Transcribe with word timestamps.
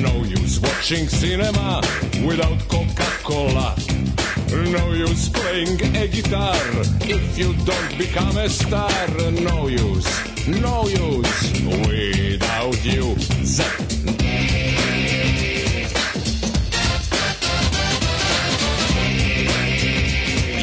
No 0.00 0.22
use 0.24 0.58
watching 0.58 1.06
cinema 1.06 1.82
without 2.24 2.58
Coca-Cola. 2.68 3.76
No 4.50 4.92
use 4.92 5.28
playing 5.28 5.80
a 5.96 6.08
guitar 6.08 6.56
if 7.02 7.38
you 7.38 7.52
don't 7.66 7.98
become 7.98 8.38
a 8.38 8.48
star. 8.48 8.90
No 9.32 9.66
use, 9.66 10.48
no 10.48 10.88
use 10.88 11.60
without 11.86 12.84
you. 12.84 13.16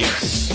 Yes. 0.01 0.49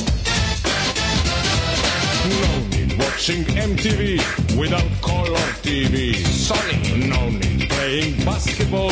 No 2.28 2.58
need 2.70 2.98
watching 2.98 3.44
MTV 3.44 4.58
without 4.58 4.90
color 5.00 5.46
TV. 5.62 6.16
Sorry, 6.26 6.76
no 7.08 7.30
need 7.30 7.73
playing 7.84 8.24
basketball 8.24 8.90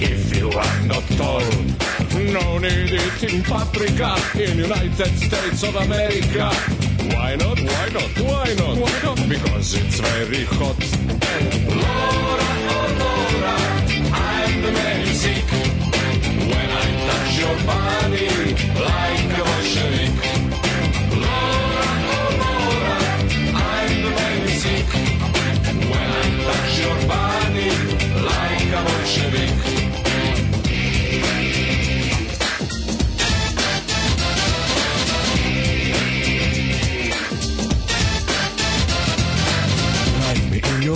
if 0.00 0.34
you 0.34 0.48
are 0.48 0.80
not 0.86 1.04
tall. 1.20 1.44
No 2.36 2.56
need 2.58 2.90
eating 2.90 3.42
paprika 3.42 4.16
in 4.34 4.56
United 4.56 5.12
States 5.26 5.62
of 5.62 5.74
America. 5.76 6.48
Why 7.12 7.36
not? 7.36 7.58
Why 7.60 7.86
not? 7.96 8.10
Why 8.28 8.48
not? 8.60 8.74
Why 8.82 8.94
not? 9.04 9.18
Because 9.28 9.74
it's 9.74 10.00
very 10.00 10.44
hot. 10.56 10.80
Laura, 11.82 12.50
oh 12.74 12.88
Laura, 13.02 13.56
I'm 14.24 14.62
the 14.64 14.72
man 14.72 15.00
you 15.00 15.12
seek. 15.22 15.50
When 16.52 16.68
I 16.82 16.86
touch 17.08 17.32
your 17.42 17.56
body 17.70 18.30
like 18.88 19.32
a 19.44 19.59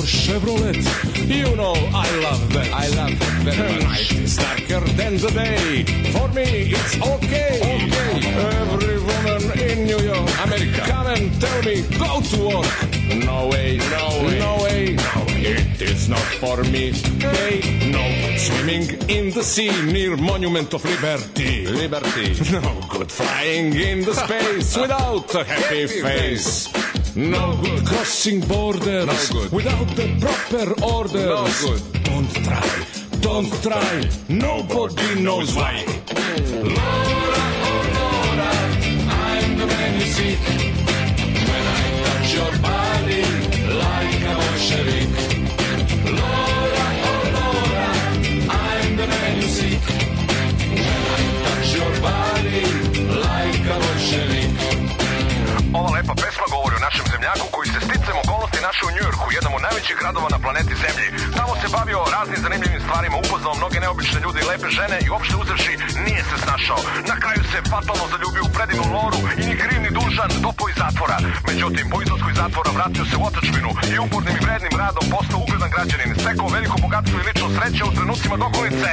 Chevrolet. 0.04 0.76
You 1.28 1.56
know 1.56 1.74
I 1.94 2.08
love 2.20 2.52
that. 2.52 2.68
I 2.72 2.88
love 2.88 3.18
that 3.18 3.54
very 3.56 3.84
much. 3.84 4.36
Darker 4.36 4.86
than 4.92 5.16
the 5.16 5.30
day. 5.30 5.84
For 6.12 6.28
me, 6.28 6.72
it's 6.72 6.96
okay. 7.00 7.58
Okay. 7.60 8.34
Every 8.36 8.98
woman 9.00 9.58
in 9.58 9.86
New 9.86 10.00
York, 10.00 10.28
America, 10.44 10.80
come 10.86 11.06
and 11.06 11.40
tell 11.40 11.62
me 11.62 11.82
go 11.98 12.20
to 12.20 12.38
work. 12.48 13.24
No 13.24 13.48
way, 13.48 13.78
no 13.78 14.04
way, 14.24 14.38
no 14.38 14.62
way, 14.62 14.96
no 14.96 15.24
way. 15.26 15.42
It 15.44 15.82
is 15.82 16.08
not 16.08 16.28
for 16.40 16.62
me. 16.64 16.92
Hey, 16.92 17.90
no 17.90 18.04
swimming 18.38 18.88
in 19.08 19.30
the 19.30 19.42
sea 19.42 19.70
near 19.92 20.16
Monument 20.16 20.72
of 20.74 20.84
Liberty. 20.84 21.66
Liberty. 21.66 22.34
No 22.52 22.80
good 22.90 23.10
flying 23.10 23.74
in 23.74 24.04
the 24.04 24.14
space 24.24 24.76
without 24.76 25.34
a 25.34 25.44
happy 25.44 25.86
face. 25.86 26.93
No 27.16 27.56
good 27.62 27.86
crossing 27.86 28.40
borders 28.40 29.06
No 29.06 29.40
good. 29.40 29.52
without 29.52 29.86
the 29.94 30.08
proper 30.20 30.84
orders. 30.84 31.14
No 31.14 31.46
good. 31.62 31.82
Don't 32.02 32.28
try, 32.44 32.86
don't 33.20 33.62
try. 33.62 34.10
Nobody 34.28 35.22
knows 35.22 35.54
why. 35.54 35.84
Laura, 36.50 37.44
oh 37.70 37.82
Laura, 37.98 38.50
I'm 39.14 39.58
the 39.58 39.66
man 39.66 39.94
you 40.00 40.06
seek. 40.06 40.38
When 41.48 41.64
I 41.76 42.02
touch 42.04 42.34
your 42.34 42.52
body 42.60 43.22
like 43.78 44.22
a 44.22 44.34
Bolshevik. 44.34 45.23
Zemljaku 57.24 57.46
koji 57.56 57.68
se 57.74 57.80
sticam 57.86 58.16
okolnosti 58.24 58.64
našao 58.68 58.86
u 58.88 58.94
Njujorku, 58.96 59.26
jednom 59.36 59.52
od 59.54 59.62
najvećih 59.66 59.96
gradova 60.00 60.28
na 60.34 60.38
planeti 60.44 60.74
Zemlji. 60.84 61.08
Tamo 61.38 61.52
se 61.60 61.66
bavio 61.76 62.00
raznim 62.16 62.40
zanimljivim 62.46 62.80
stvarima, 62.86 63.16
upoznao 63.22 63.54
mnoge 63.60 63.78
neobične 63.84 64.18
ljude 64.24 64.38
i 64.40 64.48
lepe 64.50 64.68
žene 64.78 64.96
i 65.00 65.10
uopšte 65.12 65.34
uzevši 65.42 65.74
nije 66.06 66.22
se 66.30 66.36
snašao. 66.44 66.80
Na 67.10 67.16
kraju 67.22 67.42
se 67.50 67.58
fatalno 67.72 68.04
zaljubio 68.12 68.44
u 68.46 68.54
predivnu 68.56 68.86
Loru 68.94 69.20
i 69.40 69.42
ni 69.48 69.54
kriv 69.62 69.78
ni 69.84 69.90
dužan 69.98 70.30
dupo 70.44 70.64
iz 70.68 70.76
zatvora. 70.84 71.18
Međutim, 71.48 71.84
po 71.92 71.96
izlasku 72.04 72.28
iz 72.30 72.38
zatvora 72.42 72.70
vratio 72.78 73.04
se 73.10 73.16
u 73.16 73.26
otačbinu 73.28 73.70
i 73.92 73.94
upornim 74.04 74.36
i 74.36 74.44
vrednim 74.46 74.74
radom 74.82 75.04
postao 75.14 75.38
ugledan 75.42 75.70
građanin, 75.74 76.10
stekao 76.22 76.54
veliko 76.56 76.76
bogatstvo 76.84 77.16
i 77.18 77.26
lično 77.28 77.48
sreće 77.56 77.82
u 77.84 77.94
trenucima 77.96 78.36
dokolice. 78.44 78.90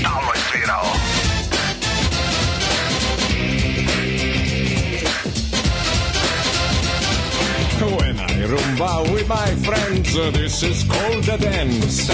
Stalno 0.00 0.30
je 0.36 0.40
svirao. 0.48 0.86
When 7.80 8.20
I 8.20 8.28
rumba 8.52 9.10
with 9.12 9.26
my 9.28 9.46
friends, 9.66 10.12
this 10.12 10.62
is 10.62 10.84
called 10.84 11.28
a 11.28 11.38
dance. 11.38 12.08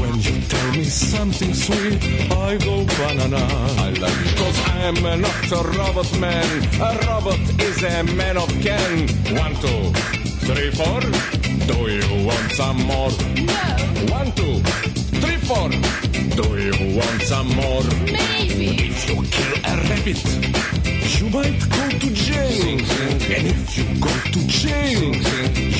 When 0.00 0.14
you 0.20 0.40
tell 0.48 0.70
me 0.72 0.84
something 0.84 1.54
sweet, 1.54 2.02
I 2.32 2.56
go 2.58 2.84
banana. 2.84 3.46
I 3.86 3.90
love 4.02 4.26
you. 4.26 4.36
Cause 4.36 4.58
I'm 4.66 5.20
not 5.20 5.52
a 5.52 5.78
robot 5.78 6.18
man. 6.18 6.64
A 6.80 6.98
robot 7.06 7.38
is 7.62 7.82
a 7.84 8.02
man 8.14 8.36
of 8.36 8.48
can. 8.60 9.06
One, 9.38 9.54
two, 9.62 9.92
three, 10.46 10.70
four. 10.72 11.00
Do 11.70 11.78
you 11.88 12.26
want 12.26 12.50
some 12.52 12.82
more? 12.82 13.10
No, 13.10 13.62
One, 14.10 14.32
two, 14.32 14.60
three, 15.22 15.38
four. 15.46 15.70
Do 16.34 16.46
you 16.60 16.96
want 16.96 17.22
some 17.22 17.48
more? 17.54 17.82
maybe. 18.06 18.90
If 18.90 19.08
you 19.08 19.22
kill 19.22 19.54
a 19.64 19.76
rabbit, 19.88 20.20
you 21.18 21.30
might 21.30 21.58
go 21.70 21.88
to 21.98 22.10
jail. 22.12 22.78
And 23.34 23.46
if 23.46 23.78
you 23.78 23.84
go 24.00 24.12
to 24.34 24.46
jail, 24.46 25.14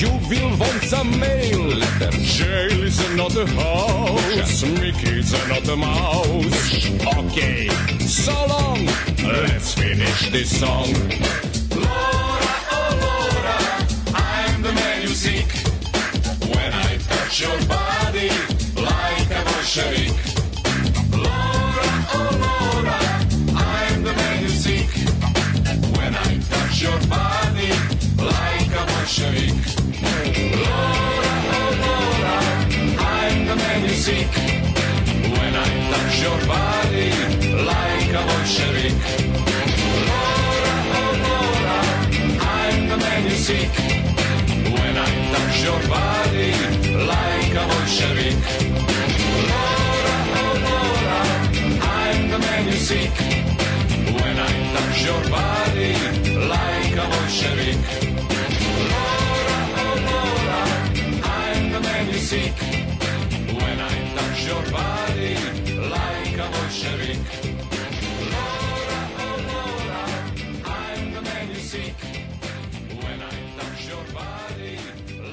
you 0.01 0.11
will 0.29 0.57
want 0.57 0.83
some 0.83 1.19
mail. 1.19 1.69
Jail 2.11 2.83
is 2.83 2.99
another 3.11 3.45
house, 3.45 4.63
Mickey's 4.63 5.33
another 5.45 5.75
mouse. 5.75 6.87
Okay, 7.17 7.69
so 7.99 8.33
long, 8.47 8.85
let's 9.23 9.73
finish 9.73 10.31
this 10.31 10.59
song. 10.59 10.93
Laura, 11.75 12.55
oh 12.71 12.91
Laura, 13.03 13.57
I'm 14.15 14.61
the 14.61 14.73
man 14.73 15.01
you 15.01 15.09
seek. 15.09 15.51
When 16.55 16.73
I 16.73 16.97
touch 16.97 17.41
your 17.41 17.57
body 17.67 18.29
like 18.75 19.29
a 19.31 19.43
Bolshevik. 19.45 20.26
Your 26.87 26.99
body 27.09 27.71
like 28.31 28.71
a 28.79 28.83
Bolshevik. 28.91 29.55
Laura, 30.63 31.33
oh 31.57 31.71
Laura, 31.83 32.35
I'm 33.15 33.39
the 33.49 33.55
man 33.61 33.79
you 33.87 33.95
seek. 34.05 34.31
When 35.35 35.53
I 35.63 35.67
touch 35.91 36.15
your 36.25 36.39
body 36.53 37.09
like 37.71 38.11
a 38.19 38.23
Bolshevik. 38.29 38.95
Laura, 40.09 40.75
oh 40.99 41.13
Laura, 41.25 41.79
I'm 42.55 42.79
the 42.91 42.97
man 43.03 43.21
you 43.29 43.37
seek. 43.47 43.73
When 44.77 44.95
I 45.05 45.09
touch 45.33 45.57
your 45.67 45.81
body 45.95 46.51
like 47.13 47.53
a 47.61 47.65
Bolshevik. 47.71 48.37
Laura, 49.51 50.17
oh 50.39 50.53
Laura, 50.67 51.19
I'm 51.99 52.21
the 52.33 52.39
man 52.45 52.63
you 52.71 52.79
seek. 52.89 53.15
When 54.19 54.35
I 54.47 54.51
touch 54.73 54.99
your 55.09 55.21
body 55.35 56.26
like 56.47 56.95
a 57.03 57.05
Bolshevik. 57.11 57.77
Laura, 58.91 59.59
oh 59.83 59.95
Laura, 60.09 60.61
I'm 61.23 61.63
the 61.73 61.79
man 61.79 62.05
you 62.11 62.19
seek. 62.29 62.55
When 63.59 63.77
I 63.79 63.95
touch 64.15 64.39
your 64.49 64.63
body 64.77 65.33
like 65.95 66.37
a 66.45 66.47
Bolshevik. 66.53 67.21
Laura, 68.33 68.99
oh 69.23 69.37
Laura, 69.51 70.03
I'm 70.79 71.03
the 71.15 71.21
man 71.21 71.45
you 71.53 71.61
seek. 71.71 71.97
When 73.03 73.19
I 73.21 73.35
touch 73.57 73.81
your 73.91 74.03
body 74.17 74.73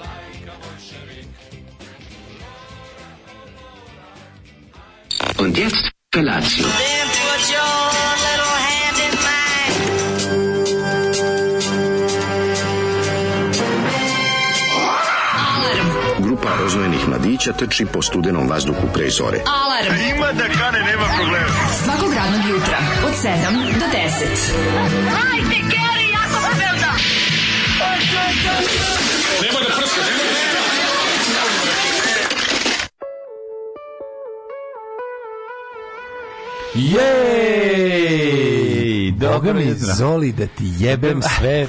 like 0.05 0.45
a 0.53 0.57
Bolshevik. 0.63 1.29
Und 5.39 5.57
jetzt 5.59 5.91
Felatio. 6.13 6.67
mladića 17.35 17.53
trči 17.53 17.87
po 17.93 18.03
studenom 18.03 18.49
vazduhu 18.49 18.89
pre 18.95 19.11
zore. 19.11 19.39
Alarm! 19.47 19.93
A 19.93 19.97
ima 20.17 20.33
da 20.33 20.45
kane, 20.59 20.79
nema 20.79 21.07
problema. 21.19 21.47
Svakog 21.85 22.13
radnog 22.15 22.41
jutra, 22.51 22.79
od 23.07 23.13
7 23.13 23.29
do 23.81 23.87
10. 23.87 23.99
Hajde, 25.11 25.59
Keri, 25.71 26.07
jako 26.13 26.39
se 26.41 26.49
velda! 26.59 26.93
Nema 29.43 29.61
da 29.61 29.71
prska, 29.77 30.01
nema 30.01 30.19
da 30.19 30.55
prska! 30.57 30.75
Jej! 37.55 38.35
Dobro 39.13 39.55
mi, 39.55 39.75
Zoli, 39.75 40.33
da 40.33 40.47
ti 40.47 40.65
jebem 40.79 41.23
sve 41.39 41.67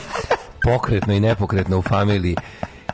pokretno 0.64 1.14
i 1.14 1.20
nepokretno 1.20 1.78
u 1.78 1.82
familiji 1.82 2.36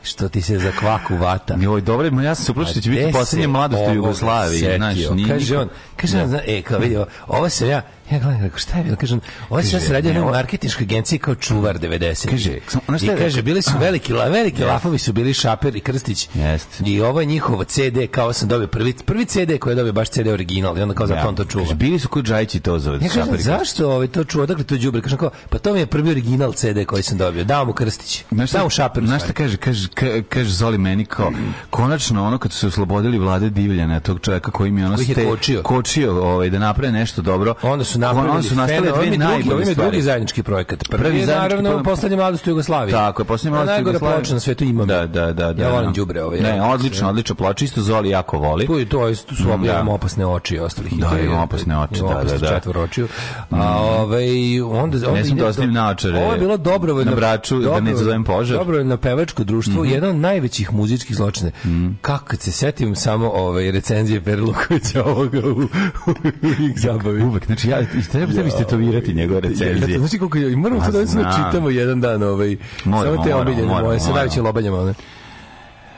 što 0.04 0.30
ti 0.30 0.42
se 0.42 0.60
za 0.60 0.72
kvaku 0.72 1.16
vata. 1.16 1.58
Joj, 1.62 1.82
dobro, 1.82 2.12
ma 2.12 2.24
ja 2.24 2.36
sam 2.36 2.46
se 2.46 2.52
uplašio 2.52 2.74
da 2.74 2.82
će 2.82 2.90
biti 2.90 3.04
Gde 3.04 3.12
poslednja 3.12 3.44
se 3.44 3.48
mladost 3.48 3.84
u 3.90 3.94
Jugoslaviji. 3.94 4.76
Znaš, 4.78 4.96
nije 5.14 5.28
kaže 5.28 5.58
on, 5.58 5.70
kaže 5.96 6.22
on, 6.22 6.36
e, 6.46 6.62
kao 6.62 6.80
vidio, 6.80 7.06
ovo 7.28 7.50
sam 7.50 7.70
ja, 7.70 7.82
ja 8.12 8.20
gledam, 8.20 8.42
rekao, 8.42 8.60
šta 8.60 8.78
je 8.78 8.84
bilo? 8.84 8.96
Kaže 8.96 9.14
on, 9.14 9.20
ovo 9.50 9.60
ja 9.60 9.80
se 9.80 9.94
radio 9.94 10.14
ne, 10.14 10.20
na 10.20 10.26
ovo- 10.26 10.32
marketinškoj 10.32 10.84
agenciji 10.84 11.20
kao 11.20 11.36
čuvar 11.36 11.80
90. 11.80 12.30
Kaže, 12.30 12.58
ono 12.88 12.98
šta 12.98 13.14
I 13.14 13.18
kaže, 13.18 13.42
bili 13.42 13.62
su 13.62 13.72
veliki, 13.80 14.14
la, 14.14 14.26
veliki 14.26 14.64
lafovi 14.64 14.98
su 14.98 15.14
bili 15.14 15.34
Šaper 15.34 15.76
i 15.76 15.80
Krstić. 15.80 16.30
Jeste. 16.36 16.84
I 16.86 17.02
ovo 17.02 17.20
je 17.20 17.26
njihovo 17.26 17.64
CD, 17.64 17.82
kao 18.12 18.34
sam 18.34 18.48
dobio 18.48 18.68
prvi, 18.68 18.94
prvi 18.96 19.26
CD 19.26 19.58
koji 19.60 19.72
je 19.72 19.76
dobio 19.76 19.94
baš 19.94 20.10
CD 20.10 20.28
original 20.28 20.78
i 20.78 20.82
onda 20.82 20.96
kao 20.96 21.08
zato 21.08 21.28
on 21.28 21.36
to 21.36 21.46
čuva. 21.46 21.64
Kaže, 21.64 21.76
bili 21.76 22.00
su 22.00 22.08
kod 22.08 22.26
Džajić 22.26 22.56
i 22.56 22.60
to 22.60 22.80
zove. 22.80 22.96
Ja 22.96 23.02
kažem, 23.02 23.24
Šapari. 23.24 23.42
zašto 23.44 23.92
ovaj 23.92 24.08
to 24.08 24.24
čuo? 24.24 24.46
Dakle, 24.46 24.64
to 24.64 24.78
đubre. 24.78 25.02
Kažem 25.02 25.18
kao, 25.18 25.30
pa 25.50 25.58
to 25.60 25.74
mi 25.74 25.80
je 25.80 25.86
prvi 25.86 26.10
original 26.12 26.54
CD 26.54 26.86
koji 26.86 27.04
sam 27.04 27.18
dobio. 27.18 27.44
Dao 27.44 27.66
mu 27.66 27.74
Krstić. 27.74 28.24
Znaš 28.32 28.50
šta, 28.50 28.58
Dao 28.58 28.66
mu 28.66 28.70
Šaper. 28.70 29.04
u 29.04 29.08
znaš 29.08 29.24
šta 29.24 29.34
kaže, 29.34 29.58
kaže, 29.58 29.88
ka- 29.88 30.24
kaže 30.24 30.50
Zoli 30.52 30.78
meni 30.78 31.06
kao, 31.06 31.32
konačno 31.70 32.24
ono 32.24 32.38
kad 32.38 32.52
su 32.52 32.60
se 32.60 32.68
oslobodili 32.68 33.18
vlade 33.18 33.50
divljana, 33.50 34.00
tog 34.00 34.20
čovjeka 34.20 34.52
koji 34.52 34.72
mi 34.72 34.84
ono 34.84 34.98
ste- 34.98 35.26
kočio. 35.26 35.62
kočio 35.64 36.24
ovaj, 36.24 36.50
da 36.50 36.60
naprave 36.60 36.92
nešto 36.92 37.22
dobro. 37.22 37.54
Onda 37.62 37.84
su 37.84 38.00
napravili, 38.02 38.32
onda 38.32 38.44
su 38.44 38.56
nastale 38.56 38.82
dve 38.82 39.08
im 39.08 39.14
je 39.14 39.18
drugi, 39.18 39.18
najbolje 39.20 39.54
im 39.54 39.60
je 39.60 39.66
stvari. 39.68 39.90
drugi 39.90 40.02
zajednički 40.02 40.44
projekat. 40.44 40.80
Prvi, 40.82 41.04
Prvi 41.04 41.20
je 41.20 41.26
zajednički 41.26 41.42
naravno 41.44 41.70
projekat. 41.70 41.86
poslednja 41.86 42.18
mladost 42.18 42.48
u 42.48 42.52
Jugoslaviji. 42.52 42.92
Tako 42.94 43.22
je, 43.22 43.26
posljednja 43.26 43.52
mladost 43.52 43.70
u 43.70 43.74
Najgore 43.74 44.00
ploča 44.00 44.34
na 44.34 44.40
svetu 44.40 44.64
imam. 44.64 44.88
Da, 44.88 45.08
da, 45.08 45.34
da, 45.34 45.54
da. 45.54 45.64
Ja 45.64 45.70
volim 45.70 45.86
da. 45.86 45.96
đubre 45.96 46.24
ovaj. 46.24 46.40
Ne, 46.40 46.62
odlično, 46.64 47.10
odlično 47.10 47.36
ploča, 47.36 47.66
isto 47.66 47.82
Zoli 47.82 48.10
jako 48.10 48.38
voli. 48.40 48.66
Tu, 48.68 48.80
je- 48.80 48.86
to, 48.86 49.08
je- 49.08 49.16
su 49.16 49.26
Mm, 49.40 49.52
objavljamo 49.52 49.92
da. 49.92 49.96
opasne 49.96 50.26
oči 50.28 50.56
i 50.56 50.60
ostalih. 50.60 50.94
Da, 50.94 51.08
ideja. 51.08 51.26
ima 51.26 51.44
opasne 51.44 51.78
oči, 51.80 52.02
da, 52.02 52.24
da, 52.24 52.38
da. 52.40 52.48
četvoročiju. 52.50 53.08
A, 53.52 53.78
ovaj, 53.80 54.28
onda, 54.62 54.74
onda 54.98 55.12
Ne 55.12 55.26
sam 55.26 55.38
da 55.38 55.52
do- 55.52 55.66
naočare 55.66 56.18
Ovo 56.18 56.34
je 56.34 56.40
bilo 56.40 56.58
dobrovoljno. 56.60 57.12
na 57.12 57.16
Braču, 57.18 57.60
da 57.60 57.80
ne 57.80 57.92
izazovem 57.92 58.24
požar. 58.24 58.58
Dobrovoljno 58.58 58.98
pevačko 58.98 59.44
društvo, 59.44 59.84
Mhm. 59.84 59.92
jedan 59.92 60.10
od 60.10 60.16
najvećih 60.16 60.74
muzičkih 60.74 61.16
zločina. 61.16 61.52
Kako 62.02 62.36
se 62.36 62.52
setim 62.52 62.96
samo 62.96 63.30
ovaj, 63.30 63.72
recenzije 63.72 64.22
Per 64.22 64.42
Lukovića 64.42 65.04
ovoga 65.06 65.40
u, 65.40 65.52
u, 65.52 65.62
u 66.44 66.62
Ig 66.62 66.78
zabavi. 66.78 67.24
Uvek, 67.24 67.46
znači 67.46 67.70
ja, 67.82 68.02
treba 68.12 68.34
tebi 68.34 68.50
stetovirati 68.52 69.14
njegove 69.14 69.42
recenzije. 69.42 70.00
Znači 70.00 70.18
koliko 70.18 70.38
moramo 70.58 70.82
to 70.86 70.92
da 70.92 71.06
znam. 71.06 71.26
čitamo 71.32 71.70
jedan 71.70 72.02
dan, 72.02 72.24
ovaj, 72.24 72.58
samo 72.84 73.24
te 73.24 73.36
omiljene 73.36 73.68
moramo, 73.68 73.88
moje, 73.88 74.00
sa 74.00 74.14
najvećim 74.14 74.44
lobanjama, 74.44 74.94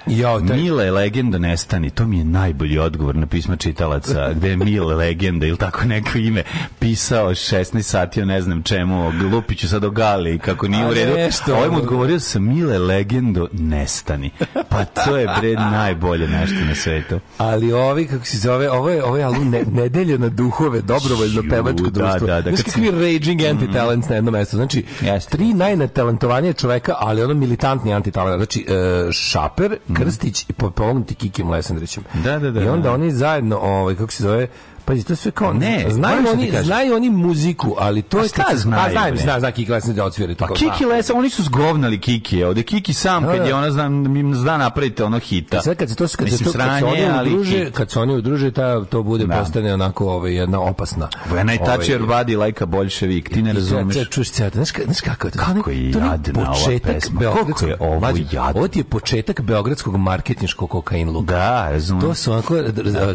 Jao, 0.07 0.41
taj, 0.41 0.57
Mile 0.57 0.91
legenda 0.91 1.37
nestani, 1.37 1.89
to 1.89 2.05
mi 2.05 2.17
je 2.17 2.23
najbolji 2.23 2.79
odgovor 2.79 3.15
na 3.15 3.25
pisma 3.25 3.55
čitalaca, 3.55 4.33
gde 4.33 4.49
je 4.49 4.57
Mile 4.57 4.95
legenda 5.05 5.45
ili 5.45 5.57
tako 5.57 5.85
neko 5.85 6.17
ime 6.17 6.43
pisao 6.79 7.29
16 7.29 7.81
sati 7.81 8.21
o 8.21 8.25
ne 8.25 8.41
znam 8.41 8.63
čemu, 8.63 9.07
o 9.07 9.11
Lupiću 9.31 9.67
sad 9.67 9.83
o 9.83 9.89
Gali, 9.89 10.39
kako 10.39 10.67
nije 10.67 10.85
u 10.85 10.93
redu. 10.93 11.13
nešto, 11.15 11.55
ovaj 11.55 11.69
mu 11.69 11.77
odgovorio 11.77 12.19
sam 12.19 12.43
Mile 12.43 12.77
legendo 12.79 13.47
nestani. 13.53 14.31
Pa 14.69 14.85
to 14.85 15.17
je 15.17 15.27
bre 15.39 15.53
najbolje 15.53 16.27
nešto 16.27 16.65
na 16.65 16.75
svetu. 16.75 17.19
ali 17.37 17.73
ovi, 17.73 18.07
kako 18.07 18.25
se 18.25 18.37
zove, 18.37 18.71
ovo 18.71 18.89
je, 18.89 19.03
ovo 19.03 19.17
je 19.17 19.23
album 19.23 19.49
ne, 19.49 19.63
Nedelja 19.71 20.17
na 20.17 20.29
duhove, 20.29 20.81
dobrovoljno 20.81 21.43
pevačko 21.49 21.89
da, 21.89 21.89
društvo. 21.89 22.27
da, 22.27 22.41
da, 22.41 22.49
kad 22.49 22.63
kakvi 22.63 22.91
raging 22.91 23.41
anti-talents 23.41 24.09
na 24.09 24.15
jednom 24.15 24.33
mestu. 24.33 24.55
Znači, 24.55 24.83
Jeste. 25.01 25.37
tri 25.37 25.53
najnetalentovanije 25.53 26.53
čoveka, 26.53 26.95
ali 26.99 27.23
ono 27.23 27.33
militantni 27.33 27.93
antitalent. 27.93 28.37
Znači, 28.37 28.65
e, 28.69 29.11
Šaper, 29.11 29.77
Krstić 29.93 30.45
i 30.49 30.53
pomognuti 30.53 31.15
Kikim 31.15 31.49
Lesandrićem. 31.49 32.03
Da, 32.23 32.39
da, 32.39 32.51
da, 32.51 32.61
I 32.61 32.67
onda 32.67 32.89
da. 32.89 32.93
oni 32.93 33.11
zajedno, 33.11 33.57
ovaj, 33.57 33.95
kako 33.95 34.11
se 34.11 34.23
zove, 34.23 34.47
Pazi, 34.85 35.03
to 35.03 35.15
sve 35.15 35.31
kao, 35.31 35.53
Ne, 35.53 35.85
znaju 35.89 36.23
ti 36.23 36.29
oni, 36.29 36.51
znaju 36.63 36.95
oni 36.95 37.09
muziku, 37.09 37.75
ali 37.79 38.01
to 38.01 38.17
A 38.17 38.21
je 38.21 38.27
šta 38.27 38.43
kad 38.43 38.57
znaju, 38.57 38.83
A, 38.87 38.91
znam, 38.91 39.11
bre? 39.11 39.17
znam, 39.17 39.39
znam, 39.39 39.51
Kiki 39.51 39.71
Lesandrić 39.71 39.95
da 39.95 40.05
odsvira 40.05 40.35
to. 40.35 40.47
Pa 40.47 40.53
Kiki 40.53 40.65
zna. 40.79 40.87
Lesa, 40.87 41.13
oni 41.13 41.29
su 41.29 41.43
zgovnali 41.43 41.99
Kiki, 41.99 42.43
ovde 42.43 42.63
Kiki 42.63 42.93
sam, 42.93 43.23
Da, 43.23 43.29
kad 43.29 43.37
da. 43.37 43.45
je 43.45 43.55
ona 43.55 43.71
znam, 43.71 44.15
im 44.17 44.35
zna 44.35 44.57
napraviti 44.57 45.03
ono 45.03 45.19
hita. 45.19 45.61
Sad 45.61 45.77
kad 45.77 45.89
se 45.89 45.95
to 45.95 46.03
kad 46.07 46.29
se 46.29 46.37
to 46.37 46.51
kad 46.51 46.79
se 46.79 46.85
oni 46.85 47.21
udruže, 47.23 47.71
kad 47.71 47.91
se 47.91 47.99
oni 47.99 48.13
udruže, 48.13 48.51
ta 48.51 48.85
to 48.85 49.03
bude 49.03 49.25
Da. 49.25 49.35
postane 49.35 49.73
onako 49.73 50.05
ovaj 50.07 50.33
jedna 50.33 50.59
opasna. 50.61 51.09
When 51.31 51.55
I 51.55 51.57
touch 51.57 51.69
Ovaj, 51.69 51.87
your 51.87 52.07
body 52.07 52.45
like 52.45 52.63
a 52.63 52.67
bolševik, 52.67 53.29
ti 53.29 53.41
ne 53.41 53.53
razumeš. 53.53 53.95
to 53.95 54.05
Čuješ 54.05 54.31
ceo, 54.31 54.49
znaš, 54.49 54.69
znaš 54.85 55.01
kako 55.01 55.27
je 55.27 55.31
to? 55.31 55.39
Kako 55.39 55.69
je 55.69 55.85
jadna 55.85 56.11
ova 56.41 56.79
pesma. 56.83 57.21
je 57.21 57.77
ovo 57.79 58.07
jadno. 58.31 58.51
Ovo 58.55 58.67
ti 58.67 58.79
je 58.79 58.83
početak 58.83 59.41
beogradskog 59.41 59.97
marketinškog 59.97 60.69
kokain 60.69 61.09
luka. 61.09 61.33
Da, 61.33 61.69
razumem. 61.71 62.01
To 62.01 62.13
su 62.13 62.31
onako 62.31 62.55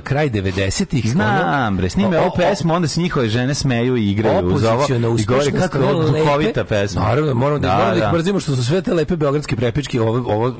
kraj 0.04 0.30
90-ih. 0.30 1.16
Znam, 1.58 1.76
bre, 1.76 1.90
snime 1.90 2.18
ovu 2.18 2.30
pesmu, 2.36 2.74
onda 2.74 2.88
se 2.88 3.00
njihove 3.00 3.28
žene 3.28 3.54
smeju 3.54 3.96
i 3.96 4.10
igraju 4.10 4.46
uz 4.46 4.64
ovo. 4.64 4.86
I 4.90 5.06
uspešnost, 5.06 5.50
kako 5.62 5.78
je 5.78 5.92
duhovita 6.18 6.64
pesma. 6.64 7.00
Naravno, 7.00 7.34
moramo 7.34 7.58
da, 7.58 7.68
Da, 7.68 7.84
da, 7.86 8.00
da. 8.00 8.06
ih 8.06 8.12
mrzimo 8.12 8.40
što 8.40 8.56
su 8.56 8.64
sve 8.64 8.82
te 8.82 8.94
lepe 8.94 9.16
beogradske 9.16 9.56
prepičke 9.56 10.00
ovo, 10.00 10.32
ovo 10.32 10.52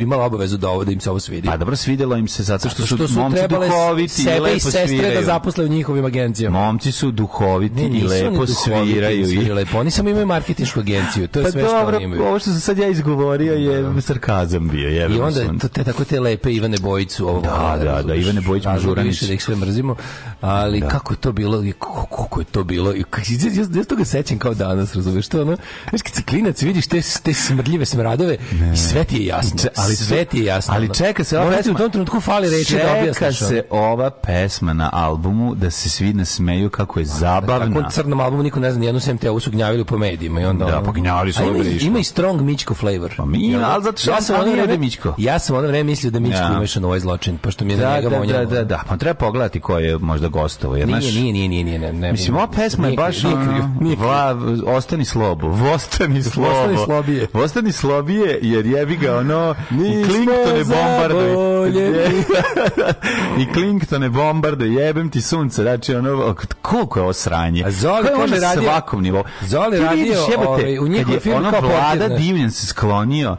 imala 0.00 0.24
obavezu 0.24 0.56
da 0.56 0.68
ovo 0.68 0.84
da 0.84 0.92
im 0.92 1.00
se 1.00 1.10
ovo 1.10 1.20
svidi. 1.20 1.48
Pa 1.48 1.56
dobro, 1.56 1.76
svidelo 1.76 2.16
im 2.16 2.28
se 2.28 2.42
zato 2.42 2.68
što 2.68 2.82
su, 2.82 2.86
što 2.86 3.08
su 3.08 3.14
momci 3.14 3.40
duhoviti 3.48 4.04
i 4.04 4.08
sebe 4.08 4.36
i 4.36 4.40
lepo 4.40 4.58
sestre 4.60 4.88
sviraju. 4.88 5.14
da 5.14 5.22
zaposle 5.22 5.64
u 5.64 5.68
njihovim 5.68 6.04
agencijama. 6.04 6.58
Momci 6.60 6.92
su 6.92 7.10
duhoviti 7.10 7.74
Ne, 7.76 7.98
i 7.98 8.02
lepo 8.02 8.46
sviraju. 8.46 9.28
i- 9.28 9.38
oni 9.38 9.50
lepo. 9.50 9.78
Oni 9.78 9.90
samo 9.90 10.08
imaju 10.08 10.26
marketinšku 10.26 10.80
agenciju, 10.80 11.28
to 11.28 11.38
je 11.40 11.44
Pa 11.44 11.50
sve 11.50 11.62
što 11.62 11.72
dobro, 11.72 11.96
oni 11.96 12.04
imaju. 12.04 12.22
ovo 12.22 12.38
što 12.38 12.50
sam 12.50 12.60
sad 12.60 12.78
ja 12.78 12.88
izgovorio 12.88 13.52
je 13.54 14.00
sarkazam 14.02 14.68
bio. 14.68 14.90
I 14.90 15.20
onda 15.20 15.68
te 15.68 15.84
tako 15.84 16.04
te 16.04 16.20
lepe 16.20 16.52
Ivane 16.52 16.76
Bojicu 16.78 17.28
ovo 17.28 17.40
Da, 17.40 17.78
da, 17.84 18.02
da, 18.02 18.14
Ivane 18.14 18.40
Bojić 18.40 18.64
Mažuranić. 18.64 19.12
više 19.12 19.26
da 19.26 19.32
ih 19.32 19.42
sve 19.42 19.56
mrzimo 19.56 19.96
ali 20.40 20.80
kako 20.82 21.12
je 21.12 21.18
to 21.18 21.32
bilo 21.32 21.64
i 21.64 21.72
kako, 21.72 22.06
kako 22.06 22.40
je 22.40 22.46
to 22.46 22.64
bilo 22.64 22.94
i 22.94 23.02
kako, 23.02 23.20
ja, 23.30 23.52
ja, 23.54 23.66
ja 23.72 23.84
toga 23.84 24.04
sećam 24.04 24.38
kao 24.38 24.54
danas 24.54 24.94
razumeš 24.94 25.28
to 25.28 25.42
ono 25.42 25.56
znaš 25.88 26.02
kad 26.02 26.12
se 26.12 26.22
klinac 26.22 26.62
vidiš 26.62 26.86
te, 26.86 27.00
te 27.22 27.34
smrdljive 27.34 27.84
smradove 27.84 28.36
i 28.74 28.76
sve 28.78 29.04
ti 29.04 29.16
je 29.16 29.26
jasno 29.26 29.58
Če- 29.58 29.68
ali 29.76 29.96
sve 29.96 30.24
ti 30.24 30.38
je 30.38 30.44
jasno 30.44 30.74
ali 30.74 30.94
čeka 30.94 31.24
se 31.24 31.38
ova 31.38 31.50
ti 31.52 31.58
u 31.60 31.64
pesma- 31.64 31.78
tom 31.78 31.90
trenutku 31.90 32.20
fali 32.20 32.50
reči 32.50 32.72
da 32.72 32.80
Čeka 32.80 32.92
objasniš 32.92 33.42
ono. 33.42 33.48
se 33.48 33.62
ova 33.70 34.10
pesma 34.12 34.72
na 34.72 34.90
albumu 34.92 35.54
da 35.54 35.70
se 35.70 35.90
svi 35.90 36.12
nasmeju 36.12 36.70
kako 36.70 36.98
je 36.98 37.04
zabavna. 37.06 37.74
Tako 37.74 37.90
crnom 37.92 38.20
albumu 38.20 38.42
niko 38.42 38.60
ne 38.60 38.70
zna 38.70 38.80
nijednu 38.80 39.00
sem 39.00 39.18
te 39.18 39.40
su 39.40 39.50
gnjavili 39.50 39.84
po 39.84 39.98
medijima 39.98 40.40
i 40.40 40.44
onda 40.44 40.64
Da, 40.64 40.82
pa 40.82 40.92
gnjavili 40.92 41.32
su 41.32 41.42
ima, 41.44 41.64
ima 41.80 41.98
i 41.98 42.04
strong 42.04 42.40
Mićko 42.42 42.74
flavor. 42.74 43.14
Pa 43.16 43.24
mi, 43.24 43.52
da? 43.52 43.68
ali 43.68 43.84
zato 43.84 43.98
što 43.98 44.10
ja 44.10 44.20
sam 44.20 44.36
on 44.36 44.42
ono 44.42 44.52
vreme 44.52 44.76
Mićko. 44.78 45.14
Ja 45.18 45.38
sam 45.38 45.56
ono 45.56 45.66
vreme 45.66 45.84
mislio 45.84 46.10
da 46.10 46.20
Mićko 46.20 46.38
Ja. 46.38 46.52
umešan 46.52 46.84
u 46.84 46.86
ovaj 46.86 47.00
zločin, 47.00 47.38
pošto 47.38 47.64
mi 47.64 47.72
je 47.72 47.76
Da, 47.76 48.00
da, 48.00 48.08
da, 48.26 48.44
da, 48.46 48.64
da, 48.64 48.82
pa 48.88 48.96
treba 48.96 49.14
pogledati 49.16 49.60
ko 49.60 49.78
je 49.78 49.98
možda 49.98 50.27
gostovo. 50.28 50.76
Jer, 50.76 50.86
Nije, 50.88 51.00
znaš, 51.00 51.14
nije, 51.14 51.32
nije, 51.32 51.48
nije, 51.48 51.64
nije, 51.64 51.78
ne, 51.78 51.92
ne. 51.92 52.12
Mislim, 52.12 52.36
ova 52.36 52.46
pesma 52.48 52.88
je 52.88 52.96
baš 52.96 53.22
nije 53.22 53.36
ono, 53.36 53.76
nije 53.80 53.96
vla, 53.96 54.36
ostani 54.66 55.04
slobo, 55.04 55.48
vostani 55.64 56.22
slobo. 56.22 56.48
Ostani 56.50 56.76
slobije. 56.78 57.26
Ostani 57.34 57.72
slobije, 57.72 58.38
jer 58.42 58.66
jebi 58.66 58.96
ga 58.96 59.16
ono, 59.16 59.54
i 59.70 59.74
Nismo 59.74 60.04
Clinktone 60.04 60.64
bombarduj. 60.64 61.28
zavoljeni. 61.28 61.98
I 63.40 63.52
Clinktone 63.54 64.08
bombarduj, 64.08 64.78
jebem 64.78 65.10
ti 65.10 65.22
sunce. 65.22 65.62
Znači, 65.62 65.94
ono, 65.94 66.34
koliko 66.62 66.98
je 66.98 67.02
ovo 67.02 67.12
sranje? 67.12 67.64
A 67.64 67.70
Zoli 67.70 68.06
kaže 68.16 68.36
radio- 68.36 68.62
svakom 68.62 69.02
nivou. 69.02 69.22
Zoli 69.42 69.78
radio, 69.78 69.96
vidiš, 69.96 70.18
ovaj, 70.38 70.78
u 70.78 70.86
firmi 71.20 71.38
ono 71.38 71.50
kao 71.50 71.60
vlada 71.60 72.08
divljen 72.08 72.50
se 72.50 72.66
sklonio 72.66 73.36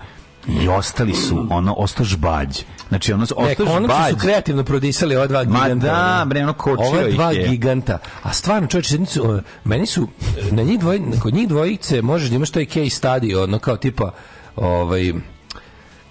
i 0.48 0.67
ostali 0.69 1.13
su, 1.13 1.48
ono, 1.50 1.74
ostao 1.74 2.05
žbađ. 2.05 2.58
Znači, 2.89 3.13
ono, 3.13 3.22
Ne, 3.22 3.24
ostao 3.24 3.65
konačno 3.65 3.79
žbađ. 3.88 4.10
su 4.12 4.17
kreativno 4.17 4.63
prodisali 4.63 5.15
ova 5.15 5.27
dva 5.27 5.39
Ma 5.39 5.60
giganta. 5.60 5.88
da, 5.88 6.15
ono. 6.15 6.25
bre, 6.25 6.43
ono, 6.43 6.53
kočio 6.53 6.86
Ova 6.86 7.08
ih 7.08 7.15
dva 7.15 7.31
je. 7.31 7.48
giganta. 7.48 7.98
A 8.24 8.34
stvarno, 8.34 8.67
čovječe, 8.67 8.89
sednicu, 8.89 9.39
meni 9.63 9.86
su, 9.86 10.08
na 10.51 10.63
njih 10.63 10.79
dvoj, 10.79 11.01
kod 11.22 11.34
njih 11.34 11.48
dvojice 11.48 12.01
možeš 12.01 12.29
da 12.29 12.36
imaš 12.36 12.50
taj 12.50 12.65
case 12.65 12.79
study, 12.79 13.38
ono 13.38 13.60
kao 13.60 13.77
tipa, 13.77 14.12
ovaj, 14.55 15.13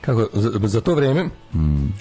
kako, 0.08 0.28
za, 0.32 0.50
za 0.62 0.80
to 0.80 0.94
vreme 0.94 1.28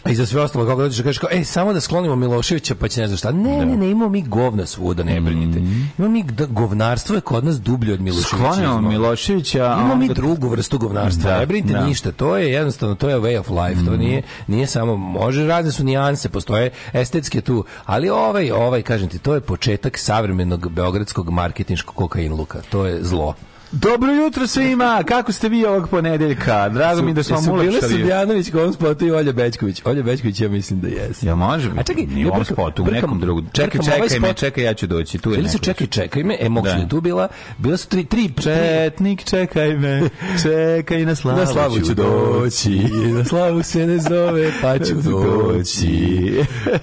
a 0.03 0.11
i 0.11 0.15
za 0.15 0.25
sve 0.25 0.41
ostalo 0.41 0.65
kako 0.65 0.81
dođeš 0.81 0.97
da 0.97 1.03
kažeš 1.03 1.17
kao, 1.17 1.29
e, 1.31 1.43
samo 1.43 1.73
da 1.73 1.81
sklonimo 1.81 2.15
Miloševića 2.15 2.75
pa 2.75 2.87
će 2.87 3.01
ne 3.01 3.07
znam 3.07 3.17
šta. 3.17 3.31
Ne, 3.31 3.65
ne, 3.65 3.77
ne, 3.77 3.89
imamo 3.89 4.09
mi 4.09 4.21
govna 4.21 4.65
svuda, 4.65 5.03
ne 5.03 5.21
brinite. 5.21 5.59
Imamo 5.97 6.13
mi 6.13 6.23
da, 6.23 6.45
govnarstvo 6.45 7.15
je 7.15 7.21
kod 7.21 7.45
nas 7.45 7.61
dublje 7.61 7.93
od 7.93 8.01
Miloševića. 8.01 8.35
Sklonio 8.35 8.81
Miloševića. 8.81 9.77
Imamo 9.79 9.95
mi 9.95 10.07
drugu 10.13 10.49
vrstu 10.49 10.77
govnarstva. 10.77 11.31
Da, 11.31 11.39
ne 11.39 11.45
brinite 11.45 11.73
da. 11.73 11.85
ništa. 11.85 12.11
To 12.11 12.37
je 12.37 12.51
jednostavno, 12.51 12.95
to 12.95 13.09
je 13.09 13.17
way 13.17 13.39
of 13.39 13.49
life. 13.49 13.85
To 13.85 13.97
nije, 13.97 14.21
nije 14.47 14.67
samo, 14.67 14.95
može 14.95 15.47
razne 15.47 15.71
su 15.71 15.83
nijanse, 15.83 16.29
postoje 16.29 16.71
estetske 16.93 17.41
tu, 17.41 17.65
ali 17.85 18.09
ovaj, 18.09 18.51
ovaj, 18.51 18.81
kažem 18.81 19.09
ti, 19.09 19.19
to 19.19 19.33
je 19.33 19.41
početak 19.41 19.97
savremenog 19.97 20.69
beogradskog 20.71 21.29
marketinškog 21.29 21.95
kokain 21.95 22.33
luka. 22.33 22.61
To 22.69 22.85
je 22.85 23.03
zlo. 23.03 23.33
Dobro 23.71 24.12
jutro 24.12 24.47
svima, 24.47 25.03
kako 25.07 25.31
ste 25.31 25.50
vi 25.50 25.65
ovog 25.65 25.89
ponedeljka? 25.89 26.69
Drago 26.69 27.01
mi 27.01 27.13
da 27.13 27.24
smo 27.24 27.36
vam 27.36 27.43
Jesu 27.43 27.53
bile 27.53 27.69
ulepšali. 27.69 27.93
Sudjanović, 27.93 28.51
Kom 28.51 28.74
spotu 28.74 29.05
i 29.05 29.12
Olja 29.12 29.31
Bećković. 29.31 29.81
Olja 29.86 30.03
Bećković, 30.03 30.41
ja 30.41 30.50
mislim 30.50 30.79
da 30.79 30.88
jesi. 30.88 31.25
Ja 31.27 31.36
može 31.36 31.67
biti. 31.69 31.79
A 31.79 31.83
čekaj, 31.83 32.05
Ni 32.05 32.25
u 32.25 32.29
ovom 32.29 32.45
spotu, 32.45 32.83
u 32.83 32.86
nekom 32.86 33.19
drugom. 33.19 33.45
Čekaj, 33.53 33.79
brkam 33.79 33.93
ovaj 33.95 34.09
čekaj 34.09 34.19
me, 34.19 34.33
čekaj, 34.33 34.63
ja 34.63 34.74
ću 34.74 34.88
doći. 34.88 35.17
Tu 35.17 35.31
je 35.31 35.38
Bili 35.38 35.50
su 35.50 35.55
neko. 35.55 35.65
čekaj, 35.65 35.88
čekaj 35.88 36.24
me, 36.24 36.38
e, 36.39 36.50
Moksli 36.50 36.74
Da. 36.74 36.81
je 36.81 36.89
tu 36.89 37.01
bila, 37.01 37.27
bila 37.57 37.77
su 37.77 37.88
tri, 37.88 38.03
tri, 38.05 38.29
Četnik, 38.43 39.24
čekaj 39.24 39.69
me, 39.69 40.09
čekaj 40.43 41.05
na 41.05 41.15
slavu, 41.15 41.38
Na 41.38 41.45
slavu 41.45 41.79
ću 41.79 41.93
doći, 41.93 42.79
na 43.13 43.25
slavu 43.25 43.63
se 43.63 43.88
ne 43.88 43.97
zove, 44.00 44.51
pa 44.62 44.79
ću 44.79 44.93
doći. 45.12 45.97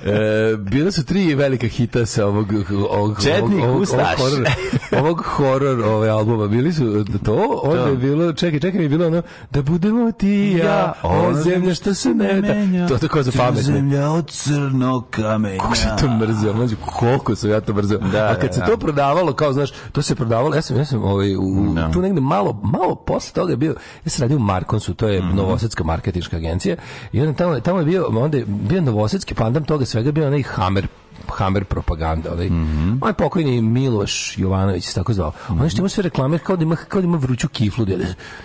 E, 0.04 0.56
bile 0.56 0.92
su 0.92 1.04
tri 1.04 1.34
velika 1.34 1.66
hita 1.66 2.06
sa 2.06 2.26
ovog, 2.26 2.46
ovog, 2.90 3.22
Četnik, 3.22 3.64
ovog, 3.64 3.64
ovog, 3.64 3.88
ovog 3.88 4.14
horor, 4.16 4.46
ovog 4.92 5.20
horor 5.20 5.80
ove 5.80 6.08
albuma. 6.08 6.46
Bili 6.46 6.72
su 6.74 7.04
to, 7.18 7.34
onda 7.62 7.82
To. 7.82 7.88
je 7.88 7.96
bilo, 7.96 8.32
čekaj, 8.32 8.60
čekaj, 8.60 8.78
mi 8.78 8.84
je 8.84 8.88
bilo 8.88 9.06
ono, 9.06 9.22
da 9.50 9.62
budemo 9.62 10.12
ti 10.12 10.28
i 10.28 10.52
ja, 10.54 10.92
o 11.02 11.32
zemlja 11.34 11.74
što 11.74 11.94
se 11.94 12.08
ne 12.10 12.40
da. 12.40 12.88
To 12.88 12.98
tako 12.98 13.22
za 13.22 13.32
pametne. 13.32 13.62
Zemlja 13.62 14.10
od 14.10 14.30
crnog 14.30 15.06
kamenja. 15.10 15.58
Kako 15.58 15.74
sam 15.74 15.98
to 15.98 16.08
mrzio, 16.10 16.52
mlađe, 16.52 16.76
koliko 16.88 17.36
sam 17.36 17.50
ja 17.50 17.60
to 17.60 17.74
mrzio. 17.74 17.98
Da, 17.98 18.24
A 18.24 18.34
kad 18.34 18.46
da, 18.46 18.52
se 18.52 18.60
da. 18.60 18.66
to 18.66 18.76
prodavalo, 18.76 19.32
kao 19.32 19.52
znaš, 19.52 19.70
to 19.92 20.02
se 20.02 20.14
prodavalo, 20.14 20.54
ja 20.54 20.62
sam, 20.62 20.76
ja 20.76 20.84
sam 20.84 21.04
ovaj, 21.04 21.36
u, 21.36 21.42
Da. 21.74 21.90
tu 21.90 22.00
negde 22.00 22.20
malo, 22.20 22.60
malo 22.64 22.94
posle 22.96 23.32
toga 23.32 23.50
je 23.50 23.56
bio, 23.56 23.74
ja 24.04 24.10
sam 24.10 24.22
radio 24.22 24.36
u 24.36 24.40
Markonsu, 24.40 24.94
to 24.94 25.08
je 25.08 25.20
Mhm. 25.20 25.36
novosadska 25.36 25.84
marketinška 25.84 26.36
agencija, 26.36 26.76
i 27.12 27.20
onda 27.20 27.32
tamo, 27.34 27.60
tamo 27.60 27.78
je 27.78 27.84
bio, 27.84 28.06
onda 28.10 28.36
je 28.36 28.44
bio 28.46 28.80
novosadski 28.80 29.34
pandam 29.34 29.64
toga 29.64 29.84
svega, 29.84 30.12
bio 30.12 30.26
onaj 30.26 30.42
Hammer 30.42 30.86
Hammer 31.28 31.64
propaganda, 31.64 32.32
onaj, 32.32 32.46
Mhm. 32.46 32.98
onaj 33.00 33.12
pokojni 33.12 33.62
Miloš 33.62 34.38
Jovanović 34.38 34.84
se 34.84 34.94
tako 34.94 35.12
zvao. 35.12 35.32
Onaj 35.48 35.68
što 35.68 35.78
ima 35.78 35.88
sve 35.88 36.02
reklame 36.02 36.38
kao 36.38 36.56
da 36.56 36.62
ima, 36.62 36.76
kao 36.76 37.00
da 37.00 37.06
ima 37.06 37.16
vruću 37.16 37.48
kiflu, 37.48 37.84
da 37.84 37.94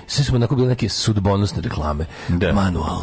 sve 0.08 0.24
su 0.24 0.36
onako 0.36 0.56
bile 0.56 0.68
neke 0.68 0.90
sudbonosne 0.90 1.62
reklame. 1.62 2.06
Da. 2.28 2.54
Manual 2.54 3.02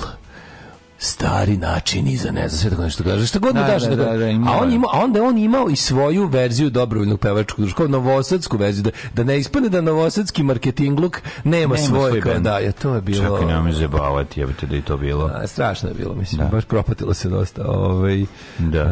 stari 0.98 1.56
način 1.56 2.08
iza 2.08 2.30
ne 2.30 2.48
znam 2.48 2.60
sve 2.60 2.70
tako 2.70 2.82
nešto 2.82 3.04
kaže 3.04 3.26
šta 3.26 3.38
god 3.38 3.54
mu 3.54 3.60
Da, 3.60 3.66
daš 3.66 3.82
da, 3.82 3.88
da, 3.88 3.96
da, 3.96 4.12
da, 4.12 4.24
a 4.26 4.58
on 4.58 4.72
ima 4.72 4.88
a 4.92 4.98
onda 4.98 5.22
on 5.22 5.38
imao 5.38 5.68
i 5.68 5.76
svoju 5.76 6.26
verziju 6.26 6.70
dobrovoljnog 6.70 7.20
pevačkog 7.20 7.60
društva 7.60 7.86
novosadsku 7.88 8.56
verziju 8.56 8.82
da, 8.82 8.90
da 9.14 9.24
ne 9.24 9.38
ispadne 9.38 9.68
da 9.68 9.80
novosadski 9.80 10.42
marketingluk 10.42 11.20
nema, 11.44 11.56
Nema 11.66 11.76
svoje 11.78 12.10
svoj 12.10 12.20
kao 12.22 12.34
da 12.34 12.58
je 12.58 12.72
to 12.72 12.94
je 12.94 13.00
bilo 13.00 13.38
Čekaj, 13.38 13.54
nemoj 13.54 13.72
zabavati, 13.72 14.40
jebate 14.40 14.66
da 14.66 14.76
je 14.76 14.82
to 14.82 14.96
bilo. 14.96 15.30
a, 15.34 15.46
strašno 15.46 15.88
je 15.88 15.94
bilo, 15.94 16.14
mislim, 16.14 16.48
baš 16.48 16.64
propatilo 16.64 17.14
se 17.14 17.28
dosta. 17.28 17.62
Ovaj, 17.64 18.26
Da. 18.58 18.82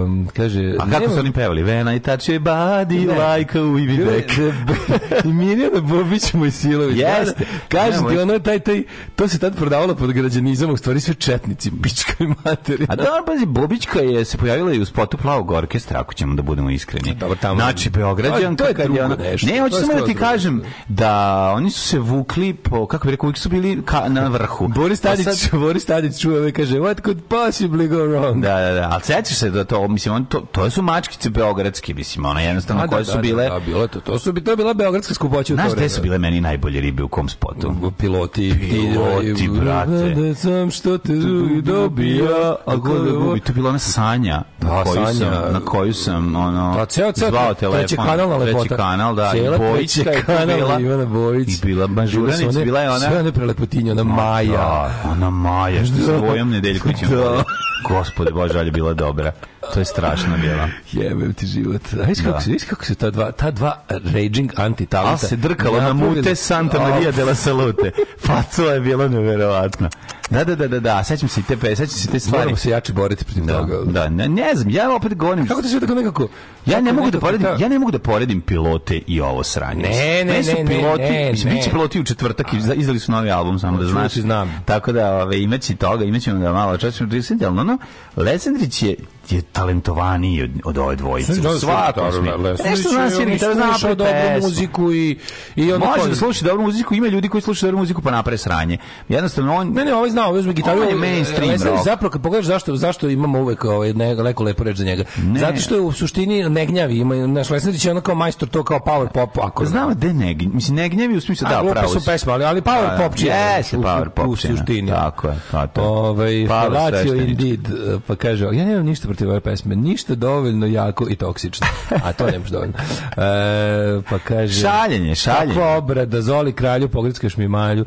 em, 0.00 0.28
kaže, 0.28 0.70
A 0.70 0.78
kako 0.80 0.90
nema- 0.90 1.08
su 1.08 1.18
oni 1.18 1.32
pevali? 1.32 1.62
When 1.64 1.96
I 1.96 2.00
touch 2.00 2.20
your 2.20 2.40
body 2.40 3.06
Ne. 3.06 3.28
like 3.28 3.58
a 3.58 3.62
Bilo 3.86 4.10
je- 4.10 4.16
back. 4.16 5.24
I 5.24 5.28
Mirjana 5.28 5.80
Bobić 5.82 6.32
Mojsilović. 6.34 6.98
Jeste. 6.98 7.44
Kaže 7.68 7.98
ti 8.00 8.18
ono 8.18 8.38
taj 8.38 8.58
taj 8.58 8.82
to 9.16 9.28
se 9.28 9.38
tad 9.38 9.56
prodavalo 9.56 9.94
pod 9.94 10.12
građanizam, 10.12 10.70
u 10.70 10.76
stvari 10.76 11.00
sve 11.00 11.14
četnici, 11.34 11.70
pička 11.82 12.12
i 12.20 12.26
materina. 12.44 12.86
A 12.88 12.96
dobro, 12.96 13.24
pazi, 13.26 13.46
Bobićka 13.46 14.00
je 14.00 14.24
se 14.24 14.38
pojavila 14.38 14.72
i 14.72 14.80
u 14.80 14.84
spotu 14.84 15.16
plavog 15.16 15.50
orkestra, 15.52 16.00
ako 16.00 16.14
ćemo 16.14 16.34
da 16.34 16.42
budemo 16.42 16.70
iskreni. 16.70 17.14
Dobro, 17.14 17.36
tamo- 17.36 17.54
znači, 17.54 17.90
Beograđan, 17.90 18.56
To 18.56 18.64
je 18.64 18.74
kad 18.74 18.84
drugo 18.84 19.00
ona- 19.02 19.16
nešto, 19.16 19.46
Ne, 19.46 19.60
hoću 19.60 19.74
je 19.74 19.80
samo 19.80 19.92
da 19.92 19.98
ti 19.98 20.04
drugo. 20.06 20.20
kažem 20.20 20.62
da 20.88 21.12
oni 21.52 21.70
su 21.70 21.80
se 21.80 21.98
vukli 21.98 22.54
po, 22.54 22.86
kako 22.86 23.04
bi 23.04 23.10
rekao, 23.10 23.26
uvijek 23.26 23.38
su 23.38 23.48
bili 23.48 23.82
ka, 23.82 24.08
na 24.08 24.28
vrhu. 24.28 24.68
Boris 24.68 25.00
Pa 25.00 25.08
Tadić, 25.08 25.24
sad- 25.26 25.60
Boris 25.60 25.84
Tadić 25.84 26.18
čuje 26.18 26.48
i 26.48 26.52
kaže 26.52 26.74
what 26.76 27.02
could 27.02 27.18
possibly 27.24 27.88
go 27.88 27.96
wrong? 27.98 28.40
Da, 28.42 28.54
da, 28.56 28.72
da, 28.72 28.88
ali 28.92 29.02
sećaš 29.02 29.36
se 29.36 29.50
da 29.50 29.64
to, 29.64 29.88
mislim, 29.88 30.14
on, 30.14 30.24
to, 30.24 30.40
to 30.42 30.70
su 30.70 30.82
mačkice 30.82 31.30
beogradske, 31.30 31.94
mislim, 31.94 32.24
ona 32.26 32.40
jednostavno 32.40 32.82
A, 32.82 32.86
da, 32.86 32.90
koje 32.90 33.00
da, 33.00 33.12
su 33.12 33.18
bile... 33.18 33.44
Da, 33.44 33.50
da, 33.50 33.60
bilo 33.60 33.82
je 33.82 33.88
to. 33.88 34.00
To 34.00 34.18
su 34.18 34.32
to 34.34 34.50
je 34.50 34.56
bila 34.56 34.74
beogradska 34.74 35.14
skupoća 35.14 35.54
u 35.54 35.56
to 35.56 35.60
Znaš 35.60 35.66
gde 35.66 35.74
vreme. 35.76 35.88
su 35.88 36.02
bile 36.02 36.18
meni 36.18 36.40
najbolje 36.40 36.80
ribe 36.80 37.02
u 37.02 37.08
kom 37.08 37.28
spotu? 37.28 37.74
piloti, 37.98 38.54
Piloti, 38.70 39.48
brate. 39.50 39.90
Da 40.10 40.34
sam 40.34 40.70
što 40.70 40.98
te 40.98 41.12
drugi 41.26 41.62
dobija, 41.62 42.54
a 42.66 42.80
ko 42.80 42.94
da 42.94 43.10
gubi? 43.12 43.40
To 43.40 43.50
je 43.50 43.54
bila 43.54 43.68
ona 43.68 43.78
Sanja, 43.78 44.42
Da, 44.60 44.68
na 44.68 44.84
koju 44.84 44.94
Sanja. 44.94 45.12
sam, 45.12 45.52
na 45.52 45.60
koju 45.60 45.94
sam 45.94 46.36
ono, 46.36 46.76
A 46.78 46.86
ceo, 46.86 47.12
ceo, 47.12 47.30
zvao 47.30 47.54
telefon. 47.54 47.78
treći 47.78 47.96
kanal 47.96 48.28
na 48.28 48.36
lepota. 48.36 48.58
Treći 48.58 48.74
kanal, 48.76 49.14
da, 49.14 49.30
Cijela 49.30 49.56
i 49.56 49.58
Bojićka 49.60 50.10
je 50.10 50.22
kanal 50.22 50.56
bila. 50.56 50.80
Ivana 50.80 51.04
Bojić. 51.06 51.48
I 51.48 51.66
bila 51.66 51.86
Mažuranić, 51.86 52.56
bila 52.56 52.80
je 52.80 52.90
ona... 52.90 52.98
Sve 53.00 53.18
one 53.20 53.32
prelepotinje, 53.32 53.92
ona 53.92 54.04
Maja. 54.04 54.50
Da, 54.52 54.90
ona 55.10 55.30
Maja, 55.30 55.84
što 55.84 55.96
sa 55.96 56.16
Vojom 56.18 56.50
Nedeljkovićem. 56.50 57.08
Da. 57.10 57.42
Gospode 57.88 58.30
Bože, 58.30 58.58
ali 58.58 58.68
je 58.68 58.72
bila 58.72 58.94
dobra. 58.94 59.32
To 59.66 59.78
je 59.78 59.84
strašno 59.86 60.36
bila. 60.38 60.68
Jebem 60.92 61.34
ti 61.34 61.46
život. 61.46 61.82
A 61.94 62.04
viš 62.04 62.18
kako, 62.20 62.38
Da. 62.40 62.66
kako 62.68 62.84
su 62.84 62.94
ta 62.94 63.10
dva, 63.10 63.32
ta 63.32 63.50
dva 63.50 63.80
raging 63.88 64.52
anti-talenta. 64.52 65.08
Ali 65.10 65.18
se 65.20 65.36
drkalo 65.36 65.80
na 65.80 65.92
mute 65.92 66.34
Santa 66.34 66.80
Maria 66.80 67.10
de 67.10 67.24
la 67.24 67.34
Salute. 67.36 67.90
Pa 68.22 68.42
to 68.46 68.70
je 68.70 68.80
bilo 68.80 69.08
neverovatno. 69.08 69.88
Da, 70.30 70.44
da, 70.44 70.54
da, 70.56 70.68
da, 70.68 70.80
da, 70.80 71.04
sećam 71.04 71.28
se 71.28 71.40
i 71.40 71.44
te, 71.44 71.56
pe- 71.56 71.68
sećam 71.70 71.88
se 71.88 72.08
i 72.08 72.12
te 72.12 72.20
stvari. 72.20 72.38
Moramo 72.38 72.56
se 72.56 72.70
jače 72.70 72.92
boriti 72.92 73.24
protiv 73.24 73.44
Da, 73.44 73.52
toga. 73.54 73.76
da, 73.84 74.08
ne, 74.08 74.28
ne 74.28 74.50
znam, 74.54 74.70
ja 74.70 74.94
opet 74.94 75.14
govorim. 75.14 75.46
Kako 75.46 75.62
ti 75.62 75.68
sve 75.68 75.80
tako 75.80 75.94
nekako... 75.94 76.28
Ja 76.66 76.80
ne 76.80 76.92
mogu 76.92 77.10
da 77.10 77.20
poredim, 77.20 77.46
ja 77.58 77.68
ne 77.68 77.78
mogu 77.78 77.90
da 77.90 77.98
poredim 77.98 78.40
pilote 78.40 79.00
i 79.06 79.20
ovo 79.20 79.42
sranje. 79.44 79.82
Ne, 79.82 80.24
ne, 80.24 80.42
su 80.44 80.50
ne, 80.50 80.64
ne, 80.64 80.70
piloti, 80.70 81.02
ne, 81.02 81.32
ne. 81.34 81.50
biće 81.50 81.70
piloti 81.70 82.00
u 82.00 82.04
četvrtak, 82.04 82.46
izda- 82.48 82.74
izdali 82.74 82.98
su 82.98 83.12
novi 83.12 83.30
album, 83.30 83.58
samo 83.58 83.78
da 83.78 83.86
znaš. 83.86 84.12
znam. 84.14 84.62
Tako 84.64 84.92
da, 84.92 85.14
ove, 85.14 85.40
imaće 85.40 85.76
toga, 85.76 86.04
imaćemo 86.04 86.40
ga 86.40 86.52
malo 86.52 86.78
prisjetiti, 87.08 87.44
ali 87.44 87.58
ono, 87.58 87.78
Lesendrić 88.16 88.82
je, 88.82 88.94
je 89.32 89.42
talentovaniji 89.42 90.42
od, 90.42 90.50
od 90.64 90.78
ove 90.78 90.96
dvojice. 90.96 91.32
U 91.32 91.58
svakom 91.58 92.12
smislu. 92.12 92.70
Nešto 92.70 92.88
zna 92.88 93.10
svira 93.10 93.30
gitaru, 93.30 93.54
zna 93.54 93.66
napravi 93.66 93.96
dobru 93.96 94.42
muziku 94.42 94.92
i, 94.92 95.18
i 95.56 95.72
ono 95.72 95.86
Može 95.86 96.08
da 96.08 96.14
sluša 96.14 96.44
dobru 96.44 96.62
muziku, 96.62 96.94
ima 96.94 97.08
ljudi 97.08 97.28
koji 97.28 97.42
slušaju 97.42 97.68
dobru 97.68 97.78
muziku 97.78 98.02
pa 98.02 98.10
naprave 98.10 98.38
sranje. 98.38 98.78
Jednostavno, 99.08 99.54
on... 99.54 99.72
Ne, 99.72 99.84
ne, 99.84 99.94
ovaj 99.94 100.10
zna, 100.10 100.26
ovaj 100.26 100.40
uzme 100.40 100.52
gitaru. 100.52 100.82
On 100.82 100.88
je 100.88 100.94
mainstream 100.94 101.50
Leslie, 101.50 101.70
rock. 101.70 101.84
Zapravo, 101.84 102.10
kad 102.10 102.22
pogledaš 102.22 102.46
zašto, 102.46 102.76
zašto 102.76 103.08
imamo 103.08 103.40
uvek 103.40 103.64
ovaj, 103.64 103.92
ne, 103.92 104.14
neko 104.14 104.42
lepo 104.42 104.64
reč 104.64 104.76
za 104.76 104.84
njega. 104.84 105.04
Ne. 105.22 105.40
Zato 105.40 105.56
što 105.56 105.74
je 105.74 105.80
u 105.80 105.92
suštini 105.92 106.48
ne 106.48 106.66
gnjavi. 106.66 106.98
Ima, 106.98 107.14
naš 107.14 107.50
Lesnerić 107.50 107.84
je 107.84 107.90
ono 107.90 108.00
kao 108.00 108.14
majstor 108.14 108.48
to 108.48 108.62
kao 108.62 108.78
power 108.78 109.08
pop. 109.08 109.38
Ako 109.38 109.66
Znam 109.66 109.94
da 109.94 110.12
ne, 110.12 110.34
gnj- 110.34 110.54
mislim, 110.54 110.76
ne 110.76 110.88
gnjevi 110.88 111.16
u 111.16 111.20
smislu, 111.20 111.48
da, 111.48 111.62
da, 111.62 111.70
pravo 111.70 111.88
su 111.88 112.00
si. 112.00 112.06
pesme, 112.06 112.32
ali, 112.32 112.44
ali 112.44 112.60
power 112.60 112.90
Da, 112.90 113.02
pop 113.02 113.18
čija. 113.18 113.56
Jeste, 113.56 113.76
power 113.76 114.08
pop 114.08 114.26
U 114.26 114.36
suštini. 114.36 114.90
Tako 114.90 115.28
je, 115.28 115.34
tako 115.50 115.80
je. 115.80 115.86
Ovaj 115.86 116.46
sveštenički. 116.90 117.30
Indeed, 117.30 117.68
pa 118.06 118.16
kaže, 118.16 118.44
ja 118.44 118.64
nemam 118.64 118.86
ništa 118.86 119.08
protiv 119.14 119.30
ove 119.30 119.40
pesme, 119.40 119.76
ništa 119.76 120.14
dovoljno 120.14 120.66
jako 120.66 121.06
i 121.10 121.16
toksično. 121.16 121.66
A 122.04 122.12
to 122.12 122.26
nemaš 122.26 122.48
dovoljno. 122.48 122.74
E, 123.16 124.02
pa 124.10 124.18
kaže... 124.18 124.60
Šaljenje, 124.60 125.14
šaljenje. 125.14 125.46
Mhm. 125.46 125.60
Kakva 125.60 125.76
obrada, 125.76 126.22
Zoli 126.22 126.52
kralju, 126.52 126.88
pogrickaš 126.88 127.36
mi 127.36 127.48
malju. 127.48 127.84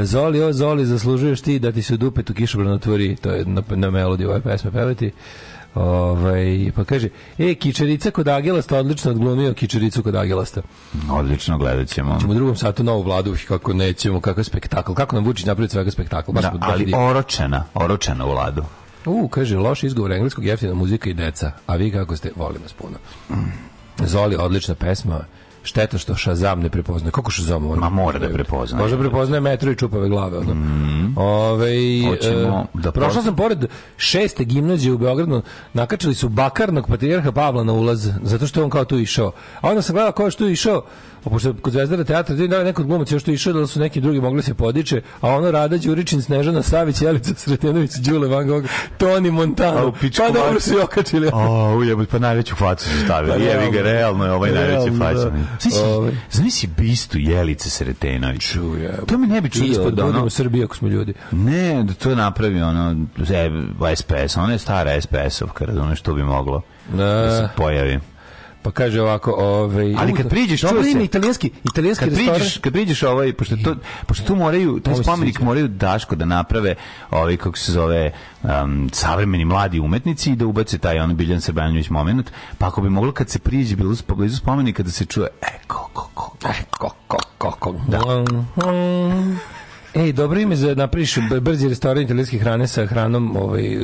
E, 0.00 0.04
Zoli, 0.04 0.42
o 0.42 0.52
Zoli, 0.52 0.86
zaslužuješ 0.86 1.40
ti 1.40 1.58
da 1.58 1.72
ti 1.72 1.82
se 1.82 1.94
u 1.94 1.96
dupetu 1.96 2.34
kišobran 2.34 2.72
otvori, 2.72 3.16
to 3.16 3.30
je 3.30 3.44
na, 3.44 3.62
na 3.68 3.90
melodiju 3.90 4.30
ove 4.30 4.40
pesme 4.40 4.70
pevati. 4.70 5.12
Ovaj, 5.74 6.70
pa 6.76 6.84
kaže, 6.84 7.08
e, 7.38 7.54
kičerica 7.54 8.10
kod 8.10 8.28
Agelasta 8.28 8.78
odlično 8.78 9.10
odglumio 9.10 9.54
kičericu 9.54 10.02
kod 10.02 10.14
Agelasta. 10.14 10.62
Odlično, 11.10 11.58
gledat 11.58 11.88
ćemo. 11.88 12.20
Ćemo 12.20 12.32
u 12.32 12.34
drugom 12.34 12.56
satu 12.56 12.84
novu 12.84 13.02
vladu, 13.02 13.36
kako 13.48 13.72
nećemo, 13.72 14.20
kakav 14.20 14.44
spektakl. 14.44 14.92
Kako 14.92 15.16
nam 15.16 15.24
Vučić 15.24 15.46
napravi 15.46 15.68
svega 15.68 15.90
spektakl? 15.90 16.32
Baš 16.32 16.42
Da, 16.42 16.52
ali 16.60 16.92
oročena, 16.96 17.64
oročena 17.74 18.26
u 18.26 18.32
ladu. 18.32 18.64
U, 19.06 19.28
kaže, 19.28 19.58
loš 19.58 19.82
izgovor 19.82 20.12
engleskog, 20.12 20.44
jeftina 20.44 20.74
muzika 20.74 21.10
i 21.10 21.14
deca. 21.14 21.52
A 21.66 21.76
vi 21.76 21.90
kako 21.90 22.16
ste, 22.16 22.30
volim 22.36 22.62
vas 22.62 22.72
puno. 22.72 22.96
Zoli, 23.98 24.36
odlična 24.36 24.74
pesma. 24.74 25.20
Šteta 25.64 25.98
što 25.98 26.16
Shazam 26.16 26.60
ne 26.60 26.68
prepoznaje. 26.68 27.12
Kako 27.12 27.32
Shazam? 27.32 27.62
Ma 27.62 27.88
mora 27.88 28.18
da 28.18 28.28
prepoznaje. 28.28 28.82
Možda 28.82 28.98
prepoznaje 28.98 29.40
metro 29.40 29.70
i 29.70 29.76
čupave 29.76 30.08
glave. 30.08 30.38
Ono. 30.38 30.54
Ove, 31.16 31.70
Hoćemo 32.08 32.66
da 32.74 32.92
prošla 32.92 33.22
sam 33.22 33.36
pored 33.36 33.66
šeste 33.96 34.44
gimnazije 34.44 34.92
u 34.92 34.98
Beogradu, 34.98 35.42
nakačili 35.72 36.14
su 36.14 36.28
bakarnog 36.28 36.88
patrijarha 36.88 37.32
Pavla 37.32 37.64
na 37.64 37.72
ulaz, 37.72 38.10
zato 38.22 38.46
što 38.46 38.60
je 38.60 38.64
on 38.64 38.70
kao 38.70 38.84
tu 38.84 38.98
išao. 38.98 39.32
A 39.60 39.68
onda 39.68 39.82
sam 39.82 39.94
gledao 39.94 40.12
ko 40.12 40.24
je 40.24 40.30
što 40.30 40.48
išao, 40.48 40.84
a 41.24 41.30
pošto 41.30 41.54
kod 41.62 41.72
Zvezdara 41.72 42.04
teatra, 42.04 42.34
da 42.36 42.56
je 42.56 42.64
neko 42.64 42.82
od 42.82 42.88
glumaca 42.88 43.14
još 43.14 43.22
tu 43.22 43.30
išao, 43.32 43.52
da 43.52 43.66
su 43.66 43.80
neki 43.80 44.00
drugi 44.00 44.20
mogli 44.20 44.42
se 44.42 44.54
podiče, 44.54 45.02
a 45.20 45.28
ono 45.28 45.50
Rada 45.50 45.76
Đuričin, 45.78 46.22
Snežana 46.22 46.62
Savić, 46.62 47.02
Jelica 47.02 47.34
Sretenović, 47.34 47.92
Đule 47.94 48.28
Van 48.28 48.46
Gogh, 48.46 48.64
Toni 48.98 49.30
Montano. 49.30 49.88
u 49.88 49.92
Pa 49.92 50.30
dobro 50.30 50.60
su 50.60 50.74
okačili. 50.82 51.30
O, 51.32 51.76
ujebut, 51.76 52.08
pa 52.08 52.18
najveću 52.18 52.54
facu 52.56 52.88
su 52.88 53.04
stavili. 53.04 53.32
Pa 53.38 53.44
Jevi 53.44 53.70
ga, 53.72 53.82
realno. 53.82 54.24
je 54.24 54.32
ovaj 54.32 54.50
najveći 54.52 54.90
Realno, 54.98 55.14
da. 55.14 55.86
Ovaj. 55.86 56.12
Zamisli 56.30 56.68
bistu 56.76 57.18
Jelice 57.18 57.70
Sretenović. 57.70 58.42
Čuje. 58.52 58.98
To 59.06 59.18
mi 59.18 59.26
ne 59.26 59.40
bi 59.40 59.50
čudilo 59.50 59.70
Ispod 59.72 59.94
da 59.94 60.02
ono... 60.02 60.12
budemo 60.12 60.30
Srbije 60.30 60.64
ako 60.64 60.76
smo 60.76 60.88
ljudi. 60.88 61.14
Ne, 61.32 61.82
da 61.84 61.94
to 61.94 62.14
napravi 62.14 62.62
ono 62.62 62.96
e, 63.18 63.96
SPS, 63.96 64.36
ona 64.36 64.52
je 64.52 64.58
stara 64.58 65.00
SPS-ovka, 65.00 65.64
razumeš, 65.64 66.00
to 66.00 66.14
bi 66.14 66.22
moglo 66.22 66.62
da 66.92 67.30
se 67.36 67.42
Da. 67.42 67.48
pojavi. 67.56 68.00
Pa 68.64 68.70
kaže 68.70 69.00
ovako, 69.00 69.32
ovaj 69.32 69.94
Ali 69.98 70.14
kad 70.14 70.28
priđeš, 70.28 70.60
čuo 70.60 70.82
se 70.82 71.04
italijanski, 71.04 71.50
italijanski 71.64 72.04
kad 72.04 72.14
priđeš, 72.14 72.58
kad 72.58 72.72
priđeš 72.72 73.02
ovaj 73.02 73.32
pošto 73.32 73.56
to 73.56 73.76
pošto 74.06 74.26
tu 74.26 74.36
moraju 74.36 74.80
taj 74.80 74.94
spomenik 74.94 75.40
moraju 75.40 75.68
Daško 75.68 76.16
da 76.16 76.24
naprave, 76.24 76.74
ovaj 77.10 77.36
kako 77.36 77.58
se 77.58 77.72
zove, 77.72 78.12
um, 78.42 78.90
savremeni 78.92 79.44
mladi 79.44 79.80
umetnici 79.80 80.32
i 80.32 80.36
da 80.36 80.46
ubace 80.46 80.78
taj 80.78 80.98
on 80.98 81.16
Biljan 81.16 81.40
Srbljanović 81.40 81.90
momenat, 81.90 82.26
pa 82.58 82.66
ako 82.66 82.80
bi 82.80 82.90
moglo 82.90 83.12
kad 83.12 83.30
se 83.30 83.38
priđe 83.38 83.76
bilo 83.76 83.94
blizu 84.16 84.36
spomenika 84.36 84.82
da 84.82 84.90
se 84.90 85.04
čuje 85.04 85.28
e 85.42 85.58
ko 85.66 85.90
ko 85.92 86.10
ko 86.14 86.32
ko 86.70 86.90
ko 87.08 87.18
ko 87.38 87.50
ko 87.50 87.74
da. 87.88 88.00
Ej, 90.02 90.12
dobro 90.12 90.40
ime 90.40 90.56
za 90.56 90.74
napriš 90.74 91.18
brzi 91.40 91.68
restoran 91.68 92.02
italijanske 92.02 92.38
hrane 92.38 92.66
sa 92.66 92.86
hranom 92.86 93.36
ovaj, 93.36 93.78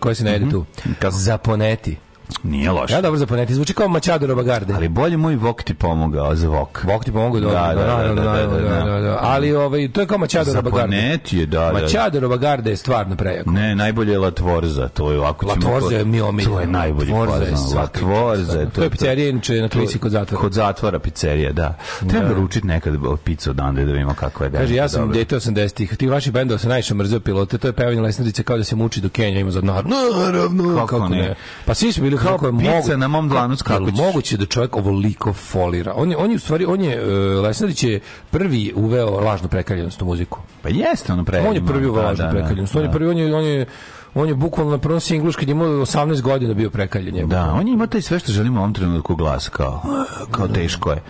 koja 0.00 0.14
se 0.14 0.24
najede 0.24 0.44
mhm. 0.44 0.52
tu. 0.52 0.64
Zaponeti 1.10 1.96
nije 2.42 2.70
loše. 2.70 2.94
Ja 2.94 3.00
dobro 3.00 3.18
zaponeti, 3.18 3.54
zvuči 3.54 3.74
kao 3.74 3.88
Machado 3.88 4.26
Robagarde. 4.26 4.74
Ali 4.74 4.88
bolje 4.88 5.16
moj 5.16 5.36
vok 5.36 5.62
ti 5.62 5.74
pomogao 5.74 6.34
za 6.34 6.48
vok. 6.48 6.84
Bog 6.84 7.04
ti 7.04 7.12
pomogu 7.12 7.40
da, 7.40 7.48
Da, 7.48 7.74
da, 7.74 7.74
da, 7.74 8.14
da, 8.14 8.22
da, 8.22 8.46
da, 8.46 8.84
da. 8.84 9.00
da. 9.00 9.18
Ali 9.22 9.54
ovaj, 9.54 9.92
to 9.92 10.00
je 10.00 10.06
kao 10.06 10.18
Machado 10.18 10.52
Robagarde. 10.52 10.96
Zaponeti 10.96 11.38
je, 11.38 11.46
da, 11.46 11.60
da. 11.60 11.72
Machado 11.72 12.20
Robagarde 12.20 12.70
je 12.70 12.76
stvarno 12.76 13.16
prejako. 13.16 13.50
Ne, 13.50 13.74
najbolje 13.74 14.12
je 14.12 14.18
Latvorza, 14.18 14.88
to 14.88 15.12
je 15.12 15.18
ovako. 15.18 15.46
Latvorza 15.46 15.96
je 15.96 16.04
mi 16.04 16.20
omiljeno. 16.20 16.54
To 16.54 16.60
je 16.60 16.66
najbolji 16.66 17.12
Latvorza 17.12 17.78
Latvorza 17.78 18.60
je 18.60 18.70
To 18.70 18.82
je 18.82 18.90
pizzerija, 18.90 19.28
inače, 19.28 19.54
na 19.54 19.68
Klisi 19.68 19.98
kod 19.98 20.10
zatvora. 20.10 20.40
Kod 20.42 20.52
zatvora 20.52 20.98
pizzerija, 20.98 21.52
da. 21.52 21.74
Treba 22.08 22.28
naručiti 22.28 22.66
nekad 22.66 22.94
picu 23.24 23.50
odande 23.50 23.84
da 23.84 23.92
vidimo 23.92 24.14
kakva 24.14 24.46
je. 24.46 24.52
Kaže, 24.52 24.74
ja 24.74 24.88
sam 24.88 25.12
dete 25.12 25.36
80-ih. 25.36 25.96
Ti 25.96 26.06
vaši 26.06 26.30
bendova 26.30 26.58
se 26.58 26.68
najviše 26.68 26.94
mrzeo 26.94 27.20
pilote. 27.20 27.58
To 27.58 27.68
je 27.68 27.72
pevanje 27.72 28.00
Lesnadice 28.00 28.42
kao 28.42 28.56
da 28.56 28.64
se 28.64 28.76
muči 28.76 29.00
do 29.00 29.08
Kenja 29.08 29.40
ima 29.40 29.50
za 29.50 29.58
odnahar. 29.58 29.84
Naravno. 29.86 30.86
Kako 30.86 31.08
ne? 31.08 31.34
Pa 31.64 31.74
svi 31.74 31.92
su 31.92 32.02
bili 32.02 32.17
Kao 32.18 32.32
kako 32.32 32.46
je 32.46 32.52
pica 32.52 32.70
mogu- 32.72 32.96
na 32.96 33.08
mom 33.08 33.28
dlanu 33.28 33.56
s 33.56 33.60
Jel 33.60 33.78
kako 33.78 33.90
ćeš? 33.90 33.98
moguće 33.98 34.36
da 34.36 34.46
čovjek 34.46 34.76
ovoliko 34.76 35.32
folira. 35.32 35.92
On 35.96 36.10
je, 36.10 36.16
on 36.16 36.30
je 36.30 36.36
u 36.36 36.38
stvari, 36.38 36.64
on 36.64 36.80
je, 36.80 37.02
uh, 37.02 37.44
Lesnadić 37.44 37.84
je 37.84 38.00
prvi 38.30 38.72
uveo 38.76 39.10
lažnu 39.10 39.48
prekaljenost 39.48 40.02
u 40.02 40.04
muziku. 40.04 40.38
Pa 40.62 40.68
jeste 40.68 41.12
ono 41.12 41.24
pre. 41.24 41.40
On 41.40 41.54
je 41.54 41.66
prvi 41.66 41.86
uveo 41.86 42.02
lažnu 42.02 42.24
prekaljenost. 42.30 42.76
On 42.76 42.82
je 42.82 42.92
prvi, 42.92 43.10
on 43.10 43.18
je, 43.18 43.34
on 43.34 43.44
je, 43.44 43.66
on 44.14 44.28
je 44.28 44.34
bukvalno 44.34 44.72
na 44.72 44.78
prvom 44.78 45.00
singlu 45.00 45.32
kad 45.32 45.48
je 45.48 45.52
imao 45.52 45.68
18 45.68 46.20
godina 46.20 46.54
bio 46.54 46.70
prekaljen. 46.70 47.16
je 47.16 47.26
Da, 47.26 47.52
on 47.52 47.68
je 47.68 47.72
imao 47.72 47.86
taj 47.86 48.02
sve 48.02 48.18
što 48.18 48.32
želimo 48.32 48.56
u 48.56 48.62
ovom 48.62 48.74
trenutku 48.74 49.16
glas, 49.16 49.48
kao, 49.48 49.82
kao 50.30 50.48
teško 50.48 50.90
je. 50.90 51.02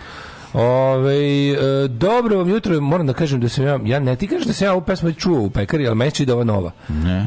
Ove, 0.53 1.49
e, 1.49 1.87
dobro 1.87 2.37
vam 2.37 2.49
jutro, 2.49 2.81
moram 2.81 3.07
da 3.07 3.13
kažem 3.13 3.41
da 3.41 3.49
sam 3.49 3.65
ja, 3.65 3.79
ja 3.85 3.99
ne 3.99 4.15
ti 4.15 4.27
kažem 4.27 4.47
da 4.47 4.53
sam 4.53 4.67
ja 4.67 4.71
ovu 4.71 4.81
pesmu 4.81 5.11
čuo 5.11 5.41
u 5.41 5.49
pekari, 5.49 5.87
ali 5.87 5.95
meni 5.95 6.11
da 6.25 6.33
ova 6.33 6.43
nova. 6.43 6.71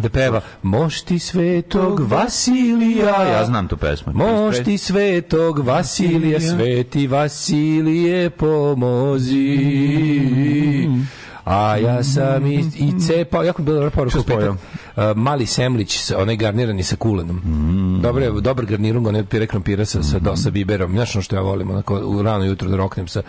Da 0.02 0.09
peva, 0.09 0.41
moš 0.62 1.00
ti 1.00 1.19
svetog 1.19 2.00
Vasilija. 2.00 3.23
Ja 3.23 3.45
znam 3.45 3.69
tu 3.69 3.76
pesmu. 3.76 4.12
Moš 4.12 4.57
ti 4.64 4.79
svetog 4.79 5.59
Vasilija, 5.59 6.41
sveti 6.41 7.07
Vasilije 7.07 8.31
pomozi. 8.31 9.59
A 11.44 11.76
ja 11.76 12.02
sam 12.02 12.46
i, 12.46 12.64
i 12.76 13.00
cepao, 13.00 13.42
jako 13.42 13.62
je 13.62 13.64
bila 13.64 13.75
dobra 13.75 13.90
poruka 13.90 14.20
u 14.20 14.22
petak. 14.22 14.50
Uh, 14.50 14.56
mali 15.16 15.46
semlić, 15.46 15.99
sa, 15.99 16.18
onaj 16.18 16.37
garnirani 16.37 16.82
sa 16.82 16.96
kulenom. 16.96 17.42
Dobar, 18.02 18.22
je, 18.22 18.30
dobar 18.30 18.66
garnirung, 18.66 19.06
onaj 19.06 19.25
pire 19.25 19.46
krompira 19.46 19.84
sa, 19.84 20.02
sa, 20.02 20.37
sa 20.37 20.50
biberom. 20.50 20.92
Znaš 20.92 21.25
što 21.25 21.37
ja 21.37 21.42
volim, 21.42 21.70
onako, 21.70 21.96
u 21.96 22.22
rano 22.22 22.44
jutro 22.44 22.68
da 22.68 22.76
roknem 22.76 23.08
sa 23.08 23.22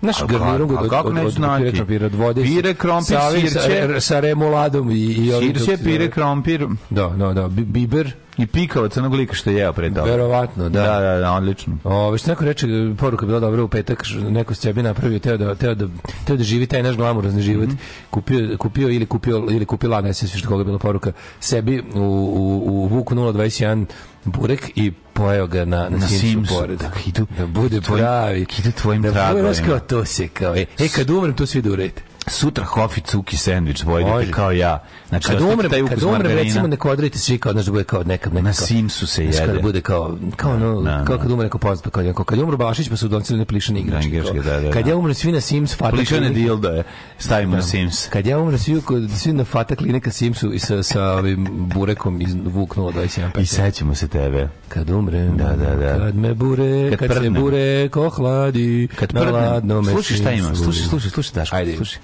Naš 0.00 0.16
garnirung 0.26 0.70
kako- 0.70 0.84
od, 0.84 0.90
kako 0.90 1.08
od, 1.08 1.18
od, 1.18 1.24
od 1.24 1.32
znati? 1.32 1.62
pire 1.62 1.72
krompira, 1.72 2.06
od 2.06 2.14
vode. 2.14 2.42
Pire, 2.42 2.74
krompir, 2.74 3.16
sa, 3.16 3.30
sirće. 3.30 3.88
Sa, 3.94 4.00
sa 4.00 4.20
remoladom 4.20 4.90
i, 4.90 4.94
i 4.94 5.32
Sirće, 5.40 5.76
pire, 5.84 6.10
krompir 6.10 6.66
Da, 6.90 7.08
da, 7.08 7.32
da, 7.32 7.48
bi- 7.48 7.64
biber, 7.64 8.12
i 8.38 8.46
pikavac 8.46 8.96
onog 8.96 9.14
lika 9.14 9.34
što 9.34 9.50
je 9.50 9.56
jeo 9.56 9.72
pre 9.72 9.88
toga. 9.88 10.02
verovatno, 10.02 10.68
da. 10.68 10.82
Da, 10.82 11.00
da, 11.00 11.18
da, 11.18 11.32
odlično. 11.32 11.78
Ove, 11.84 12.18
što 12.18 12.30
neko 12.30 12.44
reče, 12.44 12.66
poruka 12.98 13.24
je 13.24 13.28
bila 13.28 13.40
dobra 13.40 13.62
u 13.62 13.68
petak, 13.68 14.02
neko 14.20 14.54
s 14.54 14.60
sebi 14.60 14.82
napravio, 14.82 15.18
teo 15.18 15.36
da, 15.36 15.54
teo 15.54 15.74
da, 15.74 15.86
teo 16.24 16.36
da 16.36 16.44
živi 16.44 16.66
taj 16.66 16.82
naš 16.82 16.96
glamurozni 16.96 17.42
život. 17.42 17.68
Kupio, 18.10 18.56
kupio 18.58 18.88
ili 18.88 19.06
kupio 19.06 19.46
ili 19.50 19.64
kupila, 19.66 20.00
ne 20.00 20.12
znam 20.12 20.28
što 20.28 20.48
koga 20.48 20.60
je 20.60 20.64
bila 20.64 20.78
poruka, 20.78 21.12
sebi 21.40 21.82
u, 21.94 22.00
u, 22.00 22.42
u 22.64 22.86
Vuku 22.86 23.14
021 23.14 23.84
burek 24.24 24.70
i 24.74 24.92
pojeo 25.12 25.46
ga 25.46 25.64
na, 25.64 25.76
na, 25.80 25.88
Na 25.90 26.08
Simsu 26.08 26.20
Simsu, 26.20 26.54
pored. 26.54 26.78
da 26.78 26.90
idu- 27.06 27.26
da 27.38 27.46
bude 27.46 27.80
tvojim- 27.80 28.04
pravi. 28.04 28.46
idu 28.58 28.72
tvojim 28.72 29.02
da 29.02 29.08
bude, 29.08 29.14
tragovima. 29.14 29.52
znaš 29.52 29.66
kao, 29.66 29.78
to 29.80 30.04
se 30.04 30.28
kao, 30.28 30.56
e, 30.56 30.64
e, 30.78 30.88
kad 30.88 31.10
umrem, 31.10 31.34
to 31.34 31.46
svi 31.46 31.62
da 31.62 31.70
uredite. 31.70 32.02
Sutra 32.26 32.64
hofi 32.64 33.00
cuki 33.02 33.36
sendvič 33.36 33.84
pojedete 33.84 34.12
Može. 34.12 34.30
kao 34.30 34.52
ja. 34.52 34.82
Znači, 35.08 35.28
Kad 35.28 35.40
umrem, 35.42 35.70
taj 35.70 35.82
kad 35.82 36.02
umrem, 36.02 36.32
recimo, 36.32 36.66
neko 36.66 36.90
odredite 36.90 37.18
svi 37.18 37.38
kao, 37.38 37.52
znaš, 37.52 37.64
da 37.64 37.72
bude 37.72 37.84
kao 37.84 38.02
neka, 38.02 38.30
neka 38.30 38.42
Na 38.42 38.52
kao- 38.52 38.66
Simsu 38.66 39.06
se 39.06 39.24
jede. 39.24 39.46
Kad 39.46 39.62
bude 39.62 39.80
kao, 39.80 40.16
kao, 40.36 40.52
ono, 40.52 40.80
da, 40.80 41.04
kao 41.04 41.16
da. 41.16 41.22
kad 41.22 41.30
umre 41.32 41.44
neko 41.44 41.58
poznat, 41.58 41.94
kao, 41.94 42.12
kao, 42.14 42.24
kad 42.24 42.38
je 42.38 42.44
umro 42.44 42.56
Bašić 42.56 42.88
pa 42.88 42.96
su 42.96 43.08
doncili 43.08 43.38
ne 43.38 43.44
plišane 43.44 43.80
igračke. 43.80 44.08
igračke, 44.08 44.32
kao. 44.34 44.42
da, 44.44 44.60
da, 44.60 44.70
Kad 44.70 44.84
da. 44.84 44.90
ja 44.90 44.96
umrem 44.96 45.14
svi 45.14 45.32
na 45.32 45.40
Sims, 45.40 45.74
Fata 45.74 45.90
Plišane 45.90 46.28
dildo 46.30 46.68
je. 46.68 46.82
Stavimo 47.18 47.56
na 47.56 47.62
Sims. 47.62 48.08
Kad 48.08 48.26
ja 48.26 48.38
umrem 48.38 48.58
svi, 48.58 48.74
kod- 48.76 49.10
svi 49.12 49.32
na 49.32 49.44
Fata 49.44 49.76
klinika 49.76 50.10
Simsu 50.10 50.52
i 50.52 50.58
sa, 50.58 50.82
sa 50.82 51.02
ovim 51.04 51.46
burekom 51.68 52.20
iz 52.20 52.34
Vuk 52.36 52.76
021. 52.76 53.40
I 53.40 53.46
sećamo 53.46 53.94
se 53.94 54.08
tebe. 54.08 54.48
Kad 54.68 54.90
umrem, 54.90 55.36
Da, 55.36 55.44
da, 55.46 55.74
da. 55.76 55.98
kad 55.98 56.14
me 56.16 56.34
bure, 56.34 56.90
Kad 56.90 57.08
kad, 57.08 57.16
se 57.16 57.30
bure 57.30 57.88
ohladi, 57.96 58.88
Kad 58.90 59.14
na 59.14 59.20
prdnem. 59.20 59.42
ladnome 59.42 59.92
Slušaj 59.92 60.16
šta 60.16 60.30
ima. 60.32 60.54
Slušaj, 60.54 60.82
slušaj, 60.82 61.10
slušaj, 61.10 61.32
Daško. 61.34 61.56
Ajde. 61.56 61.76
Slušaj. 61.76 61.98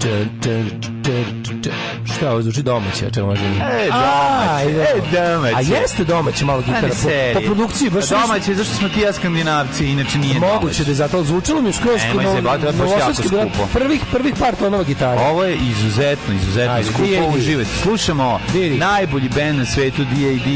dun, 0.00 0.30
dun. 0.40 0.91
Šta, 2.16 2.30
ovo 2.30 2.42
zvuči 2.42 2.62
domaće, 2.62 3.10
čemu 3.14 3.26
možda... 3.26 3.44
E, 3.46 3.88
domaće, 3.90 4.80
e, 4.80 5.00
domaće. 5.12 5.56
A 5.56 5.60
jeste 5.60 6.04
domaće 6.04 6.44
malo 6.44 6.60
gitara, 6.60 6.88
po, 6.88 7.40
po 7.40 7.46
produkciji, 7.46 7.90
baš 7.90 8.08
Domaće, 8.08 8.54
zašto 8.54 8.74
smo 8.74 8.88
ti 8.88 9.00
ja 9.00 9.12
skandinavci, 9.12 9.86
inače 9.86 10.18
nije 10.18 10.40
Moguće 10.40 10.84
da 10.84 10.90
je 10.90 10.94
zato 10.94 11.16
ali 11.16 11.26
zvučilo 11.26 11.62
mi 11.62 11.68
je 11.68 11.72
skroz 11.72 12.00
Nemoj 12.08 12.36
se 12.36 12.42
baviti, 12.42 12.66
ovo 12.66 12.66
je 12.66 12.72
baš 12.72 12.90
novosadski 12.90 13.26
jako 13.26 13.30
bila 13.30 13.54
skupo. 13.54 13.78
prvih 13.78 14.00
prvih 14.12 14.34
par 14.38 14.54
tonova 14.56 14.84
gitare. 14.84 15.20
Ovo 15.20 15.44
je 15.44 15.56
izuzetno, 15.56 16.34
izuzetno 16.34 16.74
Ajde, 16.74 16.88
skupo 16.88 17.36
uživati. 17.36 17.70
Slušamo 17.82 18.40
najbolji 18.78 19.28
band 19.28 19.58
na 19.58 19.64
svetu 19.64 20.04
D.A.D. 20.04 20.50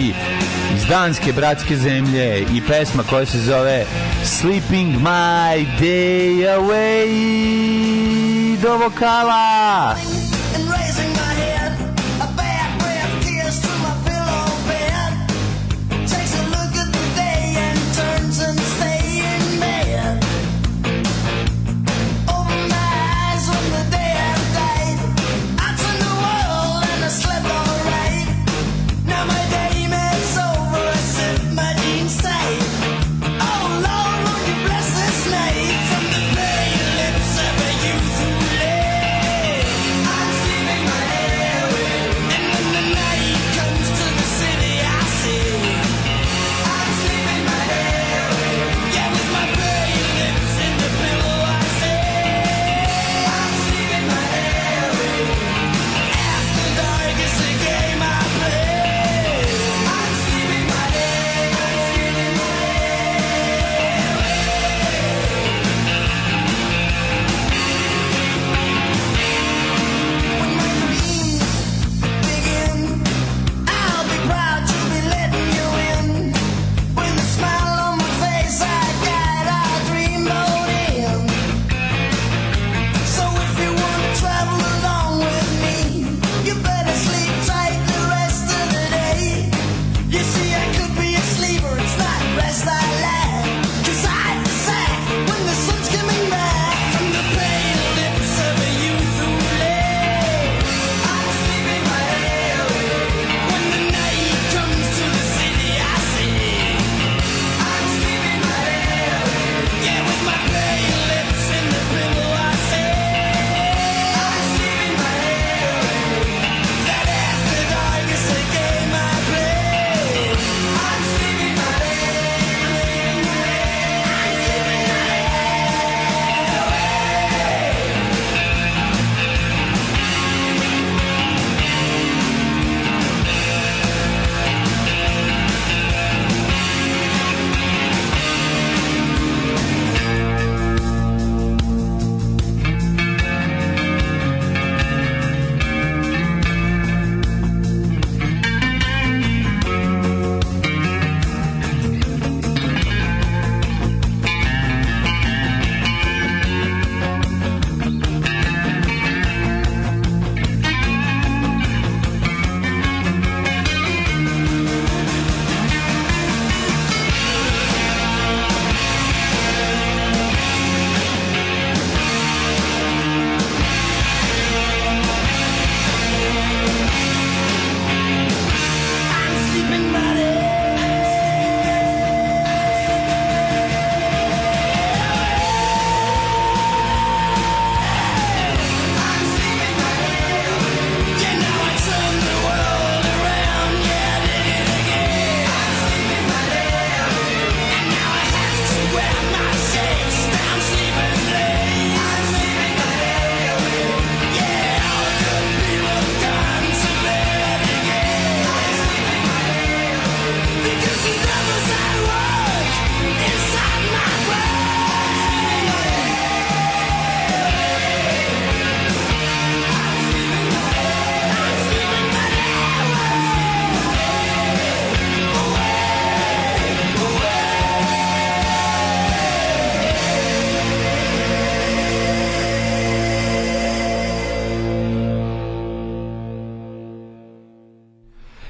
iz 0.76 0.86
danske 0.88 1.32
bratske 1.32 1.76
zemlje 1.76 2.46
i 2.54 2.62
pesma 2.68 3.02
koja 3.10 3.26
se 3.26 3.38
zove 3.38 3.84
Sleeping 4.24 4.94
My 4.94 5.66
Day 5.80 6.58
Away 6.58 7.76
do 8.62 8.76
vokala. 8.76 10.25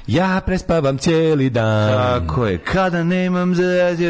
Ja 0.07 0.41
prespavam 0.45 0.97
cijeli 0.97 1.49
dan. 1.49 1.89
Tako 1.89 2.45
je, 2.45 2.57
kada 2.57 3.03
nemam 3.03 3.55
za 3.55 3.63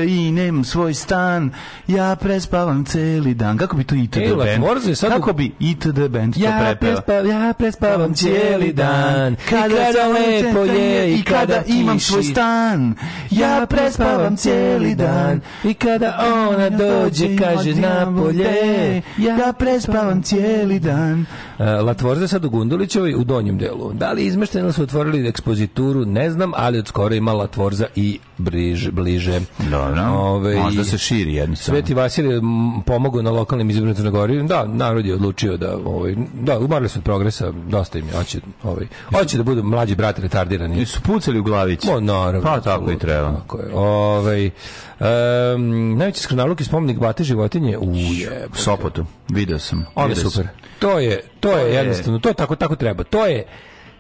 i 0.08 0.32
nemam 0.32 0.64
svoj 0.64 0.94
stan, 0.94 1.52
ja 1.88 2.16
prespavam 2.16 2.86
celi 2.86 3.34
dan. 3.34 3.58
Kako 3.58 3.78
bi 3.78 3.84
to 3.84 3.96
ITD 3.96 4.18
Ej, 4.18 4.36
band? 4.36 4.88
Je 4.88 4.96
sad 4.96 5.12
Kako 5.12 5.34
bi 5.34 5.52
ITD 5.60 6.00
band 6.10 6.34
to 6.34 6.40
Ja, 6.40 6.60
prepeva? 6.60 7.02
prespa, 7.02 7.14
ja 7.14 7.54
prespavam 7.54 8.14
cijeli 8.14 8.74
dan 8.74 9.34
I 9.34 9.38
kada, 9.50 9.94
sam 9.94 10.12
lepo 10.12 10.60
je 10.60 11.14
i 11.14 11.24
kada 11.24 11.64
imam 11.68 12.00
svoj 12.00 12.24
stan, 12.24 12.96
ja 13.32 13.66
prespavam 13.70 14.38
cijeli 14.38 14.96
dan. 14.96 15.42
I 15.64 15.74
kada 15.74 16.20
ona 16.48 16.70
dođe, 16.70 17.38
kaže 17.38 17.76
napolje 17.76 19.02
ja 19.18 19.54
prespavam 19.60 20.22
cijeli 20.22 20.80
dan. 20.80 21.26
Uh, 21.60 21.66
Latvorza 21.66 22.22
je 22.22 22.28
sad 22.28 22.46
u 22.46 22.50
Gundulićevoj 22.50 23.14
u 23.14 23.24
donjem 23.24 23.58
delu. 23.58 23.94
Da 23.94 24.12
li 24.12 24.26
izmešteno 24.26 24.72
su 24.72 24.84
otvorili 24.84 25.24
ekspozituru, 25.90 26.06
ne 26.06 26.32
znam, 26.32 26.52
ali 26.56 26.80
od 26.80 26.88
skoro 26.88 27.16
ima 27.16 27.34
Latvorza 27.34 27.86
i 27.96 28.20
bliže. 28.38 28.92
bliže. 28.92 29.40
Dobro, 29.62 30.04
Ove, 30.04 30.56
možda 30.56 30.84
se 30.84 30.98
širi 30.98 31.34
jednostavno. 31.34 31.78
Sveti 31.78 31.94
Vasilij 31.94 32.42
pomogao 32.86 33.22
na 33.22 33.32
lokalnim 33.32 33.70
izborima 33.70 33.92
u 33.92 33.96
Crnoj 33.96 34.12
Gori. 34.12 34.44
Da, 34.44 34.66
narod 34.66 35.06
je 35.06 35.14
odlučio 35.14 35.58
da 35.58 35.78
ovaj 35.78 36.16
da 36.34 36.60
umorili 36.60 36.90
su 36.90 37.00
od 37.00 37.04
progresa, 37.04 37.52
dosta 37.52 38.00
im 38.00 38.08
je 38.08 38.14
hoće 38.14 38.40
ovaj 38.64 38.86
hoće 39.12 39.38
da 39.38 39.44
budu 39.44 39.64
mlađi 39.64 39.96
brat 39.96 40.20
retardirani. 40.20 40.82
I 40.82 40.86
su 40.86 41.02
pucali 41.02 41.40
u 41.40 41.44
glavić. 41.44 41.84
Mo, 41.84 42.00
naravno. 42.00 42.42
Pa 42.44 42.60
tako 42.62 42.92
i 42.92 42.98
treba. 43.00 43.32
Tako 43.32 43.58
je. 43.58 43.74
Ovaj 43.74 44.46
um, 44.46 45.98
najveći 45.98 46.22
skrnaluk 46.22 46.60
je 46.60 46.66
spomenik 46.66 47.00
bate 47.00 47.24
životinje 47.24 47.78
u 47.78 47.94
je. 47.96 48.48
Sopotu, 48.54 49.06
video 49.30 49.60
sam. 49.60 49.86
Ono 49.96 50.10
je 50.10 50.16
super. 50.16 50.48
To 50.80 51.00
je 51.00 51.22
to 51.40 51.52
je 51.52 51.66
je- 51.66 51.74
jednostavno, 51.74 52.20
to 52.20 52.30
je 52.30 52.36
tako 52.36 52.56
tako 52.56 52.76
treba. 52.76 53.04
To 53.04 53.26
je 53.26 53.46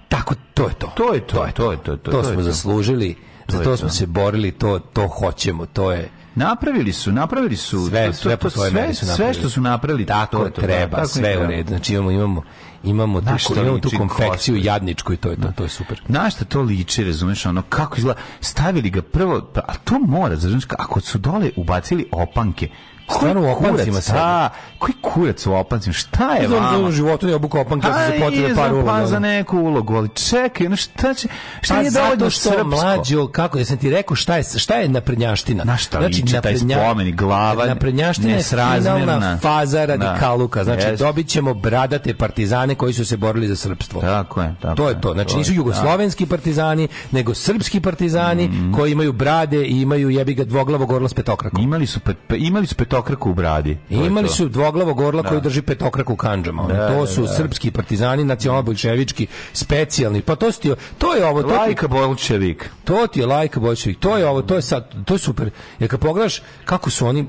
tako 0.10 0.36
to 0.54 0.68
je 0.68 0.74
to. 0.74 0.88
To 0.88 1.14
je 1.14 1.20
to, 1.22 1.36
to 1.56 1.72
je 1.72 1.78
to, 1.78 1.98
to, 1.98 1.98
To 1.98 2.12
to 2.12 2.18
je 2.20 2.24
smo 2.26 2.36
to. 2.36 2.42
zaslužili. 2.44 3.16
Za 3.48 3.58
je 3.58 3.64
to 3.64 3.70
to. 3.70 3.78
smo 3.78 3.90
se 3.90 4.06
borili, 4.06 4.52
to 4.52 4.80
to 4.80 5.08
hoćemo, 5.08 5.66
to 5.66 5.92
je 5.92 6.10
Napravili 6.36 6.94
su, 6.94 7.12
napravili 7.12 7.56
su 7.56 7.88
sve, 7.88 8.06
to- 8.06 8.12
to- 8.12 8.18
sve 8.18 8.38
to- 8.38 8.50
sve- 8.50 8.72
meri 8.72 8.94
su 8.96 9.06
Sve 9.06 9.34
što 9.34 9.50
su 9.50 9.62
napravili, 9.62 10.06
tako 10.06 10.38
to 10.38 10.46
je 10.46 10.52
to, 10.52 10.62
treba, 10.62 10.96
tako 10.98 11.08
sve 11.08 11.38
u 11.38 11.48
redu. 11.48 11.68
Znači 11.68 11.94
imamo 11.94 12.12
imamo 12.12 12.44
imamo 12.84 13.22
tu, 13.22 13.38
šta 13.38 13.62
imamo 13.62 13.80
tu 13.80 13.90
konfekciju 13.98 14.56
cosplay? 14.56 14.66
jadničku 14.66 15.14
i 15.14 15.18
to 15.18 15.30
je 15.30 15.36
to, 15.36 15.48
to 15.52 15.64
je 15.64 15.70
super. 15.70 16.02
Na 16.08 16.30
šta 16.30 16.46
to 16.46 16.62
liči, 16.62 17.04
razumeš, 17.04 17.46
ono, 17.46 17.62
kako 17.62 17.98
izgleda, 17.98 18.20
stavili 18.42 18.90
ga 18.90 19.02
prvo, 19.02 19.42
pa, 19.54 19.60
a 19.60 19.74
to 19.76 20.00
mora, 20.00 20.36
znaš, 20.36 20.64
ako 20.70 21.02
su 21.02 21.18
dole 21.18 21.52
ubacili 21.56 22.06
opanke, 22.12 22.70
Stvarno 23.10 23.42
u 23.42 23.48
opancima 23.48 23.86
kurac, 23.86 24.04
sedi? 24.04 24.18
a, 24.20 24.50
koji 24.80 24.94
kurac 25.04 25.46
u 25.46 25.54
opancima, 25.54 25.94
šta 25.94 26.32
je 26.32 26.48
Znam 26.48 26.62
da 26.62 26.68
vama? 26.68 26.88
u 26.88 26.92
životu 26.92 27.28
ne 27.28 27.36
obuka 27.36 27.60
opanke, 27.60 27.88
ja 27.88 27.94
sam 27.94 28.02
se 28.04 28.20
potrebe 28.20 28.38
nije 28.38 28.56
par 28.56 28.68
za- 28.68 28.74
uloga. 28.74 28.92
pa 28.92 29.06
za 29.06 29.20
neku 29.20 29.58
ulogu, 29.60 29.96
ali 29.96 30.10
čekaj, 30.10 30.66
ono, 30.66 30.76
šta 30.76 31.14
će, 31.14 31.28
šta 31.62 31.74
Pa 31.74 31.80
nije 31.80 31.92
dovoljno 31.92 32.16
zato 32.16 32.30
što 32.30 32.50
srpsko? 32.50 32.64
mlađo, 32.66 33.28
kako, 33.28 33.58
jesam 33.58 33.78
ti 33.78 33.90
rekao 33.90 34.16
šta 34.16 34.36
je, 34.36 34.44
šta 34.46 34.76
je 34.76 34.90
naprednjaština? 34.90 35.64
Na 35.64 35.78
šta 35.78 36.00
liči 36.00 36.24
taj 36.44 36.58
spomenik, 36.58 37.16
glava 37.16 37.66
Naprednjaština 37.66 38.32
je 38.32 38.44
finalna 38.44 39.38
faza 39.38 39.78
Da. 39.78 39.86
radikaluka. 39.88 40.64
Znači, 40.64 40.82
Jeste. 40.82 40.96
dobit 40.98 41.28
ćemo 41.28 41.54
bradate 41.54 42.14
partizane 42.14 42.76
koji 42.76 42.94
su 42.94 43.06
se 43.06 43.18
borili 43.18 43.48
za 43.48 43.56
srpstvo. 43.58 44.02
Tako 44.02 44.42
je, 44.42 44.56
tako 44.62 44.76
To 44.76 44.90
je 44.90 45.02
to. 45.02 45.14
Znači, 45.14 45.38
nisu 45.38 45.54
jugoslovenski 45.54 46.26
partizani, 46.26 46.88
nego 47.12 47.34
srpski 47.34 47.80
partizani 47.80 48.48
Mhm. 48.48 48.74
koji 48.74 48.92
imaju 48.92 49.14
brade 49.14 49.58
i 49.60 49.82
imaju 49.82 50.10
jebi 50.10 50.34
ga 50.34 50.44
dvoglavog 50.44 50.92
orla 50.92 51.10
s 51.10 51.14
da. 51.14 51.16
petokrakom. 51.16 51.64
Imali 51.64 51.88
su, 51.88 52.00
imali 52.32 52.68
su 52.68 52.76
petokraku 52.76 52.97
u 53.22 53.34
bradi. 53.34 53.78
I 53.90 53.96
imali 53.96 54.28
su 54.30 54.50
dvoglavog 54.50 55.00
orla 55.00 55.24
koji 55.24 55.42
drži 55.42 55.62
petokraku 55.62 56.14
u 56.14 56.16
kanđama. 56.16 56.64
Da, 56.64 56.88
to 56.88 57.02
da, 57.02 57.08
su 57.08 57.22
da. 57.22 57.28
srpski 57.28 57.72
partizani, 57.72 58.24
nacionalno-bolševički, 58.24 59.28
specijalni. 59.54 60.22
Pa 60.22 60.36
to, 60.36 60.52
ti- 60.52 60.74
to 60.98 61.14
je 61.14 61.26
ovo. 61.26 61.42
To 61.44 61.48
Lajka 61.48 61.88
Bolčevik. 61.88 62.70
To 62.84 63.08
ti 63.08 63.20
je 63.20 63.26
lajka 63.26 63.60
Boljševik, 63.60 64.00
to 64.00 64.18
je 64.18 64.28
ovo, 64.28 64.42
to 64.42 64.56
je 64.56 64.62
sad, 64.62 65.06
to 65.06 65.14
je 65.14 65.20
super. 65.20 65.50
Jer 65.80 65.90
kad 65.90 66.00
pogledaš 66.00 66.42
kako 66.66 66.90
su 66.90 67.08
oni, 67.08 67.26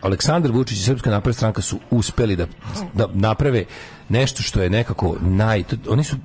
Aleksandar 0.00 0.52
Vučić 0.52 0.78
i 0.78 0.84
Srpska 0.84 1.10
napredna 1.10 1.34
stranka 1.34 1.62
su 1.62 1.78
uspeli 1.90 2.36
da, 2.36 2.46
da 2.94 3.08
naprave 3.12 3.64
nešto 4.08 4.42
što 4.42 4.62
je 4.62 4.70
nekako 4.70 5.16
naj... 5.20 5.62
to- 5.62 5.76
oni 5.88 6.04
su, 6.04 6.16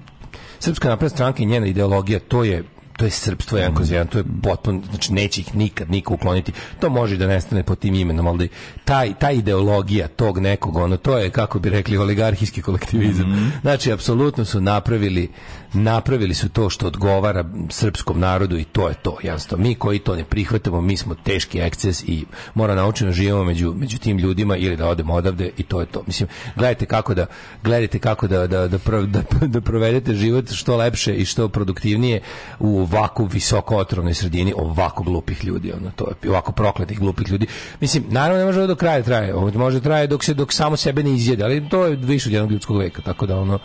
Srpska 0.60 0.90
napredna 0.90 1.16
stranka 1.16 1.44
i 1.44 1.46
njena 1.46 1.68
ideologija, 1.68 2.20
to 2.20 2.44
je 2.44 2.64
to 2.98 3.06
je 3.06 3.12
srpstvo 3.12 3.58
jedan 3.58 3.76
kroz 3.76 3.92
jedan, 3.92 4.08
to 4.08 4.18
je 4.18 4.24
potpuno, 4.44 4.82
znači 4.90 5.14
neće 5.14 5.42
ih 5.42 5.56
nikad 5.56 5.92
niko 5.92 6.14
ukloniti. 6.14 6.52
To 6.80 6.90
može 6.90 7.18
da 7.18 7.28
nestane 7.28 7.64
pod 7.64 7.80
tim 7.80 7.96
imenom, 7.96 8.28
ali 8.28 8.50
taj, 8.86 9.14
ta 9.20 9.32
ideologija 9.32 10.08
tog 10.08 10.40
nekog, 10.40 10.76
ono, 10.76 10.98
to 10.98 11.18
je, 11.18 11.30
kako 11.30 11.60
bi 11.60 11.70
rekli, 11.70 11.98
oligarhijski 11.98 12.62
kolektivizam. 12.62 13.54
Znači, 13.62 13.92
apsolutno 13.92 14.46
su 14.46 14.62
napravili 14.62 15.30
napravili 15.74 16.34
su 16.34 16.50
to 16.50 16.70
što 16.70 16.88
odgovara 16.88 17.46
srpskom 17.70 18.20
narodu 18.20 18.58
i 18.58 18.64
to 18.64 18.90
je 18.90 18.96
to, 18.96 19.18
jasno. 19.24 19.58
Mi 19.58 19.76
koji 19.76 20.00
to 20.00 20.16
ne 20.16 20.24
prihvatamo, 20.24 20.82
mi 20.82 20.98
smo 20.98 21.16
teški 21.16 21.60
eksces 21.60 22.04
i 22.04 22.26
mora 22.54 22.76
naučiti 22.76 23.06
da 23.06 23.12
živimo 23.12 23.44
među, 23.44 23.74
među 23.74 23.98
tim 23.98 24.18
ljudima 24.18 24.58
ili 24.58 24.78
da 24.78 24.88
odemo 24.88 25.14
odavde 25.14 25.52
i 25.58 25.64
to 25.64 25.80
je 25.80 25.86
to. 25.86 26.04
Mislim, 26.08 26.30
gledajte 26.56 26.86
kako 26.86 27.14
da, 27.14 27.26
gledajte 27.64 28.00
kako 28.00 28.28
da, 28.28 28.48
da, 28.48 28.68
da, 28.68 28.78
da, 29.06 29.48
da 29.48 29.62
provedete 29.62 30.14
život 30.14 30.52
što 30.52 30.78
lepše 30.78 31.16
i 31.16 31.26
što 31.26 31.50
produktivnije 31.50 32.22
u 32.60 32.80
ovako 32.80 33.26
visoko 33.26 33.78
otrovnoj 33.78 34.14
sredini 34.14 34.54
ovako 34.58 35.04
glupih 35.04 35.46
ljudi, 35.46 35.72
ono, 35.72 35.92
to 35.96 36.08
je 36.24 36.30
ovako 36.30 36.52
prokletih 36.52 37.00
glupih 37.00 37.30
ljudi. 37.30 37.48
Mislim, 37.80 38.04
naravno 38.10 38.40
ne 38.40 38.46
može 38.46 38.68
do 38.68 38.76
kraja 38.76 39.04
traje, 39.04 39.36
ovo 39.36 39.52
može 39.56 39.82
traje 39.82 40.08
dok 40.08 40.24
se 40.24 40.34
dok 40.34 40.54
samo 40.54 40.78
sebe 40.78 41.04
ne 41.04 41.14
izjede, 41.14 41.44
ali 41.44 41.70
to 41.70 41.86
je 41.86 41.96
više 41.96 42.30
od 42.30 42.34
jednog 42.34 42.52
ljudskog 42.52 42.78
veka, 42.78 43.02
tako 43.02 43.26
da 43.26 43.40
ono, 43.40 43.60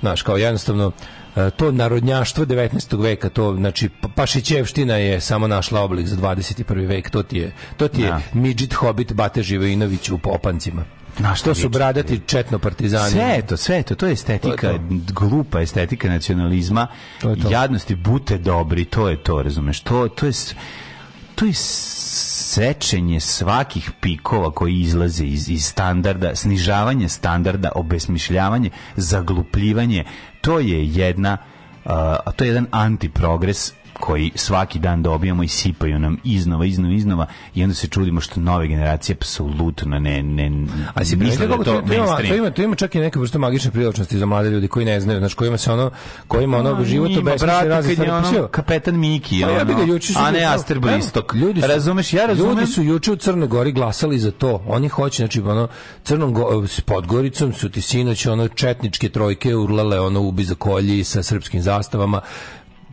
znaš, 0.00 0.22
kao 0.22 0.36
jednostavno 0.36 0.92
to 1.50 1.72
narodnjaštvo 1.72 2.44
19. 2.44 2.96
veka, 2.96 3.28
to 3.28 3.54
znači 3.56 3.88
pa- 3.90 4.08
Pašićevština 4.08 4.94
je 4.96 5.20
samo 5.20 5.46
našla 5.46 5.80
oblik 5.80 6.06
za 6.06 6.16
21. 6.16 6.86
vek, 6.86 7.10
to 7.10 7.22
ti 7.22 7.38
je 7.38 7.52
to 7.76 7.88
ti 7.88 8.02
je 8.02 8.08
Da. 8.08 8.20
midžit 8.34 8.74
hobit 8.74 9.12
Bate 9.12 9.42
Živojinović 9.42 10.10
u 10.10 10.18
opancima. 10.24 10.84
Na 11.18 11.34
šta 11.34 11.44
to 11.44 11.54
su 11.54 11.68
bradati 11.68 12.20
četno 12.26 12.58
partizani. 12.58 13.10
Sve 13.10 13.42
to, 13.42 13.56
sve 13.56 13.82
to, 13.82 13.94
to 13.94 14.06
je 14.06 14.12
estetika, 14.12 14.56
To 14.58 14.68
je 14.68 14.80
glupa 15.12 15.60
estetika 15.60 16.08
nacionalizma, 16.08 16.86
To 17.20 17.30
je 17.30 17.36
to. 17.36 17.50
jadnosti, 17.50 17.94
bute 17.94 18.38
dobri, 18.38 18.84
to 18.84 19.08
je 19.08 19.16
to, 19.16 19.42
razumeš, 19.42 19.80
to, 19.80 20.08
to 20.08 20.26
je, 20.26 20.32
to 21.34 21.44
je 21.44 21.52
sečenje 21.54 23.20
svakih 23.20 23.90
pikova 23.92 24.50
koji 24.50 24.74
izlaze 24.76 25.24
iz, 25.24 25.48
iz 25.48 25.64
standarda, 25.64 26.36
snižavanje 26.36 27.08
standarda, 27.08 27.72
obesmišljavanje, 27.74 28.70
zaglupljivanje, 28.96 30.04
to 30.42 30.58
je 30.58 30.82
jedna, 30.84 31.38
a, 31.86 32.32
to 32.36 32.44
je 32.44 32.48
jedan 32.48 32.66
antiprogres 32.70 33.72
koji 34.02 34.32
svaki 34.34 34.78
dan 34.78 35.02
dobijamo 35.02 35.42
i 35.42 35.48
sipaju 35.48 35.98
nam 35.98 36.16
iznova, 36.24 36.66
iznova, 36.66 36.94
iznova 36.94 37.26
i 37.54 37.62
onda 37.62 37.74
se 37.74 37.88
čudimo 37.88 38.20
što 38.20 38.40
nove 38.40 38.68
generacije 38.68 39.16
apsolutno 39.16 39.98
ne, 39.98 40.22
ne 40.22 40.50
A 40.94 41.04
si 41.04 41.16
misle 41.16 41.46
da 41.46 41.56
to 41.56 41.64
to, 41.64 41.82
to, 41.88 41.94
ima, 41.94 42.16
to, 42.16 42.34
ima, 42.34 42.50
to 42.50 42.62
ima 42.62 42.74
čak 42.74 42.94
i 42.94 42.98
neka 42.98 43.20
vrsta 43.20 43.38
magične 43.38 43.70
privlačnosti 43.70 44.18
za 44.18 44.26
mlade 44.26 44.50
ljudi 44.50 44.68
koji 44.68 44.86
ne 44.86 45.00
znaju, 45.00 45.18
znači 45.18 45.36
kojima 45.36 45.58
se 45.58 45.72
ono, 45.72 45.90
kojima 46.28 46.58
ono 46.58 46.84
život 46.84 47.08
Njima, 47.08 47.20
obesmišlja 47.20 47.46
brate, 47.46 47.68
razne 47.68 47.96
kad 47.96 48.06
je 48.06 48.20
stvari. 48.20 48.38
Ono 48.38 48.48
kapetan 48.48 48.98
Miki, 48.98 49.40
Pa 49.42 49.50
ja 49.50 49.64
bi 49.64 49.72
ga 49.72 49.82
ono, 49.82 49.92
juče 49.92 50.12
a 50.16 50.30
ne 50.30 50.44
Aster 50.44 50.78
Blistok. 50.78 51.34
Ljudi 51.34 51.60
su, 51.60 51.66
Razumeš, 51.66 52.12
ja 52.12 52.26
razumem. 52.26 52.58
Ljudi 52.58 52.72
su 52.72 52.82
juče 52.82 53.12
u 53.12 53.16
Crnoj 53.16 53.48
Gori 53.48 53.72
glasali 53.72 54.18
za 54.18 54.30
to. 54.30 54.62
Oni 54.66 54.88
hoće, 54.88 55.16
znači, 55.16 55.40
ono, 55.40 55.68
Crnom 56.04 56.32
Go, 56.32 56.66
s 56.66 56.80
Podgoricom 56.80 57.52
su 57.52 57.68
ti 57.68 57.80
sinoć, 57.80 58.26
ono, 58.26 58.48
četničke 58.48 59.08
trojke 59.08 59.56
urlale, 59.56 60.00
ono, 60.00 60.20
ubi 60.20 60.44
za 60.44 60.54
kolji 60.54 61.04
sa 61.04 61.22
srpskim 61.22 61.62
zastavama. 61.62 62.20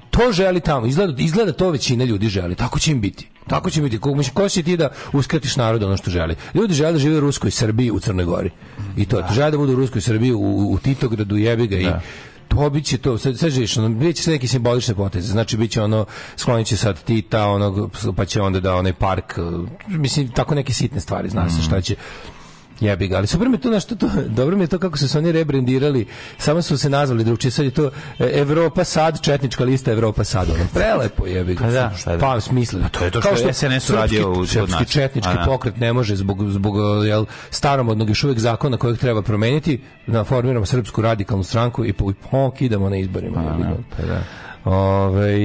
To 0.10 0.32
želi 0.32 0.60
tamo. 0.60 0.86
Izgleda, 0.86 1.22
izgleda 1.22 1.54
to 1.54 1.70
većina 1.70 2.04
ljudi 2.04 2.28
želi. 2.28 2.56
Tako 2.56 2.80
će 2.80 2.92
im 2.92 3.02
biti. 3.02 3.28
Tako 3.48 3.70
će 3.70 3.82
biti. 3.82 4.00
Ko, 4.00 4.16
mislim, 4.16 4.34
ko 4.34 4.50
si 4.50 4.64
ti 4.64 4.78
da 4.78 4.90
uskratiš 5.14 5.56
narodu 5.56 5.86
ono 5.86 5.98
što 5.98 6.12
želi? 6.12 6.36
Ljudi 6.54 6.74
žele 6.74 6.92
da 6.92 7.00
žive 7.00 7.18
u 7.18 7.20
Ruskoj 7.20 7.52
Srbiji, 7.52 7.92
u 7.92 8.00
Crnoj 8.00 8.26
Gori. 8.26 8.50
I 8.98 9.06
to, 9.06 9.18
je 9.18 9.28
to. 9.28 9.34
žele 9.34 9.52
da 9.52 9.58
budu 9.58 9.74
u 9.74 9.76
Ruskoj 9.76 10.02
Srbiji, 10.02 10.34
u, 10.34 10.72
u 10.72 10.80
Titogradu, 10.80 11.38
jebi 11.38 11.68
ga 11.68 11.78
i 11.78 11.88
to 12.48 12.70
biće 12.70 12.98
to, 12.98 13.18
sad, 13.18 13.38
sad 13.40 13.50
živiš, 13.50 13.78
ono, 13.78 13.90
biće 13.90 14.24
sve 14.24 14.34
neke 14.34 14.48
simbolične 14.48 14.96
poteze, 14.96 15.32
znači 15.32 15.58
biće 15.58 15.82
ono, 15.82 16.06
sklonit 16.36 16.68
će 16.68 16.78
sad 16.78 17.04
Tita, 17.04 17.46
onog, 17.46 17.96
pa 18.16 18.26
će 18.26 18.42
onda 18.42 18.60
da 18.60 18.76
onaj 18.76 18.94
park, 18.94 19.38
mislim, 19.88 20.32
tako 20.32 20.56
neke 20.56 20.74
sitne 20.74 21.02
stvari, 21.02 21.30
zna 21.30 21.50
se 21.50 21.62
šta 21.62 21.82
će, 21.82 21.96
Jebi 22.82 23.08
ga, 23.08 23.18
ali 23.18 23.28
super 23.28 23.50
mi 23.50 23.56
je 23.56 23.62
to 23.62 23.70
nešto 23.70 23.96
to, 23.96 24.10
dobro 24.38 24.58
mi 24.58 24.64
je 24.64 24.68
to 24.68 24.80
kako 24.80 24.98
su 24.98 25.08
se 25.08 25.18
oni 25.18 25.32
rebrendirali, 25.32 26.08
samo 26.38 26.62
su 26.62 26.78
se 26.78 26.90
nazvali 26.90 27.24
drugčije, 27.24 27.52
sad 27.52 27.66
je 27.66 27.72
to 27.72 27.92
e, 28.20 28.30
Evropa 28.34 28.84
sad, 28.84 29.22
četnička 29.22 29.64
lista 29.64 29.92
Evropa 29.92 30.24
sad, 30.24 30.50
ono, 30.50 30.64
prelepo 30.74 31.26
jebi 31.28 31.56
ga. 31.56 31.64
Pa 31.64 31.72
da, 31.72 31.92
šta 31.98 32.12
da. 32.12 32.18
Pa 32.18 32.42
smisleno. 32.42 32.90
Pa 32.94 33.00
to 33.00 33.06
je 33.06 33.12
to 33.12 33.22
što 33.22 33.48
je 33.48 33.54
SNS 33.54 33.90
uradio 33.90 34.32
u- 34.32 34.46
srpski 34.46 34.86
četnički 34.86 35.30
A 35.30 35.36
da. 35.36 35.46
pokret 35.46 35.78
ne 35.78 35.94
može 35.94 36.16
zbog, 36.16 36.52
zbog 36.52 36.76
jel, 37.06 37.26
staromodnog 37.50 38.10
još 38.10 38.24
uvijek 38.24 38.40
zakona 38.40 38.78
kojeg 38.78 38.98
treba 38.98 39.22
promeniti, 39.22 39.82
da 40.08 40.24
formiramo 40.24 40.66
srpsku 40.66 41.02
radikalnu 41.02 41.44
stranku 41.44 41.86
i 41.86 41.94
po, 41.94 42.12
idemo 42.60 42.90
na 42.90 42.98
izborima. 42.98 43.42
ga. 43.60 43.76
Pa 43.98 44.04
da. 44.04 44.24
Ove, 44.66 45.38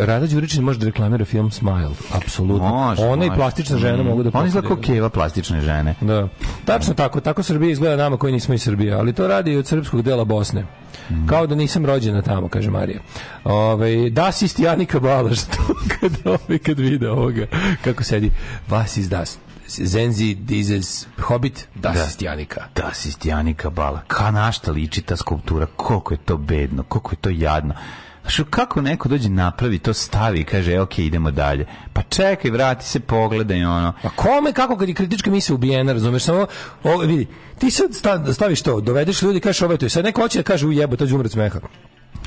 Rada 0.00 0.26
Đuričin 0.26 0.62
može 0.64 0.78
da 0.78 0.86
reklamira 0.86 1.24
film 1.24 1.50
Smile, 1.50 1.90
apsolutno. 2.12 2.68
Može, 2.68 3.02
Ona 3.02 3.24
i 3.24 3.30
plastična 3.30 3.78
žena 3.78 4.02
Mm. 4.02 4.06
mogu 4.06 4.22
da 4.22 4.30
On 4.34 4.46
izgleda 4.46 4.68
kao 4.68 4.76
keva 4.76 5.08
plastične 5.08 5.60
žene. 5.60 5.94
Da. 6.00 6.28
Tačno 6.64 6.94
tako, 6.94 7.20
tako 7.20 7.42
Srbija 7.42 7.70
izgleda 7.70 7.96
nama 7.96 8.16
koji 8.16 8.32
nismo 8.32 8.54
iz 8.54 8.62
Srbije, 8.62 8.92
ali 8.94 9.12
to 9.12 9.26
radi 9.28 9.52
i 9.52 9.56
od 9.56 9.66
srpskog 9.66 10.02
dela 10.02 10.24
Bosne. 10.24 10.64
Mm. 11.10 11.26
Kao 11.26 11.46
da 11.46 11.54
nisam 11.54 11.86
rođena 11.86 12.22
tamo, 12.22 12.48
kaže 12.48 12.70
Marija. 12.70 13.00
Ove, 13.44 14.10
das 14.10 14.42
ist 14.42 14.58
Janika 14.58 15.00
Balaš, 15.00 15.40
to 15.56 15.62
kad, 16.00 16.12
ovaj, 16.24 16.58
kad 16.58 16.78
vide 16.78 17.10
ovoga, 17.10 17.46
kako 17.84 18.04
sedi, 18.04 18.30
vas 18.68 18.96
iz 18.96 19.08
das. 19.08 19.38
Zenzi, 19.68 20.34
Dizes, 20.34 21.06
Hobbit, 21.20 21.68
das 21.74 21.94
Da. 21.94 22.04
ist 22.04 22.22
Janika. 22.22 22.60
Da, 22.76 22.90
si 22.94 23.28
Janika 23.28 23.70
Bala. 23.70 24.00
Ka 24.06 24.30
na 24.30 24.52
šta 24.52 24.70
liči 24.72 25.02
ta 25.02 25.16
skulptura? 25.16 25.66
Koliko 25.76 26.14
je 26.14 26.18
to 26.18 26.36
bedno, 26.36 26.82
koliko 26.82 27.12
je 27.12 27.16
to 27.16 27.30
jadno. 27.30 27.74
Znaš, 28.24 28.40
kako 28.50 28.80
neko 28.80 29.08
dođe 29.08 29.28
napravi, 29.28 29.78
to 29.78 29.92
stavi 29.94 30.40
i 30.40 30.44
kaže, 30.44 30.72
e, 30.72 30.80
ok, 30.80 30.98
idemo 30.98 31.30
dalje. 31.30 31.66
Pa 31.92 32.02
čekaj, 32.02 32.50
vrati 32.50 32.84
se, 32.84 33.00
pogledaj, 33.00 33.64
ono. 33.64 33.92
A 34.02 34.08
kome, 34.16 34.52
kako 34.52 34.76
kad 34.76 34.88
je 34.88 34.94
kritička 34.94 35.30
misija 35.30 35.54
ubijena, 35.54 35.92
razumeš, 35.92 36.22
samo, 36.22 36.46
o, 36.84 36.98
vidi, 36.98 37.26
ti 37.58 37.70
sad 37.70 37.90
sta- 37.90 38.32
staviš 38.32 38.62
to, 38.62 38.80
dovedeš 38.80 39.22
ljudi, 39.22 39.40
kažeš 39.40 39.62
ovo 39.62 39.72
je 39.72 39.78
to, 39.78 39.88
sad 39.88 40.04
neko 40.04 40.20
hoće 40.22 40.38
da 40.38 40.42
kaže 40.42 40.66
ujebo, 40.66 40.96
ću 40.96 41.14
umret 41.14 41.32
smeha. 41.32 41.58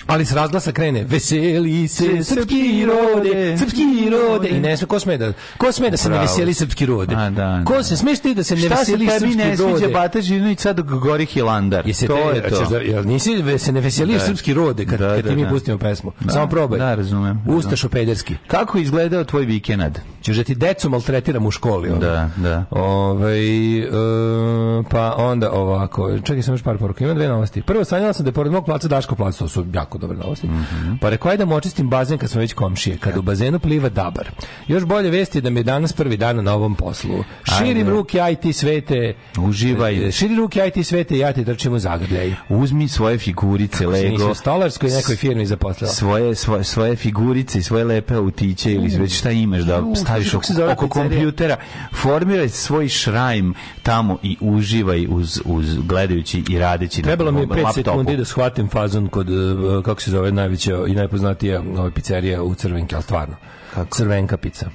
Ali 0.05 0.25
s 0.25 0.31
razglasa 0.31 0.71
krene, 0.71 1.03
veseli 1.03 1.87
se 1.87 2.23
srpski 2.23 2.85
rode, 2.85 3.57
srpski 3.57 3.83
rode. 4.11 4.49
I 4.49 4.59
ne 4.59 4.77
sme, 4.77 4.87
ko 4.87 4.99
sme 4.99 5.17
da, 5.17 5.33
ko 5.57 5.71
sme 5.71 5.89
da 5.89 5.97
se 5.97 6.09
ne 6.09 6.19
veseli 6.19 6.53
srpski 6.53 6.85
rode? 6.85 7.15
A, 7.15 7.29
da, 7.29 7.61
Ko 7.65 7.73
da. 7.73 7.83
se, 7.83 7.97
smeš 7.97 8.19
ti 8.19 8.33
da 8.33 8.43
se 8.43 8.55
ne 8.55 8.61
Šta 8.61 8.75
se 8.75 8.91
veseli 8.91 9.07
tebi 9.07 9.19
srpski 9.21 9.35
ne 9.37 9.57
sviđa 9.57 9.69
rode? 9.71 9.87
Bata 9.87 10.21
Živnović 10.21 10.59
sad 10.59 10.75
dok 10.75 10.85
gori 10.87 11.25
Hilandar? 11.25 11.87
Jesi 11.87 12.07
to 12.07 12.15
te, 12.15 12.37
je 12.37 12.49
to. 12.49 12.65
Da, 12.65 12.77
jel 12.77 13.05
nisi 13.05 13.31
se 13.57 13.71
ne 13.71 13.81
veseliš 13.81 14.13
Da. 14.13 14.25
srpski 14.25 14.53
rode 14.53 14.85
kad, 14.85 14.99
Da, 14.99 15.15
kad 15.15 15.23
da, 15.23 15.29
ti 15.29 15.35
mi 15.35 15.43
da. 15.43 15.49
pustimo 15.49 15.77
pesmu? 15.77 16.11
Da, 16.19 16.33
Samo 16.33 16.47
probaj. 16.47 16.79
da, 16.79 16.95
razumem. 16.95 17.41
Ustašo 17.47 17.89
pederski. 17.89 18.35
Kako 18.47 18.77
izgledao 18.77 19.23
tvoj 19.23 19.45
vikend? 19.45 19.99
Ćeš 20.21 20.37
da 20.37 20.43
ti 20.43 20.55
decu 20.55 20.89
maltretiram 20.89 21.45
u 21.45 21.51
školi. 21.51 21.89
ono. 21.89 21.99
Da, 21.99 22.29
da. 22.37 22.65
Ove, 22.71 23.37
pa 24.89 25.15
onda 25.17 25.51
ovako, 25.51 26.19
čekaj 26.19 26.43
sam 26.43 26.53
još 26.53 26.63
par 26.63 26.77
poruka, 26.77 27.03
imam 27.03 27.15
dve 27.15 27.27
novosti. 27.27 27.61
Prvo, 27.61 27.83
sanjala 27.83 28.13
sam 28.13 28.23
da 28.25 28.29
je 28.29 28.33
pored 28.33 28.51
mog 28.51 28.65
placa 28.65 28.87
Daško 28.87 29.15
plac, 29.15 29.37
to 29.37 29.47
su 29.47 29.63
jako 29.87 29.97
dobre 29.97 30.17
novosti. 30.17 30.47
Mhm. 30.47 30.97
Pa 31.01 31.09
rekao 31.09 31.31
je 31.31 31.37
da 31.37 31.55
očistim 31.55 31.89
bazen 31.89 32.17
kad 32.17 32.29
smo 32.29 32.41
već 32.41 32.53
komšije, 32.53 32.97
kad 32.97 33.17
u 33.17 33.21
bazenu 33.21 33.59
pliva 33.59 33.89
dabar. 33.89 34.29
Još 34.67 34.83
bolje 34.85 35.09
vesti 35.09 35.37
je 35.37 35.41
da 35.41 35.49
mi 35.49 35.59
je 35.59 35.63
danas 35.63 35.93
prvi 35.93 36.17
dan 36.17 36.43
na 36.43 36.53
ovom 36.53 36.75
poslu. 36.75 37.23
Širim 37.57 37.89
ruke 37.89 38.19
IT 38.31 38.55
svete. 38.55 39.13
Uživaj. 39.37 40.07
E, 40.07 40.11
Širi 40.11 40.35
ruke 40.35 40.61
IT 40.67 40.87
svete 40.87 41.15
i 41.15 41.19
ja 41.19 41.33
ti 41.33 41.45
trčim 41.45 41.73
u 41.73 41.79
zagrljaj. 41.79 42.33
Uzmi 42.49 42.87
svoje 42.87 43.17
figurice, 43.17 43.87
nisi 43.87 44.03
Lego. 44.03 44.35
stolarskoj 44.35 44.89
nekoj 44.89 45.15
firmi 45.15 45.45
zaposlila. 45.45 45.91
svoje, 45.91 46.35
svoje, 46.35 46.63
svoje 46.63 46.95
figurice 46.95 47.59
i 47.59 47.63
svoje 47.63 47.83
lepe 47.83 48.13
autiće 48.13 48.73
ili 48.73 48.97
već 48.97 49.17
šta 49.17 49.31
imaš 49.31 49.61
da 49.63 49.83
staviš 49.95 50.31
kako 50.31 50.53
oko, 50.53 50.71
oko 50.71 50.89
kompjutera 50.89 51.57
formiraj 51.93 52.49
svoj 52.49 52.87
šrajm 52.87 53.53
tamo 53.87 54.17
i 54.23 54.37
uživaj 54.41 55.07
uz, 55.09 55.41
uz 55.45 55.77
gledajući 55.77 56.43
i 56.49 56.59
radeći 56.59 57.01
Trebalo 57.01 57.31
mi 57.31 57.39
je 57.39 57.47
na 57.47 57.55
5 57.55 57.63
laptopu. 57.63 57.89
sekundi 57.89 58.17
da 58.17 58.25
shvatim 58.25 58.69
fazon 58.69 59.07
kod, 59.07 59.29
uh, 59.29 59.83
kako 59.83 60.01
se 60.01 60.11
zove, 60.11 60.31
najveća 60.31 60.83
i 60.87 60.95
najpoznatija 60.95 61.61
ova 61.77 61.91
pizzerija 61.91 62.43
u 62.43 62.55
Crvenki, 62.55 62.95
ali 62.95 63.03
stvarno. 63.03 63.35
Crvenka 63.91 64.37
pizza. 64.37 64.65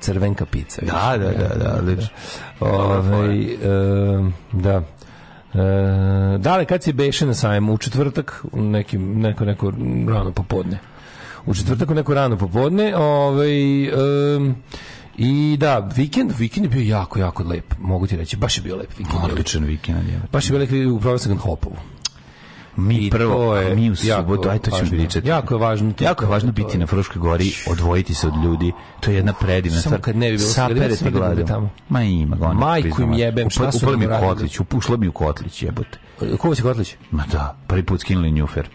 Crvenka 0.00 0.46
pizza. 0.46 0.82
Da, 0.82 1.16
da, 1.18 1.30
da, 1.30 1.54
da, 1.64 1.76
odlično. 1.78 2.08
Ovaj, 2.60 3.40
e, 3.40 3.56
da. 4.52 4.82
E, 5.54 6.38
da 6.38 6.56
li 6.56 6.66
kad 6.66 6.82
si 6.82 6.92
beše 6.92 7.26
na 7.26 7.34
sajmu? 7.34 7.72
U 7.72 7.78
četvrtak, 7.78 8.44
u 8.52 8.62
nekim, 8.62 9.20
neko, 9.20 9.44
neko 9.44 9.72
rano 10.08 10.32
popodne. 10.32 10.78
U 11.46 11.54
četvrtak 11.54 11.90
u 11.90 11.94
neko 11.94 12.14
rano 12.14 12.36
popodne. 12.36 12.96
Ovaj, 12.96 13.84
em, 13.84 14.54
I 15.18 15.56
da, 15.56 15.78
vikend, 15.96 16.32
vikend 16.38 16.64
je 16.66 16.70
bio 16.70 16.82
jako, 16.88 17.18
jako 17.18 17.42
lep, 17.42 17.74
mogu 17.80 18.06
ti 18.06 18.16
reći, 18.16 18.36
baš 18.36 18.56
je 18.56 18.62
bio 18.62 18.76
lep 18.76 18.98
vikend. 18.98 19.24
Odličan 19.24 19.64
vikend. 19.64 20.08
je. 20.08 20.20
Baš 20.32 20.46
je 20.46 20.50
bio 20.50 20.58
lep, 20.60 20.70
ga 21.28 21.34
na 21.34 21.40
Hopovu. 21.40 21.76
Mi 22.76 22.94
I 22.96 23.10
prvo, 23.10 23.56
je 23.56 23.74
mi 23.74 23.90
u 23.90 23.96
subotu, 23.96 24.48
aj 24.48 24.58
to 24.58 24.70
ćemo 24.70 24.90
pričati. 24.90 25.28
Jako 25.28 25.54
je 25.54 25.58
važno 25.58 25.92
to- 25.92 26.04
Jako 26.04 26.24
je 26.24 26.28
važno 26.28 26.52
biti 26.52 26.78
na 26.78 26.86
Fruškoj 26.86 27.20
gori, 27.20 27.52
odvojiti 27.66 28.14
se 28.14 28.26
od 28.26 28.44
ljudi. 28.44 28.72
To 29.00 29.10
je 29.10 29.16
jedna 29.16 29.32
predivna 29.32 29.80
Samo 29.80 29.90
stvar. 29.90 30.00
kad 30.00 30.16
ne 30.16 30.30
bi 30.30 30.36
bilo- 30.36 30.48
smrdi 30.48 30.80
ljudi 31.04 31.10
gladom. 31.10 31.46
tamo? 31.46 31.70
Ma 31.88 32.02
ima 32.02 32.36
ga. 32.36 32.52
Majku 32.52 33.02
im 33.02 33.12
jebem, 33.12 33.50
šta 33.50 33.72
su 33.72 33.96
mi 33.98 34.06
u 34.06 34.10
kotlić, 34.20 34.60
ušlo 34.74 34.96
mi 34.96 35.08
u 35.08 35.12
kotlić, 35.12 35.62
jebote. 35.62 35.98
Ko 36.38 36.54
si 36.54 36.62
Kotlić? 36.62 36.94
Ma 37.10 37.24
da, 37.32 37.56
prvi 37.66 37.82
put 37.82 38.00
skinuli 38.00 38.30
njufer. 38.30 38.68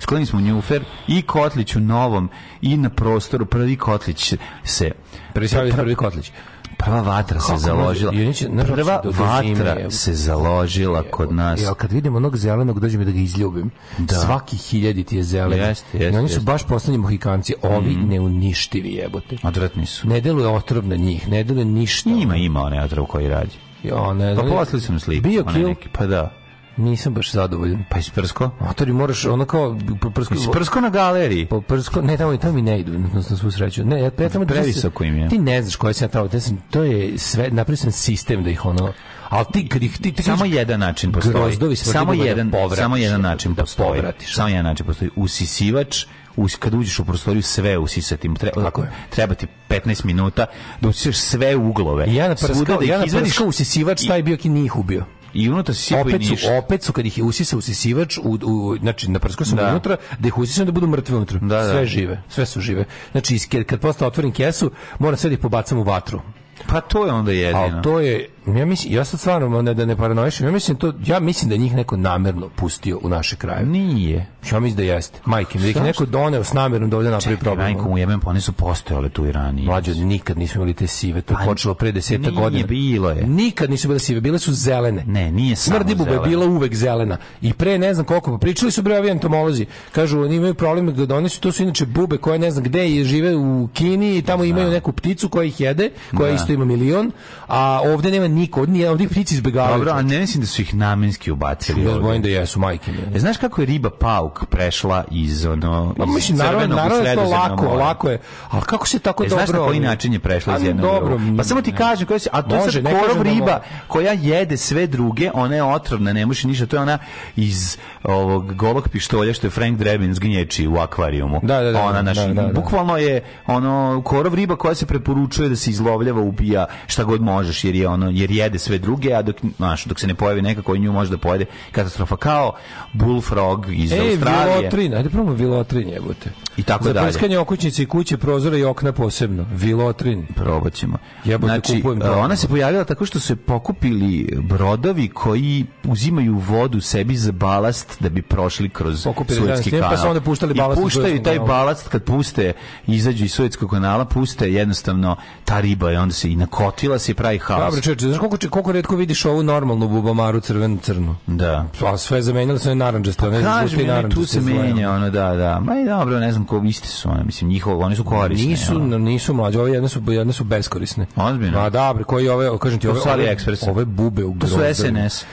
Sklonili 0.00 0.26
smo 0.26 0.40
njufer 0.40 0.84
i 1.08 1.22
kotlić 1.22 1.76
u 1.76 1.80
novom 1.80 2.28
i 2.62 2.76
na 2.76 2.90
prostoru 2.90 3.46
prvi 3.46 3.76
kotlić 3.76 4.34
se 4.64 4.90
Prvi 5.34 5.48
Pr- 5.48 5.76
prvi 5.76 5.94
Kotlić. 5.94 6.30
prva 6.78 7.00
vatra 7.02 7.40
se 7.40 7.46
Kako 7.46 7.58
založila. 7.58 8.12
može? 8.12 8.22
I 8.22 8.24
oni 8.24 8.34
će- 8.34 8.46
znaš, 8.46 8.66
Prva 8.66 9.02
zime 9.04 9.24
vatra 9.54 9.70
je- 9.72 9.90
se 9.90 10.14
založila 10.14 11.02
kod 11.02 11.32
nas. 11.32 11.62
Ja 11.62 11.74
kad 11.74 11.92
vidim 11.92 12.16
onog 12.16 12.36
zelenog 12.36 12.80
dođe 12.80 12.98
mi 12.98 13.04
da 13.04 13.10
ga 13.10 13.18
izljubim. 13.18 13.70
Da. 13.98 14.14
Svaki 14.14 14.56
hiljadi 14.58 15.04
ti 15.04 15.16
je 15.16 15.22
zelen. 15.22 15.58
Jeste, 15.58 15.98
I 15.98 16.02
jeste, 16.02 16.18
oni 16.18 16.28
su 16.28 16.40
baš 16.40 16.62
poslednji 16.64 16.98
mohikanci, 16.98 17.54
ovi 17.62 17.96
neuništivi 17.96 18.88
jebote. 18.90 19.36
Odvratni 19.42 19.86
su. 19.86 20.08
Ne 20.08 20.20
deluje 20.20 20.48
otrov 20.48 20.86
na 20.86 20.96
njih, 20.96 21.28
ne 21.28 21.44
deluje 21.44 21.64
ništa. 21.64 22.10
Ima, 22.12 22.36
ima 22.36 22.60
onaj 22.60 22.80
otrov 22.80 23.06
koji 23.06 23.28
radi. 23.28 23.56
Ja, 23.82 24.12
ne 24.12 24.36
Pa 24.36 24.42
poslali 24.42 24.80
sam 24.80 25.00
sliku. 25.00 25.22
Bio 25.22 25.44
kill, 25.44 25.68
neki, 25.68 25.88
Pa 25.88 26.06
da. 26.06 26.32
Nisam 26.80 27.14
baš 27.14 27.32
zadovoljan. 27.32 27.84
Pa 27.90 27.98
isprsko? 27.98 28.50
Motori 28.60 28.92
moraš 28.92 29.24
ono 29.24 29.44
kao 29.44 29.78
prsko, 30.14 30.34
Isprsko 30.34 30.80
na 30.80 30.90
galeriji. 30.90 31.46
po 31.46 31.60
prsko, 31.60 32.02
ne 32.02 32.16
tamo 32.16 32.36
tamo 32.36 32.52
mi 32.52 32.62
ne 32.62 32.80
idu, 32.80 32.92
na 33.14 33.22
svu 33.22 33.50
sreću. 33.50 33.84
Ne, 33.84 33.98
ja, 33.98 34.10
ja 34.18 34.28
tamo 34.28 34.46
Previsoko 34.46 35.04
im 35.04 35.16
je. 35.16 35.28
Ti 35.28 35.38
ne 35.38 35.62
znaš 35.62 35.76
koje 35.76 35.94
sam 35.94 36.04
ja 36.04 36.10
tamo, 36.10 36.28
to 36.70 36.82
je 36.82 37.18
sve 37.18 37.50
napravio 37.50 37.76
sam 37.76 37.92
sistem 37.92 38.44
da 38.44 38.50
ih 38.50 38.64
ono 38.66 38.92
Al 39.28 39.44
ti 39.44 39.68
kad 39.68 39.82
ih 39.82 39.98
ti, 39.98 40.12
ti 40.12 40.22
Samo 40.22 40.36
kažeš- 40.38 40.54
jedan 40.54 40.80
način 40.80 41.12
postoji. 41.12 41.34
Grozdovi 41.34 41.76
Samo 41.76 42.14
da 42.14 42.24
jedan, 42.24 42.50
povratiš, 42.50 42.78
samo 42.78 42.96
jedan 42.96 43.22
da 43.22 43.28
način 43.28 43.54
postoji. 43.54 43.88
povratiš. 43.90 44.34
Samo 44.34 44.48
jedan 44.48 44.64
način 44.64 44.86
postoji. 44.86 45.10
Usisivač 45.16 46.06
us, 46.36 46.56
kad 46.56 46.74
uđeš 46.74 46.98
u 46.98 47.04
prostoriju 47.04 47.42
sve 47.42 47.78
usisati 47.78 48.34
treba, 48.34 48.62
Tako 48.62 48.82
je. 48.82 48.90
treba 49.10 49.34
ti 49.34 49.46
15 49.68 50.04
minuta 50.04 50.46
da 50.80 50.88
usisiš 50.88 51.16
sve 51.18 51.56
uglove 51.56 52.06
I 52.06 52.14
ja 52.14 52.28
na 52.28 52.36
Svuda 52.36 52.52
prskao, 52.54 52.78
da 52.78 52.84
ja 52.84 52.98
na 52.98 53.06
prskao 53.20 53.46
usisivač, 53.46 54.06
taj 54.06 54.22
bio 54.22 54.36
ki 54.36 54.48
nije 54.48 54.64
ih 54.64 54.76
ubio. 54.76 55.04
I 55.34 55.50
unutra 55.50 55.74
si 55.74 55.82
sipao 55.82 56.00
i 56.00 56.02
opet 56.02 56.24
su, 56.24 56.30
ništa. 56.30 56.58
opet 56.58 56.82
su 56.82 56.92
kad 56.92 57.06
ih 57.06 57.18
je 57.18 57.24
usisao 57.24 57.58
usisivač, 57.58 58.18
u, 58.18 58.38
u, 58.42 58.76
znači 58.80 59.10
naprskao 59.10 59.46
sam 59.46 59.56
Da. 59.56 59.68
unutra, 59.70 59.96
da 60.18 60.28
ih 60.28 60.38
usisam 60.38 60.66
da 60.66 60.72
budu 60.72 60.86
mrtve 60.86 61.16
unutra. 61.16 61.38
Da, 61.38 61.46
da. 61.62 61.70
Sve 61.72 61.86
žive, 61.86 62.22
sve 62.28 62.46
su 62.46 62.60
žive. 62.60 62.84
Znači, 63.12 63.38
kad, 63.50 63.64
kad 63.64 63.80
posle 63.80 64.06
otvorim 64.06 64.32
kesu, 64.32 64.70
moram 64.98 65.16
sve 65.16 65.30
da 65.30 65.34
ih 65.34 65.40
pobacam 65.40 65.78
u 65.78 65.82
vatru. 65.82 66.20
Pa 66.66 66.80
to 66.80 67.06
je 67.06 67.12
onda 67.12 67.32
jedino. 67.32 67.58
Ali 67.58 67.82
to 67.82 68.00
je, 68.00 68.28
ja 68.50 68.66
mislim, 68.66 68.94
ja 68.94 69.04
sad 69.04 69.20
stvarno 69.20 69.62
ne, 69.62 69.74
da 69.74 69.84
ne 69.86 69.96
paranoišem, 69.96 70.46
ja 70.46 70.52
mislim, 70.52 70.76
to, 70.76 70.92
ja 71.06 71.20
mislim 71.20 71.48
da 71.48 71.54
je 71.54 71.58
njih 71.58 71.74
neko 71.74 71.96
namerno 71.96 72.48
pustio 72.48 72.98
u 73.02 73.08
naše 73.08 73.36
kraje. 73.36 73.66
Nije. 73.66 74.26
Ja 74.52 74.60
mislim 74.60 74.76
da 74.76 74.82
jeste. 74.84 75.18
Majke, 75.24 75.58
mi, 75.58 75.64
da 75.64 75.70
ih 75.70 75.82
neko 75.82 76.06
doneo 76.06 76.44
s 76.44 76.52
namjerom 76.52 76.90
da 76.90 76.96
ovdje 76.96 77.10
napravi 77.10 77.36
Čekaj, 77.36 77.44
problem. 77.44 77.72
majko 77.72 77.88
mu 77.88 77.98
jebem, 77.98 78.20
pa 78.20 78.30
one 78.30 78.40
su 78.40 78.52
postojale 78.52 79.08
tu 79.08 79.26
i 79.26 79.32
ranije. 79.32 79.66
Mlađo, 79.66 79.94
nikad 79.94 80.38
nismo 80.38 80.58
imali 80.58 80.74
te 80.74 80.86
sive, 80.86 81.20
to 81.20 81.34
je 81.34 81.38
Pa, 81.38 81.44
počelo 81.44 81.74
pre 81.74 81.92
deseta 81.92 82.20
nije 82.20 82.32
godina. 82.32 82.66
bilo 82.66 83.10
je. 83.10 83.26
Nikad 83.26 83.70
nisu 83.70 83.88
bile 83.88 83.98
sive, 83.98 84.20
bile 84.20 84.38
su 84.38 84.52
zelene. 84.52 85.04
Ne, 85.06 85.32
nije 85.32 85.56
samo 85.56 85.76
Smrdi 85.76 85.94
bube 85.94 86.12
je 86.12 86.20
bila 86.20 86.46
uvek 86.46 86.74
zelena. 86.74 87.16
I 87.42 87.52
pre 87.52 87.78
ne 87.78 87.94
znam 87.94 88.06
koliko, 88.06 88.30
pa 88.30 88.38
pričali 88.38 88.70
su 88.72 88.82
bre 88.82 88.98
ovi 88.98 89.08
entomolozi. 89.10 89.66
Kažu, 89.92 90.20
oni 90.20 90.36
imaju 90.36 90.54
problem 90.54 90.94
da 90.94 91.06
donesu, 91.06 91.40
to 91.40 91.52
su 91.52 91.62
inače 91.62 91.86
bube 91.86 92.16
koje 92.16 92.38
ne 92.38 92.50
znam 92.50 92.64
gde 92.64 92.90
je, 92.90 93.04
žive 93.04 93.36
u 93.36 93.68
Kini 93.72 94.16
i 94.18 94.22
tamo 94.22 94.44
imaju 94.44 94.70
neku 94.70 94.92
pticu 94.92 95.28
koja 95.28 95.44
ih 95.44 95.60
jede, 95.60 95.90
koja 96.16 96.28
Da. 96.28 96.34
isto 96.34 96.52
ima 96.52 96.64
milion, 96.64 97.12
a 97.48 97.80
ovde 97.84 98.10
nema 98.10 98.28
niko, 98.40 98.66
nije, 98.66 98.90
ovde 98.90 99.04
ih 99.04 99.10
ptici 99.10 99.34
izbegavaju. 99.34 99.78
Dobro, 99.78 99.92
a 99.92 100.02
ne 100.02 100.18
mislim 100.18 100.40
da 100.40 100.46
su 100.46 100.62
ih 100.62 100.74
namenski 100.74 101.30
ubacili. 101.30 101.82
Ja 101.82 101.88
ovdje. 101.88 102.02
bojim 102.02 102.22
da 102.22 102.28
jesu 102.28 102.60
majke. 102.60 102.92
mi. 102.92 103.16
E, 103.16 103.18
znaš 103.18 103.36
kako 103.36 103.62
je 103.62 103.66
riba 103.66 103.90
pauk 103.90 104.46
prešla 104.46 105.04
iz 105.10 105.46
ono 105.46 105.94
Pa 105.98 106.04
iz 106.04 106.14
mislim, 106.14 106.38
naravno, 106.38 106.76
naravno 106.76 107.08
je 107.08 107.14
to 107.14 107.24
lako, 107.24 107.64
more? 107.64 107.76
lako 107.76 108.10
je. 108.10 108.20
Ali 108.50 108.62
kako 108.62 108.86
se 108.88 108.98
tako 108.98 109.24
E, 109.24 109.28
dobro... 109.28 109.46
znaš 109.46 109.58
na 109.58 109.66
koji 109.66 109.80
način 109.80 110.12
je 110.12 110.18
prešla 110.18 110.56
iz 110.56 110.62
A, 110.62 110.66
jednog 110.66 110.86
dobro? 110.86 111.20
Pa 111.36 111.44
samo 111.44 111.62
ti 111.62 111.72
kažem, 111.72 112.06
koja 112.06 112.18
se, 112.18 112.28
a 112.32 112.42
to 112.42 112.56
je 112.56 112.82
ne 112.82 112.90
korov 112.90 113.16
da 113.16 113.22
riba 113.22 113.60
koja 113.88 114.12
jede 114.12 114.56
sve 114.56 114.86
druge, 114.86 115.30
ona 115.34 115.54
je 115.54 115.64
otrovna, 115.64 116.12
ne 116.12 116.26
može 116.26 116.48
ništa, 116.48 116.66
to 116.66 116.76
je 116.76 116.82
ona 116.82 116.98
iz 117.36 117.76
ovog 118.04 118.54
golog 118.54 118.88
pištolja 118.88 119.34
što 119.34 119.46
je 119.46 119.50
Frank 119.50 119.78
Drebin 119.78 120.14
zgnječi 120.14 120.66
u 120.66 120.76
akvarijumu. 120.76 121.40
Da, 121.42 121.60
da, 121.60 121.72
da, 121.72 121.82
Ona, 121.82 122.02
da, 122.02 122.14
znaš, 122.14 122.26
da, 122.26 122.42
da. 122.42 122.52
bukvalno 122.52 122.96
je 122.96 123.22
ono 123.46 124.02
korov 124.04 124.34
riba 124.34 124.56
koja 124.56 124.74
se 124.74 124.86
preporučuje 124.86 125.48
da 125.48 125.56
se 125.56 125.70
izlovljava, 125.70 126.20
ubija 126.20 126.66
šta 126.86 127.04
god 127.04 127.22
možeš, 127.22 127.64
jer 127.64 127.74
je 127.74 127.88
ono 127.88 128.10
jer 128.20 128.30
jede 128.30 128.58
sve 128.58 128.78
druge, 128.78 129.14
a 129.14 129.22
dok 129.22 129.36
znaš, 129.56 129.84
dok 129.84 130.00
se 130.00 130.06
ne 130.06 130.14
pojavi 130.14 130.42
neka 130.42 130.62
koji 130.62 130.80
nju 130.80 130.92
može 130.92 131.10
da 131.10 131.18
pojede 131.18 131.44
katastrofa 131.72 132.16
kao 132.16 132.52
bullfrog 132.94 133.66
iz 133.70 133.92
Ej, 133.92 134.00
Australije. 134.00 134.56
vilotrin, 134.58 134.94
ajde 134.94 135.08
probamo 135.10 135.32
vilotrin, 135.32 135.88
jebote. 135.88 136.30
i 136.56 136.62
tako 136.62 136.84
Za 136.84 136.92
dalje. 136.92 137.06
prskanje 137.06 137.38
okućnice 137.38 137.82
i 137.82 137.86
kuće, 137.86 138.16
prozora 138.16 138.56
i 138.56 138.64
okna 138.64 138.92
posebno. 138.92 139.46
Vilotrin. 139.52 140.26
Probat 140.26 140.72
ćemo. 140.74 140.98
Jebote, 141.24 141.52
znači, 141.52 141.76
kupujem 141.76 142.00
to. 142.00 142.12
ona 142.14 142.36
se 142.36 142.48
pojavila 142.48 142.84
tako 142.84 143.06
što 143.06 143.20
su 143.20 143.26
se 143.26 143.36
pokupili 143.36 144.10
brodovi 144.40 145.08
koji 145.08 145.66
uzimaju 145.84 146.34
vodu 146.38 146.80
sebi 146.80 147.16
za 147.16 147.32
balast 147.32 147.96
da 148.00 148.08
bi 148.08 148.22
prošli 148.22 148.68
kroz 148.68 149.04
Pokupili 149.04 149.38
Suetski 149.38 149.70
njim, 149.70 149.80
pa 149.80 149.88
kanal. 149.88 150.02
su 150.02 150.08
onda 150.08 150.20
puštali 150.20 150.54
balast 150.54 150.80
I 150.80 150.82
puštaju 150.82 151.22
taj 151.22 151.38
balast 151.38 151.88
kad 151.88 152.04
puste, 152.04 152.52
izađu 152.86 153.24
iz 153.24 153.32
Suetskog 153.32 153.70
kanala, 153.70 154.04
puste 154.04 154.52
jednostavno 154.52 155.16
ta 155.44 155.60
riba 155.60 155.90
je 155.90 156.00
onda 156.00 156.14
se 156.14 156.30
i 156.32 156.36
nakotila 156.36 156.98
se 156.98 157.12
i 157.12 157.14
pravi 157.14 157.38
haos. 157.38 157.64
Dobro, 157.64 157.80
čeče, 157.80 158.09
znaš 158.10 158.18
koliko, 158.20 158.36
koliko 158.50 158.72
redko 158.72 158.96
vidiš 158.96 159.24
ovu 159.24 159.42
normalnu 159.42 159.88
bubamaru 159.88 160.40
crvenu 160.40 160.78
crnu? 160.78 161.16
Da. 161.26 161.66
Pa 161.80 161.96
sve 161.96 162.22
zamenjali 162.22 162.58
su 162.58 162.68
one 162.68 162.74
naranđaste, 162.74 163.26
one 163.26 163.42
Kažem, 163.42 163.68
žute 163.68 163.82
i 163.82 163.84
mi, 163.84 163.88
tu 163.88 163.94
naranđaste. 163.94 164.26
se 164.28 164.40
zle. 164.40 164.52
menja, 164.54 164.90
ono, 164.90 165.10
da, 165.10 165.34
da. 165.34 165.60
Ma 165.60 165.76
i 165.76 165.84
dobro, 165.84 166.18
ne 166.18 166.32
znam 166.32 166.44
ko, 166.44 166.62
iste 166.64 166.88
su 166.88 167.10
one, 167.10 167.24
mislim, 167.24 167.50
njihovo, 167.50 167.84
one 167.84 167.96
su 167.96 168.04
korisne. 168.04 168.46
Nisu, 168.46 168.76
ono. 168.76 168.98
nisu 168.98 169.34
mlađe, 169.34 169.60
ove 169.60 169.72
jedne 169.72 169.88
su, 169.88 170.02
jedne 170.08 170.32
su 170.32 170.44
beskorisne. 170.44 171.06
Ozbiljno? 171.16 171.60
Ma 171.60 171.70
da, 171.70 171.92
bre, 171.94 172.04
koji 172.04 172.28
ove, 172.28 172.58
kažem 172.58 172.78
ti, 172.78 172.88
ove, 172.88 173.00
ove, 173.02 173.36
ove 173.68 173.84
bube 173.84 174.24
u 174.24 174.34
To 174.34 174.46
su. 174.46 174.58
SNS. 174.74 175.24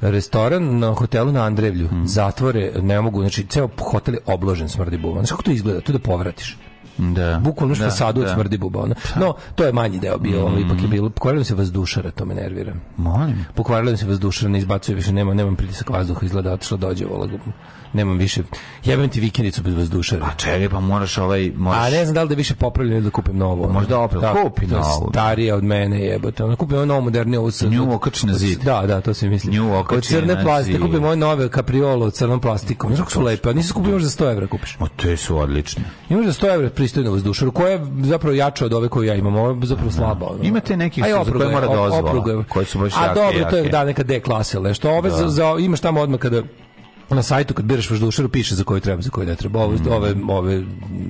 Restoran 0.00 0.78
na 0.78 0.92
hotelu 0.92 1.32
na 1.32 1.42
Andrevlju, 1.42 1.88
Hmm. 1.88 2.06
zatvore, 2.06 2.72
ne 2.82 3.00
mogu, 3.00 3.20
znači, 3.20 3.46
ceo 3.46 3.68
hotel 3.80 4.14
je 4.14 4.20
obložen 4.26 4.68
smrdi 4.68 4.98
buba. 4.98 5.14
Znaš 5.14 5.30
kako 5.30 5.42
to 5.42 5.50
izgleda? 5.50 5.80
Tu 5.80 5.92
da 5.92 5.98
povratiš. 5.98 6.56
Da. 6.98 7.38
Bukvalno 7.38 7.74
što 7.74 7.84
Da, 7.84 7.90
fasadu 7.90 8.20
od 8.20 8.26
da. 8.26 8.34
smrdi 8.34 8.58
buba. 8.58 8.80
Ono. 8.80 8.94
No, 9.16 9.34
to 9.54 9.64
je 9.64 9.72
manji 9.72 9.98
deo 9.98 10.18
bio, 10.18 10.46
ali 10.46 10.62
ipak 10.62 10.82
je 10.82 10.88
bilo. 10.88 11.10
Pokvarilo 11.10 11.44
se 11.44 11.54
vazdušara, 11.54 12.10
to 12.10 12.24
me 12.24 12.34
nervira. 12.34 12.72
Molim. 12.96 13.46
Pokvarilo 13.54 13.96
se 13.96 14.06
vazdušara, 14.06 14.50
ne 14.50 14.58
izbacuje 14.58 14.96
više, 14.96 15.12
nema, 15.12 15.34
nemam 15.34 15.56
pritisak 15.56 15.90
vazduha, 15.90 16.20
izgleda 16.22 16.52
otišla 16.52 16.76
dođe 16.76 17.04
vola. 17.06 17.28
Nemam 17.92 18.18
više, 18.18 18.42
jebem 18.84 19.08
ti 19.08 19.20
vikendicu 19.20 19.62
bez 19.62 19.74
vazdušara. 19.74 20.22
Pa 20.22 20.34
čekaj, 20.34 20.68
pa 20.68 20.80
moraš 20.80 21.18
ovaj, 21.18 21.52
moraš... 21.56 21.86
A 21.86 21.90
ne 21.90 22.04
znam 22.04 22.14
da 22.14 22.22
li 22.22 22.28
da 22.28 22.34
više 22.34 22.54
popravljeno 22.54 22.96
ili 22.96 23.04
da 23.04 23.10
kupim 23.10 23.36
novo. 23.36 23.64
ono. 23.64 23.72
Možda 23.72 23.98
opet 23.98 24.20
Da, 24.20 24.34
kupi 24.34 24.66
novo. 24.66 25.08
Starija 25.10 25.56
od 25.56 25.64
mene 25.64 26.00
jebote. 26.00 26.44
Ono 26.44 26.56
kupim 26.56 26.76
ono 26.76 26.84
novo 26.86 27.00
modernije 27.00 27.38
ovo 27.38 27.50
sa 27.50 27.66
Nju 27.66 27.94
okači 27.94 28.26
na 28.26 28.32
od- 28.32 28.38
zid. 28.38 28.58
Da, 28.60 28.82
da, 28.82 29.00
to 29.00 29.14
se 29.14 29.28
misli. 29.28 29.52
Nju 29.52 29.72
Od 29.72 29.80
okači 29.80 30.08
crne 30.08 30.34
na 30.34 30.42
plastike 30.42 30.78
kupim 30.80 31.04
ove 31.04 31.16
nove 31.16 31.48
kapriolo 31.48 32.06
od 32.06 32.14
crnom 32.14 32.40
plastikom. 32.40 32.96
Znaš 32.96 33.08
su 33.08 33.20
lepe, 33.22 33.50
a 33.50 33.52
nisi 33.52 33.72
kupio 33.72 33.92
možda 33.92 34.08
za 34.08 34.16
100 34.16 34.32
evra 34.32 34.46
kupiš. 34.46 34.76
O, 34.80 34.88
te 34.88 35.16
su 35.16 35.38
odlične. 35.38 35.82
Imaš 36.08 36.26
za 36.26 36.32
100 36.32 36.54
evra 36.54 36.70
pristojnu 36.86 37.12
vazdušaru, 37.12 37.52
koja 37.52 37.70
je 37.70 37.80
zapravo 38.02 38.34
jača 38.34 38.64
od 38.64 38.72
ove 38.72 38.88
koju 38.88 39.04
ja 39.04 39.14
imam, 39.14 39.36
ovo 39.36 39.50
je 39.50 39.56
zapravo 39.62 39.90
slaba. 39.90 40.26
Ono. 40.26 40.38
Imate 40.42 40.76
nekih 40.76 41.04
A 41.04 41.08
i 41.08 41.12
za 41.12 41.24
koje 41.24 41.46
je, 41.46 41.52
mora 41.52 41.66
je. 42.30 42.44
koje 42.48 42.66
su 42.66 42.78
baš 42.78 42.92
A 42.96 43.02
jake, 43.02 43.14
dobro, 43.14 43.50
to 43.50 43.56
je 43.56 43.60
jake. 43.62 43.70
da 43.70 43.84
neka 43.84 44.02
D 44.02 44.20
klasa, 44.20 44.58
ili 44.58 44.68
nešto. 44.68 44.90
Ove 44.90 45.10
za, 45.10 45.28
za, 45.28 45.56
imaš 45.60 45.80
tamo 45.80 46.00
odmah 46.00 46.20
kada 46.20 46.42
na 47.14 47.22
sajtu 47.22 47.54
kad 47.54 47.64
biraš 47.64 47.90
vazdušaru 47.90 48.28
piše 48.28 48.54
za 48.54 48.64
koju 48.64 48.80
treba, 48.80 49.02
za 49.02 49.10
koju 49.10 49.26
ne 49.26 49.36
treba. 49.36 49.60
Ove, 49.60 49.76
ove, 49.90 50.14
ove 50.28 50.62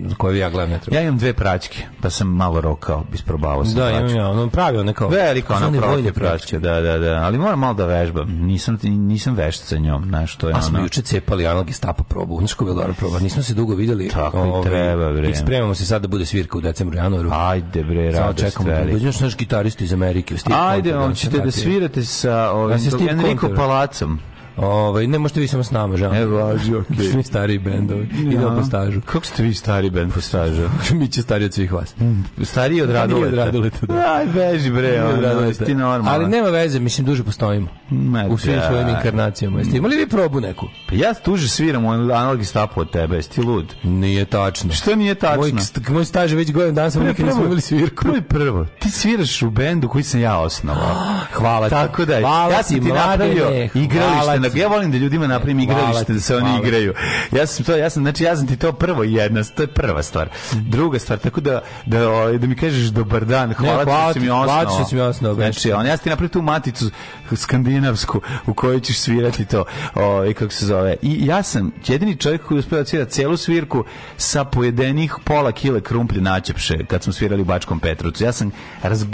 za 0.07 0.15
koje 0.15 0.39
ja 0.39 0.51
gledam 0.51 0.71
ne 0.71 0.79
treba. 0.79 0.97
Ja 0.97 1.03
imam 1.03 1.19
dve 1.19 1.33
praćke, 1.33 1.83
pa 2.03 2.11
sam 2.11 2.29
malo 2.29 2.61
rokao, 2.61 3.05
isprobavao 3.15 3.65
sam 3.65 3.75
Da, 3.75 3.91
imam 3.91 4.17
ja, 4.17 4.29
ono 4.29 4.51
pravi 4.51 4.79
one 4.79 4.93
kao... 4.93 5.09
One 5.09 5.43
profi 5.79 5.79
vojne 5.79 6.13
praćke, 6.13 6.59
da, 6.59 6.81
da, 6.81 6.99
da. 6.99 7.15
Ali 7.15 7.39
moram 7.39 7.59
malo 7.59 7.75
da 7.75 7.87
vežbam. 7.87 8.29
Nisam, 8.29 8.79
nisam 8.83 9.35
vešt 9.35 9.65
sa 9.65 9.79
njom, 9.79 10.05
znaš, 10.05 10.37
to 10.37 10.49
je 10.49 10.55
A 10.55 10.63
smo 10.63 10.79
ono... 10.79 10.85
juče 10.87 11.03
cepali 11.03 11.47
analog 11.47 11.67
Gestapo 11.67 12.03
probu. 12.05 12.39
Znaš 12.39 12.55
ko 12.55 12.65
je 12.65 12.67
bilo 12.67 12.75
dobra 12.81 12.95
proba? 12.95 13.19
Nismo 13.19 13.43
se 13.43 13.55
dugo 13.55 13.75
videli. 13.75 14.09
Tako 14.09 14.39
i 14.39 14.41
Ovaj, 14.41 14.63
treba, 14.63 15.13
bre. 15.13 15.31
I 15.31 15.35
spremamo 15.35 15.75
se 15.75 15.87
sad 15.87 16.03
da 16.03 16.09
bude 16.09 16.27
svirka 16.27 16.59
u 16.59 16.61
decembru, 16.61 16.97
januaru. 16.97 17.31
Ajde, 17.33 17.85
bre, 17.85 18.11
radost 18.11 18.45
čekamo. 18.45 18.69
velika. 18.69 18.93
Dođeš 18.93 19.21
naš 19.21 19.37
gitarista 19.37 19.85
iz 19.85 19.93
Amerike. 19.93 20.35
Ajde, 20.51 20.97
on 20.97 21.09
da, 21.09 21.15
ćete 21.15 21.39
da 21.39 21.51
svirate 21.51 22.05
sa 22.05 22.29
Ja 22.29 22.53
ovim 22.53 23.09
Enrico. 23.09 23.49
Palacom. 23.57 24.21
Ovaj, 24.57 25.07
ne 25.07 25.19
možete 25.19 25.41
vi 25.41 25.49
samo 25.49 25.65
s 25.65 25.71
nama, 25.71 25.97
žao. 25.97 26.15
E, 26.15 26.27
važi, 26.27 26.75
okej. 26.81 27.13
Mi 27.15 27.23
stariji 27.23 27.59
bendovi. 27.59 28.09
Idemo 28.19 28.57
po 28.57 28.65
stažu. 28.65 29.01
Kako 29.01 29.27
ste 29.27 29.43
vi 29.43 29.55
stari 29.55 29.91
band 29.91 30.13
po 30.15 30.21
stažu? 30.21 30.63
Mi 30.99 31.09
će 31.09 31.23
stariji 31.23 31.47
od 31.47 31.55
svih 31.55 31.73
vas. 31.73 31.95
Stariji 32.43 32.83
od 32.83 32.91
Raduleta. 32.91 33.29
od 33.29 33.35
Raduleta, 33.35 33.87
da. 33.87 34.15
Aj, 34.15 34.27
beži 34.27 34.71
bre, 34.71 35.03
od 35.03 35.21
Raduleta. 35.23 35.65
ti 35.65 35.75
normalan. 35.75 36.15
Ali 36.15 36.31
nema 36.31 36.49
veze, 36.49 36.81
mislim, 36.81 37.07
duže 37.07 37.25
postojimo. 37.25 37.69
Ma 37.91 38.25
U 38.29 38.39
svim 38.39 38.55
da. 38.57 38.69
svojim 38.69 38.89
inkarnacijama. 38.89 39.59
Jeste 39.59 39.77
imali 39.77 39.97
vi 39.97 40.09
probu 40.09 40.41
neku? 40.41 40.67
Pa 40.89 40.95
ja 40.95 41.15
tuže 41.15 41.49
sviram 41.49 41.87
analog 41.87 42.45
stapu 42.45 42.81
od 42.81 42.91
tebe, 42.91 43.17
jesi 43.17 43.41
lud? 43.41 43.75
Nije 43.83 44.25
tačno. 44.25 44.73
Što 44.73 44.97
nije 44.97 45.15
tačno? 45.15 45.41
Moj, 45.41 45.53
moj 45.89 46.05
staž 46.05 46.33
je 46.33 46.37
već 46.37 46.53
godin 46.53 46.75
dan, 46.75 46.91
samo 46.91 47.05
nikad 47.05 47.27
nismo 47.27 47.45
imali 47.45 47.61
svirku. 47.61 48.05
Prvo 48.05 48.21
prvo, 48.29 48.67
ti 48.79 48.91
sviraš 48.91 49.43
u 49.43 49.51
bendu 49.51 49.89
koji 49.89 50.05
sam 50.05 50.21
ja 50.21 50.39
osnovao. 50.39 50.97
Hvala 51.39 51.69
ti. 51.69 51.71
Tako 51.71 52.05
da, 52.05 52.21
Hvala 52.21 52.53
ja 52.53 52.63
sam 52.63 52.81
ti, 52.81 52.93
napravio 52.93 53.45
mladene, 53.45 53.71
igralište. 53.75 54.46
Hvala 54.47 54.49
Na, 54.49 54.55
ti. 54.55 54.59
ja 54.61 54.69
volim 54.69 54.91
da 54.91 54.99
ljudima 54.99 55.27
napravim 55.27 55.65
Hvala 55.65 55.81
igralište 55.81 56.13
da 56.13 56.21
se 56.21 56.37
oni 56.37 56.45
hvala. 56.45 56.61
igraju. 56.61 56.95
Ja 57.33 57.47
sam 57.47 57.65
to, 57.65 57.77
ja 57.77 57.91
sam, 57.91 58.03
znači 58.03 58.25
ja 58.25 58.37
sam 58.37 58.47
ti 58.47 58.57
to 58.57 58.73
prvo 58.73 59.03
jedna, 59.05 59.45
to 59.47 59.63
je 59.63 59.67
prva 59.69 60.03
stvar. 60.03 60.29
Druga 60.53 60.99
stvar, 60.99 61.19
tako 61.19 61.41
da 61.41 61.61
da 61.87 62.09
ovaj, 62.11 62.39
da 62.39 62.47
mi 62.47 62.57
kažeš 62.57 62.87
dobar 62.87 63.25
dan, 63.25 63.53
hvala, 63.55 63.79
ti 63.79 63.85
hvala 63.85 64.13
ti, 64.13 64.21
hvala 64.21 64.47
ti 64.47 64.53
osnovao. 64.53 64.75
što 64.75 64.85
si 64.85 64.95
mi 64.95 65.01
osnovao, 65.01 65.35
Znači, 65.37 65.73
on 65.73 65.87
ja 65.87 65.97
ti 65.97 66.09
napravio 66.09 66.29
tu 66.29 66.43
maticu 66.43 66.91
skandinavsku 67.37 68.21
u 68.47 68.55
kojoj 68.55 68.81
ćeš 68.81 68.99
svirati 68.99 69.45
to, 69.45 69.65
ovaj 69.95 70.35
kako 70.35 70.53
se 70.53 70.67
zove. 70.67 70.97
I 71.03 71.27
ja 71.27 71.43
sam 71.43 71.73
jedini 71.87 72.17
čovjek 72.17 72.43
koji 72.43 72.59
uspeo 72.59 72.83
da 72.85 73.05
celu 73.07 73.37
svirku 73.37 73.85
sa 74.17 74.45
pojedenih 74.45 75.15
pola 75.25 75.53
kile 75.53 75.81
krumplje 75.81 76.21
načepše 76.21 76.85
kad 76.85 77.03
smo 77.03 77.13
svirali 77.13 77.43
u 77.43 77.47
Bačkom 77.47 77.81
Petrovcu. 77.81 78.25
Ja 78.25 78.33
sam 78.33 78.51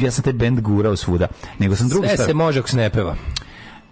ja 0.01 0.11
sam 0.11 0.25
taj 0.25 0.33
bend 0.33 0.61
gurao 0.61 0.97
svuda. 0.97 1.27
Nego 1.59 1.77
sam 1.77 1.89
drugu 1.89 2.07
Sve 2.07 2.15
stvar. 2.15 2.29
se 2.29 2.35
može 2.35 2.59
ako 2.59 2.69
se 2.69 2.77
ne 2.77 2.91
peva. 2.91 3.17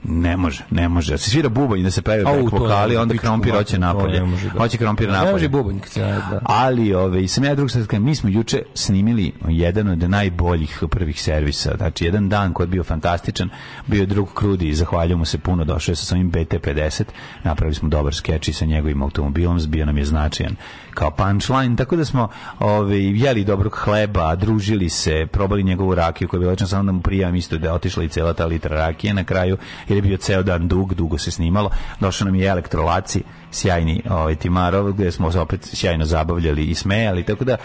Ne 0.05 0.37
može, 0.37 0.65
ne 0.71 0.89
može. 0.89 1.19
Se 1.19 1.31
svira 1.31 1.49
bubanj 1.49 1.83
da 1.83 1.91
se 1.91 2.03
Au, 2.27 2.43
back 2.43 2.53
vokali, 2.53 2.97
onda 2.97 3.15
krompir 3.15 3.53
hoće 3.55 3.79
napolje. 3.79 4.21
da. 4.21 4.59
Hoće 4.59 4.79
krompir 4.79 5.09
Ne 5.09 5.15
može 5.15 5.27
napolje. 5.27 5.49
bubanj 5.49 5.79
kad 5.79 5.91
se 5.91 6.01
da. 6.01 6.41
Ali, 6.45 6.95
ove, 6.95 7.23
i 7.23 7.29
sam 7.29 7.45
ja 7.45 7.55
drugo 7.55 7.69
sad 7.69 8.01
mi 8.01 8.15
smo 8.15 8.31
juče 8.31 8.63
snimili 8.75 9.33
jedan 9.49 9.89
od 9.89 10.11
najboljih 10.11 10.83
prvih 10.91 11.23
servisa. 11.23 11.73
Znači, 11.77 12.05
jedan 12.05 12.29
dan 12.29 12.53
koji 12.53 12.65
je 12.65 12.69
bio 12.69 12.85
fantastičan, 12.85 13.49
bio 13.87 14.01
je 14.01 14.07
drug 14.07 14.35
Krudi 14.35 14.69
i 14.69 14.75
zahvaljujem 14.75 15.19
mu 15.19 15.25
se 15.25 15.39
puno, 15.39 15.65
došao 15.65 15.93
je 15.93 15.97
sa 15.97 16.05
svojim 16.05 16.33
BT-50, 16.33 17.03
napravili 17.45 17.75
smo 17.75 17.89
dobar 17.89 18.15
skeč 18.15 18.49
i 18.49 18.53
sa 18.53 18.65
njegovim 18.65 19.03
automobilom, 19.03 19.61
bio 19.69 19.87
nam 19.87 19.99
je 19.99 20.05
značajan 20.05 20.57
kao 21.01 21.11
punchline, 21.11 21.77
tako 21.77 21.97
da 21.97 22.05
smo 22.05 22.29
ove, 22.59 22.99
jeli 23.05 23.45
dobrog 23.45 23.77
hleba, 23.77 24.35
družili 24.37 24.89
se, 24.89 25.27
probali 25.33 25.63
njegovu 25.63 25.95
rakiju 25.95 26.29
koja 26.29 26.39
je 26.39 26.41
bila 26.41 26.67
samo 26.67 26.85
da 26.85 26.93
mu 26.93 27.01
prijavim 27.01 27.37
isto 27.37 27.59
da 27.59 27.67
je 27.67 27.73
otišla 27.73 28.05
i 28.05 28.09
cela 28.09 28.35
ta 28.35 28.47
litra 28.47 28.77
rakije 28.77 29.15
na 29.15 29.25
kraju, 29.25 29.57
jer 29.89 29.97
je 29.97 30.03
bio 30.03 30.17
ceo 30.17 30.43
dan 30.43 30.69
dug, 30.69 30.95
dugo 30.95 31.19
se 31.19 31.31
snimalo. 31.31 31.71
Došao 32.01 32.25
nam 32.25 32.35
je 32.35 32.47
elektrolaci, 32.47 33.23
sjajni 33.51 34.03
ovaj, 34.11 34.37
Timarov, 34.37 34.93
gde 34.93 35.13
smo 35.13 35.33
se 35.33 35.41
opet 35.41 35.65
sjajno 35.73 36.05
zabavljali 36.05 36.65
i 36.65 36.75
smejali, 36.75 37.25
tako 37.25 37.45
da 37.45 37.57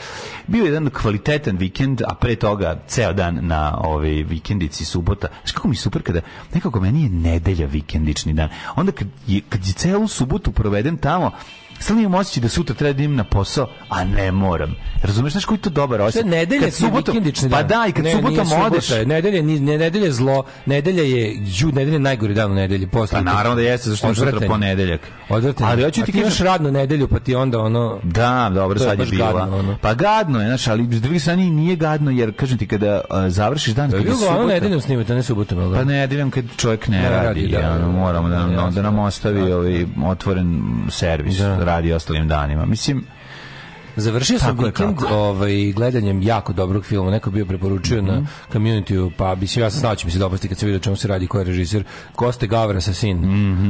bio 0.47 0.63
je 0.63 0.71
jedan 0.71 0.89
kvalitetan 0.89 1.57
vikend, 1.57 2.01
a 2.07 2.15
pre 2.15 2.35
toga 2.35 2.79
ceo 2.87 3.13
dan 3.13 3.39
na 3.41 3.77
ovaj, 3.77 4.09
vikendici 4.09 4.85
subota. 4.85 5.27
Znaš 5.41 5.51
kako 5.51 5.67
mi 5.67 5.75
super 5.75 6.01
kada 6.01 6.19
nekako 6.53 6.79
meni 6.79 7.03
je 7.03 7.09
nedelja 7.09 7.65
vikendični 7.65 8.33
dan. 8.33 8.49
Onda 8.75 8.91
kad 8.91 9.07
je, 9.27 9.41
kad 9.49 9.65
je 9.67 9.73
celu 9.73 10.07
subotu 10.07 10.51
provedem 10.51 10.97
tamo, 10.97 11.31
Stalno 11.79 12.01
imam 12.01 12.13
osjećaj 12.15 12.41
da 12.41 12.49
sutra 12.49 12.75
treba 12.75 12.93
da 12.93 13.03
idem 13.03 13.15
na 13.15 13.23
posao, 13.23 13.67
a 13.89 14.03
ne 14.05 14.31
moram. 14.31 14.75
Razumeš, 15.03 15.31
znaš 15.31 15.45
koji 15.45 15.57
je 15.57 15.61
to 15.61 15.69
dobar 15.69 16.01
osjećaj? 16.01 16.29
nedelja 16.29 16.61
Kad 16.61 16.69
ti 16.69 16.83
je 16.83 16.87
subotom- 16.87 17.13
vikendični 17.13 17.49
Pa 17.49 17.63
da, 17.63 17.85
i 17.89 17.91
kad 17.91 18.03
Ne, 18.03 18.11
subotom 18.11 18.45
subota, 18.45 18.65
odeš... 18.65 18.89
Nedelja, 19.05 19.41
ni- 19.41 19.59
ne, 19.59 19.77
nedelja 19.77 20.05
je 20.05 20.11
zlo. 20.11 20.43
Nedelja 20.65 21.03
je, 21.03 21.33
ju, 21.47 21.67
nedelja 21.67 21.93
je 21.93 21.99
najgori 21.99 22.33
dan 22.33 22.51
u 22.51 22.55
nedelji. 22.55 22.87
Posle 22.87 23.17
Pa 23.17 23.23
naravno 23.23 23.55
da 23.55 23.61
jeste, 23.61 23.89
zašto 23.89 24.07
je 24.07 24.15
sutra 24.15 24.47
ponedeljak. 24.47 25.01
Odvratan. 25.29 25.67
Ali 25.67 25.83
hoću 25.83 26.01
ti 26.01 26.11
ti 26.11 26.17
imaš 26.17 26.29
kažem... 26.29 26.45
radnu 26.47 26.71
nedelju, 26.71 27.07
pa 27.07 27.19
ti 27.19 27.35
onda 27.35 27.59
ono... 27.59 27.99
Da, 28.03 28.51
dobro, 28.53 28.79
sad 28.79 28.99
je 28.99 29.05
bila. 29.05 29.33
gadno, 29.33 29.57
ono. 29.57 29.77
Pa 29.81 29.93
gadno 29.93 30.41
je, 30.41 30.47
znaš, 30.47 30.67
ali 30.67 30.87
s 30.91 31.01
druge 31.01 31.19
strane 31.19 31.45
nije 31.45 31.75
gadno, 31.75 32.11
jer, 32.11 32.35
kažem 32.35 32.57
ti, 32.57 32.67
kada 32.67 33.01
a, 33.09 33.29
završiš 33.29 33.73
dan, 33.73 33.89
Da, 33.89 33.97
kada 33.97 34.09
je 34.09 34.15
bilo 34.15 34.27
ono 34.27 34.37
subota... 34.37 34.53
nedeljom 34.53 34.81
snimate, 34.81 35.15
ne 35.15 35.23
subotom, 35.23 35.59
jel 35.59 35.69
da? 35.69 35.77
Pa 35.77 35.83
nedeljom 35.83 36.31
kad 36.31 36.45
čovjek 36.57 36.87
ne, 36.87 36.97
Ne 36.97 37.09
radi, 37.09 37.25
radi, 37.25 37.47
da, 37.47 37.59
ja, 37.59 37.77
da, 37.77 37.87
moramo 37.87 38.29
da 38.29 38.69
da 38.71 38.81
nam 38.81 38.99
ostavi 38.99 39.51
ovaj 39.53 39.85
otvoren 40.05 40.61
servis, 40.89 41.37
Da. 41.37 41.64
Radi 41.65 41.93
ostalim 41.93 42.27
danima. 42.27 42.65
Mislim, 42.65 43.03
Završio 43.97 44.39
sam 44.39 44.57
vikend 44.59 44.97
ovaj, 45.03 45.71
gledanjem 45.71 46.21
jako 46.21 46.53
dobrog 46.53 46.85
filma. 46.85 47.11
Neko 47.11 47.31
bio 47.31 47.45
preporučio 47.45 47.97
Mhm. 47.97 48.07
na 48.07 48.21
community 48.53 49.11
pa 49.11 49.35
bi 49.35 49.47
se 49.47 49.61
ja 49.61 49.69
sam 49.69 49.79
znao 49.79 49.95
će 49.95 50.05
mi 50.05 50.11
se 50.11 50.19
dopasti 50.19 50.47
kad 50.47 50.57
se 50.57 50.65
vidi 50.65 50.75
o 50.75 50.81
čemu 50.81 50.95
se 50.95 51.07
radi, 51.07 51.27
ko 51.27 51.37
je 51.37 51.43
režiser. 51.43 51.83
Koste 52.13 52.47
Gavrasa 52.47 52.93
sin. 52.93 53.17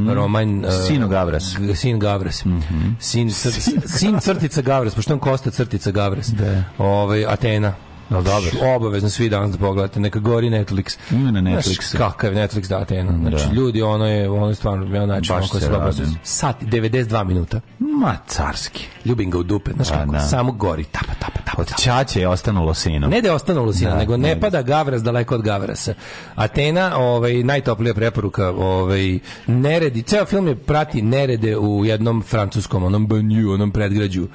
Roman... 0.10 0.50
uh, 0.56 0.66
Mhm. 0.66 0.84
Sino 0.88 1.08
Gavras. 1.08 1.44
Sin 1.76 2.00
Gavras. 2.00 2.46
Mhm. 2.46 2.90
Sin, 3.00 3.30
cr- 3.30 3.88
sin 3.90 4.20
crtica 4.20 4.62
Gavras, 4.62 4.96
pošto 4.96 5.14
on 5.14 5.20
Kosta 5.20 5.52
crtica 5.52 5.92
Gavras. 5.92 6.28
Da. 6.30 6.64
Ovaj, 6.78 7.26
Atena. 7.26 7.74
No, 8.10 8.22
dobro. 8.22 8.50
Obavezno 8.76 9.10
svi 9.10 9.30
danas 9.30 9.52
da 9.52 9.58
pogledate, 9.58 10.00
neka 10.00 10.20
gori 10.20 10.50
Netflix. 10.50 10.98
Ima 11.12 11.32
na 11.32 11.42
Netflix. 11.42 11.90
Znaš, 11.90 11.98
kakav 11.98 12.34
Netflix 12.34 12.68
da 12.68 12.86
te 12.86 13.04
mm, 13.04 13.28
Znači, 13.30 13.48
da. 13.48 13.54
ljudi, 13.54 13.82
ono 13.82 14.08
je, 14.08 14.30
ono 14.30 14.48
je 14.48 14.56
stvarno, 14.56 14.96
ja 14.96 15.06
znači, 15.06 15.34
Baš 15.34 15.52
se 15.52 15.70
dobro 15.70 15.92
Sat, 16.24 16.62
92 16.62 17.24
minuta. 17.24 17.62
Ma, 17.80 18.18
carski. 18.28 18.86
Ljubim 19.06 19.32
ga 19.32 19.38
u 19.38 19.44
dupe, 19.44 19.72
znaš 19.72 19.90
kako, 19.90 20.12
da. 20.12 20.20
samo 20.20 20.52
gori, 20.52 20.84
tapa, 20.84 21.14
tapa, 21.20 21.40
tapa. 21.46 21.62
Od 21.62 21.72
Čače 21.84 22.20
je 22.20 22.28
ostanulo 22.28 22.74
sino. 22.74 23.08
Ne 23.08 23.22
da 23.22 23.28
je 23.28 23.34
ostanulo 23.34 23.74
sino, 23.74 23.92
da, 23.92 23.98
nego 23.98 24.18
ne, 24.18 24.30
ne 24.30 24.40
pada 24.40 24.62
Gavras 24.62 25.04
daleko 25.04 25.36
od 25.36 25.42
Gavrasa. 25.42 25.94
Atena, 26.36 26.98
ovaj, 26.98 27.44
najtoplija 27.44 27.94
preporuka, 27.94 28.50
ovaj, 28.50 29.20
neredi, 29.48 30.02
ceo 30.02 30.26
film 30.26 30.48
je 30.48 30.56
prati 30.56 31.02
nerede 31.02 31.58
u 31.58 31.86
jednom 31.86 32.24
francuskom, 32.24 32.84
onom 32.84 33.08
banju, 33.08 33.52
onom 33.52 33.72
predgrađu 33.72 34.28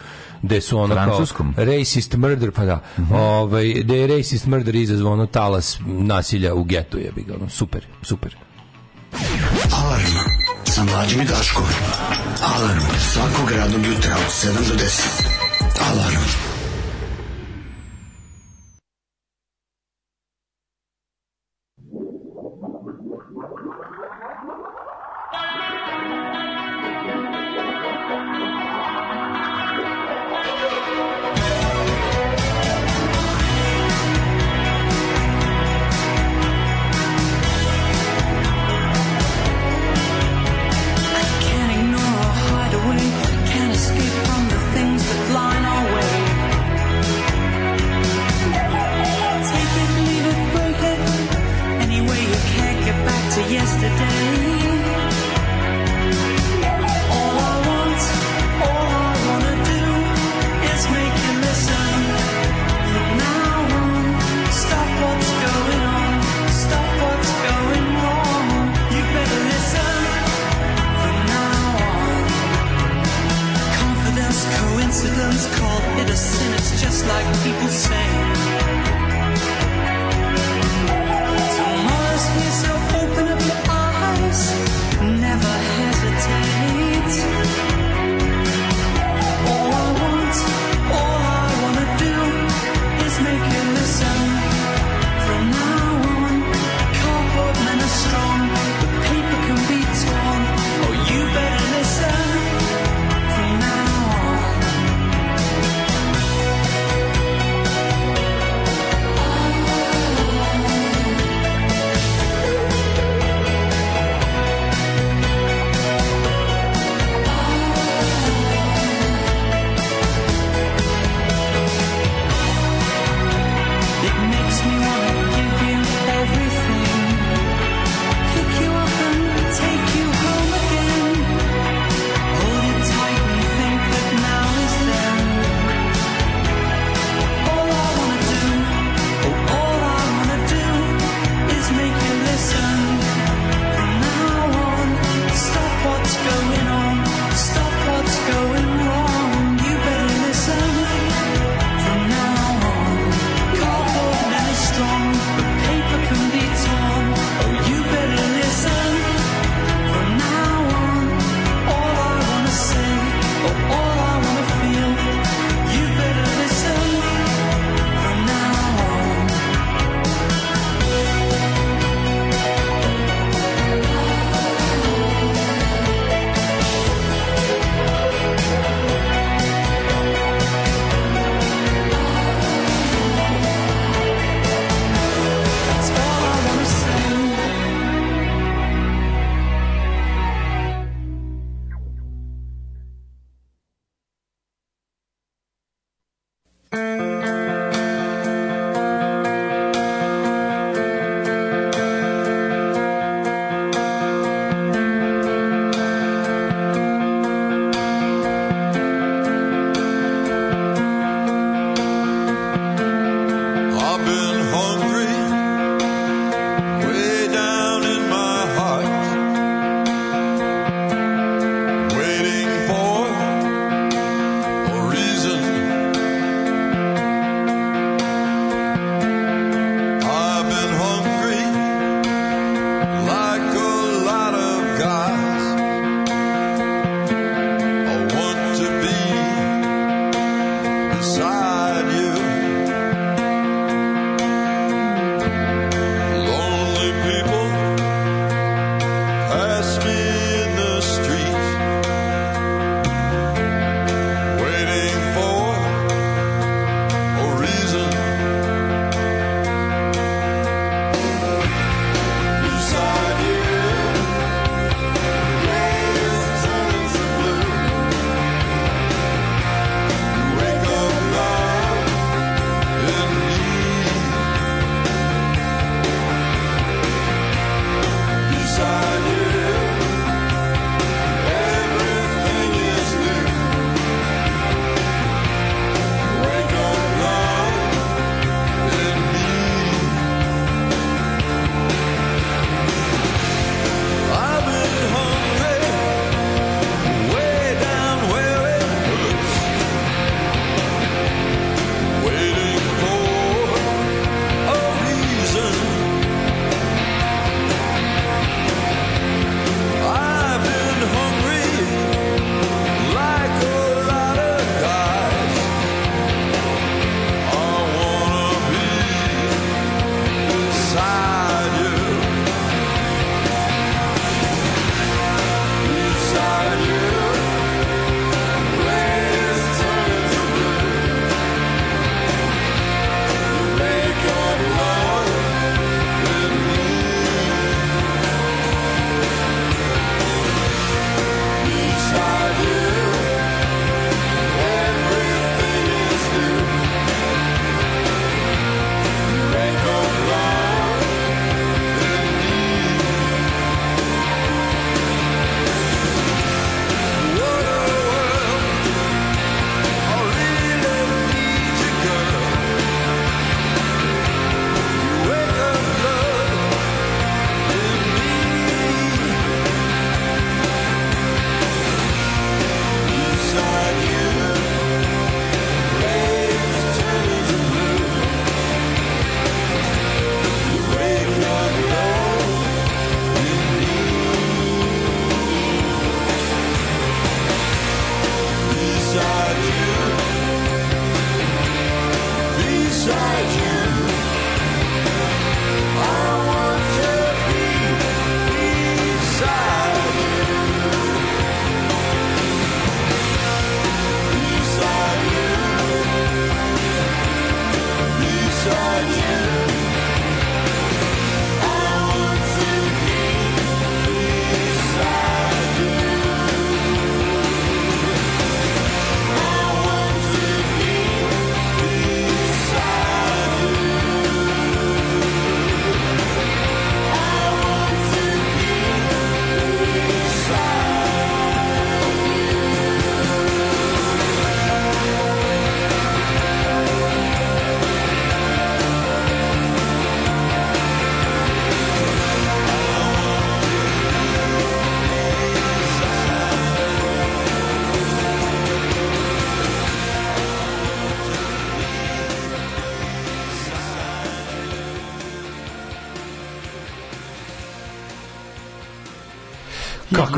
gde 0.43 0.61
su 0.61 0.79
ono 0.79 0.95
Francuskom? 0.95 1.55
kao 1.55 1.65
racist 1.65 2.15
murder, 2.15 2.51
pa 2.51 2.65
da, 2.65 2.83
mm 2.99 3.03
-hmm. 3.03 3.17
ovaj, 3.17 3.75
gde 3.75 3.97
je 3.97 4.07
racist 4.07 4.47
murder 4.47 4.75
izazvo 4.75 5.13
ono 5.13 5.27
talas 5.27 5.79
nasilja 5.87 6.55
u 6.55 6.65
getu, 6.65 6.99
je 6.99 7.13
bi 7.13 7.23
ga, 7.23 7.35
ono, 7.35 7.49
super, 7.49 7.87
super. 8.03 8.37
Alarm 9.73 10.41
sa 10.65 10.85
mlađim 10.85 11.21
i 11.21 11.25
Daškom. 11.25 11.65
Alarm 12.57 12.81
svakog 13.13 13.51
radnog 13.51 13.87
jutra 13.87 14.17
od 14.17 14.33
7 14.33 14.69
do 14.69 14.75
10. 14.75 15.31
Alarm. 15.91 16.50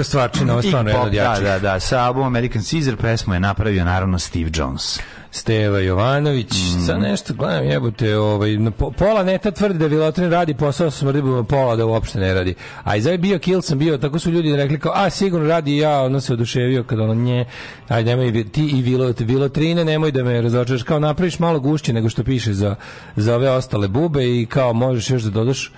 Kako 0.02 0.08
stvarčina, 0.08 0.52
ovo 0.52 0.60
je 0.60 0.68
stvarno 0.68 0.90
jedno 0.90 1.04
od 1.04 1.12
Da, 1.12 1.38
da, 1.40 1.58
da, 1.58 1.80
sa 1.80 2.00
albumom 2.00 2.26
American 2.26 2.62
Caesar 2.62 2.96
pesmu 2.96 3.34
je 3.34 3.40
napravio 3.40 3.84
naravno 3.84 4.18
Steve 4.18 4.50
Jones. 4.54 5.00
Steva 5.30 5.78
Jovanović, 5.78 6.50
Mhm. 6.50 6.84
sad 6.86 7.00
nešto 7.00 7.34
gledam 7.34 7.64
jebote, 7.64 8.16
ovaj, 8.16 8.58
po, 8.78 8.90
pola 8.90 9.24
neta 9.24 9.50
tvrdi 9.50 9.78
da 9.78 9.86
Vilotrin 9.86 10.30
radi 10.30 10.54
posao, 10.54 10.90
smrdi 10.90 11.22
pola 11.48 11.76
da 11.76 11.86
uopšte 11.86 12.18
ne 12.18 12.34
radi. 12.34 12.54
A 12.84 12.96
i 12.96 13.18
bio 13.18 13.38
kill 13.38 13.62
sam 13.62 13.78
bio, 13.78 13.98
tako 13.98 14.18
su 14.18 14.30
ljudi 14.30 14.56
rekli 14.56 14.78
kao, 14.78 14.92
a 14.94 15.10
sigurno 15.10 15.48
radi 15.48 15.76
ja, 15.76 16.02
ono 16.02 16.20
se 16.20 16.32
oduševio 16.32 16.84
kad 16.84 17.00
ono 17.00 17.14
nje, 17.14 17.44
aj 17.88 18.04
nemoj 18.04 18.44
ti 18.52 18.66
i 18.66 18.82
Vilo, 18.82 19.12
Vilotrine, 19.18 19.84
nemoj 19.84 20.12
da 20.12 20.24
me 20.24 20.42
razočaraš, 20.42 20.82
kao 20.82 20.98
napraviš 20.98 21.38
malo 21.38 21.60
gušće 21.60 21.92
nego 21.92 22.08
što 22.08 22.24
piše 22.24 22.54
za, 22.54 22.74
za 23.16 23.34
ove 23.34 23.50
ostale 23.50 23.88
bube 23.88 24.40
i 24.40 24.46
kao 24.46 24.72
možeš 24.72 25.10
još 25.10 25.22
da 25.22 25.30
dodaš 25.30 25.72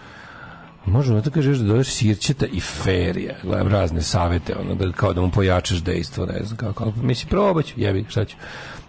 Možemo 0.87 1.21
da 1.21 1.31
kažeš 1.31 1.59
da 1.59 1.65
dodaš 1.65 1.89
sirćeta 1.89 2.47
i 2.47 2.61
ferija. 2.61 3.35
Gledam 3.43 3.69
razne 3.69 4.03
savete, 4.03 4.55
ono, 4.61 4.75
da, 4.75 4.93
kao 4.93 5.13
da 5.13 5.21
mu 5.21 5.31
pojačaš 5.31 5.79
dejstvo, 5.79 6.27
ne 6.27 6.45
znam 6.45 6.57
kako. 6.57 6.93
Mislim, 7.03 7.29
probat 7.29 7.67
ću, 7.67 7.75
jebi, 7.77 8.05
šta 8.09 8.25
ću. 8.25 8.37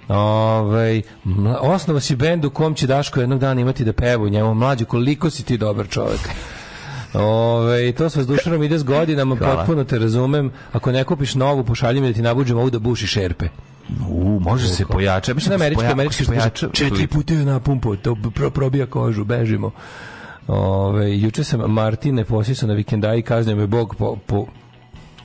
Ovaj, 0.07 1.01
mla- 1.25 1.59
osnova 1.61 1.99
si 1.99 2.15
bend 2.15 2.45
u 2.45 2.49
kom 2.49 2.73
će 2.73 2.87
Daško 2.87 3.19
jednog 3.19 3.39
dana 3.39 3.61
imati 3.61 3.85
da 3.85 3.93
peva 3.93 4.23
u 4.23 4.29
njemu. 4.29 4.53
Mlađo, 4.53 4.85
koliko 4.85 5.29
si 5.29 5.43
ti 5.43 5.57
dobar 5.57 5.87
čovjek. 5.87 6.29
Ove, 7.13 7.91
to 7.91 8.09
s 8.09 8.15
vazdušarom 8.15 8.63
ide 8.63 8.77
s 8.79 8.83
godinama, 8.83 9.35
Hvala. 9.35 9.55
potpuno 9.55 9.83
te 9.83 9.99
razumem. 9.99 10.51
Ako 10.73 10.91
ne 10.91 11.03
kupiš 11.03 11.35
novu, 11.35 11.63
pošalji 11.63 12.01
mi 12.01 12.07
da 12.07 12.13
ti 12.13 12.21
nabuđem 12.21 12.57
ovu 12.57 12.69
da 12.69 12.79
buši 12.79 13.07
šerpe. 13.07 13.47
U, 14.09 14.39
može 14.39 14.67
se 14.67 14.85
pojača. 14.85 15.33
Mislim 15.33 15.49
da 15.49 15.55
američki, 15.55 15.85
američki. 15.85 16.25
Četiri 16.73 17.07
puta 17.07 17.33
je 17.33 17.45
napumpao, 17.45 17.95
to 17.95 18.17
pro, 18.35 18.49
probija 18.49 18.85
kožu, 18.85 19.23
bežimo. 19.23 19.71
Ove, 20.47 21.19
juče 21.19 21.43
sam 21.43 21.73
Martine 21.73 22.25
posisao 22.25 22.67
na 22.67 22.73
vikendaji, 22.73 23.21
kaznio 23.21 23.55
me 23.55 23.67
Bog 23.67 23.95
po, 23.95 24.17
po 24.25 24.45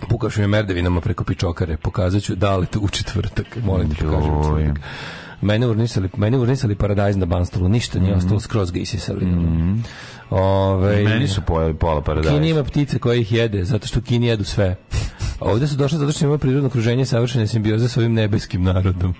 pukaš 0.09 0.37
mi 0.37 0.47
merdevinama 0.47 1.01
preko 1.01 1.25
pičokare. 1.25 1.77
Pokazat 1.77 2.23
ću 2.23 2.35
da 2.35 2.57
li 2.57 2.67
to 2.67 2.81
u 2.81 2.89
četvrtak. 2.89 3.59
Molim 3.65 3.95
te, 3.95 4.05
pokaži 4.05 4.31
mi 4.31 4.39
u 4.39 4.43
četvrtak. 4.43 4.83
Mene 5.43 5.67
urnisali, 5.67 6.09
mene 6.17 6.39
urnisali 6.39 6.75
paradajz 6.75 7.17
na 7.17 7.27
banstolu, 7.27 7.69
ništa 7.69 7.99
nije 7.99 8.15
ostalo, 8.15 8.41
skroz 8.41 8.71
ga 8.71 8.81
isisali. 8.81 9.27
Ove, 10.31 11.03
Meni 11.03 11.29
su 11.29 11.43
pojeli 11.43 11.75
pola 11.75 12.01
paradajza. 12.01 12.35
Kini 12.35 12.51
ima 12.51 12.65
ptice 12.65 12.99
koje 12.99 13.21
ih 13.21 13.33
jede, 13.33 13.65
zato 13.65 13.87
što 13.87 14.01
Kini 14.01 14.27
jedu 14.27 14.45
sve. 14.45 14.77
A 15.41 15.45
ovdje 15.51 15.69
su 15.69 15.77
došli 15.77 15.99
zato 15.99 16.13
što 16.13 16.25
imaju 16.25 16.39
prirodno 16.39 16.67
okruženje 16.67 17.05
savršene 17.05 17.47
simbioze 17.47 17.89
sa 17.89 18.01
ovim 18.01 18.13
nebeskim 18.13 18.63
narodom. 18.63 19.15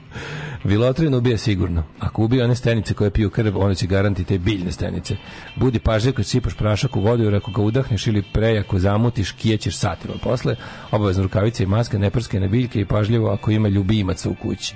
Vilotrin 0.65 1.15
ubija 1.15 1.39
sigurno. 1.39 1.83
Ako 1.99 2.25
ubije 2.25 2.45
one 2.45 2.55
stenice 2.55 2.95
koje 2.95 3.11
piju 3.11 3.31
krv, 3.31 3.59
one 3.59 3.75
će 3.75 3.87
garanti 3.87 4.25
te 4.25 4.39
biljne 4.39 4.73
stenice. 4.73 5.17
Budi 5.57 5.79
pažljiv 5.79 6.15
kad 6.15 6.27
sipaš 6.27 6.55
prašak 6.55 6.97
u 6.97 7.01
vodu, 7.01 7.25
jer 7.25 7.35
ako 7.35 7.51
ga 7.51 7.63
udahneš 7.63 8.07
ili 8.07 8.23
prejako 8.33 8.79
zamutiš, 8.79 9.33
kijećeš 9.33 9.77
satima. 9.77 10.15
Posle, 10.23 10.57
obavezno 10.91 11.23
rukavice 11.23 11.63
i 11.63 11.67
maska, 11.67 11.99
ne 11.99 12.11
prskaj 12.11 12.41
na 12.41 12.49
biljke 12.49 12.81
i 12.81 12.85
pažljivo 12.85 13.31
ako 13.31 13.51
ima 13.51 13.69
ljubimaca 13.69 14.31
u 14.31 14.35
kući. 14.35 14.75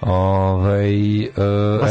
Ovaj 0.00 1.22
e, 1.22 1.28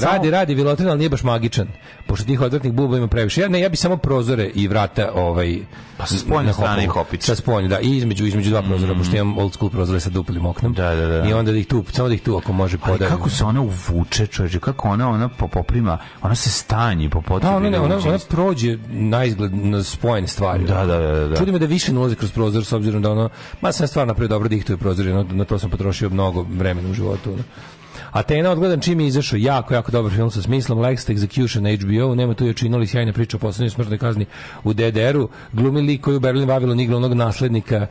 radi, 0.01 0.31
radi 0.31 0.55
Vilotrin, 0.55 0.89
ali 0.89 0.97
nije 0.97 1.09
baš 1.09 1.23
magičan. 1.23 1.67
Pošto 2.07 2.25
tih 2.25 2.41
odvratnih 2.41 2.73
buba 2.73 2.97
ima 2.97 3.07
previše. 3.07 3.41
Ja 3.41 3.47
ne, 3.47 3.59
ja 3.59 3.69
bi 3.69 3.77
samo 3.77 3.97
prozore 3.97 4.45
i 4.55 4.67
vrata 4.67 5.11
ovaj 5.15 5.57
Pa 5.97 6.05
sa 6.05 6.17
spoljne 6.17 6.47
na 6.47 6.53
strane 6.53 6.69
hopovu. 6.69 6.83
i 6.83 6.87
hopice. 6.87 7.25
Sa 7.25 7.35
spoljne, 7.35 7.69
da, 7.69 7.79
i 7.79 7.97
između 7.97 8.25
između 8.25 8.49
dva 8.49 8.61
prozora, 8.61 8.93
pošto 8.95 9.15
imam 9.15 9.37
old 9.37 9.53
school 9.53 9.71
prozore 9.71 9.99
sa 9.99 10.09
duplim 10.09 10.45
oknom. 10.45 10.73
Da, 10.73 10.95
da, 10.95 11.07
da. 11.07 11.29
I 11.29 11.33
onda 11.33 11.51
da 11.51 11.57
ih 11.57 11.67
tu, 11.67 11.83
samo 11.91 12.07
da 12.07 12.13
ih 12.13 12.21
tu 12.21 12.37
ako 12.37 12.53
može 12.53 12.77
Ali 12.83 12.91
podavim. 12.93 13.17
kako 13.17 13.29
se 13.29 13.43
ona 13.43 13.61
uvuče, 13.61 14.27
čovječe, 14.27 14.59
kako 14.59 14.89
ona, 14.89 15.09
ona 15.09 15.29
po- 15.29 15.47
poprima, 15.47 15.97
ona 16.21 16.35
se 16.35 16.49
stanji 16.49 17.09
po 17.09 17.21
potrebi. 17.21 17.51
Da, 17.51 17.57
ona, 17.57 17.69
ne, 17.69 17.77
da 17.77 17.83
ona, 17.83 17.97
ona 17.97 18.17
prođe 18.29 18.77
na 18.89 19.25
izgled 19.25 19.55
na 19.55 19.83
spojene 19.83 20.27
stvari. 20.27 20.63
Da, 20.63 20.85
da, 20.85 20.97
da, 20.97 21.27
da. 21.27 21.35
Čudi 21.35 21.51
me 21.51 21.59
da 21.59 21.65
više 21.65 21.93
ne 21.93 21.99
ulazi 21.99 22.15
kroz 22.15 22.31
prozor 22.31 22.65
s 22.65 22.73
obzirom 22.73 23.01
da 23.01 23.11
ono, 23.11 23.29
ma 23.61 23.71
sam 23.71 23.87
stvarno 23.87 24.07
napravio 24.07 24.27
dobro 24.29 24.49
dihtuje 24.49 24.77
prozor, 24.77 25.05
no, 25.05 25.25
na 25.31 25.45
to 25.45 25.59
sam 25.59 25.69
potrošio 25.69 26.09
mnogo 26.09 26.45
vremena 26.49 26.89
u 26.89 26.93
životu. 26.93 27.33
ono. 27.33 27.43
Atena 28.17 28.51
odgledam 28.51 28.81
čim 28.81 28.99
je 28.99 29.07
izašao 29.07 29.37
jako, 29.37 29.73
jako 29.73 29.91
dobar 29.91 30.11
film 30.11 30.31
sa 30.31 30.41
smislom 30.41 30.79
Last 30.79 31.09
Execution 31.09 31.59
na 31.59 31.69
HBO, 31.75 32.15
nema 32.15 32.33
tu 32.33 32.45
i 32.45 32.49
očinali 32.49 32.87
sjajna 32.87 33.13
priča 33.13 33.37
o 33.37 33.39
poslednjoj 33.39 33.69
smrtnoj 33.69 33.97
kazni 33.97 34.25
u 34.63 34.73
DDR-u, 34.73 35.29
glumi 35.53 35.81
lik 35.81 36.01
koji 36.01 36.17
u 36.17 36.19
Berlin 36.19 36.49
Vavilon 36.49 36.79
igra 36.79 36.97
onog 36.97 37.13
naslednika 37.13 37.87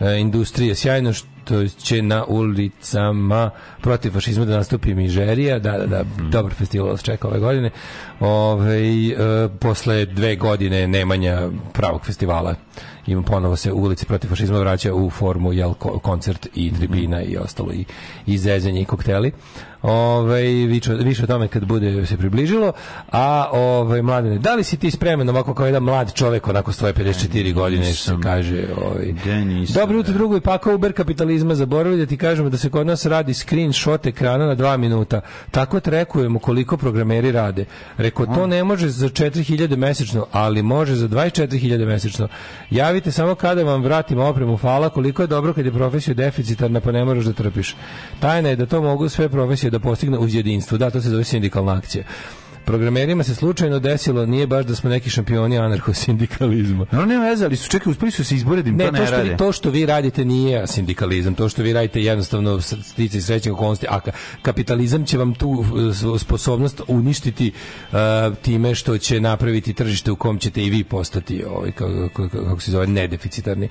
e, 0.00 0.16
industrije, 0.18 0.74
sjajno 0.74 1.12
što 1.12 1.68
će 1.68 2.02
na 2.02 2.24
ulicama 2.24 3.50
protiv 3.80 4.10
fašizma 4.10 4.44
da 4.44 4.56
nastupi 4.56 4.94
Mižerija, 4.94 5.58
da, 5.58 5.72
da, 5.72 5.86
da, 5.86 6.04
dobar 6.30 6.52
festival 6.52 6.88
vas 6.88 7.02
čeka 7.02 7.28
ove 7.28 7.38
godine. 7.38 7.70
Ove, 8.20 8.78
e, 8.78 9.14
posle 9.60 10.04
dve 10.04 10.36
godine 10.36 10.88
nemanja 10.88 11.48
pravog 11.72 12.04
festivala 12.06 12.54
ima 13.10 13.22
ponovo 13.22 13.56
se 13.56 13.72
ulici 13.72 14.06
protiv 14.06 14.28
fašizma 14.28 14.58
vraća 14.58 14.94
u 14.94 15.10
formu 15.10 15.52
jel, 15.52 15.74
ko- 15.74 15.98
koncert 15.98 16.48
i 16.54 16.72
tribina 16.74 17.22
i 17.22 17.36
ostalo 17.36 17.72
i, 17.72 17.84
i 18.26 18.38
zezanje 18.38 18.80
i 18.80 18.84
kokteli. 18.84 19.32
Ove, 19.82 20.42
više, 20.42 20.94
više 20.94 21.24
o 21.24 21.26
tome 21.26 21.48
kad 21.48 21.64
bude 21.64 22.06
se 22.06 22.16
približilo. 22.16 22.72
A 23.12 23.48
ove, 23.52 24.02
mladine, 24.02 24.38
da 24.38 24.54
li 24.54 24.64
si 24.64 24.76
ti 24.76 24.90
spreman 24.90 25.28
ovako 25.28 25.54
kao 25.54 25.66
jedan 25.66 25.82
mlad 25.82 26.14
čovek 26.14 26.48
onako 26.48 26.72
s 26.72 26.78
tvoje 26.78 26.94
54 26.94 27.54
godine 27.54 27.84
što 27.84 27.94
se 27.94 28.10
nisam. 28.10 28.22
kaže 28.22 28.64
ovaj, 28.76 29.14
Dobro 29.74 29.96
jutro 29.96 30.12
da. 30.12 30.18
drugo 30.18 30.36
i 30.36 30.40
pakao 30.40 30.74
Uber 30.74 30.92
kapitalizma 30.92 31.54
zaboravili 31.54 32.00
da 32.00 32.06
ti 32.06 32.16
kažemo 32.16 32.50
da 32.50 32.58
se 32.58 32.70
kod 32.70 32.86
nas 32.86 33.06
radi 33.06 33.34
screenshot 33.34 34.06
ekrana 34.06 34.46
na 34.46 34.54
dva 34.54 34.76
minuta. 34.76 35.20
Tako 35.50 35.80
trekujemo 35.80 36.38
koliko 36.38 36.76
programeri 36.76 37.32
rade. 37.32 37.64
Reko, 37.96 38.26
to 38.26 38.46
ne 38.46 38.64
može 38.64 38.88
za 38.88 39.08
4000 39.08 39.76
mesečno, 39.76 40.26
ali 40.32 40.62
može 40.62 40.94
za 40.94 41.08
24.000 41.08 41.86
mesečno. 41.86 42.28
Javite 42.70 43.10
samo 43.10 43.34
kada 43.34 43.64
vam 43.64 43.82
vratimo 43.82 44.24
opremu 44.24 44.56
fala, 44.56 44.88
koliko 44.88 45.22
je 45.22 45.26
dobro 45.26 45.52
kad 45.52 45.64
je 45.66 45.72
profesija 45.72 46.14
deficitarna, 46.14 46.80
pa 46.80 46.92
ne 46.92 47.04
moraš 47.04 47.24
da 47.24 47.32
trpiš. 47.32 47.76
Tajna 48.20 48.48
je 48.48 48.56
da 48.56 48.66
to 48.66 48.82
mogu 48.82 49.08
sve 49.08 49.28
profesije 49.28 49.69
da 49.70 49.78
postigne 49.78 50.18
uz 50.18 50.34
jedinstvo. 50.34 50.78
Da, 50.78 50.90
to 50.90 51.00
se 51.00 51.10
zove 51.10 51.24
sindikalna 51.24 51.72
akcija. 51.72 52.04
Programerima 52.64 53.22
se 53.24 53.34
slučajno 53.34 53.78
desilo, 53.78 54.26
nije 54.26 54.46
baš 54.46 54.66
da 54.66 54.74
smo 54.74 54.90
neki 54.90 55.10
šampioni 55.10 55.58
anarcho-sindikalizma. 55.58 56.86
No, 56.92 57.04
nema 57.06 57.24
veze, 57.24 57.44
ali 57.44 57.56
su, 57.56 57.68
čekaj, 57.70 57.90
uspeli 57.90 58.10
su 58.10 58.24
se 58.24 58.34
izbore 58.34 58.62
im 58.66 58.76
Ne, 58.76 58.84
to 58.84 58.90
ne 58.92 58.98
to 58.98 59.06
što, 59.06 59.16
rade. 59.16 59.30
vi, 59.30 59.36
to 59.36 59.52
što 59.52 59.70
vi 59.70 59.86
radite 59.86 60.24
nije 60.24 60.66
sindikalizam, 60.66 61.34
to 61.34 61.48
što 61.48 61.62
vi 61.62 61.72
radite 61.72 62.02
jednostavno 62.02 62.60
stice 62.60 63.18
i 63.18 63.20
srećnih 63.20 63.54
okolnosti, 63.54 63.86
a 63.88 64.00
ka- 64.00 64.10
kapitalizam 64.42 65.04
će 65.04 65.18
vam 65.18 65.34
tu 65.34 65.64
sposobnost 66.18 66.80
uništiti 66.88 67.52
uh, 67.92 67.98
time 68.42 68.74
što 68.74 68.98
će 68.98 69.20
napraviti 69.20 69.74
tržište 69.74 70.10
u 70.10 70.16
kom 70.16 70.38
ćete 70.38 70.64
i 70.64 70.70
vi 70.70 70.84
postati 70.84 71.44
ovaj, 71.44 71.72
kako, 71.72 72.08
kako, 72.08 72.28
kako 72.44 72.60
se 72.60 72.70
zove, 72.70 72.86
nedeficitarni. 72.86 73.68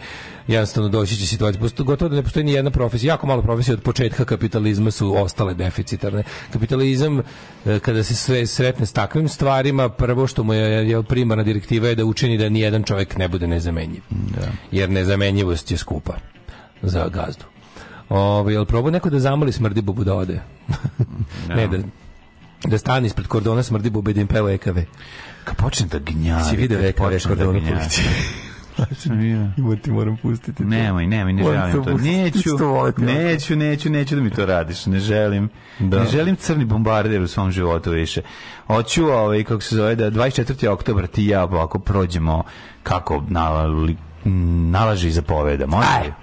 Jednostavno 0.50 0.90
doći 0.90 1.16
će 1.16 1.28
situacija, 1.28 1.62
posto- 1.62 1.84
gotovo 1.84 2.10
da 2.10 2.16
ne 2.16 2.24
postoji 2.24 2.44
ni 2.44 2.52
jedna 2.52 2.72
profesija, 2.72 3.14
jako 3.14 3.28
malo 3.28 3.42
profesija 3.42 3.74
od 3.74 3.82
početka 3.82 4.26
kapitalizma 4.26 4.92
su 4.92 5.16
ostale 5.18 5.54
deficitarne. 5.54 6.24
Kapitalizam, 6.54 7.20
eh, 7.20 7.80
kada 7.80 8.04
se 8.04 8.16
sve 8.16 8.46
sretne 8.48 8.86
s 8.86 8.94
takvim 8.94 9.28
stvarima, 9.28 9.90
prvo 9.90 10.28
što 10.28 10.44
mu 10.44 10.54
je, 10.54 10.90
je 10.90 11.04
primarna 11.04 11.44
direktiva 11.44 11.88
je 11.88 11.96
da 11.96 12.06
učini 12.06 12.38
da 12.38 12.50
ni 12.50 12.60
jedan 12.60 12.84
čovjek 12.84 13.18
ne 13.18 13.28
bude 13.28 13.48
nezamenjiv. 13.48 14.02
Jer 14.72 14.90
nezamenjivost 14.90 15.72
je 15.72 15.78
skupa 15.78 16.14
za 16.82 17.08
gazdu. 17.10 17.44
Ovaj 18.10 18.54
jel 18.54 18.66
probao 18.66 18.92
neko 18.92 19.10
da 19.10 19.20
zamoli 19.20 19.52
smrdi 19.52 19.82
bubu 19.82 20.04
da 20.04 20.14
ode? 20.16 20.40
ne 21.56 21.68
da 21.68 21.78
da 22.64 22.78
stane 22.78 23.08
ispred 23.08 23.28
kordona 23.28 23.64
smrdi 23.64 23.90
bube 23.90 24.14
da 24.14 24.22
im 24.22 24.28
peva 24.28 24.52
EKV. 24.52 24.80
Kad 25.44 25.56
počne 25.56 25.88
da 25.88 26.00
gnjavi. 26.00 26.44
Si 26.44 26.68
kad 26.68 26.86
EKV 26.86 26.98
počne 26.98 27.36
da 27.36 27.44
kordona 27.46 27.60
policije. 27.60 28.08
Ima 29.58 29.76
ti 29.76 29.92
moram 29.92 30.18
pustiti. 30.18 30.58
to. 30.58 30.64
Nemoj, 30.64 31.08
nemoj, 31.08 31.34
ne 31.34 31.44
Moram 31.44 31.72
želim 31.72 31.86
to 31.86 31.92
Neću, 31.98 32.50
neću, 33.06 33.56
neću, 33.56 33.90
neću 33.90 34.16
da 34.16 34.22
mi 34.22 34.30
to 34.30 34.46
radiš. 34.46 34.86
Ne 34.86 35.00
želim. 35.00 35.50
Da. 35.80 36.00
Ne 36.00 36.06
želim 36.06 36.36
crni 36.36 36.66
bombarder 36.66 37.22
u 37.22 37.28
svom 37.28 37.52
životu 37.52 37.92
više. 37.92 38.22
Hoću, 38.68 39.06
ovaj, 39.06 39.44
kako 39.44 39.62
se 39.62 39.76
zove, 39.76 39.96
da 39.96 40.12
24. 40.12 40.68
oktobar 40.68 41.08
ti 41.08 41.26
ja 41.26 41.44
ovako 41.44 41.80
prođemo 41.80 42.44
kako 42.84 43.24
nali, 43.30 43.98
nalaže 44.72 45.08
i 45.08 45.12
zapoveda. 45.12 45.66
Može 45.66 45.88
li? 46.04 46.14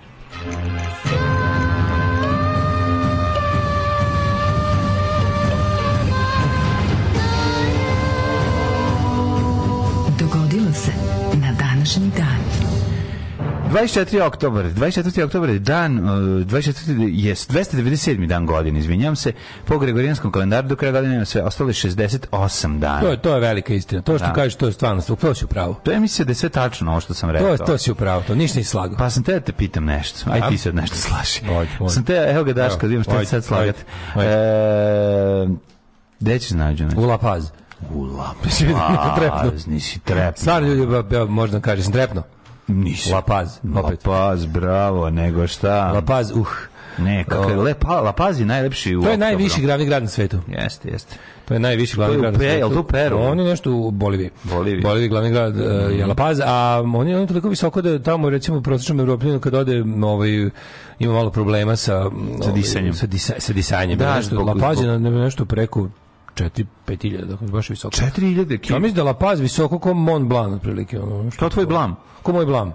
24. 13.77 14.23
oktobar, 14.23 14.65
24. 14.67 15.23
oktobar 15.23 15.49
je 15.49 15.59
dan, 15.59 15.99
uh, 15.99 16.05
24. 16.07 16.91
je 17.09 17.35
297. 17.35 18.27
dan 18.27 18.47
godine, 18.47 18.79
izvinjam 18.79 19.17
se, 19.17 19.33
po 19.65 19.79
Gregorijanskom 19.79 20.33
kalendaru 20.33 20.69
do 20.69 20.77
kraja 20.77 20.93
godine 20.93 21.25
sve, 21.27 21.43
ostalo 21.43 21.71
je 21.71 21.75
68 21.75 22.79
dana. 22.79 23.01
To 23.01 23.09
je, 23.09 23.17
to 23.17 23.35
je 23.35 23.41
velika 23.41 23.75
istina. 23.75 24.03
To 24.03 24.19
što 24.19 24.27
Da. 24.27 24.33
kažeš, 24.33 24.55
to 24.55 24.67
je 24.67 24.73
stvarno, 24.73 25.03
to 25.21 25.35
si 25.35 25.45
u 25.45 25.49
pravu. 25.49 25.75
To 25.83 25.91
je 25.91 26.01
mislio 26.01 26.25
da 26.25 26.31
je 26.31 26.35
sve 26.35 26.49
tačno 26.49 26.91
ovo 26.91 27.01
što 27.01 27.15
sam 27.15 27.29
To, 27.29 27.33
rekao. 27.33 27.49
je, 27.49 27.59
to 27.59 27.79
si 27.79 27.91
u 27.91 27.95
pravu, 27.95 28.23
to 28.27 28.35
ništa 28.35 28.59
nisi 28.59 28.71
slagao. 28.71 28.99
Pa 28.99 29.11
sam 29.11 29.23
te 29.23 29.33
da 29.33 29.41
te 29.41 29.53
pitam 29.53 29.85
nešto. 29.85 30.31
Aj 30.31 30.41
ti 30.49 30.59
sad 30.59 30.75
nešto 30.75 30.97
slaži. 30.97 31.41
Sam 31.89 32.05
te, 32.05 32.27
evo 32.31 32.45
ga 32.45 32.53
Daška, 32.53 32.73
Evo, 32.73 32.81
da 32.83 32.87
vidim 32.87 33.03
šta 33.03 33.21
ti 33.21 33.27
sad 33.27 33.45
slagati. 33.45 33.83
E, 34.17 35.47
Gde 36.21 36.39
ćeš 36.39 36.51
nađu 36.51 36.85
nešto? 36.85 37.01
U 37.01 37.05
La 37.05 37.19
Paz. 37.19 37.51
U 37.91 38.05
La. 38.05 38.35
Paz, 39.43 39.67
nisi 39.67 39.99
trepno. 39.99 40.33
Stvarno 40.37 40.69
ljudi, 40.69 40.87
možda 41.29 41.61
kažem, 41.61 41.85
sam 41.85 41.93
trepno. 41.93 42.23
Nisi. 42.69 43.13
La 43.13 43.23
Paz, 43.23 43.59
La 43.75 43.81
opet. 43.81 44.03
Paz, 44.03 44.47
bravo, 44.47 45.11
nego 45.11 45.47
šta. 45.47 45.93
La 45.93 46.03
Paz, 46.03 46.31
uh. 46.31 46.47
Ne, 46.99 47.25
kako 47.25 47.51
je. 47.51 47.57
Lepa, 47.57 48.01
La 48.01 48.13
Paz 48.13 48.41
je 48.41 48.47
najlepši 48.47 48.97
u 48.97 49.03
To 49.03 49.11
je 49.11 49.17
najviši 49.17 49.63
glavni 49.63 49.87
grad 49.87 50.03
na 50.03 50.09
svetu. 50.09 50.39
Jeste, 50.49 50.89
jeste. 50.91 51.17
To 51.45 51.55
je 51.55 51.61
najviši 51.61 51.97
glavni 51.97 52.13
To 52.13 52.17
je 52.17 52.19
u 52.19 52.23
grad 52.23 52.35
svetu. 52.35 52.59
jel 52.59 52.71
to 52.71 52.83
Peru? 52.83 53.19
On 53.19 53.41
je 53.41 53.45
nešto 53.45 53.73
u 53.73 53.91
Boliviji. 53.91 54.31
Boliviji. 54.45 54.83
Boliviji 54.83 55.09
glavni 55.09 55.31
grad 55.31 55.57
uh, 55.57 55.63
je 55.91 56.07
La 56.07 56.15
Paz, 56.15 56.41
a 56.45 56.83
on 56.87 57.09
je, 57.09 57.15
on 57.17 57.21
je 57.21 57.27
toliko 57.27 57.49
visoko 57.49 57.83
da 57.83 57.99
tamo 57.99 58.31
recimo 58.31 58.63
prosječnom 58.63 59.01
evropljanu 59.01 59.41
kad 59.41 59.55
ode 59.55 59.85
ovaj 60.03 60.31
ima 60.99 61.13
malo 61.13 61.31
problema 61.31 61.77
sa 61.77 61.97
ovaj, 61.99 62.53
disanjem. 62.55 62.95
sa, 62.95 63.07
disa, 63.07 63.35
sa 63.39 63.53
disanjem. 63.53 63.99
Da, 63.99 64.17
nešto, 64.17 64.35
zbog- 64.35 64.47
La 64.49 64.55
Paz 64.55 64.83
je 64.83 64.99
nešto 64.99 65.45
preko 65.45 65.89
4 66.37 66.65
5000, 66.87 67.25
dakle 67.25 67.49
baš 67.49 67.71
visoko. 67.71 67.97
4000 67.97 68.53
Ja 68.53 68.59
km. 68.59 68.73
mislim 68.75 68.95
da 68.95 69.03
La 69.03 69.15
Paz 69.15 69.41
visoko 69.41 69.79
kao 69.79 69.95
Mont 69.95 70.29
Blanc 70.29 70.55
otprilike 70.55 71.01
ono. 71.01 71.31
Što 71.31 71.41
To 71.41 71.51
tvoj 71.51 71.67
blam. 71.67 71.97
Ko 72.23 72.33
moj 72.33 72.47
blam. 72.47 72.73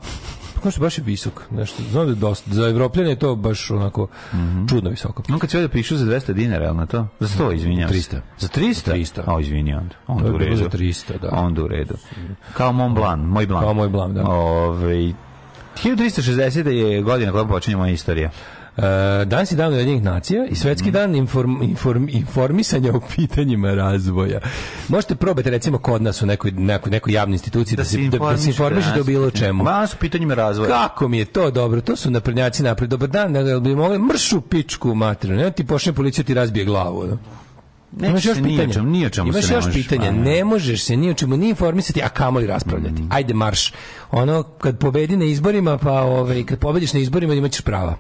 Kao 0.64 0.72
što 0.72 0.82
baš 0.82 0.98
je 0.98 1.04
visok. 1.04 1.42
Nešto, 1.52 1.84
znam 1.84 2.06
da 2.06 2.12
je 2.12 2.16
dosta. 2.16 2.54
Za 2.54 2.64
evropljane 2.64 3.10
je 3.10 3.20
to 3.20 3.36
baš 3.36 3.72
onako 3.72 4.08
Mhm. 4.34 4.66
čudno 4.68 4.90
visoko. 4.90 5.24
On 5.30 5.40
kad 5.40 5.50
se 5.50 5.58
ovdje 5.58 5.70
pišu 5.70 5.98
za 5.98 6.06
200 6.06 6.34
dinara, 6.34 6.66
jel 6.66 6.76
na 6.76 6.86
to? 6.86 7.08
Za 7.20 7.28
100, 7.30 7.52
izvinjam 7.52 7.90
se. 7.90 7.96
300. 7.96 8.22
Za 8.40 8.48
300? 8.50 8.92
300. 8.92 9.22
A, 9.28 9.40
izvini 9.40 9.74
onda. 9.74 9.96
To 9.98 9.98
Onda 10.08 10.26
je 10.26 10.34
u 10.34 10.38
redu. 10.38 10.56
za 10.56 10.66
300, 10.68 11.20
da. 11.20 11.30
Onda 11.32 11.64
u 11.64 11.68
redu. 11.68 11.94
Kao 12.54 12.72
Mont 12.72 12.96
Blanc, 12.96 13.22
moj 13.24 13.48
Blanc. 13.48 13.64
Kao 13.64 13.74
moj 13.74 13.90
Blanc, 13.90 14.14
da. 14.14 14.24
Ove, 14.24 15.14
1360. 15.76 16.68
je 16.68 17.02
godina 17.02 17.32
koja 17.32 17.46
počinje 17.46 17.78
moja 17.78 17.92
istorija. 17.92 18.30
Uh, 18.82 18.88
danas 19.24 19.52
je 19.52 19.56
dan 19.56 19.70
Ujedinjenih 19.70 20.04
nacija 20.04 20.46
i 20.46 20.56
svetski 20.56 20.88
Mhm. 20.88 20.94
dan 20.94 21.16
inform, 21.16 21.62
inform, 21.62 22.08
informisanja 22.10 22.94
o 22.94 23.02
pitanjima 23.08 23.74
razvoja. 23.74 24.40
Možete 24.88 25.16
probati 25.16 25.50
recimo 25.50 25.78
kod 25.78 26.02
nas 26.02 26.22
u 26.22 26.26
nekoj, 26.26 26.52
nekoj, 26.52 26.92
nekoj 26.92 27.14
javnoj 27.14 27.34
instituciji 27.34 27.78
da, 27.78 27.84
se, 27.86 27.98
da, 28.00 28.18
da 28.20 28.38
se 28.38 28.50
informišete 28.50 29.02
o 29.02 29.04
bilo 29.04 29.32
čemu. 29.32 29.64
Ma, 29.64 29.88
su 29.88 29.98
pitanjima 29.98 30.34
razvoja. 30.34 30.70
Kako 30.70 31.08
mi 31.08 31.18
je 31.18 31.26
to 31.26 31.52
dobro, 31.52 31.82
to 31.82 31.96
su 31.96 32.12
naprednjaci 32.12 32.64
napred. 32.64 32.90
Dobar 32.90 33.10
dan, 33.10 33.34
da 33.34 33.60
bi 33.60 33.76
mogli 33.76 34.00
mršu 34.00 34.42
pičku 34.42 34.96
materinu. 34.96 35.38
Ne 35.38 35.52
ti 35.52 35.66
pošle 35.66 35.94
policiju 35.94 36.26
ti 36.26 36.34
razbije 36.34 36.66
glavu. 36.66 37.04
No? 37.04 37.18
Neće 37.94 38.10
Imaš 38.10 38.26
još 38.26 38.38
pitanja? 38.38 38.74
čemu- 38.74 39.10
čemu 39.10 39.30
Imaš 39.30 39.46
se 39.46 39.50
ne 39.50 39.58
još 39.58 39.66
možeš, 39.66 39.84
pitanja? 39.84 40.06
pa 40.06 40.12
ne. 40.12 40.22
Ne 40.22 40.44
možeš 40.44 40.84
se 40.84 40.98
ni 40.98 41.10
o 41.10 41.14
čemu 41.14 41.38
ni 41.38 41.50
informisati, 41.50 42.02
a 42.02 42.10
kamoli 42.10 42.48
raspravljati. 42.48 43.02
Ajde 43.10 43.34
marš. 43.34 43.74
Ono 44.12 44.44
kad 44.44 44.78
pobedi 44.80 45.18
na 45.18 45.26
izborima, 45.26 45.78
pa 45.78 46.02
ovaj 46.02 46.46
kad 46.46 46.60
pobediš 46.60 46.94
na 46.94 47.00
izborima 47.00 47.34
imaćeš 47.34 47.62
prava. 47.62 47.96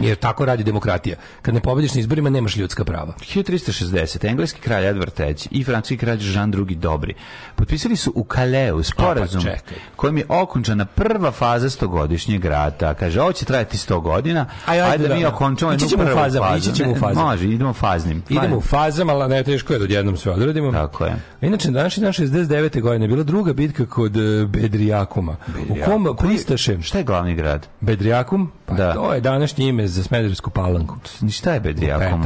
Jer 0.00 0.16
tako 0.16 0.44
radi 0.44 0.64
demokratija. 0.64 1.16
Kad 1.42 1.54
ne 1.54 1.60
pobediš 1.60 1.94
na 1.94 2.00
izborima 2.00 2.30
nemaš 2.30 2.56
ljudska 2.56 2.84
prava. 2.84 3.14
1360. 3.20 4.28
Engleski 4.28 4.60
kralj 4.60 4.84
Edward 4.84 5.26
III 5.26 5.60
i 5.60 5.64
francuski 5.64 5.96
kralj 5.96 6.18
Jean 6.34 6.54
II 6.68 6.76
Dobri 6.76 7.14
potpisali 7.56 7.96
su 7.96 8.12
u 8.14 8.24
Kaleu 8.24 8.82
sporazum 8.82 9.42
pa 9.42 9.48
čekaj. 9.50 9.76
kojim 9.96 10.18
je 10.18 10.24
okončana 10.28 10.84
prva 10.84 11.30
faza 11.30 11.70
stogodišnjeg 11.70 12.44
rata. 12.44 12.94
Kaže, 12.94 13.20
ovo 13.20 13.32
će 13.32 13.44
trajati 13.44 13.76
100 13.76 14.00
godina, 14.02 14.46
Aj, 14.66 14.80
ajde, 14.80 14.92
ajde, 14.92 15.08
da 15.08 15.14
mi 15.14 15.24
okončamo 15.24 15.72
jednu 15.72 15.88
prvu 15.96 16.14
fazu. 16.14 16.38
ići 16.58 16.74
ćemo 16.74 16.92
u 16.92 16.96
fazama. 16.96 17.26
Može, 17.26 17.44
idemo 17.44 17.72
faznim. 17.72 18.22
Idemo 18.28 18.56
u 18.56 18.60
fazama, 18.60 19.12
ali 19.12 19.28
ne 19.28 19.42
teško 19.42 19.72
je 19.72 19.78
da 19.78 19.84
odjednom 19.84 20.16
sve 20.16 20.32
odradimo. 20.32 20.72
Tako 20.72 21.04
je. 21.04 21.16
Inače, 21.40 21.70
na 21.70 21.78
današnji 21.78 22.02
dan 22.02 22.12
69. 22.12 22.80
godine 22.80 23.04
je 23.04 23.08
bila 23.08 23.22
druga 23.22 23.52
bitka 23.52 23.86
kod 23.86 24.16
e, 24.16 24.46
Bedrijakuma. 25.14 25.36
U 25.70 26.04
kom 26.04 26.16
Koji- 26.16 26.28
pristaše 26.28 26.82
Šta 26.82 26.98
je 26.98 27.04
glavni 27.04 27.34
grad? 27.34 27.66
Bedrijakum, 27.80 28.50
pa 28.66 28.74
Da. 28.74 28.94
to 28.94 29.14
je 29.14 29.20
današnje 29.20 29.68
ime 29.68 29.88
za 29.88 30.02
Smederevsku 30.02 30.50
palanku. 30.50 30.96
Ni 31.20 31.30
šta 31.30 31.54
je 31.54 31.60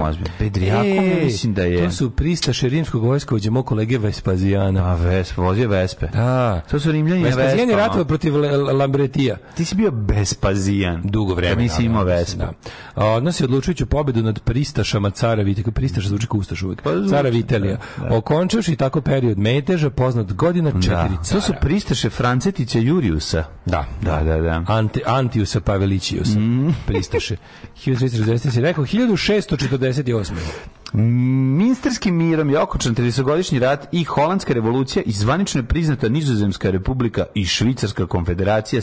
ozbiljno? 0.00 0.30
Bedrijakom 0.38 0.84
E, 0.88 1.24
mislim 1.24 1.54
da 1.54 1.62
je... 1.62 1.84
To 1.84 1.90
su 1.90 2.10
pristaše 2.10 2.68
rimskog 2.68 3.02
vojska 3.04 3.34
od 3.34 3.46
mog 3.46 3.66
kolege 3.66 3.98
Vespazijana. 3.98 4.84
A, 4.84 4.94
Vespe, 4.94 5.40
vozio 5.40 5.68
Vespe. 5.68 6.06
Da. 6.06 6.60
To 6.60 6.80
su 6.80 6.92
Rimljani 6.92 7.20
na 7.20 7.26
Vespazijan 7.26 7.70
je 7.70 7.76
ratovao 7.76 8.04
protiv 8.04 8.34
Lambretija. 8.72 9.36
Ti 9.54 9.64
si 9.64 9.74
bio 9.74 9.90
Bespazijan. 9.90 11.00
Dugo 11.04 11.34
vremena. 11.34 11.54
Kad 11.54 11.62
nisi 11.62 11.84
imao 11.84 12.04
da, 12.04 12.14
Vespu. 12.14 12.38
Da. 12.38 12.52
A, 12.94 13.06
Odnosi 13.06 13.44
odlučujuću 13.44 13.86
pobedu 13.86 14.22
nad 14.22 14.40
pristašama 14.40 15.10
cara 15.10 15.42
Vitelija. 15.42 15.72
Pristaša 15.72 16.08
zvuči 16.08 16.26
kao 16.26 16.38
ustaš 16.40 16.62
uvijek. 16.62 16.82
Pa 16.82 16.90
cara 17.10 17.28
Vitelija. 17.28 17.76
da, 17.98 18.08
da. 18.08 18.16
Okončavši 18.16 18.76
tako 18.76 19.00
period 19.00 19.38
meteža, 19.38 19.90
poznat 19.90 20.32
godina 20.32 20.70
četiri 20.70 20.88
Da. 20.88 21.22
cara. 21.22 21.32
To 21.32 21.40
su 21.40 21.52
pristaše 21.60 22.10
Francetića 22.10 22.77
Juriusa. 22.80 23.44
Da, 23.66 23.86
Da, 24.02 24.22
da, 24.22 24.36
da. 24.40 24.62
Anti, 24.66 25.00
Antiusa 25.06 25.60
Pavelićiusa, 25.60 26.38
Mm. 26.38 26.74
pristaše. 26.86 27.36
1360 27.84 28.50
si 28.50 28.60
rekao, 28.60 28.84
1648. 28.86 30.32
Minstarski 30.92 32.10
mirom 32.12 32.50
je 32.50 32.58
okončan 32.58 32.94
30-godišnji 32.94 33.58
rat 33.58 33.88
i 33.92 34.04
holandska 34.04 34.52
revolucija 34.52 35.02
i 35.06 35.12
zvanično 35.12 35.60
je 35.60 35.66
priznata 35.66 36.08
Nizozemska 36.08 36.70
republika 36.70 37.24
i 37.34 37.44
Švicarska 37.44 38.06
konfederacija 38.06 38.82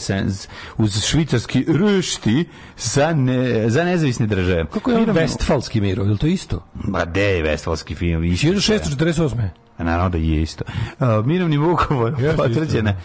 uz 0.76 1.04
švicarski 1.04 1.66
ršti 1.98 2.48
za, 2.78 3.12
ne, 3.12 3.70
za 3.70 3.84
nezavisne 3.84 4.26
države. 4.26 4.66
Kako 4.72 4.90
je 4.90 4.96
on 4.96 5.10
Vestfalski 5.10 5.80
mir, 5.80 5.98
je 5.98 6.04
li 6.04 6.18
to 6.18 6.26
isto? 6.26 6.64
Ma 6.74 7.04
de 7.04 7.22
je 7.22 7.42
Vestfalski 7.42 7.94
film? 7.94 8.24
Isto. 8.24 8.46
1648. 8.46 9.48
A 9.78 9.84
Naravno 9.84 10.08
da 10.08 10.18
je 10.18 10.42
isto. 10.42 10.64
Uh, 11.00 11.26
mirovnim 11.26 11.62
ugovorom 11.64 12.24
Jeste 12.24 12.36
potvrđene 12.36 12.96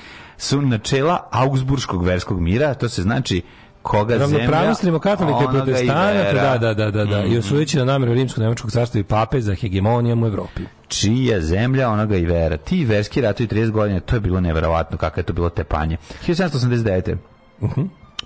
su 0.42 0.62
načela 0.62 1.28
Augsburškog 1.32 2.06
verskog 2.06 2.42
mira, 2.42 2.74
to 2.74 2.90
se 2.90 3.02
znači 3.02 3.42
koga 3.82 4.18
zemlja... 4.18 4.38
Ravnopravnost 4.38 4.84
rimokatolika 4.84 5.44
i 5.44 5.48
protestanata, 5.54 6.34
da, 6.34 6.58
da, 6.58 6.74
da, 6.74 6.92
da, 6.92 7.06
da. 7.06 7.24
I 7.24 7.38
osvojeći 7.38 7.78
na 7.78 7.86
namjeru 7.86 8.14
rimsko-nemačkog 8.14 8.72
carstva 8.72 9.00
i 9.00 9.04
pape 9.04 9.42
za 9.42 9.56
hegemonijom 9.56 10.24
u 10.24 10.28
Evropi. 10.28 10.62
čija 10.88 11.42
zemlja, 11.42 11.90
onoga 11.90 12.18
i 12.18 12.26
vera. 12.26 12.58
Ti 12.58 12.86
verski 12.86 13.22
ratovi 13.22 13.48
30 13.48 13.72
godina, 13.72 14.00
to 14.00 14.16
je 14.16 14.20
bilo 14.20 14.40
neverovatno 14.40 14.98
kako 14.98 15.20
je 15.20 15.24
to 15.24 15.34
bilo 15.34 15.50
tepanje. 15.50 15.98
1789. 16.28 17.16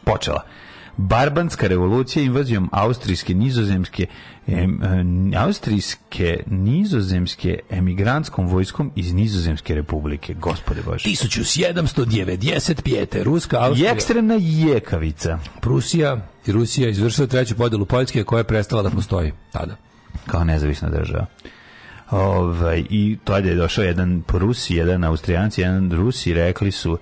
Počela. 0.03 0.41
Barbanska 0.97 1.67
revolucija 1.67 2.23
invazijom 2.23 2.69
austrijske, 2.71 3.33
nizozemske, 3.33 4.07
em, 4.47 4.79
em, 4.83 5.33
austrijske, 5.37 6.43
nizozemske 6.45 7.59
emigrantskom 7.69 8.47
vojskom 8.47 8.91
iz 8.95 9.13
nizozemske 9.13 9.75
republike. 9.75 10.33
Gospode 10.33 10.81
Bože. 10.85 11.09
1795. 11.09 13.23
Ruska, 13.23 13.57
Austrija, 13.59 13.91
ekstremna 13.91 14.35
jekavica. 14.39 15.39
Prusija 15.61 16.27
i 16.45 16.51
Rusija 16.51 16.89
izvršila 16.89 17.27
treću 17.27 17.55
podelu 17.55 17.85
Poljske 17.85 18.23
koja 18.23 18.39
je 18.39 18.43
prestala 18.43 18.81
da 18.81 18.89
postoji 18.89 19.31
tada. 19.51 19.75
kao 20.25 20.43
nezavisna 20.43 20.89
država. 20.89 21.25
Ovaj, 22.11 22.83
I 22.89 23.17
to 23.23 23.37
je 23.37 23.55
došao 23.55 23.83
jedan 23.83 24.23
Rusi, 24.27 24.75
jedan 24.75 25.03
Austrijanci, 25.03 25.61
jedan 25.61 25.91
Rusi, 25.91 26.33
rekli 26.33 26.71
su 26.71 26.97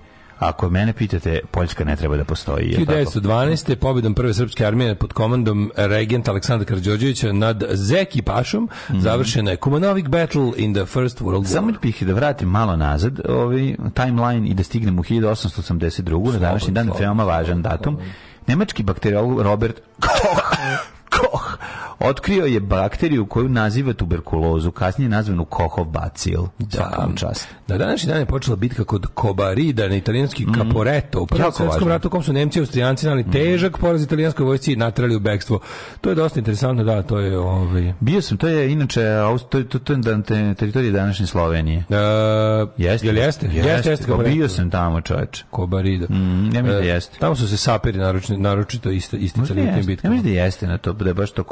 ako 0.48 0.70
mene 0.70 0.92
pitate, 0.92 1.40
Poljska 1.50 1.84
ne 1.84 1.96
treba 1.96 2.16
da 2.16 2.24
postoji. 2.24 2.70
je 2.70 2.78
li 2.78 2.86
tako? 2.86 2.98
1912. 2.98 3.74
pobjedom 3.74 4.14
prve 4.14 4.34
srpske 4.34 4.66
armije 4.66 4.94
pod 4.94 5.12
komandom 5.12 5.72
regenta 5.76 6.30
Aleksandra 6.30 6.66
Karđorđevića 6.66 7.32
nad 7.32 7.64
Zeki 7.70 8.22
Pašom 8.22 8.68
završena 8.88 9.50
je 9.50 9.56
Kumanovik 9.56 10.08
Battle 10.08 10.52
in 10.56 10.74
the 10.74 10.84
First 10.84 11.20
World 11.20 11.42
War. 11.42 11.52
Samo 11.52 11.72
bih 11.82 12.02
da 12.02 12.12
vratim 12.12 12.48
malo 12.48 12.76
nazad 12.76 13.20
ovaj 13.28 13.76
timeline 13.94 14.48
i 14.48 14.54
da 14.54 14.62
stignem 14.62 14.98
u 14.98 15.02
1882. 15.02 16.32
na 16.32 16.38
današnji 16.38 16.72
dan, 16.72 16.90
veoma 16.98 17.24
važan 17.24 17.62
datum. 17.62 17.98
Nemački 18.46 18.82
bakteriolog 18.82 19.40
Robert 19.40 19.80
Koch, 20.00 20.58
Koch 21.20 21.58
Otkrio 22.04 22.44
je 22.44 22.60
bakteriju 22.60 23.26
koju 23.26 23.48
naziva 23.48 23.92
tuberkulozu, 23.92 24.70
kasnije 24.70 25.08
nazvanu 25.08 25.44
Kohov 25.44 25.84
bacil. 25.86 26.40
Mu 27.06 27.16
čast. 27.16 27.48
Na 27.68 27.78
današnji 27.78 28.08
dan 28.08 28.18
je 28.18 28.26
počela 28.26 28.56
bitka 28.56 28.84
kod 28.84 29.06
Kobarida 29.06 29.88
na 29.88 29.96
italijanski 29.96 30.46
Caporetto. 30.54 31.20
U 31.20 31.26
prvom 31.26 31.42
Mhm. 31.42 31.54
Svjetskom. 31.54 31.78
Mhm. 31.78 31.88
ratu 31.88 32.10
kom 32.10 32.22
su 32.22 32.32
Nemci 32.32 32.58
i 32.58 32.62
Austrijanci 32.62 33.06
nali 33.06 33.24
težak 33.24 33.78
poraz 33.78 34.02
italijanskoj 34.02 34.44
vojsci 34.44 34.72
i 34.72 34.76
natrali 34.76 35.16
u 35.16 35.20
bekstvo. 35.20 35.60
To 36.00 36.08
je 36.08 36.14
dosta 36.14 36.38
interesantno, 36.38 36.84
da, 36.84 37.02
to 37.02 37.18
je 37.18 37.38
ovaj 37.38 37.92
Bio 38.00 38.22
sam, 38.22 38.36
to 38.36 38.48
je 38.48 38.72
inače, 38.72 39.02
to, 39.48 39.58
je- 39.58 39.64
to, 39.64 39.78
to 39.78 39.92
je 39.92 39.96
dan- 39.96 40.22
te- 40.22 40.54
teritorija 40.54 40.92
današnje 40.92 41.26
Slovenije. 41.26 41.78
Uh, 41.78 41.94
Jeste? 42.78 43.06
Jel 43.06 43.16
jeste? 43.16 43.46
Jeste, 43.48 43.90
jeste. 43.90 43.96
Pa 43.98 44.02
Caporetto. 44.04 44.34
bio 44.34 44.48
sam 44.48 44.70
tamo, 44.70 45.00
čoveče. 45.00 45.44
Kobarida. 45.50 46.06
Mm, 46.06 46.14
ja 46.44 46.62
mislim 46.62 46.66
da 46.66 46.78
E, 46.78 46.86
jeste. 46.86 47.18
Tamo 47.18 47.36
su 47.36 47.48
se 47.48 47.56
sapiri 47.56 47.98
naročito, 47.98 48.36
naročito 48.36 48.90
isticali 48.90 49.22
u 49.42 49.54
tim 49.54 49.66
jeste. 49.66 49.80
Ja 49.80 49.86
bitkama. 49.86 50.14
mislim 50.14 50.34
da 50.34 50.40
jeste 50.40 50.66
na 50.66 50.78
to, 50.78 50.92
da 50.94 51.08
je 51.08 51.14
baš 51.14 51.30
to 51.30 51.44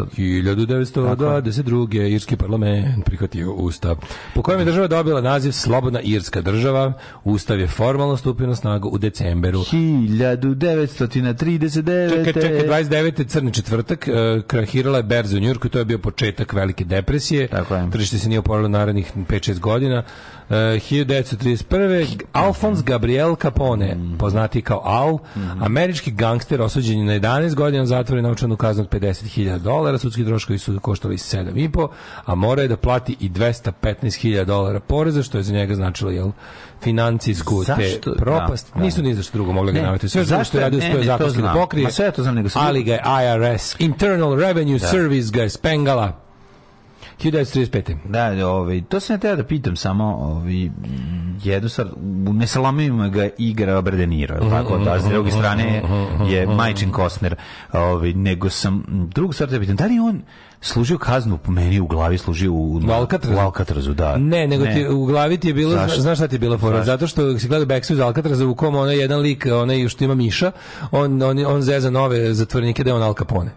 kobaride. 0.00 1.50
1922. 1.50 2.06
irski 2.06 2.36
parlament 2.36 3.04
prihvatio 3.04 3.52
ustav, 3.52 3.96
po 4.34 4.42
kojem 4.42 4.60
je 4.60 4.64
država 4.64 4.86
dobila 4.86 5.20
naziv 5.20 5.52
Slobodna 5.52 6.00
irska 6.00 6.40
država. 6.40 6.92
Ustav 7.24 7.60
je 7.60 7.66
formalno 7.66 8.16
stupio 8.16 8.46
na 8.46 8.54
snagu 8.54 8.88
u 8.88 8.98
decemberu 8.98 9.58
1939. 9.58 12.24
Čekaj, 12.24 12.42
čekaj, 12.42 12.84
29. 12.84 13.26
crni 13.26 13.52
četvrtak, 13.52 14.08
uh, 14.08 14.14
krahirala 14.46 14.96
je 14.96 15.02
berza 15.02 15.36
u 15.36 15.40
Njurku, 15.40 15.68
to 15.68 15.78
je 15.78 15.84
bio 15.84 15.98
početak 15.98 16.52
velike 16.52 16.84
depresije. 16.84 17.48
Tako 17.48 17.74
je. 17.74 17.90
Tržište 17.90 18.18
se 18.18 18.28
nije 18.28 18.38
oporavilo 18.38 18.68
narednih 18.68 19.12
5-6 19.16 19.58
godina. 19.58 20.02
Uh, 20.50 20.56
1931. 20.56 22.06
Alfons 22.32 22.82
Gabriel 22.82 23.34
Capone, 23.36 23.94
Mm. 23.94 24.18
poznati 24.18 24.62
kao 24.62 24.82
Al, 24.84 25.14
Mm-hmm. 25.14 25.62
američki 25.62 26.10
gangster 26.10 26.62
osuđen 26.62 26.98
je 26.98 27.04
na 27.04 27.12
11 27.12 27.54
godina 27.54 27.86
zatvora 27.86 28.18
i 28.18 28.22
novčanu 28.22 28.56
kaznu 28.56 28.82
od 28.82 28.88
50.000 28.90 29.58
dolara, 29.58 29.98
sudski 29.98 30.24
troškovi 30.24 30.58
su 30.58 30.80
koštali 30.80 31.16
7,5, 31.16 31.88
a 32.24 32.34
mora 32.34 32.62
je 32.62 32.68
da 32.68 32.76
plati 32.76 33.16
i 33.20 33.30
215.000 33.30 34.44
dolara 34.44 34.80
poreza, 34.80 35.22
što 35.22 35.38
je 35.38 35.44
za 35.44 35.52
njega 35.52 35.74
značilo, 35.74 36.10
jel, 36.10 36.30
financijsku 36.82 37.64
te 37.66 37.74
Zašto? 37.74 38.14
propast. 38.14 38.66
Da, 38.68 38.78
da. 38.78 38.84
Nisu 38.84 39.02
ni 39.02 39.14
za 39.14 39.22
što 39.22 39.32
drugo 39.32 39.52
mogli 39.52 39.72
ga 39.72 39.78
Ne, 39.78 39.84
navjeti. 39.84 40.08
Sve 40.08 40.24
zašto 40.24 40.36
zašto? 40.36 40.56
je 40.56 40.62
radio 40.62 40.80
svoje 40.80 41.04
da 41.18 41.30
znam. 41.30 41.54
pokrije. 41.54 41.90
Sve 41.90 42.04
ja 42.04 42.10
to 42.10 42.22
znam, 42.22 42.34
nego 42.34 42.48
sam- 42.48 42.66
Ali 42.66 42.82
ga 42.82 42.92
je 42.92 43.00
IRS, 43.52 43.76
Internal 43.78 44.34
Revenue 44.36 44.78
Service 44.80 45.30
ga 45.32 45.42
je 45.42 45.50
spengala. 45.50 46.29
1935. 47.20 47.96
Da, 48.04 48.48
ovaj, 48.48 48.82
to 48.82 49.00
sam 49.00 49.14
ja 49.14 49.20
teo 49.20 49.36
da 49.36 49.44
pitam 49.44 49.76
samo 49.76 50.04
ovaj, 50.06 50.70
jednu 51.42 51.68
stvar, 51.68 51.86
u 52.28 52.32
Nesalamima 52.32 53.08
ga 53.08 53.28
igra 53.38 53.80
Bredeniro, 53.80 54.34
je 54.34 54.40
li 54.40 54.50
tako? 54.50 54.78
Da, 54.78 55.00
s 55.00 55.04
druge 55.04 55.30
strane 55.30 55.82
je 56.26 56.46
Majčin 56.46 56.90
Kostner, 56.90 57.34
ovaj, 57.72 58.12
nego 58.12 58.50
sam, 58.50 58.84
drugu 59.08 59.32
stvar 59.32 59.48
da 59.50 59.60
pitam, 59.60 59.76
da 59.76 59.86
li 59.86 59.94
je 59.94 60.00
on 60.02 60.22
služio 60.60 60.98
kaznu 60.98 61.38
po 61.38 61.50
meni 61.52 61.80
u 61.80 61.86
glavi, 61.86 62.18
služio 62.18 62.52
u, 62.52 62.76
U 62.78 62.90
Alcatrazu? 62.90 63.36
u 63.36 63.40
Alcatrazu, 63.40 63.94
da. 63.94 64.16
Ne, 64.16 64.46
nego 64.46 64.64
ti 64.64 64.86
u 64.86 65.04
glavi 65.06 65.38
ti 65.38 65.48
je 65.48 65.54
bilo, 65.54 65.72
Zašto? 65.72 65.94
zna- 65.94 66.02
znaš 66.02 66.18
šta 66.18 66.28
ti 66.28 66.34
je 66.34 66.38
bilo 66.38 66.58
fora? 66.58 66.84
Zato 66.84 67.06
što 67.06 67.38
si 67.38 67.48
gledao 67.48 67.66
Backstreet 67.66 67.96
iz 67.96 68.02
Alcatraza 68.02 68.46
u 68.46 68.54
kom 68.54 68.74
onaj 68.74 68.96
jedan 68.96 69.20
lik, 69.20 69.46
onaj 69.52 69.88
što 69.88 70.04
ima 70.04 70.14
miša, 70.14 70.52
on, 70.90 71.22
on, 71.22 71.46
on 71.46 71.62
zeza 71.62 71.90
nove 71.90 72.34
zatvornike 72.34 72.84
da 72.84 72.90
je 72.90 72.94
on 72.94 73.02
Al 73.02 73.14
Capone. 73.14 73.50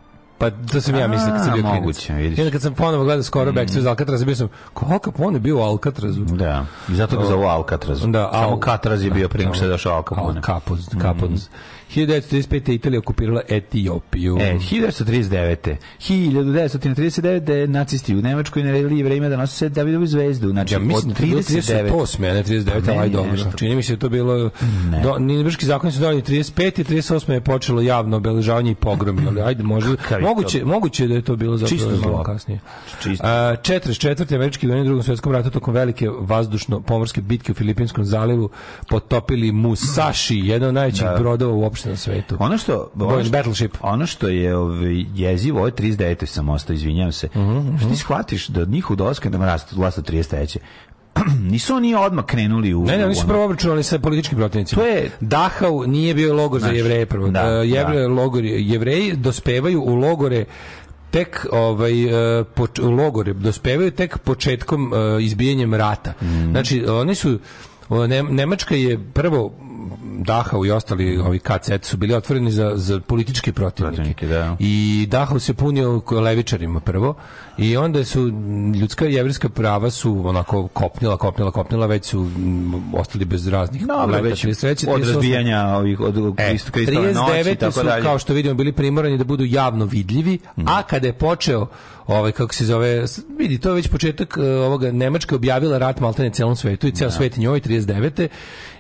Pa 0.44 0.52
to 0.52 0.82
sam 0.82 0.96
ja 0.96 1.08
mislio 1.08 1.34
kad 1.34 1.44
sam 1.44 1.54
bio 1.54 1.64
moguće, 1.64 2.14
vidiš. 2.14 2.38
I 2.38 2.42
onda 2.42 2.52
kad 2.52 2.62
sam 2.62 2.74
ponovo 2.74 3.04
gledao 3.04 3.24
skoro 3.24 3.52
Backstreet 3.52 3.82
iz 3.82 3.88
Alcatraza, 3.88 4.26
bio 4.26 4.36
sam, 4.36 4.48
kao 4.74 4.90
Al 4.92 5.00
Capone 5.00 5.36
je 5.36 5.40
bio 5.40 5.58
u 5.58 5.62
Alcatrazu. 5.62 6.22
Da, 6.22 6.66
i 6.90 6.96
zato 6.96 7.18
ga 7.18 7.26
zovu 7.26 7.44
Alcatraz. 7.44 8.02
Da, 8.02 8.30
Samo 8.34 8.48
Al- 8.48 8.60
Katraz 8.60 9.04
je 9.04 9.12
bio 9.12 9.30
prije 9.30 9.50
što 9.54 9.66
je 9.66 9.70
došao 9.70 9.94
Al 9.94 10.04
Capone. 10.04 10.38
Al 10.38 10.44
Capone. 10.44 10.82
Capone. 11.02 11.38
1935. 11.90 12.74
Italija 12.74 13.00
okupirala 13.00 13.42
Etiopiju. 13.50 14.38
E, 14.42 14.54
1939. 14.54 15.76
1939. 16.00 17.50
je 17.50 17.68
nacisti 17.68 18.16
u 18.16 18.22
Nemačkoj 18.22 18.64
naredili 18.64 19.04
vreme 19.04 19.30
da 19.30 19.38
nose 19.38 19.70
Davidovu 19.70 20.06
zvezdu. 20.06 20.50
Znači, 20.50 20.74
Ja 20.74 20.80
mislim 20.80 21.12
od 21.12 21.18
da 21.18 21.24
je 21.24 21.30
bilo 21.30 21.42
39. 21.42 21.92
38, 21.92 22.30
a 22.30 22.34
ne 22.34 22.44
39, 22.44 22.86
Pa 22.86 23.04
je 23.04 23.10
dobro. 23.10 23.32
nešto. 23.32 23.52
Čini 23.52 23.76
mi 23.76 23.84
se 23.84 23.94
da 23.94 24.00
to 24.00 24.10
bilo... 24.10 24.50
Do, 25.04 25.18
Ninibrški 25.20 25.66
zakon 25.66 25.92
su 25.92 26.00
donali 26.00 26.22
35. 26.22 26.80
i 26.80 26.84
38. 26.84 27.32
je 27.32 27.42
počelo 27.42 27.82
javno 27.82 28.18
obeležavanje 28.18 28.72
i 28.72 28.76
pogromi. 28.76 29.22
Ali 29.28 29.42
ajde, 29.42 29.64
može, 29.64 29.96
moguće, 30.22 30.60
to? 30.60 30.66
moguće 30.66 31.08
da 31.08 31.14
je 31.14 31.22
to 31.22 31.36
bilo 31.36 31.58
zapravo 31.58 31.70
Čisto 31.70 31.90
malo 31.90 32.02
zlo. 32.16 32.24
kasnije. 32.24 32.60
Čisto. 33.04 33.26
A, 33.28 33.30
44. 33.58 34.36
američki 34.36 34.68
vojni 34.68 34.82
u 34.82 34.86
drugom 34.86 35.04
svjetskom 35.04 35.32
ratu 35.32 35.50
tokom 35.50 35.74
velike 35.74 36.10
vazdušno-pomorske 36.10 37.22
bitke 37.22 37.52
u 37.52 37.56
Filipinskom 37.56 38.06
zalivu 38.06 38.50
potopili 38.90 39.52
Musashi, 39.52 40.40
jedan 40.40 40.70
od 40.70 40.76
najvećih 40.76 41.06
brodova 41.20 41.54
uopšte 41.74 41.90
na 41.90 41.96
svetu. 41.98 42.38
Ono 42.40 42.58
što 42.58 42.92
ono 42.96 43.24
što, 43.24 43.32
battleship. 43.32 43.78
ono 43.82 44.06
što 44.06 44.28
je 44.28 44.56
ovaj 44.56 45.06
jezivo, 45.16 45.58
ovo 45.58 45.68
je 45.68 45.74
39. 45.74 46.26
sam 46.26 46.50
ostao, 46.50 46.74
izvinjavam 46.74 47.12
se. 47.12 47.28
Mhm, 47.28 47.78
Što 47.78 47.90
ti 47.90 47.96
shvatiš 47.96 48.48
da 48.48 48.62
od 48.62 48.70
njihov 48.70 48.96
dolaska 48.96 49.30
na 49.30 49.38
vlast 49.38 49.72
vlast 49.72 49.98
od 49.98 50.06
33. 50.06 50.58
Nisu 51.42 51.76
oni 51.76 51.96
odmah 51.96 52.26
krenuli 52.26 52.74
u 52.74 52.84
Ne, 52.84 52.98
ne, 52.98 53.06
oni 53.06 53.16
su 53.16 53.28
prvo 53.28 53.46
obračunali 53.46 53.84
sa 53.84 54.00
političkim 54.00 54.38
protivnicima. 54.38 54.82
To 54.82 54.88
je- 54.88 55.10
Dachau 55.22 55.84
nije 55.86 56.14
bio 56.14 56.34
logor 56.34 56.60
za 56.60 56.66
Znači, 56.66 56.78
jevreje 56.78 57.06
prvo. 57.06 57.28
da, 57.28 57.44
Da, 57.44 57.50
jevre, 57.50 58.00
da. 58.00 58.08
logor, 58.08 58.44
jevreji 58.46 59.14
dospevaju 59.14 59.82
u 59.82 59.96
logore 59.96 60.46
tek 61.12 61.46
ovaj 61.52 62.04
e, 62.04 62.44
poč- 62.46 62.82
u 62.82 62.92
logore 62.92 63.34
dospevaju 63.34 63.92
tek 63.92 64.18
početkom 64.18 64.94
e, 64.94 65.24
izbijanjem 65.24 65.74
rata. 65.74 66.14
Mm. 66.22 66.52
Znači 66.52 66.86
oni 66.86 67.16
su 67.16 67.40
Nemačka 68.30 68.76
je 68.76 69.00
prvo 69.14 69.52
Dachau 70.18 70.66
i 70.66 70.72
ostali 70.72 71.18
ovi 71.18 71.40
KZ 71.40 71.72
su 71.82 71.98
bili 71.98 72.14
otvoreni 72.14 72.52
za, 72.52 72.72
za 72.76 73.00
političke 73.00 73.54
protivnike. 73.54 73.96
Protivnike, 73.96 74.28
da. 74.28 74.56
I 74.60 75.08
Dachau 75.10 75.40
se 75.40 75.54
punio 75.54 76.02
levičarima 76.14 76.80
prvo 76.80 77.16
i 77.58 77.78
onda 77.78 78.04
su 78.04 78.32
ljudska 78.76 79.08
i 79.08 79.14
jevrijska 79.14 79.50
prava 79.50 79.90
su 79.90 80.22
onako 80.26 80.68
kopnila, 80.68 81.18
kopnila, 81.18 81.52
kopnila, 81.52 81.86
već 81.86 82.06
su 82.06 82.20
mm, 82.20 82.74
ostali 82.94 83.26
bez 83.26 83.48
raznih 83.48 83.86
Dobro, 83.86 84.06
leta, 84.08 84.20
već 84.20 84.46
33, 84.46 84.90
od 84.90 85.02
38. 85.02 85.06
razbijanja 85.06 85.68
ovih 85.68 86.00
od 86.00 86.18
E, 86.18 86.22
krist- 86.44 86.72
kristalne 86.72 87.14
noći 87.14 87.32
i 87.32 87.44
39. 87.44 87.56
tako 87.56 87.72
su, 87.72 87.84
dalje. 87.84 88.04
kao 88.04 88.20
što 88.20 88.34
vidimo, 88.34 88.56
bili 88.56 88.72
primorani 88.72 89.18
da 89.18 89.24
budu 89.24 89.46
javno 89.46 89.86
vidljivi, 89.86 90.40
Mm. 90.56 90.68
a 90.68 90.84
kada 90.84 91.08
je 91.08 91.14
počeo 91.14 91.68
ovaj 92.08 92.32
kako 92.32 92.54
se 92.54 92.66
zove 92.66 93.06
vidi 93.38 93.58
to 93.58 93.70
je 93.70 93.76
već 93.76 93.88
početak 93.88 94.38
e, 94.38 94.44
ovoga 94.44 94.92
Nemačka 94.92 95.36
objavila 95.36 95.78
rat 95.78 96.00
maltene 96.00 96.30
celom 96.30 96.56
svetu 96.56 96.88
i 96.88 96.92
ceo 96.92 97.12
svet 97.12 97.38
je 97.38 97.42
njoj 97.42 97.60
39 97.60 98.28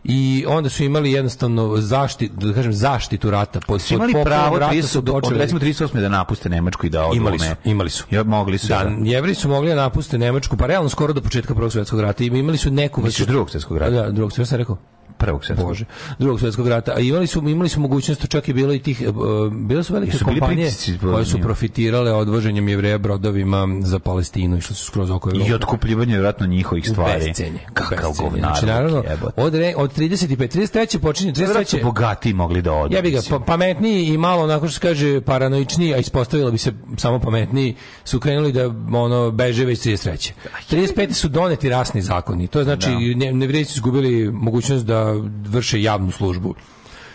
i 0.04 0.45
onda 0.47 0.70
su 0.70 0.84
imali 0.84 1.12
jednostavno 1.12 1.78
zaštitu 1.78 2.47
da 2.47 2.54
kažem 2.54 2.74
zaštitu 2.74 3.32
rata 3.32 3.60
pod 3.68 3.82
su 3.82 3.93
imali 3.93 4.14
pod 4.14 4.24
pravo 4.24 4.60
rata 4.60 4.74
30, 4.74 4.82
su 4.84 4.99
od, 4.99 5.06
počeli- 5.06 5.38
recimo 5.38 5.60
38. 5.60 6.01
da 6.01 6.10
napuste 6.10 6.49
Nemačku 6.49 6.86
i 6.86 6.89
da 6.89 7.06
odu 7.06 7.16
Imali 7.18 7.39
su, 7.39 7.45
ne- 7.45 7.56
imali 7.64 7.89
su. 7.89 8.04
Ja, 8.10 8.24
mogli 8.24 8.58
su. 8.58 8.68
Da, 8.68 8.84
da. 8.84 9.10
jevreji 9.10 9.36
su 9.36 9.49
mogli 9.49 9.70
da 9.70 9.76
napuste 9.76 10.18
Nemačku, 10.18 10.58
pa 10.58 10.66
realno 10.66 10.89
skoro 10.89 11.14
do 11.14 11.22
početka 11.22 11.56
Prvog 11.56 11.72
svjetskog 11.72 11.99
rata. 11.99 12.24
I 12.24 12.28
imali 12.28 12.58
su 12.58 12.72
neku 12.72 13.01
Misliš 13.01 13.28
drugog 13.28 13.49
svjetskog 13.49 13.78
rata? 13.78 13.91
Da, 13.91 14.12
drugog 14.12 14.32
svjetskog, 14.32 14.41
ja 14.41 14.45
sam 14.45 14.58
rekao. 14.58 14.78
Prvog 15.24 15.45
svjetskog. 15.45 15.67
Bože, 15.67 15.86
drugog 16.19 16.39
svjetskog 16.39 16.67
rata. 16.67 16.93
A 16.95 16.99
imali 16.99 17.28
su 17.28 17.39
imali 17.39 17.69
su 17.69 17.80
mogućnost, 17.80 18.28
čak 18.28 18.47
je 18.47 18.53
bilo 18.53 18.74
i 18.74 18.80
tih 18.80 19.03
uh, 19.07 19.53
bile 19.53 19.84
su 19.84 19.93
velike 19.93 20.11
bili 20.11 20.39
kompanije 20.39 20.71
koje 21.01 21.26
su 21.26 21.39
profitirale 21.39 22.11
odvoženjem 22.11 22.69
jevreja 22.69 22.97
brodovima 22.97 23.67
za 23.82 23.99
Palestinu 23.99 24.57
i 24.57 24.61
što 24.61 24.74
su 24.74 24.86
skroz 24.86 25.09
oko 25.09 25.30
Evrope. 25.30 25.49
I 25.49 25.53
otkupljivanje 25.53 26.11
vjerojatno 26.11 26.45
njihovih 26.45 26.89
stvari. 26.89 27.26
Bescenje. 27.28 27.59
Kakav 27.74 28.11
govnar. 28.19 28.39
Znači, 28.39 28.65
naravno, 28.65 29.03
od, 29.36 29.55
re, 29.55 29.74
od 29.78 29.97
35, 29.97 30.57
33. 30.57 30.99
počinje, 30.99 31.34
Vjerojatno 31.36 31.65
su 31.65 31.78
33. 31.78 31.84
bogati 31.84 32.34
mogli 32.34 32.61
da 32.61 32.74
odu. 32.74 32.95
Ja 32.95 33.01
bi 33.01 33.11
ga 33.11 33.19
pa, 33.30 33.39
pametniji 33.39 34.07
i 34.07 34.17
malo 34.17 34.43
onako 34.43 34.67
što 34.67 34.74
se 34.74 34.80
kaže 34.80 35.21
paranoičniji, 35.21 35.93
a 35.93 35.97
ispostavilo 35.97 36.51
bi 36.51 36.57
se 36.57 36.74
samo 36.97 37.19
pametniji, 37.19 37.76
su 38.03 38.19
krenuli 38.19 38.51
da 38.51 38.65
ono 38.93 39.32
beže 39.32 39.65
već 39.65 39.80
33. 39.80 40.32
35. 40.71 41.13
su 41.13 41.28
doneti 41.28 41.69
rasni 41.69 42.01
zakoni. 42.01 42.47
To 42.47 42.63
znači 42.63 42.89
ne, 43.15 43.34
nevrijedi 43.34 43.65
su 43.65 43.78
izgubili 43.78 44.32
mogućnost 44.32 44.86
da 44.86 45.12
vrše 45.47 45.82
javnu 45.82 46.11
službu. 46.11 46.55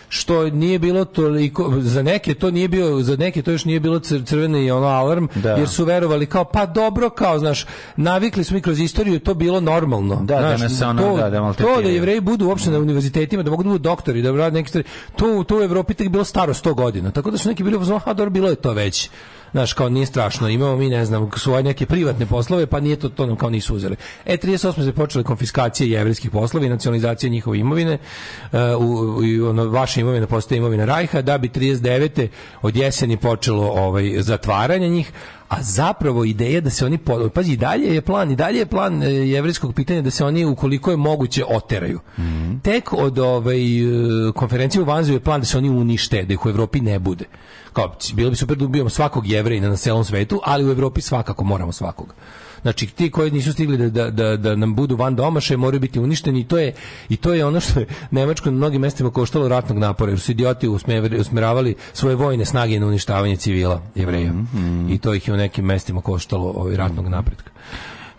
Što 0.09 0.49
nije 0.49 0.79
bilo 0.79 1.05
toliko 1.05 1.73
za 1.79 2.03
neke 2.03 2.33
to 2.33 2.51
nije 2.51 2.67
bio 2.67 3.01
za 3.01 3.15
neke 3.15 3.41
to 3.41 3.51
još 3.51 3.65
nije 3.65 3.79
bilo 3.79 3.99
cr, 3.99 4.23
crveni 4.25 4.71
ono 4.71 4.87
alarm 4.87 5.27
Da. 5.35 5.49
jer 5.49 5.69
su 5.69 5.85
verovali 5.85 6.25
kao 6.25 6.43
pa 6.43 6.65
dobro 6.65 7.09
kao 7.09 7.39
znaš 7.39 7.65
navikli 7.95 8.43
smo 8.43 8.57
i 8.57 8.61
kroz 8.61 8.79
istoriju 8.79 9.19
to 9.19 9.33
bilo 9.33 9.59
normalno. 9.59 10.15
Da, 10.15 10.41
da 10.41 10.57
znaš, 10.57 10.61
nas 10.61 10.81
ono, 10.81 11.01
to, 11.01 11.17
da, 11.17 11.29
da 11.29 11.53
to 11.53 11.81
da 11.81 11.89
jevreji 11.89 12.21
budu 12.21 12.47
uopšte 12.47 12.71
na 12.71 12.79
univerzitetima 12.79 13.43
da 13.43 13.51
mogu 13.51 13.63
da 13.63 13.69
budu 13.69 13.79
doktori 13.79 14.21
da 14.21 14.31
rade 14.31 14.55
neke 14.55 14.69
stvari 14.69 14.87
to 15.15 15.43
to 15.47 15.57
u 15.57 15.63
Evropi 15.63 15.93
tek 15.93 16.09
bilo 16.09 16.23
staro 16.23 16.53
100 16.53 16.73
godina 16.73 17.11
tako 17.11 17.31
da 17.31 17.37
su 17.37 17.49
neki 17.49 17.63
bili 17.63 17.79
a 18.05 18.13
dobro 18.13 18.29
bilo 18.29 18.49
je 18.49 18.55
to 18.55 18.73
već 18.73 19.09
Znaš, 19.51 19.73
kao 19.73 19.89
nije 19.89 20.05
strašno, 20.05 20.49
imamo 20.49 20.75
mi, 20.75 20.89
ne 20.89 21.05
znam, 21.05 21.29
svoje 21.37 21.63
neke 21.63 21.85
privatne 21.85 22.25
poslove, 22.25 22.65
pa 22.65 22.79
nije 22.79 22.95
to, 22.95 23.09
to 23.09 23.25
nam 23.25 23.35
kao 23.35 23.49
nisu 23.49 23.75
uzeli. 23.75 23.95
E, 24.25 24.37
38. 24.37 24.85
se 24.85 24.91
počele 24.91 25.23
konfiskacije 25.23 25.91
jevrijskih 25.91 26.31
poslova 26.31 26.65
i 26.65 26.69
nacionalizacija 26.69 27.29
njihove 27.29 27.59
imovine, 27.59 27.97
uh, 28.51 28.59
u, 28.79 29.23
i 29.23 29.41
ono, 29.41 29.65
vaša 29.65 30.01
imovina 30.01 30.27
postaje 30.27 30.57
imovina 30.57 30.85
Rajha, 30.85 31.21
da 31.21 31.37
bi 31.37 31.49
39. 31.49 32.27
od 32.61 32.75
jeseni 32.75 33.17
počelo 33.17 33.67
ovaj, 33.67 34.21
zatvaranje 34.21 34.89
njih, 34.89 35.11
a 35.49 35.63
zapravo 35.63 36.25
ideja 36.25 36.61
da 36.61 36.69
se 36.69 36.85
oni 36.85 36.97
pazi 37.33 37.57
dalje 37.57 37.93
je 37.95 38.01
plan 38.01 38.31
i 38.31 38.35
dalje 38.35 38.59
je 38.59 38.65
plan 38.65 39.03
e, 39.03 39.07
jevrejskog 39.09 39.73
pitanja 39.73 40.01
da 40.01 40.11
se 40.11 40.25
oni 40.25 40.45
ukoliko 40.45 40.91
je 40.91 40.97
moguće 40.97 41.45
oteraju. 41.45 41.99
Tek 42.63 42.93
od 42.93 43.19
ovaj 43.19 43.79
e, 43.79 44.31
konferencije 44.35 44.81
u 44.81 44.85
Vanzu 44.85 45.13
je 45.13 45.19
plan 45.19 45.39
da 45.41 45.45
se 45.45 45.57
oni 45.57 45.69
unište, 45.69 46.23
da 46.23 46.33
ih 46.33 46.45
u 46.45 46.49
Evropi 46.49 46.81
ne 46.81 46.99
bude. 46.99 47.25
Kao 47.73 47.95
bilo 48.13 48.29
bi 48.29 48.35
super 48.35 48.57
da 48.57 48.65
ubijamo 48.65 48.89
svakog 48.89 49.27
jevrejina 49.27 49.69
na 49.69 49.75
celom 49.77 50.03
svetu, 50.03 50.41
ali 50.43 50.65
u 50.65 50.71
Evropi 50.71 51.01
svakako 51.01 51.43
moramo 51.43 51.71
svakog. 51.71 52.13
Znači 52.61 52.87
ti 52.87 53.11
koji 53.11 53.31
nisu 53.31 53.53
stigli 53.53 53.77
da, 53.77 53.89
da, 53.89 54.09
da, 54.11 54.37
da 54.37 54.55
nam 54.55 54.75
budu 54.75 54.95
van 54.95 55.15
domaše 55.15 55.57
moraju 55.57 55.79
biti 55.79 55.99
uništeni 55.99 56.39
i 56.39 56.43
to 56.43 56.57
je 56.57 56.73
i 57.09 57.17
to 57.17 57.33
je 57.33 57.45
ono 57.45 57.59
što 57.59 57.79
je 57.79 57.85
Nemačko 58.11 58.51
na 58.51 58.57
mnogim 58.57 58.81
mestima 58.81 59.09
koštalo 59.09 59.47
ratnog 59.47 59.77
napora 59.77 60.11
jer 60.11 60.19
su 60.19 60.31
idioti 60.31 60.67
usme- 60.67 61.19
usmeravali 61.19 61.75
svoje 61.93 62.15
vojne 62.15 62.45
snage 62.45 62.79
na 62.79 62.87
uništavanje 62.87 63.35
civila 63.35 63.81
jevreja. 63.95 64.33
I 64.89 64.97
to 64.97 65.13
ih 65.13 65.27
je 65.27 65.33
u 65.33 65.37
nekim 65.37 65.65
mestima 65.65 66.01
koštalo 66.01 66.49
ovaj 66.55 66.75
ratnog 66.75 67.07
napretka. 67.07 67.51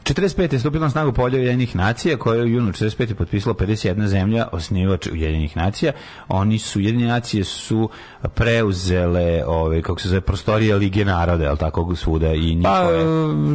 45. 0.04 0.52
je 0.52 0.58
stupila 0.58 0.84
na 0.84 0.90
snagu 0.90 1.12
polja 1.12 1.36
Ujedinjenih 1.36 1.76
nacija, 1.76 2.16
koje 2.16 2.38
je 2.38 2.44
u 2.44 2.48
junu 2.48 2.72
45. 2.72 3.14
potpisalo 3.14 3.54
51 3.54 4.06
zemlja 4.06 4.48
osnivač 4.52 5.06
Ujedinjenih 5.06 5.56
nacija. 5.56 5.92
Oni 6.28 6.58
su, 6.58 6.78
Ujedinjene 6.78 7.08
nacije 7.08 7.44
su 7.44 7.90
preuzele, 8.34 9.44
ove, 9.46 9.82
kako 9.82 10.00
se 10.00 10.08
zove, 10.08 10.20
prostorije 10.20 10.76
Lige 10.76 11.04
naroda, 11.04 11.44
je 11.44 11.50
li 11.50 11.58
tako, 11.58 11.96
svuda 11.96 12.26
i 12.28 12.58
Pa 12.62 12.70
njihove... 12.80 13.00
e, 13.00 13.04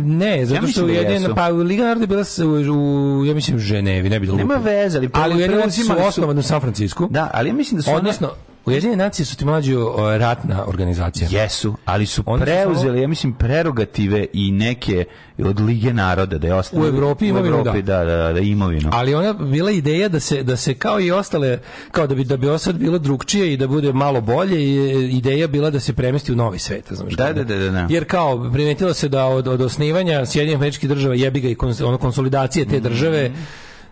ne, 0.04 0.46
zato 0.46 0.56
Ja 0.58 0.68
što 0.68 0.82
da 0.82 0.86
Ujedinjena 0.86 1.12
jesu. 1.16 1.36
pa 1.36 1.48
Liga 1.48 1.84
naroda 1.84 2.04
je 2.04 2.08
bila 2.08 2.24
u, 2.70 2.74
u 3.22 3.26
ja 3.26 3.34
mislim 3.34 3.58
u 3.58 3.62
Ženevi, 3.62 4.10
ne 4.10 4.20
bi 4.20 4.28
da 4.28 4.34
Nema 4.34 4.56
veze, 4.56 4.98
ali 4.98 5.10
ali 5.14 5.36
Ujedinjene 5.36 5.64
nacije 5.64 5.86
su 5.86 5.94
osnovane 6.00 6.40
u 6.40 6.44
San 6.44 6.62
Francisku. 6.62 7.08
Da, 7.10 7.30
ali 7.34 7.50
ja 7.50 7.54
mislim 7.54 7.78
da 7.78 7.84
su 7.84 7.90
one- 7.90 8.00
Odnosno, 8.00 8.30
Ujedinjene 8.66 9.04
nacije 9.04 9.26
su 9.26 9.38
ti 9.38 9.46
mlađu 9.46 9.80
o, 9.80 10.18
ratna 10.18 10.66
organizacija. 10.68 11.42
Jesu, 11.42 11.76
ali 11.86 12.06
su 12.06 12.14
su 12.14 12.38
preuzeli, 12.42 13.02
ja 13.02 13.08
mislim, 13.08 13.34
prerogative 13.34 14.26
i 14.34 14.52
neke 14.52 15.06
od 15.40 15.60
Lige 15.60 15.94
naroda, 15.94 16.38
da 16.38 16.48
je 16.48 16.54
ostalo... 16.54 16.84
U 16.84 16.88
Evropi 16.88 17.26
u 17.26 17.28
imovinu, 17.28 17.56
Evropi, 17.58 17.82
da. 17.82 18.04
Da, 18.06 18.06
da, 18.06 18.34
da, 18.34 18.40
imovinu. 18.40 18.90
Ali 18.94 19.16
ona 19.16 19.34
bila 19.34 19.72
ideja 19.72 20.10
da 20.10 20.20
se 20.20 20.44
da 20.44 20.58
se 20.58 20.74
kao 20.74 21.00
i 21.00 21.12
ostale 21.12 21.60
kao 21.92 22.08
da 22.08 22.16
bi 22.16 22.24
da 22.24 22.38
bi 22.38 22.48
ovo 22.50 22.58
sad 22.58 22.76
bilo 22.76 22.98
drugčije 22.98 23.54
i 23.54 23.58
da 23.58 23.68
bude 23.68 23.94
malo 23.94 24.22
bolje 24.22 24.60
i 24.64 25.18
ideja 25.18 25.48
bila 25.48 25.70
da 25.70 25.80
se 25.80 25.94
premesti 25.94 26.32
u 26.32 26.36
novi 26.36 26.60
svet, 26.60 26.86
znaš. 26.90 27.14
Da, 27.14 27.34
da, 27.34 27.44
da, 27.44 27.56
da, 27.56 27.70
da. 27.72 27.88
Jer 27.90 28.06
kao 28.06 28.52
primetilo 28.54 28.94
se 28.94 29.10
da 29.10 29.26
od 29.26 29.48
od 29.48 29.62
osnivanja 29.62 30.26
Sjedinjenih 30.26 30.58
Američkih 30.60 30.90
Država 30.90 31.16
jebi 31.16 31.40
ga 31.40 31.50
i 31.50 31.56
kons, 31.56 31.82
ono 31.82 31.98
konsolidacije 31.98 32.66
te 32.66 32.80
države 32.80 33.30
Mhm. 33.30 33.40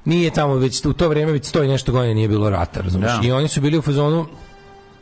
nije 0.05 0.29
tamo 0.31 0.55
već 0.55 0.85
u 0.85 0.93
to 0.93 1.09
vrijeme 1.09 1.31
već 1.31 1.45
stoji 1.45 1.69
nešto 1.69 1.91
godina 1.91 2.13
nije 2.13 2.27
bilo 2.27 2.49
rata, 2.49 2.81
razumiješ? 2.81 3.11
Da. 3.21 3.27
I 3.27 3.31
oni 3.31 3.47
su 3.47 3.61
bili 3.61 3.77
u 3.77 3.81
fazonu 3.81 4.25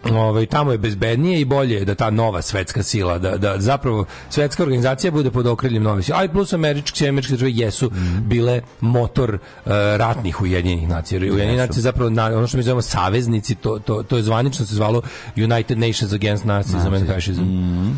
Ovaj 0.04 0.46
tamo 0.46 0.72
je 0.72 0.78
bezbednije 0.78 1.42
i 1.42 1.46
bolje 1.46 1.76
je 1.76 1.86
da 1.86 1.96
ta 1.96 2.10
nova 2.10 2.42
svetska 2.42 2.84
sila 2.84 3.18
da 3.18 3.38
da 3.38 3.56
zapravo 3.60 4.06
svetska 4.30 4.64
organizacija 4.64 5.12
bude 5.12 5.32
pod 5.32 5.48
okriljem 5.48 5.84
nove 5.84 6.04
sile. 6.04 6.18
A 6.18 6.24
i 6.24 6.30
plus 6.30 6.54
američke 6.54 7.08
američke 7.10 7.34
države 7.34 7.52
jesu 7.56 7.92
Mhm. 7.94 8.28
bile 8.28 8.62
motor 8.80 9.34
eh, 9.34 9.70
ratnih 9.98 10.42
ujedinjenih 10.42 10.90
nacija. 10.90 11.20
Jer 11.20 11.32
Ujedinjene 11.32 11.58
nacije 11.58 11.82
zapravo 11.82 12.10
na, 12.10 12.26
ono 12.26 12.48
što 12.48 12.58
mi 12.58 12.64
zovemo 12.64 12.82
saveznici, 12.82 13.56
to, 13.56 13.80
to, 13.80 14.04
to 14.04 14.18
je 14.18 14.24
zvanično 14.24 14.66
se 14.66 14.76
zvalo 14.76 15.02
United 15.36 15.78
Nations 15.80 16.14
Against 16.14 16.46
Nazism 16.46 16.94
and 16.94 17.08
Fascism. 17.08 17.42
Mhm. 17.42 17.92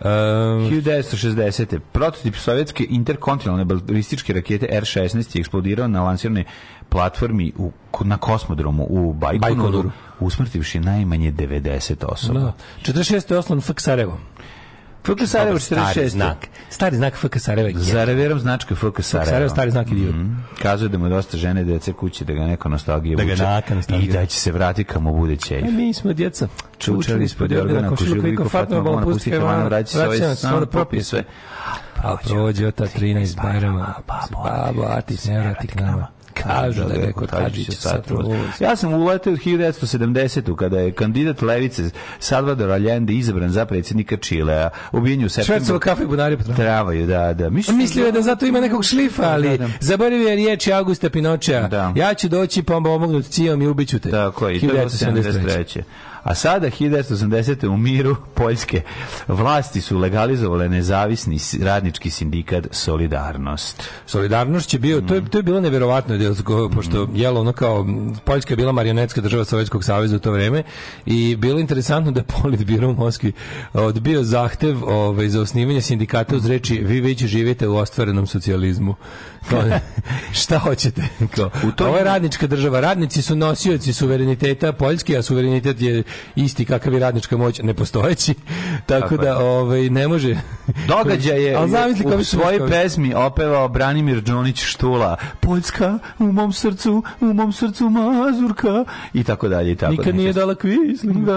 Um, 0.00 0.08
1960. 0.08 1.78
Prototip 1.92 2.36
sovjetske 2.36 2.86
interkontinentalne 2.88 3.64
balističke 3.64 4.32
rakete 4.32 4.66
R-16 4.70 5.36
je 5.36 5.40
eksplodirao 5.40 5.88
na 5.88 6.02
lansiranoj 6.02 6.44
platformi 6.88 7.52
u, 7.56 7.72
na 8.04 8.16
kosmodromu 8.16 8.86
u 8.88 9.12
Bajkonuru. 9.12 9.90
usmrtivši 10.20 10.80
najmanje 10.80 11.32
90 11.32 12.04
osoba. 12.04 12.40
da. 12.40 12.52
46. 12.82 13.32
je 13.32 13.38
osnovan 13.38 13.60
FK 13.60 13.80
Sarajevo. 13.80 14.18
FK 15.02 15.26
Sarajevo 15.26 15.58
Stari 15.58 15.80
46. 16.00 16.08
znak. 16.08 16.36
Stari 16.70 16.96
znak 16.96 17.14
FK 17.14 17.38
Sarajevo. 17.38 17.68
je 17.68 17.74
Za 17.74 18.04
reverom 18.04 18.38
značka 18.38 18.74
FK 18.74 18.82
Sarajevo. 19.00 19.26
Sarajevo 19.26 19.48
stari 19.48 19.70
znak 19.70 19.90
idiot. 19.90 20.14
Mhm. 20.14 20.32
Kazuje 20.62 20.88
da 20.88 20.98
mu 20.98 21.08
dosta 21.08 21.36
žene, 21.36 21.64
dece 21.64 21.92
kući, 21.92 22.24
da 22.24 22.32
ga 22.32 22.46
neko 22.46 22.68
nostalgije 22.68 23.16
Da 23.16 23.24
ga 23.24 23.30
vuče 23.32 23.42
naka 23.42 23.74
nostalgija. 23.74 24.10
i 24.10 24.12
da 24.12 24.26
će 24.26 24.40
se 24.40 24.52
vrati 24.52 24.84
kad 24.84 25.02
mu 25.02 25.12
bude 25.12 25.36
ćelj. 25.36 25.68
E, 25.68 25.70
mi 25.70 25.94
smo 25.94 26.12
djeca. 26.12 26.48
Čučali 26.78 27.24
ispod 27.24 27.50
jorgana, 27.50 27.88
košuljuliko, 27.88 28.48
fatno, 28.48 28.82
bolan, 28.82 29.04
pusti 29.04 29.30
Hrvana, 29.30 29.64
vraća 29.64 29.88
se 29.88 30.06
ovaj 30.06 30.36
samo 30.36 30.60
da 30.60 30.66
propije 30.66 31.04
sve. 31.04 31.24
A 31.96 32.16
prođe 32.16 32.66
od 32.66 32.74
ta 32.74 32.84
13 32.84 33.42
bajrama, 33.42 33.94
babo, 34.06 34.82
a 34.88 35.00
ti 35.00 35.16
se 35.16 35.30
ne 35.32 35.40
vrati 35.40 35.66
k 35.66 35.74
nama. 35.74 36.06
Kažu 36.34 36.84
da 36.84 36.94
je 36.94 37.12
kod 37.12 37.30
Hadžića. 37.30 38.02
Ja 38.60 38.76
sam 38.76 38.92
uleteo 38.92 39.32
u 39.32 39.36
1970. 39.36 40.56
kada 40.56 40.78
je 40.78 40.92
kandidat 40.92 41.42
Levice 41.42 41.82
Salvador 42.18 42.70
Allende 42.70 43.12
izabran 43.12 43.50
za 43.50 43.64
predsjednika 43.64 44.16
Čilea. 44.16 44.70
Ubijen 44.92 45.20
je 45.20 45.26
u 45.26 45.28
Švercova 45.28 45.78
kafe 45.78 46.06
bunari 46.06 46.36
travu. 46.36 46.56
Travaju, 46.56 47.06
da, 47.06 47.32
da. 47.34 47.50
Mislim, 47.50 47.76
Mislio 47.78 48.06
je 48.06 48.12
da 48.12 48.22
zato 48.22 48.46
ima 48.46 48.60
nekog 48.60 48.84
šlifa, 48.84 49.22
ali 49.22 49.48
Da, 49.48 49.56
da. 49.56 49.68
zaboravio 49.80 50.28
je 50.28 50.36
riječi 50.36 50.72
Augusta 50.72 51.10
Pinočea. 51.10 51.68
Da. 51.68 51.92
Ja 51.96 52.14
ću 52.14 52.28
doći 52.28 52.62
pa 52.62 52.72
pomognut 52.72 53.26
cijom 53.26 53.62
i 53.62 53.66
ubiću 53.66 53.98
te. 53.98 54.10
Tako 54.10 54.48
je, 54.48 54.56
i 54.56 54.60
to 54.60 54.66
je 54.66 54.72
bilo 54.72 54.84
1973. 54.84 55.82
73. 56.24 56.30
A 56.30 56.34
sada 56.34 56.70
1980. 56.70 57.66
u 57.68 57.76
miru 57.76 58.16
Poljske 58.34 58.82
vlasti 59.28 59.80
su 59.80 59.98
legalizovale 59.98 60.68
nezavisni 60.68 61.38
radnički 61.62 62.10
sindikat 62.10 62.66
Solidarnost. 62.70 63.82
Solidarnost 64.06 64.68
će 64.68 64.78
bio, 64.78 65.00
to 65.00 65.14
je, 65.14 65.24
to 65.24 65.38
je 65.38 65.42
bilo 65.42 65.60
neverovatno, 65.60 66.18
pošto 66.74 67.08
jelo 67.14 67.40
ono 67.40 67.52
kao, 67.52 67.86
Poljska 68.24 68.52
je 68.52 68.56
bila 68.56 68.72
marionetska 68.72 69.20
država 69.20 69.44
Sovjetskog 69.44 69.84
saveza 69.84 70.16
u 70.16 70.18
to 70.18 70.32
vreme 70.32 70.62
i 71.06 71.36
bilo 71.36 71.58
je 71.58 71.60
interesantno 71.60 72.12
da 72.12 72.22
Politbiro 72.22 72.88
u 72.88 72.94
Moskvi 72.94 73.32
odbio 73.72 74.22
zahtev 74.22 74.84
ovaj, 74.84 75.28
za 75.28 75.40
osnivanje 75.40 75.80
sindikata 75.80 76.36
uz 76.36 76.46
reči 76.46 76.78
vi 76.78 77.00
već 77.00 77.24
živite 77.24 77.68
u 77.68 77.76
ostvarenom 77.76 78.26
socijalizmu. 78.26 78.94
Kao, 79.48 79.62
šta 80.42 80.58
hoćete? 80.58 81.02
Kao, 81.36 81.50
toj- 81.76 81.88
ovo 81.88 81.96
je 81.96 82.04
radnička 82.04 82.46
država, 82.46 82.80
radnici 82.80 83.22
su 83.22 83.36
nosioci 83.36 83.92
suvereniteta 83.92 84.72
Poljske, 84.72 85.16
a 85.16 85.22
suverenitet 85.22 85.80
je 85.80 86.02
isti 86.36 86.64
kakav 86.64 86.94
i 86.94 86.98
radnička 86.98 87.36
moć, 87.36 87.60
nepostojeći, 87.62 88.34
tako, 88.86 89.00
Tako 89.00 89.14
je. 89.14 89.18
da 89.18 89.38
ovaj, 89.38 89.90
ne 89.90 90.08
može... 90.08 90.36
Događaj 90.88 91.44
je 91.44 91.54
Ali 91.54 91.70
zamisli 91.70 92.04
kako 92.04 92.24
svojoj 92.24 92.68
pesmi 92.68 93.14
opevao 93.14 93.68
Branimir 93.68 94.20
Đonić 94.20 94.62
Štula. 94.64 95.16
Poljska 95.40 95.98
u 96.18 96.24
mom 96.24 96.52
srcu, 96.52 97.02
u 97.20 97.24
mom 97.24 97.52
srcu 97.52 97.90
mazurka 97.90 98.84
i 99.14 99.24
tako 99.24 99.48
dalje 99.48 99.72
i 99.72 99.76
tako 99.76 99.92
Nikad 99.92 100.14
nije 100.14 100.32
dala 100.32 100.54
kvisling. 100.54 101.28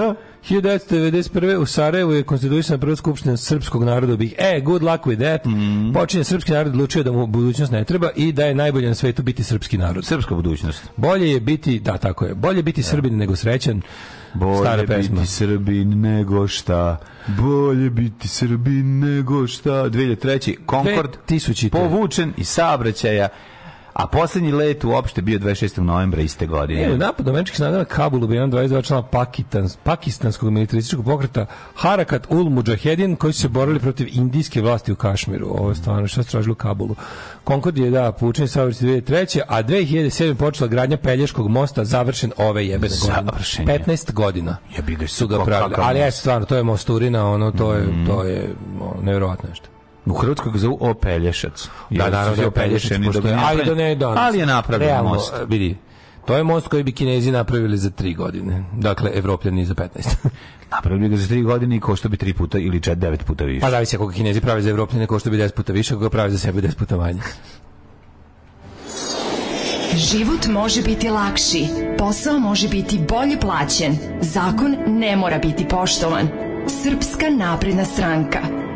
Da. 0.49 0.59
1991. 0.59 1.55
u 1.55 1.65
Sarajevu 1.65 2.13
je 2.13 2.23
konstituisana 2.23 2.77
prva 2.77 2.95
skupština 2.95 3.37
srpskog 3.37 3.83
naroda 3.83 4.15
bih. 4.15 4.33
E, 4.37 4.61
good 4.61 4.83
luck 4.83 5.03
with 5.05 5.17
that. 5.19 5.45
Mhm. 5.45 5.93
Počinje 5.93 6.23
srpski 6.23 6.51
narod 6.51 6.67
odlučio 6.73 7.03
da 7.03 7.11
mu 7.11 7.27
budućnost 7.27 7.71
ne 7.71 7.83
treba 7.83 8.09
i 8.15 8.31
da 8.31 8.45
je 8.45 8.55
najbolje 8.55 8.87
na 8.87 8.95
svetu 8.95 9.23
biti 9.23 9.43
srpski 9.43 9.77
narod. 9.77 10.05
Srpska 10.05 10.35
budućnost. 10.35 10.83
Bolje 10.97 11.31
je 11.31 11.39
biti, 11.39 11.79
da 11.79 11.97
tako 11.97 12.25
je, 12.25 12.35
bolje 12.35 12.63
biti 12.63 12.83
srbin 12.83 13.17
nego 13.17 13.35
srećan. 13.35 13.81
Bolje 14.33 14.57
Stara 14.57 14.83
pesma. 14.87 15.15
biti 15.15 15.31
Srbin 15.31 16.01
nego 16.01 16.47
šta. 16.47 16.97
Bolje 17.27 17.89
biti 17.89 18.27
Srbin 18.27 18.99
nego 18.99 19.47
šta. 19.47 19.69
2003. 19.69 20.57
Concord 20.69 21.17
2000. 21.29 21.69
povučen 21.69 22.33
iz 22.37 22.47
saobraćaja, 22.47 23.29
a 23.93 24.07
posljednji 24.07 24.51
let 24.51 24.83
uopšte 24.83 25.21
bio 25.21 25.39
26. 25.39 25.79
novembra 25.79 26.21
iste 26.21 26.47
godine. 26.47 26.87
Ne, 26.87 26.93
u 26.93 26.97
napadu 26.97 27.29
američkih 27.29 27.57
snaga 27.57 27.77
na 27.77 27.85
Kabulu 27.85 28.27
bi 28.27 28.35
22 28.35 28.83
člana 28.85 29.03
Pakistans, 29.03 29.77
pakistanskog 29.83 30.51
militarističkog 30.51 31.05
pokreta 31.05 31.45
Harakat 31.75 32.27
ul 32.29 32.49
Mujahedin 32.49 33.15
koji 33.15 33.33
su 33.33 33.41
se 33.41 33.47
borili 33.47 33.79
protiv 33.79 34.07
indijske 34.11 34.61
vlasti 34.61 34.91
u 34.91 34.95
Kašmiru. 34.95 35.47
Ovo 35.49 35.69
je 35.69 35.75
stvarno 35.75 36.07
što 36.07 36.21
u 36.51 36.55
Kabulu. 36.55 36.95
Konkord 37.43 37.77
je 37.77 37.89
da 37.89 38.11
poučen 38.11 38.47
sa 38.47 38.65
2003. 38.65 39.41
a 39.47 39.63
2007. 39.63 40.33
počela 40.35 40.67
gradnja 40.67 40.97
Pelješkog 40.97 41.47
mosta 41.47 41.85
završen 41.85 42.31
ove 42.37 42.67
jebene 42.67 42.95
godine. 43.01 43.31
Završen 43.31 43.69
je. 43.69 43.79
15 43.79 44.13
godina 44.13 44.57
Jebi 44.77 44.95
ga, 44.95 45.07
su 45.07 45.27
ga 45.27 45.43
pravili. 45.43 45.75
Ali 45.77 45.99
je 45.99 46.11
stvarno, 46.11 46.45
to 46.45 46.55
je 46.55 46.63
mosturina, 46.63 47.29
ono, 47.29 47.51
to 47.51 47.73
je, 47.73 47.87
to 48.07 48.23
je 48.23 48.55
ono, 48.81 49.01
nevjerovatno 49.01 49.49
nešto. 49.49 49.72
U 50.05 50.13
Hrvatskoj 50.13 50.51
ga 50.51 50.57
zovu 50.57 50.77
Opelješac. 50.79 51.69
Da, 51.89 52.09
naravno 52.09 52.49
da 52.49 52.61
je, 52.61 53.37
ali 53.45 53.65
da 53.65 53.75
ne 53.75 53.95
danas. 53.95 54.19
Ali 54.21 54.39
je 54.39 54.45
napravljen 54.45 54.89
Realno, 54.89 55.09
most. 55.09 55.33
e, 55.33 55.45
Vidi, 55.47 55.77
to 56.25 56.35
je 56.35 56.43
most 56.43 56.67
koji 56.67 56.83
bi 56.83 56.91
Kinezi 56.91 57.31
napravili 57.31 57.77
za 57.77 57.89
tri 57.89 58.13
godine. 58.13 58.63
Dakle, 58.77 59.11
Evropljani 59.13 59.65
za 59.65 59.73
15. 59.73 59.87
Napravili 60.71 61.09
ga 61.09 61.17
za 61.17 61.27
tri 61.27 61.41
godine 61.41 61.75
i 61.75 61.79
košta 61.79 62.09
bi 62.09 62.17
tri 62.17 62.33
puta 62.33 62.57
ili 62.57 62.81
čet 62.81 62.97
devet 62.97 63.25
puta 63.25 63.43
više. 63.43 63.61
pa 63.61 63.69
zavisi 63.71 63.95
ako 63.95 64.07
ga 64.07 64.13
Kinezi 64.13 64.41
pravi 64.41 64.61
za 64.61 64.69
Evropljane, 64.69 65.07
ko 65.07 65.19
što 65.19 65.29
bi 65.29 65.37
10 65.37 65.51
puta 65.51 65.73
više, 65.73 65.93
ako 65.93 66.03
ga 66.03 66.09
pravi 66.09 66.31
za 66.31 66.37
sebe 66.37 66.61
10 66.61 66.75
puta 66.75 66.97
manje. 66.97 67.19
Život 69.95 70.47
može 70.47 70.81
biti 70.81 71.09
lakši, 71.09 71.67
posao 71.97 72.39
može 72.39 72.67
biti 72.67 72.99
bolje 73.09 73.39
plaćen, 73.39 73.97
zakon 74.21 74.75
ne 74.87 75.15
mora 75.15 75.37
biti 75.37 75.67
poštovan. 75.67 76.27
Srpska 76.67 77.29
napredna 77.29 77.85
stranka. 77.85 78.39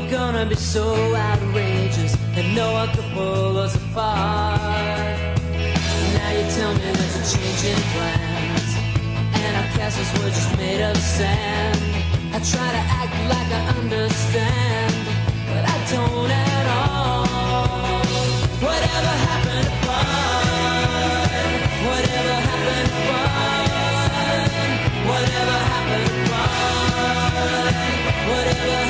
were 0.00 0.10
gonna 0.10 0.46
be 0.46 0.54
so 0.54 1.14
outrageous 1.14 2.16
that 2.34 2.44
no 2.54 2.72
one 2.72 2.88
could 2.90 3.10
pull 3.12 3.58
us 3.58 3.74
apart. 3.76 4.60
Now 6.14 6.30
you 6.36 6.44
tell 6.56 6.72
me 6.74 6.92
there's 6.92 7.16
a 7.16 7.36
change 7.36 7.64
in 7.72 7.80
plans, 7.92 8.70
and 9.42 9.56
our 9.56 9.68
castles 9.76 10.10
were 10.18 10.30
just 10.30 10.56
made 10.56 10.82
of 10.82 10.96
sand. 10.96 11.78
I 12.32 12.38
try 12.38 12.68
to 12.78 12.82
act 13.00 13.14
like 13.32 13.50
I 13.60 13.62
understand, 13.80 14.94
but 15.48 15.64
I 15.74 15.76
don't 15.92 16.30
at 16.30 16.66
all. 16.78 17.26
Whatever 18.66 19.14
happened 19.28 19.66
to 19.66 19.74
fun? 19.86 20.46
Whatever 21.88 22.36
happened 22.48 22.88
to 22.88 23.00
fun? 23.08 24.48
Whatever 25.10 25.56
happened 25.72 26.06
to 26.06 26.14
fun? 26.30 27.74
Whatever 28.30 28.89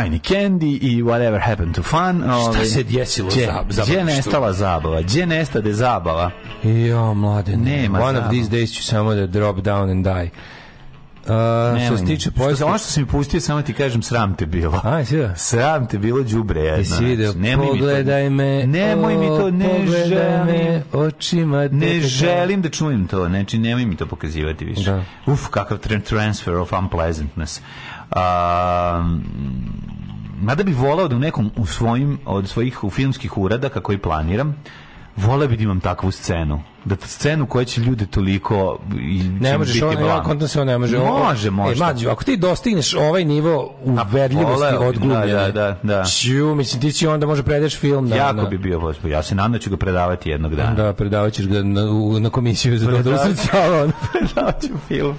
Sjajni 0.00 0.20
Candy 0.20 0.78
i 0.82 1.02
Whatever 1.02 1.40
Happened 1.40 1.74
to 1.74 1.82
Fun. 1.82 2.22
Šta 2.52 2.64
se 2.64 2.82
desilo 2.82 3.28
Gdje, 3.28 3.46
za- 3.46 3.62
gdje 3.62 3.72
zabavno 3.74 3.94
je 4.00 4.06
što- 4.12 4.16
nestala 4.16 4.52
zabava? 4.52 5.00
Gdje 5.02 5.26
nestade 5.26 5.72
zabava? 5.72 6.30
Jo, 6.64 7.14
mlade, 7.14 7.56
Nema 7.56 7.98
One 7.98 8.08
of 8.08 8.14
zabava. 8.14 8.28
these 8.30 8.50
days 8.50 8.76
ću 8.76 8.82
samo 8.82 9.14
da 9.14 9.26
drop 9.26 9.56
down 9.56 9.90
and 9.90 10.04
die. 10.04 10.30
Uh, 11.20 11.26
što 11.86 11.96
se 11.96 12.04
tiče 12.06 12.30
poljskog... 12.30 12.68
Ono 12.68 12.78
što 12.78 12.88
sam 12.88 13.02
mi 13.02 13.08
pustio, 13.08 13.40
samo 13.40 13.62
ti 13.62 13.72
kažem, 13.72 14.02
sram 14.02 14.34
te 14.34 14.46
bilo. 14.46 14.80
Aj, 14.84 15.04
si 15.04 15.16
da? 15.18 15.34
Sram 15.36 15.86
te 15.86 15.98
bilo 15.98 16.22
đubre 16.22 16.60
jedno. 16.60 16.78
Jesi 16.78 16.94
znači, 17.16 17.38
nemoj 17.38 17.64
mi 17.64 17.70
to- 17.70 17.76
pogledaj 17.76 18.30
me, 18.30 18.66
Nemoj 18.66 19.16
mi 19.16 19.26
to, 19.28 19.50
ne 19.50 19.68
pogledaj 19.68 20.44
me 20.44 20.54
želim. 20.56 20.82
očima 20.94 21.68
Ne 21.68 22.00
želim 22.00 22.62
da 22.62 22.68
čujem 22.68 23.06
to, 23.06 23.26
znači 23.26 23.58
nemoj 23.58 23.84
mi 23.86 23.96
to 23.96 24.06
pokazivati 24.06 24.64
više. 24.64 24.90
Da. 24.92 25.02
Uf, 25.26 25.46
kakav 25.48 25.78
tra- 25.78 26.02
transfer 26.02 26.54
of 26.54 26.72
unpleasantness. 26.74 27.60
Um, 28.10 29.24
mada 30.40 30.62
bi 30.62 30.72
volao 30.72 31.08
da 31.08 31.16
u 31.16 31.18
nekom 31.18 31.50
u 31.56 31.66
svojim, 31.66 32.18
od 32.26 32.48
svojih 32.48 32.84
u 32.84 32.90
filmskih 32.90 33.38
uradaka 33.38 33.80
koji 33.80 33.98
planiram, 33.98 34.56
voleo 35.16 35.48
bi 35.48 35.56
da 35.56 35.62
imam 35.62 35.80
takvu 35.80 36.10
scenu. 36.10 36.62
Da 36.84 36.96
scenu 36.96 37.46
koja 37.46 37.64
će 37.64 37.80
ljude 37.80 38.06
toliko 38.06 38.78
i 39.00 39.22
Ne 39.40 39.58
možeš 39.58 39.82
ovo, 39.82 39.92
ja 39.92 40.22
kontam 40.22 40.48
se 40.48 40.64
ne 40.64 40.78
može. 40.78 40.98
Može, 40.98 41.50
može. 41.50 41.72
E, 41.72 41.78
mlađo, 41.78 42.10
ako 42.10 42.24
ti 42.24 42.36
dostigneš 42.36 42.94
ovaj 42.94 43.24
nivo 43.24 43.74
uverljivosti 43.84 44.66
bi, 44.70 44.84
odglumljene, 44.86 45.26
da, 45.26 45.52
da, 45.52 45.78
da. 45.82 46.04
Čiju, 46.04 46.54
mislim, 46.54 46.82
ti 46.82 46.92
će 46.92 47.08
onda 47.08 47.26
može 47.26 47.42
predeš 47.42 47.78
film 47.78 48.08
na... 48.08 48.16
Jako 48.16 48.36
na, 48.36 48.44
bi 48.44 48.58
bio, 48.58 48.80
baš- 48.80 48.96
ja 49.04 49.22
se 49.22 49.34
nadam 49.34 49.52
da 49.52 49.58
ću 49.58 49.70
ga 49.70 49.76
predavati 49.76 50.30
jednog 50.30 50.54
dana. 50.56 50.74
Da, 50.74 50.92
predavat 50.92 51.32
ćeš 51.32 51.46
ga 51.46 51.62
na, 51.62 51.82
na 52.20 52.30
komisiju 52.30 52.78
za 52.78 52.86
dodelu 52.86 53.04
Predavat- 53.04 53.24
sredstava. 53.24 53.82
ono. 53.82 53.92
Predavat 54.12 54.62
ću 54.62 54.68
film. 54.88 55.14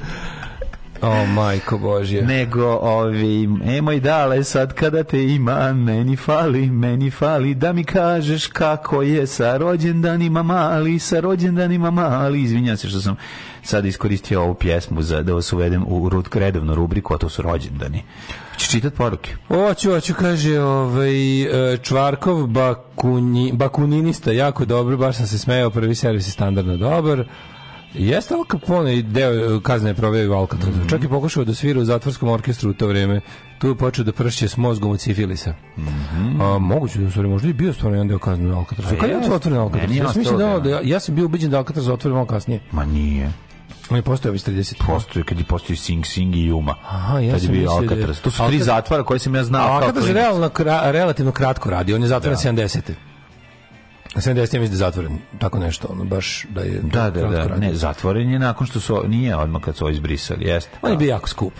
O, 1.02 1.26
majko 1.26 1.78
Božje. 1.78 2.22
nego 2.22 2.66
ovi, 2.82 3.50
e 3.66 3.82
moj 3.82 4.00
dale, 4.00 4.44
sad 4.44 4.74
kada 4.74 5.04
te 5.04 5.24
ima, 5.24 5.74
meni 5.74 6.16
fali, 6.16 6.70
meni 6.70 7.12
fali, 7.12 7.56
da 7.56 7.74
mi 7.74 7.84
kažeš 7.84 8.48
kako 8.48 9.02
je 9.02 9.28
sa 9.28 9.58
rođendanima 9.58 10.44
mali, 10.44 11.00
sa 11.00 11.20
rođendanima 11.20 11.92
mali, 11.92 12.42
izvinjam 12.42 12.78
se 12.78 12.90
što 12.90 13.02
sam 13.02 13.16
sad 13.64 13.86
iskoristio 13.86 14.42
ovu 14.42 14.54
pjesmu 14.54 15.02
za 15.02 15.22
da 15.22 15.34
vas 15.34 15.54
uvedem 15.54 15.84
u 15.88 16.10
rut, 16.10 16.36
redovnu 16.36 16.76
rubriku, 16.76 17.14
a 17.14 17.18
to 17.18 17.30
su 17.30 17.42
rođendani. 17.42 18.04
Ću 18.58 18.72
čitati 18.72 18.96
poruke. 18.96 19.36
Hoću, 19.48 19.92
hoću, 19.92 20.14
kaže 20.14 20.60
ovaj, 20.60 21.42
e, 21.74 21.78
Čvarkov 21.78 22.48
bakunji, 22.48 23.52
bakuninista, 23.54 24.32
jako 24.32 24.66
dobro, 24.66 24.98
baš 24.98 25.18
sam 25.18 25.28
se 25.28 25.40
smejao, 25.40 25.70
prvi 25.70 25.96
servis 25.96 26.28
je 26.28 26.32
standardno 26.32 26.78
dobar. 26.78 27.26
Jeste 27.94 28.34
Al 28.34 28.44
Capone 28.46 28.96
i 28.96 29.04
deo 29.04 29.32
e, 29.32 29.62
kazne 29.62 29.94
proveo 29.94 30.32
u 30.32 30.36
Alcatrazu. 30.36 30.80
Čak 30.90 31.04
i 31.04 31.08
pokušao 31.08 31.44
da 31.46 31.54
svira 31.54 31.80
u 31.80 31.86
zatvorskom 31.86 32.30
orkestru 32.30 32.70
u 32.70 32.74
to 32.74 32.88
vreme. 32.88 33.22
Tu 33.60 33.68
je 33.68 33.76
počeo 33.76 34.06
da 34.06 34.12
pršće 34.14 34.48
s 34.48 34.58
mozgom 34.58 34.92
od 34.92 35.02
sifilisa. 35.02 35.54
A, 36.42 36.58
moguće 36.60 37.00
da 37.00 37.08
u 37.08 37.12
stvari, 37.12 37.30
možda 37.30 37.50
i 37.50 37.54
bio 37.54 37.74
stvarno 37.74 37.98
jedan 37.98 38.08
deo 38.08 38.20
kazne 38.20 38.54
u 38.54 38.58
Alcatrazu. 38.58 38.90
Pa 38.90 38.96
Kad 38.98 39.10
je 39.10 39.16
jeste. 39.16 39.34
otvoren 39.34 39.60
Alcatraz? 39.60 39.96
Ja, 39.96 40.14
sam 40.14 40.24
da, 40.24 40.32
da- 40.40 40.60
da, 40.60 40.80
ja 40.84 41.00
sam 41.00 41.16
bio 41.16 41.26
ubeđen 41.26 41.52
da 41.52 41.58
Alcatraz 41.58 41.90
otvoren 41.90 42.14
malo 42.14 42.26
kasnije. 42.28 42.60
Ma 42.72 42.86
nije. 42.86 43.32
On 43.90 43.98
je 43.98 44.02
postao 44.02 44.34
iz 44.34 44.46
30. 44.46 44.74
Postoji 44.86 45.26
kad 45.26 45.40
je 45.40 45.46
postoji 45.46 45.78
Sing 45.78 46.06
Sing 46.06 46.36
i 46.36 46.46
Juma. 46.46 46.76
Aha, 46.84 47.20
ja 47.20 47.40
sam 47.40 47.48
bio 47.48 47.62
mislio 47.62 47.80
da 47.80 47.86
je- 47.86 47.90
Alcatraz. 47.90 48.20
To 48.20 48.32
su 48.32 48.44
tri 48.48 48.60
zatvora 48.60 49.04
koje 49.04 49.20
sam 49.20 49.36
ja 49.36 49.44
znao. 49.44 49.68
Alcatraz 49.70 50.08
je 50.08 50.14
realno, 50.14 50.50
kra- 50.50 50.92
relativno 50.92 51.32
kratko 51.32 51.70
radi, 51.70 51.94
on 51.94 52.02
je 52.02 52.08
zatvoren 52.08 52.36
Da. 52.36 52.64
70. 52.64 52.94
70. 54.16 54.38
ja 54.38 54.44
mislim 54.44 54.62
da 54.62 54.66
je 54.66 54.78
zatvoren, 54.78 55.18
tako 55.40 55.60
nešto, 55.60 55.88
ono, 55.92 56.04
baš 56.04 56.46
da 56.50 56.62
je 56.62 56.82
Da, 56.84 57.10
da, 57.10 57.28
da. 57.28 57.58
Ne, 57.58 57.76
zatvoren 57.76 58.32
je 58.32 58.40
nakon 58.40 58.68
što 58.68 58.80
su, 58.80 59.04
nije 59.08 59.36
odmah 59.36 59.62
kad 59.62 59.76
su 59.76 59.84
ovo 59.84 59.92
izbrisali, 59.92 60.46
jeste. 60.46 60.72
On 60.82 60.92
je 60.92 60.98
bio 60.98 61.10
jako 61.10 61.30
skup. 61.30 61.54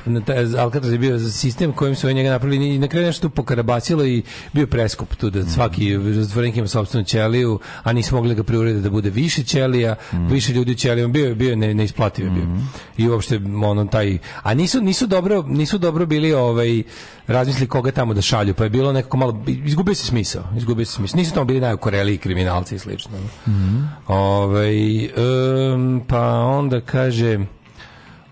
Alcatraz 0.60 0.92
je 0.92 0.98
bio 0.98 1.20
sistem 1.20 1.72
kojim 1.72 1.96
su 1.96 2.12
njega 2.12 2.30
napravili 2.30 2.76
i 2.76 2.80
na 2.80 2.88
kraju 2.88 3.06
nešto 3.06 3.30
pokarabacilo 3.30 4.06
i 4.06 4.24
bio 4.54 4.68
preskup 4.68 5.16
tu 5.16 5.30
da 5.30 5.46
svaki 5.46 5.98
zatvorenik 6.14 6.58
ima 6.58 6.68
sopstvenu 6.68 7.06
ćeliju, 7.06 7.60
a 7.84 7.94
nisu 7.94 8.16
mogli 8.16 8.36
ga 8.36 8.44
priurediti 8.44 8.84
da 8.84 8.90
bude 8.90 9.10
više 9.10 9.44
ćelija, 9.44 9.96
više 10.12 10.54
ljudi 10.54 10.72
u 10.72 10.76
ćelijama, 10.76 11.14
bio 11.14 11.28
je 11.28 11.36
bio 11.36 11.56
ne, 11.56 11.74
neisplativ 11.74 12.26
je 12.26 12.32
bio. 12.32 12.46
I 12.98 13.10
uopšte 13.10 13.40
ono 13.66 13.86
taj 13.86 14.18
a 14.44 14.54
nisu 14.54 14.82
nisu 14.82 15.08
dobro 15.08 15.42
nisu 15.42 15.78
dobro 15.78 16.06
bili 16.06 16.34
ovaj 16.34 16.84
razmisli 17.28 17.68
koga 17.68 17.92
tamo 17.92 18.14
da 18.14 18.22
šalju, 18.22 18.54
pa 18.54 18.64
je 18.64 18.70
bilo 18.70 18.92
nekako 18.92 19.18
malo 19.18 19.44
izgubio 19.48 19.96
se 19.96 20.06
smisao, 20.06 20.44
izgubio 20.58 20.86
se 20.86 20.94
smisao. 20.94 21.18
Nisu 21.18 21.34
tamo 21.34 21.46
bili 21.46 21.60
najokoreliji 21.60 22.18
kriminalci 22.42 22.76
i 22.76 22.80
slično. 22.80 23.12
Ovaj 24.08 25.06
em, 25.06 26.02
pa 26.08 26.40
onda 26.40 26.82
kaže 26.82 27.40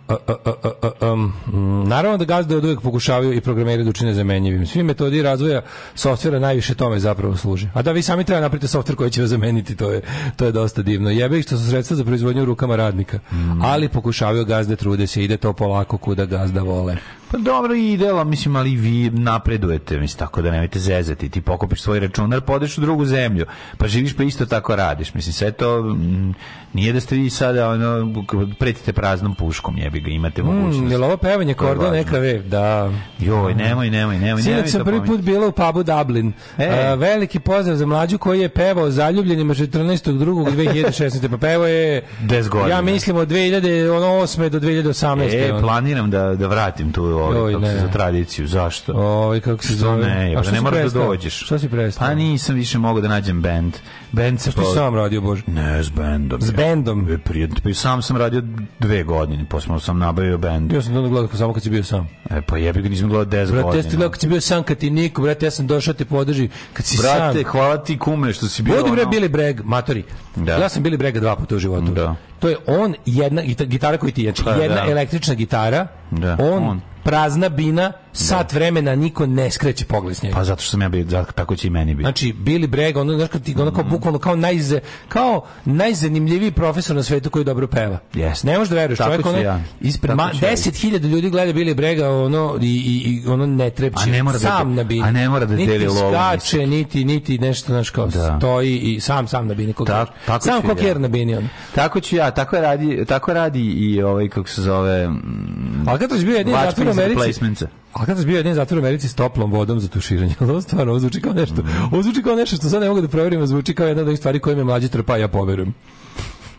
A, 0.09 0.15
a, 0.27 0.53
a, 0.81 1.11
um, 1.11 1.33
mm, 1.47 1.87
naravno 1.87 2.17
da 2.17 2.25
gazde 2.25 2.55
od 2.57 2.63
uvijek 2.63 2.81
pokušavaju 2.81 3.33
i 3.33 3.41
programeri 3.41 3.83
da 3.83 3.89
učine 3.89 4.13
zamenjivim. 4.13 4.65
Svi 4.65 4.83
metodi 4.83 5.21
razvoja 5.21 5.61
softvera 5.95 6.39
najviše 6.39 6.75
tome 6.75 6.99
zapravo 6.99 7.37
služe. 7.37 7.69
A 7.73 7.81
da 7.81 7.91
vi 7.91 8.01
sami 8.01 8.23
treba 8.23 8.41
napraviti 8.41 8.67
softver 8.67 8.95
koji 8.95 9.11
će 9.11 9.21
vas 9.21 9.29
zameniti, 9.29 9.75
to 9.75 9.91
je, 9.91 10.01
to 10.35 10.45
je 10.45 10.51
dosta 10.51 10.81
divno. 10.81 11.09
Jebe 11.09 11.39
ih 11.39 11.45
što 11.45 11.57
su 11.57 11.69
sredstva 11.69 11.95
za 11.95 12.03
proizvodnju 12.03 12.41
u 12.41 12.45
rukama 12.45 12.75
radnika. 12.75 13.19
Ali 13.61 13.89
pokušavaju 13.89 14.45
gazde, 14.45 14.75
trude 14.75 15.07
se, 15.07 15.23
ide 15.23 15.37
to 15.37 15.53
polako 15.53 15.97
kuda 15.97 16.25
gazda 16.25 16.61
vole. 16.61 16.97
Pa 17.31 17.37
dobro 17.37 17.73
ide, 17.73 18.09
ali 18.09 18.25
mislim, 18.25 18.55
ali 18.55 18.75
vi 18.75 19.09
napredujete, 19.09 19.97
mislim, 19.97 20.19
tako 20.19 20.41
da 20.41 20.51
nemojte 20.51 20.79
zezati. 20.79 21.29
Ti 21.29 21.41
pokupiš 21.41 21.81
svoj 21.81 21.99
računar, 21.99 22.41
podeš 22.41 22.77
u 22.77 22.81
drugu 22.81 23.05
zemlju, 23.05 23.45
pa 23.77 23.87
živiš 23.87 24.17
pa 24.17 24.23
isto 24.23 24.45
tako 24.45 24.75
radiš. 24.75 25.13
Mislim, 25.13 25.33
sve 25.33 25.51
to 25.51 25.83
mm, 25.83 26.33
nije 26.73 26.93
da 26.93 26.99
ste 26.99 27.15
vi 27.15 27.29
sada 27.29 27.69
ono, 27.69 28.13
pretite 28.59 28.93
praznom 28.93 29.35
puškom, 29.35 29.77
jebi 29.77 29.99
ga, 29.99 30.09
imate 30.09 30.43
mogućnost. 30.43 30.87
Mm, 30.87 30.91
je 30.91 30.97
li 30.97 31.03
ovo 31.03 31.17
pevanje 31.17 31.53
korda 31.53 31.91
neka 31.91 32.17
ve? 32.17 32.39
Da. 32.39 32.91
Joj, 33.19 33.55
nemoj, 33.55 33.89
nemoj, 33.89 34.17
nemoj. 34.17 34.41
Nemoj 34.41 34.67
sam 34.67 34.83
prvi 34.83 35.05
put 35.05 35.21
bila 35.21 35.47
u 35.47 35.51
pubu 35.51 35.83
Dublin. 35.83 36.33
E. 36.57 36.69
A, 36.69 36.93
veliki 36.93 37.39
pozdrav 37.39 37.75
za 37.77 37.85
mlađu 37.85 38.17
koji 38.17 38.39
je 38.39 38.49
pevao 38.49 38.89
zaljubljenima 38.89 39.53
14.2.2016. 39.53 41.29
Pa 41.29 41.37
pevao 41.37 41.67
je 41.67 42.03
10 42.21 42.49
godina. 42.49 42.75
Ja 42.75 42.81
mislim 42.81 43.17
od 43.17 43.27
2008. 43.27 44.49
do 44.49 44.59
2018. 44.59 45.57
E, 45.57 45.61
planiram 45.61 46.11
da, 46.11 46.35
da 46.35 46.47
vratim 46.47 46.91
tu 46.91 47.18
ovaj, 47.19 47.37
Joj, 47.37 47.53
kako 47.53 47.65
se 47.65 47.73
ne. 47.73 47.79
za 47.79 47.87
tradiciju. 47.87 48.47
Zašto? 48.47 48.93
Ovaj 48.93 49.39
kako 49.39 49.63
se 49.63 49.75
zove? 49.75 50.05
ne, 50.05 50.31
A 50.31 50.37
pa 50.37 50.43
što 50.43 50.51
ne 50.51 50.61
moraš 50.61 50.83
da 50.83 50.99
dođeš. 50.99 51.43
Što 51.43 51.59
si 51.59 51.69
prestao? 51.69 52.07
Pa 52.07 52.13
nisam 52.13 52.55
više 52.55 52.77
mogao 52.77 53.01
da 53.01 53.07
nađem 53.07 53.41
bend. 53.41 53.73
Bend 54.11 54.39
se 54.39 54.51
Što 54.51 54.63
si 54.63 54.73
sam 54.73 54.95
radio, 54.95 55.21
Bože? 55.21 55.43
Ne, 55.47 55.83
s 55.83 55.89
bendom. 55.89 56.41
S 56.41 56.51
bendom? 56.51 57.11
E, 57.11 57.17
Prije, 57.17 57.49
pa 57.63 57.69
i 57.69 57.73
sam 57.73 58.01
sam 58.01 58.17
radio 58.17 58.41
dve 58.79 59.03
godine, 59.03 59.45
posle 59.45 59.79
sam 59.79 59.99
nabavio 59.99 60.37
bend. 60.37 60.71
Ja 60.71 60.81
sam 60.81 60.93
to 60.93 61.01
gledao 61.01 61.27
samo 61.29 61.53
kad 61.53 61.63
si 61.63 61.69
bio 61.69 61.83
sam. 61.83 62.09
E, 62.29 62.41
pa 62.41 62.57
jebi 62.57 62.81
ga, 62.81 62.89
nisam 62.89 63.09
gledao 63.09 63.25
10 63.37 63.51
Brate, 63.51 63.57
ja 63.57 63.63
sam 63.63 63.71
ti 63.71 63.77
godina. 63.77 63.89
gledao 63.91 64.09
kad 64.09 64.19
si 64.21 64.27
bio 64.27 64.41
sam, 64.41 64.63
kad 64.63 64.77
ti 64.77 64.89
niko, 64.89 65.21
brate, 65.21 65.45
ja 65.45 65.51
sam 65.51 65.67
došao 65.67 65.93
te 65.93 66.05
podrži, 66.05 66.49
kad 66.73 66.85
si 66.85 66.97
Brate, 66.97 67.33
sam. 67.33 67.51
hvala 67.51 67.77
ti 67.77 67.97
kume 67.99 68.33
što 68.33 68.47
si 68.47 68.63
bio 68.63 68.75
Budi 68.75 68.91
bre 68.91 69.01
ono- 69.01 69.11
Billy 69.11 69.29
Bragg, 69.29 69.61
matori. 69.63 70.03
Da. 70.35 70.53
Ja 70.53 70.69
sam 70.69 70.83
Billy 70.83 70.97
Bragga 70.97 71.19
dva 71.19 71.35
puta 71.35 71.55
u 71.55 71.59
životu. 71.59 71.91
Da. 71.91 72.15
To 72.39 72.49
je 72.49 72.57
on, 72.67 72.95
jedna 73.05 73.41
gita- 73.43 73.65
gitara 73.65 73.97
koju 73.97 74.11
ti 74.11 74.23
znači, 74.23 74.43
Pa, 74.43 74.51
jedna 74.51 74.75
da. 74.75 74.91
električna 74.91 75.33
gitara, 75.33 75.87
Da, 76.11 76.37
on, 76.41 76.63
on. 76.63 76.81
prázdna 77.09 77.49
bina 77.49 77.93
sat 78.19 78.53
vremena 78.53 78.95
niko 78.95 79.25
ne 79.25 79.51
skreće 79.51 79.85
pogled 79.85 80.15
s 80.17 80.21
njega. 80.23 80.35
Pa 80.35 80.43
zato 80.43 80.61
što 80.61 80.71
sam 80.71 80.81
ja 80.81 80.89
bio, 80.89 81.05
tako 81.35 81.55
će 81.55 81.67
i 81.67 81.69
meni 81.69 81.95
biti. 81.95 82.03
Znači, 82.03 82.33
Billy 82.33 82.67
Bragg, 82.67 82.97
ono, 82.97 83.13
znaš, 83.15 83.29
kad 83.29 83.43
ti, 83.43 83.55
ono 83.57 83.73
kao, 83.73 83.83
bukvalno 83.83 84.19
kao, 84.19 84.35
najze, 84.35 84.79
kao 85.09 85.45
najzanimljiviji 85.65 86.51
profesor 86.51 86.95
na 86.95 87.03
svetu 87.03 87.29
koji 87.29 87.45
dobro 87.45 87.67
peva. 87.67 87.99
Jeste. 88.13 88.47
Ne 88.47 88.57
možeš 88.57 88.69
da 88.69 88.75
veruješ, 88.75 88.97
čovjek, 88.99 89.25
ono, 89.25 89.37
ja. 89.37 89.59
ispred 89.81 90.15
ma, 90.15 90.23
ja. 90.23 90.51
10.000 90.51 91.07
ljudi 91.07 91.29
gleda 91.29 91.53
Billy 91.53 91.75
Bragga, 91.75 92.09
ono, 92.09 92.57
i, 92.61 92.65
i, 92.65 93.21
i 93.23 93.27
ono 93.27 93.45
ne 93.45 93.69
trepće, 93.69 94.09
ne 94.09 94.23
mora 94.23 94.37
da 94.37 94.39
sam 94.39 94.69
de- 94.69 94.75
na 94.75 94.83
bini. 94.83 95.03
a 95.03 95.11
ne 95.11 95.29
mora 95.29 95.45
da 95.45 95.55
niti 95.55 95.71
deli 95.71 95.87
lovu, 95.87 96.13
skače, 96.13 96.67
niti, 96.67 97.05
niti 97.05 97.37
nešto, 97.37 97.73
znaš, 97.73 97.89
kao, 97.89 98.07
Da. 98.07 98.37
stoji 98.39 98.77
i 98.77 98.99
sam, 98.99 99.27
sam 99.27 99.47
na 99.47 99.53
bini. 99.53 99.73
Tak- 99.73 100.09
tako 100.25 100.45
sam 100.45 100.61
koker 100.61 100.87
ja. 100.87 100.99
na 100.99 101.07
bini, 101.07 101.35
ono. 101.35 101.47
Tako 101.75 101.99
ću 101.99 102.15
ja, 102.15 102.31
tako 102.31 102.59
radi, 102.59 103.05
tako 103.07 103.33
radi 103.33 103.61
i 103.61 104.01
ovaj, 104.01 104.27
kako 104.29 104.49
se 104.49 104.61
zove, 104.61 105.07
mm, 105.09 105.85
Alcatraz 105.87 106.23
bio 106.23 106.37
jedin 106.37 106.53
zatvor 106.65 106.87
u 106.87 107.25
Pizza 107.25 107.67
Americi. 107.99 108.07
Replacements. 108.07 108.07
Alcatraz 108.09 108.25
bio 108.25 108.37
jedin 108.37 108.53
zatvor 108.53 108.77
u 108.79 108.81
Americi 108.81 109.07
s 109.07 109.15
toplom 109.15 109.51
vodom 109.51 109.79
za 109.79 109.87
tuširanje. 109.87 110.35
Ovo 110.49 110.61
stvarno, 110.61 110.91
ovo 110.91 110.99
zvuči 110.99 111.21
kao 111.21 111.33
nešto. 111.33 111.55
Ovo 111.91 112.03
zvuči 112.03 112.23
kao 112.23 112.35
nešto 112.35 112.55
što 112.55 112.69
sad 112.69 112.81
ne 112.81 112.87
mogu 112.87 113.01
da 113.01 113.07
proverim, 113.07 113.41
a 113.41 113.47
zvuči 113.47 113.73
kao 113.73 113.87
jedna 113.87 114.01
od 114.01 114.07
onih 114.07 114.19
stvari 114.19 114.39
koje 114.39 114.55
me 114.55 114.63
mlađi 114.63 114.89
trpa, 114.89 115.17
ja 115.17 115.27
poverujem. 115.27 115.73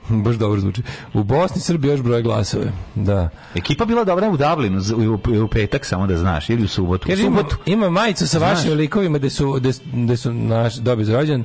Baš 0.25 0.37
dobro 0.37 0.61
zvuči. 0.61 0.83
U 1.15 1.25
Bosni 1.25 1.61
Srbiji 1.61 1.91
još 1.91 2.01
broje 2.03 2.23
glasove. 2.23 2.73
Da. 2.95 3.29
Ekipa 3.55 3.85
bila 3.85 4.05
dobra 4.05 4.29
u 4.29 4.37
Dublinu 4.37 4.81
u, 4.97 5.19
u, 5.31 5.45
u 5.45 5.49
petak, 5.49 5.85
samo 5.87 6.07
da 6.07 6.17
znaš, 6.17 6.51
ili 6.51 6.65
u 6.65 6.69
subotu. 6.69 7.07
U 7.07 7.11
Kaže, 7.11 7.23
ima, 7.23 7.37
subotu. 7.37 7.57
ima 7.67 7.91
majicu 7.91 8.29
sa 8.29 8.39
Znaš. 8.39 8.59
vašim 8.59 8.73
likovima 8.73 9.19
gde 9.19 9.31
su, 9.31 9.61
gde 9.93 10.17
su 10.17 10.33
naš 10.33 10.75
dobi 10.75 11.05
za 11.05 11.12
rođen. 11.12 11.45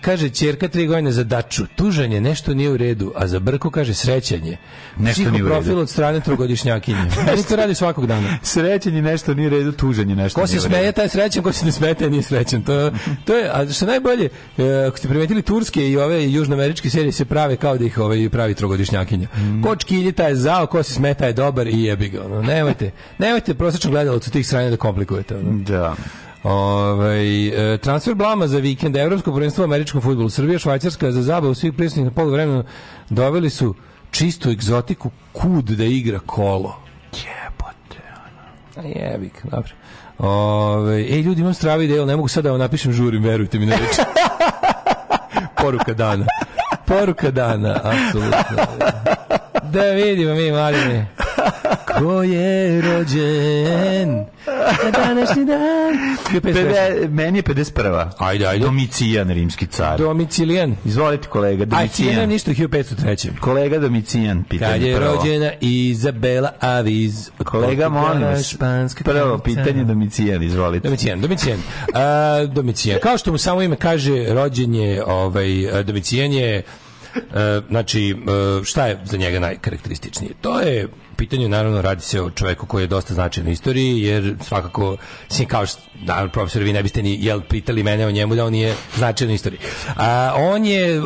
Kaže, 0.00 0.28
čerka 0.28 0.68
tri 0.68 0.86
godine 0.86 1.12
za 1.12 1.24
daču. 1.24 1.66
Tužanje, 1.76 2.20
nešto 2.20 2.54
nije 2.54 2.70
u 2.70 2.76
redu. 2.76 3.12
A 3.16 3.26
za 3.26 3.38
brku 3.38 3.70
kaže 3.70 3.94
srećanje. 3.94 4.56
Nešto 4.98 5.30
nije 5.30 5.44
u 5.44 5.48
redu. 5.48 5.60
Psihoprofil 5.60 5.78
od 5.78 5.90
strane 5.90 6.20
trogodišnjakinje. 6.20 6.98
Oni 7.32 7.42
to 7.48 7.56
radi 7.56 7.74
svakog 7.74 8.06
dana. 8.06 8.38
Srećan 8.42 8.94
je 8.94 9.02
nešto, 9.02 9.34
nije 9.34 9.46
u 9.46 9.50
redu, 9.50 9.72
tužan 9.72 10.10
je 10.10 10.16
nešto. 10.16 10.40
Ko 10.40 10.46
se 10.46 10.52
nije 10.52 10.62
redu. 10.62 10.74
smeje, 10.74 10.92
taj 10.92 11.04
je 11.04 11.08
srećan, 11.08 11.42
ko 11.42 11.52
se 11.52 11.64
ne 11.64 11.72
smeje, 11.72 11.94
taj 11.94 12.10
nije 12.10 12.22
srećan. 12.22 12.62
To, 12.62 12.90
to 13.24 13.36
je, 13.36 13.50
a 13.52 13.72
što 13.72 13.86
najbolje, 13.86 14.28
e, 14.58 14.64
ako 14.88 14.98
ste 14.98 15.08
primetili 15.08 15.42
turske 15.42 15.88
i 15.88 15.96
ove 15.96 16.32
južnoameričke 16.32 16.90
serije 16.90 17.12
se 17.12 17.24
prave 17.24 17.56
kao 17.56 17.78
da 17.78 17.84
ih 17.84 17.98
ovaj 17.98 18.28
pravi 18.28 18.54
trogodišnjakinja. 18.54 19.28
Mm. 19.36 19.62
Ko 19.62 19.76
čkilji, 19.76 20.12
taj 20.12 20.30
je 20.30 20.36
zao, 20.36 20.66
ko 20.66 20.82
se 20.82 20.94
smeta 20.94 21.26
je 21.26 21.32
dobar 21.32 21.66
i 21.66 21.82
jebi 21.82 22.08
ga. 22.08 22.24
Ono. 22.24 22.42
Nemojte, 22.42 22.90
nemojte 23.18 23.54
prosječnom 23.54 23.92
gledalcu 23.92 24.30
tih 24.30 24.46
stranja 24.46 24.70
da 24.70 24.76
komplikujete. 24.76 25.36
Ono. 25.36 25.62
Da. 25.62 25.94
Ovaj 26.42 27.48
e, 27.74 27.78
transfer 27.78 28.14
blama 28.14 28.46
za 28.46 28.58
vikend 28.58 28.96
evropsko 28.96 29.32
prvenstvo 29.32 29.62
u 29.62 29.64
američkom 29.64 30.00
fudbalu 30.00 30.30
Srbija 30.30 30.58
Švajcarska 30.58 31.12
za 31.12 31.22
zabavu 31.22 31.54
svih 31.54 31.72
prisutnih 31.72 32.04
na 32.04 32.10
poluvremenu 32.10 32.64
doveli 33.10 33.50
su 33.50 33.74
čistu 34.10 34.50
egzotiku 34.50 35.10
kud 35.32 35.64
da 35.64 35.84
igra 35.84 36.18
kolo. 36.26 36.76
Jebote. 37.12 38.02
A 38.76 38.82
jebik, 38.82 39.42
dobro. 39.44 39.72
Ove, 40.18 40.96
ej, 40.96 41.20
ljudi, 41.20 41.40
imam 41.40 41.54
stravi 41.54 41.84
ideju, 41.84 42.06
ne 42.06 42.16
mogu 42.16 42.28
sad 42.28 42.44
da 42.44 42.50
vam 42.50 42.60
napišem 42.60 42.92
žurim, 42.92 43.22
verujte 43.22 43.58
mi 43.58 43.66
na 43.66 43.76
reč. 43.76 43.96
Poruka 45.62 45.94
dana. 45.94 46.26
Poruka 46.86 47.30
dana, 47.30 47.80
apsolutno. 47.84 48.56
Da 49.62 49.82
vidimo 49.82 50.34
mi, 50.34 50.52
Marine. 50.52 51.06
Ko 51.98 52.22
je 52.22 52.80
rođen 52.80 54.24
na 54.84 54.90
današnji 54.90 55.44
dan? 55.44 55.94
15 56.32 56.40
Pede, 56.42 57.08
meni 57.08 57.38
je 57.38 57.42
51. 57.42 58.10
Ajde, 58.18 58.46
ajde. 58.46 58.64
Domicijan, 58.64 59.28
rimski 59.30 59.66
car. 59.66 59.98
Domicilijan. 59.98 60.76
Izvolite 60.84 61.28
kolega, 61.28 61.64
Domicijan. 61.64 62.28
ništa 62.28 62.50
1503. 62.50 63.38
Kolega 63.40 63.78
Domicijan, 63.78 64.44
pitanje 64.48 64.72
Kad 64.72 64.82
je 64.82 64.96
prvo. 64.96 65.14
rođena 65.14 65.50
Izabela 65.60 66.52
Aviz. 66.60 67.30
Kolega, 67.44 67.88
molim 67.88 68.22
vas, 68.22 68.56
prvo 69.04 69.38
pitanje 69.38 69.84
Domicijan, 69.84 70.42
izvolite. 70.42 70.88
Domicijan, 70.88 71.20
Domicijan. 71.20 71.58
A, 71.94 72.46
Domicijan. 72.46 72.98
Kao 73.02 73.18
što 73.18 73.32
mu 73.32 73.38
samo 73.38 73.62
ime 73.62 73.76
kaže, 73.76 74.26
rođen 74.28 74.74
je, 74.74 75.04
ovaj, 75.04 75.78
a, 75.78 75.82
Domicijan 75.82 76.32
je, 76.32 76.56
e, 76.56 76.62
znači, 77.68 78.10
e, 78.10 78.64
šta 78.64 78.86
je 78.86 78.98
za 79.04 79.16
njega 79.16 79.38
najkarakterističnije? 79.38 80.32
To 80.40 80.60
je 80.60 80.88
pitanju, 81.20 81.48
naravno, 81.48 81.82
radi 81.82 82.02
se 82.02 82.22
o 82.22 82.30
čoveku 82.30 82.66
koji 82.66 82.82
je 82.82 82.86
dosta 82.88 83.14
značajan 83.14 83.48
u 83.48 83.52
istoriji, 83.52 84.02
jer 84.02 84.34
svakako, 84.42 84.96
mislim, 85.28 85.48
kao 85.48 85.66
što, 85.66 85.80
da, 86.02 86.28
profesor, 86.32 86.62
vi 86.62 86.72
ne 86.72 86.82
biste 86.82 87.02
ni, 87.02 87.18
jel, 87.20 87.40
pitali 87.42 87.82
mene 87.82 88.06
o 88.06 88.10
njemu 88.10 88.34
da 88.34 88.44
on 88.44 88.52
nije 88.52 88.74
značajan 88.96 89.30
u 89.30 89.34
istoriji. 89.34 89.60
A, 89.96 90.08
on 90.36 90.64
je 90.64 90.98
a, 90.98 91.02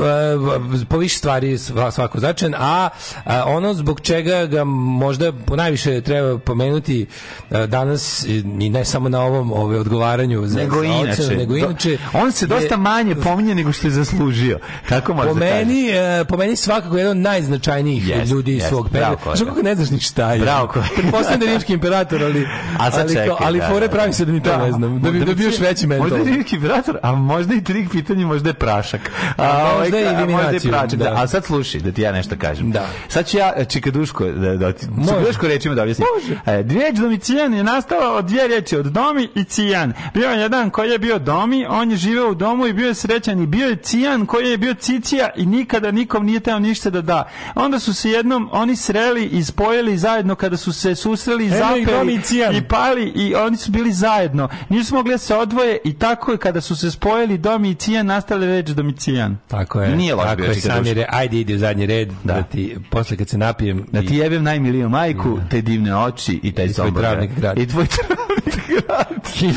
po 0.89 0.99
više 0.99 1.19
stvari 1.19 1.49
sva- 1.51 1.91
svako 1.91 2.19
značajan, 2.19 2.55
a, 2.55 2.89
a 3.25 3.45
ono 3.47 3.75
zbog 3.75 4.01
čega 4.01 4.47
ga 4.47 4.65
možda 4.65 5.33
najviše 5.49 6.01
treba 6.01 6.39
pomenuti 6.39 7.07
a, 7.51 7.67
danas 7.67 8.25
i 8.25 8.43
ne 8.71 8.85
samo 8.85 9.09
na 9.09 9.21
ovom 9.23 9.53
ove 9.53 9.79
odgovaranju 9.79 10.47
za, 10.47 10.59
Nego 10.59 10.75
za 10.75 10.81
ocenu, 10.83 11.05
inače. 11.05 11.37
nego 11.37 11.53
Do- 11.53 11.59
inače 11.59 11.99
On 12.15 12.33
se 12.33 12.47
dosta 12.47 12.75
je- 12.75 12.79
manje 12.79 13.15
pominje 13.17 13.55
nego 13.55 13.73
što 13.73 13.87
je 13.87 13.91
zaslužio. 13.93 14.59
Možda 15.09 15.25
po 15.25 15.35
meni, 15.35 15.89
e, 15.89 16.25
po 16.25 16.37
meni 16.37 16.57
svakako 16.57 16.99
jedan 16.99 17.11
od 17.11 17.17
najznačajnijih 17.17 18.09
Jest, 18.09 18.33
ljudi 18.33 18.55
jest, 18.55 18.69
svog 18.69 18.89
perioda. 18.91 19.17
Znaš 19.27 19.39
kako 19.41 19.63
ne 19.63 19.75
znaš 19.75 19.91
ni 19.91 20.01
šta 20.05 20.33
je. 20.33 20.39
Bravo, 20.39 20.75
Pretpostavljam 20.97 21.41
da 21.41 21.47
je 21.47 21.51
rimski 21.51 21.73
imperator, 21.73 22.23
ali, 22.23 22.49
A 22.79 22.91
sad 22.91 23.01
ali, 23.01 23.15
čekaj, 23.15 23.37
ali 23.41 23.59
da, 23.59 23.69
fore 23.69 23.87
da, 23.87 23.93
pravi 23.93 24.13
se 24.13 24.25
da 24.25 24.33
ni 24.33 24.43
to 24.43 24.57
ne 24.57 24.73
znam. 24.73 25.01
Da 25.01 25.11
bi, 25.11 25.19
da 25.21 25.35
bi 25.35 25.45
još 25.45 25.59
veći 25.59 25.87
mental. 25.87 26.09
Možda 26.09 26.19
je 26.19 26.35
rimski 26.35 26.57
imperator, 26.57 26.99
a 27.03 27.13
možda 27.13 27.55
i 27.55 27.65
trik 27.65 27.91
pitanje, 27.91 28.27
možda 28.27 28.51
je 28.51 28.55
prašak. 28.55 29.11
A 29.37 29.73
ovaj, 29.75 29.79
možda 29.79 30.01
i 30.01 30.03
a 30.03 30.05
možda 30.05 30.21
je 30.21 30.25
eliminaciju, 30.25 30.71
prašak, 30.71 30.99
da. 30.99 31.05
da. 31.05 31.23
A 31.23 31.27
sad 31.27 31.45
slušaj, 31.45 31.81
da 31.81 31.93
ti 31.93 32.03
ja 32.03 32.13
nešto 32.13 32.37
kažem. 32.39 32.71
Da. 32.71 32.87
Sad 33.09 33.27
ću 33.27 33.37
ja 33.37 33.65
Čikaduško, 33.65 34.25
da, 34.25 34.57
da 34.57 34.73
ti. 34.73 34.87
Čikaduško 35.09 35.49
rečima 35.49 35.75
da 35.75 35.83
objasnim. 35.83 36.07
E, 36.47 36.63
Riječ 36.63 36.97
domicijan 36.97 37.55
je 37.55 37.65
nastala 37.65 38.15
od 38.15 38.25
dvije 38.25 38.49
riječi, 38.49 38.77
od 38.77 38.87
domi 38.87 39.29
i 39.35 39.45
cijan. 39.45 39.93
Bio 40.15 40.29
je 40.29 40.41
jedan 40.41 40.71
koji 40.71 40.91
je 40.91 40.99
bio 40.99 41.19
domi, 41.19 41.67
on 41.67 41.91
je 41.91 41.97
živeo 41.97 42.31
u 42.31 42.35
domu 42.35 42.67
i 42.67 42.73
bio 42.73 42.89
je 42.89 42.95
srećan 42.95 43.43
i 43.43 43.47
bio 43.47 43.69
je 43.69 43.77
cijan 43.77 44.27
koji 44.27 44.51
je 44.51 44.59
bio 44.59 44.75
cicija 44.75 45.29
i 45.37 45.47
nikada 45.47 45.91
nikom 45.91 46.27
nije 46.27 46.41
teo 46.41 46.59
ništa 46.59 46.91
da 46.91 47.01
da. 47.01 47.29
Onda 47.55 47.79
su 47.79 47.95
se 47.95 48.11
jednom 48.11 48.49
oni 48.53 48.77
sreli 48.77 49.25
i 49.25 49.45
spojili 49.45 49.94
zajedno 49.97 50.35
kada 50.35 50.57
su 50.57 50.73
se 50.73 50.95
susreli 50.95 51.51
zapeli 51.51 52.21
i 52.53 52.63
pali 52.63 53.05
i 53.07 53.35
oni 53.37 53.57
su 53.57 53.71
bili 53.71 53.93
zajedno. 53.93 54.49
Nisu 54.69 54.95
mogli 54.95 55.13
da 55.13 55.19
se 55.19 55.35
odvoje 55.37 55.79
i 55.85 55.95
tako 55.95 56.33
je 56.33 56.39
kada 56.39 56.61
su 56.61 56.77
se 56.77 56.91
spojili 56.91 57.39
domi 57.39 57.71
i 57.71 57.75
cijan 57.75 58.07
nastale 58.07 58.47
reč 58.49 58.69
domicijan. 58.69 59.37
Tako 59.49 59.81
je. 59.81 59.97
Nije 59.97 60.15
loš 60.15 60.25
Tako 60.25 60.37
bio 60.37 60.45
je, 60.45 60.55
Čika 60.55 60.69
sam 60.69 60.77
je 60.77 60.95
Duško. 60.95 60.95
re, 60.97 61.07
ajde 61.11 61.37
idi 61.37 61.55
u 61.55 61.59
zadnji 61.59 61.87
red, 61.87 62.09
da, 62.25 62.35
Da. 62.35 62.43
ti, 62.43 62.77
posle 62.91 63.17
kad 63.17 63.29
se 63.29 63.39
napijem... 63.39 63.87
Da 63.93 64.01
i- 64.01 64.07
ti 64.07 64.17
jebem 64.17 64.43
najmiliju 64.43 64.89
majku, 64.89 65.39
te 65.51 65.61
divne 65.63 65.97
oči 65.97 66.41
i 66.43 66.53
taj 66.53 66.65
I 66.65 66.69
tvoj 66.69 66.87
sombor. 66.87 67.03
travnik 67.03 67.31
grad. 67.37 67.59
I 67.59 67.67
tvoj 67.67 67.87
travnik 67.87 68.61
grad. 68.69 69.07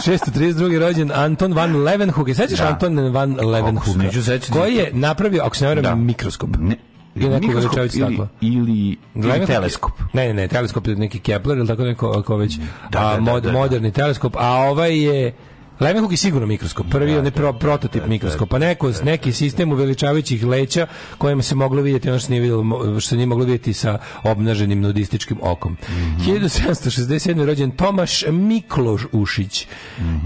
632. 0.00 0.78
rođen 0.78 1.12
Anton 1.12 1.52
van 1.52 1.74
Leeuwenhoek. 1.74 2.30
I 2.30 2.34
sećaš 2.34 2.58
Da. 2.58 2.68
Anton 2.68 2.98
van 3.10 3.36
Leeuwenhoek? 3.36 4.52
Koji 4.52 4.74
je 4.74 4.90
napravio, 4.92 5.42
ako 5.44 5.56
se 5.56 5.64
ne 5.64 5.68
varam, 5.68 5.82
Da. 5.82 5.94
mikroskop. 5.94 6.50
Ne, 6.58 6.76
Ili 7.14 7.28
neko 7.28 7.46
mikroskop 7.46 7.76
veličavić 7.76 7.92
stakla. 7.92 8.28
ili, 8.40 8.96
ili 9.14 9.28
je- 9.30 9.46
teleskop. 9.46 9.92
Ne, 10.12 10.26
ne, 10.26 10.34
ne, 10.34 10.48
teleskop 10.48 10.86
je 10.86 10.96
neki 10.96 11.18
Kepler 11.18 11.58
ili 11.58 11.66
tako 11.66 11.84
neko 11.84 12.08
ako 12.10 12.36
već. 12.36 12.56
Da, 12.90 12.98
a, 13.00 13.10
da, 13.10 13.14
da, 13.14 13.20
mod- 13.22 13.42
da, 13.42 13.48
da. 13.48 13.52
moderni 13.52 13.92
teleskop, 13.92 14.36
a 14.36 14.48
ovaj 14.50 14.98
je 14.98 15.32
Leeuwenhoek 15.80 16.10
je 16.10 16.16
sigurno 16.16 16.46
mikroskop. 16.46 16.86
Prvi 16.90 17.18
on 17.18 17.24
je 17.24 17.30
pro, 17.30 17.52
prototip 17.52 18.06
mikroskopa. 18.06 18.58
Neko, 18.58 18.92
neki 19.02 19.32
sistem 19.32 19.72
uveličavajućih 19.72 20.44
leća 20.44 20.86
kojima 21.18 21.42
se 21.42 21.54
moglo 21.54 21.82
vidjeti 21.82 22.10
ono 22.10 22.18
što 22.18 22.30
nije, 22.30 22.40
vidjelo, 22.40 22.64
što 23.00 23.16
nije 23.16 23.26
moglo 23.26 23.44
vidjeti 23.44 23.72
sa 23.72 23.98
obnaženim 24.22 24.80
nudističkim 24.80 25.38
okom. 25.42 25.76
Mhm. 25.82 26.20
1767. 26.22 27.44
rođen 27.44 27.70
Tomaš 27.70 28.24
Mikloš 28.26 29.02
Ušić. 29.12 29.66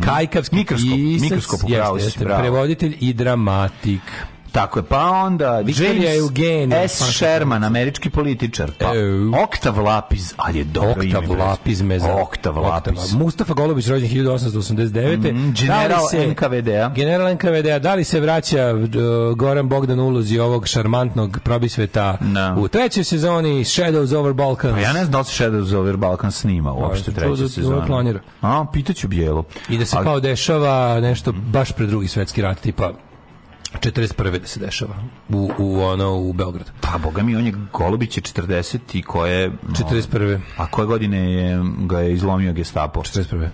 Kajkavski 0.04 0.54
Mhm. 0.54 0.60
Mikroskop, 0.60 0.90
pisac, 0.90 1.22
mikroskop, 1.22 1.60
jeste, 1.62 1.94
jeste, 1.98 2.24
prevoditelj 2.24 2.96
i 3.00 3.12
dramatik. 3.12 4.00
Tako 4.54 4.78
je, 4.78 4.82
pa 4.82 4.98
onda 5.02 5.58
Viktorija 5.58 5.92
James 6.04 6.18
Eugenija, 6.18 6.88
S. 6.88 7.02
Sherman, 7.10 7.64
američki 7.64 8.10
političar, 8.10 8.72
pa 8.74 8.94
Eu. 8.94 9.32
Oktav 9.36 9.78
Lapiz, 9.78 10.34
ali 10.36 10.58
je 10.58 10.64
dobro 10.64 11.02
ime. 11.02 11.16
Oktav 11.16 11.30
bre. 11.30 11.42
Lapis 11.42 11.80
me 11.80 11.98
za... 11.98 12.14
Oktav 12.14 12.58
Lapiz. 12.58 13.12
Mustafa 13.14 13.54
Golubić 13.54 13.86
rođen 13.86 14.08
1889. 14.08 15.16
Mhm, 15.16 15.46
Da 15.46 15.52
general 15.56 16.08
se- 16.10 16.26
NKVD-a. 16.26 16.88
General 16.88 17.34
NKVD-a. 17.34 17.78
Da 17.78 17.94
li 17.94 18.04
se 18.04 18.20
vraća 18.20 18.72
uh, 18.74 18.80
Goran 19.36 19.68
Bogdan 19.68 20.00
ulozi 20.00 20.38
ovog 20.38 20.66
šarmantnog 20.66 21.38
probisveta 21.40 22.16
Da. 22.22 22.54
u 22.58 22.68
trećoj 22.68 23.04
sezoni 23.04 23.60
Shadows 23.60 24.12
over 24.12 24.32
Balkans? 24.32 24.74
Pa 24.74 24.80
ja 24.80 24.92
ne 24.92 25.00
znam 25.00 25.12
da 25.12 25.18
li 25.18 25.24
se 25.24 25.32
Shadows 25.34 25.72
over 25.72 25.96
Balkan 25.96 26.32
snima 26.32 26.72
uopšte 26.72 27.12
Pa, 27.12 27.20
treća 27.20 27.48
sezona. 27.48 27.86
planira. 27.86 28.20
A, 28.40 28.66
pitaću 28.72 29.08
Bijelo. 29.08 29.44
I 29.68 29.78
da 29.78 29.86
se 29.86 29.96
Ali- 29.96 30.04
kao 30.04 30.20
dešava 30.20 31.00
nešto 31.00 31.32
baš 31.32 31.72
pred 31.72 31.88
drugi 31.88 32.08
svetski 32.08 32.42
rat, 32.42 32.60
tipa 32.60 32.92
41. 33.80 34.38
da 34.38 34.46
se 34.46 34.60
dešava 34.60 34.94
u, 35.28 35.50
u 35.58 35.80
ono 35.80 36.16
u 36.16 36.32
Beogradu. 36.32 36.70
Pa, 36.80 36.98
boga 36.98 37.22
mi, 37.22 37.36
on 37.36 37.46
je 37.46 37.52
Golubić 37.72 38.16
je 38.16 38.22
40 38.22 38.78
i 38.92 39.02
koje... 39.02 39.48
no, 39.48 39.56
41. 39.68 40.40
A 40.56 40.66
koje 40.66 40.86
godine 40.86 41.32
je, 41.32 41.60
ga 41.78 42.00
je 42.00 42.12
izlomio 42.12 42.52
Gestapo? 42.52 43.00
41. 43.00 43.48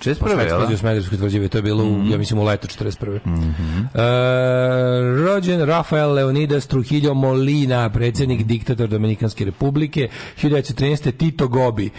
41. 0.00 0.18
Posle 0.18 0.30
jel 0.30 0.38
da? 0.38 0.44
eksplozije 0.44 0.74
u 0.74 0.78
Smederevskoj 0.78 1.18
tvrđavi, 1.18 1.48
to 1.48 1.58
je 1.58 1.62
bilo, 1.62 1.84
u, 1.84 2.06
ja 2.10 2.18
mislim, 2.18 2.40
u 2.40 2.44
leto 2.44 2.68
41. 2.68 3.18
E, 3.94 4.00
rođen 5.24 5.64
Rafael 5.64 6.12
Leonidas 6.12 6.66
Trujillo 6.66 7.14
Molina, 7.14 7.90
predsjednik, 7.90 8.42
diktator 8.42 8.88
Dominikanske 8.88 9.44
republike, 9.44 10.08
1913. 10.42 11.16
Tito 11.16 11.48
Gobi, 11.48 11.90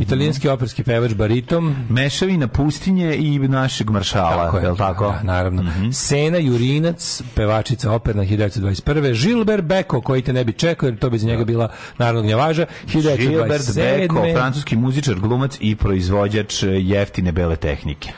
italijanski 0.00 0.48
operski 0.48 0.82
pevač 0.82 1.14
baritom, 1.14 1.76
Mešavina 1.88 2.48
pustinje 2.48 3.16
i 3.16 3.38
našeg 3.38 3.90
maršala, 3.90 4.44
Tako 4.44 4.56
je, 4.56 4.62
je 4.62 4.70
li 4.70 4.76
tako? 4.76 5.04
Da, 5.04 5.20
naravno. 5.22 5.64
Sena 5.92 6.38
Jurinac, 6.38 7.22
pevačica 7.34 7.92
operna 7.92 8.22
1921. 8.22 9.12
Žilber 9.12 9.62
Beko, 9.62 10.00
koji 10.00 10.22
te 10.22 10.32
ne 10.32 10.44
bi 10.44 10.52
čekao, 10.52 10.86
jer 10.86 10.98
to 10.98 11.10
bi 11.10 11.18
za 11.18 11.26
njega 11.26 11.44
bila 11.44 11.68
narodna 11.98 12.22
gnjavaža, 12.22 12.66
Gilbert 12.92 13.20
1927. 13.20 13.98
Beko, 13.98 14.26
francuski 14.34 14.76
muzičar, 14.76 15.14
glumac 15.14 15.56
i 15.60 15.76
proizvođač 15.76 16.62
jeftine 16.62 17.32
bele 17.32 17.45
tehnike. 17.54 18.10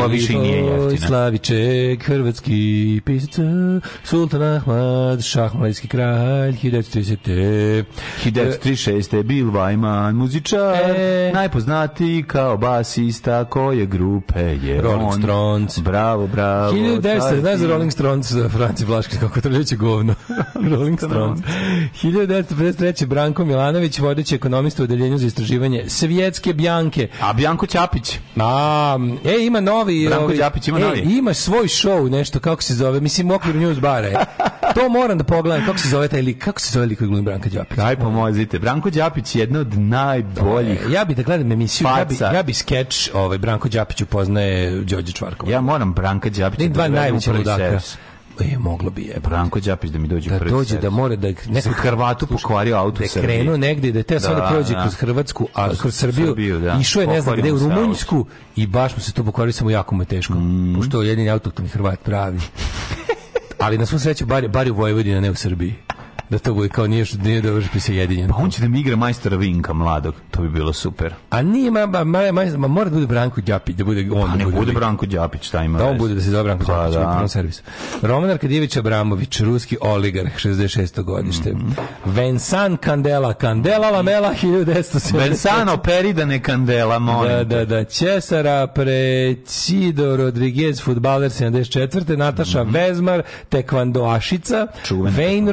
Ko 0.00 0.06
više 0.06 0.32
i 0.32 0.36
nije 0.38 0.64
jeftina. 0.64 1.06
Slaviček, 1.06 2.04
hrvatski 2.04 3.00
pisac, 3.04 3.34
Sultan 4.04 4.42
Ahmad, 4.42 5.22
šahmalijski 5.24 5.88
kralj, 5.88 6.56
1930. 6.62 7.84
1936. 8.24 9.16
je 9.16 9.22
Bill 9.22 9.50
Wyman, 9.50 10.12
muzičar, 10.12 10.74
E. 10.96 11.30
najpoznatiji 11.34 12.22
kao 12.22 12.56
basista 12.56 13.44
koje 13.44 13.86
grupe 13.86 14.40
je 14.40 14.80
Rolling 14.82 15.12
on. 15.12 15.22
Stones. 15.22 15.78
Bravo, 15.78 16.26
bravo. 16.26 16.72
1900, 16.72 17.02
carski. 17.02 17.40
znaš 17.40 17.58
za 17.58 17.66
Rolling 17.68 17.92
Stones, 17.92 18.32
Franci 18.50 18.86
Blaški, 18.86 19.16
kako 19.18 19.40
trljuće 19.40 19.76
govno. 19.76 20.14
Rolling 20.70 20.98
Stones. 20.98 21.40
1953. 22.02 23.06
Branko 23.06 23.44
Milanović, 23.44 23.98
vodeći 23.98 24.34
ekonomista 24.34 24.82
u 24.82 24.84
odeljenju 24.84 25.18
za 25.18 25.26
istraživanje 25.26 25.84
svjetske 25.88 26.52
bjanke. 26.52 27.08
A 27.20 27.32
Bjanko 27.32 27.66
Ćapić? 27.66 28.18
A, 28.36 28.71
e, 29.24 29.44
ima 29.46 29.60
novi... 29.60 30.06
Branko 30.06 30.24
ovi- 30.24 30.38
Đapić 30.38 30.68
ima 30.68 30.78
e, 30.78 30.82
novi. 30.82 31.00
Ima 31.00 31.34
svoj 31.34 31.66
show, 31.66 32.10
nešto, 32.10 32.40
kako 32.40 32.62
se 32.62 32.74
zove, 32.74 33.00
mislim, 33.00 33.30
u 33.30 33.34
okviru 33.34 33.60
news 33.60 33.80
bara 33.80 34.06
je. 34.06 34.16
To 34.74 34.88
moram 34.88 35.18
da 35.18 35.24
pogledam, 35.24 35.66
kako 35.66 35.78
se 35.78 35.88
zove 35.88 36.08
taj 36.08 36.22
lik, 36.22 36.44
kako 36.44 36.60
se 36.60 36.72
zove 36.72 36.86
lik 36.86 36.98
koji 36.98 37.08
glumi 37.08 37.22
Branka 37.22 37.48
Đapić? 37.48 37.78
Aj 37.78 37.96
pomozite. 37.96 38.58
Branko 38.58 38.90
Đapić 38.90 39.34
je 39.34 39.40
jedna 39.40 39.60
od 39.60 39.78
najboljih. 39.78 40.86
Ja 40.90 41.04
bi 41.04 41.14
da 41.14 41.22
gledam 41.22 41.52
emisiju, 41.52 41.88
ja 41.98 42.04
bi, 42.04 42.16
ja 42.36 42.42
bi 42.42 42.54
skeč 42.54 43.10
ovaj, 43.14 43.38
Branko 43.38 43.68
Đapić 43.68 44.00
upoznaje 44.02 44.80
Đorđe 44.80 45.12
Čvarkova. 45.12 45.52
Ja 45.52 45.60
moram 45.60 45.92
Branka 45.92 46.30
Đapića 46.30 46.68
da 46.68 46.72
dva 46.74 46.88
najveća 46.88 47.32
ludaka. 47.32 47.56
servis. 47.56 47.96
E, 48.40 48.58
moglo 48.58 48.90
bi 48.90 49.02
je. 49.02 49.20
Branko 49.20 49.60
Đapić 49.60 49.90
da 49.90 49.98
mi 49.98 50.08
dođe 50.08 50.30
Da 50.30 50.38
prvi 50.38 50.50
dođe, 50.50 50.68
servis. 50.68 50.82
da 50.82 50.90
mora 50.90 51.16
da... 51.16 51.32
Za 51.60 51.70
Hrvatu 51.72 52.26
pokvario 52.26 52.76
auto 52.76 53.02
da 53.04 53.20
krenuo 53.20 53.56
negde, 53.56 53.92
da 53.92 54.02
teo 54.02 54.20
samo 54.20 54.34
da 54.34 54.40
Da, 54.40 54.46
prođe 54.48 54.74
da. 54.74 54.80
kroz 54.80 54.94
Hrvatsku, 54.94 55.48
a 55.54 55.66
Kroz 55.66 55.80
kroz 55.80 55.94
Srbiju, 55.94 56.26
Srbiju, 56.26 56.60
da. 56.60 56.76
išao 56.80 57.00
je 57.00 57.06
ne 57.06 57.20
znam 57.20 57.36
gde, 57.36 57.52
u. 57.52 57.58
Rumunjsku 57.58 58.26
i 58.56 58.66
baš 58.66 58.96
mu 58.96 59.02
se 59.02 59.12
to 59.12 59.24
pokvario, 59.24 59.52
samo 59.52 59.70
jako 59.70 59.94
mu 59.94 60.02
je 60.02 60.06
teško. 60.06 60.34
Mm. 60.34 60.74
Pošto 60.76 61.02
je 61.02 61.08
jedini 61.08 61.30
autoktoni 61.30 61.68
Hrvat 61.68 62.00
pravi. 62.02 62.40
Ali 63.58 63.78
na 63.78 63.86
svu 63.86 63.98
sreću, 63.98 64.26
bar, 64.26 64.48
bar 64.48 64.70
u 64.70 64.74
Vojvodini, 64.74 65.16
a 65.16 65.20
ne 65.20 65.30
u 65.30 65.34
Srbiji. 65.34 65.74
Da 66.30 66.38
to 66.38 66.54
bude 66.54 66.68
kao 66.68 66.86
nije, 66.86 67.04
nije 67.22 67.40
dobro 67.40 67.62
što 67.62 67.92
jedinjen. 67.92 68.28
Pa 68.30 68.36
on 68.36 68.50
će 68.50 68.62
da 68.62 68.68
mi 68.68 68.80
igra 68.80 68.96
majstora 68.96 69.36
Vinka 69.36 69.72
mladog. 69.72 70.14
To 70.30 70.42
bi 70.42 70.48
bilo 70.48 70.72
super. 70.72 71.14
A 71.30 71.42
nije, 71.42 71.70
ma, 71.70 71.86
ma, 71.86 72.04
ma, 72.04 72.32
ma, 72.32 72.44
ma 72.56 72.68
mora 72.68 72.90
da 72.90 72.94
bude 72.94 73.06
Branko 73.06 73.40
Đapić, 73.40 73.76
da 73.76 73.84
bude 73.84 74.10
on. 74.12 74.20
Pa 74.22 74.26
da 74.26 74.34
ne 74.36 74.44
bude 74.44 74.66
lik. 74.66 74.74
Branko 74.74 75.06
Đapić, 75.06 75.42
šta 75.44 75.64
ima 75.64 75.78
Da 75.78 75.86
on 75.86 75.98
bude 75.98 76.14
da 76.14 76.20
se 76.20 76.30
zove 76.30 76.42
Branko 76.42 76.64
Pa 76.66 76.72
Đapić 76.76 76.94
da. 76.94 77.10
prvom 77.12 77.28
servisu. 77.28 77.62
Roman 78.02 78.30
Arkadijević 78.30 78.76
Abramović, 78.76 79.40
ruski 79.40 79.76
oligarh, 79.80 80.32
66. 80.36 81.02
godište. 81.02 81.52
Mhm. 81.52 81.70
Vensan 82.04 82.76
Kandela, 82.76 83.32
Kandela 83.34 83.90
Lamela, 83.90 84.34
1970. 84.42 85.16
Bensano 85.18 85.76
Peridane 85.76 86.42
Kandela, 86.42 86.98
molim. 86.98 87.32
Da, 87.32 87.44
da, 87.44 87.64
da. 87.64 87.84
Cesara 87.84 88.66
Precido 88.66 90.16
Rodriguez, 90.16 90.80
futbaler 90.82 91.30
74. 91.30 92.16
Nataša 92.16 92.62
Vezmar, 92.62 93.22
tekvandoašica. 93.48 94.66
Mhm. 94.70 94.84
Čuveni 94.84 95.16
Wayne 95.16 95.52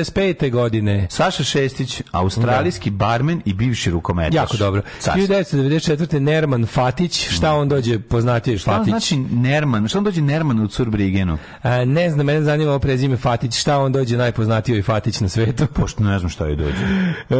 Rooney, 0.00 0.34
85. 0.34 0.50
godine. 0.50 1.06
Saša 1.10 1.44
Šestić, 1.44 2.02
australijski 2.12 2.90
barmen 2.90 3.42
i 3.44 3.52
bivši 3.54 3.90
rukometaš. 3.90 4.34
Jako 4.34 4.56
dobro. 4.56 4.82
Car. 4.98 5.16
1994. 5.16 6.18
Nerman 6.18 6.66
Fatić, 6.66 7.28
šta 7.30 7.52
on 7.54 7.68
dođe 7.68 7.98
poznatiji 7.98 8.58
Šta 8.58 8.70
Fatić? 8.70 8.88
znači 8.88 9.16
Nerman? 9.16 9.88
Šta 9.88 9.98
on 9.98 10.04
dođe 10.04 10.22
Nerman 10.22 10.60
u 10.60 10.68
Curbrigenu? 10.68 11.38
A, 11.62 11.84
ne 11.84 12.10
znam, 12.10 12.26
mene 12.26 12.42
zanima 12.42 12.70
ovo 12.70 12.78
prezime 12.78 13.16
Fatić, 13.16 13.58
šta 13.60 13.78
on 13.78 13.92
dođe 13.92 14.16
najpoznatiji 14.16 14.82
Fatić 14.82 15.20
na 15.20 15.28
svetu. 15.28 15.66
Pošto 15.80 16.04
ne 16.04 16.18
znam 16.18 16.30
šta 16.30 16.46
je 16.46 16.56
dođe. 16.56 16.84
E, 17.30 17.34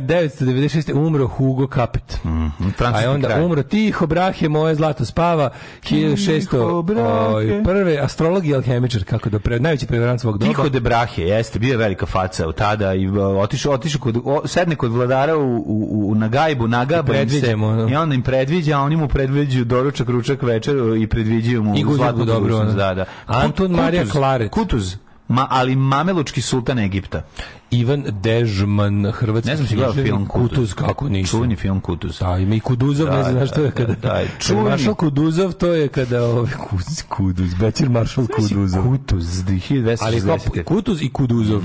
996. 0.00 0.92
umro 0.94 1.26
Hugo 1.28 1.66
Capet. 1.74 2.18
A 2.24 2.48
francuski 2.76 3.04
je 3.04 3.10
onda 3.10 3.28
kralj. 3.28 3.42
umro 3.44 3.62
Tiho 3.62 4.06
Brahe, 4.06 4.48
moje 4.48 4.74
zlato 4.74 5.04
spava, 5.04 5.50
1600. 5.82 6.40
Tiho 6.50 6.82
Brahe. 6.82 7.08
oj, 7.08 7.62
prve 7.64 7.98
astrolog 7.98 8.46
i 8.46 8.54
alhemičar, 8.54 9.04
kako 9.04 9.30
da 9.30 9.38
pre, 9.38 9.60
najveći 9.60 9.86
prevarant 9.86 10.20
svog 10.20 10.38
doba. 10.38 10.52
Tiho 10.52 10.68
de 10.68 10.80
Brahe, 10.80 11.22
jeste, 11.22 11.58
bio 11.58 11.78
velika 11.86 12.06
faca 12.06 12.52
tada 12.52 12.94
i 12.94 13.08
uh, 13.08 13.16
otišao, 13.18 13.72
otišao 13.72 14.00
kod, 14.00 14.16
o, 14.24 14.42
sedne 14.46 14.76
kod 14.76 14.92
vladara 14.92 15.36
u, 15.36 15.56
u, 15.56 16.10
u, 16.10 16.14
na 16.14 16.28
gajbu, 16.28 16.68
nagaba 16.68 17.16
I 17.16 17.28
se, 17.30 17.54
ono. 17.54 17.88
i 17.88 17.94
onda 17.94 18.14
im 18.14 18.22
predviđa, 18.22 18.78
a 18.78 18.80
oni 18.80 18.96
mu 18.96 19.08
predviđaju 19.08 19.64
doručak, 19.64 20.08
ručak, 20.08 20.42
večer 20.42 20.74
i 20.98 21.06
predviđaju 21.06 21.62
mu 21.62 21.76
I 21.76 21.84
zlatnu 21.94 22.24
dobro, 22.24 22.64
da, 22.64 22.94
da. 22.94 23.04
Anton 23.26 23.70
Marija 23.70 24.04
Klaret. 24.06 24.50
Kutuz, 24.50 24.96
Ma, 25.28 25.46
ali 25.50 25.76
mamelučki 25.76 26.42
sultan 26.42 26.78
Egipta. 26.78 27.22
Ivan 27.70 28.04
Dežman, 28.22 29.12
hrvatski 29.12 29.50
Ne 29.50 29.56
znam 29.56 29.68
si 29.68 29.74
gledao 29.76 29.92
film 29.94 30.26
Kutuz. 30.26 30.48
Kutuz, 30.48 30.74
kako 30.74 31.08
nisam. 31.08 31.30
Čuveni 31.30 31.56
film 31.56 31.80
Kutuz. 31.80 32.18
Da, 32.18 32.38
ima 32.38 32.54
i 32.54 32.60
Kuduzov, 32.60 33.06
ne 33.06 33.16
Da, 33.16 33.22
znam 33.22 33.34
znaš 33.34 33.48
što 33.50 33.60
je 33.60 33.66
da, 33.66 33.72
kada... 33.74 33.94
da, 33.94 34.08
da, 34.08 34.14
Čuveni. 34.14 34.28
čuveni. 34.38 34.68
Maršal 34.68 34.94
Kuduzov, 34.94 35.52
to 35.52 35.66
je 35.66 35.88
kada... 35.88 36.22
Ove, 36.24 36.50
Kuz- 36.70 37.02
Kuduz, 37.08 37.54
Bećir 37.54 37.88
Maršal 37.90 38.26
Kuduzov. 38.26 38.82
Kutuz, 38.84 39.44
1260. 39.44 39.96
Ali 40.00 40.20
kao 40.20 40.38
Kutuz 40.64 41.02
i 41.02 41.08
Kuduzov. 41.08 41.62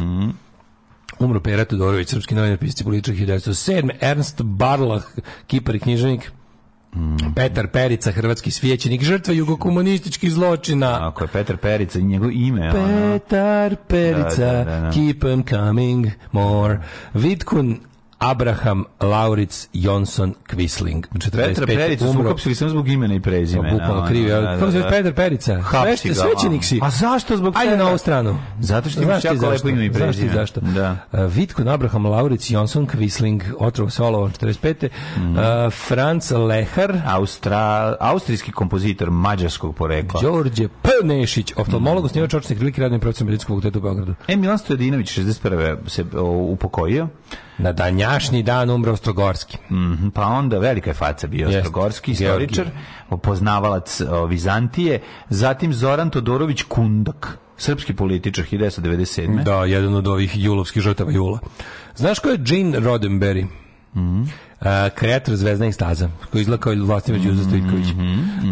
Umro 1.19 1.39
Pera 1.39 1.65
Todorović, 1.65 2.09
srpski 2.09 2.35
novinar, 2.35 2.57
pisac 2.57 2.81
i 2.81 2.83
političar 2.83 3.15
1907. 3.15 3.89
Ernst 4.01 4.41
Barlah, 4.41 5.03
kipar 5.47 5.75
i 5.75 5.79
književnik. 6.91 7.35
Petar 7.35 7.67
Perica, 7.67 8.11
hrvatski 8.11 8.51
svjećenik, 8.51 9.03
žrtva 9.03 9.33
jugokomunističkih 9.33 10.31
zločina. 10.31 11.07
Ako 11.07 11.23
je 11.23 11.27
Petar 11.27 11.57
Perica 11.57 11.99
i 11.99 12.03
njegovo 12.03 12.31
ime, 12.31 12.69
ono... 12.69 13.19
Petar 13.19 13.75
Perica, 13.87 14.45
Da, 14.45 14.51
da, 14.53 14.63
da, 14.63 14.79
da. 14.79 14.91
keep 14.91 15.23
'em 15.23 15.43
coming 15.49 16.07
more. 16.31 16.79
Vidkun 17.13 17.79
Abraham 18.21 18.85
Lauric 18.99 19.67
Jonsson 19.73 20.33
Quisling. 20.49 21.03
Petar 21.31 21.65
Perica 21.65 22.11
su 22.13 22.19
uhapsili 22.19 22.55
samo 22.55 22.69
zbog 22.69 22.87
imena 22.89 23.15
i 23.15 23.19
prezimena. 23.19 23.69
Pa, 23.69 23.75
Bukvalno 23.75 24.07
krivi. 24.07 24.29
da, 24.29 24.41
da, 24.41 24.47
Kako 24.47 24.71
se 24.71 24.77
da. 24.77 24.83
zove 24.83 24.89
Petar 24.89 25.13
Perica? 25.13 25.61
Hapsi 25.61 26.07
ga, 26.07 26.13
Svećenik 26.15 26.63
si. 26.63 26.79
A 26.83 26.89
zašto 26.89 27.37
zbog 27.37 27.53
Ajde 27.57 27.77
na 27.77 27.87
ovu 27.87 27.97
stranu. 27.97 28.37
Zato 28.59 28.89
što 28.89 29.01
imaš 29.01 29.23
jako 29.23 29.49
lepo 29.49 29.69
ime 29.69 29.85
i 29.85 29.89
Znaš 29.89 29.99
prezime. 30.01 30.33
zašto? 30.33 30.59
Da. 30.61 30.97
Uh, 31.11 31.19
Vidkun 31.33 31.67
Abraham 31.67 32.05
Lauric 32.05 32.49
Jonsson 32.51 32.87
Quisling, 32.87 33.41
otrov 33.59 33.89
Solovan 33.89 34.31
45. 34.31 34.89
Mhm. 35.17 35.31
Uh, 35.31 35.43
Franz 35.87 36.31
Lehar, 36.31 37.01
Austra, 37.05 37.95
austrijski 37.99 38.51
kompozitor 38.51 39.11
mađarskog 39.11 39.75
porekla. 39.75 40.21
Đorđe 40.21 40.67
P. 40.67 40.89
Nešić, 41.03 41.53
oftalmolog, 41.55 42.05
osnivač 42.05 42.33
očnih 42.33 42.57
krilike, 42.57 42.81
radni 42.81 42.99
profesor 42.99 43.25
medicinskog 43.25 43.55
fakulteta 43.57 43.79
u 43.79 43.81
Beogradu. 43.81 44.15
E, 44.27 44.35
Milan 44.35 44.57
Stojadinović 44.57 45.17
61. 45.17 45.77
se 45.87 46.05
upokojio, 46.51 47.07
Na 47.61 47.71
danjašnji 47.71 48.43
dan 48.43 48.69
umro 48.69 48.95
Strogorski. 48.95 49.57
Mhm, 49.71 50.09
pa 50.09 50.25
onda 50.25 50.59
velika 50.59 50.89
je 50.89 50.93
faca 50.93 51.27
bio 51.27 51.47
Jeste. 51.47 51.61
Strogorski 51.61 52.13
Georgij. 52.13 52.45
istoričar, 52.45 52.67
poznavalac 53.21 54.01
Vizantije, 54.29 55.01
zatim 55.29 55.73
Zoran 55.73 56.09
Todorović 56.09 56.63
Kundak, 56.63 57.37
srpski 57.57 57.93
političar 57.93 58.45
1997. 58.51 59.43
Da, 59.43 59.65
jedan 59.65 59.95
od 59.95 60.07
ovih 60.07 60.31
julovskih 60.35 60.81
žrtava 60.81 61.11
jula. 61.11 61.39
Znaš 61.95 62.19
ko 62.19 62.29
je 62.29 62.37
Gene 62.37 62.79
Roddenberry? 62.79 63.47
A, 63.95 64.25
kreator 64.95 65.35
zvezdanih 65.35 65.75
staza, 65.75 66.09
koji 66.31 66.41
izgleda 66.41 66.61
kao 66.61 66.73
Vlastimir 66.73 67.21
Đuza 67.21 67.43
Stojković. 67.43 67.87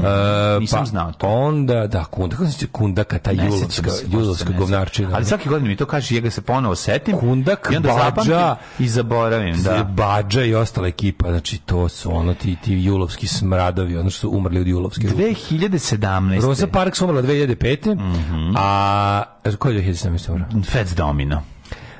A, 0.06 0.58
Nisam 0.60 0.80
pa 0.80 0.86
znao 0.86 1.12
to. 1.12 1.28
Onda, 1.28 1.88
da, 1.88 2.04
Kunda, 2.04 2.36
kako 2.36 2.52
se 2.52 2.68
Kundaka, 2.68 3.20
ta 3.20 3.32
julovska, 3.32 3.92
julovska 4.08 4.54
govnarčina. 4.58 5.10
Ali 5.14 5.26
svaki 5.26 5.50
godin 5.50 5.68
mi 5.68 5.76
to 5.76 5.86
kaže, 5.86 6.16
ja 6.16 6.22
ga 6.22 6.32
se 6.32 6.42
ponovo 6.42 6.76
setim. 6.76 7.18
Kundak, 7.18 7.70
i 7.74 7.76
onda 7.76 7.94
zapamtim 7.94 8.36
i 8.80 8.88
zaboravim. 8.88 9.64
Da. 9.64 9.84
Badža 9.84 10.44
i 10.44 10.56
ostala 10.56 10.88
ekipa, 10.88 11.30
znači 11.30 11.58
to 11.58 11.90
su 11.90 12.16
ono 12.16 12.34
ti, 12.34 12.56
ti 12.64 12.74
julovski 12.74 13.28
smradovi, 13.28 13.98
ono 13.98 14.10
što 14.10 14.20
su 14.20 14.30
umrli 14.30 14.60
od 14.60 14.68
julovske 14.68 15.08
ruke. 15.08 15.24
2017. 15.24 16.42
Rosa 16.42 16.68
Parks 16.68 17.02
umrla 17.02 17.22
2005. 17.22 17.96
Mhm. 17.96 18.54
A, 18.58 19.24
ko 19.60 19.70
je 19.70 19.82
2017. 19.82 20.32
umrla? 20.32 20.48
Fats 20.64 20.96
Domino. 20.96 21.44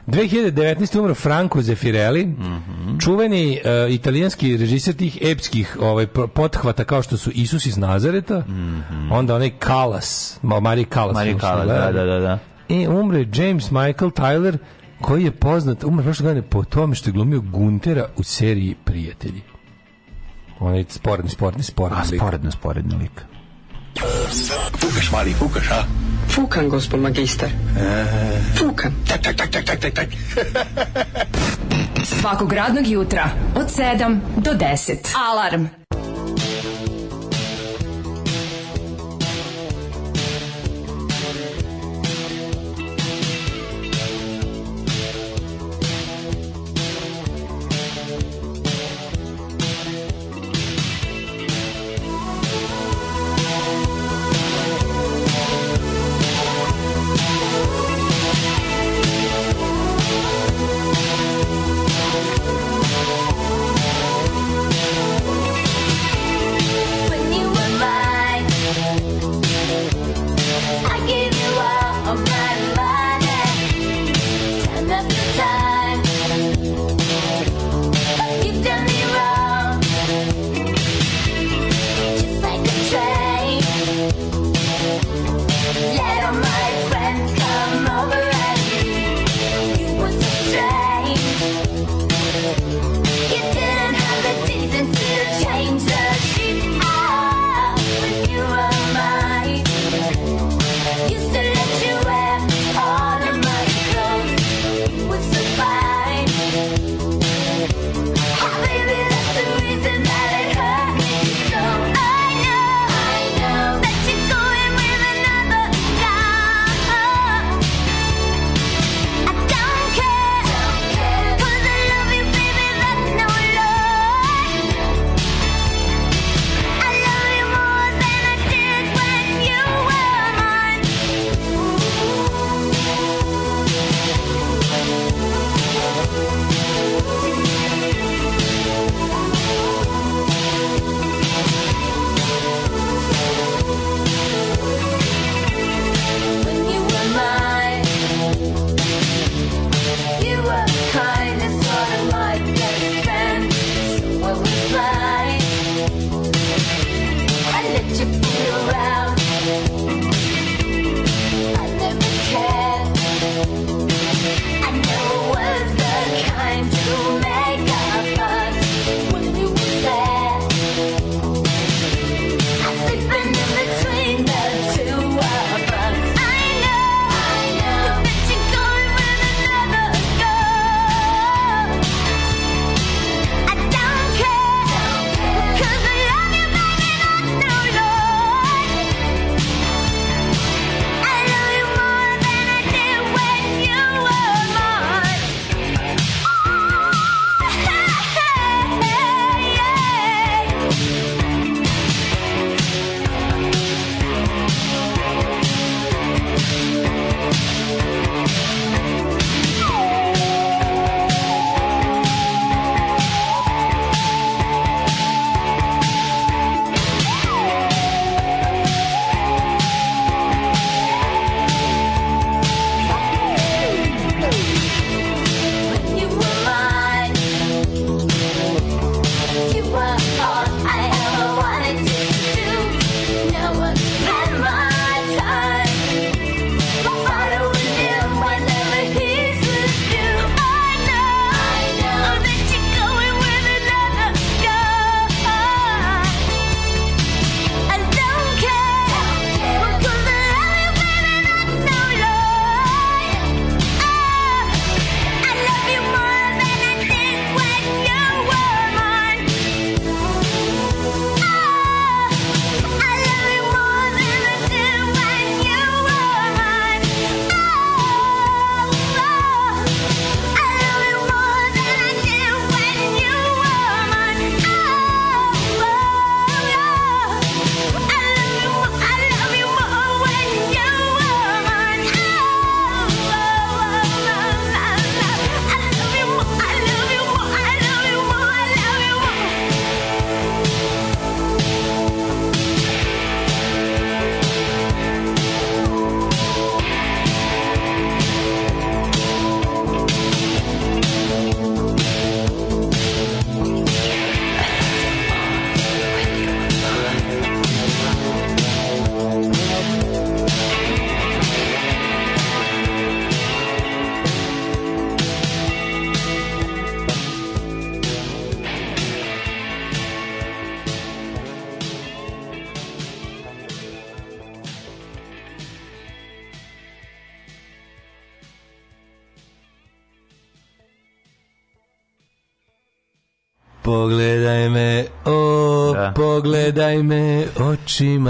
2019. 0.10 0.96
umro 0.96 1.16
Franco 1.16 1.62
Zeffirelli, 1.62 2.26
Mhm. 2.26 2.98
čuveni 3.00 3.54
e, 3.56 3.60
italijanski 3.90 4.58
režiser 4.58 4.96
tih 4.96 5.18
epskih 5.22 5.78
ovaj, 5.82 6.08
pothvata 6.08 6.84
kao 6.84 7.02
što 7.02 7.18
su 7.18 7.32
Isus 7.32 7.66
iz 7.66 7.78
Nazareta, 7.78 8.44
onda 9.12 9.36
onaj 9.36 9.50
Kalas, 9.50 10.40
Ma- 10.44 10.60
Mari 10.60 10.86
Kalas. 10.86 11.14
Mari 11.14 11.30
film 11.30 11.40
smo 11.40 11.50
Kala, 11.50 11.64
Mhm. 11.64 11.68
da, 11.68 11.92
da, 11.94 12.06
da, 12.06 12.20
da. 12.20 12.40
I 12.70 12.88
umre 12.88 13.26
James 13.36 13.72
Michael 13.72 14.12
Tyler, 14.12 14.58
koji 15.02 15.24
je 15.24 15.32
poznat, 15.32 15.84
umre 15.84 16.04
prošle 16.04 16.24
godine 16.24 16.42
po 16.42 16.64
tome 16.64 16.96
što 16.96 17.10
je 17.10 17.14
glumio 17.14 17.42
Guntera 17.42 18.06
u 18.18 18.24
seriji 18.24 18.76
Prijatelji. 18.76 19.42
Onaj 20.60 20.86
sporedni, 20.90 21.30
sporedni, 21.30 21.64
sporedni. 21.64 21.98
A, 22.00 22.12
lik. 22.12 22.20
sporedno, 22.20 22.52
sporedno 22.52 22.98
lik. 22.98 23.26
Fukaš, 24.80 25.12
mali, 25.12 25.34
fukaš, 25.34 25.72
a? 25.72 25.84
Fukan, 26.30 26.70
gospod 26.70 27.00
magister. 27.00 27.50
Fukan. 28.56 28.94
Tak, 29.08 29.22
tak, 29.22 29.36
tak, 29.36 29.50
tak, 29.52 29.66
tak, 29.66 29.80
tak, 29.80 29.94
tak. 29.94 30.10
Svakog 32.06 32.54
radnog 32.54 32.88
jutra 32.88 33.30
od 33.56 33.68
7 33.72 34.20
do 34.38 34.52
10. 34.52 35.16
Alarm. 35.16 35.66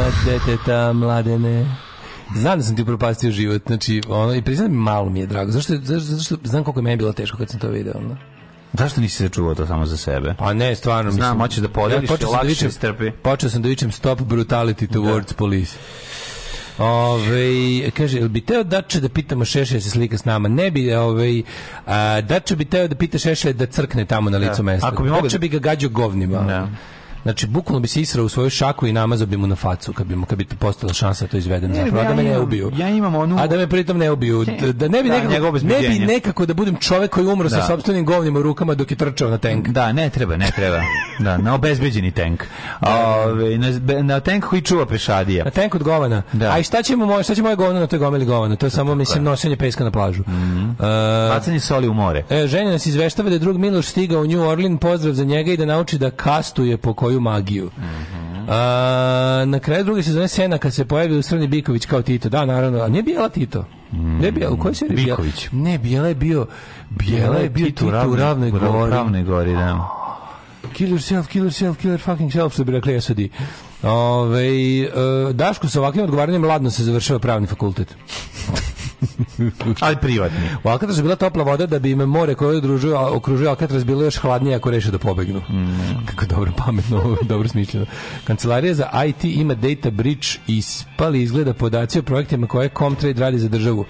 Očima 0.09 0.31
deteta 0.37 0.93
mladene. 0.93 1.65
Znam 2.35 2.59
da 2.59 2.65
sam 2.65 2.75
ti 2.75 2.81
upropastio 2.81 3.31
život, 3.31 3.61
znači, 3.67 4.01
ono, 4.07 4.33
i 4.35 4.41
priznam 4.41 4.71
malo 4.71 5.09
mi 5.09 5.19
je 5.19 5.25
drago. 5.25 5.51
Zašto, 5.51 5.73
zašto, 5.75 5.99
zašto 6.05 6.37
znam 6.43 6.63
koliko 6.63 6.79
je 6.79 6.83
meni 6.83 6.97
bilo 6.97 7.13
teško 7.13 7.37
kad 7.37 7.49
sam 7.49 7.59
to 7.59 7.67
video, 7.69 7.93
ono. 7.97 8.17
Zašto 8.73 9.01
nisi 9.01 9.15
se 9.15 9.29
čuvao 9.29 9.55
to 9.55 9.65
samo 9.67 9.85
za 9.85 9.97
sebe? 9.97 10.35
Pa 10.37 10.53
ne, 10.53 10.75
stvarno. 10.75 11.11
Znam, 11.11 11.27
mislim, 11.27 11.39
hoćeš 11.41 11.57
da 11.57 11.69
podeliš, 11.69 12.09
počeo 12.09 12.27
sam 12.27 12.35
lakše 12.35 12.47
vičem- 12.47 12.67
istrpi. 12.67 13.11
Počeo 13.13 13.49
sam 13.49 13.61
da 13.61 13.69
vičem 13.69 13.91
stop 13.91 14.19
brutality 14.19 14.87
towards 14.87 15.33
police. 15.33 15.77
Ove, 16.77 17.51
kaže, 17.91 18.17
jel 18.17 18.27
bi 18.27 18.41
teo 18.41 18.63
Dače 18.63 18.99
da 18.99 19.09
pitamo 19.09 19.45
Šešelja 19.45 19.77
da 19.77 19.83
se 19.83 19.89
slika 19.89 20.17
s 20.17 20.25
nama? 20.25 20.49
Ne 20.49 20.71
bi, 20.71 20.93
ove, 20.93 21.41
a, 21.85 22.21
Dače 22.21 22.55
bi 22.55 22.65
teo 22.65 22.87
da 22.87 22.95
pita 22.95 23.17
Šešelja 23.17 23.53
da 23.53 23.65
crkne 23.65 24.05
tamo 24.05 24.29
na 24.29 24.37
licu 24.37 24.63
mesta. 24.63 24.87
Ako 24.87 25.03
bi 25.03 25.09
mogao 25.09 25.21
Dače 25.21 25.37
da- 25.37 25.39
bi 25.39 25.49
ga 25.49 25.59
gađao 25.59 25.89
govnima. 25.89 26.37
Da. 26.37 26.67
Znači, 27.23 27.47
bukvalno 27.47 27.79
bi 27.79 27.87
se 27.87 28.01
israo 28.01 28.25
u 28.25 28.29
svoju 28.29 28.49
šaku 28.49 28.87
i 28.87 28.93
namazao 28.93 29.27
bi 29.27 29.37
mu 29.37 29.47
na 29.47 29.55
facu 29.55 29.93
kad 29.93 30.07
bi, 30.07 30.15
mu, 30.15 30.25
kad 30.25 30.37
bi 30.37 30.45
postala 30.45 30.93
šansa 30.93 31.25
da 31.25 31.31
to 31.31 31.37
izvedem. 31.37 31.73
Zapravo, 31.75 31.99
a 31.99 32.03
da 32.03 32.15
me 32.15 32.23
ne 32.23 32.39
ubiju. 32.39 32.71
Ja 32.77 32.89
imam 32.89 33.15
onu... 33.15 33.37
A 33.39 33.47
da 33.47 33.57
me 33.57 33.67
pritom 33.67 33.97
ne 33.97 34.11
ubiju. 34.11 34.45
Da, 34.45 34.71
da 34.71 34.87
ne 34.87 35.03
bi 35.03 35.09
Da, 35.09 35.15
nekako, 35.15 35.57
ne 35.63 35.89
bi 35.89 35.99
nekako 35.99 36.45
da 36.45 36.53
budem 36.53 36.75
čovek 36.75 37.11
koji 37.11 37.27
umro 37.27 37.49
sa 37.49 37.55
Da. 37.55 37.63
sopstvenim 37.63 38.05
govnima 38.05 38.39
u 38.39 38.41
rukama 38.41 38.75
dok 38.75 38.91
je 38.91 38.97
trčao 38.97 39.29
na 39.29 39.37
tank. 39.37 39.67
Da, 39.67 39.91
ne 39.91 40.09
treba, 40.09 40.37
ne 40.37 40.51
treba. 40.55 40.81
Da, 41.19 41.37
na 41.37 41.55
obezbeđeni 41.55 42.11
tank. 42.11 42.43
Ove, 42.81 43.57
na, 43.57 44.01
na 44.01 44.19
tank 44.19 44.45
koji 44.45 44.61
čuva 44.61 44.85
pešadija. 44.85 45.45
Na 45.45 45.51
tank 45.51 45.75
od 45.75 45.83
govana. 45.83 46.21
Da. 46.33 46.51
A 46.51 46.59
i 46.59 46.63
šta 46.63 46.83
ćemo 46.83 47.05
moje, 47.05 47.23
šta 47.23 47.35
će 47.35 47.41
moje 47.41 47.55
govno 47.55 47.79
na 47.79 47.87
toj 47.87 47.99
gomili 47.99 48.25
govana? 48.25 48.55
To 48.55 48.65
je 48.65 48.69
samo 48.69 48.95
mislim 48.95 49.23
nošenje 49.23 49.55
peska 49.57 49.83
na 49.83 49.91
plažu. 49.91 50.21
Mhm. 50.27 50.69
E, 50.69 51.29
Bacanje 51.29 51.59
soli 51.59 51.87
u 51.87 51.93
more. 51.93 52.23
E, 52.29 52.47
ženja 52.47 52.71
nas 52.71 52.85
izveštava 52.85 53.29
da 53.29 53.35
je 53.35 53.39
drug 53.39 53.57
Miloš 53.57 53.85
stigao 53.85 54.21
u 54.21 54.25
New 54.27 54.41
Orleans, 54.41 54.79
pozdrav 54.79 55.13
za 55.13 55.23
njega 55.23 55.51
i 55.51 55.57
da 55.57 55.65
nauči 55.65 55.97
da 55.97 56.11
kastuje 56.11 56.77
po 56.77 56.93
koju 57.09 57.19
magiju. 57.19 57.69
Mhm. 57.77 58.49
A, 58.49 59.43
na 59.45 59.59
kraju 59.59 59.83
druge 59.83 60.03
sezone 60.03 60.27
Sena 60.27 60.57
kad 60.57 60.73
se 60.73 60.85
pojavio 60.85 61.21
Srni 61.21 61.47
Biković 61.47 61.85
kao 61.85 62.01
Tito, 62.01 62.29
da 62.29 62.45
naravno, 62.45 62.79
a 62.81 62.87
nije 62.87 63.03
bijela 63.03 63.29
Tito. 63.29 63.65
Ne 63.91 64.31
bijela, 64.31 64.53
u 64.53 64.57
kojoj 64.57 64.75
seriji? 64.75 64.95
Bijela- 64.97 65.17
Biković. 65.17 65.47
Ne, 65.51 65.77
bijela 65.77 66.07
je 66.07 66.15
bio 66.15 66.47
bijela 66.89 67.37
je 67.37 67.49
bio 67.49 67.65
Tito 67.65 67.85
u 67.85 67.91
Ravnoj 68.15 68.49
u 68.49 68.51
gori. 68.51 68.91
Ravnoj 68.91 69.23
gori, 69.23 69.53
da. 69.53 69.89
Kill 70.73 70.89
yourself, 70.91 71.27
kill 71.27 71.45
yourself, 71.45 71.75
kill 71.75 71.93
your 71.93 71.99
fucking 71.99 72.31
self, 72.31 72.53
što 72.53 72.63
bi 72.63 72.71
rekli 72.71 73.01
SOD. 73.01 73.19
Ove, 73.83 74.47
e, 74.79 74.89
Daško 75.33 75.67
sa 75.67 75.79
ovakvim 75.79 76.03
odgovaranjem 76.03 76.43
ladno 76.43 76.69
se 76.69 76.83
završava 76.83 77.19
pravni 77.19 77.47
fakultet. 77.47 77.95
Ali 79.79 79.97
privatni. 80.01 80.37
U 80.63 80.69
Alcatraz 80.69 80.97
je 80.97 81.03
bila 81.03 81.15
topla 81.15 81.43
voda 81.43 81.65
da 81.65 81.79
bi 81.79 81.91
im 81.91 81.97
more 81.97 82.35
koje 82.35 82.57
odružuje, 82.57 82.95
okružuje 82.97 83.49
Alcatraz 83.49 83.83
bilo 83.83 84.03
još 84.03 84.17
hladnije 84.17 84.55
ako 84.55 84.71
reše 84.71 84.91
da 84.91 84.97
pobegnu. 84.97 85.41
Kako 86.05 86.25
dobro, 86.25 86.51
pametno, 86.57 87.15
dobro 87.31 87.47
smišljeno. 87.47 87.85
Kancelarija 88.23 88.73
za 88.73 88.89
IT 89.07 89.23
ima 89.23 89.55
data 89.55 89.91
breach 89.91 90.27
i 90.47 90.61
spali 90.61 91.21
izgleda 91.21 91.53
podaci 91.53 91.99
o 91.99 92.03
projektima 92.03 92.47
koje 92.47 92.69
Comtrade 92.77 93.21
radi 93.21 93.39
za 93.39 93.47
državu. 93.47 93.85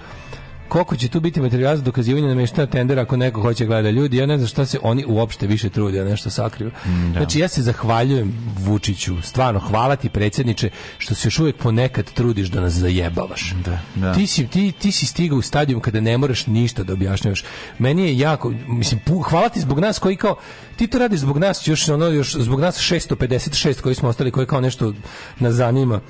Koliko 0.70 0.96
će 0.96 1.08
tu 1.08 1.20
biti 1.20 1.40
materijala 1.40 1.76
za 1.76 1.82
dokazivanje 1.82 2.28
nameštena 2.28 2.66
tendera 2.66 3.02
ako 3.02 3.16
neko 3.16 3.40
hoće 3.42 3.66
gleda 3.66 3.90
ljudi, 3.90 4.16
ja 4.16 4.26
ne 4.26 4.36
znam 4.38 4.48
šta 4.48 4.66
se 4.66 4.78
oni 4.82 5.04
uopšte 5.08 5.46
više 5.46 5.68
trude 5.68 5.98
da 5.98 6.10
nešto 6.10 6.30
sakriju. 6.30 6.70
Znači 7.12 7.38
ja 7.38 7.48
se 7.48 7.62
zahvaljujem 7.62 8.32
Vučiću, 8.58 9.22
stvarno 9.22 9.60
hvala 9.60 9.96
ti 9.96 10.08
predsjedniče 10.08 10.70
što 10.98 11.14
se 11.14 11.26
još 11.26 11.38
uvijek 11.38 11.56
ponekad 11.56 12.12
trudiš 12.12 12.48
da 12.48 12.60
nas 12.60 12.72
zajebavaš. 12.72 13.54
da. 13.94 14.14
Ti 14.14 14.26
si, 14.26 14.46
ti, 14.46 14.72
ti 14.72 14.92
si 14.92 15.06
stigao 15.06 15.38
u 15.38 15.42
stadijum 15.42 15.80
kada 15.80 16.00
ne 16.00 16.18
moraš 16.18 16.46
ništa 16.46 16.82
da 16.82 16.92
objašnjavaš. 16.92 17.44
Meni 17.78 18.02
je 18.02 18.18
jako, 18.18 18.52
mislim, 18.68 19.00
pu- 19.06 19.22
hvala 19.30 19.48
ti 19.48 19.60
zbog 19.60 19.78
nas 19.80 19.98
koji 19.98 20.16
kao, 20.16 20.36
ti 20.76 20.86
to 20.86 20.98
radiš 20.98 21.20
zbog 21.20 21.38
nas, 21.38 21.66
još 21.66 21.88
ono, 21.88 22.06
još 22.06 22.34
zbog 22.34 22.60
nas 22.60 22.78
656 22.78 23.80
koji 23.80 23.94
smo 23.94 24.08
ostali, 24.08 24.30
koji 24.30 24.46
kao 24.46 24.60
nešto 24.60 24.94
nas 25.38 25.54
zanima 25.54 26.00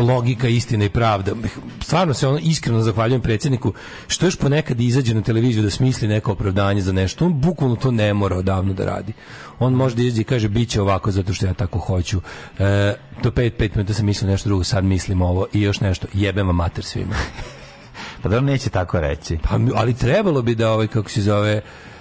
logika, 0.00 0.48
istina 0.48 0.84
i 0.84 0.88
pravda. 0.88 1.32
Stvarno 1.80 2.14
se 2.14 2.28
ono 2.28 2.38
iskreno 2.38 2.82
zahvaljujem 2.82 3.20
predsjedniku 3.20 3.72
što 4.08 4.26
još 4.26 4.36
ponekad 4.36 4.80
izađe 4.80 5.14
na 5.14 5.22
televiziju 5.22 5.62
da 5.62 5.70
smisli 5.70 6.08
neko 6.08 6.32
opravdanje 6.32 6.80
za 6.80 6.92
nešto. 6.92 7.26
On 7.26 7.40
bukvalno 7.40 7.76
to 7.76 7.90
ne 7.90 8.14
mora 8.14 8.36
odavno 8.36 8.72
da 8.72 8.84
radi. 8.84 9.12
On 9.58 9.72
možda 9.72 10.02
izađe 10.02 10.20
i 10.20 10.24
kaže 10.24 10.48
bit 10.48 10.68
će 10.68 10.80
ovako 10.80 11.10
zato 11.10 11.32
što 11.32 11.46
ja 11.46 11.54
tako 11.54 11.78
hoću. 11.78 12.20
E, 12.58 12.94
do 13.22 13.30
pet, 13.30 13.56
pet 13.58 13.74
minuta 13.74 13.94
sam 13.94 14.06
mislio 14.06 14.30
nešto 14.30 14.48
drugo, 14.48 14.64
sad 14.64 14.84
mislim 14.84 15.22
ovo 15.22 15.46
i 15.52 15.62
još 15.62 15.80
nešto. 15.80 16.06
Jebem 16.12 16.46
vam 16.46 16.56
mater 16.56 16.84
svima. 16.84 17.14
Pa 18.22 18.28
da 18.28 18.38
on 18.38 18.44
neće 18.44 18.70
tako 18.70 19.00
reći. 19.00 19.38
Pa, 19.42 19.58
ali 19.74 19.94
trebalo 19.94 20.42
bi 20.42 20.54
da 20.54 20.72
ovaj, 20.72 20.86
kako 20.86 21.10
se 21.10 21.22
zove, 21.22 21.60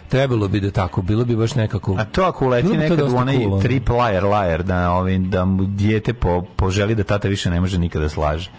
trebalo 0.10 0.48
bi 0.48 0.60
da 0.60 0.72
tako, 0.72 1.02
bilo 1.02 1.26
bi 1.26 1.36
baš 1.36 1.56
nekako... 1.56 1.96
A 2.00 2.06
to 2.06 2.24
ako 2.24 2.46
uleti 2.46 2.78
nekad 2.78 3.02
u 3.02 3.16
onaj 3.18 3.38
cool, 3.38 3.62
trip 3.62 3.90
liar 3.90 4.24
liar 4.24 4.64
da, 4.64 4.92
ovim, 4.92 5.30
da 5.30 5.46
mu 5.46 5.66
dijete 5.66 6.14
po, 6.14 6.42
poželi 6.56 6.96
da 6.96 7.04
tata 7.04 7.28
više 7.28 7.50
ne 7.50 7.62
može 7.62 7.78
nikada 7.80 8.10
slaže. 8.10 8.50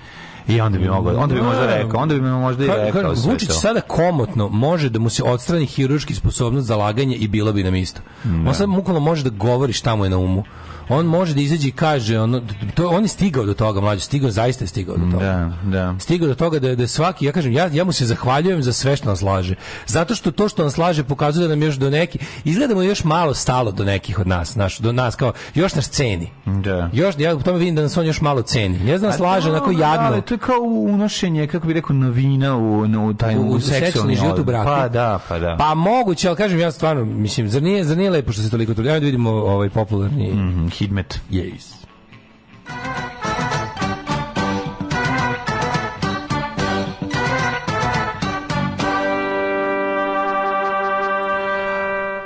I 0.49 0.61
onda 0.61 0.79
bi 0.79 0.89
mogao, 0.89 1.17
onda 1.17 1.35
bi 1.35 1.43
možda 1.43 1.67
rekao, 1.67 2.01
onda 2.01 2.15
bi 2.15 2.21
mu 2.21 2.41
možda 2.41 2.65
i 2.65 2.69
Ka- 2.69 2.85
rekao 2.85 3.03
kažem, 3.03 3.17
sve 3.17 3.33
Vučić 3.33 3.49
to. 3.49 3.55
sada 3.55 3.81
komotno 3.81 4.49
može 4.49 4.89
da 4.89 4.99
mu 4.99 5.09
se 5.09 5.23
odstrani 5.23 5.67
hiruški 5.67 6.15
sposobnost 6.15 6.67
za 6.67 6.77
laganje 6.77 7.17
i 7.17 7.29
bilo 7.29 7.53
bi 7.53 7.63
nam 7.63 7.75
isto. 7.75 8.01
On 8.47 8.55
sad 8.55 8.69
bukvalno 8.69 9.01
može 9.01 9.25
da 9.25 9.31
govori 9.31 9.73
šta 9.73 9.97
mu 9.97 10.05
je 10.05 10.11
na 10.11 10.19
umu. 10.19 10.45
On 10.89 11.07
može 11.07 11.35
da 11.35 11.41
izađe 11.41 11.69
i 11.69 11.73
kaže, 11.73 12.21
ono, 12.21 12.43
to, 12.75 12.89
on 12.89 13.03
je 13.03 13.09
stigao 13.09 13.45
do 13.45 13.55
toga, 13.55 13.81
mlađe, 13.81 14.01
stigao, 14.01 14.31
zaista 14.31 14.65
je 14.65 14.69
stigao 14.69 14.97
do 14.97 15.11
toga. 15.13 15.25
Da, 15.25 15.53
da. 15.71 15.95
Stigao 15.99 16.29
do 16.29 16.35
toga 16.35 16.59
da, 16.59 16.75
da 16.75 16.87
svaki, 16.87 17.25
ja 17.27 17.33
kažem, 17.33 17.53
ja, 17.53 17.67
ja 17.73 17.85
mu 17.85 17.93
se 17.93 18.07
zahvaljujem 18.07 18.63
za 18.63 18.73
sve 18.73 18.97
što 18.97 19.09
nas 19.09 19.23
laže. 19.23 19.55
Zato 19.87 20.15
što 20.15 20.31
to 20.31 20.49
što 20.49 20.65
nas 20.65 20.79
laže 20.79 21.05
pokazuje 21.05 21.49
da 21.49 21.55
nam 21.55 21.63
još 21.63 21.75
do 21.75 21.91
neki, 21.91 22.19
izgledamo 22.45 22.83
još 22.83 23.05
malo 23.05 23.35
stalo 23.35 23.73
do 23.73 23.85
nekih 23.85 24.19
od 24.19 24.27
nas, 24.27 24.55
naš, 24.55 24.79
do 24.79 24.93
nas 24.93 25.15
kao, 25.17 25.33
još 25.55 25.75
nas 25.75 25.89
ceni. 25.89 26.31
Da. 26.45 26.91
Još, 26.93 27.15
ja 27.19 27.35
u 27.35 27.43
tome 27.43 27.59
vidim 27.59 27.75
da 27.75 27.83
nas 27.83 27.97
on 27.97 28.07
još 28.07 28.21
malo 28.21 28.43
ceni. 28.43 28.79
Ne 28.79 28.99
znam, 28.99 29.11
nas 29.11 29.21
laže 29.21 29.51
onako 29.51 29.67
Dobro, 29.73 29.83
jadno. 29.87 30.07
ali 30.07 30.23
to 30.23 30.35
je 30.35 30.39
kao 30.39 30.61
unošenje, 30.89 31.47
kako 31.47 31.67
bi 31.67 31.73
rekao, 31.73 31.97
novina 31.97 32.57
u, 32.57 32.81
u, 32.81 33.15
taj, 33.15 33.37
u, 33.37 33.41
u, 33.41 33.51
u 33.51 33.61
seksualni 33.61 34.17
život 34.17 34.39
u 34.39 34.45
braku. 34.45 34.67
Pa 34.67 34.89
da, 34.89 35.19
pa 35.29 35.39
da. 35.39 35.57
Pa 35.59 35.75
moguće, 35.75 36.29
ali 36.29 36.37
kažem 36.37 36.59
ja 36.59 36.73
stvarno, 36.73 37.05
mislim, 37.05 37.49
zar 37.49 37.63
nije, 37.63 37.85
zar 37.85 37.97
nije 37.97 38.11
lepo 38.11 38.33
što 38.33 38.43
se 38.43 38.51
toliko 38.51 38.75
trudi? 38.75 38.89
Ajde 38.89 39.01
da 39.01 39.05
vidimo 39.07 39.31
ovaj 39.31 39.71
popularni 39.71 40.33
Mhm, 40.33 40.67
Hidmet. 40.77 41.21
Yes. 41.31 41.87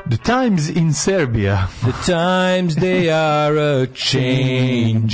The 0.06 0.16
Times 0.24 0.68
in 0.68 0.93
Serbia. 0.93 1.68
The 1.85 1.93
times 1.93 2.74
they 2.74 3.10
are 3.10 3.56
a 3.56 3.86
changing. 3.94 5.10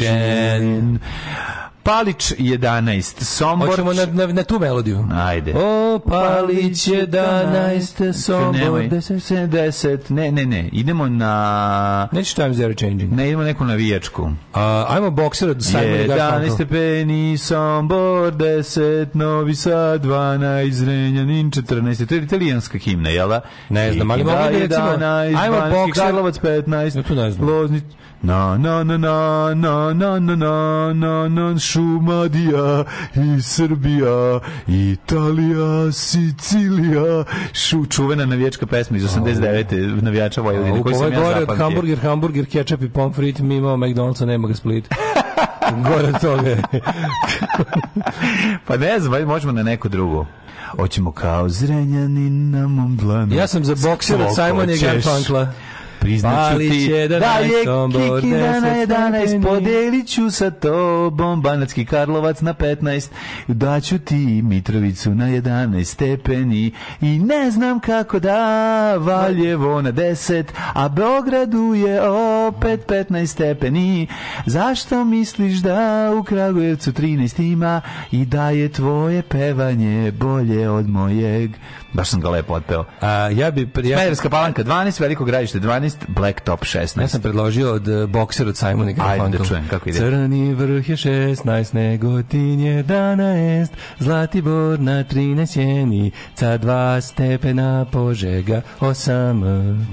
Palić 1.86 2.32
11, 2.38 3.22
Sombor... 3.22 3.68
Hoćemo 3.68 3.92
na, 3.92 4.06
na, 4.06 4.26
na 4.26 4.42
tu 4.42 4.58
melodiju. 4.60 5.04
Ajde. 5.14 5.54
O, 5.56 5.98
Palić 5.98 6.88
11, 6.88 8.12
Sombor 8.12 8.54
Nemoj. 8.60 8.88
10. 8.88 9.48
70, 9.48 9.98
ne, 10.10 10.32
ne, 10.32 10.46
ne, 10.46 10.68
idemo 10.72 11.08
na... 11.08 12.08
Neću 12.12 12.34
times 12.34 12.56
they 12.56 12.64
are 12.64 12.74
changing. 12.74 13.12
Ne, 13.12 13.26
idemo 13.28 13.42
neku 13.42 13.64
navijačku. 13.64 14.30
A, 14.54 14.86
ajmo 14.88 15.10
bokser 15.10 15.48
od 15.50 15.64
Simon 15.64 15.84
11 15.84 16.06
Garfunkel. 16.06 16.54
stepeni, 16.54 17.38
Sombor 17.38 18.32
10, 18.32 19.06
Novi 19.14 19.54
Sad 19.54 20.04
12, 20.04 20.70
Zrenjanin 20.70 21.50
14. 21.50 22.06
To 22.06 22.14
je 22.14 22.22
italijanska 22.22 22.78
himna, 22.78 23.08
jel 23.08 23.28
da? 23.28 23.40
Ne 23.68 23.92
znam, 23.92 24.10
ali 24.10 24.24
mogu 24.24 24.36
da 24.36 24.48
recimo, 24.48 24.86
11, 24.86 25.42
ajmo 25.42 25.56
bokser- 25.56 25.94
Karlovac 25.94 26.38
15, 26.38 26.96
Ja 26.96 27.02
to 27.02 27.14
ne 27.14 27.30
znam. 27.30 27.48
Loznic, 27.48 27.84
na, 28.27 28.59
na, 28.59 28.85
na, 28.85 28.98
na, 28.98 29.55
na, 29.55 29.93
na, 29.94 30.19
na, 30.19 30.36
na, 30.36 30.93
na, 30.93 31.28
na, 31.28 31.59
Šumadija 31.59 32.85
i 33.15 33.43
Srbija, 33.43 34.40
Italija, 34.66 35.93
Sicilija, 35.93 37.24
šu, 37.53 37.86
čuvena 37.86 38.27
navijačka 38.27 38.66
pesma 38.66 38.97
iz 38.97 39.05
89. 39.05 40.03
navijača 40.03 40.40
Vojvodine, 40.40 40.81
ovo 40.81 40.94
sam 40.94 41.12
je 41.12 41.19
ja 41.19 41.20
gore 41.20 41.40
od 41.40 41.59
hamburger, 41.59 41.98
hamburger, 41.98 42.47
ketchup 42.47 42.82
i 42.82 42.89
pomfrit, 42.89 43.39
mi 43.39 43.57
imamo 43.57 43.86
McDonald'sa, 43.86 44.24
nema 44.24 44.48
ga 44.48 44.55
Split. 44.55 44.89
gore 45.89 46.09
od 46.09 46.20
toga. 46.20 46.57
Pa 48.66 48.77
ne 48.77 49.01
znam, 49.01 49.24
možemo 49.24 49.53
na 49.53 49.62
neku 49.62 49.89
drugu. 49.89 50.27
Hoćemo 50.77 51.12
kao 51.12 51.48
zrenjanin 51.48 52.51
na 52.51 52.69
mom 52.69 52.97
dlanu. 52.97 53.35
Ja 53.35 53.47
sam 53.47 53.65
za 53.65 53.74
bokser 53.89 54.23
od 54.23 54.35
Simon 54.35 54.70
i. 54.70 54.78
Garfunkla. 54.78 55.53
Priznaću 56.07 56.59
ti 56.59 56.65
11, 56.65 57.19
da 57.19 58.09
je 58.09 58.20
Kikina 58.20 58.61
na 58.61 58.69
10 58.69 58.87
11, 58.87 59.27
stepeni. 59.27 59.45
podelit 59.45 60.09
ću 60.09 60.31
sa 60.31 60.51
tobom, 60.51 61.43
Banatski 61.43 61.85
Karlovac 61.85 62.41
na 62.41 62.55
15, 62.55 63.09
daću 63.49 63.99
ti 63.99 64.43
Mitrovicu 64.43 65.15
na 65.15 65.24
11 65.24 65.85
stepeni 65.85 66.73
i 67.01 67.19
ne 67.19 67.51
znam 67.51 67.81
kako 67.81 68.19
da, 68.19 68.97
Valjevo 68.99 69.83
na 69.83 69.93
10, 69.93 70.45
a 70.73 70.89
Beogradu 70.89 71.74
je 71.74 72.11
opet 72.47 72.87
15 72.87 73.27
stepeni. 73.27 74.07
Zašto 74.47 75.05
misliš 75.05 75.59
da 75.59 76.12
u 76.20 76.23
Kragujevcu 76.23 76.93
13 76.93 77.53
ima 77.53 77.81
i 78.11 78.24
da 78.24 78.51
je 78.51 78.69
tvoje 78.69 79.23
pevanje 79.23 80.12
bolje 80.12 80.70
od 80.70 80.89
mojeg? 80.89 81.51
Baš 81.92 82.08
sam 82.08 82.20
ga 82.20 82.30
lepo 82.30 82.54
otpeo. 82.54 82.84
A, 83.00 83.08
ja 83.30 83.50
bi... 83.50 83.68
Ja, 83.84 83.98
Smederska 83.98 84.30
palanka 84.30 84.64
12, 84.64 85.00
Veliko 85.00 85.24
gradište 85.24 85.60
12, 85.60 85.96
Blacktop 86.08 86.60
16. 86.60 87.00
Ja 87.00 87.08
sam 87.08 87.22
predložio 87.22 87.72
od 87.72 87.88
uh, 87.88 88.08
bokser 88.08 88.48
od 88.48 88.56
Simona 88.56 88.90
i 88.90 88.94
Ajde 88.98 88.98
da 88.98 89.06
Garfunkel. 89.16 89.46
čujem 89.46 89.68
kako 89.70 89.88
ide. 89.88 89.98
Crni 89.98 90.54
vrh 90.54 90.88
je 90.88 90.96
16, 90.96 91.74
Negotin 91.74 92.60
je 92.60 92.84
11, 92.84 93.68
Zlatibor 93.98 94.80
na 94.80 95.04
13 95.04 95.58
Jenica, 95.58 96.58
2 96.58 97.00
stepena 97.00 97.86
Požega 97.92 98.62
8. 98.80 99.84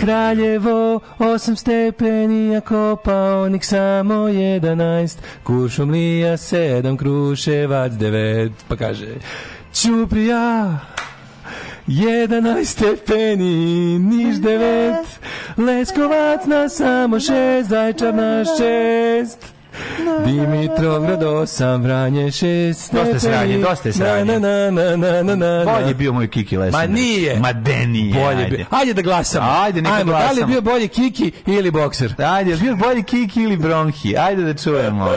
Kraljevo 0.00 1.00
8 1.18 1.56
stepeni, 1.56 2.56
a 2.56 2.60
Kopaonik 2.60 3.64
samo 3.64 4.14
11, 4.14 5.18
Kuršumlija 5.42 6.32
7, 6.32 6.96
Kruševac 6.96 7.92
9, 7.92 8.50
pa 8.68 8.76
kaže 8.76 9.06
Ćuprija 9.74 10.78
11 11.90 12.64
stepeni, 12.64 13.54
Niš 13.98 14.36
9, 14.36 14.94
Leskovac 15.56 16.46
na 16.46 16.68
samo 16.68 17.16
6, 17.16 17.62
Zajčar 17.62 18.14
na 18.14 18.44
6, 18.44 19.36
Dimitrovgrad 20.24 21.20
8, 21.20 21.82
Vranje 21.82 22.22
6 22.22 22.72
stepeni. 22.74 23.04
Dosta 23.04 23.28
je 23.28 23.34
sranje, 23.34 23.58
dosta 23.58 23.88
je 23.88 23.92
sranje. 23.92 24.24
Na, 24.24 24.38
na, 24.38 24.70
na, 24.70 24.96
na, 24.96 25.22
na, 25.22 25.36
na, 25.36 25.36
na. 25.36 25.64
Bolje 25.66 25.88
je 25.88 25.94
bio 25.94 26.12
moj 26.12 26.28
Kiki 26.28 26.56
Lesnar. 26.56 26.88
Ma 26.88 26.94
nije. 26.94 27.40
Ma 27.40 27.52
de 27.52 27.86
nije. 27.86 28.14
Bolje 28.14 28.44
ajde. 28.44 28.56
bio. 28.56 28.66
Ajde 28.70 28.94
da 28.94 29.02
glasamo. 29.02 29.46
Ajde, 29.52 29.82
neka 29.82 29.94
Ajmo, 29.96 30.12
Da 30.12 30.18
li 30.18 30.22
je 30.22 30.26
glasamo. 30.26 30.46
bio 30.46 30.60
bolje 30.62 30.88
Kiki 30.88 31.32
ili 31.46 31.70
bokser? 31.70 32.14
Ajde, 32.18 32.50
je 32.50 32.56
bio 32.56 32.76
bolji 32.76 33.02
Kiki 33.02 33.42
ili 33.42 33.56
Bronhi? 33.56 34.16
Ajde 34.16 34.42
da 34.42 34.54
čujemo. 34.54 35.08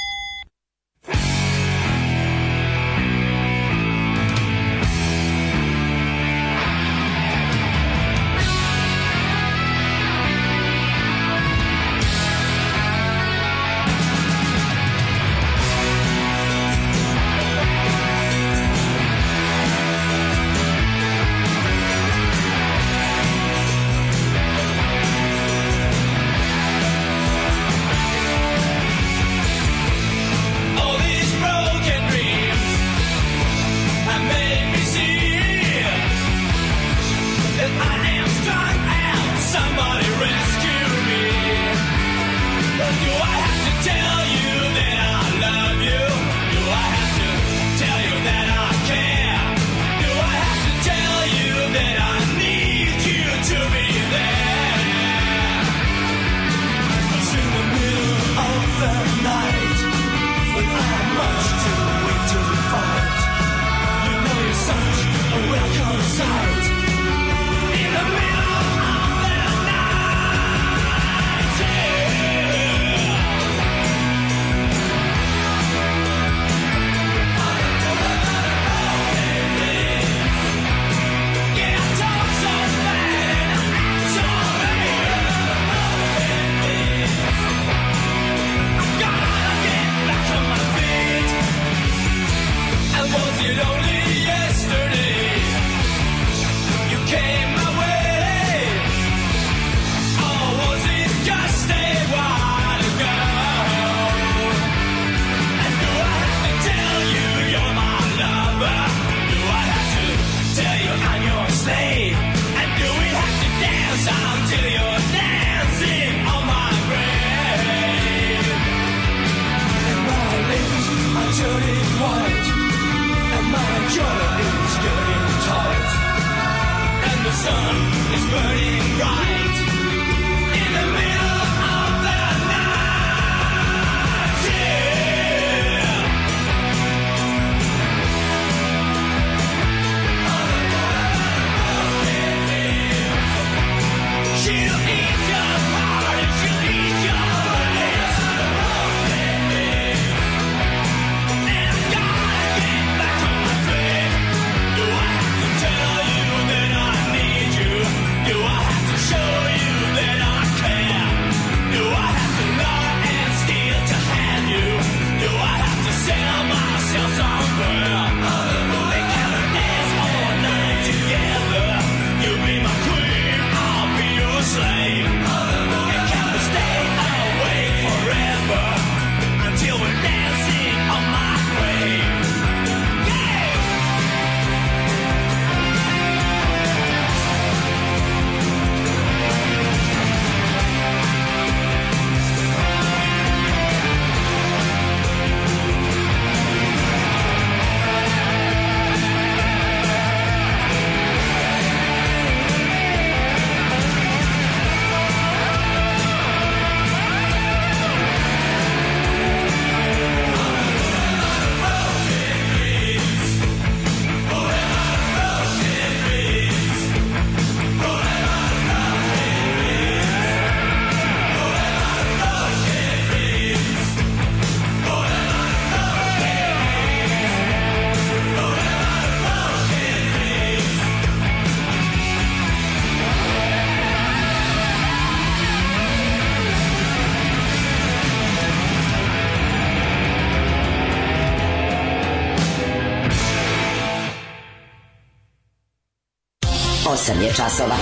8 247.11 247.21
je 247.21 247.33
časova. 247.33 247.75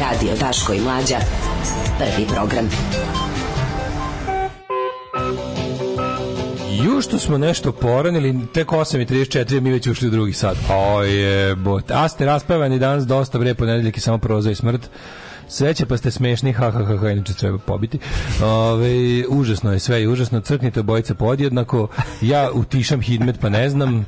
Radio 0.00 0.36
Daško 0.40 0.72
i 0.72 0.80
Mlađa. 0.80 1.16
Prvi 1.98 2.26
program. 2.34 2.68
Ju 6.84 7.00
što 7.02 7.18
smo 7.18 7.38
nešto 7.38 7.72
poranili, 7.72 8.46
tek 8.54 8.68
8.34, 8.68 9.60
mi 9.60 9.70
već 9.70 9.86
ušli 9.86 10.08
u 10.08 10.10
drugi 10.10 10.32
sat. 10.32 10.56
Oje, 10.70 11.54
bot. 11.54 11.90
A 11.90 12.08
ste 12.08 12.24
raspevani 12.24 12.78
danas 12.78 13.06
dosta, 13.06 13.38
bre, 13.38 13.54
ponedeljak 13.54 13.96
je 13.96 14.00
samo 14.00 14.18
proza 14.18 14.50
i 14.50 14.54
smrt. 14.54 14.90
Sveće 15.48 15.86
pa 15.86 15.96
ste 15.96 16.10
smešni, 16.10 16.52
ha, 16.52 16.70
ha, 16.70 16.84
ha, 16.84 16.96
ha, 16.96 17.10
inače 17.10 17.34
treba 17.34 17.58
pobiti. 17.58 17.98
Ove, 18.42 19.24
užasno 19.28 19.72
je 19.72 19.78
sve 19.78 20.02
i 20.02 20.08
užasno. 20.08 20.40
Crknite 20.40 20.80
obojice 20.80 21.14
podjednako. 21.14 21.88
Ja 22.20 22.50
utišam 22.52 23.00
hidmet, 23.00 23.40
pa 23.40 23.48
ne 23.48 23.70
znam. 23.70 24.04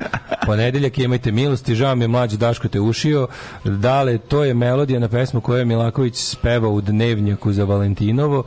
Ponedeljak 0.49 0.97
imajte 0.97 1.31
milosti, 1.31 1.75
žao 1.75 1.95
mi 1.95 2.03
je 2.03 2.07
mlađi 2.07 2.37
Daško 2.37 2.67
te 2.67 2.79
ušio. 2.79 3.27
Dale, 3.63 4.17
to 4.17 4.43
je 4.43 4.53
melodija 4.53 4.99
na 4.99 5.07
pesmu 5.07 5.41
koju 5.41 5.57
je 5.57 5.65
Milaković 5.65 6.15
speva 6.15 6.69
u 6.69 6.81
dnevnjaku 6.81 7.53
za 7.53 7.63
Valentinovo. 7.63 8.43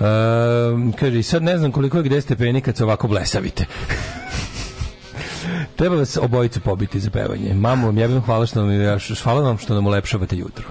Um, 0.00 0.92
kaže, 0.92 1.22
sad 1.22 1.42
ne 1.42 1.58
znam 1.58 1.72
koliko 1.72 1.96
je 1.96 2.02
gde 2.02 2.20
stepeni 2.20 2.60
kad 2.60 2.76
se 2.76 2.84
ovako 2.84 3.08
blesavite. 3.08 3.64
Treba 5.76 5.96
vas 5.96 6.16
obojicu 6.16 6.60
pobiti 6.60 7.00
za 7.00 7.10
pevanje. 7.10 7.54
Mamu 7.54 7.86
vam 7.86 7.98
jebim, 7.98 8.22
hvala, 8.22 8.46
što 8.46 8.66
nam, 8.66 8.98
hvala 9.22 9.40
vam 9.40 9.58
što 9.58 9.74
nam 9.74 9.86
ulepšavate 9.86 10.36
jutro. 10.36 10.64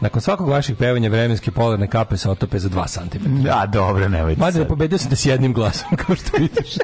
Nakon 0.00 0.22
svakog 0.22 0.48
vašeg 0.48 0.76
pevanja 0.76 1.10
vremenske 1.10 1.50
polarne 1.50 1.86
kape 1.86 2.16
se 2.16 2.30
otope 2.30 2.58
za 2.58 2.68
2 2.68 2.88
cm. 2.88 3.42
Da, 3.42 3.66
dobro, 3.72 4.08
nemojte 4.08 4.40
Mada 4.40 4.64
pobedio 4.64 4.98
sam 4.98 5.10
te 5.10 5.16
s 5.16 5.26
jednim 5.26 5.52
glasom, 5.52 5.96
kao 6.06 6.16
što 6.16 6.36
vidiš. 6.36 6.76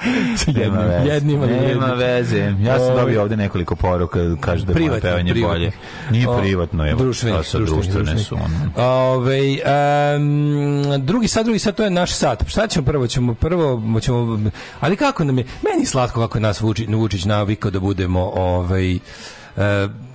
Jednim, 0.46 0.78
veze. 0.78 1.08
jednim, 1.08 1.42
ali 1.42 1.52
Nema 1.52 1.86
veze. 1.86 2.54
Ja 2.62 2.78
sam 2.78 2.96
dobio 2.96 3.22
ovde 3.22 3.36
nekoliko 3.36 3.76
poruka, 3.76 4.18
kaže 4.40 4.64
da 4.64 4.70
je 4.72 4.74
Privatno, 4.74 5.00
pevanje 5.00 5.32
privatno. 5.32 5.54
bolje. 5.54 5.72
Nije 6.10 6.28
O, 6.28 6.38
privatno, 6.40 6.88
evo. 6.90 6.98
društveni, 6.98 7.36
šta 7.36 7.42
sa 7.44 7.58
društvene 7.58 8.18
su. 8.18 8.38
Ove, 8.76 9.38
em, 9.64 11.04
drugi 11.06 11.28
sad, 11.28 11.44
drugi 11.44 11.58
sad, 11.58 11.74
to 11.74 11.84
je 11.84 11.90
naš 11.90 12.12
sat. 12.12 12.48
Šta 12.48 12.66
ćemo 12.66 12.86
prvo? 12.86 13.06
Ćemo 13.06 13.34
prvo, 13.34 13.82
ćemo, 14.00 14.38
ali 14.80 14.96
kako 14.96 15.24
nam 15.24 15.38
je, 15.38 15.44
meni 15.62 15.82
je 15.82 15.86
slatko 15.86 16.20
kako 16.20 16.38
je 16.38 16.42
nas 16.42 16.60
Vučić, 16.60 16.88
Vučić 16.88 17.24
navikao 17.24 17.70
da 17.70 17.80
budemo, 17.80 18.20
ovaj, 18.34 18.94
e, 18.94 18.98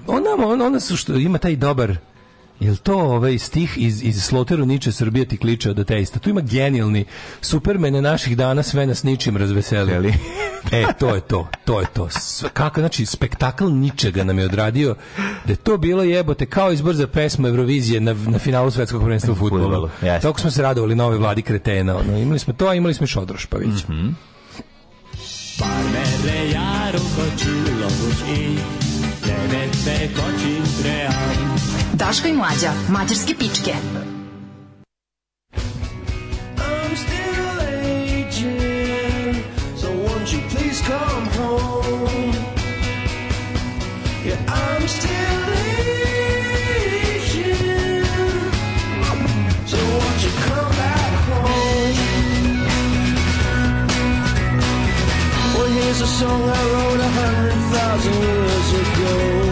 on 0.07 0.23
on, 0.45 0.61
ona 0.61 0.79
su 0.79 0.97
što, 0.97 1.13
ima 1.13 1.37
taj 1.37 1.55
dobar, 1.55 1.95
Jel 2.60 2.76
to 2.76 2.95
ovaj 2.95 3.38
stih 3.38 3.73
iz, 3.77 4.03
iz 4.03 4.23
Sloteru 4.23 4.65
Niče 4.65 4.91
Srbije 4.91 5.26
ti 5.26 5.38
kliče 5.38 5.69
od 5.69 5.80
ateista? 5.80 6.19
Tu 6.19 6.30
ima 6.30 6.41
genijalni 6.41 7.06
Supermene 7.41 8.02
naših 8.02 8.38
dana 8.38 8.64
sve 8.64 8.86
nas 8.88 9.03
ničim 9.03 9.38
razveseli. 9.38 10.14
e, 10.72 10.86
to 10.99 11.15
je 11.15 11.22
to, 11.22 11.48
to 11.65 11.80
je 11.80 11.88
to. 11.94 12.10
Sve- 12.10 12.49
Kako, 12.49 12.80
znači, 12.80 13.06
spektakl 13.06 13.65
ničega 13.65 14.23
nam 14.23 14.40
je 14.40 14.45
odradio, 14.45 14.95
da 15.45 15.52
je 15.52 15.56
to 15.56 15.77
bilo 15.77 16.03
jebote 16.03 16.45
kao 16.45 16.72
izbor 16.72 16.95
za 16.95 17.07
pesmu 17.07 17.48
Eurovizije 17.48 17.99
na, 18.02 18.14
na 18.14 18.40
finalu 18.40 18.72
svetskog 18.72 19.02
prvenstva 19.02 19.34
u 19.34 19.48
jeste. 20.02 20.19
Tako 20.22 20.40
smo 20.40 20.52
se 20.52 20.61
radovali 20.61 20.95
novoj 20.95 21.18
vladi 21.18 21.41
kretena. 21.41 21.98
Ono. 21.98 22.18
Imali 22.18 22.40
smo 22.40 22.53
to, 22.53 22.68
a 22.68 22.73
imali 22.73 22.94
smo 22.94 23.03
i 23.03 23.07
Šodroš, 23.07 23.45
pa 23.45 23.57
vidjet 23.57 23.82
ćemo. 23.82 24.14
Merre 25.94 26.40
járok 26.49 27.15
a 27.18 27.38
csillagos 27.38 28.19
ég, 28.27 28.60
nevetve 29.26 30.10
kacsint 30.15 31.55
Daško 31.95 32.27
i 32.27 32.34
Mlađa, 32.34 32.72
mađarske 32.89 33.34
pičke. 33.39 33.73
Song 56.19 56.43
I 56.43 56.63
wrote 56.72 56.99
a 56.99 57.09
hundred 57.09 57.59
thousand 57.72 58.13
years 58.23 58.73
ago. 58.73 59.44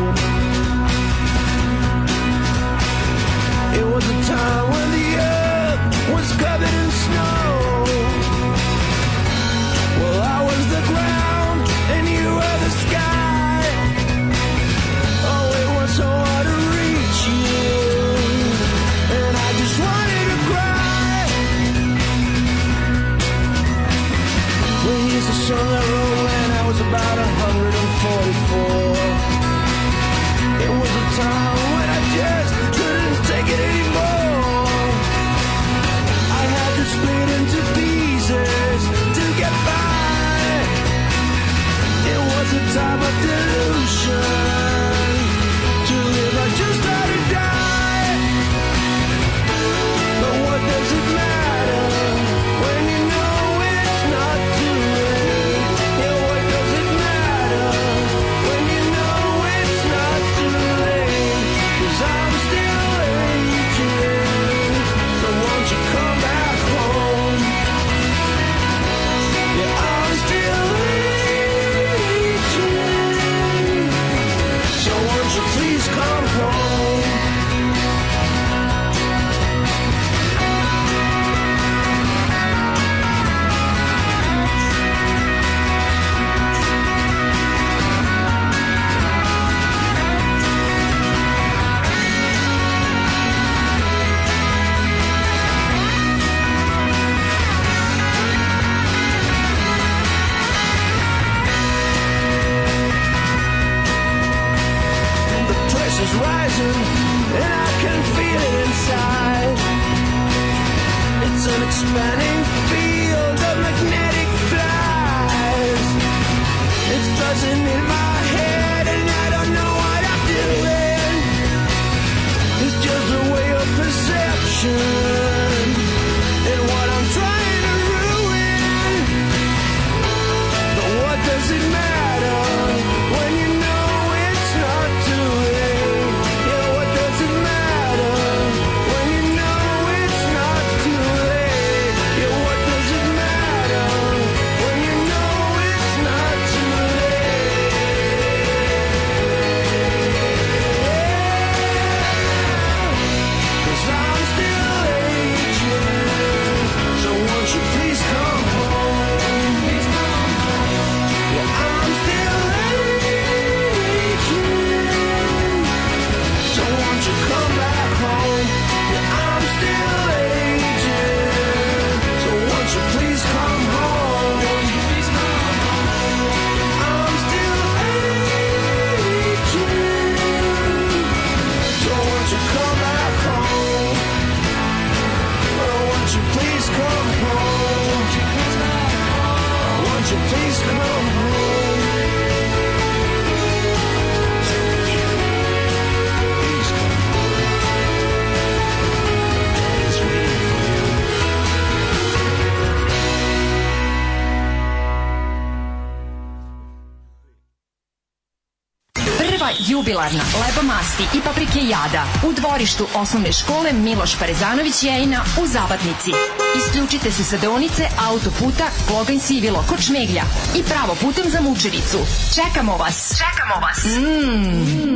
U 212.29 212.33
dvorištu 212.33 212.87
osnovne 212.95 213.31
škole 213.31 213.73
Miloš 213.73 214.19
Parezanović 214.19 214.83
Jejina 214.83 215.23
u 215.43 215.47
Zabatnici. 215.47 216.11
Isključite 216.57 217.11
se 217.11 217.23
sa 217.23 217.37
deonice 217.37 217.87
autoputa 218.09 218.63
Kloganj 218.87 219.19
Sivilo 219.19 219.65
kod 219.69 219.81
Šmeglja 219.81 220.23
i 220.55 220.63
pravo 220.63 220.95
putem 221.01 221.31
za 221.31 221.41
Mučericu. 221.41 221.97
Čekamo 222.35 222.77
vas! 222.77 223.17
Čekamo 223.17 223.55
vas! 223.61 223.85
Mm. 223.85 224.92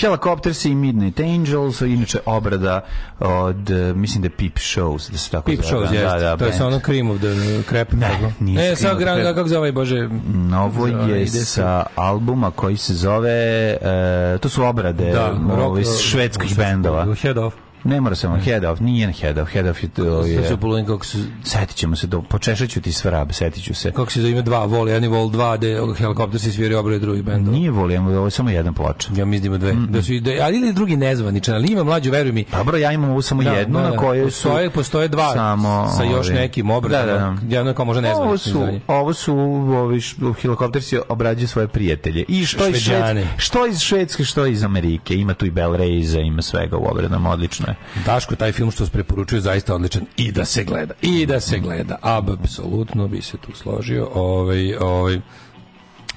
Helicopters 0.00 0.64
i 0.64 0.74
Midnight 0.74 1.20
Angels, 1.20 1.80
inače 1.80 2.18
obrada 2.26 2.80
od, 3.20 3.56
mislim 3.94 4.22
da 4.22 4.26
je 4.26 4.30
Peep 4.30 4.56
Shows, 4.56 5.10
da 5.10 5.18
se 5.18 5.30
tako 5.30 5.46
Peep 5.46 5.60
zove. 5.62 5.86
Shows, 5.86 5.92
jeste. 5.94 6.36
to 6.38 6.44
je 6.44 6.52
sa 6.52 6.66
ono 6.66 6.80
Cream 6.80 7.10
of 7.10 7.18
the 7.18 7.28
Crap. 7.68 7.92
Ne, 7.92 8.08
tako? 8.08 8.32
nije 8.40 8.76
Cream 8.76 8.76
sa 8.94 8.98
Crap. 9.00 9.34
kako 9.36 9.48
zove, 9.48 9.72
bože... 9.72 10.08
Ovo 10.56 10.88
Zove, 10.88 11.20
je 11.20 11.26
sa 11.26 11.86
albuma 11.96 12.50
koji 12.50 12.76
se 12.76 12.94
zove, 12.94 13.30
e, 13.72 14.38
to 14.40 14.48
su 14.48 14.64
obrade 14.64 15.12
Da, 15.12 15.32
ovaj, 15.54 15.82
rock- 15.82 16.02
švedskih 16.02 16.56
bendova. 16.56 17.14
Head 17.14 17.38
Off. 17.38 17.56
Ne 17.84 18.00
mora 18.00 18.14
samo 18.14 18.36
Head 18.36 18.64
Off, 18.64 18.80
nije 18.80 19.12
Head 19.12 19.38
Off, 19.38 19.52
Head 19.52 19.66
Off 19.66 19.82
je... 19.82 19.88
to 19.88 20.18
je 20.20 20.48
su 20.48 20.56
polujem 20.56 20.86
kako 20.86 21.06
su... 21.06 21.18
setit 21.44 21.76
ćemo 21.76 21.96
se, 21.96 22.06
do, 22.06 22.22
počešat 22.22 22.68
ću 22.68 22.80
ti 22.80 22.92
sve 22.92 23.10
rabe, 23.10 23.32
setit 23.32 23.64
ću 23.64 23.74
se. 23.74 23.90
Kako 23.90 24.12
se 24.12 24.22
zove, 24.22 24.42
dva 24.42 24.64
vol, 24.64 24.88
jedan 24.88 25.02
je 25.02 25.08
vol 25.08 25.30
dva, 25.30 25.56
gde 25.56 25.66
helikopter 25.98 26.40
se 26.40 26.52
sviri 26.52 26.74
obrade 26.74 26.98
drugih 26.98 27.22
bendova. 27.24 27.56
Nije 27.56 27.70
volim, 27.70 28.06
ovo 28.06 28.24
je 28.24 28.30
samo 28.30 28.50
jedan 28.50 28.74
ploča. 28.74 29.08
Ja 29.16 29.24
mislim 29.24 29.52
da 29.52 29.58
dve. 29.58 29.72
Da 29.72 30.02
su, 30.02 30.12
da, 30.14 30.30
ali 30.42 30.56
ili 30.56 30.72
drugi 30.72 30.96
nezvaničan, 30.96 31.54
ali 31.54 31.68
ima 31.68 31.84
mlađu, 31.84 32.10
veruj 32.10 32.32
mi. 32.32 32.44
Dobro, 32.52 32.76
ja 32.78 32.92
imam 32.92 33.10
ovu 33.10 33.22
samo 33.22 33.42
Da, 33.42 33.50
jednu 33.50 33.78
da, 33.78 33.84
na 33.84 33.90
da. 33.90 33.96
kojoj 33.96 34.30
su... 34.30 34.42
Postoje, 34.42 34.70
postoje 34.70 35.08
dva 35.08 35.32
samo, 35.32 35.88
sa 35.96 36.04
još 36.04 36.26
ovi- 36.26 36.34
nekim 36.34 36.70
obradama. 36.70 37.12
Da, 37.12 37.18
da, 37.30 37.36
da. 37.42 37.56
Jedno 37.56 37.70
je 37.70 37.74
kao 37.74 37.84
možda 37.84 38.00
nezvanično 38.00 38.26
Ovo 38.26 38.38
su, 38.38 38.48
izdanje. 38.50 38.80
ovo 38.88 39.12
su 39.12 39.34
ovi 39.76 39.96
š- 39.98 40.16
helikopterci 40.42 40.98
obrađuju 41.08 41.48
svoje 41.48 41.68
prijatelje. 41.68 42.24
I 42.28 42.46
što 42.46 42.66
iz. 42.68 42.76
Švedske, 42.76 43.26
što 43.36 43.66
iz 43.66 43.78
Švedske, 43.78 44.24
što 44.24 44.46
iz 44.46 44.64
Amerike. 44.64 45.14
Ima 45.14 45.34
tu 45.34 45.46
i 45.46 45.50
Bell 45.50 45.74
Reyza, 45.74 46.26
ima 46.26 46.42
svega 46.42 46.76
u 46.76 46.86
obradama, 46.90 47.30
odlično 47.30 47.66
je. 47.70 48.02
Daško, 48.04 48.36
taj 48.36 48.52
film 48.52 48.70
što 48.70 48.86
se 48.86 48.92
preporučuje 48.92 49.40
zaista 49.40 49.74
odličan 49.74 50.02
i 50.16 50.32
da 50.32 50.44
se 50.44 50.64
gleda. 50.64 50.94
I 51.02 51.26
da 51.26 51.40
se 51.40 51.58
gleda. 51.58 51.98
Apsolutno 52.02 53.08
bi 53.08 53.22
se 53.22 53.36
tu 53.36 53.52
složio. 53.54 54.08
Ovaj, 54.14 54.74
ovaj, 54.74 55.20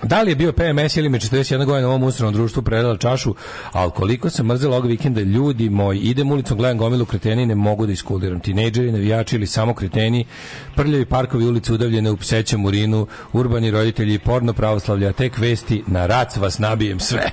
Da 0.04 0.22
li 0.22 0.32
je 0.32 0.36
bio 0.36 0.52
PMS 0.54 0.98
ili 0.98 1.10
me 1.10 1.20
41 1.20 1.66
godina 1.66 1.88
u 1.88 1.92
ovom 1.92 2.04
usranom 2.04 2.34
društvu 2.34 2.64
predala 2.64 2.98
čašu, 2.98 3.36
ali 3.72 3.92
koliko 3.92 4.30
sam 4.30 4.46
mrzela 4.46 4.76
ovog 4.78 4.88
vikenda, 4.88 5.22
ljudi 5.22 5.70
moji, 5.70 6.00
idem 6.00 6.32
ulicom, 6.32 6.58
gledam 6.58 6.78
gomilu 6.78 7.06
kreteni 7.06 7.44
i 7.44 7.46
ne 7.46 7.56
mogu 7.56 7.86
da 7.86 7.92
iskuliram. 7.92 8.40
Tinejdžeri, 8.40 8.92
navijači 8.92 9.36
ili 9.36 9.48
samo 9.48 9.74
kreteni, 9.74 10.26
prljavi 10.76 11.06
parkovi 11.06 11.46
ulice 11.46 11.74
udavljene 11.74 12.12
u 12.12 12.18
psećem 12.18 12.66
urinu, 12.66 13.08
urbani 13.34 13.72
roditelji, 13.72 14.20
porno 14.20 14.54
pravoslavlja, 14.54 15.12
tek 15.12 15.38
vesti, 15.38 15.84
na 15.88 16.06
rac 16.06 16.38
vas 16.38 16.60
nabijem 16.60 17.00
sve. 17.00 17.32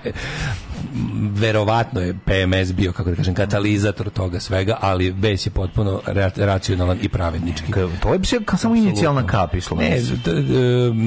verovatno 1.32 2.00
je 2.00 2.14
PMS 2.24 2.72
bio, 2.72 2.92
kako 2.92 3.10
da 3.10 3.16
kažem, 3.16 3.34
katalizator 3.34 4.10
toga 4.10 4.40
svega, 4.40 4.78
ali 4.80 5.12
bes 5.12 5.46
je 5.46 5.50
potpuno 5.50 6.00
ra- 6.06 6.44
racionalan 6.44 6.98
i 7.02 7.08
pravednički. 7.08 7.72
To 8.02 8.14
je 8.14 8.44
kao 8.44 8.58
samo 8.58 8.74
inicijalna 8.76 9.26
kap, 9.26 9.54
Ne, 9.76 10.00
d- 10.00 10.42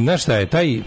znaš 0.03 0.21
šta 0.23 0.35
je, 0.35 0.45
taj 0.45 0.81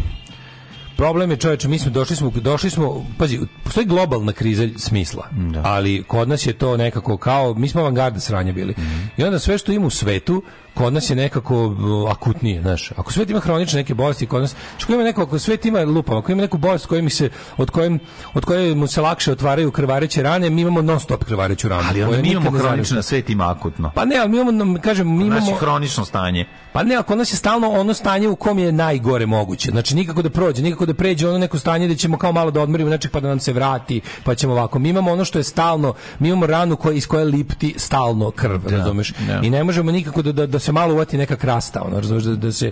problem 0.97 1.31
je 1.31 1.37
čoveče, 1.37 1.69
mi 1.69 1.79
smo 1.79 1.91
došli 1.91 2.17
smo 2.17 2.31
došli 2.31 2.71
smo, 2.71 3.07
pazi, 3.19 3.41
postoji 3.65 3.87
globalna 3.87 4.33
kriza 4.33 4.69
smisla. 4.77 5.29
Ali 5.63 6.03
kod 6.03 6.29
nas 6.29 6.47
je 6.47 6.53
to 6.53 6.77
nekako 6.77 7.17
kao 7.17 7.55
mi 7.55 7.69
smo 7.69 7.81
avangarda 7.81 8.21
sranja 8.21 8.53
bili. 8.53 8.75
I 9.17 9.25
onda 9.25 9.39
sve 9.39 9.59
što 9.59 9.73
ima 9.73 9.87
u 9.87 9.91
svetu 9.91 10.43
kod 10.75 10.93
nas 10.93 11.11
je 11.11 11.17
nekako 11.17 11.67
uh, 11.67 12.11
akutnije, 12.11 12.63
znaš. 12.63 12.91
Ako 12.97 13.13
svet 13.13 13.31
ima 13.31 13.41
hronične 13.41 13.77
neke 13.77 13.95
bolesti, 13.95 14.27
kod 14.27 14.43
nas, 14.43 14.55
ako 14.83 14.93
ima 14.93 15.03
neko, 15.03 15.23
ako 15.23 15.39
svet 15.39 15.65
ima 15.65 15.81
lupam, 15.83 16.17
ako 16.17 16.33
ima 16.33 16.43
neku 16.43 16.59
bolest 16.59 16.87
koja 16.87 17.03
mi 17.03 17.11
se, 17.11 17.31
od 17.57 17.71
koje, 17.71 17.99
od 18.35 18.45
koje 18.45 18.75
mu 18.75 18.87
se 18.87 19.01
lakše 19.01 19.33
otvaraju 19.33 19.71
krvareće 19.71 20.23
rane, 20.23 20.51
mi 20.51 20.61
imamo 20.61 20.83
non 20.83 21.01
stop 21.01 21.25
krvareću 21.25 21.69
ranu. 21.69 21.89
Ali 22.07 22.23
mi 22.23 22.29
imamo 22.29 22.51
hronično, 22.51 23.03
svet 23.03 23.31
ima 23.31 23.51
akutno. 23.51 23.93
Pa 23.95 24.05
ne, 24.05 24.17
ali 24.17 24.29
mi 24.31 24.41
imamo, 24.41 24.81
kažem, 24.81 25.17
mi 25.19 25.27
imamo... 25.27 25.55
hronično 25.55 26.05
stanje. 26.05 26.47
Pa 26.77 26.83
ne, 26.83 26.95
ako 26.95 27.15
nas 27.15 27.33
je 27.33 27.37
stalno 27.37 27.71
ono 27.71 27.95
stanje 27.95 28.29
u 28.29 28.37
kom 28.37 28.59
je 28.59 28.73
najgore 28.73 29.27
moguće. 29.27 29.71
Znači 29.71 29.97
nikako 29.97 30.23
da 30.23 30.31
prođe, 30.31 30.63
nikako 30.63 30.87
da 30.87 30.95
pređe 30.95 31.29
ono 31.29 31.39
neko 31.39 31.59
stanje 31.59 31.87
gde 31.87 31.97
ćemo 31.97 32.19
kao 32.19 32.33
malo 32.33 32.51
da 32.51 32.61
odmorimo 32.61 32.91
nečeg 32.91 33.11
pa 33.11 33.21
da 33.21 33.29
nam 33.29 33.41
se 33.41 33.53
vrati, 33.53 34.01
pa 34.25 34.35
ćemo 34.35 34.53
ovako. 34.53 34.79
Mi 34.79 34.89
imamo 34.89 35.13
ono 35.13 35.25
što 35.25 35.39
je 35.39 35.45
stalno, 35.45 35.95
mi 36.19 36.29
imamo 36.29 36.47
ranu 36.47 36.77
koja 36.77 36.95
iz 36.95 37.07
koje 37.07 37.25
lipti 37.25 37.75
stalno 37.77 38.31
krv, 38.31 38.69
razumeš? 38.69 39.13
da. 39.27 39.41
I 39.43 39.51
ne 39.51 39.65
možemo 39.65 39.93
nikako 39.93 40.23
da, 40.23 40.33
da, 40.33 40.47
da 40.47 40.59
se 40.59 40.73
malo 40.73 40.95
uvati 40.95 41.19
neka 41.19 41.37
krasta, 41.37 41.83
ono, 41.83 42.01
razumeš, 42.01 42.25
da, 42.25 42.37
da 42.37 42.53
se 42.53 42.71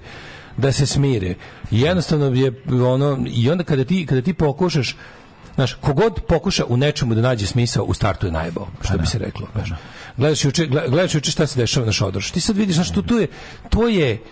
da 0.56 0.72
se 0.72 0.86
smire. 0.86 1.34
I 1.70 1.80
jednostavno 1.80 2.26
je 2.26 2.62
ono 2.86 3.18
i 3.26 3.50
onda 3.50 3.64
kada 3.64 3.84
ti 3.84 4.06
kada 4.06 4.22
ti 4.22 4.34
pokušaš 4.34 4.96
Znaš, 5.54 5.74
kogod 5.74 6.20
pokuša 6.28 6.64
u 6.68 6.76
nečemu 6.76 7.14
da 7.14 7.20
nađe 7.20 7.46
smisao, 7.46 7.84
u 7.84 7.94
startu 7.94 8.26
je 8.26 8.32
najbao, 8.32 8.68
što 8.82 8.98
bi 8.98 9.06
se 9.06 9.18
reklo. 9.18 9.46
Znaš. 9.54 9.70
Gledaš 10.16 10.44
juče, 10.44 10.66
gle- 10.66 10.90
gledaš 10.90 11.14
juče 11.14 11.30
šta 11.30 11.46
se 11.46 11.58
dešava 11.60 11.86
na 11.86 11.92
Šodroš. 11.92 12.30
Ti 12.30 12.40
sad 12.40 12.56
vidiš, 12.56 12.74
znaš, 12.74 12.92
to, 12.92 13.02
to 13.02 13.18
je, 13.18 13.26
to 13.70 13.88
je, 13.88 14.22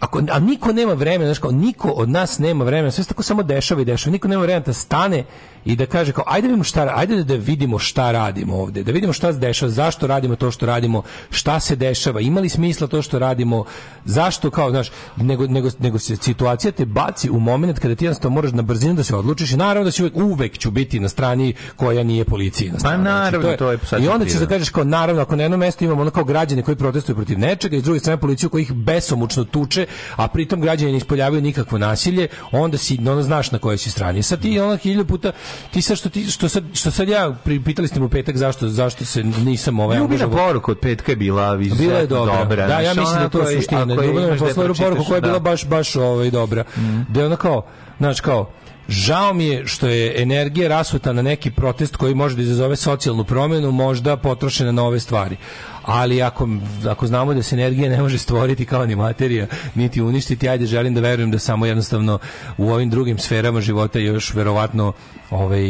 ako, 0.00 0.22
a 0.30 0.38
niko 0.38 0.72
nema 0.72 0.92
vremena, 0.92 1.34
kao, 1.34 1.50
niko 1.50 1.88
od 1.90 2.08
nas 2.08 2.38
nema 2.38 2.64
vremena, 2.64 2.90
sve 2.90 3.04
se 3.04 3.08
tako 3.08 3.22
samo 3.22 3.42
dešava 3.42 3.82
i 3.82 3.84
dešava, 3.84 4.12
niko 4.12 4.28
nema 4.28 4.42
vremena 4.42 4.64
da 4.66 4.72
stane 4.72 5.24
i 5.64 5.76
da 5.76 5.86
kaže 5.86 6.12
kao, 6.12 6.24
ajde 6.26 6.48
da 6.48 6.52
vidimo 6.52 6.64
šta, 6.64 6.92
ajde 6.94 7.24
da, 7.24 7.34
vidimo 7.34 7.78
šta 7.78 8.10
radimo 8.10 8.56
ovde, 8.56 8.82
da 8.82 8.92
vidimo 8.92 9.12
šta 9.12 9.32
se 9.32 9.38
dešava, 9.38 9.70
zašto 9.70 10.06
radimo 10.06 10.36
to 10.36 10.50
što 10.50 10.66
radimo, 10.66 11.02
šta 11.30 11.60
se 11.60 11.76
dešava, 11.76 12.20
ima 12.20 12.40
li 12.40 12.48
smisla 12.48 12.86
to 12.86 13.02
što 13.02 13.18
radimo, 13.18 13.64
zašto 14.04 14.50
kao, 14.50 14.70
znaš, 14.70 14.90
nego, 15.16 15.46
nego, 15.46 15.68
nego 15.78 15.98
se 15.98 16.16
situacija 16.16 16.72
te 16.72 16.84
baci 16.84 17.30
u 17.30 17.40
moment 17.40 17.78
kada 17.78 17.94
ti 17.94 18.04
jednostavno 18.04 18.34
moraš 18.34 18.52
na 18.52 18.62
brzinu 18.62 18.94
da 18.94 19.04
se 19.04 19.16
odlučiš 19.16 19.52
i 19.52 19.56
naravno 19.56 19.84
da 19.84 19.90
će 19.90 20.02
uvek, 20.02 20.16
uvek 20.16 20.58
ću 20.58 20.70
biti 20.70 21.00
na 21.00 21.08
strani 21.08 21.54
koja 21.76 22.02
nije 22.02 22.24
policija. 22.24 22.72
Na 22.72 22.78
strani. 22.78 23.02
Znači, 23.02 23.14
naravno, 23.14 23.56
to 23.56 23.70
je 23.70 23.78
sad 23.78 24.02
I 24.02 24.08
onda 24.08 24.26
ćeš 24.26 24.34
da 24.34 24.46
kažeš 24.46 24.68
kao 24.68 24.84
naravno 24.84 25.22
ako 25.22 25.36
na 25.36 25.42
jednom 25.42 25.60
mestu 25.60 25.84
imamo 25.84 26.00
ono 26.00 26.10
kao 26.10 26.24
građane 26.24 26.62
koji 26.62 26.76
protestuju 26.76 27.16
protiv 27.16 27.38
nečega 27.38 27.76
i 27.76 27.80
s 27.80 27.84
druge 27.84 28.00
strane 28.00 28.20
policiju 28.20 28.50
koji 28.50 28.62
ih 28.62 28.72
besomučno 28.72 29.44
tuče, 29.44 29.86
a 30.16 30.28
pritom 30.28 30.60
građani 30.60 30.92
ne 30.92 30.98
ispoljavaju 30.98 31.42
nikakvo 31.42 31.78
nasilje, 31.78 32.28
onda 32.52 32.78
si 32.78 32.98
ono 33.00 33.22
znaš 33.22 33.50
na 33.50 33.58
kojoj 33.58 33.78
si 33.78 33.90
strani. 33.90 34.22
Sad 34.22 34.40
ti 34.42 34.60
ono 34.60 34.76
hiljadu 34.76 35.04
puta 35.04 35.32
ti 35.70 35.82
sad 35.82 35.96
što 35.96 36.08
ti 36.08 36.26
što 36.26 36.48
sad 36.48 36.64
što 36.74 36.90
sad 36.90 37.08
ja 37.08 37.36
pitali 37.64 37.88
ste 37.88 38.00
me 38.00 38.06
u 38.06 38.08
petak 38.08 38.36
zašto 38.36 38.68
zašto 38.68 39.04
se 39.04 39.22
nisam 39.22 39.80
ovaj 39.80 39.98
Ljubina 39.98 40.28
poruka 40.28 40.72
od 40.72 40.78
petka 40.78 41.12
je 41.12 41.16
bila 41.16 41.56
Bila 41.56 41.98
je 41.98 42.06
dobra. 42.06 42.38
dobra. 42.38 42.66
Da, 42.66 42.80
ja 42.80 42.94
mislim 42.94 43.18
da 43.20 43.28
to 43.28 43.46
suština. 43.46 43.80
je 43.80 44.30
je 44.30 44.38
poslao 44.38 44.62
jednu 44.62 44.74
poruku 44.74 45.04
koja 45.04 45.16
je 45.16 45.20
bila 45.20 45.32
da. 45.32 45.40
Mm. 45.40 45.42
baš 45.42 45.66
baš 45.66 45.96
ovaj 45.96 46.30
dobra. 46.30 46.64
Da 47.08 47.20
je 47.20 47.26
ona 47.26 47.36
kao, 47.36 47.66
znaš 47.98 48.20
kao 48.20 48.50
Žao 48.88 49.32
mi 49.32 49.46
je 49.46 49.66
što 49.66 49.88
je 49.88 50.22
energija 50.22 50.68
rasuta 50.68 51.12
na 51.12 51.22
neki 51.22 51.50
protest 51.50 51.96
koji 51.96 52.14
može 52.14 52.36
da 52.36 52.42
izazove 52.42 52.76
socijalnu 52.76 53.24
promjenu, 53.24 53.70
možda 53.70 54.16
potrošena 54.16 54.72
na 54.72 54.84
ove 54.84 55.00
stvari. 55.00 55.36
Ali 55.82 56.22
ako, 56.22 56.48
ako 56.88 57.06
znamo 57.06 57.34
da 57.34 57.42
se 57.42 57.54
energija 57.54 57.90
ne 57.90 58.02
može 58.02 58.18
stvoriti 58.18 58.64
kao 58.64 58.86
ni 58.86 58.96
materija, 58.96 59.46
niti 59.74 60.02
uništiti, 60.02 60.48
ajde 60.48 60.66
želim 60.66 60.94
da 60.94 61.00
verujem 61.00 61.30
da 61.30 61.38
samo 61.38 61.66
jednostavno 61.66 62.18
u 62.58 62.70
ovim 62.70 62.90
drugim 62.90 63.18
sferama 63.18 63.60
života 63.60 63.98
još 63.98 64.34
verovatno 64.34 64.92
ovaj 65.30 65.62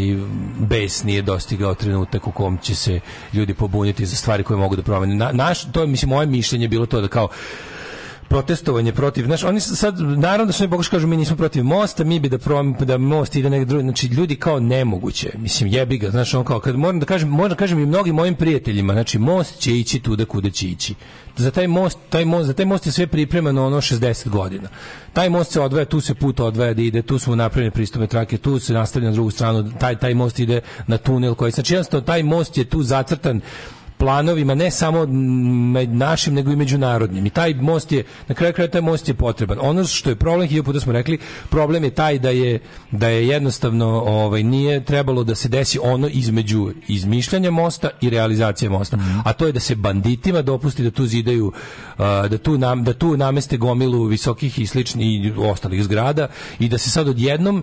bes 0.58 1.04
nije 1.04 1.22
dostigao 1.22 1.74
trenutak 1.74 2.26
u 2.26 2.32
kom 2.32 2.58
će 2.58 2.74
se 2.74 3.00
ljudi 3.32 3.54
pobuniti 3.54 4.06
za 4.06 4.16
stvari 4.16 4.42
koje 4.42 4.58
mogu 4.58 4.76
da 4.76 4.82
promene. 4.82 5.14
Na, 5.14 5.32
naš, 5.32 5.72
to 5.72 5.80
je, 5.80 5.86
mislim, 5.86 6.08
moje 6.08 6.26
mišljenje 6.26 6.68
bilo 6.68 6.86
to 6.86 7.00
da 7.00 7.08
kao 7.08 7.28
protestovanje 8.32 8.92
protiv, 8.92 9.24
znaš, 9.24 9.44
oni 9.44 9.60
sad, 9.60 10.00
naravno 10.00 10.44
da 10.44 10.52
su 10.52 10.62
mi 10.64 10.70
pokušali 10.70 10.90
kažu 10.90 11.06
mi 11.06 11.16
nismo 11.16 11.36
protiv 11.36 11.64
mosta, 11.64 12.04
mi 12.04 12.20
bi 12.20 12.28
da, 12.28 12.38
prom, 12.38 12.76
da 12.80 12.98
most 12.98 13.36
ide 13.36 13.50
negdje 13.50 13.64
drugi, 13.64 13.82
znači 13.82 14.06
ljudi 14.06 14.36
kao 14.36 14.60
nemoguće, 14.60 15.30
mislim 15.38 15.70
jebi 15.70 15.98
ga, 15.98 16.10
znaš, 16.10 16.34
on 16.34 16.44
kao, 16.44 16.60
kad 16.60 16.76
moram 16.76 17.00
da 17.00 17.06
kažem, 17.06 17.28
moram 17.28 17.50
da 17.50 17.56
kažem 17.56 17.78
i 17.78 17.86
mnogim 17.86 18.14
mojim 18.14 18.34
prijateljima, 18.34 18.92
znači 18.92 19.18
most 19.18 19.58
će 19.58 19.72
ići 19.72 20.00
tuda 20.00 20.24
kuda 20.24 20.50
će 20.50 20.66
ići. 20.66 20.94
Za 21.36 21.50
taj 21.50 21.68
most, 21.68 21.98
taj 22.08 22.24
most, 22.24 22.46
za 22.46 22.52
taj 22.52 22.66
most 22.66 22.86
je 22.86 22.92
sve 22.92 23.06
pripremano 23.06 23.66
ono 23.66 23.76
60 23.76 24.28
godina. 24.28 24.68
Taj 25.12 25.30
most 25.30 25.52
se 25.52 25.60
odvaja, 25.60 25.84
tu 25.84 26.00
se 26.00 26.14
put 26.14 26.40
odvaja 26.40 26.74
da 26.74 26.82
ide, 26.82 27.02
tu 27.02 27.18
su 27.18 27.36
napravljene 27.36 27.70
pristupne 27.70 28.06
trake, 28.06 28.38
tu 28.38 28.58
se 28.58 28.72
nastavlja 28.72 29.08
na 29.08 29.14
drugu 29.14 29.30
stranu, 29.30 29.72
taj, 29.80 29.98
taj 29.98 30.14
most 30.14 30.38
ide 30.38 30.60
na 30.86 30.98
tunel 30.98 31.34
koji, 31.34 31.52
znači 31.52 31.74
jednostavno 31.74 32.06
taj 32.06 32.22
most 32.22 32.58
je 32.58 32.64
tu 32.64 32.82
zacrtan 32.82 33.40
planovima 34.02 34.54
ne 34.54 34.70
samo 34.70 35.06
našim 35.86 36.34
nego 36.34 36.50
i 36.50 36.56
međunarodnim. 36.56 37.26
I 37.26 37.30
taj 37.30 37.54
most 37.54 37.92
je 37.92 38.04
na 38.28 38.34
kraju 38.34 38.52
kraja 38.54 38.70
taj 38.70 38.80
most 38.80 39.08
je 39.08 39.14
potreban. 39.14 39.58
Ono 39.60 39.84
što 39.84 40.10
je 40.10 40.16
problem, 40.16 40.48
hiljadu 40.48 40.64
puta 40.64 40.80
smo 40.80 40.92
rekli, 40.92 41.18
problem 41.50 41.84
je 41.84 41.90
taj 41.90 42.18
da 42.18 42.30
je 42.30 42.58
da 42.90 43.08
je 43.08 43.28
jednostavno 43.28 43.86
ovaj 44.06 44.42
nije 44.42 44.84
trebalo 44.84 45.24
da 45.24 45.34
se 45.34 45.48
desi 45.48 45.78
ono 45.82 46.08
između 46.08 46.72
izmišljanja 46.88 47.50
mosta 47.50 47.90
i 48.00 48.10
realizacije 48.10 48.68
mosta. 48.70 48.98
A 49.24 49.32
to 49.32 49.46
je 49.46 49.52
da 49.52 49.60
se 49.60 49.74
banditima 49.74 50.42
dopusti 50.42 50.82
da 50.82 50.90
tu 50.90 51.06
zidaju 51.06 51.52
da 51.98 52.38
tu 52.38 52.58
nam 52.58 52.84
da 52.84 52.92
tu 52.92 53.16
nameste 53.16 53.56
gomilu 53.56 54.04
visokih 54.04 54.58
i 54.58 54.66
sličnih 54.66 55.06
i 55.06 55.32
ostalih 55.36 55.84
zgrada 55.84 56.28
i 56.58 56.68
da 56.68 56.78
se 56.78 56.90
sad 56.90 57.08
odjednom 57.08 57.62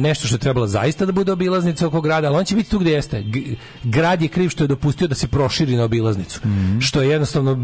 nešto 0.00 0.26
što 0.26 0.36
je 0.36 0.40
trebalo 0.40 0.66
zaista 0.66 1.06
da 1.06 1.12
bude 1.12 1.32
obilaznica 1.32 1.86
oko 1.86 2.00
grada, 2.00 2.28
ali 2.28 2.36
on 2.36 2.44
će 2.44 2.56
biti 2.56 2.70
tu 2.70 2.78
gdje 2.78 2.92
jeste. 2.92 3.24
Grad 3.82 4.22
je 4.22 4.28
kriv 4.28 4.48
što 4.48 4.64
je 4.64 4.68
dopustio 4.68 5.08
da 5.08 5.14
se 5.14 5.28
proširi 5.28 5.73
na 5.76 5.84
obilaznicu. 5.84 6.40
Što 6.80 7.02
je 7.02 7.08
jednostavno 7.10 7.54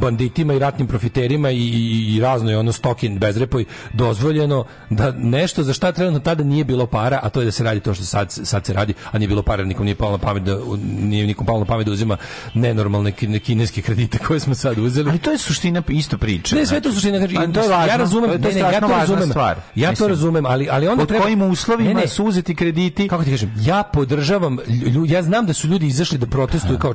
banditima 0.00 0.54
i 0.54 0.58
ratnim 0.58 0.86
profiterima 0.88 1.50
i, 1.50 1.56
i, 1.58 2.14
i 2.16 2.20
raznoj 2.20 2.54
ono 2.56 2.72
stokin 2.72 3.18
bezrepoj 3.18 3.64
dozvoljeno 3.92 4.64
da 4.90 5.12
nešto 5.12 5.62
za 5.62 5.72
šta 5.72 5.92
trenutno 5.92 6.20
tada 6.20 6.44
nije 6.44 6.64
bilo 6.64 6.86
para, 6.86 7.20
a 7.22 7.28
to 7.28 7.40
je 7.40 7.44
da 7.44 7.50
se 7.50 7.64
radi 7.64 7.80
to 7.80 7.94
što 7.94 8.04
sad, 8.04 8.32
sad 8.32 8.66
se 8.66 8.72
radi, 8.72 8.94
a 9.12 9.18
nije 9.18 9.28
bilo 9.28 9.42
para, 9.42 9.64
nikom 9.64 9.84
nije 9.84 9.94
palo 9.94 10.12
na 10.12 10.18
pamet 10.18 10.42
da 10.42 10.56
nije 11.00 11.26
nikom 11.26 11.46
palo 11.46 11.58
na 11.58 11.64
pamet 11.64 11.86
da 11.86 11.92
uzima 11.92 12.16
nenormalne 12.54 13.12
kine- 13.12 13.38
kineske 13.38 13.82
kredite 13.82 14.18
koje 14.18 14.40
smo 14.40 14.54
sad 14.54 14.78
uzeli. 14.78 15.10
Ali 15.10 15.18
to 15.18 15.30
je 15.30 15.38
suština 15.38 15.82
isto 15.88 16.18
priče. 16.18 16.56
Ne, 16.56 16.66
sve 16.66 16.80
to 16.80 16.92
suština, 16.92 17.18
znači, 17.18 17.34
to 17.34 17.60
je 17.60 17.68
važno, 17.68 17.86
ja 17.86 17.96
razumem, 17.96 18.42
to 18.42 18.48
je 18.48 18.54
ne, 18.54 18.62
ne, 18.62 18.72
ja 18.72 18.80
to 18.80 18.88
razumem, 18.88 19.28
stvar. 19.30 19.56
ja 19.74 19.86
to 19.88 19.92
Mislim, 19.92 20.08
razumem, 20.08 20.46
ali, 20.46 20.68
ali 20.70 20.88
onda 20.88 21.00
pod 21.00 21.08
treba... 21.08 21.24
kojim 21.24 21.42
uslovima 21.42 21.88
Ne, 21.88 21.94
ne. 21.94 22.08
su 22.08 22.24
uzeti 22.24 22.54
krediti? 22.54 23.08
Kako 23.08 23.24
ti 23.24 23.30
kažem, 23.30 23.54
ja 23.58 23.82
podržavam, 23.82 24.58
ja 25.06 25.22
znam 25.22 25.46
da 25.46 25.52
su 25.52 25.68
ljudi 25.68 25.86
izašli 25.86 26.18
da 26.18 26.26
protestuju 26.26 26.78
kao 26.78 26.94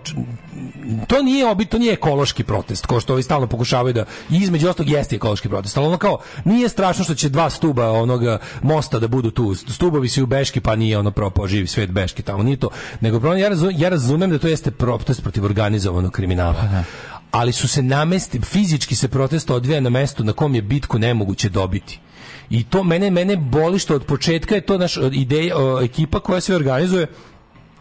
to 1.07 1.21
nije 1.21 1.47
obi, 1.47 1.65
to 1.65 1.77
nije 1.77 1.93
ekološki 1.93 2.43
protest, 2.43 2.85
kao 2.85 2.99
što 2.99 3.13
ovi 3.13 3.23
stalno 3.23 3.47
pokušavaju 3.47 3.93
da 3.93 4.05
i 4.30 4.35
između 4.38 4.69
ostalog 4.69 4.89
jeste 4.89 5.15
ekološki 5.15 5.49
protest, 5.49 5.77
ali 5.77 5.88
ono 5.88 5.97
kao 5.97 6.17
nije 6.45 6.69
strašno 6.69 7.03
što 7.03 7.15
će 7.15 7.30
dva 7.30 7.49
stuba 7.49 7.91
onoga 7.91 8.39
mosta 8.61 8.99
da 8.99 9.07
budu 9.07 9.31
tu. 9.31 9.55
Stubovi 9.55 10.09
su 10.09 10.23
u 10.23 10.26
Beški, 10.26 10.59
pa 10.59 10.76
nije 10.76 10.97
ono 10.97 11.11
propao 11.11 11.47
živi 11.47 11.67
svet 11.67 11.91
Beški 11.91 12.23
tamo, 12.23 12.43
nije 12.43 12.57
to. 12.57 12.69
Nego 13.01 13.19
problem, 13.19 13.41
ja 13.41 13.49
razumem, 13.49 13.76
ja 13.77 13.89
razumem 13.89 14.30
da 14.30 14.39
to 14.39 14.47
jeste 14.47 14.71
protest 14.71 15.21
protiv 15.21 15.45
organizovanog 15.45 16.11
kriminala. 16.11 16.84
Ali 17.31 17.51
su 17.51 17.67
se 17.67 17.81
namesti, 17.81 18.39
fizički 18.41 18.95
se 18.95 19.07
protest 19.07 19.49
odvija 19.49 19.81
na 19.81 19.89
mestu 19.89 20.23
na 20.23 20.34
kom 20.34 20.55
je 20.55 20.61
bitku 20.61 20.99
nemoguće 20.99 21.49
dobiti. 21.49 21.99
I 22.49 22.63
to 22.63 22.84
mene 22.84 23.11
mene 23.11 23.35
boli 23.38 23.80
što 23.80 23.95
od 23.95 24.05
početka 24.05 24.55
je 24.55 24.61
to 24.61 24.77
naš 24.77 24.97
ideja 25.11 25.55
ekipa 25.84 26.19
koja 26.19 26.41
se 26.41 26.55
organizuje 26.55 27.07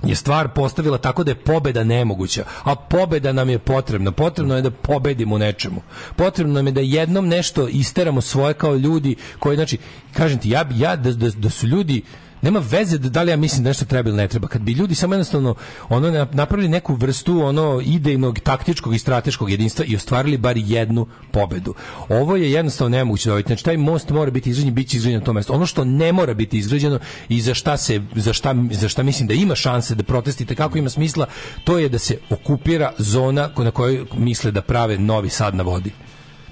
je 0.03 0.15
stvar 0.15 0.49
postavila 0.49 0.99
tako 0.99 1.25
da 1.25 1.31
je 1.31 1.35
pobeda 1.35 1.85
nemoguća, 1.85 2.45
a 2.65 2.75
pobeda 2.75 3.33
nam 3.33 3.49
je 3.51 3.59
potrebna. 3.59 4.13
Potrebno 4.13 4.57
je 4.57 4.63
da 4.63 4.71
pobedimo 4.71 5.39
nečemu. 5.39 5.83
Potrebno 6.17 6.55
nam 6.55 6.67
je 6.67 6.73
da 6.73 6.81
jednom 6.81 7.29
nešto 7.29 7.69
isteramo 7.69 8.21
svoje 8.21 8.55
kao 8.55 8.75
ljudi 8.77 9.17
koji, 9.39 9.57
znači, 9.57 9.79
kažem 10.13 10.39
ti, 10.39 10.51
ja, 10.51 10.69
ja 10.75 10.97
da, 10.97 11.13
da, 11.13 11.31
da 11.31 11.51
su 11.51 11.67
ljudi 11.67 12.03
nema 12.43 12.59
veze 12.71 12.99
da, 12.99 13.09
da 13.09 13.23
li 13.23 13.31
ja 13.31 13.37
mislim 13.37 13.63
da 13.65 13.71
nešto 13.71 13.85
treba 13.85 14.09
ili 14.09 14.17
ne 14.17 14.29
treba. 14.29 14.49
Kad 14.49 14.63
bi 14.63 14.73
ljudi 14.73 14.95
samo 14.95 15.15
jednostavno 15.15 15.55
ono 15.89 16.11
na- 16.11 16.27
napravili 16.33 16.69
neku 16.69 16.95
vrstu 16.95 17.43
ono 17.43 17.81
idejnog, 17.85 18.39
taktičkog 18.41 18.95
i 18.95 18.99
strateškog 18.99 19.51
jedinstva 19.51 19.85
i 19.85 19.97
ostvarili 19.97 20.37
bar 20.39 20.57
jednu 20.57 21.07
pobedu. 21.31 21.75
Ovo 22.09 22.37
je 22.37 22.53
jednostavno 22.53 22.97
nemoguće 22.97 23.29
dobiti. 23.31 23.47
Znači 23.49 23.65
taj 23.65 23.77
most 23.77 24.11
mora 24.11 24.31
biti 24.31 24.51
izgrađen, 24.51 24.75
biće 24.75 24.97
izgrađen 24.97 25.21
na 25.21 25.25
tom 25.25 25.35
mestu. 25.35 25.55
Ono 25.55 25.67
što 25.67 25.85
ne 25.85 26.13
mora 26.13 26.35
biti 26.35 26.59
izgrađeno 26.59 26.99
i 27.29 27.41
za 27.41 27.55
šta 27.55 27.77
se 27.77 28.03
za 28.15 28.33
šta, 28.33 28.55
za 28.71 28.89
šta 28.89 29.03
mislim 29.03 29.29
da 29.29 29.35
ima 29.35 29.55
šanse 29.55 29.95
da 29.95 30.03
protestite 30.03 30.55
kako 30.55 30.79
ima 30.79 30.91
smisla, 30.91 31.27
to 31.65 31.79
je 31.79 31.89
da 31.89 31.99
se 31.99 32.19
okupira 32.31 32.93
zona 32.99 33.51
na 33.57 33.71
kojoj 33.71 34.05
misle 34.17 34.51
da 34.51 34.63
prave 34.63 34.99
novi 34.99 35.29
sad 35.29 35.55
na 35.55 35.63
vodi 35.63 35.91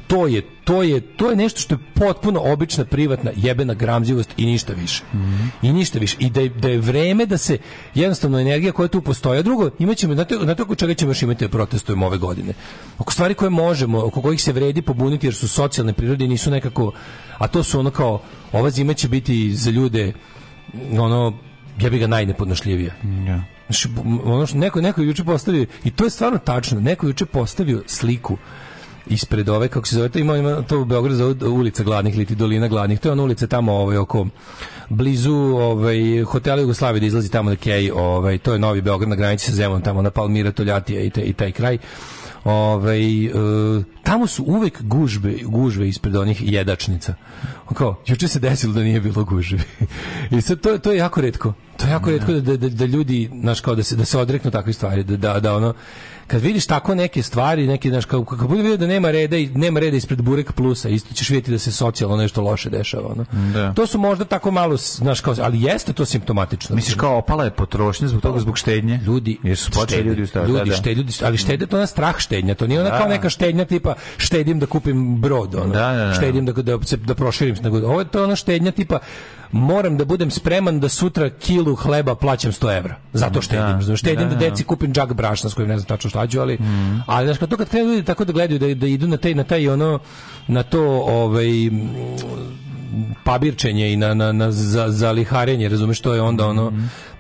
to 0.07 0.27
je 0.27 0.43
to 0.65 0.83
je 0.83 1.01
to 1.01 1.31
je 1.31 1.37
nešto 1.37 1.61
što 1.61 1.75
je 1.75 1.79
potpuno 1.95 2.41
obična 2.41 2.85
privatna 2.85 3.31
jebena 3.37 3.75
gramzivost 3.75 4.35
i 4.37 4.47
ništa 4.47 4.73
više. 4.73 5.03
I 5.63 5.73
ništa 5.73 5.99
više. 5.99 6.17
I 6.19 6.31
da 6.31 6.41
je, 6.41 6.49
da 6.49 6.69
je 6.69 6.79
vreme 6.79 7.27
da 7.27 7.39
se 7.39 7.59
jednostavno 7.95 8.39
energija 8.41 8.73
koja 8.73 8.89
tu 8.89 9.01
postoji, 9.01 9.39
a 9.39 9.43
drugo 9.43 9.71
imaćemo 9.79 10.15
na 10.15 10.25
to 10.25 10.45
na 10.45 10.55
to 10.55 10.75
čega 10.75 10.95
ćemo 10.95 11.11
još 11.11 11.23
imati 11.23 11.45
da 11.45 11.51
protestujemo 11.51 12.07
ove 12.07 12.19
godine. 12.19 12.53
Oko 12.99 13.13
stvari 13.13 13.35
koje 13.35 13.51
možemo, 13.51 14.05
oko 14.05 14.23
kojih 14.23 14.43
se 14.43 14.53
vredi 14.53 14.83
pobuniti 14.83 15.27
jer 15.27 15.35
su 15.35 15.49
socijalne 15.49 15.93
prirode 15.93 16.25
i 16.25 16.29
nisu 16.29 16.51
nekako 16.51 16.93
a 17.39 17.49
to 17.49 17.63
su 17.63 17.81
ono 17.81 17.91
kao 17.91 18.23
ova 18.53 18.71
zima 18.71 18.95
će 18.95 19.09
biti 19.09 19.55
za 19.55 19.71
ljude 19.71 20.13
ono 20.99 21.33
ja 21.81 21.91
bi 21.91 21.99
ga 21.99 22.07
najnepodnošljivija. 22.07 22.95
Znači, 23.67 23.89
ono 24.25 24.47
što 24.47 24.59
neko, 24.59 24.81
neko 24.81 25.03
juče 25.03 25.25
postavio, 25.25 25.67
i 25.85 25.91
to 25.91 26.05
je 26.05 26.11
stvarno 26.11 26.39
tačno, 26.39 26.81
neko 26.81 27.07
juče 27.07 27.27
postavio 27.27 27.83
sliku 27.87 28.37
ispred 29.07 29.49
ove 29.49 29.69
kako 29.69 29.87
se 29.87 29.97
zove 29.97 30.09
to 30.09 30.19
ima, 30.19 30.37
ima 30.37 30.63
to 30.63 30.81
u 30.81 30.85
Beogradu 30.85 31.17
zove 31.17 31.49
ulica 31.49 31.83
gladnih 31.83 32.15
ili 32.17 32.25
ti 32.25 32.35
dolina 32.35 32.69
gladnih 32.69 33.01
to 33.01 33.09
je 33.09 33.13
ona 33.13 33.23
ulica 33.23 33.47
tamo 33.47 33.73
ovaj 33.73 33.97
oko 33.97 34.27
blizu 34.89 35.35
ovaj 35.37 36.23
hotela 36.23 36.61
Jugoslavije 36.61 37.01
da 37.01 37.07
izlazi 37.07 37.31
tamo 37.31 37.51
na 37.51 37.57
Kej 37.57 37.91
ovaj 37.91 38.39
to 38.39 38.53
je 38.53 38.59
Novi 38.59 38.81
Beograd 38.81 39.09
na 39.09 39.17
granici 39.17 39.47
sa 39.47 39.53
Zemunom 39.53 39.83
tamo 39.83 40.03
na 40.03 40.11
Palmira 40.11 40.53
Toljatija 40.53 41.01
i, 41.03 41.11
te, 41.11 41.23
i 41.23 41.33
taj 41.33 41.53
kraj 41.53 41.79
Ovaj 42.47 43.25
e, 43.25 43.31
tamo 44.03 44.27
su 44.27 44.45
uvek 44.45 44.83
gužbe, 44.83 45.35
gužve 45.45 45.89
ispred 45.89 46.17
onih 46.17 46.53
jedačnica. 46.53 47.15
Kao, 47.75 48.03
juče 48.07 48.29
se 48.29 48.39
desilo 48.41 48.73
da 48.73 48.81
nije 48.81 49.01
bilo 49.01 49.25
gužve. 49.25 49.59
I 50.39 50.41
sad 50.41 50.61
to, 50.61 50.79
to 50.79 50.93
je 50.93 50.99
jako 50.99 51.21
retko. 51.21 51.53
To 51.77 51.87
je 51.87 51.91
jako 51.91 52.11
retko 52.11 52.33
da, 52.33 52.41
da, 52.41 52.57
da, 52.57 52.69
da 52.69 52.85
ljudi, 52.85 53.31
znaš, 53.41 53.61
kao 53.61 53.75
da 53.75 53.83
se, 53.83 53.97
da 53.97 54.05
se 54.05 54.19
odreknu 54.19 54.51
takve 54.51 54.73
stvari, 54.73 55.05
da, 55.05 55.17
da, 55.17 55.41
da 55.41 55.57
ono, 55.57 55.75
kad 56.27 56.43
vidiš 56.43 56.67
tako 56.67 56.95
neke 56.95 57.23
stvari, 57.23 57.67
neki 57.67 57.91
znaš 57.91 58.05
kao 58.05 58.25
kako 58.25 58.49
bude 58.49 58.63
vidio 58.63 58.77
da 58.77 58.87
nema 58.87 59.11
reda 59.11 59.37
i 59.37 59.47
nema 59.47 59.81
reda 59.81 59.97
ispred 59.97 60.23
Burek 60.23 60.53
plusa, 60.53 60.89
isto 60.89 61.15
ćeš 61.15 61.31
vidjeti 61.31 61.51
da 61.51 61.59
se 61.59 61.73
socijalno 61.73 62.17
nešto 62.17 62.43
loše 62.43 62.71
dešava, 62.71 63.09
ono. 63.09 63.25
Da. 63.53 63.73
To 63.73 63.87
su 63.87 63.99
možda 63.99 64.25
tako 64.25 64.51
malo, 64.51 64.77
znaš 64.77 65.21
kao, 65.21 65.35
ali 65.41 65.63
jeste 65.63 65.93
to 65.93 66.05
simptomatično. 66.05 66.77
Misliš 66.77 66.95
kao 66.95 67.19
opala 67.19 67.45
je 67.45 67.51
potrošnja 67.51 68.09
zbog 68.09 68.23
toga 68.23 68.41
zbog 68.41 68.59
štednje? 68.59 69.01
Ljudi, 69.07 69.37
Jer 69.43 69.57
su 69.57 69.71
počeli 69.73 70.03
ljudi 70.03 70.23
ustaviti. 70.23 70.53
ljudi, 70.53 70.65
da, 70.65 70.71
da. 70.71 70.77
šte- 70.77 70.95
ljudi, 70.95 71.13
ali 71.23 71.37
štede 71.37 71.67
to 71.67 71.79
na 71.79 71.87
strah 71.87 72.19
štednja, 72.19 72.55
to 72.55 72.67
nije 72.67 72.81
ona 72.81 72.91
Da. 72.91 72.99
kao 72.99 73.09
neka 73.09 73.31
štednja 73.31 73.65
tipa 73.65 73.95
štedim 74.19 74.59
da 74.59 74.67
kupim 74.67 75.17
brod, 75.17 75.55
ono. 75.55 75.67
Da, 75.67 75.93
da, 75.93 76.05
da. 76.05 76.15
štedim 76.15 76.47
da, 76.47 76.53
da, 76.53 76.77
da 76.97 77.15
proširim 77.15 77.57
se, 77.57 77.63
nego 77.63 77.79
ovo 77.79 78.01
je 78.01 78.07
to 78.07 78.25
ona 78.25 78.37
štednja 78.37 78.71
tipa 78.73 78.99
moram 79.53 79.97
da 79.97 80.05
budem 80.05 80.31
spreman 80.31 80.81
da 80.81 80.89
sutra 80.89 81.31
kilu 81.31 81.75
hleba 81.75 82.15
plaćam 82.15 82.53
100 82.53 82.79
evra. 82.79 82.97
Zato 83.13 83.43
štedim. 83.43 83.81
Da, 83.87 83.97
štedim 83.97 84.29
da, 84.29 84.35
da, 84.35 84.41
da. 84.41 84.51
deci 84.51 84.65
kupim 84.65 84.93
džak 84.93 85.15
brašna 85.15 85.51
s 85.51 85.55
kojim 85.55 85.69
ne 85.69 85.79
znam 85.79 85.89
tačno 85.89 86.11
šta 86.11 86.27
ću, 86.27 86.41
ali, 86.41 86.59
ali 87.07 87.27
znaš, 87.27 87.39
kad 87.39 87.49
to 87.49 87.57
kad 87.57 87.69
krenu 87.69 87.91
ljudi 87.91 88.03
tako 88.03 88.25
da 88.25 88.33
gledaju, 88.33 88.59
da, 88.59 88.75
da 88.75 88.87
idu 88.87 89.09
na 89.09 89.17
taj, 89.17 89.35
na 89.35 89.45
taj 89.45 89.69
ono, 89.69 89.99
na 90.49 90.63
to, 90.63 90.83
ovaj, 91.01 91.47
pabirčenje 93.25 93.93
i 93.93 93.97
na, 93.97 94.15
na, 94.15 94.33
na 94.33 94.53
za, 94.53 94.91
za 94.91 95.13
liharenje, 95.13 95.69
razumeš, 95.69 96.01
to 96.01 96.15
je 96.15 96.23
onda 96.23 96.47
ono, 96.47 96.73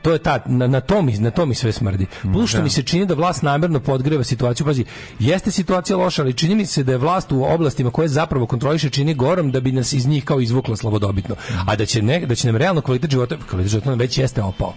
to 0.06 0.12
je 0.12 0.18
ta, 0.18 0.38
na, 0.46 0.66
na, 0.66 0.80
to 0.80 1.02
mi, 1.02 1.12
na 1.18 1.30
to 1.30 1.46
mi 1.46 1.54
sve 1.54 1.72
smrdi. 1.72 2.06
Plus 2.22 2.50
što 2.50 2.58
da. 2.58 2.64
mi 2.64 2.70
se 2.70 2.82
čini 2.82 3.06
da 3.06 3.14
vlast 3.14 3.42
namjerno 3.42 3.80
podgreva 3.80 4.24
situaciju, 4.24 4.66
pazi, 4.66 4.84
jeste 5.18 5.50
situacija 5.50 5.96
loša, 5.96 6.22
ali 6.22 6.32
čini 6.32 6.54
mi 6.54 6.66
se 6.66 6.84
da 6.84 6.92
je 6.92 6.98
vlast 6.98 7.32
u 7.32 7.42
oblastima 7.44 7.90
koje 7.90 8.08
zapravo 8.08 8.46
kontroliše 8.46 8.90
čini 8.90 9.14
gorom 9.14 9.50
da 9.50 9.60
bi 9.60 9.72
nas 9.72 9.92
iz 9.92 10.06
njih 10.06 10.24
kao 10.24 10.40
izvukla 10.40 10.76
slavodobitno. 10.76 11.34
A 11.66 11.76
da 11.76 11.86
će, 11.86 12.02
ne, 12.02 12.20
da 12.26 12.34
će 12.34 12.46
nam 12.46 12.56
realno 12.56 12.80
kvalitet 12.80 13.10
života, 13.10 13.36
kvalitet 13.50 13.70
života 13.70 13.94
već 13.94 14.18
jeste 14.18 14.42
opao. 14.42 14.74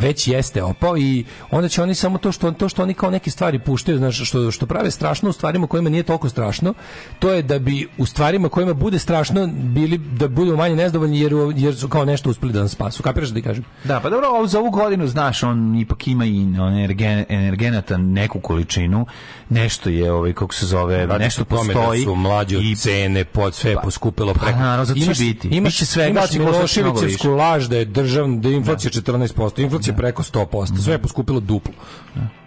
Već 0.00 0.28
jeste 0.28 0.62
opao 0.62 0.96
i 0.96 1.24
onda 1.50 1.68
će 1.68 1.82
oni 1.82 1.94
samo 1.94 2.18
to 2.18 2.32
što, 2.32 2.50
to 2.50 2.68
što 2.68 2.82
oni 2.82 2.94
kao 2.94 3.10
neke 3.10 3.30
stvari 3.30 3.58
puštaju, 3.58 3.98
znaš, 3.98 4.28
što, 4.28 4.50
što 4.50 4.66
prave 4.66 4.90
strašno 4.90 5.30
u 5.30 5.32
stvarima 5.32 5.66
kojima 5.66 5.90
nije 5.90 6.02
toliko 6.02 6.28
strašno, 6.28 6.74
to 7.18 7.30
je 7.30 7.42
da 7.42 7.58
bi 7.58 7.88
u 7.98 8.06
stvarima 8.06 8.48
kojima 8.48 8.74
bude 8.74 8.98
strašno 8.98 9.46
bili 9.46 9.98
da 9.98 10.28
budu 10.28 10.56
manje 10.56 10.76
nezadovoljni 10.76 11.20
jer, 11.20 11.32
jer 11.56 11.76
su 11.76 11.88
kao 11.88 12.04
nešto 12.04 12.30
uspeli 12.30 12.52
da 12.52 12.60
nas 12.62 12.72
spasu. 12.72 13.02
Kapiraš 13.02 13.28
da 13.28 13.34
ti 13.34 13.42
kažem? 13.42 13.64
Da, 13.84 14.00
pa 14.00 14.10
dobro, 14.10 14.46
za 14.46 14.58
ovu 14.58 14.71
godinu, 14.72 15.06
znaš, 15.06 15.42
on 15.42 15.78
ipak 15.78 16.08
ima 16.08 16.24
i 16.24 16.40
energen, 16.40 17.24
energenata 17.28 17.96
neku 17.96 18.40
količinu, 18.40 19.06
nešto 19.48 19.90
je, 19.90 20.12
ovaj, 20.12 20.32
kako 20.32 20.54
se 20.54 20.66
zove, 20.66 21.06
Radi 21.06 21.24
nešto 21.24 21.44
tome 21.44 21.74
postoji. 21.74 22.00
Da 22.00 22.04
su 22.04 22.14
mlađe 22.14 22.58
i 22.58 22.74
cene, 22.76 23.24
pod 23.24 23.54
sve 23.54 23.70
je 23.70 23.76
poskupilo 23.84 24.34
pa 24.34 24.40
preko. 24.40 24.58
naravno, 24.58 24.84
zato 24.84 25.00
će 25.00 25.24
biti. 25.24 25.48
Imaš, 25.48 25.72
Biće 25.72 25.86
svega, 25.86 26.10
imaš 26.10 26.32
Miloševićevsku 26.32 27.28
laž 27.30 27.68
da 27.68 27.76
je 27.76 27.84
državna, 27.84 28.36
da 28.36 28.48
je 28.48 28.56
inflacija 28.56 28.90
14%, 28.90 29.62
inflacija 29.62 29.94
preko 29.94 30.22
100%, 30.22 30.84
sve 30.84 30.94
je 30.94 30.98
poskupilo 30.98 31.40
duplo. 31.40 31.74
Da 32.14 32.41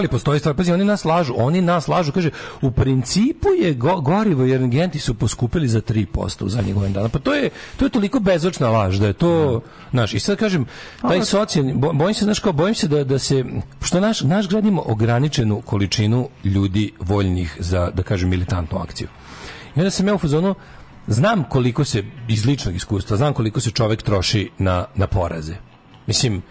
li 0.00 0.08
postoji 0.08 0.40
stvar? 0.40 0.54
Pazi, 0.54 0.72
oni 0.72 0.84
nas 0.84 1.04
lažu, 1.04 1.34
oni 1.36 1.60
nas 1.60 1.88
lažu, 1.88 2.12
kaže, 2.12 2.30
u 2.62 2.70
principu 2.70 3.48
je 3.60 3.74
go, 3.74 4.00
gorivo 4.00 4.44
i 4.44 4.52
energenti 4.52 4.98
su 4.98 5.14
poskupili 5.14 5.68
za 5.68 5.80
3% 5.80 6.44
u 6.44 6.48
zadnjih 6.48 6.74
godina 6.74 6.94
dana. 6.94 7.08
Pa 7.08 7.18
to 7.18 7.34
je, 7.34 7.50
to 7.76 7.84
je 7.84 7.90
toliko 7.90 8.20
bezočna 8.20 8.70
laž 8.70 8.98
da 8.98 9.06
je 9.06 9.12
to, 9.12 9.60
znaš, 9.90 10.14
i 10.14 10.20
sad 10.20 10.38
kažem, 10.38 10.66
taj 11.00 11.24
socijalni, 11.24 11.74
bo- 11.74 11.92
bojim 11.92 12.14
se, 12.14 12.24
znaš 12.24 12.38
kao, 12.38 12.52
bojim 12.52 12.74
se 12.74 12.88
da, 12.88 13.04
da 13.04 13.18
se, 13.18 13.44
što 13.82 14.00
naš, 14.00 14.20
naš 14.20 14.48
grad 14.48 14.66
ima 14.66 14.82
ograničenu 14.86 15.60
količinu 15.60 16.28
ljudi 16.44 16.92
voljnih 17.00 17.56
za, 17.58 17.90
da 17.90 18.02
kažem, 18.02 18.28
militantnu 18.28 18.78
akciju. 18.78 19.08
I 19.76 19.80
onda 19.80 19.90
sam 19.90 20.08
ja 20.08 20.14
u 20.14 20.18
fazonu, 20.18 20.54
znam 21.06 21.44
koliko 21.44 21.84
se, 21.84 22.04
iz 22.28 22.46
ličnog 22.46 22.74
iskustva, 22.74 23.16
znam 23.16 23.34
koliko 23.34 23.60
se 23.60 23.70
čovek 23.70 24.02
troši 24.02 24.50
na, 24.58 24.86
na 24.94 25.06
poraze. 25.06 25.54
Mislim, 26.06 26.42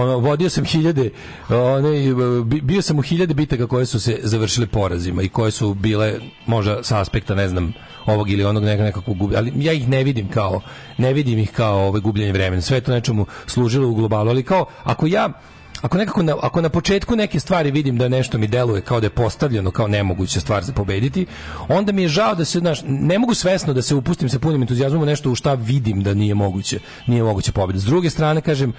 ono, 0.00 0.18
vodio 0.18 0.50
sam 0.50 0.64
hiljade, 0.64 1.10
one, 1.48 2.14
bi- 2.44 2.60
bio 2.60 2.82
sam 2.82 2.98
u 2.98 3.02
hiljade 3.02 3.34
bitaka 3.34 3.66
koje 3.66 3.86
su 3.86 4.00
se 4.00 4.20
završile 4.22 4.66
porazima 4.66 5.22
i 5.22 5.28
koje 5.28 5.50
su 5.50 5.74
bile 5.74 6.14
možda 6.46 6.82
sa 6.82 7.00
aspekta, 7.00 7.34
ne 7.34 7.48
znam, 7.48 7.72
ovog 8.06 8.30
ili 8.30 8.44
onog 8.44 8.64
nekog 8.64 8.84
nekakvog 8.84 9.18
gublja, 9.18 9.38
ali 9.38 9.52
ja 9.56 9.72
ih 9.72 9.88
ne 9.88 10.04
vidim 10.04 10.28
kao, 10.28 10.60
ne 10.98 11.12
vidim 11.12 11.38
ih 11.38 11.50
kao 11.50 11.86
ove 11.88 12.00
gubljenje 12.00 12.32
vremena. 12.32 12.62
Sve 12.62 12.80
to 12.80 12.92
nečemu 12.92 13.26
služilo 13.46 13.88
u 13.88 13.94
globalu, 13.94 14.30
ali 14.30 14.42
kao, 14.42 14.66
ako 14.84 15.06
ja 15.06 15.28
ako 15.84 15.98
nekako 15.98 16.22
na, 16.22 16.36
ako 16.42 16.60
na 16.60 16.68
početku 16.68 17.16
neke 17.16 17.40
stvari 17.40 17.70
vidim 17.70 17.98
da 17.98 18.08
nešto 18.08 18.38
mi 18.38 18.46
deluje 18.46 18.80
kao 18.80 19.00
da 19.00 19.06
je 19.06 19.10
postavljeno 19.10 19.70
kao 19.70 19.88
nemoguća 19.88 20.40
stvar 20.40 20.64
za 20.64 20.72
pobediti, 20.72 21.26
onda 21.68 21.92
mi 21.92 22.02
je 22.02 22.08
žao 22.08 22.34
da 22.34 22.44
se 22.44 22.58
znaš, 22.58 22.80
ne 22.86 23.18
mogu 23.18 23.34
svesno 23.34 23.72
da 23.72 23.82
se 23.82 23.94
upustim 23.94 24.28
sa 24.28 24.38
punim 24.38 24.62
entuzijazmom 24.62 25.02
u 25.02 25.06
nešto 25.06 25.30
u 25.30 25.34
šta 25.34 25.54
vidim 25.54 26.02
da 26.02 26.14
nije 26.14 26.34
moguće, 26.34 26.78
nije 27.06 27.22
moguće 27.22 27.52
pobeda. 27.52 27.78
S 27.78 27.84
druge 27.84 28.10
strane 28.10 28.40
kažem 28.40 28.72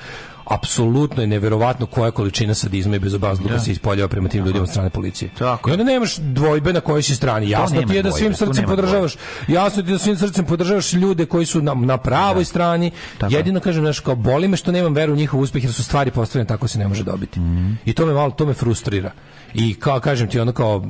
apsolutno 0.45 1.23
je 1.23 1.27
neverovatno 1.27 1.85
koja 1.85 2.11
količina 2.11 2.53
sadizma 2.53 2.95
i 2.95 2.99
bezobrazluka 2.99 3.59
se 3.59 3.71
ispoljava 3.71 4.07
prema 4.07 4.29
tim 4.29 4.45
ljudima 4.45 4.63
od 4.63 4.69
strane 4.69 4.89
policije. 4.89 5.31
Tako 5.37 5.69
I 5.69 5.73
onda 5.73 5.83
nemaš 5.83 6.17
dvojbe 6.17 6.73
na 6.73 6.81
kojoj 6.81 7.01
si 7.01 7.15
strani. 7.15 7.49
Jasno 7.49 7.81
ti 7.81 7.95
je 7.95 8.03
da 8.03 8.11
svim 8.11 8.33
srcem 8.33 8.65
podržavaš, 8.65 9.15
jasno 9.47 9.83
ti 9.83 9.89
je 9.89 9.93
da 9.93 9.99
svim 9.99 10.17
srcem 10.17 10.45
podržavaš 10.45 10.93
ljude 10.93 11.25
koji 11.25 11.45
su 11.45 11.61
na, 11.61 11.73
na 11.73 11.97
pravoj 11.97 12.45
strani. 12.45 12.91
Tako 13.17 13.33
je. 13.33 13.37
Jedino 13.37 13.59
kažem 13.59 13.83
znaš, 13.83 13.99
kao 13.99 14.15
boli 14.15 14.47
me 14.47 14.57
što 14.57 14.71
nemam 14.71 14.93
veru 14.93 15.13
u 15.13 15.15
njihov 15.15 15.39
uspeh 15.39 15.63
jer 15.63 15.73
su 15.73 15.83
stvari 15.83 16.11
postavljene 16.11 16.47
tako 16.47 16.67
se 16.67 16.79
ne 16.79 16.87
može 16.87 17.03
dobiti. 17.03 17.39
Mhm. 17.39 17.73
I 17.85 17.93
to 17.93 18.05
me 18.05 18.13
malo 18.13 18.31
to 18.31 18.45
me 18.45 18.53
frustrira. 18.53 19.11
I 19.53 19.73
kao 19.73 19.99
kažem 19.99 20.29
ti 20.29 20.39
ono 20.39 20.51
kao 20.51 20.85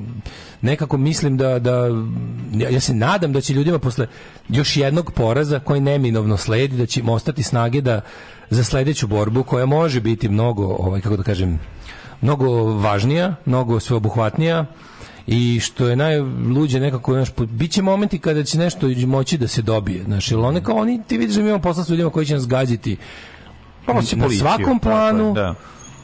nekako 0.62 0.98
mislim 0.98 1.38
da 1.38 1.60
da 1.60 1.88
ja, 2.54 2.70
ja 2.70 2.80
se 2.80 2.94
nadam 2.94 3.34
da 3.34 3.42
će 3.42 3.54
ljudima 3.54 3.80
posle 3.80 4.08
još 4.50 4.78
jednog 4.78 5.12
poraza 5.12 5.60
koji 5.60 5.82
neminovno 5.82 6.38
sledi 6.38 6.78
da 6.78 6.86
će 6.86 7.00
im 7.00 7.10
ostati 7.10 7.44
snage 7.44 7.82
da 7.82 8.02
za 8.50 8.64
sledeću 8.64 9.08
borbu 9.08 9.44
koja 9.44 9.66
može 9.66 10.02
biti 10.02 10.30
mnogo 10.30 10.66
ovaj 10.66 11.02
kako 11.02 11.18
da 11.18 11.24
kažem 11.24 11.60
mnogo 12.22 12.64
važnija, 12.64 13.36
mnogo 13.46 13.80
sveobuhvatnija 13.80 14.66
i 15.28 15.60
što 15.60 15.88
je 15.88 15.96
najluđe 15.96 16.80
nekako 16.80 17.14
znaš, 17.14 17.30
po- 17.30 17.46
bit 17.46 17.72
će 17.72 17.82
momenti 17.82 18.20
kada 18.20 18.44
će 18.44 18.58
nešto 18.58 18.88
moći 19.08 19.38
da 19.38 19.48
se 19.48 19.62
dobije 19.62 20.04
znaš, 20.04 20.32
jer 20.32 20.40
one 20.40 20.64
kao 20.64 20.76
oni 20.76 21.04
ti 21.08 21.18
vidiš 21.18 21.36
da 21.36 21.42
mi 21.42 21.48
imamo 21.48 21.62
posla 21.62 21.84
s 21.84 21.90
ljudima 21.90 22.10
koji 22.10 22.26
će 22.26 22.34
nas 22.34 22.48
gaziti 22.48 22.98
Pomoći 23.86 24.16
na 24.16 24.24
policiju, 24.24 24.40
svakom 24.40 24.80
tako 24.80 24.80
planu 24.80 25.34
da. 25.34 25.56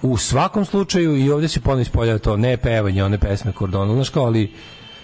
u 0.02 0.18
svakom 0.18 0.66
slučaju 0.66 1.18
i 1.18 1.32
ovdje 1.32 1.50
se 1.50 1.60
ponovno 1.60 1.82
ispoljava 1.82 2.20
to 2.20 2.38
ne 2.38 2.58
pevanje 2.58 3.04
one 3.04 3.18
pesme 3.18 3.52
kordona 3.52 3.94
znaš 3.94 4.10
kao 4.10 4.26
ali 4.26 4.54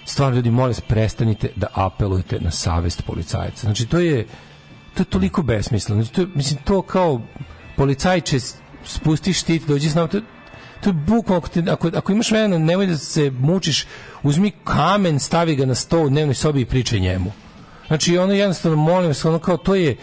stvarno 0.05 0.35
ljudi 0.35 0.51
molim 0.51 0.75
prestanite 0.87 1.49
da 1.55 1.67
apelujete 1.73 2.39
na 2.39 2.51
savest 2.51 3.03
policajaca 3.05 3.61
znači 3.61 3.85
to 3.85 3.99
je 3.99 4.27
to 4.97 5.01
je 5.03 5.05
toliko 5.05 5.41
besmisleno. 5.43 6.05
To 6.05 6.25
mislim 6.35 6.59
to 6.63 6.81
kao 6.81 7.21
policajče 7.75 8.39
spusti 8.85 9.33
štit 9.33 9.67
dođi 9.67 9.89
s 9.89 9.95
nama 9.95 10.07
to, 10.07 10.21
to 10.81 10.89
je 10.89 10.93
bukvalno 10.93 11.41
ako, 11.45 11.71
ako, 11.71 11.97
ako 11.97 12.11
imaš 12.11 12.31
vremena 12.31 12.57
nemoj 12.57 12.87
da 12.87 12.97
se 12.97 13.31
mučiš 13.31 13.85
uzmi 14.23 14.51
kamen 14.63 15.19
stavi 15.19 15.55
ga 15.55 15.65
na 15.65 15.75
sto 15.75 16.01
u 16.01 16.09
dnevnoj 16.09 16.35
sobi 16.35 16.61
i 16.61 16.65
pričaj 16.65 16.99
njemu. 16.99 17.31
Znači 17.87 18.17
ono 18.17 18.33
jednostavno 18.33 18.77
molim 18.77 19.07
vas 19.07 19.25
ono 19.25 19.39
kao 19.39 19.57
to 19.57 19.75
je 19.75 19.95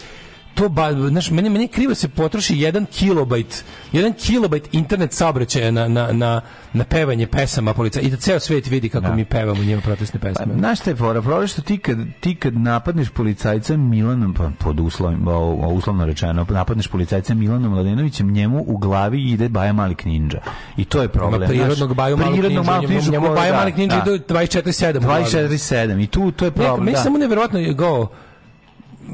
to 0.55 0.69
ba, 0.69 0.93
znaš, 1.09 1.31
meni, 1.31 1.49
meni 1.49 1.67
krivo 1.67 1.89
da 1.89 1.95
se 1.95 2.07
potroši 2.07 2.57
jedan 2.57 2.85
kilobajt, 2.87 3.63
jedan 3.91 4.13
kilobajt 4.15 4.73
internet 4.73 5.13
saobraćaja 5.13 5.71
na, 5.71 5.87
na, 5.87 6.11
na, 6.11 6.41
na 6.73 6.83
pevanje 6.83 7.27
pesama 7.27 7.73
polica 7.73 7.99
i 8.01 8.09
da 8.09 8.17
ceo 8.17 8.39
svet 8.39 8.67
vidi 8.67 8.89
kako 8.89 9.13
mi 9.13 9.25
pevamo 9.25 9.63
njima 9.63 9.81
protestne 9.81 10.19
pesme. 10.19 10.45
Pa, 10.45 10.53
Znaš 10.53 10.79
šta 10.79 10.89
je 10.89 10.95
fora? 10.95 11.21
Problem 11.21 11.47
što 11.47 11.61
ti 11.61 11.77
kad, 11.77 11.97
ti 12.19 12.35
kad 12.35 12.53
napadneš 12.53 13.09
policajca 13.09 13.77
Milanom, 13.77 14.33
pa 14.33 14.51
pod 14.59 14.79
uslovim, 14.79 15.27
uslovno 15.67 16.05
rečeno, 16.05 16.45
napadneš 16.49 16.87
policajca 16.87 17.33
Milanom 17.33 17.71
Mladenovićem, 17.71 18.31
njemu 18.31 18.63
u 18.67 18.77
glavi 18.77 19.21
ide 19.23 19.49
Baja 19.49 19.73
Mali 19.73 19.95
Knindža. 19.95 20.39
I 20.77 20.85
to 20.85 21.01
je 21.01 21.07
problem. 21.07 21.41
Ima 21.41 21.47
prirodnog 21.49 21.77
znaš, 21.77 21.97
Baju 21.97 22.17
Malog 22.17 22.33
prirodnog 22.33 22.65
Malog 22.65 22.89
njemu- 22.89 23.11
njemu 23.11 23.27
Baja 23.29 23.51
da, 23.51 23.57
Mali 23.57 23.71
Knindža 23.71 24.01
da. 24.01 24.11
ide 24.11 24.23
24/7 24.25 24.97
u 24.97 25.01
glavi. 25.01 25.23
24/7 25.23 26.03
i 26.03 26.07
tu 26.07 26.31
to 26.31 26.45
je 26.45 26.51
Ne, 26.51 26.55
problem. 26.55 26.85
meni 26.85 26.91
da. 26.91 27.03
samo 27.03 27.17
neverovatno 27.17 27.59
je 27.59 27.73
go 27.73 28.07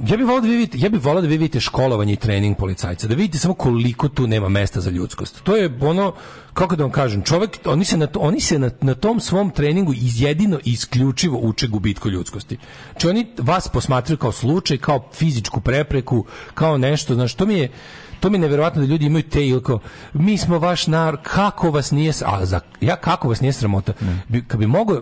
Ja 0.07 0.17
bih 0.17 0.25
volao 0.25 0.41
da 0.41 0.47
vi 0.47 0.55
vidite, 0.55 0.77
ja 0.81 0.89
bih 0.89 1.03
volao 1.03 1.21
da 1.21 1.27
vi 1.27 1.37
vidite 1.37 1.59
školovanje 1.59 2.13
i 2.13 2.15
trening 2.15 2.57
policajca, 2.57 3.07
da 3.07 3.15
vidite 3.15 3.37
samo 3.37 3.53
koliko 3.53 4.09
tu 4.09 4.27
nema 4.27 4.49
mesta 4.49 4.81
za 4.81 4.89
ljudskost. 4.89 5.43
To 5.43 5.55
je 5.55 5.77
ono 5.81 6.13
kako 6.53 6.75
da 6.75 6.83
vam 6.83 6.91
kažem, 6.91 7.21
čovjek 7.21 7.59
oni 7.65 7.85
se 7.85 7.97
na 7.97 8.07
to, 8.07 8.19
oni 8.19 8.39
se 8.39 8.59
na, 8.59 8.69
na 8.81 8.93
tom 8.93 9.19
svom 9.19 9.49
treningu 9.49 9.93
iz 9.93 10.21
jedino 10.21 10.59
i 10.65 10.71
isključivo 10.71 11.39
uče 11.41 11.67
gubitku 11.67 12.09
ljudskosti. 12.09 12.57
Znači 12.91 13.09
oni 13.09 13.27
vas 13.37 13.67
posmatraju 13.67 14.17
kao 14.17 14.31
slučaj, 14.31 14.77
kao 14.77 15.09
fizičku 15.13 15.61
prepreku, 15.61 16.25
kao 16.53 16.77
nešto, 16.77 17.15
znači 17.15 17.37
to 17.37 17.45
mi 17.45 17.53
je 17.53 17.69
to 18.19 18.29
mi 18.29 18.37
je 18.37 18.39
neverovatno 18.41 18.81
da 18.81 18.87
ljudi 18.87 19.05
imaju 19.05 19.23
te 19.23 19.47
ili 19.47 19.63
kao, 19.63 19.79
mi 20.13 20.37
smo 20.37 20.59
vaš 20.59 20.87
narod, 20.87 21.19
kako 21.23 21.71
vas 21.71 21.91
nije, 21.91 22.13
a 22.25 22.45
za, 22.45 22.59
ja 22.81 22.95
kako 22.95 23.29
vas 23.29 23.41
nije 23.41 23.53
sramota, 23.53 23.93
bi, 24.27 24.43
kad 24.47 24.59
bi 24.59 24.67
mogao 24.67 25.01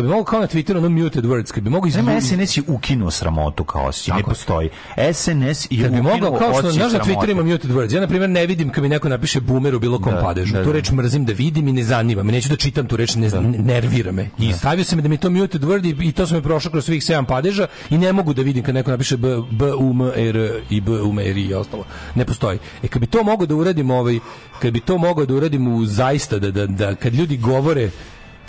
kad 0.00 0.06
bi 0.06 0.10
mogo 0.10 0.24
kao 0.24 0.40
na 0.40 0.46
Twitteru 0.46 0.76
ono 0.76 0.88
muted 0.90 1.24
words, 1.24 1.52
kad 1.52 1.62
bi 1.62 1.70
mogo 1.70 1.88
Nema 1.88 2.12
izbuditi 2.12 2.26
SNS 2.46 2.56
je 2.56 2.62
ukinuo 2.68 3.10
sramotu 3.10 3.64
kao 3.64 3.84
osjećaj, 3.84 4.16
ne 4.16 4.22
postoji. 4.22 4.68
SNS 5.12 5.66
je 5.70 5.82
Kad 5.82 5.92
bi 5.92 6.02
mogao, 6.02 6.32
kao 6.32 6.52
što 6.52 6.70
znaš 6.70 6.76
na 6.84 6.90
sramote. 6.90 7.10
Twitteru 7.10 7.30
ima 7.30 7.42
muted 7.42 7.70
words, 7.70 7.94
ja 7.94 8.00
na 8.00 8.06
primjer 8.06 8.30
ne 8.30 8.46
vidim 8.46 8.70
kad 8.70 8.82
mi 8.82 8.88
neko 8.88 9.08
napiše 9.08 9.40
boomer 9.40 9.74
u 9.74 9.78
bilo 9.78 9.98
kom 9.98 10.12
Da, 10.12 10.20
padežu. 10.20 10.52
da, 10.52 10.62
tu 10.62 10.66
da. 10.66 10.72
reč 10.72 10.90
mrzim 10.90 11.24
da 11.24 11.32
vidim 11.32 11.68
i 11.68 11.72
ne 11.72 11.82
zanima 11.84 12.22
me, 12.22 12.32
neću 12.32 12.48
da 12.48 12.56
čitam 12.56 12.86
tu 12.86 12.96
reč, 12.96 13.14
ne, 13.14 13.30
ne- 13.30 13.58
nervira 13.58 14.12
me. 14.12 14.28
I 14.38 14.52
stavio 14.52 14.84
sam 14.84 15.02
da 15.02 15.08
mi 15.08 15.16
to 15.16 15.30
muted 15.30 15.62
word 15.62 16.02
i, 16.02 16.08
i 16.08 16.12
to 16.12 16.26
sam 16.26 16.36
je 16.36 16.42
prošao 16.42 16.70
kroz 16.72 16.84
svih 16.84 17.04
sedam 17.04 17.26
padeža 17.26 17.66
i 17.90 17.98
ne 17.98 18.12
mogu 18.12 18.34
da 18.34 18.42
vidim 18.42 18.64
kad 18.64 18.74
neko 18.74 18.90
napiše 18.90 19.16
b, 19.16 19.28
b 19.50 19.72
u 19.74 19.90
m 19.90 20.00
r 20.16 20.36
i 20.70 20.80
b 20.80 20.92
u 20.92 21.10
m 21.10 21.18
r 21.18 21.38
i 21.38 21.54
ostalo. 21.54 21.84
Ne 22.14 22.24
postoji. 22.24 22.58
E 22.82 22.88
kad 22.88 23.00
bi 23.00 23.06
to 23.06 23.22
mogao 23.22 23.46
da 23.46 23.54
uradim 23.54 23.90
ovaj 23.90 24.18
kad 24.62 24.72
bi 24.72 24.80
to 24.80 24.98
mogao 24.98 25.26
da 25.26 25.34
uradim 25.34 25.68
u 25.68 25.84
zaista 25.86 26.38
da 26.38 26.50
da, 26.50 26.66
da 26.66 26.94
kad 26.94 27.14
ljudi 27.14 27.36
govore 27.36 27.90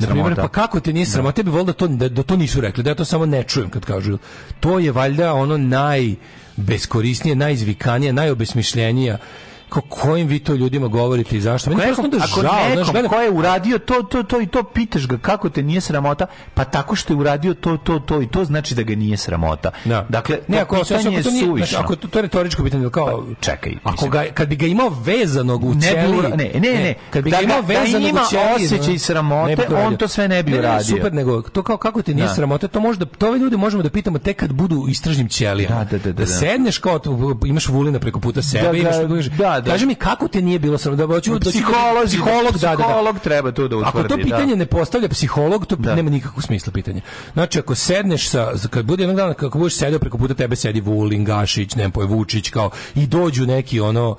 na 0.02 0.07
primjer, 0.07 0.34
Sramota. 0.34 0.41
pa 0.41 0.48
kako 0.48 0.80
te 0.80 0.94
nije 0.94 1.06
sramota, 1.06 1.41
ja 1.41 1.44
bih 1.44 1.53
volio 1.53 1.65
da 1.65 1.73
to, 1.73 1.88
da, 1.88 2.10
da 2.10 2.23
to 2.23 2.36
nisu 2.36 2.61
rekli, 2.61 2.84
da 2.84 2.90
ja 2.90 2.95
to 2.95 3.06
samo 3.06 3.26
ne 3.26 3.44
čujem 3.44 3.69
kad 3.69 3.86
kažu. 3.86 4.18
To 4.60 4.80
je 4.80 4.91
valjda 4.91 5.34
ono 5.34 5.57
najbeskorisnije, 5.57 7.36
najizvikanije, 7.36 8.14
najobesmišljenija 8.14 9.18
Ko, 9.72 9.81
kojim 9.81 10.27
vi 10.27 10.39
to 10.39 10.53
ljudima 10.53 10.88
govorite 10.88 11.38
i 11.38 11.41
zašto? 11.41 11.69
Ako 11.69 11.77
Meni 11.77 11.89
nekom, 11.89 12.06
onda 12.06 12.18
ako 12.19 12.39
znaš, 12.39 12.53
nekom 12.69 12.93
gledam- 12.93 13.10
ko 13.10 13.15
je 13.15 13.31
uradio 13.31 13.77
to, 13.80 14.03
to, 14.03 14.23
to 14.23 14.41
i 14.41 14.48
to, 14.48 14.64
pitaš 14.64 15.07
ga 15.07 15.18
kako 15.18 15.49
te 15.49 15.64
nije 15.64 15.81
sramota, 15.81 16.26
pa 16.53 16.64
tako 16.65 16.95
što 16.95 17.14
je 17.14 17.18
uradio 17.18 17.53
to, 17.53 17.77
to, 17.77 17.99
to 17.99 18.22
i 18.22 18.27
to 18.27 18.45
znači 18.45 18.76
da 18.76 18.84
ga 18.84 18.95
nije 18.95 19.18
sramota. 19.18 19.72
Da. 19.85 20.06
Dakle, 20.10 20.39
ne, 20.48 20.57
ako, 20.60 20.76
ako, 20.76 20.85
pitanje 20.85 21.18
je 21.18 21.23
to 21.23 21.31
nije, 21.31 21.45
suvišno. 21.45 21.65
znači, 21.68 21.84
ako 21.84 21.95
to, 21.95 22.07
to 22.07 22.19
je 22.19 22.23
retoričko 22.23 22.64
pitanje, 22.64 22.89
kao, 22.89 23.06
Pa, 23.06 23.41
čekaj, 23.41 23.73
ako 23.76 23.91
mislim. 23.91 24.11
ga, 24.11 24.26
kad 24.34 24.48
bi 24.48 24.56
ga 24.56 24.65
imao 24.65 24.91
vezanog 24.98 25.64
u 25.64 25.73
Ne 25.73 25.81
ćeliji, 25.81 26.14
ura- 26.14 26.30
ne, 26.30 26.52
ne, 26.56 26.73
ne, 26.73 26.93
kad 27.10 27.23
bi 27.23 27.31
da 27.31 27.38
ga 27.38 27.43
imao 27.43 27.61
da 27.61 27.68
vezanog 27.69 28.10
ima 28.10 28.22
u 28.22 28.30
ćeliji, 28.30 28.65
osjećaj 28.65 28.93
ne, 28.93 28.99
sramote, 28.99 29.49
ne 29.52 29.56
to 29.57 29.76
on 29.77 29.98
to 29.98 30.07
sve 30.07 30.27
ne 30.27 30.43
bi 30.43 30.52
Ne, 30.52 30.60
uradio. 30.60 30.84
super, 30.88 31.14
nego 31.14 31.41
to 31.41 31.64
kao 31.64 31.77
kako 31.77 32.02
ti 32.02 32.14
nije 32.14 32.27
Da. 32.27 32.34
sramota, 32.34 32.68
to 32.68 32.80
možda 32.80 33.06
to 33.07 33.27
ove 33.27 33.39
ljude 33.39 33.57
možemo 33.57 33.84
da 33.84 33.89
pitamo 33.89 34.19
tek 34.19 34.38
kad 34.38 34.53
budu 34.53 34.76
u 34.77 34.89
istražnim 34.89 35.30
ćelijama. 35.30 35.76
Da, 35.77 35.84
da, 35.88 35.98
da, 35.99 36.03
da, 36.03 36.14
da. 36.14 36.26
sedneš 36.27 36.77
kao 36.77 36.99
imaš 37.45 37.68
vulina 37.68 37.99
preko 37.99 38.19
puta 38.19 38.41
sebe, 38.41 38.64
Da, 38.64 38.72
da, 38.72 38.77
imaš 38.77 39.26
da, 39.27 39.60
da. 39.61 39.71
Kaži 39.71 39.85
mi 39.85 39.95
kako 39.95 40.27
te 40.27 40.41
nije 40.41 40.59
bilo 40.59 40.77
sramota, 40.77 41.07
da 41.07 41.13
hoću 41.13 41.39
da 41.39 41.49
Psiholog, 41.49 42.05
psiholog, 42.05 42.53
da, 42.53 42.69
da, 42.69 42.75
da. 42.75 42.83
psiholog 42.83 43.19
treba 43.19 43.51
to 43.51 43.67
da 43.67 43.77
utvrdi. 43.77 43.99
Ako 43.99 44.07
to 44.07 44.17
da. 44.17 44.23
pitanje 44.23 44.55
ne 44.55 44.65
postavlja 44.65 45.09
psiholog, 45.09 45.65
to 45.65 45.75
Da. 45.75 45.95
nema 45.95 46.09
nikakvog 46.09 46.43
smisla 46.43 46.73
pitanje. 46.73 47.01
Znači, 47.33 47.59
ako 47.59 47.75
sedneš 47.75 48.29
sa, 48.29 48.51
kad 48.69 48.85
bude 48.85 49.03
jednog 49.03 49.17
dana, 49.17 49.33
kako 49.33 49.57
budeš 49.57 49.75
sedeo 49.75 49.99
preko 49.99 50.17
puta 50.17 50.33
tebe 50.33 50.55
sedi 50.55 50.81
Vulin, 50.81 51.25
Gašić, 51.25 51.75
ne 51.75 51.89
poj, 51.89 52.05
Vučić, 52.05 52.49
kao, 52.49 52.69
i 52.95 53.07
dođu 53.07 53.45
neki, 53.45 53.79
ono, 53.79 54.15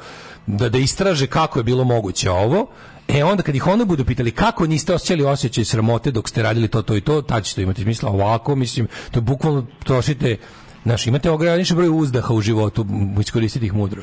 da, 0.47 0.69
da 0.69 0.79
istraže 0.79 1.27
kako 1.27 1.59
je 1.59 1.63
bilo 1.63 1.85
moguće 1.85 2.31
ovo, 2.31 2.67
E 3.09 3.25
onda 3.25 3.43
kad 3.43 3.55
ih 3.55 3.67
ono 3.67 3.85
budu 3.85 4.05
pitali 4.05 4.31
kako 4.31 4.67
niste 4.67 4.95
osjećali 4.95 5.25
osjećaj 5.25 5.65
sramote 5.65 6.11
dok 6.11 6.29
ste 6.29 6.43
radili 6.43 6.69
to, 6.69 6.83
to 6.83 6.97
i 6.97 7.01
to, 7.01 7.23
tad 7.23 7.45
će 7.45 7.55
to 7.55 7.61
imati 7.61 7.83
smisla. 7.83 8.11
Ovako, 8.11 8.55
mislim, 8.55 8.89
to 9.11 9.21
bukvalno 9.21 9.67
trošite, 9.85 10.37
znaš, 10.85 11.07
imate 11.07 11.31
ograničen 11.31 11.77
broj 11.77 11.89
uzdaha 11.89 12.35
u 12.35 12.41
životu, 12.41 12.87
iskoristite 13.21 13.67
ih 13.67 13.75
mudro. 13.75 14.03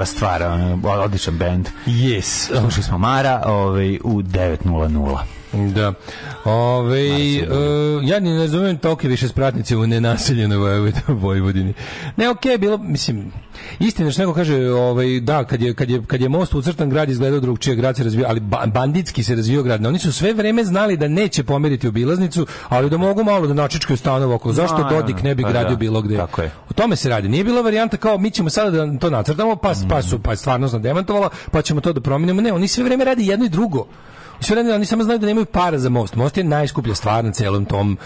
Dobra 0.00 0.06
stvar, 0.06 0.42
odličan 0.98 1.38
bend. 1.38 1.68
Yes. 1.86 2.58
Slušali 2.60 2.82
smo 2.82 2.98
Mara 2.98 3.42
ovaj, 3.46 3.94
u 3.94 4.22
9.00. 4.22 5.18
Da. 5.72 5.92
Ove, 6.44 7.00
e, 7.00 7.46
ja 8.02 8.20
ni 8.20 8.30
ne 8.30 8.38
razumijem 8.38 8.78
tolike 8.78 9.08
više 9.08 9.28
spratnice 9.28 9.76
u 9.76 9.86
nenaseljenoj 9.86 10.56
Vojvod- 10.58 10.92
Vojvodini. 11.08 11.74
Ne, 12.16 12.28
okej, 12.30 12.58
bilo, 12.58 12.78
mislim, 12.78 13.32
istina 13.80 14.10
što 14.10 14.22
neko 14.22 14.34
kaže, 14.34 14.70
ovaj, 14.70 15.20
da, 15.20 15.44
kad 15.44 15.62
je, 15.62 15.74
kad, 15.74 15.90
je, 15.90 16.02
kad 16.02 16.20
je 16.20 16.28
most 16.28 16.54
ucrtan, 16.54 16.90
grad 16.90 17.10
izgledao 17.10 17.40
drugčije, 17.40 17.76
grad 17.76 17.96
se 17.96 18.04
razvio, 18.04 18.26
ali 18.28 18.40
ba- 18.40 18.66
banditski 18.66 19.22
se 19.22 19.34
razvio 19.34 19.62
grad. 19.62 19.86
Oni 19.86 19.98
su 19.98 20.12
sve 20.12 20.32
vreme 20.32 20.64
znali 20.64 20.96
da 20.96 21.08
neće 21.08 21.42
pomeriti 21.44 21.88
obilaznicu, 21.88 22.46
ali 22.68 22.90
da 22.90 22.96
mogu 22.96 23.24
malo 23.24 23.46
da 23.46 23.54
načičkaju 23.54 23.96
stanova 23.96 24.34
oko. 24.34 24.52
Zašto 24.52 24.76
Naravno, 24.76 25.00
Dodik 25.00 25.22
ne 25.22 25.34
bi 25.34 25.42
pa 25.42 25.48
gradio 25.48 25.70
da, 25.70 25.76
bilo 25.76 26.02
gde? 26.02 26.16
tako 26.16 26.42
je. 26.42 26.50
Tome 26.80 26.96
se 26.96 27.08
radi. 27.08 27.28
Nije 27.28 27.44
bila 27.44 27.60
varijanta 27.60 27.96
kao 27.96 28.18
mi 28.18 28.30
ćemo 28.30 28.50
sada 28.50 28.70
da 28.70 28.98
to 28.98 29.10
nacrtamo, 29.10 29.56
pa, 29.56 29.72
pa 29.88 30.02
su 30.02 30.18
pa 30.18 30.30
je 30.30 30.36
stvarnost 30.36 30.76
demantovala, 30.76 31.28
pa 31.50 31.62
ćemo 31.62 31.80
to 31.80 31.92
da 31.92 32.00
promenimo. 32.00 32.40
Ne, 32.40 32.52
oni 32.52 32.68
sve 32.68 32.84
vreme 32.84 33.04
radi 33.04 33.26
jedno 33.26 33.46
i 33.46 33.48
drugo. 33.48 33.86
Sve 34.40 34.54
vreme 34.54 34.74
oni 34.74 34.86
samo 34.86 35.04
znaju 35.04 35.18
da 35.18 35.26
nemaju 35.26 35.46
para 35.46 35.78
za 35.78 35.88
most. 35.88 36.14
Most 36.16 36.36
je 36.36 36.44
najskuplja 36.44 36.94
stvar 36.94 37.24
na 37.24 37.32
celom 37.32 37.64
tom 37.64 37.98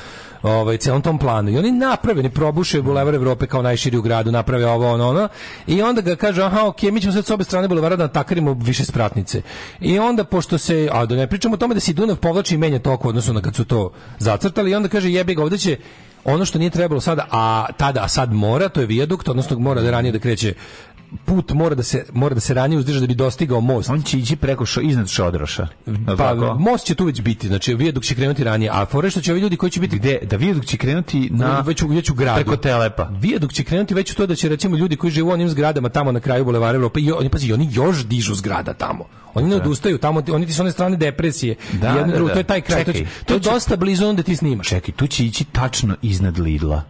ovaj 0.43 0.77
celom 0.77 1.03
tom 1.03 1.19
planu. 1.19 1.51
I 1.51 1.59
oni 1.59 1.73
naprave, 1.73 2.23
ne 2.23 2.31
probuše 2.31 2.83
bulevar 2.83 3.15
Evrope 3.15 3.47
kao 3.47 3.63
najširi 3.63 3.97
u 3.97 4.03
gradu, 4.03 4.33
naprave 4.33 4.67
ovo 4.67 4.93
ono 4.93 5.09
ono 5.09 5.29
i 5.67 5.83
onda 5.83 6.01
ga 6.01 6.17
kaže 6.17 6.43
aha, 6.43 6.67
okej, 6.67 6.91
mi 6.91 7.01
ćemo 7.01 7.13
sad 7.13 7.27
s 7.27 7.31
obe 7.31 7.45
strane 7.45 7.69
bulevara 7.69 7.97
da 7.97 8.05
natakarimo 8.05 8.53
više 8.53 8.85
spratnice. 8.85 9.43
I 9.81 9.99
onda 9.99 10.25
pošto 10.25 10.59
se, 10.59 10.89
a 10.93 11.07
da 11.07 11.17
ne 11.17 11.27
pričamo 11.27 11.55
o 11.55 11.59
tome 11.59 11.75
da 11.75 11.81
se 11.81 11.93
Dunav 11.93 12.17
povlači 12.17 12.55
i 12.55 12.59
menja 12.59 12.81
u 13.05 13.09
odnosu 13.09 13.33
na 13.33 13.41
kad 13.41 13.55
su 13.55 13.65
to 13.65 13.93
zacrtali 14.19 14.71
i 14.71 14.75
onda 14.75 14.89
kaže 14.89 15.11
jebi 15.11 15.35
ga, 15.35 15.43
ovde 15.43 15.59
će 15.59 15.77
ono 16.25 16.45
što 16.45 16.59
nije 16.59 16.71
trebalo 16.71 17.01
sada, 17.01 17.27
a 17.31 17.67
tada, 17.77 18.03
a 18.05 18.09
sad 18.09 18.33
mora, 18.33 18.69
to 18.69 18.81
je 18.81 18.87
vijadukt, 18.87 19.29
odnosno 19.29 19.59
mora 19.59 19.83
da 19.83 19.91
ranije 19.91 20.13
da 20.13 20.19
kreće 20.19 20.55
put 21.17 21.53
mora 21.53 21.75
da 21.75 21.83
se 21.83 22.05
mora 22.13 22.35
da 22.35 22.41
se 22.41 22.55
ranije 22.55 22.79
uzdrži 22.79 23.01
da 23.01 23.07
bi 23.07 23.15
dostigao 23.15 23.61
most. 23.61 23.91
On 23.91 24.03
će 24.03 24.19
ići 24.19 24.37
preko 24.37 24.67
šo, 24.67 24.81
iznad 24.81 25.09
Šodroša. 25.09 25.69
Pa 26.07 26.17
Tako? 26.17 26.55
most 26.55 26.87
će 26.87 26.95
tu 26.95 27.05
već 27.05 27.21
biti, 27.21 27.49
znači 27.49 27.75
vijadukt 27.75 28.07
će 28.07 28.15
krenuti 28.15 28.45
ranije, 28.45 28.71
a 28.73 28.87
fore 28.87 29.11
što 29.11 29.21
će 29.21 29.33
ovi 29.33 29.41
ljudi 29.41 29.57
koji 29.57 29.71
će 29.71 29.81
biti 29.81 29.99
Gde, 29.99 30.19
da 30.23 30.37
vijadukt 30.37 30.67
će 30.67 30.77
krenuti 30.77 31.29
na, 31.33 31.61
već 31.61 31.83
u, 31.83 31.89
već 31.89 32.11
u 32.11 32.15
gradu. 32.15 32.35
preko 32.37 32.57
Telepa. 32.57 33.09
Vijadukt 33.13 33.55
će 33.55 33.65
krenuti 33.65 33.95
već 33.95 34.13
u 34.13 34.17
to 34.17 34.27
da 34.27 34.35
će 34.35 34.49
recimo 34.49 34.77
ljudi 34.77 34.97
koji 34.97 35.11
žive 35.11 35.23
u 35.25 35.31
onim 35.31 35.49
zgradama 35.49 35.89
tamo 35.89 36.13
na 36.13 36.21
kraju 36.21 36.45
bulevara 36.45 36.77
Evrope, 36.77 37.01
i 37.01 37.13
oni 37.13 37.29
pazi, 37.29 37.53
oni 37.53 37.69
još 37.73 38.05
dižu 38.05 38.35
zgrada 38.35 38.75
tamo. 38.75 39.05
Oni 39.35 39.49
ne 39.49 39.57
odustaju 39.57 39.99
tamo, 39.99 40.23
oni 40.29 40.47
ti 40.47 40.53
s 40.53 40.61
one 40.61 40.73
strane 40.73 40.97
depresije. 40.97 41.55
Da, 41.73 41.89
Jedno 41.89 42.07
da, 42.07 42.13
drugo, 42.13 42.29
da. 42.29 42.33
to 42.33 42.41
je 42.41 42.45
taj 42.45 42.61
kraj, 42.61 42.85
to, 42.85 42.93
Čekaj, 42.93 43.05
će- 43.05 43.25
to 43.25 43.35
je 43.35 43.39
to 43.39 43.45
će- 43.45 43.51
dosta 43.51 43.77
blizu 43.77 44.07
onda 44.07 44.23
ti 44.23 44.37
snimaš. 44.37 44.69
Čekaj, 44.69 44.95
tu 44.95 45.07
će 45.07 45.25
ići 45.27 45.45
tačno 45.45 45.97
iznad 46.03 46.39
Lidla. 46.39 46.83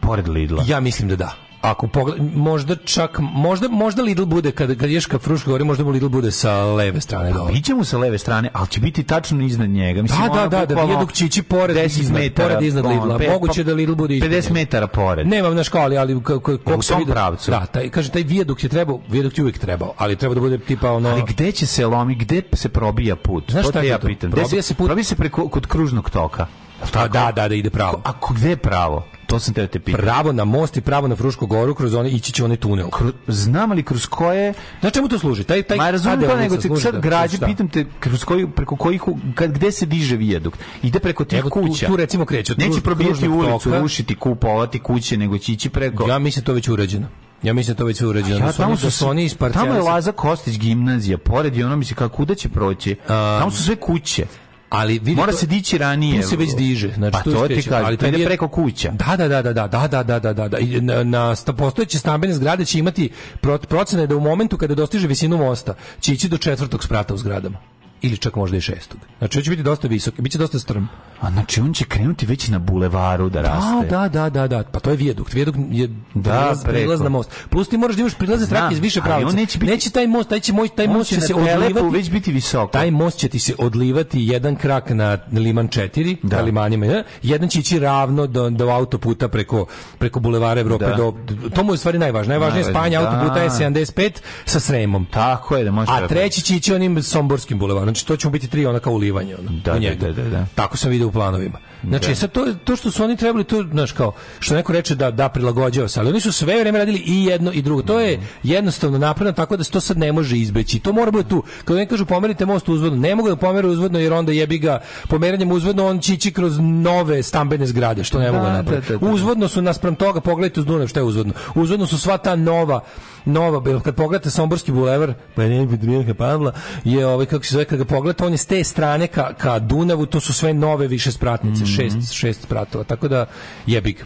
Pored 0.00 0.28
Lidla. 0.28 0.64
Ja 0.68 0.80
mislim 0.80 1.08
da 1.08 1.16
da. 1.16 1.34
Ako 1.62 1.86
pogled, 1.88 2.16
možda 2.34 2.76
čak 2.76 3.18
možda 3.22 3.68
možda 3.70 4.02
Lidl 4.02 4.24
bude 4.24 4.50
kad 4.52 4.76
kad 4.76 4.90
ješ 4.90 5.06
ka 5.06 5.18
Fruškoj 5.18 5.50
gori 5.50 5.64
možda 5.64 5.84
mu 5.84 5.90
Lidl 5.90 6.08
bude 6.08 6.30
sa 6.32 6.64
leve 6.64 7.00
strane 7.00 7.32
dole. 7.32 7.52
Biće 7.52 7.74
mu 7.74 7.84
sa 7.84 7.98
leve 7.98 8.18
strane, 8.18 8.50
ali 8.52 8.68
će 8.68 8.80
biti 8.80 9.02
tačno 9.04 9.42
iznad 9.42 9.70
njega. 9.70 10.02
Mislim, 10.02 10.20
Da, 10.20 10.26
da, 10.26 10.32
ono 10.32 10.42
da, 10.42 10.58
da, 10.58 10.66
bukvalno 10.66 10.86
vijadukt 10.88 11.14
će 11.14 11.24
ići 11.26 11.42
pored 11.44 11.76
10 11.76 11.84
iznad- 12.00 12.12
metara, 12.14 12.48
pored 12.48 12.62
iznad 12.62 12.84
ono, 12.84 12.94
Lidla. 12.94 13.18
pet- 13.18 13.30
Moguće 13.30 13.64
da 13.64 13.72
Lidl 13.72 13.94
bude 13.94 14.16
ispod 14.16 14.30
50 14.30 14.34
njega. 14.42 14.54
metara 14.54 14.86
pored. 14.86 15.26
Nemam 15.26 15.54
na 15.54 15.64
školi, 15.64 15.98
ali 15.98 16.22
kako 16.22 16.82
se 16.82 16.94
vidi. 16.96 17.12
pravcu. 17.12 17.50
Da, 17.50 17.66
taj 17.66 17.88
kaže 17.90 18.10
taj 18.10 18.22
vijadukt 18.24 18.62
je 18.62 18.68
trebao, 18.68 19.00
vijadukt 19.08 19.38
je 19.38 19.42
uvijek 19.42 19.58
trebao, 19.58 19.94
ali 19.96 20.16
treba 20.16 20.34
da 20.34 20.40
bude 20.40 20.58
tipa 20.58 20.92
ono 20.92 21.08
Ali 21.08 21.22
gde 21.24 21.52
će 21.52 21.66
se 21.66 21.86
lomi, 21.86 22.14
gde 22.16 22.42
se 22.52 22.68
probija 22.68 23.16
put? 23.16 23.50
Znaš 23.50 23.68
šta 23.68 23.82
ja 23.82 23.98
pitam. 23.98 24.30
Probija 24.30 24.62
se 24.62 24.74
put- 24.74 24.86
Probija 24.86 25.04
se 25.04 25.14
preko, 25.16 25.48
kod 25.48 25.66
kružnog 25.66 26.10
toka. 26.10 26.46
Pa 26.92 27.08
da, 27.08 27.32
da, 27.32 27.48
da 27.48 27.54
ide 27.54 27.70
pravo. 27.70 28.00
Ako 28.04 28.34
gde 28.34 28.48
je 28.48 28.56
pravo? 28.56 29.04
To 29.26 29.38
sam 29.38 29.54
te 29.54 29.60
da 29.60 29.66
te 29.66 29.78
pitam. 29.78 30.00
Pravo 30.00 30.32
na 30.32 30.44
most 30.44 30.76
i 30.76 30.80
pravo 30.80 31.08
na 31.08 31.16
Frušku 31.16 31.46
goru 31.46 31.74
kroz 31.74 31.94
one 31.94 32.10
ići 32.10 32.32
će 32.32 32.44
onaj 32.44 32.56
tunel. 32.56 32.86
Kru- 32.88 33.12
Znam 33.28 33.72
li 33.72 33.82
kroz 33.82 34.06
koje... 34.06 34.54
Znaš 34.80 34.92
čemu 34.92 35.08
to 35.08 35.18
služi? 35.18 35.44
Taj 35.44 35.62
taj 35.62 35.76
Ma 35.76 35.90
razumijem 35.90 36.20
ta 36.20 36.28
to, 36.28 36.36
nego 36.36 36.60
služi 36.60 36.82
sad 36.82 36.92
da- 36.92 37.00
građe, 37.00 37.36
šta? 37.36 37.46
pitam 37.46 37.68
te 37.68 37.84
kroz 38.00 38.24
koju, 38.24 38.50
preko 38.50 38.76
kojih, 38.76 39.02
kad, 39.34 39.52
gde 39.52 39.72
se 39.72 39.86
diže 39.86 40.16
vijadukt? 40.16 40.60
Ide 40.82 40.98
preko 40.98 41.24
tih 41.24 41.38
Evo, 41.38 41.48
tu- 41.50 41.54
kuća. 41.62 41.86
tu 41.86 41.96
recimo 41.96 42.24
kreće 42.24 42.54
Neće 42.58 42.80
probijati 42.80 43.28
ulicu, 43.28 43.58
toka. 43.60 43.78
rušiti, 43.78 44.14
kupovati 44.14 44.78
kuće, 44.78 45.16
nego 45.16 45.38
će 45.38 45.52
ići 45.52 45.70
preko... 45.70 46.08
Ja 46.08 46.18
mislim 46.18 46.42
da 46.42 46.46
to 46.46 46.52
već 46.52 46.68
urađeno. 46.68 47.06
Ja 47.42 47.52
mislim 47.52 47.74
da 47.74 47.78
to 47.78 47.84
već 47.84 47.96
sve 47.98 48.06
urađeno. 48.06 48.36
Ja, 48.36 48.46
da 48.46 48.52
su 48.52 48.58
tamo 48.58 48.68
oni, 48.68 48.78
su, 48.78 48.86
da 48.86 48.90
su 48.90 49.08
oni 49.08 49.30
tamo 49.52 49.74
je 49.74 49.80
Laza 49.80 50.12
Kostić 50.12 50.58
gimnazija, 50.58 51.18
pored 51.18 51.56
je 51.56 51.66
ono, 51.66 51.76
misli, 51.76 51.96
kako 51.96 52.16
kuda 52.16 52.34
će 52.34 52.48
proći? 52.48 52.96
tamo 53.06 53.50
su 53.50 53.62
sve 53.62 53.76
kuće. 53.76 54.26
Ali 54.72 54.92
vidi 54.92 55.14
Mora 55.14 55.32
to- 55.32 55.38
se 55.38 55.46
dići 55.46 55.78
ranije. 55.78 56.22
Tu 56.22 56.28
se 56.28 56.36
već 56.36 56.54
diže, 56.56 56.92
znači 56.94 57.12
pa 57.12 57.22
to 57.22 57.48
ti 57.48 57.68
ali 57.72 57.96
to 57.96 58.06
ide 58.06 58.24
preko 58.24 58.48
kuća. 58.48 58.90
Da, 58.90 59.16
da, 59.16 59.28
da, 59.28 59.42
da, 59.42 59.52
da, 59.52 59.68
da, 59.68 60.02
da, 60.02 60.18
da, 60.20 60.32
da, 60.32 60.48
da, 60.48 60.58
na, 60.80 61.04
na 61.04 61.36
sta- 61.36 61.52
postojeće 61.52 61.98
stambene 61.98 62.34
zgrade 62.34 62.64
će 62.64 62.78
imati 62.78 63.10
pro- 63.40 63.58
procene 63.58 64.06
da 64.06 64.16
u 64.16 64.20
momentu 64.20 64.56
kada 64.56 64.74
dostiže 64.74 65.06
visinu 65.06 65.36
mosta 65.36 65.74
će 66.00 66.12
ići 66.12 66.28
do 66.28 66.38
četvrtog 66.38 66.84
sprata 66.84 67.14
u 67.14 67.16
zgradama. 67.16 67.58
Ili 68.02 68.16
čak 68.16 68.36
možda 68.36 68.56
i 68.56 68.60
šestog. 68.60 69.00
Znači, 69.18 69.38
ovo 69.38 69.44
će 69.44 69.50
biti 69.50 69.62
dosta 69.62 69.88
visok, 69.88 70.14
bit 70.16 70.32
će 70.32 70.38
dosta 70.38 70.58
strm. 70.58 70.84
A 71.20 71.30
znači 71.30 71.60
on 71.60 71.72
će 71.72 71.84
krenuti 71.84 72.26
već 72.26 72.48
na 72.48 72.58
bulevaru 72.60 73.28
da 73.28 73.42
raste. 73.42 73.88
Da, 73.90 73.98
da, 74.00 74.08
da, 74.10 74.30
da, 74.30 74.48
da. 74.48 74.64
Pa 74.64 74.80
to 74.80 74.90
je 74.90 74.96
vijadukt. 74.96 75.34
Vijadukt 75.34 75.58
je 75.70 75.88
Da, 76.14 76.54
prilaz, 76.64 77.00
na 77.00 77.08
most. 77.08 77.30
Plus 77.50 77.68
ti 77.68 77.76
moraš 77.76 77.96
da 77.96 78.00
imaš 78.00 78.14
prilazne 78.14 78.46
Znam, 78.46 78.58
trake 78.58 78.74
iz 78.74 78.80
više 78.80 79.00
ali 79.00 79.06
pravaca. 79.06 79.26
on 79.28 79.34
neće 79.34 79.58
biti- 79.58 79.90
taj 79.90 80.06
most, 80.06 80.28
taj 80.28 80.40
će 80.40 80.52
moj, 80.52 80.68
taj 80.68 80.86
On 80.86 80.92
most 80.92 81.08
će 81.08 81.14
će 81.14 81.20
se 81.20 81.34
odlivati. 81.34 81.86
već 81.92 82.10
biti 82.10 82.32
visoko. 82.32 82.66
Taj 82.68 82.90
most 82.90 83.18
će 83.18 83.28
ti 83.28 83.38
se 83.38 83.54
odlivati 83.58 84.20
jedan 84.22 84.56
krak 84.56 84.90
na 84.90 85.18
Liman 85.32 85.68
4, 85.68 86.16
Da. 86.22 86.36
na 86.36 86.42
limanima, 86.42 86.86
ne? 86.86 87.04
jedan 87.22 87.48
će 87.48 87.58
ići 87.58 87.78
ravno 87.78 88.26
do, 88.26 88.50
do 88.50 88.68
autoputa 88.68 89.28
preko, 89.28 89.66
preko 89.98 90.20
bulevara 90.20 90.60
Evrope. 90.60 90.84
Da. 90.84 90.96
Do, 90.96 91.14
to 91.50 91.62
mu 91.62 91.72
je 91.72 91.78
stvari 91.78 91.98
najvažnije. 91.98 92.30
Najvažnije 92.30 92.60
je 92.60 92.70
spajanje 92.70 92.96
autoputa 92.96 93.34
da. 93.34 93.40
je 93.40 93.50
75 93.50 94.10
sa 94.44 94.60
Sremom. 94.60 95.06
Tako 95.06 95.56
je 95.56 95.64
da 95.64 95.70
može. 95.70 95.92
A 95.92 96.08
treći 96.08 96.42
će 96.42 96.56
ići 96.56 96.74
onim 96.74 97.02
somborskim 97.02 97.58
bulevarom. 97.58 97.91
Znači 97.92 98.06
to 98.06 98.16
će 98.16 98.26
mu 98.28 98.32
biti 98.32 98.48
tri 98.48 98.66
ona 98.66 98.78
kao 98.80 98.92
ulivanje. 98.92 99.36
Ono, 99.36 99.50
Da, 99.64 99.70
u 99.70 99.74
da, 99.74 99.78
njega. 99.78 100.06
da, 100.06 100.12
da, 100.12 100.28
da. 100.28 100.46
Tako 100.54 100.76
sam 100.76 100.90
vidio 100.90 101.08
u 101.08 101.12
planovima. 101.12 101.58
Znači, 101.88 102.08
Da. 102.08 102.14
sad 102.14 102.32
to, 102.32 102.46
to 102.64 102.76
što 102.76 102.90
su 102.90 103.04
oni 103.04 103.16
trebali, 103.16 103.44
to, 103.44 103.64
znaš, 103.72 103.92
kao, 103.92 104.12
što 104.38 104.54
neko 104.54 104.72
reče 104.72 104.94
da, 104.94 105.10
da 105.10 105.28
prilagođava 105.28 105.88
se, 105.88 106.00
ali 106.00 106.08
oni 106.08 106.20
su 106.20 106.32
sve 106.32 106.60
vreme 106.60 106.78
radili 106.78 107.02
i 107.06 107.24
jedno 107.24 107.52
i 107.52 107.62
drugo. 107.62 107.82
To 107.82 108.00
je 108.00 108.20
jednostavno 108.42 108.98
napravljeno 108.98 109.34
tako 109.36 109.56
da 109.56 109.64
se 109.64 109.70
to 109.70 109.80
sad 109.80 109.98
ne 109.98 110.12
može 110.12 110.36
izbeći. 110.36 110.78
To 110.78 110.92
mora 110.92 111.10
bude 111.10 111.28
tu. 111.28 111.42
Kad 111.64 111.76
oni 111.76 111.86
kažu 111.86 112.06
pomerite 112.06 112.46
most 112.46 112.68
uzvodno, 112.68 112.98
ne 112.98 113.14
mogu 113.14 113.28
da 113.28 113.36
pomeru 113.36 113.68
uzvodno 113.70 113.98
jer 113.98 114.12
onda 114.12 114.32
jebi 114.32 114.58
ga 114.58 114.80
pomeranjem 115.08 115.52
uzvodno 115.52 115.86
on 115.86 115.98
će 116.00 116.14
ići 116.14 116.32
kroz 116.32 116.58
nove 116.60 117.22
stambene 117.22 117.66
zgrade, 117.66 118.04
što 118.04 118.18
ne 118.18 118.26
Da, 118.26 118.32
mogu 118.32 118.44
da, 118.44 118.52
napraviti. 118.52 118.92
da, 118.92 118.98
da, 118.98 119.06
da. 119.06 119.12
Uzvodno 119.12 119.48
su 119.48 119.62
naspram 119.62 119.94
toga, 119.94 120.20
pogledajte 120.20 120.60
uz 120.60 120.66
Dunav 120.66 120.88
šta 120.88 121.00
je 121.00 121.04
uzvodno. 121.04 121.32
Uzvodno 121.54 121.86
su 121.86 121.98
sva 121.98 122.18
ta 122.18 122.36
nova 122.36 122.80
nova, 123.24 123.80
kad 123.84 123.94
pogledate 123.94 124.30
Somborski 124.30 124.72
bulevar, 124.72 125.14
pa 125.34 125.42
ne 125.42 125.66
bi 125.66 126.14
Pavla, 126.14 126.52
je 126.84 127.06
ovaj, 127.06 127.26
kako 127.26 127.44
se 127.44 127.52
zove, 127.52 127.64
kad 127.64 127.78
ga 127.78 127.84
pogledate, 127.84 128.24
on 128.24 128.32
je 128.32 128.38
s 128.38 128.46
te 128.46 128.64
strane 128.64 129.06
ka, 129.06 129.34
ka 129.34 129.58
Dunavu, 129.58 130.06
to 130.06 130.20
su 130.20 130.32
sve 130.32 130.54
nove 130.54 130.86
više 130.88 131.12
spratnice, 131.12 131.66
šest, 131.76 132.12
šest 132.12 132.42
spratova, 132.42 132.84
tako 132.84 133.08
da 133.08 133.26
jebi 133.66 133.92
ga. 133.92 134.04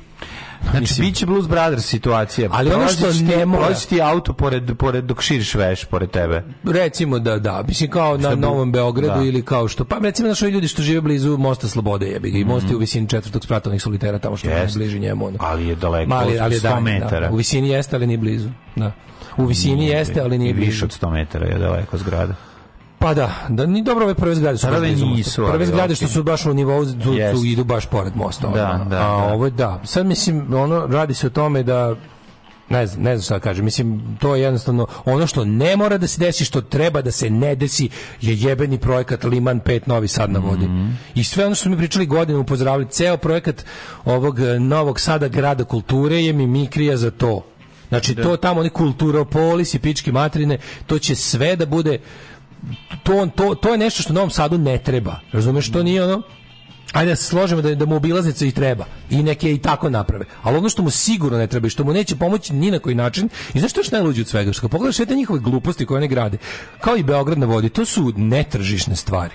Znači, 0.62 0.80
Mislim- 0.80 1.06
bit 1.06 1.16
će 1.16 1.26
Blues 1.26 1.46
Brothers 1.48 1.84
situacija. 1.84 2.48
Ali 2.52 2.72
ono 2.72 2.88
što 2.88 3.06
ne 3.12 3.46
mora- 3.46 3.74
ti 3.88 4.02
auto 4.02 4.32
pored, 4.32 4.76
pored 4.78 5.04
dok 5.04 5.22
širiš 5.22 5.54
veš 5.54 5.84
pored 5.84 6.10
tebe. 6.10 6.42
Recimo 6.64 7.18
da 7.18 7.38
da, 7.38 7.62
mislim 7.68 7.90
kao 7.90 8.16
na 8.16 8.34
Novom 8.34 8.72
Beogradu 8.72 9.20
da. 9.20 9.26
ili 9.26 9.42
kao 9.42 9.68
što, 9.68 9.84
pa 9.84 9.98
recimo 9.98 10.28
naši 10.28 10.44
ljudi 10.44 10.68
što 10.68 10.82
žive 10.82 11.00
blizu 11.00 11.36
Mosta 11.38 11.68
Slobode, 11.68 12.06
jebi 12.06 12.30
ga, 12.30 12.38
i 12.38 12.44
most 12.44 12.70
je 12.70 12.76
u 12.76 12.78
visini 12.78 13.08
četvrtog 13.08 13.44
sprata 13.44 13.70
onih 13.70 13.82
solitera 13.82 14.18
tamo 14.18 14.36
što 14.36 14.48
je 14.48 14.68
bliže 14.74 14.98
njemu. 14.98 15.26
Ono. 15.26 15.36
Ali 15.40 15.66
je 15.66 15.74
daleko, 15.74 16.08
Mali, 16.08 16.38
ali 16.40 16.54
je 16.54 16.60
100 16.60 16.62
dalje, 16.62 16.80
metara. 16.80 17.26
Da. 17.28 17.32
U 17.32 17.36
visini 17.36 17.68
jeste, 17.68 17.96
ali 17.96 18.06
nije 18.06 18.18
blizu. 18.18 18.48
Da. 18.76 18.92
U 19.36 19.46
visini 19.46 19.86
jeste, 19.86 20.20
ali 20.20 20.38
nije 20.38 20.54
blizu. 20.54 20.70
više 20.70 20.84
od 20.84 20.90
100 20.90 21.10
metara 21.10 21.46
je 21.46 21.58
daleko 21.58 21.98
zgrada. 21.98 22.34
Pa 22.98 23.14
da, 23.14 23.30
da 23.48 23.66
ni 23.66 23.82
dobro 23.82 24.04
ove 24.04 24.14
prve 24.14 24.34
zgrade 24.34 24.58
su 24.58 24.66
Prve 24.66 24.90
nisu, 24.90 25.46
Prve 25.50 25.66
zgrade 25.66 25.94
što 25.94 26.08
su 26.08 26.22
baš 26.22 26.46
u 26.46 26.54
nivou 26.54 26.84
tu, 26.84 27.14
tu 27.32 27.44
idu 27.44 27.64
baš 27.64 27.86
pored 27.86 28.16
mosta. 28.16 28.48
Da, 28.48 28.70
ono. 28.70 28.84
da, 28.84 28.96
A 28.96 29.26
da. 29.26 29.34
ovo 29.34 29.44
je 29.44 29.50
da. 29.50 29.80
Sad 29.84 30.06
mislim 30.06 30.54
ono 30.54 30.86
radi 30.86 31.14
se 31.14 31.26
o 31.26 31.30
tome 31.30 31.62
da 31.62 31.94
ne 32.68 32.86
znam, 32.86 33.04
ne 33.04 33.16
znam 33.16 33.22
šta 33.22 33.34
da 33.34 33.40
kažem. 33.40 33.64
Mislim, 33.64 34.16
to 34.20 34.34
je 34.34 34.42
jednostavno 34.42 34.86
ono 35.04 35.26
što 35.26 35.44
ne 35.44 35.76
mora 35.76 35.98
da 35.98 36.06
se 36.06 36.20
desi, 36.20 36.44
što 36.44 36.60
treba 36.60 37.02
da 37.02 37.10
se 37.10 37.30
ne 37.30 37.54
desi, 37.54 37.88
je 38.20 38.36
jebeni 38.36 38.78
projekat 38.78 39.24
Liman 39.24 39.60
5 39.60 39.80
Novi 39.86 40.08
Sad 40.08 40.30
na 40.30 40.38
vodi. 40.38 40.64
Mhm. 40.64 40.88
I 41.14 41.24
sve 41.24 41.46
ono 41.46 41.54
što 41.54 41.68
mi 41.68 41.76
pričali 41.76 42.06
godinu 42.06 42.40
upozoravali, 42.40 42.86
ceo 42.90 43.16
projekat 43.16 43.64
ovog 44.04 44.40
eh, 44.40 44.58
Novog 44.58 45.00
Sada 45.00 45.28
grada 45.28 45.64
kulture 45.64 46.22
je 46.22 46.32
mimikrija 46.32 46.96
za 46.96 47.10
to. 47.10 47.42
Znači, 47.88 48.14
to 48.14 48.36
tamo 48.36 48.60
oni 48.60 48.70
kulturopolis 48.70 49.74
i 49.74 49.78
pički 49.78 50.12
materine, 50.12 50.58
to 50.86 50.98
će 50.98 51.14
sve 51.14 51.56
da 51.56 51.66
bude 51.66 51.98
to, 53.02 53.28
to, 53.36 53.54
to 53.54 53.72
je 53.72 53.78
nešto 53.78 54.02
što 54.02 54.12
Novom 54.12 54.30
Sadu 54.30 54.58
ne 54.58 54.78
treba. 54.78 55.20
Razumeš, 55.32 55.72
to 55.72 55.82
nije 55.82 56.04
ono 56.04 56.22
Ajde 56.92 57.10
da 57.10 57.16
se 57.16 57.24
složimo 57.24 57.62
da, 57.62 57.74
da 57.74 57.86
mu 57.86 57.96
obilaznica 57.96 58.46
i 58.46 58.52
treba. 58.52 58.84
I 59.10 59.22
neke 59.22 59.52
i 59.52 59.58
tako 59.58 59.90
naprave. 59.90 60.24
Ali 60.42 60.56
ono 60.56 60.68
što 60.68 60.82
mu 60.82 60.90
sigurno 60.90 61.38
ne 61.38 61.46
treba 61.46 61.66
i 61.66 61.70
što 61.70 61.84
mu 61.84 61.92
neće 61.92 62.16
pomoći 62.16 62.54
ni 62.54 62.70
na 62.70 62.78
koji 62.78 62.94
način. 62.94 63.28
I 63.54 63.58
znaš 63.58 63.70
što 63.70 63.80
najluđe 63.92 64.20
od 64.20 64.28
svega? 64.28 64.52
Što 64.52 64.68
pogledaš 64.68 64.96
sve 64.96 65.06
te 65.06 65.14
njihove 65.14 65.40
gluposti 65.40 65.86
koje 65.86 65.98
oni 65.98 66.08
grade, 66.08 66.38
kao 66.80 66.96
i 66.96 67.02
Beograd 67.02 67.38
na 67.38 67.46
vodi, 67.46 67.68
to 67.68 67.84
su 67.84 68.12
netržišne 68.16 68.96
stvari. 68.96 69.34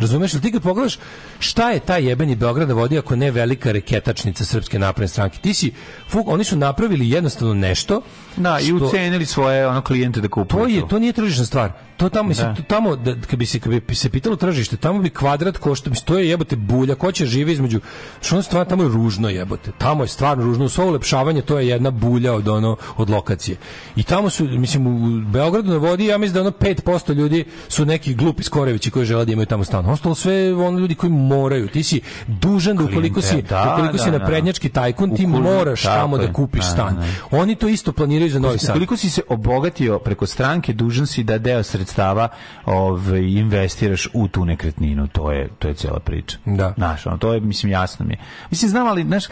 Razumeš, 0.00 0.34
ali 0.34 0.42
ti 0.42 0.52
kad 0.52 0.62
pogledaš 0.62 0.98
šta 1.38 1.70
je 1.70 1.80
taj 1.80 2.08
jebeni 2.08 2.36
Beograd 2.36 2.70
vodi 2.70 2.98
ako 2.98 3.16
ne 3.16 3.30
velika 3.30 3.72
reketačnica 3.72 4.44
Srpske 4.44 4.78
napredne 4.78 5.08
stranke. 5.08 5.38
Ti 5.38 5.54
si, 5.54 5.72
fuk, 6.08 6.28
oni 6.28 6.44
su 6.44 6.56
napravili 6.56 7.10
jednostavno 7.10 7.54
nešto 7.54 8.02
Da, 8.36 8.58
i 8.60 8.72
ucenili 8.72 9.26
svoje 9.26 9.66
ono 9.68 9.80
klijente 9.82 10.20
da 10.20 10.28
kupuju. 10.28 10.62
to 10.62 10.68
je 10.68 10.88
to 10.88 10.98
nije 10.98 11.12
tržišna 11.12 11.44
stvar. 11.44 11.72
To 11.96 12.08
tamo 12.08 12.28
mislim 12.28 12.48
Da. 12.48 12.54
to 12.54 12.62
tamo 12.62 12.96
da 12.96 13.14
kad 13.20 13.38
bi 13.38 13.46
se 13.46 13.60
kad 13.60 13.72
bi 13.72 13.94
se 13.94 14.10
pitalo 14.10 14.36
tržište, 14.36 14.76
tamo 14.76 14.98
bi 15.00 15.10
kvadrat 15.10 15.56
košta, 15.56 15.90
mislim 15.90 16.06
to 16.06 16.18
je 16.18 16.28
jebote 16.28 16.56
bulja, 16.56 16.94
ko 16.94 17.12
će 17.12 17.26
živi 17.26 17.52
između 17.52 17.80
što 18.20 18.34
ono 18.34 18.42
stvar 18.42 18.66
tamo 18.66 18.82
je 18.82 18.88
ružno 18.88 19.28
jebote. 19.28 19.70
Tamo 19.78 20.04
je 20.04 20.08
stvarno 20.08 20.44
ružno, 20.44 20.68
svo 20.68 20.86
ulepšavanje 20.86 21.42
to 21.42 21.58
je 21.58 21.68
jedna 21.68 21.90
bulja 21.90 22.34
od 22.34 22.48
ono 22.48 22.76
od 22.96 23.10
lokacije. 23.10 23.56
I 23.96 24.02
tamo 24.02 24.30
su 24.30 24.44
mislim 24.44 24.86
u 24.86 25.30
Beogradu 25.30 25.70
na 25.70 25.76
vodi 25.76 26.06
ja 26.06 26.18
mislim 26.18 26.34
da 26.34 26.40
ono 26.40 26.50
5% 26.50 27.14
ljudi 27.14 27.44
su 27.68 27.84
neki 27.84 28.14
glupi 28.14 28.42
skorevići 28.42 28.90
koji 28.90 29.06
žele 29.06 29.24
da 29.24 29.32
imaju 29.32 29.46
tamo 29.46 29.61
stan. 29.64 29.86
Ostalo 29.86 30.14
sve 30.14 30.32
ono 30.56 30.78
ljudi 30.78 30.94
koji 30.94 31.10
moraju. 31.12 31.68
Ti 31.68 31.82
si 31.82 32.00
dužan 32.28 32.76
da 32.76 32.84
ukoliko 32.84 33.20
si 33.20 33.28
Klijente, 33.28 33.48
da, 33.48 33.74
ukoliko 33.74 33.98
si 33.98 34.04
da, 34.04 34.10
da. 34.10 34.18
naprednjački 34.18 34.68
tajkun 34.68 35.10
ti 35.10 35.26
Ukoliko- 35.26 35.42
moraš 35.44 35.82
tamo 35.82 36.18
da 36.18 36.32
kupiš 36.32 36.60
Da, 36.60 36.66
stan. 36.66 36.94
da, 36.94 37.00
da. 37.00 37.06
Oni 37.32 37.54
to 37.54 37.68
isto 37.68 37.92
planiraju 37.92 38.30
za 38.30 38.38
Novi 38.38 38.58
Sad. 38.58 38.72
Koliko 38.72 38.96
si 38.96 39.10
se 39.10 39.22
obogatio 39.28 39.98
preko 39.98 40.26
stranke, 40.26 40.72
dužan 40.72 41.06
si 41.06 41.24
da 41.24 41.38
deo 41.38 41.62
sredstava 41.62 42.28
ovaj, 42.66 43.22
investiraš 43.22 44.08
u 44.12 44.28
tu 44.28 44.44
nekretninu. 44.44 45.08
To 45.08 45.32
je, 45.32 45.48
to 45.50 45.68
je 45.68 45.74
cijela 45.74 45.98
priča. 45.98 46.36
Da. 46.46 46.72
Znaš, 46.76 47.06
ono, 47.06 47.18
to 47.18 47.32
je, 47.32 47.40
mislim, 47.40 47.72
jasno 47.72 48.06
mi 48.06 48.12
je. 48.12 48.18
Mislim, 48.50 48.70
znam, 48.70 48.86
ali, 48.86 49.02
znaš, 49.04 49.24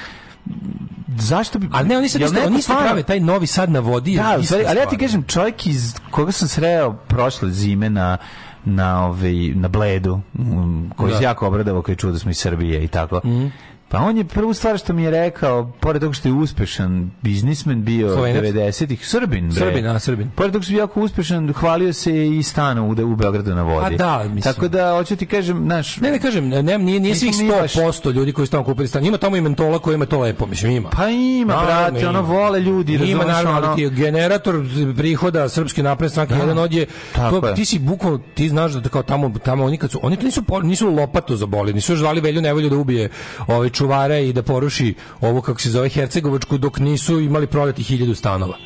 zašto 1.11 1.59
bi... 1.59 1.69
Ali 1.73 1.89
ne, 1.89 1.97
oni 1.97 2.09
neko 2.15 2.47
oni 2.47 2.63
stvarno- 2.63 2.83
prave 2.83 3.03
taj 3.03 3.21
novi 3.21 3.47
sad 3.47 3.71
na 3.71 3.81
vodi. 3.81 4.15
Da, 4.15 4.29
ali 4.69 4.79
ja 4.79 4.87
ti 4.87 4.97
kažem, 4.97 5.23
čovjek 5.23 5.67
iz 5.67 5.95
koga 6.11 6.33
sam 6.33 6.49
sreo 6.49 6.93
prošle 6.93 7.51
zime 7.51 7.91
na 7.91 8.19
na 8.65 9.07
ovaj 9.07 9.35
na 9.55 9.69
Bledu, 9.69 10.21
koji 10.97 11.13
Da. 11.13 11.19
se 11.19 11.25
jako 11.25 11.47
obradovao 11.47 11.83
koji 11.83 11.97
čuo 11.97 12.11
da 12.13 12.19
smo 12.19 12.31
iz 12.31 12.39
Srbije 12.39 12.85
i 12.85 12.89
tako. 12.89 13.21
Pa 13.91 13.99
on 13.99 14.17
je 14.17 14.25
prvu 14.25 14.55
stvar 14.55 14.79
što 14.79 14.93
mi 14.93 15.03
je 15.03 15.11
rekao, 15.11 15.73
pored 15.81 16.03
toga 16.03 16.13
što 16.13 16.29
je 16.29 16.33
uspešan 16.33 17.11
biznismen 17.23 17.85
bio 17.85 18.15
Slovenac? 18.15 18.43
90-ih, 18.45 19.07
Srbin. 19.07 19.49
bre. 19.49 19.59
Srbin, 19.59 19.87
a, 19.87 19.99
Srbin. 19.99 20.31
Pored 20.31 20.53
toga 20.53 20.63
što 20.63 20.73
je 20.73 20.79
jako 20.79 21.01
uspešan, 21.01 21.53
hvalio 21.53 21.93
se 21.93 22.29
i 22.29 22.43
stanu 22.43 22.89
u, 22.89 23.13
u 23.13 23.17
Beogradu 23.17 23.55
na 23.55 23.63
vodi. 23.63 23.95
A 23.95 23.99
da, 23.99 24.25
mislim. 24.25 24.55
Tako 24.55 24.69
da, 24.69 24.93
hoću 24.93 25.17
ti 25.17 25.27
kažem, 25.27 25.65
znaš, 25.65 25.97
Ne, 25.97 26.11
ne 26.11 26.19
kažem, 26.19 26.49
ne, 26.49 26.79
nije, 26.79 27.01
nije 27.01 27.15
svih 27.15 27.39
mi 27.39 27.49
baš- 27.51 27.75
100% 27.75 28.13
ljudi 28.13 28.33
koji 28.33 28.47
su 28.47 28.51
tamo 28.51 28.65
kupili 28.65 28.89
stan. 28.89 29.07
Ima 29.07 29.17
tamo 29.19 29.37
i 29.37 29.41
mentola 29.41 29.79
koji 29.79 29.95
ima 29.95 30.07
to 30.07 30.21
lepo, 30.21 30.47
mislim, 30.47 30.73
ima. 30.73 30.91
pa 30.91 31.09
ima, 31.09 31.55
Naravno, 31.55 31.91
brate, 31.91 32.09
ono, 32.09 32.23
vole 32.23 32.61
ljudi, 32.61 32.95
Ima 32.95 33.25
naravno, 33.25 33.73
ono- 33.73 33.91
generator 33.91 34.55
prihoda 34.97 35.49
srpske 35.49 35.83
napredne 35.83 36.11
stranke 36.11 36.35
jedan 36.35 36.59
od 36.59 36.73
je, 36.73 36.87
to, 37.15 37.47
je. 37.49 37.55
ti 37.55 37.65
si 37.65 37.79
bukvalno, 37.79 38.21
ti 38.35 38.49
znaš 38.49 38.73
da 38.73 38.89
kao 38.89 39.03
tamo, 39.03 39.33
tamo 39.45 39.65
oni 39.65 39.77
kad 39.77 39.91
su, 39.91 40.01
oni 40.03 40.17
to 40.17 40.25
nisu, 40.25 40.43
nisu 40.63 40.91
lopatu 40.91 41.37
zaboli, 41.37 41.73
nisu 41.73 41.93
još 41.93 41.99
zvali 41.99 42.21
velju 42.21 42.41
nevolju 42.43 42.69
da 42.69 42.77
ubije 42.77 43.11
ove 43.47 43.71
čuvare 43.81 44.19
i 44.23 44.33
da 44.33 44.43
poruši 44.45 44.91
ovo 45.21 45.41
kako 45.41 45.61
se 45.61 45.71
zove 45.71 45.89
Hercegovačku 45.89 46.59
dok 46.59 46.79
nisu 46.81 47.21
imali 47.21 47.47
prodati 47.47 47.83
hiljadu 47.83 48.15
stanova. 48.15 48.57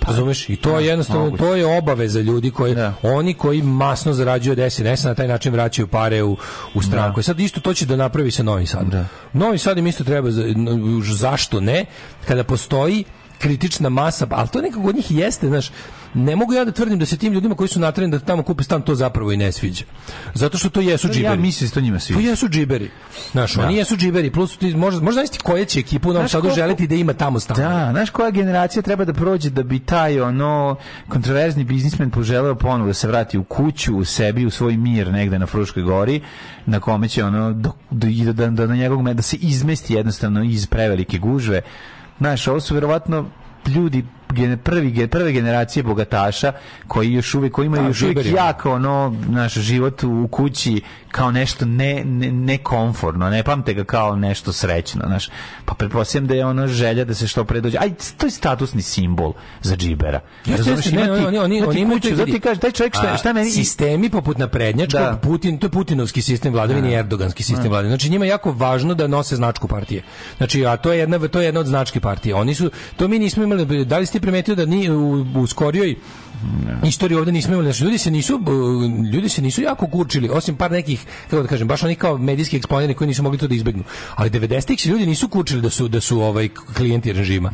Razumeš? 0.00 0.48
I 0.48 0.56
to 0.56 0.78
je 0.78 0.86
jednostavno, 0.86 1.24
moguće. 1.24 1.42
to 1.42 1.54
je 1.54 1.66
obaveza 1.68 2.20
ljudi 2.20 2.50
koji, 2.50 2.74
Da. 2.74 2.92
oni 3.02 3.34
koji 3.34 3.62
masno 3.62 4.12
zarađuju 4.12 4.52
od 4.54 4.72
SNS-a 4.72 5.08
na 5.08 5.14
taj 5.14 5.28
način 5.28 5.52
vraćaju 5.52 5.86
pare 5.88 6.22
u, 6.22 6.36
u 6.74 6.82
stranku. 6.82 7.20
I 7.20 7.22
sad 7.22 7.40
isto 7.40 7.60
to 7.60 7.74
će 7.74 7.86
da 7.86 7.96
napravi 7.96 8.30
sa 8.30 8.42
Novi 8.42 8.66
Sad. 8.66 8.86
Novi 9.32 9.58
Sad 9.58 9.78
im 9.78 9.86
isto 9.86 10.04
treba, 10.04 10.30
za- 10.30 10.44
zašto 11.14 11.60
ne, 11.60 11.84
kada 12.26 12.44
postoji 12.44 13.04
kritična 13.38 13.88
masa, 13.88 14.26
ali 14.30 14.48
to 14.48 14.60
nekako 14.60 14.88
od 14.88 14.96
njih 14.96 15.10
jeste, 15.10 15.48
znaš, 15.48 15.70
ne 16.14 16.36
mogu 16.36 16.52
ja 16.52 16.64
da 16.64 16.72
tvrdim 16.72 16.98
da 16.98 17.06
se 17.06 17.16
tim 17.16 17.32
ljudima 17.32 17.54
koji 17.54 17.68
su 17.68 17.80
natreni 17.80 18.12
da 18.12 18.18
tamo 18.18 18.42
kupe 18.42 18.62
stan 18.64 18.82
to 18.82 18.94
zapravo 18.94 19.32
i 19.32 19.36
ne 19.36 19.52
sviđa. 19.52 19.84
Zato 20.34 20.58
što 20.58 20.70
to 20.70 20.80
jesu 20.80 21.08
džiberi. 21.08 21.24
ja 21.24 21.36
mislim 21.36 21.70
da 21.70 21.74
to 21.74 21.80
njima 21.80 21.98
To 21.98 22.04
sviđa. 22.04 22.20
jesu 22.30 22.48
džiberi. 22.48 22.90
Znaš, 23.32 23.56
oni 23.56 23.76
jesu 23.76 23.96
džiberi, 23.96 24.30
plus 24.30 24.56
ti 24.56 24.74
možda, 24.74 25.00
možda 25.00 25.20
znaš 25.20 25.30
ti 25.30 25.38
koja 25.42 25.64
će 25.64 25.80
ekipa 25.80 26.08
u 26.08 26.12
Novom 26.12 26.28
Sadu 26.28 26.50
želiti 26.54 26.86
da 26.86 26.94
ima 26.94 27.12
tamo 27.12 27.40
stan. 27.40 27.56
Da, 27.56 27.88
znaš 27.90 28.10
koja 28.10 28.30
generacija 28.30 28.82
treba 28.82 29.04
da 29.04 29.12
prođe 29.12 29.50
da 29.50 29.62
bi 29.62 29.78
taj 29.78 30.20
ono 30.20 30.76
kontroverzni 31.08 31.64
biznismen 31.64 32.10
poželeo 32.10 32.54
ponovo 32.54 32.86
da 32.86 32.94
se 32.94 33.08
vrati 33.08 33.38
u 33.38 33.44
kuću, 33.44 33.96
u 33.96 34.04
sebi, 34.04 34.46
u 34.46 34.50
svoj 34.50 34.76
mir 34.76 35.12
negde 35.12 35.38
na 35.38 35.46
Fruškoj 35.46 35.82
gori, 35.82 36.20
na 36.66 36.80
kome 36.80 37.08
će 37.08 37.24
ono 37.24 37.52
do, 37.52 37.72
do, 37.90 38.06
i 38.06 38.24
da, 38.24 38.46
da, 38.46 38.66
na 38.66 38.76
njegovog 38.76 39.14
da 39.14 39.22
se 39.22 39.36
izmesti 39.36 39.94
jednostavno 39.94 40.42
iz 40.44 40.66
prevelike 40.66 41.18
gužve. 41.18 41.62
Znaš, 42.18 42.48
ovo 42.48 42.60
su 42.60 42.74
verovatno 42.74 43.24
ljudi 43.66 44.04
prvi 44.64 45.08
prve 45.08 45.32
generacije 45.32 45.82
bogataša 45.82 46.52
koji 46.86 47.12
još 47.12 47.34
uvijek 47.34 47.52
koji 47.52 47.66
imaju 47.66 47.82
Da, 47.82 47.88
još 47.88 48.02
uvijek 48.02 48.18
džiberi. 48.18 48.36
jako 48.36 48.72
ono 48.72 49.16
naš 49.28 49.54
život 49.54 50.02
u, 50.02 50.28
kući 50.30 50.80
kao 51.10 51.30
nešto 51.30 51.64
ne 51.64 52.02
ne, 52.04 52.32
ne 52.32 52.58
komforno, 52.58 53.30
ne 53.30 53.42
pamte 53.42 53.74
ga 53.74 53.84
kao 53.84 54.16
nešto 54.16 54.52
srećno, 54.52 55.02
znaš. 55.06 55.28
Pa 55.64 55.74
pretpostavljam 55.74 56.26
da 56.26 56.34
je 56.34 56.46
ono 56.46 56.66
želja 56.66 57.04
da 57.04 57.14
se 57.14 57.26
što 57.26 57.44
pre 57.44 57.60
dođe. 57.60 57.78
Aj, 57.80 57.90
to 58.16 58.26
je 58.26 58.30
statusni 58.30 58.82
simbol 58.82 59.32
za 59.62 59.76
džibera. 59.76 60.20
Razumeš, 60.46 60.86
ne, 60.92 61.12
oni, 61.12 61.38
oni, 61.38 61.62
oni 61.62 61.80
imaju 61.80 62.00
kuću, 62.00 62.24
ti 62.24 62.40
kažeš, 62.40 62.58
taj 62.60 62.70
čovjek 62.70 62.94
šta, 62.94 63.16
šta 63.16 63.32
meni... 63.32 63.50
Sistemi 63.50 64.10
poput 64.10 64.38
naprednjačkog, 64.38 65.00
Da. 65.00 65.16
Putin, 65.22 65.58
to 65.58 65.66
je 65.66 65.70
Putinovski 65.70 66.22
sistem 66.22 66.52
vladavine 66.52 66.90
i 66.90 66.94
Erdoganski 66.94 67.42
sistem 67.42 67.68
vladavine. 67.68 67.90
Znači 67.90 68.10
njima 68.10 68.24
je 68.24 68.28
jako 68.28 68.52
važno 68.52 68.94
da 68.94 69.06
nose 69.06 69.36
značku 69.36 69.68
partije. 69.68 70.02
Znači, 70.36 70.66
a 70.66 70.76
to 70.76 70.92
je 70.92 70.98
jedna, 70.98 71.28
to 71.28 71.40
je 71.40 71.44
jedna 71.46 71.60
od 71.60 71.66
znački 71.66 72.00
partije. 72.00 72.34
Oni 72.34 72.54
su, 72.54 72.70
to 72.96 73.08
mi 73.08 73.18
nismo 73.18 73.42
imali, 73.42 73.84
da 73.84 73.98
li 73.98 74.06
ste 74.06 74.17
primetili 74.20 74.56
da 74.56 74.66
ni 74.66 74.90
u, 74.90 75.26
u 75.36 75.46
skorijoj 75.46 75.96
istoriji 76.84 77.18
ovdje 77.18 77.32
nismo 77.32 77.52
imali, 77.52 77.66
znači 77.66 77.84
ljudi 77.84 77.98
se 77.98 78.10
nisu 78.10 78.40
ljudi 79.12 79.28
se 79.28 79.42
nisu 79.42 79.62
jako 79.62 79.86
kurčili, 79.86 80.28
osim 80.28 80.56
par 80.56 80.70
nekih, 80.70 81.04
kako 81.30 81.42
da 81.42 81.48
kažem, 81.48 81.68
baš 81.68 81.82
oni 81.82 81.94
kao 81.94 82.18
medijski 82.18 82.56
eksponenti 82.56 82.94
koji 82.94 83.08
nisu 83.08 83.22
mogli 83.22 83.38
to 83.38 83.46
da 83.46 83.54
izbegnu. 83.54 83.84
Ali 84.14 84.30
90-ih 84.30 84.82
se 84.82 84.88
ljudi 84.88 85.06
nisu 85.06 85.28
kurčili 85.28 85.62
da 85.62 85.70
su 85.70 85.88
da 85.88 86.00
su 86.00 86.20
ovaj 86.20 86.48
klijenti 86.48 87.12
režima. 87.12 87.52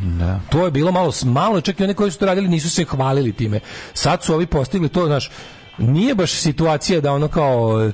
To 0.48 0.64
je 0.64 0.70
bilo 0.70 0.92
malo 0.92 1.12
malo, 1.24 1.60
čak 1.60 1.80
i 1.80 1.84
oni 1.84 1.94
koji 1.94 2.10
su 2.10 2.18
to 2.18 2.26
radili 2.26 2.48
nisu 2.48 2.70
se 2.70 2.84
hvalili 2.84 3.32
time. 3.32 3.60
Sad 3.94 4.22
su 4.22 4.34
ovi 4.34 4.46
postigli 4.46 4.88
to, 4.88 5.06
znaš, 5.06 5.30
nije 5.78 6.14
baš 6.14 6.32
situacija 6.32 7.00
da 7.00 7.12
ono 7.12 7.28
kao 7.28 7.82
e, 7.82 7.92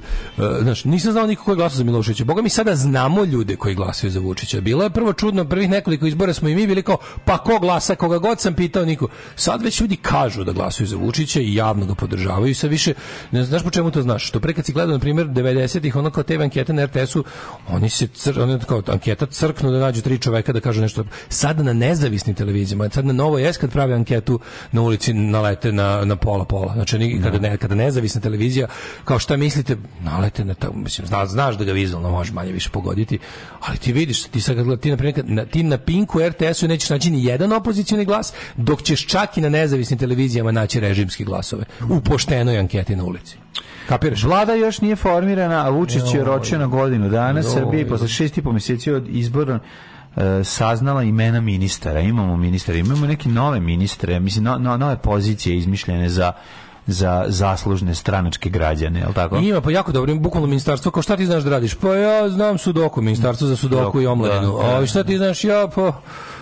znaš, 0.62 0.84
nisam 0.84 1.12
znao 1.12 1.26
niko 1.26 1.44
ko 1.44 1.50
je 1.50 1.56
glasao 1.56 1.76
za 1.76 1.84
Miloševića. 1.84 2.24
Boga 2.24 2.42
mi 2.42 2.48
sada 2.48 2.76
znamo 2.76 3.24
ljude 3.24 3.56
koji 3.56 3.74
glasaju 3.74 4.10
za 4.10 4.20
Vučića. 4.20 4.60
Bilo 4.60 4.84
je 4.84 4.90
prvo 4.90 5.12
čudno, 5.12 5.44
prvih 5.44 5.70
nekoliko 5.70 6.06
izbora 6.06 6.32
smo 6.32 6.48
i 6.48 6.54
mi 6.54 6.66
bili 6.66 6.82
kao, 6.82 6.96
pa 7.24 7.38
ko 7.38 7.58
glasa, 7.58 7.94
koga 7.94 8.18
god 8.18 8.40
sam 8.40 8.54
pitao 8.54 8.84
niko. 8.84 9.08
Sad 9.36 9.62
već 9.62 9.80
ljudi 9.80 9.96
kažu 9.96 10.44
da 10.44 10.52
glasaju 10.52 10.86
za 10.86 10.96
Vučića 10.96 11.40
i 11.40 11.54
javno 11.54 11.86
ga 11.86 11.94
podržavaju 11.94 12.50
i 12.50 12.54
sad 12.54 12.70
više, 12.70 12.94
ne 13.30 13.44
znaš 13.44 13.62
po 13.62 13.70
čemu 13.70 13.90
to 13.90 14.02
znaš. 14.02 14.28
Što 14.28 14.40
pre 14.40 14.52
kad 14.52 14.66
si 14.66 14.72
gledao, 14.72 14.92
na 14.92 14.98
primjer, 15.00 15.26
90-ih, 15.26 15.96
ono 15.96 16.10
kao 16.10 16.22
TV 16.22 16.42
ankete 16.42 16.72
na 16.72 16.84
RTS-u, 16.84 17.24
oni 17.68 17.90
se, 17.90 18.06
cr, 18.06 18.40
ono 18.40 18.58
kao 18.58 18.82
anketa 18.86 19.26
crknu 19.26 19.70
da 19.70 19.78
nađu 19.78 20.02
tri 20.02 20.18
čoveka 20.18 20.52
da 20.52 20.60
kažu 20.60 20.80
nešto. 20.80 21.04
Sad 21.28 21.64
na 21.64 21.72
nezavisnim 21.72 22.34
televizijama, 22.34 22.90
sad 22.90 23.04
na 23.06 23.12
Novo 23.12 23.38
S 23.38 23.56
kad 23.56 23.70
pravi 23.70 23.92
anketu 23.92 24.40
na 24.72 24.82
ulici 24.82 25.12
nalete 25.12 25.72
na, 25.72 26.04
na 26.04 26.16
pola 26.16 26.44
pola. 26.44 26.72
Znači, 26.74 26.96
oni, 26.96 27.20
kada, 27.22 27.38
ne, 27.38 27.56
kada 27.70 27.82
nezavisna 27.82 28.20
televizija, 28.20 28.66
kao 29.04 29.18
šta 29.18 29.36
mislite, 29.36 29.76
nalete 30.00 30.44
na 30.44 30.54
to, 30.54 30.72
mislim, 30.72 31.06
zna, 31.06 31.26
znaš 31.26 31.56
da 31.58 31.64
ga 31.64 31.72
vizualno 31.72 32.10
može 32.10 32.32
manje 32.32 32.52
više 32.52 32.70
pogoditi, 32.70 33.18
ali 33.60 33.78
ti 33.78 33.92
vidiš, 33.92 34.24
ti 34.24 34.40
sad 34.40 34.80
ti 34.80 34.90
na 34.90 34.96
primjer, 34.96 35.24
na, 35.26 35.44
ti 35.46 35.62
na 35.62 35.78
Pinku 35.78 36.20
RTS-u 36.20 36.68
nećeš 36.68 36.90
naći 36.90 37.10
ni 37.10 37.24
jedan 37.24 37.52
opozicioni 37.52 38.04
glas, 38.04 38.32
dok 38.56 38.82
ćeš 38.82 39.06
čak 39.06 39.38
i 39.38 39.40
na 39.40 39.48
nezavisnim 39.48 39.98
televizijama 39.98 40.52
naći 40.52 40.80
režimski 40.80 41.24
glasove 41.24 41.64
u 41.90 42.00
poštenoj 42.00 42.58
anketi 42.58 42.96
na 42.96 43.04
ulici. 43.04 43.36
Kapiraš? 43.88 44.24
Vlada 44.24 44.54
još 44.54 44.80
nije 44.80 44.96
formirana, 44.96 45.66
a 45.66 45.70
Vučić 45.70 46.02
je 46.14 46.18
Joj. 46.18 46.24
ročio 46.24 46.58
na 46.58 46.66
godinu 46.66 47.08
dana. 47.08 47.40
Je 47.72 47.88
posle 47.88 48.08
šest 48.08 48.38
i 48.38 48.42
po 48.42 48.52
mjeseci 48.52 48.90
od 48.92 49.08
izbora 49.08 49.58
e, 50.16 50.44
saznala 50.44 51.02
imena 51.02 51.40
ministara. 51.40 52.00
Imamo 52.00 52.36
ministara, 52.36 52.78
imamo 52.78 53.06
neke 53.06 53.28
nove 53.28 53.60
ministre, 53.60 54.20
mislim, 54.20 54.44
no, 54.44 54.58
no- 54.58 54.76
nove 54.76 54.96
pozicije 55.02 55.56
izmišljene 55.56 56.08
za 56.08 56.32
za 56.92 57.24
zaslužne 57.28 57.94
stranačke 57.94 58.50
građane, 58.50 59.06
li 59.06 59.14
tako? 59.14 59.36
Ima 59.36 59.60
pa 59.60 59.70
jako 59.70 59.92
dobro, 59.92 60.14
bukvalno 60.14 60.46
ministarstvo, 60.46 60.90
kao 60.90 61.02
šta 61.02 61.16
ti 61.16 61.26
znaš 61.26 61.42
da 61.42 61.50
radiš? 61.50 61.74
Pa 61.74 61.94
ja 61.94 62.28
znam 62.28 62.58
sudoku, 62.58 63.02
ministarstvo 63.02 63.48
za 63.48 63.56
sudoku 63.56 64.00
i 64.00 64.06
omladinu. 64.06 64.58
Da, 64.58 64.68
da. 64.68 64.78
A 64.78 64.86
šta 64.86 65.04
ti 65.04 65.18
znaš? 65.18 65.44
Ja 65.44 65.68
pa 65.74 65.92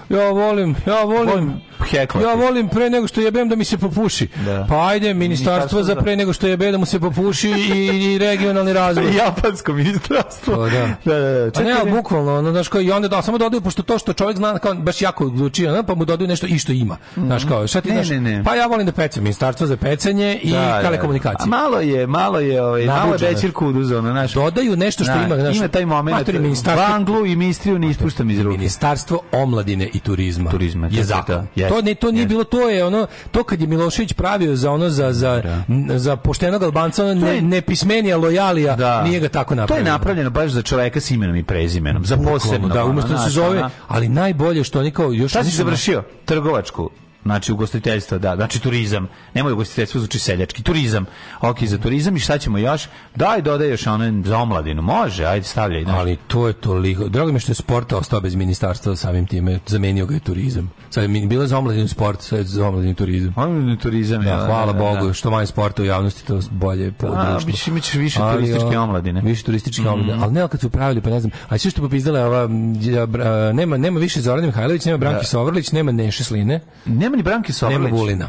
ja 0.08 0.30
volim, 0.30 0.76
ja 0.86 1.02
volim, 1.04 1.26
Volim 1.28 1.52
heklati. 1.90 2.26
ja 2.26 2.34
volim 2.34 2.68
pre 2.68 2.90
nego 2.90 3.08
što 3.08 3.20
jebem 3.20 3.48
da 3.48 3.56
mi 3.56 3.64
se 3.64 3.78
popuši. 3.78 4.28
Da. 4.44 4.66
Pa 4.68 4.86
ajde, 4.86 5.14
ministarstvo 5.14 5.52
Ministarstvo 5.52 5.82
za 5.82 5.96
pre 5.96 6.16
nego 6.16 6.32
što 6.32 6.46
jebe 6.46 6.72
da 6.72 6.78
mu 6.78 6.86
se 6.86 7.00
popuši 7.00 7.48
i, 7.50 7.86
i 8.04 8.18
regionalni 8.18 8.72
razvoj. 8.72 9.16
Japansko 9.24 9.72
ministarstvo. 9.72 10.54
Pa 10.54 10.62
da. 10.62 10.88
da, 11.04 11.18
da, 11.20 11.30
da. 11.30 11.44
A 11.46 11.50
Čekaj, 11.50 11.64
ne, 11.64 11.80
ali 11.80 11.90
bukvalno, 11.90 12.38
ono, 12.38 12.50
znaš, 12.50 12.68
kao, 12.68 12.80
i 12.80 12.90
onda 12.90 13.08
da, 13.08 13.22
samo 13.22 13.38
dodaju, 13.38 13.60
pošto 13.60 13.82
to 13.82 13.98
što 13.98 14.12
čovjek 14.12 14.36
zna, 14.36 14.58
kao, 14.58 14.74
baš 14.74 15.02
jako 15.02 15.24
odlučio, 15.24 15.72
ono, 15.72 15.82
pa 15.82 15.94
mu 15.94 16.04
dodaju 16.04 16.28
nešto 16.28 16.46
i 16.46 16.58
što 16.58 16.72
ima. 16.72 16.96
Znaš, 17.16 17.44
kao, 17.44 17.66
šta 17.66 17.80
ti 17.80 17.88
Ne, 17.88 17.94
znaš? 17.94 18.08
ne, 18.08 18.20
ne. 18.20 18.44
Pa 18.44 18.54
ja 18.54 18.66
volim 18.66 18.86
da 18.86 18.92
pecam, 18.92 19.22
ministarstvo 19.22 19.66
za 19.66 19.76
pecanje 19.76 20.40
i 20.42 20.50
Da, 20.52 20.58
da, 20.58 20.66
da. 20.66 20.80
telekomunikacije. 20.82 21.44
A 21.44 21.46
malo 21.46 21.80
je, 21.80 22.06
malo 22.06 22.40
je, 22.40 22.62
ovaj, 22.62 22.84
malo 22.86 23.12
je 23.12 23.18
bećir 23.18 23.52
kuduz, 23.52 23.92
ono, 23.92 24.10
znaš. 24.10 24.32
Dodaju 24.32 24.76
nešto 24.76 25.04
što 25.04 25.12
Da, 25.12 25.24
ima, 25.24 25.36
znaš, 25.36 25.56
ima 25.56 25.68
taj 25.68 25.86
moment, 25.86 26.28
Banglu 26.64 27.26
i 27.26 27.36
mistriju 27.36 27.78
ne 27.78 27.90
ispuštam 27.90 28.30
iz 28.30 28.40
ruke. 28.40 28.56
Ministarstvo 28.58 29.20
omladine 29.32 29.88
i 29.98 30.00
turizma, 30.00 30.50
Turizma, 30.50 30.88
je 30.88 31.04
zakon. 31.04 31.34
to, 31.36 31.46
jest, 31.56 31.68
to 31.70 31.82
ne 31.82 31.94
to 31.94 32.10
nije 32.10 32.26
bilo 32.26 32.44
to 32.44 32.68
je 32.68 32.84
ono 32.84 33.06
to 33.30 33.44
kad 33.44 33.60
je 33.60 33.66
Milošević 33.66 34.12
pravio 34.12 34.56
za 34.56 34.70
ono 34.70 34.88
za 34.90 35.12
za 35.12 35.42
n- 35.68 35.88
za 35.90 36.16
poštenog 36.18 36.62
Albanca 36.62 37.04
ono 37.04 37.14
ne, 37.16 37.40
nepismenija 37.42 38.16
lojalija 38.16 38.76
nije 39.02 39.20
ga 39.20 39.28
tako 39.28 39.48
To 39.48 39.52
je 39.52 39.56
napravio. 39.58 39.84
napravljeno 39.84 40.30
baš 40.30 40.50
za 40.50 40.62
čoveka 40.62 41.00
s 41.00 41.10
imenom 41.10 41.36
i 41.36 41.44
prezimenom, 41.44 42.04
za 42.04 42.16
posebno. 42.18 42.68
da 42.68 42.84
umesto 42.84 43.10
da 43.10 43.18
se 43.18 43.30
zove 43.30 43.48
ali 43.88 44.08
najbolje 44.08 44.64
što 44.64 44.80
oni 44.80 44.90
kao 44.90 45.12
još 45.12 45.30
Šta 45.30 45.44
si 45.44 45.50
završio? 45.52 46.02
Trgovačku. 46.24 46.90
Znači 47.28 47.52
ugostiteljstvo, 47.52 48.18
da, 48.18 48.36
znači 48.36 48.60
turizam. 48.60 49.06
Nemoj 49.34 49.52
ugostiteljstvo 49.52 50.00
zvuči 50.00 50.18
seljački. 50.18 50.62
Turizam. 50.62 51.06
Ok, 51.40 51.62
za 51.62 51.78
turizam 51.78 52.16
i 52.16 52.20
šta 52.20 52.38
ćemo 52.38 52.58
još? 52.58 52.82
Daj, 53.16 53.42
dodaj 53.42 53.68
još 53.68 53.86
ono 53.86 54.22
za 54.24 54.38
omladinu. 54.38 54.82
Može, 54.82 55.24
ajde 55.24 55.44
stavljaj. 55.44 55.84
znaš. 55.84 55.96
Ali 55.96 56.16
to 56.18 56.46
je 56.46 56.52
toliko. 56.52 57.08
Drago 57.08 57.28
mi 57.28 57.36
je 57.36 57.40
što 57.40 57.50
je 57.50 57.56
sport 57.56 57.92
ostao 57.92 58.20
bez 58.20 58.34
ministarstva 58.34 58.96
samim 58.96 59.26
time. 59.26 59.58
Zamenio 59.66 60.06
ga 60.06 60.14
je 60.14 60.20
turizam. 60.20 60.70
Sad 60.90 61.02
je 61.04 61.26
bilo 61.26 61.46
za 61.46 61.58
omladinu 61.58 61.88
sport, 61.88 62.22
sad 62.22 62.38
je 62.38 62.44
za 62.44 62.68
omladinu 62.68 62.94
turizam. 62.94 63.32
Omladinu 63.36 63.76
turizam, 63.78 64.22
da, 64.22 64.30
ja, 64.30 64.36
hvala 64.38 64.72
da, 64.72 64.78
Bogu. 64.78 65.06
da. 65.06 65.12
Što 65.12 65.30
manje 65.30 65.46
sporta 65.46 65.82
u 65.82 65.86
javnosti, 65.86 66.26
to 66.26 66.40
bolje 66.50 66.92
po 66.92 67.06
A, 67.08 67.30
društvu. 67.30 67.52
imaćeš 67.68 67.94
više 67.94 68.20
Ali, 68.22 68.34
turističke 68.36 68.78
omladine. 68.78 69.20
Više 69.20 69.42
turističke 69.42 69.82
Mhm. 69.82 69.90
omladine. 69.90 70.18
Ali 70.18 70.32
ne, 70.32 70.40
ali 70.40 70.50
kad 70.50 70.60
su 70.60 70.70
pravili, 70.70 71.00
pa 71.00 71.10
ne 71.10 71.20
znam. 71.20 71.30
A 71.48 71.58
sve 71.58 71.70
što 71.70 71.80
popizdala 71.80 72.20
ova, 72.20 72.44
m, 72.44 72.50
ja, 72.74 73.06
bra- 73.06 73.52
nema, 73.52 73.76
nema 73.76 74.00
više 74.00 74.20
Zorana 74.20 74.46
Mihajlović, 74.46 74.84
nema 74.84 74.98
Branki 74.98 75.20
Da. 75.20 75.26
Sovrlić, 75.26 75.72
nema 75.72 75.92
Neše 75.92 76.24
Sline. 76.24 76.60
Nema 76.86 77.16
ni 77.18 77.22
Branke 77.22 77.52
Sovrlić. 77.52 77.80
Nema 77.82 77.96
Vulina. 77.96 78.28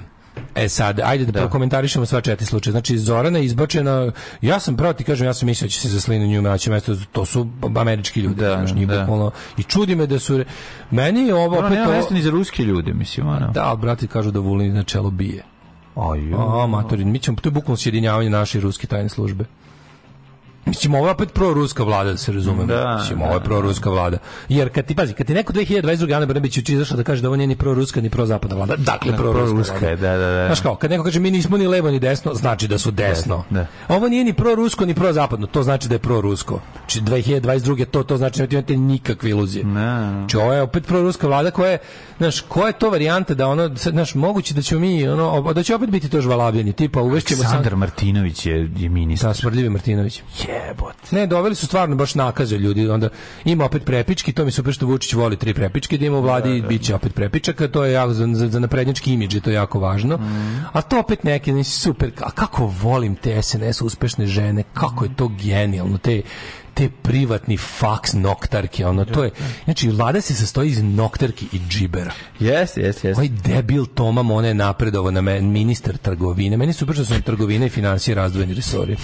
E 0.55 0.69
sad, 0.69 0.99
ajde 0.99 1.25
da, 1.25 1.39
prokomentarišemo 1.39 2.05
sva 2.05 2.21
četiri 2.21 2.45
slučaja. 2.45 2.71
Znači, 2.71 2.97
Zorana 2.97 3.39
je 3.39 3.45
izbačena, 3.45 4.11
ja 4.41 4.59
sam 4.59 4.77
pravo 4.77 4.93
ti 4.93 5.03
kažem, 5.03 5.27
ja 5.27 5.33
sam 5.33 5.45
mislio 5.45 5.65
da 5.65 5.71
će 5.71 5.79
se 5.79 5.89
za 5.89 6.01
Slinu 6.01 6.27
nju 6.27 6.41
naći 6.41 6.69
mesto, 6.69 6.95
to 7.11 7.25
su 7.25 7.47
američki 7.75 8.21
ljudi, 8.21 8.35
da, 8.35 8.65
njih 8.65 8.87
da. 8.87 8.99
bukvalno. 8.99 9.31
I 9.57 9.63
čudi 9.63 9.95
me 9.95 10.07
da 10.07 10.19
su, 10.19 10.43
meni 10.91 11.21
je 11.21 11.35
ovo 11.35 11.57
Ono 11.57 11.69
nema 11.69 11.83
ovo- 11.83 11.91
mesta 11.91 12.13
ni 12.13 12.21
za 12.21 12.29
ruske 12.29 12.63
ljude, 12.63 12.93
mislim, 12.93 13.27
ono. 13.27 13.47
da, 13.47 13.63
ali 13.63 13.77
brati 13.77 14.07
kažu 14.07 14.31
da 14.31 14.39
Vulin 14.39 14.73
na 14.73 14.83
čelo 14.83 15.11
bije. 15.11 15.43
Aj, 15.95 16.19
A, 16.63 16.67
matorin, 16.67 17.11
mi 17.11 17.19
ćemo, 17.19 17.37
to 17.37 17.49
je 17.49 17.53
bukvalno 17.53 17.77
sjedinjavanje 17.77 18.29
naše 18.29 18.57
i 18.57 18.61
ruske 18.61 18.87
tajne 18.87 19.09
službe. 19.09 19.45
Mislim, 20.65 20.95
ovo 20.95 21.05
je 21.07 21.11
opet 21.11 21.33
proruska 21.33 21.83
vlada, 21.83 22.11
da 22.11 22.17
se 22.17 22.31
razumemo. 22.31 22.65
Da, 22.65 22.97
Mislim, 22.99 23.21
ovo 23.21 23.33
je 23.33 23.39
proruska 23.39 23.89
vlada. 23.89 24.17
Jer 24.49 24.69
kad 24.69 24.85
ti, 24.85 24.95
pazi, 24.95 25.13
kad 25.13 25.27
ti 25.27 25.33
neko 25.33 25.53
2022. 25.53 26.15
Ana 26.15 26.25
Brnabić 26.25 26.57
juče 26.57 26.73
izašla 26.73 26.97
da 26.97 27.03
kaže 27.03 27.21
da 27.21 27.27
ovo 27.27 27.35
nije 27.35 27.47
ni 27.47 27.55
proruska 27.55 28.01
ni 28.01 28.09
prozapadna 28.09 28.55
vlada, 28.55 28.75
dakle 28.75 29.11
Da, 29.11 29.17
proruska, 29.17 29.45
proruska 29.45 29.73
vlada. 29.73 29.87
je, 29.89 29.95
da, 29.95 30.17
da, 30.17 30.31
da. 30.31 30.45
Znaš 30.45 30.59
kao, 30.61 30.75
kad 30.75 30.91
neko 30.91 31.03
kaže 31.03 31.19
mi 31.19 31.31
nismo 31.31 31.57
ni 31.57 31.67
levo 31.67 31.91
ni 31.91 31.99
desno, 31.99 32.33
znači 32.33 32.67
da 32.67 32.77
su 32.77 32.91
desno. 32.91 33.43
Da. 33.49 33.65
Ovo 33.87 34.07
nije 34.09 34.23
ni 34.23 34.33
prorusko 34.33 34.85
ni 34.85 34.93
prozapadno, 34.93 35.47
to 35.47 35.63
znači 35.63 35.87
da 35.87 35.95
je 35.95 35.99
prorusko. 35.99 36.59
Znači 36.79 37.01
2022. 37.01 37.85
to 37.85 38.03
to 38.03 38.17
znači 38.17 38.39
da 38.39 38.47
nemate 38.47 38.77
nikakve 38.77 39.29
iluzije. 39.29 39.63
Znači 39.63 40.37
ovo 40.37 40.53
je 40.53 40.61
opet 40.61 40.85
proruska 40.87 41.27
vlada 41.27 41.51
koja 41.51 41.71
je, 41.71 41.77
znaš, 42.17 42.41
koja 42.41 42.67
je 42.67 42.73
to 42.73 42.89
varijanta 42.89 43.33
da 43.33 43.47
ono, 43.47 43.75
znaš, 43.75 44.15
moguće 44.15 44.53
da 44.53 44.61
ćemo 44.61 44.81
mi, 44.81 45.07
ono, 45.07 45.53
da 45.53 45.63
će 45.63 45.75
opet 45.75 45.89
biti 45.89 46.09
to 46.09 46.21
žvalavljenje, 46.21 46.71
tipa 46.73 47.01
uvešćemo 47.01 47.41
Aleksandar 47.41 47.75
Martinović 47.75 48.45
je, 48.45 48.69
je 48.77 48.89
ministar. 48.89 49.29
Da, 49.29 49.33
smrdljivi 49.33 49.69
Martinović. 49.69 50.21
Jebot. 50.49 51.11
Ne, 51.11 51.27
doveli 51.27 51.55
su 51.55 51.65
stvarno 51.65 51.95
baš 51.95 52.15
nakaze 52.15 52.57
ljudi, 52.57 52.89
onda 52.89 53.09
ima 53.45 53.65
opet 53.65 53.85
prepički, 53.85 54.33
to 54.33 54.45
mi 54.45 54.51
super 54.51 54.73
što 54.73 54.85
Vučić 54.85 55.13
voli 55.13 55.37
tri 55.37 55.53
prepičke, 55.53 55.97
da 55.97 56.05
ima 56.05 56.17
u 56.17 56.21
vladi 56.21 56.57
i 56.57 56.61
bit 56.61 56.81
će 56.81 56.95
opet 56.95 57.13
prepičaka, 57.13 57.67
to 57.67 57.83
je 57.85 57.93
jako, 57.93 58.13
za, 58.13 58.27
za, 58.33 58.47
za 58.47 58.59
naprednjački 58.59 59.13
imidž 59.13 59.35
je 59.35 59.41
to 59.41 59.51
jako 59.51 59.79
važno. 59.79 60.17
Mm. 60.17 60.65
A 60.73 60.81
to 60.81 60.99
opet 60.99 61.23
neki, 61.23 61.53
neki 61.53 61.69
super, 61.69 62.11
a 62.21 62.31
kako 62.31 62.73
volim 62.81 63.15
te 63.15 63.41
SNS 63.41 63.81
uspešne 63.81 64.27
žene, 64.27 64.63
kako 64.73 65.05
je 65.05 65.15
to 65.15 65.27
genijalno, 65.27 65.97
te 65.97 66.21
te 66.79 66.89
privatni 67.01 67.57
faks 67.57 68.13
noktarke, 68.13 68.85
ono, 68.85 69.05
to 69.05 69.23
je, 69.23 69.31
znači, 69.65 69.89
vlada 69.89 70.21
se 70.21 70.35
sastoji 70.35 70.69
iz 70.69 70.83
noktarki 70.83 71.47
i 71.51 71.59
džibera. 71.69 72.11
Jeste, 72.39 72.81
jeste, 72.81 73.07
jeste. 73.07 73.21
Ovaj 73.21 73.29
debil 73.29 73.85
Toma 73.85 74.23
Mone 74.23 74.47
je 74.47 74.53
napredovo 74.53 75.11
na 75.11 75.21
men, 75.21 75.51
ministar 75.51 75.97
trgovine. 75.97 76.57
Meni 76.57 76.73
su 76.73 76.93
što 76.93 77.05
su 77.05 77.21
trgovine 77.21 77.65
i 77.65 77.69
financije 77.69 78.15
razdvojeni 78.15 78.53
resori. 78.53 78.95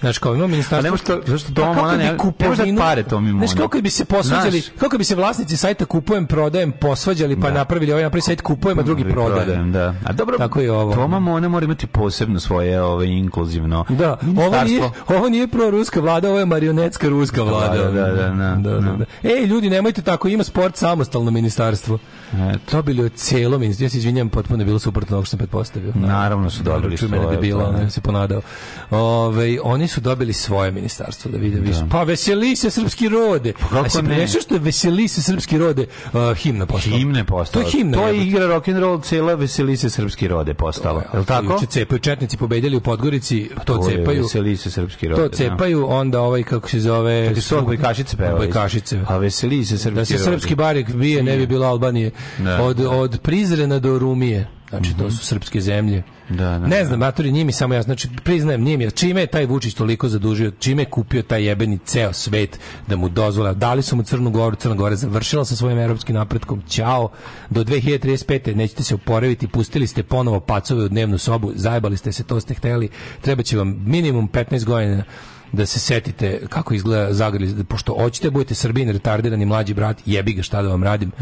Znaš, 0.00 0.18
kao 0.18 0.34
ima 0.34 0.46
ministarstvo... 0.46 0.78
A 0.78 0.82
ne 0.82 0.90
može 0.90 1.02
to- 1.04 1.20
zašto 1.26 1.52
Toma 1.52 1.82
Pa 1.82 1.90
bi 1.90 1.96
ne- 1.96 2.16
kupovinu- 2.18 2.56
dati 2.56 2.76
pare 2.78 3.02
Tomi 3.02 3.32
Moni? 3.32 3.46
Znaš, 3.46 3.58
kako 3.58 3.80
bi 3.80 3.90
se 3.90 4.04
posvađali, 4.04 4.60
Znaš. 4.60 4.78
kako 4.78 4.98
bi 4.98 5.04
se 5.04 5.14
vlasnici 5.14 5.56
sajta 5.56 5.84
kupujem, 5.84 6.26
prodajem, 6.26 6.72
posvađali, 6.72 7.40
pa 7.40 7.50
napravili 7.50 7.92
ovaj 7.92 8.04
napravi 8.04 8.22
sajt 8.22 8.40
kupujem, 8.40 8.78
a 8.78 8.82
drugi 8.82 9.04
prodajem. 9.04 9.72
da. 9.72 9.94
A 10.04 10.12
dobro, 10.12 10.38
Tako 10.38 10.60
je 10.60 10.72
ovo. 10.72 10.94
Toma 10.94 11.18
Mona 11.18 11.48
mora 11.48 11.64
imati 11.64 11.86
posebno 11.86 12.40
svoje 12.40 12.82
ovaj, 12.82 13.06
inkluzivno 13.06 13.84
Da, 13.90 14.16
ovo 14.38 14.62
nije, 14.64 14.82
ovo 15.08 15.28
nije 15.28 15.48
proruska 15.48 16.00
vlada, 16.00 16.28
ovo 16.28 16.38
je 16.38 16.46
marionetska 16.46 17.08
ruska 17.08 17.42
vlada. 17.42 17.76
Da, 17.76 17.90
da, 17.92 18.06
da, 18.12 18.30
da, 18.56 18.80
da. 18.80 19.04
Ej, 19.24 19.44
ljudi, 19.44 19.70
nemojte 19.70 20.02
tako, 20.02 20.28
ima 20.28 20.44
sport 20.44 20.76
samostalno 20.76 21.30
ministarstvo. 21.30 21.98
Dobili 22.72 23.04
od 23.04 23.12
celo 23.14 23.58
ministarstvo. 23.58 23.84
Ja 23.84 23.90
se 23.90 23.98
izvinjam, 23.98 24.28
potpuno 24.28 24.62
je 24.62 24.66
bilo 24.66 24.78
suprotno 24.78 25.22
što 25.22 25.30
sam 25.30 25.38
pretpostavio. 25.38 25.92
Naravno 25.94 26.50
su 26.50 26.62
dobili 26.62 26.96
mene 27.02 27.22
svoje, 27.22 27.36
debila, 27.36 27.64
pa, 27.64 27.68
ono, 27.68 27.78
ne. 27.78 27.90
se 27.90 28.00
ponadao. 28.00 28.40
Ove, 28.90 29.58
oni 29.62 29.88
su 29.88 30.00
dobili 30.00 30.32
svoje 30.32 30.70
ministarstvo, 30.70 31.30
da 31.30 31.38
vide 31.38 31.60
više. 31.60 31.80
Pa 31.90 32.02
veseli 32.02 32.56
se 32.56 32.70
srpski 32.70 33.08
rode. 33.08 33.52
kako 33.52 33.86
A 33.86 33.88
se 33.88 34.02
ne? 34.02 34.28
što 34.28 34.54
je 34.54 34.60
veseli 34.60 35.08
se 35.08 35.22
srpski 35.22 35.58
rode 35.58 35.86
uh, 36.12 36.36
himna 36.36 36.66
postala. 36.66 36.96
Himne 36.96 37.24
postala. 37.24 37.64
To 37.64 37.68
je 37.68 37.72
himna. 37.72 37.98
To 37.98 38.08
je 38.08 38.26
igra 38.26 38.46
rock 38.46 38.68
and 38.68 38.78
roll, 38.78 39.00
cela 39.00 39.34
veseli 39.34 39.76
se 39.76 39.90
srpski 39.90 40.28
rode 40.28 40.54
postala. 40.54 41.02
Je 41.12 41.18
li 41.18 41.24
tako? 41.26 41.52
Juče 41.52 41.66
cepaju 41.66 41.98
četnici 41.98 42.36
pobedili 42.36 42.76
u 42.76 42.80
Podgorici, 42.80 43.50
to, 43.64 43.78
To 43.78 43.90
je 43.90 43.96
cepaju. 43.96 44.22
veseli 44.22 44.56
se 44.56 44.70
srpski 44.70 45.08
rode. 45.08 45.22
To 45.22 45.28
da. 45.28 45.36
cepaju, 45.36 45.86
onda 45.88 46.20
ovaj 46.20 46.42
kako 46.42 46.68
se 46.68 46.80
zove 46.80 47.28
Kad 47.34 47.42
su 47.42 47.58
odbojkašice 47.58 48.16
pevali. 48.16 48.34
Odbojkašice. 48.34 49.00
A 49.08 49.16
veseli 49.16 49.64
se 49.64 49.78
srpski 49.78 49.94
Da 49.96 50.04
se 50.04 50.18
srpski 50.18 50.54
barik 50.54 50.90
bije, 50.90 51.22
ne 51.22 51.36
bi 51.36 51.46
bilo 51.46 51.66
Albanije. 51.66 52.10
Da, 52.38 52.62
od, 52.62 52.76
da. 52.76 52.90
od 52.90 53.20
Prizrena 53.22 53.78
do 53.78 53.98
Rumije. 53.98 54.46
Znači, 54.70 54.96
to 54.98 55.10
su 55.10 55.26
srpske 55.26 55.60
zemlje. 55.60 56.02
Da, 56.28 56.58
da, 56.58 56.58
ne 56.58 56.84
znam, 56.84 56.98
matori, 56.98 57.32
nije 57.32 57.44
mi 57.44 57.52
samo 57.52 57.74
ja, 57.74 57.82
znači, 57.82 58.08
priznajem, 58.24 58.62
nije 58.62 58.76
mi 58.76 58.84
ja, 58.84 58.90
čime 58.90 59.20
je 59.20 59.26
taj 59.26 59.46
Vučić 59.46 59.74
toliko 59.74 60.08
zadužio, 60.08 60.50
čime 60.50 60.82
je 60.82 60.90
kupio 60.90 61.22
taj 61.22 61.44
jebeni 61.44 61.78
ceo 61.84 62.12
svet 62.12 62.58
da 62.86 62.96
mu 62.96 63.08
dozvole, 63.08 63.54
dali 63.54 63.82
su 63.82 63.96
mu 63.96 64.02
Crnu 64.02 64.30
Goru, 64.30 64.56
Crna 64.56 64.74
Gora 64.74 64.96
završila 64.96 65.44
sa 65.44 65.56
svojim 65.56 65.78
evropskim 65.78 66.14
napretkom, 66.14 66.62
ćao, 66.68 67.08
do 67.50 67.64
2035. 67.64 68.54
nećete 68.54 68.82
se 68.82 68.94
oporaviti, 68.94 69.48
pustili 69.48 69.86
ste 69.86 70.02
ponovo 70.02 70.40
pacove 70.40 70.84
u 70.84 70.88
dnevnu 70.88 71.18
sobu, 71.18 71.52
zajebali 71.54 71.96
ste 71.96 72.12
se, 72.12 72.24
to 72.24 72.40
ste 72.40 72.54
hteli, 72.54 72.88
treba 73.20 73.42
će 73.42 73.56
vam 73.56 73.82
minimum 73.86 74.28
15 74.28 74.64
godina 74.64 75.04
da 75.56 75.66
se 75.66 75.78
setite 75.78 76.40
kako 76.48 76.74
izgleda 76.74 77.12
Zagreb, 77.12 77.66
pošto 77.68 77.94
hoćete 77.94 78.26
da 78.26 78.30
budete 78.30 78.54
Srbin, 78.54 78.90
retardirani 78.90 79.46
mlađi 79.46 79.74
brat, 79.74 79.96
jebi 80.06 80.32
ga 80.32 80.42
šta 80.42 80.62
da 80.62 80.68
vam 80.68 80.84
radim. 80.84 81.12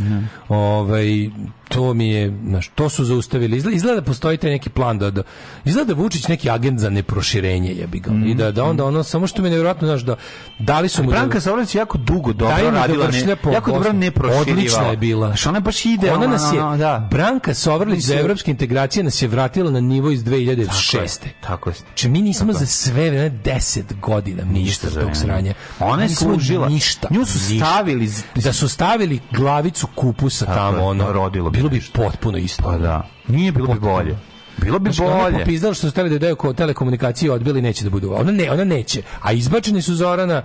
Ovaj, 0.48 1.30
to 1.68 1.94
mi 1.94 2.08
je, 2.08 2.38
znaš, 2.46 2.68
to 2.68 2.88
su 2.88 3.04
zaustavili. 3.04 3.56
Izgleda, 3.56 3.76
izgleda 3.76 4.00
da 4.00 4.06
postoji 4.06 4.36
taj 4.36 4.50
neki 4.50 4.70
plan 4.70 4.98
da, 4.98 5.10
da 5.10 5.22
izgleda 5.64 5.94
da 5.94 6.00
Vučić 6.00 6.28
neki 6.28 6.50
agent 6.50 6.80
za 6.80 6.90
neproširenje, 6.90 7.72
jebi 7.72 8.00
ga. 8.00 8.10
I 8.26 8.34
da, 8.34 8.52
da 8.52 8.64
onda 8.64 8.84
ono, 8.84 9.02
samo 9.02 9.26
što 9.26 9.42
mi 9.42 9.48
je 9.48 9.50
nevjerojatno, 9.50 9.88
znaš, 9.88 10.02
da 10.02 10.16
dali 10.58 10.88
su 10.88 11.02
mu... 11.02 11.10
Branka 11.10 11.34
da, 11.34 11.40
Savlec 11.40 11.74
jako 11.74 11.98
dugo 11.98 12.32
dobro 12.32 12.56
da 12.56 12.70
radila, 12.70 13.08
ne, 13.26 13.36
po 13.36 13.50
jako 13.50 13.72
dobro 13.72 13.92
ne 13.92 14.10
proširivala. 14.10 14.50
Odlična 14.50 14.86
je 14.86 14.96
bila. 14.96 15.26
Znaš, 15.26 15.46
ona 15.46 15.60
baš 15.60 15.84
ide, 15.84 16.12
Ona 16.12 16.26
nas 16.26 16.52
je, 16.54 16.62
ono, 16.62 16.76
da. 16.76 17.08
Branka 17.10 17.54
Sovrlić 17.54 18.04
za 18.04 18.14
evropske 18.14 18.50
integracije 18.50 19.02
nas 19.02 19.22
je 19.22 19.28
vratila 19.28 19.70
na 19.70 19.80
nivo 19.80 20.10
iz 20.10 20.24
2006. 20.24 21.18
Tako 21.40 21.70
je. 21.70 21.74
Znači 21.74 22.08
mi 22.08 22.22
nismo 22.22 22.52
za 22.52 22.66
sve 22.66 23.10
vreme 23.10 23.30
10 23.44 23.82
godina 24.00 24.42
za 24.82 25.00
tog 25.00 25.10
sranja. 25.16 25.54
Ona 25.80 26.02
je 26.02 26.08
služila. 26.08 26.68
Ništa. 26.68 27.08
Nju 27.10 27.24
su 27.24 27.38
ništa. 27.52 27.66
stavili 27.66 28.10
Da 28.34 28.52
su 28.52 28.68
stavili 28.68 29.20
glavicu 29.30 29.86
kupusa 29.94 30.46
Tako 30.46 30.58
tamo, 30.58 30.84
ono, 30.84 31.12
rodilo 31.12 31.50
bilo 31.54 31.68
bi 31.68 31.82
potpuno 31.92 32.38
isto. 32.38 32.62
Pa 32.62 32.78
da. 32.78 33.08
Nije 33.28 33.52
bilo 33.52 33.66
bi 33.68 33.80
bolje. 33.80 34.16
Bilo 34.58 34.78
bi 34.78 34.92
Znači, 34.92 35.02
ona 35.04 35.22
bolje. 35.22 35.38
popizdala 35.38 35.74
što 35.74 35.80
su 35.80 35.90
stavili 35.90 36.18
da 36.18 36.34
ko 36.34 36.52
telekomunikacije 36.52 37.32
odbili 37.32 37.62
neće 37.62 37.84
da 37.84 37.90
budu. 37.90 38.12
Ona 38.12 38.32
ne, 38.32 38.50
ona 38.50 38.64
neće. 38.64 39.02
A 39.22 39.32
izbačeni 39.32 39.82
su 39.82 39.94
Zorana 39.94 40.42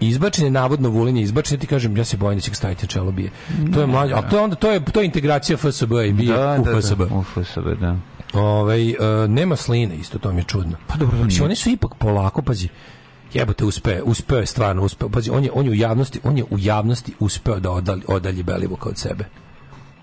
izbačen 0.00 0.44
je 0.44 0.50
navodno 0.50 0.88
Vulin 0.88 1.16
izbačen, 1.16 1.58
ti 1.58 1.66
kažem, 1.66 1.96
ja 1.96 2.04
se 2.04 2.16
bojim 2.16 2.38
da 2.38 2.42
će 2.42 2.50
ga 2.50 2.54
staviti 2.54 2.86
čelo 2.86 3.12
bije. 3.12 3.30
To 3.74 3.80
je 3.80 3.86
mlađe, 3.86 4.14
a 4.14 4.22
to 4.22 4.36
je 4.36 4.42
onda 4.42 4.56
to 4.56 4.70
je 4.70 4.84
to 4.84 5.00
je 5.00 5.06
integracija 5.06 5.56
FSB 5.56 5.92
i 6.00 6.12
bije 6.12 6.32
Da, 6.32 6.56
u 6.60 6.64
da, 6.64 6.80
FSB. 6.80 6.98
da, 6.98 7.14
u 7.14 7.22
FSB, 7.24 7.66
da. 7.80 7.96
Ovaj 8.32 8.90
e, 8.90 8.96
nema 9.28 9.56
sline 9.56 9.94
isto, 9.96 10.18
to 10.18 10.32
mi 10.32 10.40
je 10.40 10.44
čudno. 10.44 10.76
Pa 10.86 10.96
dobro, 10.96 11.16
znači, 11.16 11.42
oni 11.42 11.56
su 11.56 11.70
ipak 11.70 11.94
polako, 11.94 12.42
pazi, 12.42 12.68
jebote 13.34 13.64
uspe, 13.64 14.02
uspeo 14.02 14.38
je 14.38 14.46
stvarno, 14.46 14.82
uspeo. 14.82 15.08
Pazi, 15.08 15.30
on 15.30 15.44
je, 15.44 15.50
on 15.54 15.64
je 15.64 15.70
u 15.70 15.74
javnosti, 15.74 16.20
on 16.24 16.38
je 16.38 16.44
u 16.44 16.58
javnosti 16.58 17.12
uspeo 17.20 17.60
da 17.60 17.70
odalji, 17.70 18.02
odalji 18.06 18.42
Belivuka 18.42 18.88
od 18.88 18.98
sebe. 18.98 19.24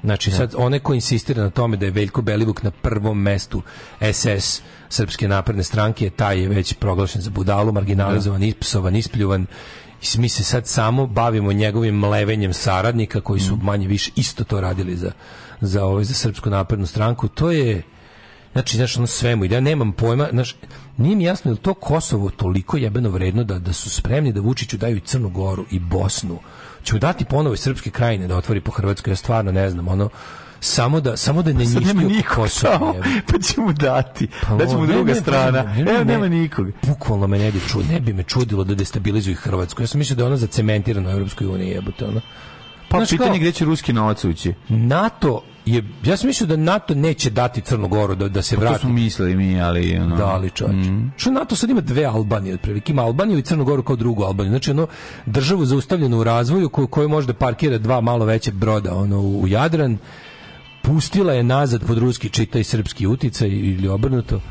Znači, 0.03 0.32
sad, 0.32 0.53
onaj 0.57 0.80
ko 0.80 0.94
insistira 0.94 1.44
na 1.44 1.49
tome 1.49 1.78
da 1.78 1.86
je 1.86 1.91
Veljko 1.91 2.22
Belivuk 2.22 2.64
na 2.64 2.72
prvom 2.72 3.22
mestu 3.22 3.61
SS 4.14 4.61
Srpske 4.90 5.28
napredne 5.28 5.64
stranke, 5.64 6.10
taj 6.10 6.40
je 6.40 6.49
već 6.49 6.74
proglašen 6.74 7.22
za 7.22 7.30
budalu, 7.30 7.72
marginalizovan, 7.72 8.44
ispsovan, 8.44 8.95
ispljuvan. 8.95 9.45
I 10.02 10.19
mi 10.19 10.30
se 10.30 10.44
sad 10.44 10.68
samo 10.68 11.07
bavimo 11.07 11.53
njegovim 11.53 11.95
mlevenjem 11.95 12.53
saradnika 12.53 13.22
koji 13.22 13.40
su 13.40 13.56
manje 13.56 13.88
više 13.88 14.11
isto 14.15 14.44
to 14.44 14.61
radili 14.61 14.95
za, 14.95 15.11
za, 15.61 15.86
ovaj, 15.86 16.03
za 16.03 16.14
Srpsku 16.14 16.49
naprednu 16.49 16.86
stranku. 16.86 17.28
To 17.28 17.52
je 17.52 17.84
Znači, 18.57 18.78
znaš, 18.78 18.98
ono 18.98 19.07
sve 19.07 19.36
mu 19.36 19.45
ide, 19.45 19.56
ja 19.56 19.61
nemam 19.61 19.91
pojma, 19.91 20.28
znaš, 20.32 20.56
nije 20.98 21.15
mi 21.15 21.24
jasno 21.24 21.52
je 21.52 21.53
li 21.53 21.60
to 21.60 21.74
Kosovo 21.74 22.30
toliko 22.30 22.78
jebeno 22.78 23.10
vredno 23.10 23.44
da, 23.44 23.60
da 23.60 23.74
su 23.74 23.90
spremni 23.90 24.34
da 24.34 24.41
Vučiću 24.41 24.78
daju 24.78 24.98
i 24.98 24.99
Crnu 24.99 25.30
Goru 25.30 25.65
i 25.72 25.80
Bosnu. 25.80 26.40
Će 26.88 26.93
mu 26.93 26.99
dati 26.99 27.26
ponovo 27.26 27.53
i 27.53 27.57
srpske 27.57 27.89
krajine 27.89 28.27
da 28.27 28.38
otvori 28.38 28.61
po 28.61 28.72
Hrvatskoj, 28.72 29.11
ja 29.11 29.15
stvarno 29.15 29.51
ne 29.51 29.69
znam, 29.69 29.88
ono, 29.88 30.09
samo 30.59 30.99
da 31.01 31.18
samo 31.18 31.41
da 31.41 31.53
ne 31.53 31.65
nikog 31.65 32.35
Kosovo. 32.35 32.95
pa 33.31 33.39
će 33.39 33.61
mu 33.61 33.73
dati. 33.73 34.27
Pa 34.41 34.55
da 34.55 34.65
će 34.65 34.72
mu 34.72 34.77
ovo, 34.77 34.85
druga 34.88 35.14
ne, 35.14 35.22
strana. 35.22 35.64
ne, 35.64 35.84
ne, 35.84 35.91
Evo, 35.91 35.99
ne. 35.99 36.05
nema 36.05 36.27
nikog. 36.27 36.68
Bukvalno 36.84 37.27
me 37.27 37.39
ne 37.39 37.51
bi 37.51 37.59
čudo, 37.61 37.85
ne 37.91 37.99
bi 37.99 38.14
me 38.14 38.23
čudilo 38.23 38.64
da 38.64 38.76
destabilizuju 38.76 39.35
Hrvatsku. 39.35 39.84
Ja 39.84 39.88
sam 39.88 39.99
mislio 39.99 40.15
da 40.15 40.23
je 40.23 40.27
ona 40.27 40.38
zacementirana 40.38 41.09
u 41.09 41.14
Europskoj 41.14 41.47
uniji, 41.47 41.69
jebote, 41.69 42.05
ono. 42.05 42.22
Pa 42.89 42.97
Znaš 42.97 43.09
pitanje 43.09 43.30
kao- 43.30 43.39
gde 43.39 43.51
će 43.51 43.65
ruski 43.65 43.93
novac 43.93 44.23
ući. 44.26 44.53
NATO 44.69 45.41
je, 45.68 45.84
ja 46.03 46.18
sam 46.18 46.27
mislio 46.27 46.48
da 46.48 46.56
NATO 46.56 46.95
neće 46.95 47.30
dati 47.30 47.61
Crnu 47.61 47.88
Goru 47.88 48.15
da, 48.15 48.30
da 48.30 48.41
se 48.41 48.56
Pa 48.56 48.61
to 48.61 48.68
vrati. 48.68 48.81
smo 48.81 48.89
mislili 48.89 49.35
mi, 49.35 49.61
ali... 49.61 49.98
Ono, 49.98 50.15
Da, 50.15 50.26
ali 50.26 50.49
čovječe. 50.49 50.89
Što 51.18 51.31
NATO 51.31 51.56
sad 51.56 51.69
ima 51.69 51.81
dve 51.81 52.06
Albanije 52.06 52.53
otprilike. 52.53 52.91
Ima 52.91 53.02
Albaniju 53.02 53.38
i 53.39 53.44
Crnu 53.44 53.65
Goru 53.65 53.84
kao 53.84 53.95
drugu 53.95 54.23
Albaniju. 54.23 54.52
Znači 54.52 54.72
ono 54.72 54.88
državu 55.26 55.65
zaustavljenu 55.65 56.19
u 56.19 56.23
razvoju 56.23 56.69
koju, 56.69 56.88
koju 56.88 57.10
može 57.10 57.27
da 57.27 57.34
parkira 57.34 57.77
dva 57.77 58.02
malo 58.02 58.26
veće 58.26 58.52
broda 58.52 58.95
ono, 58.95 59.19
u, 59.19 59.48
Jadran. 59.48 59.98
Pustila 60.81 61.34
je 61.34 61.44
nazad 61.44 61.84
pod 61.88 61.98
ruski 61.98 62.30
čita 62.30 62.60
i 62.60 62.64
srpski 62.64 63.07
uticaj 63.07 63.48
ili 63.49 63.88
obrnuto. 63.88 64.41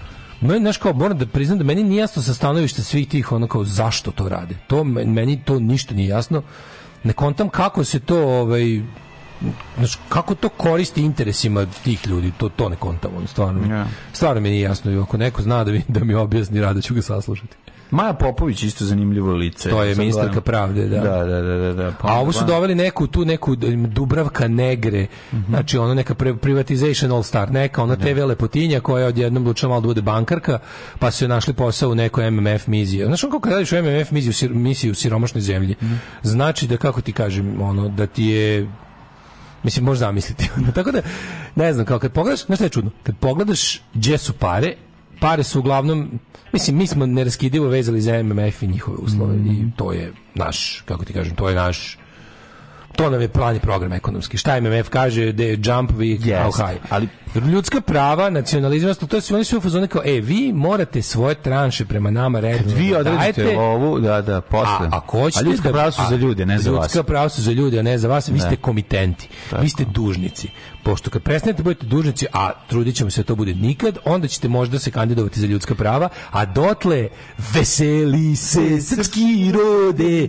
Meni, 0.40 0.60
znaš 0.60 0.76
kao, 0.76 0.93
moram 0.93 1.18
da 1.18 1.26
priznam 1.26 1.59
da 1.59 1.64
meni 1.64 1.84
nije 1.84 2.01
jasno 2.01 2.22
sa 2.22 2.34
stanovišta 2.34 2.82
svih 2.82 3.09
tih, 3.09 3.32
ono 3.32 3.47
kao, 3.47 3.64
zašto 3.64 4.10
to 4.10 4.28
rade. 4.28 4.55
To, 4.66 4.84
me- 4.84 5.05
meni 5.05 5.43
to 5.44 5.60
ništa 5.60 5.94
nije 5.94 6.09
jasno. 6.09 6.43
Ne 7.05 7.12
kontam 7.12 7.48
kako 7.48 7.84
se 7.84 8.01
to, 8.01 8.18
ovaj, 8.20 8.82
znaš, 9.76 9.98
kako 10.08 10.34
to 10.34 10.48
koristi 10.48 11.02
interesima 11.02 11.66
tih 11.84 12.06
ljudi, 12.06 12.32
to, 12.38 12.48
to 12.48 12.68
ne 12.68 12.76
kontam, 12.76 13.10
ono, 13.16 13.26
stvarno. 13.26 13.74
Ja. 13.74 13.86
Stvarno 14.12 14.40
mi 14.40 14.50
nije 14.50 14.62
jasno 14.62 14.92
i 14.92 14.98
ako 14.98 15.16
neko 15.16 15.42
zna 15.42 15.65
da 15.65 15.73
mi, 15.73 15.82
da 15.89 16.05
mi 16.05 16.15
objasni, 16.15 16.60
rado 16.60 16.81
ću 16.81 16.94
ga 16.94 17.02
saslušati. 17.02 17.56
Maja 17.90 18.12
Popović 18.12 18.62
isto 18.62 18.84
zanimljivo 18.84 19.32
lice. 19.32 19.70
To 19.70 19.82
je 19.82 19.94
ministarka 19.94 20.40
pravde, 20.40 20.89
da. 20.89 21.00
Da, 21.00 21.24
da, 21.24 21.40
da, 21.42 21.56
da. 21.56 21.73
da. 21.74 21.92
Pa 21.92 22.08
A 22.08 22.15
ovo 22.15 22.32
su 22.32 22.44
doveli 22.44 22.74
neku 22.74 23.06
tu 23.06 23.24
neku 23.24 23.55
Dubravka 23.86 24.48
Negre, 24.48 25.06
Mhm. 25.32 25.42
znači 25.48 25.78
ono 25.78 25.94
neka 25.94 26.15
privatization 26.15 27.12
all 27.12 27.23
star, 27.23 27.50
neka 27.50 27.82
ona 27.82 27.97
TV 27.97 28.24
lepotinja 28.24 28.81
koja 28.81 29.02
je 29.02 29.08
odjednom 29.08 29.42
odlučila 29.42 29.68
malo 29.68 29.81
da 29.81 29.86
bude 29.86 30.02
bankarka, 30.02 30.58
pa 30.98 31.10
su 31.10 31.24
joj 31.24 31.28
našli 31.28 31.55
posao 31.55 31.90
u 31.90 31.94
nekoj 31.94 32.31
MMF 32.31 32.66
miziji. 32.66 33.05
Znaš 33.05 33.24
on 33.24 33.31
kako 33.31 33.48
radiš 33.50 33.73
u 33.73 33.76
MMF 33.76 34.10
miziju, 34.10 34.32
sir- 34.32 34.55
misiju 34.55 34.92
u 34.92 34.94
siromašnoj 34.94 35.40
zemlji, 35.42 35.76
Mhm. 35.82 35.94
znači 36.23 36.66
da 36.66 36.76
kako 36.76 37.00
ti 37.00 37.12
kažem, 37.12 37.60
ono 37.62 37.89
da 37.89 38.06
ti 38.06 38.24
je 38.24 38.68
Mislim, 39.67 39.85
možeš 39.85 39.99
zamisliti. 40.01 40.51
Tako 40.75 40.93
da, 40.93 41.01
ne 41.55 41.73
znam, 41.73 41.86
kao 41.86 41.99
kad 41.99 42.12
pogledaš, 42.12 42.47
znaš 42.47 42.59
šta 42.59 42.65
je 42.65 42.70
čudno? 42.70 42.91
Kad 43.03 43.17
pogledaš 43.17 43.83
gdje 43.95 44.19
su 44.19 44.33
pare, 44.33 44.75
pare 45.20 45.43
su 45.43 45.59
uglavnom, 45.59 46.19
mislim, 46.53 46.77
mi 46.77 46.86
smo 46.86 47.07
neraskidivo 47.07 47.69
vezali 47.69 48.01
za 48.01 48.23
MMF 48.23 48.62
i 48.62 48.67
njihove 48.67 48.97
uslove 48.97 49.36
i 49.36 49.70
to 49.77 49.93
je 49.93 50.12
naš, 50.35 50.83
kako 50.85 51.05
ti 51.05 51.12
kažem, 51.12 51.35
to 51.35 51.49
je 51.49 51.55
naš 51.55 51.99
to 52.97 53.10
nam 53.10 53.20
je 53.20 53.28
plan 53.28 53.57
i 53.57 53.60
program 53.60 53.92
ekonomski. 53.92 54.36
Šta 54.36 54.60
MMF 54.60 54.89
kaže, 54.89 55.33
da 55.33 55.42
je 55.42 55.52
jump 55.55 55.91
we 55.91 56.18
how 56.20 56.47
Jest, 56.47 56.58
high. 56.58 56.81
ali- 56.91 57.08
ljudska 57.42 57.81
prava, 57.81 58.31
nacionalizam, 58.31 58.94
to 58.97 59.20
su 59.20 59.34
oni 59.34 59.44
su 59.44 59.58
u 59.58 59.60
fazonu 59.60 59.89
kao, 59.89 60.02
e, 60.05 60.12
vi 60.12 60.52
morate 60.55 61.02
svoje 61.02 61.34
tranše 61.36 61.84
prema 61.84 62.10
nama 62.10 62.41
redno 62.41 62.75
Vi 62.75 62.91
da 62.91 62.99
odredite 62.99 63.42
dajete, 63.42 63.58
ovu, 63.58 64.00
da, 64.00 64.23
da, 64.23 64.41
posle. 64.41 64.86
a 64.86 64.89
ako 64.92 65.18
hoćete 65.18 65.44
A 65.44 65.49
ljudska 65.49 65.68
da- 65.68 65.73
prava 65.73 65.91
su 65.91 66.02
za 66.10 66.16
ljude, 66.16 66.47
ne 66.47 66.58
za 66.58 66.70
vas. 66.70 66.84
Ljudska 66.84 67.02
prava 67.02 67.28
su 67.28 67.42
za 67.42 67.52
ljude, 67.52 67.78
a 67.78 67.83
ne 67.83 67.99
za 67.99 68.08
vas. 68.08 68.28
Vi 68.28 68.33
Da. 68.33 68.41
ste 68.41 68.57
komitenti. 68.57 69.28
Vi 69.60 69.68
ste 69.68 69.84
dužnici. 69.84 70.49
Pošto 70.83 71.10
kad 71.10 71.23
prestanete 71.23 71.62
budete 71.62 71.86
dužnici, 71.86 72.26
a 72.33 72.50
trudit 72.68 72.94
ćemo 72.97 73.10
se 73.10 73.20
da 73.20 73.26
to 73.26 73.34
bude 73.34 73.55
nikad, 73.55 73.99
onda 74.05 74.28
ćete 74.28 74.49
možda 74.49 74.78
se 74.78 74.91
kandidovati 74.91 75.41
za 75.41 75.47
ljudska 75.47 75.75
prava, 75.75 76.08
a 76.31 76.44
dotle 76.44 77.08
veseli 77.55 78.36
se 78.36 78.81
srpski 78.81 79.20
rode. 79.52 80.28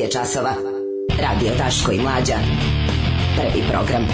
9 0.00 0.02
je 0.02 0.10
časova. 0.10 0.50
Radio 1.20 1.52
Daško 1.58 1.92
i 1.92 2.00
Mlađa. 2.00 2.38
Prvi 3.36 3.64
program. 3.70 4.06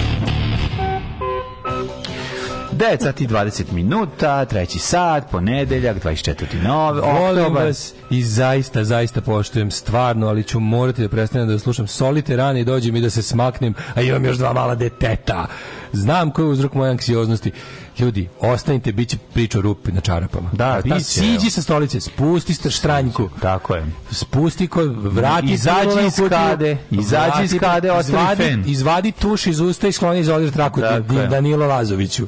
9 2.72 3.02
sati 3.02 3.24
i 3.24 3.26
20 3.26 3.72
minuta, 3.72 4.44
treći 4.44 4.78
sat, 4.78 5.24
ponedeljak, 5.30 6.04
24. 6.04 6.62
nove, 6.62 7.00
Volim 7.00 7.54
vas 7.54 7.94
i 8.10 8.22
zaista, 8.22 8.84
zaista 8.84 9.20
poštujem 9.20 9.70
stvarno, 9.70 10.28
ali 10.28 10.42
ću 10.42 10.60
morati 10.60 11.02
da 11.02 11.08
prestanem 11.08 11.48
da 11.48 11.58
slušam 11.58 11.86
solite 11.86 12.36
rane 12.36 12.60
i 12.60 12.64
dođem 12.64 12.96
i 12.96 13.00
da 13.00 13.10
se 13.10 13.22
smaknem, 13.22 13.74
a 13.94 14.02
imam 14.02 14.24
još 14.24 14.36
dva 14.36 14.52
mala 14.52 14.74
deteta. 14.74 15.46
Znam 15.92 16.30
koji 16.30 16.46
je 16.46 16.50
uzrok 16.50 16.74
moje 16.74 16.90
anksioznosti. 16.90 17.52
Ljudi, 17.98 18.28
ostanite, 18.40 18.92
bit 18.92 19.08
će 19.08 19.16
priča 19.34 19.58
o 19.58 19.62
rupi 19.62 19.92
na 19.92 20.00
čarapama. 20.00 20.50
Da, 20.52 20.80
biće, 20.84 21.00
siđi 21.00 21.50
sa 21.50 21.62
stolice, 21.62 22.00
spusti 22.00 22.54
sta 22.54 22.70
štranjku. 22.70 23.28
Tako 23.42 23.74
je. 23.74 23.86
Spusti 24.10 24.68
kod, 24.68 24.96
vrati 25.14 25.46
Izađi 25.46 26.06
iz 26.06 26.28
kade, 26.28 26.78
izađi 26.90 27.44
iz 27.44 27.54
kade, 27.60 27.90
izvadi, 28.00 28.42
fen. 28.42 28.64
Izvadi 28.66 29.12
tuš 29.12 29.46
iz 29.46 29.60
usta 29.60 29.88
i 29.88 29.92
skloni 29.92 30.20
izolir 30.20 30.52
traku 30.52 30.80
je. 30.80 31.26
Danilo 31.28 31.66
Lazoviću. 31.66 32.26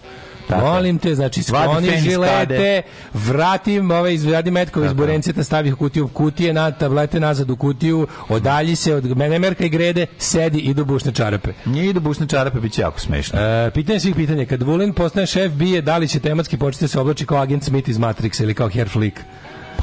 Tako. 0.49 0.67
Molim 0.67 0.99
te, 0.99 1.15
znači 1.15 1.43
skloni 1.43 1.99
žilete, 2.01 2.83
vratim 3.15 3.91
ove 3.91 4.15
izvadi 4.15 4.51
metkove 4.51 4.87
iz 4.87 4.91
Tako 4.91 5.03
je. 5.03 5.07
burenceta, 5.07 5.45
stavi 5.45 5.69
ih 5.69 5.75
u 5.75 5.79
kutiju, 5.79 6.09
kutije 6.09 6.53
na 6.53 6.71
tablete 6.71 7.21
nazad 7.21 7.51
u 7.51 7.57
kutiju, 7.57 8.07
odalji 8.29 8.77
se 8.77 8.95
od 8.95 9.17
mene 9.17 9.39
merka 9.39 9.65
i 9.65 9.69
grede, 9.69 10.07
sedi 10.19 10.59
i 10.59 10.75
do 10.75 10.85
bušne 10.85 11.13
čarape. 11.13 11.51
Nije 11.65 11.91
idu 11.91 12.01
bušne 12.01 12.27
čarape, 12.29 12.61
bit 12.61 12.73
će 12.73 12.83
jako 12.83 13.01
smešno. 13.01 13.41
E, 13.41 13.71
pitanje 13.71 14.01
svih 14.01 14.15
pitanja, 14.15 14.47
kad 14.47 14.63
Vulin 14.63 14.93
postane 14.93 15.27
šef 15.27 15.53
bije, 15.53 15.83
da 15.83 15.99
li 15.99 16.09
će 16.09 16.21
tematski 16.21 16.57
početi 16.57 16.85
da 16.85 16.89
se 16.89 17.01
oblači 17.01 17.27
kao 17.27 17.39
agent 17.39 17.65
Smith 17.65 17.89
iz 17.89 17.99
Matrixa 17.99 18.43
ili 18.43 18.55
kao 18.55 18.69
Herr 18.69 18.89
Flick? 18.89 19.21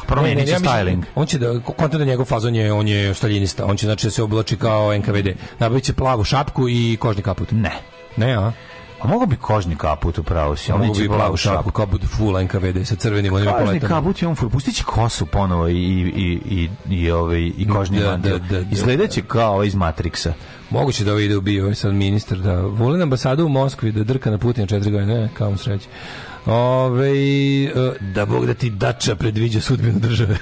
promenit 0.07 0.35
Ne, 0.35 0.41
ne, 0.41 0.47
će 0.47 0.53
ja 0.53 0.59
mislim- 0.59 0.75
styling. 0.75 1.03
On 1.15 1.25
će 1.25 1.37
da 1.39 1.59
konta 1.59 1.97
da 1.97 2.05
njegov 2.05 2.25
fazon 2.25 2.55
je 2.55 2.73
on 2.73 2.87
je 2.87 3.13
staljinista. 3.13 3.65
On 3.65 3.77
će 3.77 3.85
znači 3.85 4.07
da 4.07 4.11
se 4.11 4.23
oblači 4.23 4.57
kao 4.57 4.93
NKVD. 4.93 5.27
Nabavit 5.59 5.83
će 5.83 5.93
plavu 5.93 6.23
šapku 6.23 6.69
i 6.69 6.97
kožni 6.99 7.23
kaput. 7.23 7.51
Ne. 7.51 7.71
Ne, 8.17 8.33
a? 8.33 8.51
A 9.05 9.07
mogu 9.07 9.25
bi 9.25 9.35
kožni 9.35 9.75
kaput 9.75 10.17
upravo 10.17 10.55
si, 10.55 10.71
Mogu 10.71 10.93
bi 10.93 11.07
plavu 11.07 11.37
šapku, 11.37 11.71
kaput 11.71 12.01
full 12.07 12.39
NKVD 12.39 12.85
sa 12.85 12.95
crvenim 12.95 13.33
onim 13.33 13.45
Kožni 13.47 13.65
poletama. 13.65 13.89
kaput 13.89 14.21
je 14.21 14.27
on 14.27 14.35
ful, 14.35 14.49
pustit 14.49 14.75
će 14.75 14.83
kosu 14.83 15.25
ponovo 15.25 15.67
i, 15.67 15.73
i, 15.73 16.11
i, 16.15 16.69
i, 16.89 16.95
i, 16.95 17.11
ovaj, 17.11 17.41
i 17.47 17.67
kožni 17.69 17.99
Da, 17.99 18.11
mantil. 18.11 18.31
da, 18.31 18.47
da, 18.49 18.59
da. 18.59 18.69
Izgledat 18.71 19.09
će 19.09 19.21
kao 19.21 19.53
ovaj 19.53 19.67
iz 19.67 19.75
Matrixa. 19.75 20.31
Moguće 20.69 21.03
da 21.03 21.11
ovo 21.11 21.19
ide 21.19 21.37
u 21.37 21.41
bio, 21.41 21.63
ovaj 21.63 21.75
sad 21.75 21.93
ministar, 21.93 22.37
da 22.37 22.61
Vulin 22.61 23.01
ambasadu 23.01 23.45
u 23.45 23.49
Moskvi, 23.49 23.91
da 23.91 24.03
drka 24.03 24.31
na 24.31 24.37
Putina 24.37 24.67
četiri 24.67 24.91
godine, 24.91 25.13
ne, 25.15 25.29
kao 25.33 25.51
mu 25.51 25.57
sreće. 25.57 25.87
Ove, 26.45 27.09
e, 27.63 27.71
da 27.99 28.25
Bog 28.25 28.45
da 28.45 28.53
ti 28.53 28.69
dača 28.69 29.15
predviđa 29.15 29.61
sudbinu 29.61 29.99
države. 29.99 30.37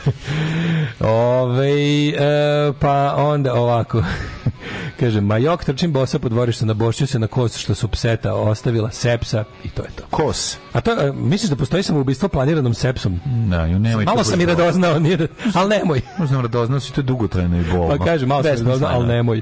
Ove, 0.99 1.69
e, 2.09 2.73
pa 2.79 3.15
onda 3.17 3.53
ovako. 3.53 4.03
Kaže, 4.99 5.21
Majok 5.21 5.63
trčim 5.63 5.93
bosa 5.93 6.19
po 6.19 6.29
dvorištu, 6.29 6.65
nabošću 6.65 7.07
se 7.07 7.19
na 7.19 7.27
kost 7.27 7.57
što 7.57 7.75
su 7.75 7.87
pseta 7.87 8.33
ostavila 8.33 8.91
sepsa 8.91 9.43
i 9.63 9.69
to 9.69 9.81
je 9.81 9.89
to. 9.95 10.03
Kos. 10.11 10.57
A 10.73 10.81
to, 10.81 10.91
e, 10.91 11.11
misliš 11.15 11.49
da 11.49 11.55
postoji 11.55 11.83
samoubistvo 11.83 12.29
planiranom 12.29 12.73
sepsom? 12.73 13.19
Da, 13.49 13.65
ju 13.65 13.79
nemoj. 13.79 14.05
Malo 14.05 14.23
sam 14.23 14.41
i 14.41 14.45
radoznao, 14.45 14.99
nije, 14.99 15.17
da- 15.17 15.27
ali 15.53 15.69
nemoj. 15.69 16.01
Možda 16.17 16.41
radoznao 16.41 16.79
si 16.79 16.93
to 16.93 17.01
je 17.01 17.05
dugotrajno 17.05 17.59
i 17.59 17.63
bolno. 17.71 17.97
Pa 17.97 18.05
kaže, 18.05 18.25
malo 18.25 18.43
sam 18.43 18.51
radoznao, 18.51 18.91
ali 18.93 19.07
nemoj. 19.07 19.41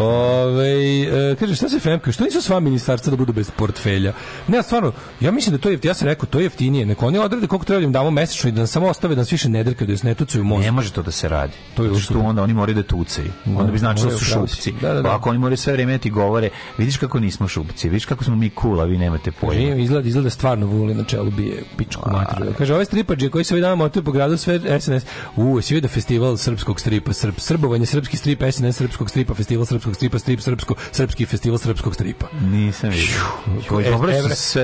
Ove, 0.00 1.02
e, 1.32 1.36
kaže, 1.40 1.54
šta 1.54 1.68
se 1.68 1.80
Femka, 1.80 2.12
što 2.12 2.24
nisu 2.24 2.42
sva 2.42 2.60
ministarstva 2.60 3.10
da 3.10 3.16
budu 3.16 3.32
bez 3.32 3.50
portfelja? 3.50 4.12
Ne, 4.48 4.62
stvarno, 4.62 4.92
ja 5.20 5.30
mislim 5.30 5.56
da 5.56 5.62
to 5.62 5.70
je, 5.70 5.78
ja 5.82 5.94
sam 6.00 6.08
rekao, 6.08 6.26
to 6.26 6.38
je 6.38 6.44
jeftinije. 6.44 6.86
Neko 6.86 7.06
oni 7.06 7.18
odrede 7.18 7.46
koliko 7.46 7.64
treba 7.64 7.80
da 7.80 7.84
im 7.84 7.92
damo 7.92 8.10
mesečno 8.10 8.48
i 8.48 8.52
da 8.52 8.60
nas 8.60 8.70
samo 8.70 8.88
ostave 8.88 9.14
da 9.14 9.20
nas 9.20 9.32
više 9.32 9.48
ne 9.48 9.64
drkaju, 9.64 9.86
da 9.86 9.92
nas 9.92 10.02
ne 10.02 10.14
tucaju 10.14 10.44
mozak. 10.44 10.64
Ne 10.64 10.72
može 10.72 10.92
to 10.92 11.02
da 11.02 11.10
se 11.10 11.28
radi. 11.28 11.52
To 11.74 11.84
je 11.84 12.00
što 12.00 12.20
onda 12.20 12.42
oni 12.42 12.54
moraju 12.54 12.74
da 12.76 12.82
tucaju. 12.82 13.32
Onda 13.46 13.72
bi 13.72 13.78
značilo 13.78 14.10
da 14.10 14.18
su 14.18 14.24
šupci. 14.24 14.72
Da, 14.80 14.88
da, 14.88 14.94
da. 14.94 15.08
Pa 15.08 15.16
ako 15.16 15.30
oni 15.30 15.38
moraju 15.38 15.56
sve 15.56 15.72
vreme 15.72 15.92
da 15.92 15.98
ti 15.98 16.10
govore, 16.10 16.50
vidiš 16.78 16.96
kako 16.96 17.20
nismo 17.20 17.48
šupci, 17.48 17.88
vidiš 17.88 18.04
kako 18.04 18.24
smo 18.24 18.36
mi 18.36 18.50
cool, 18.62 18.80
a 18.80 18.84
vi 18.84 18.98
nemate 18.98 19.32
pojma. 19.32 19.74
Izgleda, 19.74 20.08
izgleda 20.08 20.30
stvarno 20.30 20.66
vuli 20.66 20.94
na 20.94 21.04
čelu 21.04 21.30
bije 21.30 21.62
pičku 21.76 22.10
materiju. 22.10 22.54
Kaže, 22.58 22.74
ovaj 22.74 22.84
stripađe 22.84 23.28
koji 23.28 23.44
se 23.44 23.54
ovaj 23.54 23.76
dan 23.76 24.04
po 24.04 24.12
gradu 24.12 24.36
sve 24.36 24.80
SNS. 24.80 25.04
U, 25.36 25.60
si 25.60 25.74
vidio 25.74 25.88
festival 25.88 26.36
srpskog 26.36 26.80
stripa, 26.80 27.12
srp, 27.12 27.40
srbovanje 27.40 27.86
srpski 27.86 28.16
strip, 28.16 28.42
SNS 28.52 28.76
srpskog 28.76 29.10
stripa, 29.10 29.34
festival 29.34 29.66
srpskog 29.66 29.94
stripa, 29.94 30.18
strip 30.18 30.40
srpsko, 30.40 30.74
srpski 30.92 31.26
festival 31.26 31.58
srpskog 31.58 31.94
stripa. 31.94 32.26
Nisam 32.42 32.90
vidio. 32.90 33.20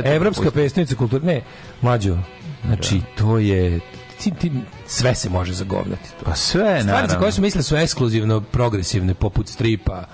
Evropska 0.05 0.51
pesnica 0.51 0.95
kulture. 0.95 1.26
Ne, 1.27 1.41
mlađo. 1.83 2.19
Znači, 2.67 3.01
to 3.15 3.39
je 3.39 3.81
ti, 4.21 4.31
ti, 4.33 4.53
sve 4.87 5.15
se 5.15 5.31
može 5.31 5.53
zagovnati. 5.53 6.09
Pa 6.25 6.35
sve, 6.35 6.61
Stvari 6.61 6.81
za 6.83 6.87
naravno. 6.87 7.19
koje 7.19 7.33
su 7.33 7.43
mislili 7.43 7.63
su 7.63 7.77
ekskluzivno 7.77 8.41
progresivne, 8.41 9.15
poput 9.15 9.49
stripa, 9.49 10.05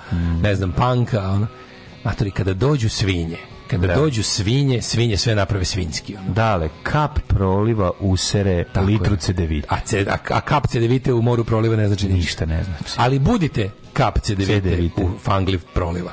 ne 0.43 0.55
znam, 0.55 0.73
panka, 0.73 1.21
ono. 1.23 1.47
Matori, 2.05 2.31
kada 2.31 2.55
dođu 2.55 2.89
svinje, 2.89 3.37
kada 3.69 3.87
Da. 3.87 3.95
dođu 3.95 4.23
svinje, 4.23 4.83
svinje 4.83 5.17
sve 5.17 5.35
naprave 5.35 5.65
svinski. 5.65 6.17
Ono. 6.17 6.33
Dale, 6.33 6.69
kap 6.83 7.19
proliva 7.21 7.91
usere 8.01 8.65
Tako 8.65 8.87
litru 8.87 9.15
je. 9.15 9.19
cedevita. 9.19 9.67
A, 9.71 9.81
ce, 9.81 10.07
a, 10.11 10.17
a 10.31 10.41
kap 10.41 10.67
cedevite 10.67 11.13
u 11.13 11.23
moru 11.23 11.45
proliva 11.45 11.77
ne 11.77 11.87
znači 11.87 12.05
ništa. 12.07 12.17
Ništa 12.17 12.47
ne 12.47 12.65
znači. 12.65 12.95
Ali 12.97 13.19
budite 13.19 13.71
kap 13.93 14.19
cedevite, 14.21 14.55
Cedevite. 14.61 15.03
u 15.03 15.19
fangli 15.19 15.59
proliva. 15.75 16.13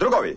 Drugovi, 0.00 0.36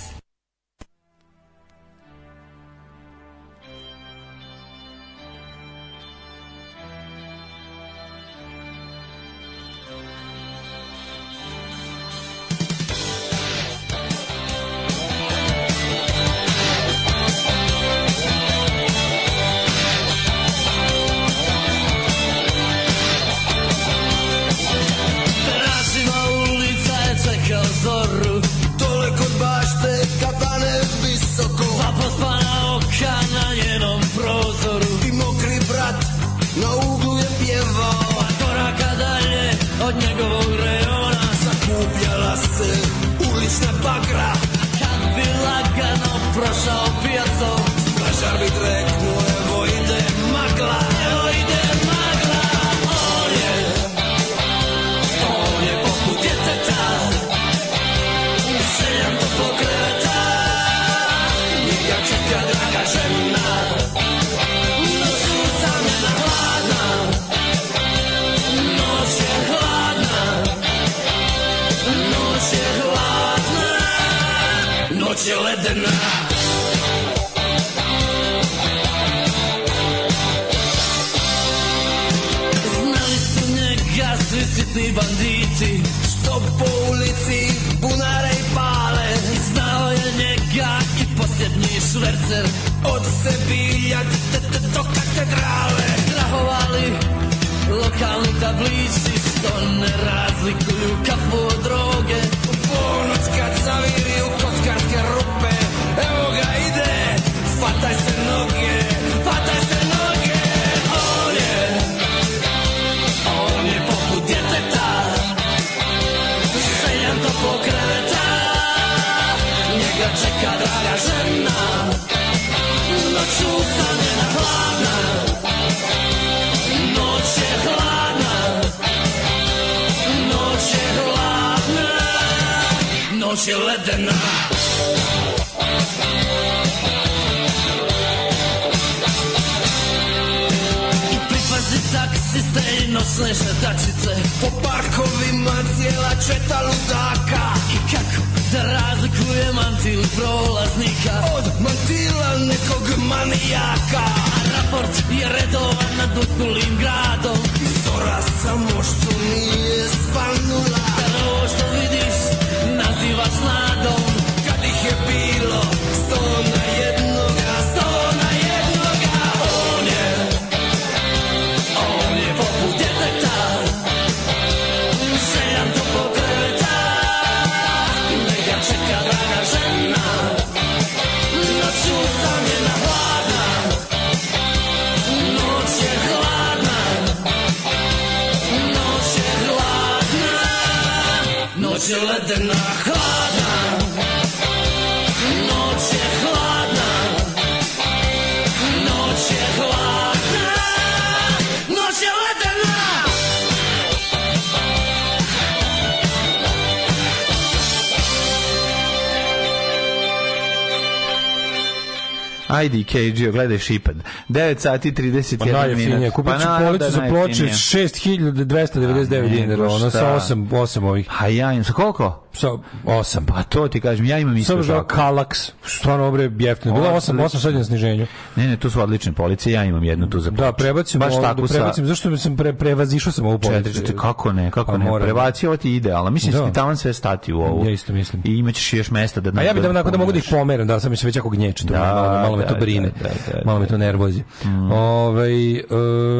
KG, 212.91 213.31
gledaj 213.31 213.57
šipad. 213.57 213.95
9 214.29 214.59
sati 214.59 214.91
31 214.91 215.37
Pa 215.37 215.45
najjeftinije. 215.45 215.97
minut. 215.97 216.13
Kupit 216.13 216.33
ću 216.33 216.39
naravno 216.39 216.67
policu 216.67 216.83
da 216.83 216.89
za 216.89 217.01
ploče 217.09 217.43
najjeftinije. 217.43 217.53
6299 217.53 219.29
dinara, 219.29 219.63
ono 219.69 219.89
sa 219.89 220.15
8, 220.15 220.49
8 220.49 220.85
ovih. 220.85 221.07
A 221.19 221.27
ja 221.27 221.51
imam, 221.51 221.63
sa 221.63 221.73
koliko? 221.73 222.23
Sa 222.41 222.47
8. 222.85 223.25
Pa 223.25 223.43
to 223.43 223.67
ti 223.67 223.81
kažem, 223.81 224.05
ja 224.05 224.19
imam 224.19 224.37
isto 224.37 224.63
za 224.63 224.73
tako. 224.75 224.95
Kalax, 224.95 225.51
stvarno 225.63 226.05
obre 226.05 226.31
jeftino. 226.39 226.73
Bilo 226.73 226.87
8, 226.87 227.11
8 227.15 227.37
sad 227.37 227.53
na 227.53 227.63
sniženju. 227.63 228.07
Ne, 228.35 228.47
ne, 228.47 228.57
to 228.57 228.69
su 228.69 228.81
odlične 228.81 229.11
police, 229.13 229.51
ja 229.51 229.63
imam 229.63 229.83
jednu 229.83 230.09
tu 230.09 230.19
za 230.19 230.31
Da, 230.31 230.51
prebacim 230.51 230.99
Baš 230.99 231.13
ovo, 231.13 231.21
tako 231.21 231.41
da 231.41 231.47
sa 231.47 231.53
prebacim, 231.53 231.85
zašto 231.85 232.17
sam 232.17 232.37
pre, 232.37 232.53
prevazišao 232.53 233.11
sam 233.13 233.25
ovu 233.25 233.39
policu. 233.39 233.93
kako 233.93 234.33
ne, 234.33 234.51
kako 234.51 234.71
Pa 234.71 234.77
ne, 234.77 234.85
moram. 234.85 235.05
prebaci 235.05 235.47
ovo 235.47 235.57
ti 235.57 235.69
je 235.69 235.75
idealno. 235.75 236.09
Mislim 236.11 236.31
da 236.33 236.39
Da. 236.39 236.45
ti 236.45 236.53
tamo 236.53 236.75
sve 236.75 236.93
stati 236.93 237.33
u 237.33 237.41
ovu. 237.41 237.65
Ja 237.65 237.71
isto 237.71 237.93
mislim. 237.93 238.21
I 238.25 238.31
imaćeš 238.31 238.73
još 238.73 238.91
mesta 238.91 239.21
da... 239.21 239.41
A 239.41 239.43
ja 239.43 239.53
bih 239.53 239.63
da 239.63 239.69
onako 239.69 239.91
da 239.91 239.97
mogu 239.97 240.11
da 240.11 240.17
ih 240.17 240.27
pomeram, 240.31 240.67
da 240.67 240.79
sam 240.79 240.91
mi 240.91 240.97
se 240.97 241.07
već 241.07 241.17
ako 241.17 241.29
gnječe, 241.29 241.65
Da, 241.65 241.79
malo, 241.79 242.11
malo 242.11 242.37
me 242.37 242.47
to 242.47 242.53
da, 242.53 242.59
brine, 242.59 242.91
da, 243.01 243.09
da, 243.27 243.33
da, 243.33 243.41
malo 243.45 243.59
me 243.59 243.67
to 243.67 243.77
nervozi. 243.77 244.23
Ovaj, 244.71 245.53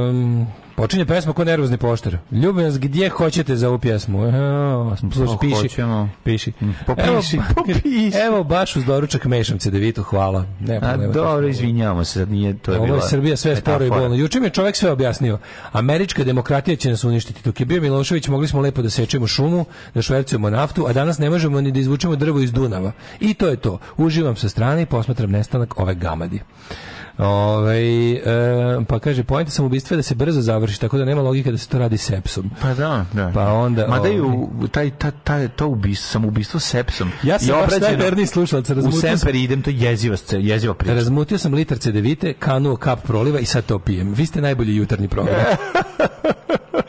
um, 0.10 0.48
Počinje 0.82 1.06
pesma 1.06 1.34
ko 1.34 1.44
nervozni 1.44 1.78
poštar. 1.78 2.18
Ljubim 2.32 2.66
vas 2.66 2.80
gdje 2.80 3.10
hoćete 3.10 3.56
za 3.56 3.70
ovu 3.70 3.80
pjesmu. 3.80 4.26
Evo, 4.26 4.96
slušaj, 5.00 5.26
Pa, 5.26 5.38
piši. 5.42 5.56
hoćemo. 5.56 6.10
Piši. 6.24 6.52
Popiši, 6.86 7.36
Evo, 7.36 7.44
popiši. 7.56 8.18
Evo 8.28 8.44
baš 8.44 8.76
uz 8.76 8.86
doručak 8.86 9.26
mešam 9.26 9.60
cedevitu, 9.60 10.04
hvala. 10.04 10.46
Ne, 10.60 10.80
A, 10.82 10.98
dobro, 10.98 11.48
izvinjavamo 11.48 12.04
se, 12.04 12.26
nije, 12.26 12.58
to 12.58 12.72
je 12.72 12.80
Ovo 12.80 12.96
je 12.96 13.02
Srbija 13.02 13.38
sve 13.38 13.56
sporo 13.56 13.86
i 13.86 13.90
bolno. 13.90 14.16
Juče 14.16 14.40
mi 14.40 14.46
je 14.46 14.50
čovjek 14.50 14.76
sve 14.76 14.92
objasnio. 14.92 15.40
Američka 15.72 16.24
demokratija 16.24 16.76
će 16.76 16.90
nas 16.90 17.04
uništiti. 17.04 17.42
Dok 17.46 17.60
je 17.60 17.66
bio 17.66 17.82
Milošević, 17.82 18.28
mogli 18.28 18.48
smo 18.48 18.62
lepo 18.62 18.82
da 18.82 18.90
sečemo 18.90 19.28
šumu, 19.28 19.66
da 19.94 20.02
švercujemo 20.02 20.50
naftu, 20.50 20.86
a 20.88 20.94
danas 20.94 21.18
ne 21.18 21.30
možemo 21.30 21.62
ni 21.62 21.72
da 21.72 21.80
izvučemo 21.80 22.16
drvo 22.16 22.40
iz 22.40 22.52
Dunava. 22.52 22.92
I 23.20 23.34
to 23.34 23.48
je 23.48 23.56
to. 23.56 23.80
Uživam 23.98 24.36
sa 24.36 24.50
strane 24.50 24.82
i 24.82 24.86
posmatram 24.86 25.32
nestanak 25.32 25.80
ove 25.80 25.96
gamadi. 25.96 26.40
Ove, 27.22 27.82
e, 28.14 28.22
pa 28.88 29.00
kaže, 29.00 29.24
pojenta 29.24 29.52
sam 29.52 29.66
ubistva 29.66 29.96
je 29.96 29.98
da 29.98 30.04
se 30.04 30.16
brzo 30.16 30.42
završi, 30.42 30.82
tako 30.82 30.98
da 30.98 31.06
nema 31.06 31.22
logike 31.22 31.52
da 31.52 31.58
se 31.58 31.68
to 31.68 31.80
radi 31.80 31.98
sepsom. 31.98 32.50
Pa 32.62 32.74
da, 32.74 33.06
da. 33.14 33.32
Pa 33.34 33.54
onda... 33.54 33.88
Mada 33.88 34.10
i 34.10 34.20
ovaj, 34.20 34.68
taj, 34.72 34.92
ta, 34.92 35.12
ta, 35.12 35.48
to 35.48 35.68
ubistvo, 35.68 36.08
samoubistvo 36.08 36.60
sepsom. 36.60 37.12
Ja 37.24 37.40
sam 37.40 37.48
je 37.48 37.64
obrađeno 37.64 37.88
najverniji 37.88 38.26
slušalac, 38.28 38.70
U 38.70 38.92
sam- 38.92 38.92
semper 38.92 39.36
idem, 39.36 39.62
to 39.62 39.70
je 39.70 39.80
jeziva, 39.80 40.18
jeziva 40.32 40.74
priča. 40.74 40.94
Razmutio 40.94 41.38
sam 41.38 41.54
litar 41.54 41.78
cedevite, 41.78 42.34
kanuo 42.34 42.76
kap 42.76 43.08
proliva 43.08 43.40
i 43.40 43.46
sad 43.46 43.66
to 43.66 43.80
pijem. 43.80 44.14
Vi 44.14 44.26
ste 44.26 44.42
najbolji 44.42 44.76
jutarnji 44.76 45.08
program. 45.08 45.36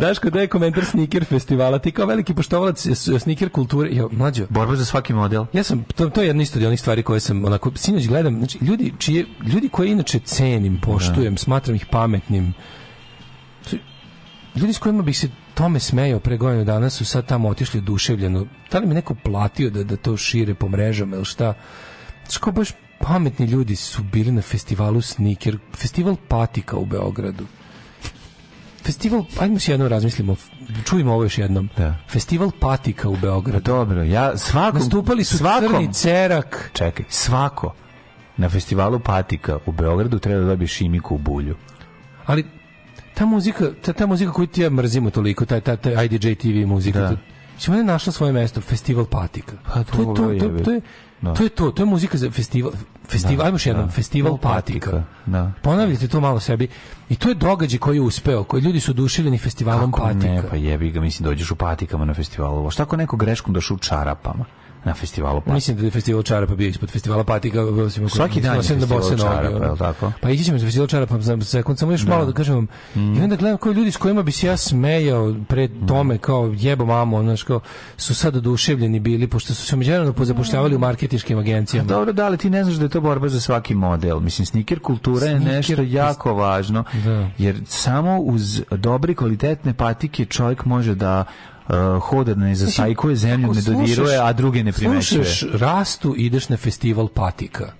Daško, 0.00 0.30
daj 0.30 0.46
komentar 0.46 0.84
Sneaker 0.84 1.24
festivala. 1.24 1.78
Ti 1.78 1.90
kao 1.92 2.06
veliki 2.06 2.34
poštovalac 2.34 2.86
Sneaker 3.18 3.48
kulture. 3.48 3.90
Jo, 3.92 4.08
mlađo, 4.12 4.46
Borba 4.50 4.76
za 4.76 4.84
svaki 4.84 5.12
model. 5.12 5.44
ja 5.52 5.62
sam, 5.62 5.84
to, 5.96 6.08
to 6.08 6.20
je 6.22 6.26
jedna 6.26 6.42
isto 6.42 6.58
od 6.58 6.64
onih 6.64 6.80
stvari 6.80 7.02
koje 7.02 7.20
sam, 7.20 7.44
onako, 7.44 7.72
sinoć 7.74 8.08
gledam, 8.08 8.38
znači, 8.38 8.58
ljudi, 8.60 8.92
čije, 8.98 9.26
ljudi 9.52 9.68
koje 9.68 9.90
inače 9.90 10.18
cenim, 10.18 10.80
poštujem, 10.82 11.36
smatram 11.36 11.76
ih 11.76 11.86
pametnim, 11.90 12.52
ljudi 14.56 14.72
s 14.72 14.78
kojima 14.78 15.02
bih 15.02 15.18
se 15.18 15.28
tome 15.54 15.80
smejao 15.80 16.20
pre 16.20 16.36
godinu 16.36 16.64
dana 16.64 16.90
su 16.90 17.04
sad 17.04 17.26
tamo 17.26 17.48
otišli 17.48 17.78
oduševljeno. 17.78 18.46
Da 18.72 18.78
li 18.78 18.86
mi 18.86 18.94
neko 18.94 19.14
platio 19.14 19.70
da, 19.70 19.84
da 19.84 19.96
to 19.96 20.16
šire 20.16 20.54
po 20.54 20.68
mrežama 20.68 21.16
ili 21.16 21.24
šta? 21.24 21.54
Znači, 22.22 22.40
kao 22.40 22.52
baš 22.52 22.68
pametni 23.00 23.46
ljudi 23.46 23.76
su 23.76 24.02
bili 24.02 24.32
na 24.32 24.42
festivalu 24.42 25.00
Sneaker, 25.00 25.58
festival 25.76 26.16
patika 26.28 26.76
u 26.76 26.84
Beogradu. 26.84 27.44
Festival, 28.82 29.24
ajmo 29.40 29.58
se 29.58 29.72
jednom 29.72 29.88
razmislimo, 29.88 30.36
čujemo 30.84 31.12
ovo 31.12 31.22
još 31.22 31.38
jednom. 31.38 31.68
Da. 31.76 31.94
Festival 32.08 32.50
patika 32.60 33.08
u 33.08 33.16
Beogradu. 33.16 33.64
Dobro, 33.64 34.02
ja 34.02 34.36
svakom... 34.36 34.80
Nastupali 34.80 35.24
su 35.24 35.38
svakom, 35.38 35.68
Crni 35.68 35.92
Cerak. 35.92 36.70
Čekaj, 36.72 37.04
svako 37.08 37.74
na 38.36 38.48
festivalu 38.48 39.00
Patika 39.00 39.58
u 39.66 39.72
Beogradu 39.72 40.18
treba 40.18 40.40
da 40.40 40.46
dobije 40.46 40.68
šimiku 40.68 41.14
u 41.14 41.18
bulju. 41.18 41.56
Ali 42.26 42.44
ta 43.14 43.26
muzika, 43.26 43.70
ta, 43.82 43.92
ta 43.92 44.06
muzika 44.06 44.32
koju 44.32 44.46
ti 44.46 44.60
ja 44.62 44.70
mrzimo 44.70 45.10
toliko, 45.10 45.44
taj, 45.44 45.60
taj, 45.60 45.76
taj 45.76 46.04
IDJ 46.04 46.34
TV 46.34 46.66
muzika, 46.66 47.00
Da. 47.00 47.08
to, 47.08 47.16
Mislim, 47.54 47.74
ona 47.74 47.80
je 47.80 47.86
našla 47.86 48.12
svoje 48.12 48.32
mesto, 48.32 48.60
festival 48.60 49.04
patika. 49.04 49.52
Pa 49.66 49.72
to, 49.72 49.78
je 49.80 49.84
to, 49.84 50.04
dobro, 50.04 50.38
to, 50.38 50.44
jebi. 50.44 50.64
to, 50.64 50.72
je, 50.72 50.80
Da. 51.22 51.34
to 51.34 51.42
je 51.42 51.48
to, 51.48 51.70
to 51.70 51.82
je 51.82 51.86
muzika 51.86 52.18
za 52.18 52.30
festival, 52.30 52.72
festival, 53.08 53.36
Da, 53.36 53.44
ajmo 53.44 53.54
još 53.54 53.66
jednom, 53.66 53.86
da. 53.86 53.92
festival 53.92 54.38
Patika, 54.38 54.90
patika. 54.90 55.02
da. 55.26 55.52
Ponavljate 55.62 56.08
to 56.08 56.20
malo 56.20 56.40
sebi. 56.40 56.68
I 57.08 57.16
to 57.16 57.28
je 57.28 57.34
događaj 57.34 57.78
koji 57.78 57.96
je 57.96 58.00
uspeo, 58.00 58.44
koji 58.44 58.62
ljudi 58.62 58.80
su 58.80 58.90
oduševljeni 58.90 59.38
festivalom 59.38 59.92
Kako 59.92 60.06
patika. 60.06 60.26
ne, 60.26 60.42
pa 60.50 60.56
jebi 60.56 60.90
ga, 60.90 61.00
mislim, 61.00 61.24
dođeš 61.24 61.50
u 61.50 61.56
patikama 61.56 62.04
na 62.04 62.14
festivalu. 62.14 62.70
Šta 62.70 62.82
ako 62.82 62.96
neko 62.96 63.16
greškom 63.16 63.54
došao 63.54 63.74
u 63.74 63.78
čarapama 63.78 64.44
na 64.84 64.94
festivalu 64.94 65.40
patika? 65.40 65.54
Mislim 65.54 65.76
da 65.76 65.84
je 65.84 65.90
festival 65.90 66.22
čarapa 66.22 66.54
bio 66.54 66.68
ispod 66.68 66.90
festivala 66.90 67.24
patika. 67.24 67.58
Svaki 68.08 68.40
dan 68.40 68.56
je 68.56 68.76
na 68.76 68.86
festival 68.86 69.18
čarapa, 69.18 69.64
je 69.64 69.70
li 69.70 69.78
tako? 69.78 70.12
Pa 70.20 70.30
ići 70.30 70.44
ćemo 70.44 70.58
za 70.58 70.66
festival 70.66 70.86
čarapa 70.86 71.20
za 71.20 71.40
sekund, 71.40 71.78
samo 71.78 71.92
još 71.92 72.06
malo 72.06 72.26
da 72.26 72.32
kažem 72.32 72.54
vam. 72.54 72.66
I 72.94 73.22
onda 73.22 73.36
gledam 73.36 73.58
kao 73.58 73.72
ljudi 73.72 73.90
s 73.90 73.96
kojima 73.96 74.22
bi 74.22 74.32
se 74.32 74.46
ja 74.46 74.56
smejao 74.56 75.34
pre 75.48 75.68
tome, 75.88 76.18
kao 76.18 76.54
jebo 76.56 76.84
mamo, 76.84 77.22
znaš, 77.22 77.42
kao 77.42 77.60
su 77.96 78.14
sad 78.14 78.36
oduševljeni 78.36 79.00
bili, 79.00 79.26
pošto 79.26 79.54
su 79.54 79.66
se 79.66 79.76
međunarodno 79.76 80.12
pozapošljavali 80.12 80.76
u 80.76 80.78
marketičkim 80.78 81.38
agencijama. 81.38 81.88
Dobro, 81.88 82.12
da, 82.12 82.26
ali 82.26 82.36
ti 82.36 82.50
ne 82.50 82.64
znaš 82.64 82.76
da 82.76 82.84
je 82.84 82.88
to 82.88 83.00
borba 83.00 83.28
za 83.28 83.40
svaki 83.40 83.74
model. 83.74 84.20
Mislim, 84.20 84.46
sneaker 84.46 84.80
kultura 84.80 85.26
je 85.26 85.40
nešto 85.40 85.82
jako 85.82 86.34
važno, 86.34 86.84
Da. 87.04 87.30
jer 87.38 87.56
samo 87.66 88.18
uz 88.18 88.62
dobre 88.70 89.14
kvalitetne 89.14 89.74
patike 89.74 90.24
čovjek 90.24 90.64
može 90.64 90.94
da 90.94 91.24
uh, 91.70 92.02
hoda 92.02 92.34
ne 92.34 92.54
zasajkuje 92.54 93.16
zemlju, 93.16 93.54
ne 93.54 93.62
dodiruje, 93.62 94.18
a 94.18 94.32
druge 94.32 94.64
ne 94.64 94.72
primećuje. 94.72 95.24
Slušaš 95.24 95.60
rastu, 95.60 96.14
ideš 96.16 96.48
na 96.48 96.56
festival 96.56 97.08
patika. 97.08 97.72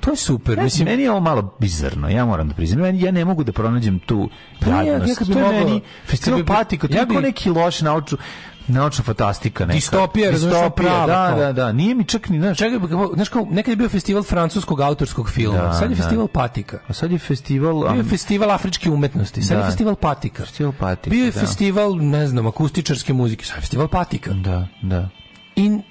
To 0.00 0.10
je 0.10 0.16
super. 0.16 0.58
Ne, 0.58 0.64
Mislim, 0.64 0.84
meni 0.88 1.02
je 1.02 1.10
ovo 1.10 1.20
malo 1.20 1.56
bizarno, 1.58 2.08
ja 2.08 2.24
moram 2.24 2.48
da 2.48 2.54
priznam. 2.54 2.94
Ja 2.94 3.10
ne 3.12 3.24
mogu 3.24 3.44
da 3.44 3.52
pronađem 3.52 3.98
tu 3.98 4.28
Pa 4.60 4.70
ja- 4.70 4.82
ja 4.82 4.98
bi 4.98 5.14
to 5.14 5.38
je 5.38 5.64
meni 5.64 5.80
festival 6.06 6.44
patika, 6.44 6.88
to 6.88 6.94
ja 6.94 7.06
je 7.10 7.20
neki 7.20 7.50
loš 7.50 7.80
nauču, 7.80 8.16
naučna 8.66 9.04
fantastika 9.04 9.66
neka. 9.66 9.74
Distopija, 9.74 10.30
Distopija, 10.30 10.70
prava, 10.70 11.06
da, 11.06 11.36
da, 11.36 11.52
da. 11.54 11.72
Nije 11.72 11.94
mi 11.94 12.04
čak 12.04 12.28
ni, 12.28 12.38
znaš, 12.38 12.58
Čekaj, 12.58 12.78
kako- 12.80 13.10
znaš 13.14 13.28
kao, 13.28 13.46
nekad 13.50 13.72
je 13.72 13.76
bio 13.76 13.88
festival 13.88 14.22
francuskog 14.22 14.80
autorskog 14.80 15.30
filma, 15.30 15.58
Da, 15.58 15.72
sad 15.72 15.82
je 15.82 15.88
da. 15.88 16.02
festival 16.02 16.26
patika. 16.28 16.78
a 16.88 16.92
sad 16.92 17.12
je 17.12 17.18
festival... 17.18 17.80
Bio 17.82 17.96
je 17.96 18.04
festival 18.04 18.50
afričke 18.50 18.90
umetnosti, 18.90 19.42
sad 19.42 19.50
je 19.50 19.60
Da. 19.60 19.66
festival 19.66 19.94
patika. 19.94 20.44
Festival 20.44 20.72
patika, 20.72 21.10
Bio 21.10 21.24
je 21.24 21.30
da. 21.30 21.40
festival, 21.40 21.96
ne 21.96 22.26
znam, 22.26 22.46
akustičarske 22.46 23.12
muzike, 23.12 23.44
sad 23.44 23.56
je 23.56 23.60
festival 23.60 23.88
patika. 23.88 24.32
Da, 24.32 24.66
da. 24.82 25.08
In 25.56 25.82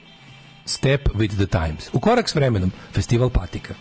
step 0.65 1.09
with 1.09 1.35
the 1.35 1.45
times. 1.47 1.89
U 1.93 1.99
korak 1.99 2.29
s 2.29 2.35
vremenom, 2.35 2.71
festival 2.93 3.29
patika. 3.29 3.73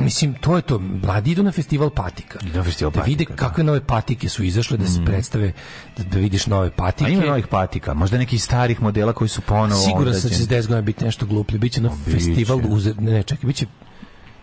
Mislim, 0.00 0.34
to 0.34 0.56
je 0.56 0.62
to. 0.62 0.78
Mladi 0.78 1.30
idu 1.30 1.42
na 1.42 1.52
festival 1.52 1.90
patika. 1.90 2.38
Idu 2.46 2.58
na 2.58 2.64
festival 2.64 2.92
da 2.92 3.00
vide 3.02 3.24
patika, 3.24 3.34
da. 3.34 3.48
kakve 3.48 3.64
nove 3.64 3.80
patike 3.80 4.28
su 4.28 4.44
izašle, 4.44 4.76
da 4.76 4.86
se 4.86 5.00
predstave, 5.04 5.52
da, 5.96 6.04
da 6.04 6.18
vidiš 6.18 6.46
nove 6.46 6.70
patike. 6.70 7.10
A 7.10 7.14
ima 7.14 7.24
novih 7.24 7.46
patika, 7.46 7.94
možda 7.94 8.18
nekih 8.18 8.42
starih 8.42 8.82
modela 8.82 9.12
koji 9.12 9.28
su 9.28 9.40
ponovo... 9.40 9.82
Siguran 9.82 10.14
sam 10.14 10.22
da 10.22 10.36
će 10.36 10.42
odrađeni. 10.42 10.62
s 10.62 10.66
10 10.66 10.68
godina 10.68 10.82
biti 10.82 11.04
nešto 11.04 11.26
gluplje. 11.26 11.58
Biće 11.58 11.80
na 11.80 11.90
biće. 12.06 12.18
festival 12.18 12.60
uzer... 12.68 13.02
Ne, 13.02 13.22
čekaj, 13.22 13.46
biće 13.46 13.66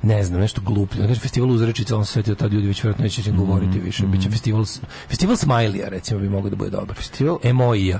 ne 0.01 0.23
znam, 0.23 0.41
nešto 0.41 0.61
gluplje. 0.61 1.01
Da 1.01 1.07
kažem, 1.07 1.21
festival 1.21 1.49
uzrečica, 1.51 1.97
on 1.97 2.05
se 2.05 2.11
svetio, 2.11 2.35
tad 2.35 2.53
ljudi 2.53 2.67
već 2.67 2.83
vjerojatno 2.83 3.03
neće 3.03 3.23
će 3.23 3.31
govoriti 3.31 3.79
više. 3.79 4.05
Biće 4.05 4.29
festival, 4.29 4.65
festival 5.09 5.35
Smilija, 5.35 5.89
recimo, 5.89 6.19
bi 6.19 6.29
mogao 6.29 6.49
da 6.49 6.55
bude 6.55 6.69
dobar. 6.69 6.97
Festival- 6.97 7.37
Emoija. 7.43 7.99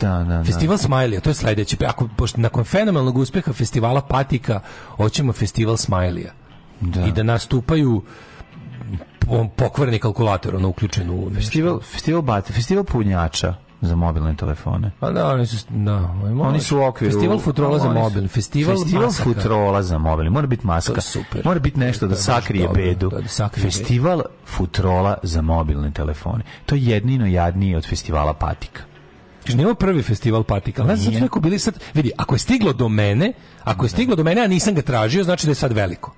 Da, 0.00 0.08
da, 0.08 0.24
da. 0.26 0.44
Festival 0.44 0.78
Smilija, 0.78 1.20
to 1.20 1.30
je 1.30 1.34
sledeće. 1.34 1.76
Ako, 1.86 2.08
pošto 2.16 2.40
nakon 2.40 2.64
fenomenalnog 2.64 3.18
uspeha 3.18 3.52
festivala 3.52 4.00
Patika, 4.00 4.60
hoćemo 4.88 5.32
festival 5.32 5.76
Smilija. 5.76 6.32
Da. 6.80 7.04
I 7.06 7.12
da 7.12 7.22
nastupaju 7.22 8.02
po- 9.18 9.48
pokvareni 9.56 9.98
kalkulator, 9.98 10.56
ono 10.56 10.68
uključen 10.68 11.10
u. 11.10 11.30
Festival, 11.34 11.80
festival, 11.82 12.22
bat, 12.22 12.46
festival 12.46 12.84
punjača 12.84 13.54
za 13.80 13.96
mobilne 13.96 14.36
telefone. 14.36 14.90
Pa 15.00 15.10
da, 15.10 15.26
oni 15.26 15.46
su, 15.46 15.66
da, 15.70 16.14
Oni 16.40 16.60
su 16.60 16.78
u 16.78 16.82
okviru... 16.82 17.12
Festival 17.12 17.38
futrola 17.38 17.78
za 17.78 17.88
mobil, 17.90 18.28
festival, 18.28 18.76
festival 18.76 19.04
masaka. 19.04 19.24
futrola 19.24 19.82
za 19.82 19.98
mobil. 19.98 20.30
Mora 20.30 20.46
biti 20.46 20.66
maska. 20.66 21.00
super. 21.00 21.42
Mora 21.44 21.60
biti 21.60 21.78
nešto 21.80 22.00
To 22.00 22.06
da 22.06 22.14
baš 22.14 22.24
sakrije 22.24 22.66
dobro, 22.66 22.82
bedu. 22.82 23.08
da, 23.08 23.20
da 23.20 23.28
sakrije 23.28 23.62
festival 23.62 24.22
futrola 24.46 25.18
za 25.22 25.42
mobilne 25.42 25.90
telefone. 25.90 26.44
To 26.66 26.74
je 26.74 26.84
jednino 26.84 27.26
jadnije 27.26 27.76
od 27.76 27.86
festivala 27.88 28.34
patika. 28.34 28.82
Kaže, 29.46 29.56
nije 29.56 29.66
ovo 29.66 29.74
prvi 29.74 30.02
festival 30.02 30.42
patika, 30.42 30.82
ali 30.82 30.88
ne 30.88 30.96
znam, 30.96 31.14
su 31.14 31.20
neko 31.20 31.40
bili 31.40 31.58
sad, 31.58 31.78
vidi, 31.94 32.10
ako 32.16 32.34
je 32.34 32.38
stiglo 32.38 32.72
do 32.72 32.88
mene, 32.88 33.32
ako 33.64 33.84
je 33.84 33.88
stiglo 33.88 34.16
do 34.16 34.24
mene, 34.24 34.44
a 34.44 34.46
nisam 34.46 34.74
ga 34.74 34.82
tražio, 34.82 35.24
znači 35.24 35.46
da 35.46 35.50
je 35.50 35.54
sad 35.54 35.72
veliko. 35.72 36.14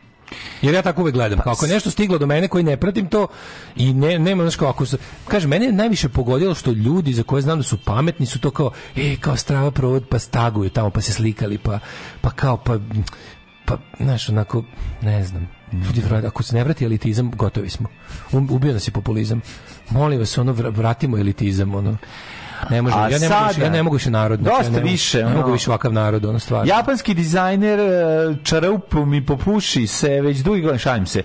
Jer 0.62 0.74
ja 0.74 0.82
tako 0.82 1.00
uvek 1.02 1.15
gledam, 1.15 1.39
kako 1.39 1.66
je 1.66 1.73
nešto 1.73 1.90
stiglo 1.90 2.18
do 2.18 2.26
mene 2.26 2.48
koji 2.48 2.65
ne 2.65 2.76
pratim 2.76 3.08
to 3.08 3.26
i 3.76 3.92
ne, 3.94 4.18
nema, 4.18 4.42
znaš 4.42 4.57
kao, 4.57 4.68
ako 4.68 4.86
se, 4.86 4.97
kaže, 5.28 5.48
mene 5.48 5.66
je 5.66 5.73
najviše 5.73 6.08
pogodilo 6.08 6.55
što 6.55 6.73
ljudi 6.73 7.12
za 7.12 7.23
koje 7.23 7.42
znam 7.42 7.58
da 7.58 7.62
su 7.62 7.78
pametni 7.84 8.26
su 8.26 8.40
to 8.40 8.50
kao, 8.50 8.70
e, 8.97 9.16
kao 9.20 9.36
strava 9.36 9.70
provod, 9.70 10.08
pa 10.08 10.18
staguju 10.18 10.70
tamo, 10.70 10.90
pa 10.90 11.00
se 11.00 11.12
slikali, 11.12 11.58
pa, 11.58 11.78
pa 12.20 12.31
kao, 12.31 12.57
pa, 12.57 12.78
pa, 13.65 13.78
znaš, 14.00 14.28
onako, 14.28 14.65
ne 15.02 15.24
znam, 15.24 15.48
ljudi, 15.73 16.02
ako 16.26 16.42
se 16.42 16.57
ne 16.57 16.65
vrati 16.65 16.84
elitizam, 16.84 17.31
gotovi 17.31 17.70
smo. 17.70 17.89
Um, 18.32 18.48
ubio 18.50 18.73
nas 18.73 18.89
je 18.89 18.92
populizam. 18.92 19.40
Molim 19.90 20.18
vas, 20.18 20.39
ono, 20.39 20.52
vra- 20.52 20.76
vratimo 20.76 21.18
elitizam, 21.18 21.74
ono. 21.74 21.97
Ne 22.70 22.82
može, 22.82 22.96
ja 22.96 23.02
ne 23.02 23.08
mogu 23.08 23.14
više, 23.18 23.28
sada- 23.28 23.64
ja 23.64 23.70
ne 23.70 23.82
mogu 23.82 23.96
više 23.96 24.10
narod. 24.10 24.40
znači, 24.40 24.56
Dosta 24.56 24.72
ja 24.72 24.84
ne 24.84 24.90
više, 24.90 25.24
Ne 25.24 25.34
mogu 25.34 25.52
više 25.52 25.70
ovakav 25.70 25.92
narod, 25.92 26.24
ono 26.24 26.38
stvarno. 26.38 26.72
Japanski 26.72 27.14
dizajner 27.14 27.80
e, 27.80 27.92
Čarup 28.42 28.92
mi 28.94 29.26
popuši 29.26 29.86
se 29.86 30.20
već 30.20 30.38
dugi 30.38 30.60
godin, 30.60 30.78
šalim 30.78 31.06
se, 31.06 31.22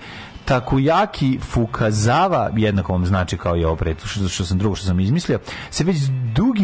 Takuyaki 0.48 1.38
Fukazawa, 1.54 2.50
jednako 2.56 2.92
vam 2.92 3.06
znači 3.06 3.38
kao 3.38 3.56
i 3.56 3.64
ovo 3.64 3.76
pred, 3.76 3.96
što, 4.04 4.28
što 4.28 4.44
sam 4.44 4.58
drugo 4.58 4.76
što 4.76 4.86
sam 4.86 5.00
izmislio, 5.00 5.38
se 5.70 5.84
već 5.84 5.96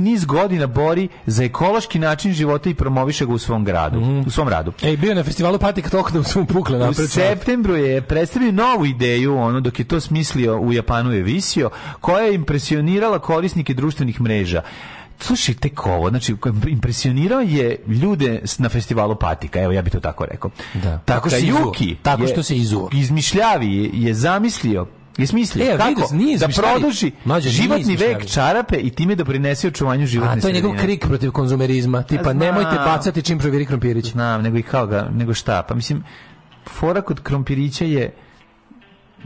dugi 0.01 0.11
niz 0.11 0.25
godina 0.25 0.67
bori 0.67 1.09
za 1.27 1.45
ekološki 1.45 1.99
način 1.99 2.33
života 2.33 2.71
i 2.71 2.75
promoviše 2.75 3.27
ga 3.27 3.33
u 3.33 3.39
svom 3.39 3.65
gradu, 3.65 4.01
u 4.27 4.31
svom 4.31 4.49
radu. 4.49 4.73
Ej, 4.83 4.97
bio 4.97 5.15
na 5.15 5.25
festivalu 5.25 5.59
Patika 5.59 5.91
toliko 5.91 6.11
da 6.11 6.19
mu 6.19 6.47
pukle 6.47 6.77
U 6.77 6.79
napred. 6.79 7.11
septembru 7.11 7.77
je 7.77 8.03
predstavio 8.03 8.53
novu 8.53 8.87
ideju, 8.87 9.37
ono 9.37 9.61
dok 9.61 9.79
je 9.79 9.85
to 9.85 10.01
smislio 10.01 10.59
u 10.61 10.73
Japanu 10.73 11.13
je 11.13 11.23
visio, 11.23 11.71
koja 12.01 12.25
je 12.25 12.35
impresionirala 12.35 13.19
korisnike 13.19 13.75
društvenih 13.75 14.21
mreža. 14.21 14.63
Slušaj, 15.21 15.55
tek 15.55 15.87
ovo, 15.87 16.09
znači 16.09 16.37
impresionirao 16.69 17.41
je 17.41 17.77
ljude 17.87 18.41
na 18.59 18.69
festivalu 18.69 19.17
Patika, 19.17 19.61
evo 19.61 19.73
ja 19.73 19.83
bih 19.83 19.93
to 19.93 20.01
tako 20.01 20.25
rekao. 20.25 20.51
Da. 20.75 20.99
Tako 20.99 21.31
se 21.31 21.37
Takayuki 21.37 21.85
izuo. 21.85 21.97
Tako 22.03 22.27
što 22.27 22.43
se 22.43 22.57
izuo. 22.57 22.89
Izmišljavi 22.93 23.77
je, 23.77 23.91
je 23.93 24.15
zamislio 24.15 24.87
Je 25.21 25.27
smislio 25.27 25.65
E, 25.65 25.79
kako 25.79 26.09
da 26.39 26.49
produži 26.49 27.13
životni 27.41 27.97
vek 27.97 28.27
čarape 28.27 28.77
i 28.77 28.91
time 28.91 29.15
doprinese 29.15 29.69
očuvanju 29.69 30.07
životne 30.07 30.39
A 30.39 30.41
to 30.41 30.49
je 30.49 30.55
njegov 30.55 30.71
sredine. 30.71 30.87
krik 30.87 31.07
protiv 31.09 31.31
konzumerizma. 31.31 32.03
Tipa, 32.03 32.23
znam. 32.23 32.37
nemojte 32.37 32.77
bacati 32.85 33.23
čim 33.23 33.39
proviri 33.39 33.67
krompirić. 33.67 34.13
Znam, 34.13 34.43
nego 34.43 34.59
i 34.59 34.63
kao 34.63 34.87
ga, 34.87 35.09
nego 35.15 35.35
šta? 35.35 35.63
Pa 35.69 35.75
mislim, 35.75 36.05
fora 36.69 37.03
kod 37.03 37.21
krompirića 37.23 37.85
je 37.85 38.13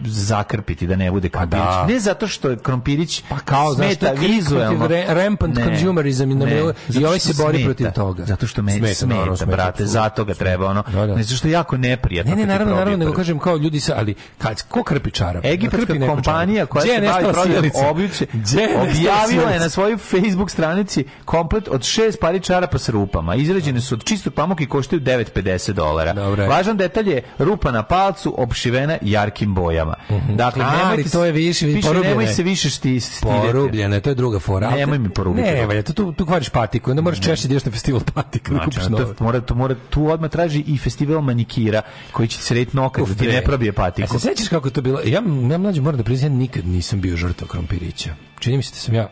zakrpiti 0.04 0.86
da 0.86 0.96
ne 0.96 1.10
bude 1.10 1.28
krompirić. 1.28 1.64
da. 1.66 1.86
Ne 1.86 1.98
zato 2.00 2.26
što 2.28 2.50
je 2.50 2.58
krompirić 2.58 3.22
Pa 3.28 3.38
kao, 3.38 3.74
smeta 3.74 4.10
krik 4.10 4.30
vizuelno. 4.30 4.86
re- 4.86 5.04
rampant 5.08 5.54
consumerism 5.56 6.22
i 6.22 6.34
namjelo- 6.34 6.72
i 6.90 7.04
ovaj 7.04 7.18
se 7.18 7.32
bori 7.34 7.54
smeta. 7.54 7.64
protiv 7.66 7.90
toga. 7.92 8.24
Zato 8.24 8.46
što 8.46 8.62
meni 8.62 8.78
Smeta, 8.78 8.94
smeta, 8.94 9.14
naravno, 9.14 9.36
smeta, 9.36 9.52
brate, 9.52 9.86
zato 9.86 10.24
ga 10.24 10.34
treba 10.34 10.66
ono. 10.66 10.82
Da, 10.84 11.06
da. 11.06 11.14
Ne 11.14 11.22
zato 11.22 11.36
što 11.36 11.48
je 11.48 11.52
jako 11.52 11.76
neprijatno. 11.76 12.30
Ne, 12.30 12.36
ne, 12.36 12.46
naravno, 12.46 12.74
naravno, 12.74 12.96
nego 12.96 13.12
kažem 13.12 13.38
kao 13.38 13.56
ljudi 13.56 13.80
sa, 13.80 13.94
ali 13.96 14.14
kad, 14.38 14.62
ko 14.62 14.82
krpi 14.82 15.10
čarape? 15.10 15.48
Egipatska 15.48 15.94
neko 15.94 16.14
kompanija 16.14 16.66
koja 16.66 16.82
se 16.84 17.00
bavi 17.02 17.24
prodajom 17.24 17.64
obuće 17.84 18.26
objavila 18.74 19.50
je 19.50 19.60
na 19.60 19.68
svojoj 19.68 19.96
Facebook 19.96 20.50
stranici 20.50 21.04
komplet 21.24 21.68
od 21.68 21.82
šest 21.84 22.20
pari 22.20 22.40
čarapa 22.40 22.78
s 22.78 22.88
rupama. 22.88 23.34
Izrađene 23.34 23.80
su 23.80 23.94
od 23.94 24.04
čistog 24.04 24.34
pamuka 24.34 24.62
i 24.62 24.66
koštaju 24.66 25.00
9,50 25.02 25.72
dolara. 25.72 26.12
Važan 26.48 26.76
detalj 26.76 27.10
je 27.10 27.22
rupa 27.38 27.70
na 27.70 27.82
palcu 27.82 28.34
obšivena 28.38 28.98
jarkim 29.02 29.54
bojama. 29.54 29.83
Dakle, 30.30 30.64
Ali 30.64 30.78
nemojte 30.78 31.10
to 31.10 31.24
je 31.24 31.32
više, 31.32 31.66
piše, 31.66 31.80
porubljene. 31.82 32.08
nemoj 32.10 32.26
se 32.26 32.42
više 32.42 32.70
šti, 32.70 33.00
stideti. 33.00 33.40
Porubljene, 33.42 34.00
to 34.00 34.10
je 34.10 34.14
druga 34.14 34.38
fora. 34.38 34.68
Ali 34.68 34.80
Nemoj 34.80 34.98
mi 34.98 35.08
porubiti. 35.08 35.42
Ne, 35.44 35.66
valja, 35.66 35.82
to 35.82 35.92
tu, 35.92 36.12
tu 36.12 36.26
kvariš 36.26 36.48
patiku, 36.48 36.90
onda 36.90 37.02
moraš 37.02 37.20
češće 37.20 37.48
da 37.48 37.54
ideš 37.54 37.64
na 37.64 37.72
festival 37.72 38.00
patika 38.14 38.52
da 38.52 38.58
kupiš 38.60 38.74
Znači, 38.74 38.92
nove. 38.92 39.14
to, 39.14 39.24
mora, 39.24 39.40
to 39.40 39.54
mora, 39.54 39.74
tu 39.90 40.06
odmah 40.06 40.30
traži 40.30 40.60
i 40.60 40.78
festival 40.78 41.20
manikira 41.20 41.82
koji 42.12 42.28
će 42.28 42.36
ti 42.38 42.44
srediti 42.44 42.76
nokat 42.76 43.08
da 43.08 43.14
ti 43.14 43.26
ne 43.26 43.42
probije 43.42 43.70
A 43.70 43.72
patiku. 43.74 44.08
se 44.10 44.28
sećaš 44.28 44.48
kako 44.48 44.70
to 44.70 44.82
bilo? 44.82 45.00
Ja, 45.00 45.22
ja 45.50 45.58
mlađe 45.58 45.80
moram 45.80 45.98
da 45.98 46.04
priznam, 46.04 46.32
nikad 46.32 46.66
nisam 46.66 47.00
bio 47.00 47.16
žrtva 47.16 47.48
krompirića. 47.48 48.14
Čini 48.38 48.56
mi 48.56 48.62
se 48.62 48.70
da 48.70 48.78
sam 48.78 48.94
ja 48.94 49.08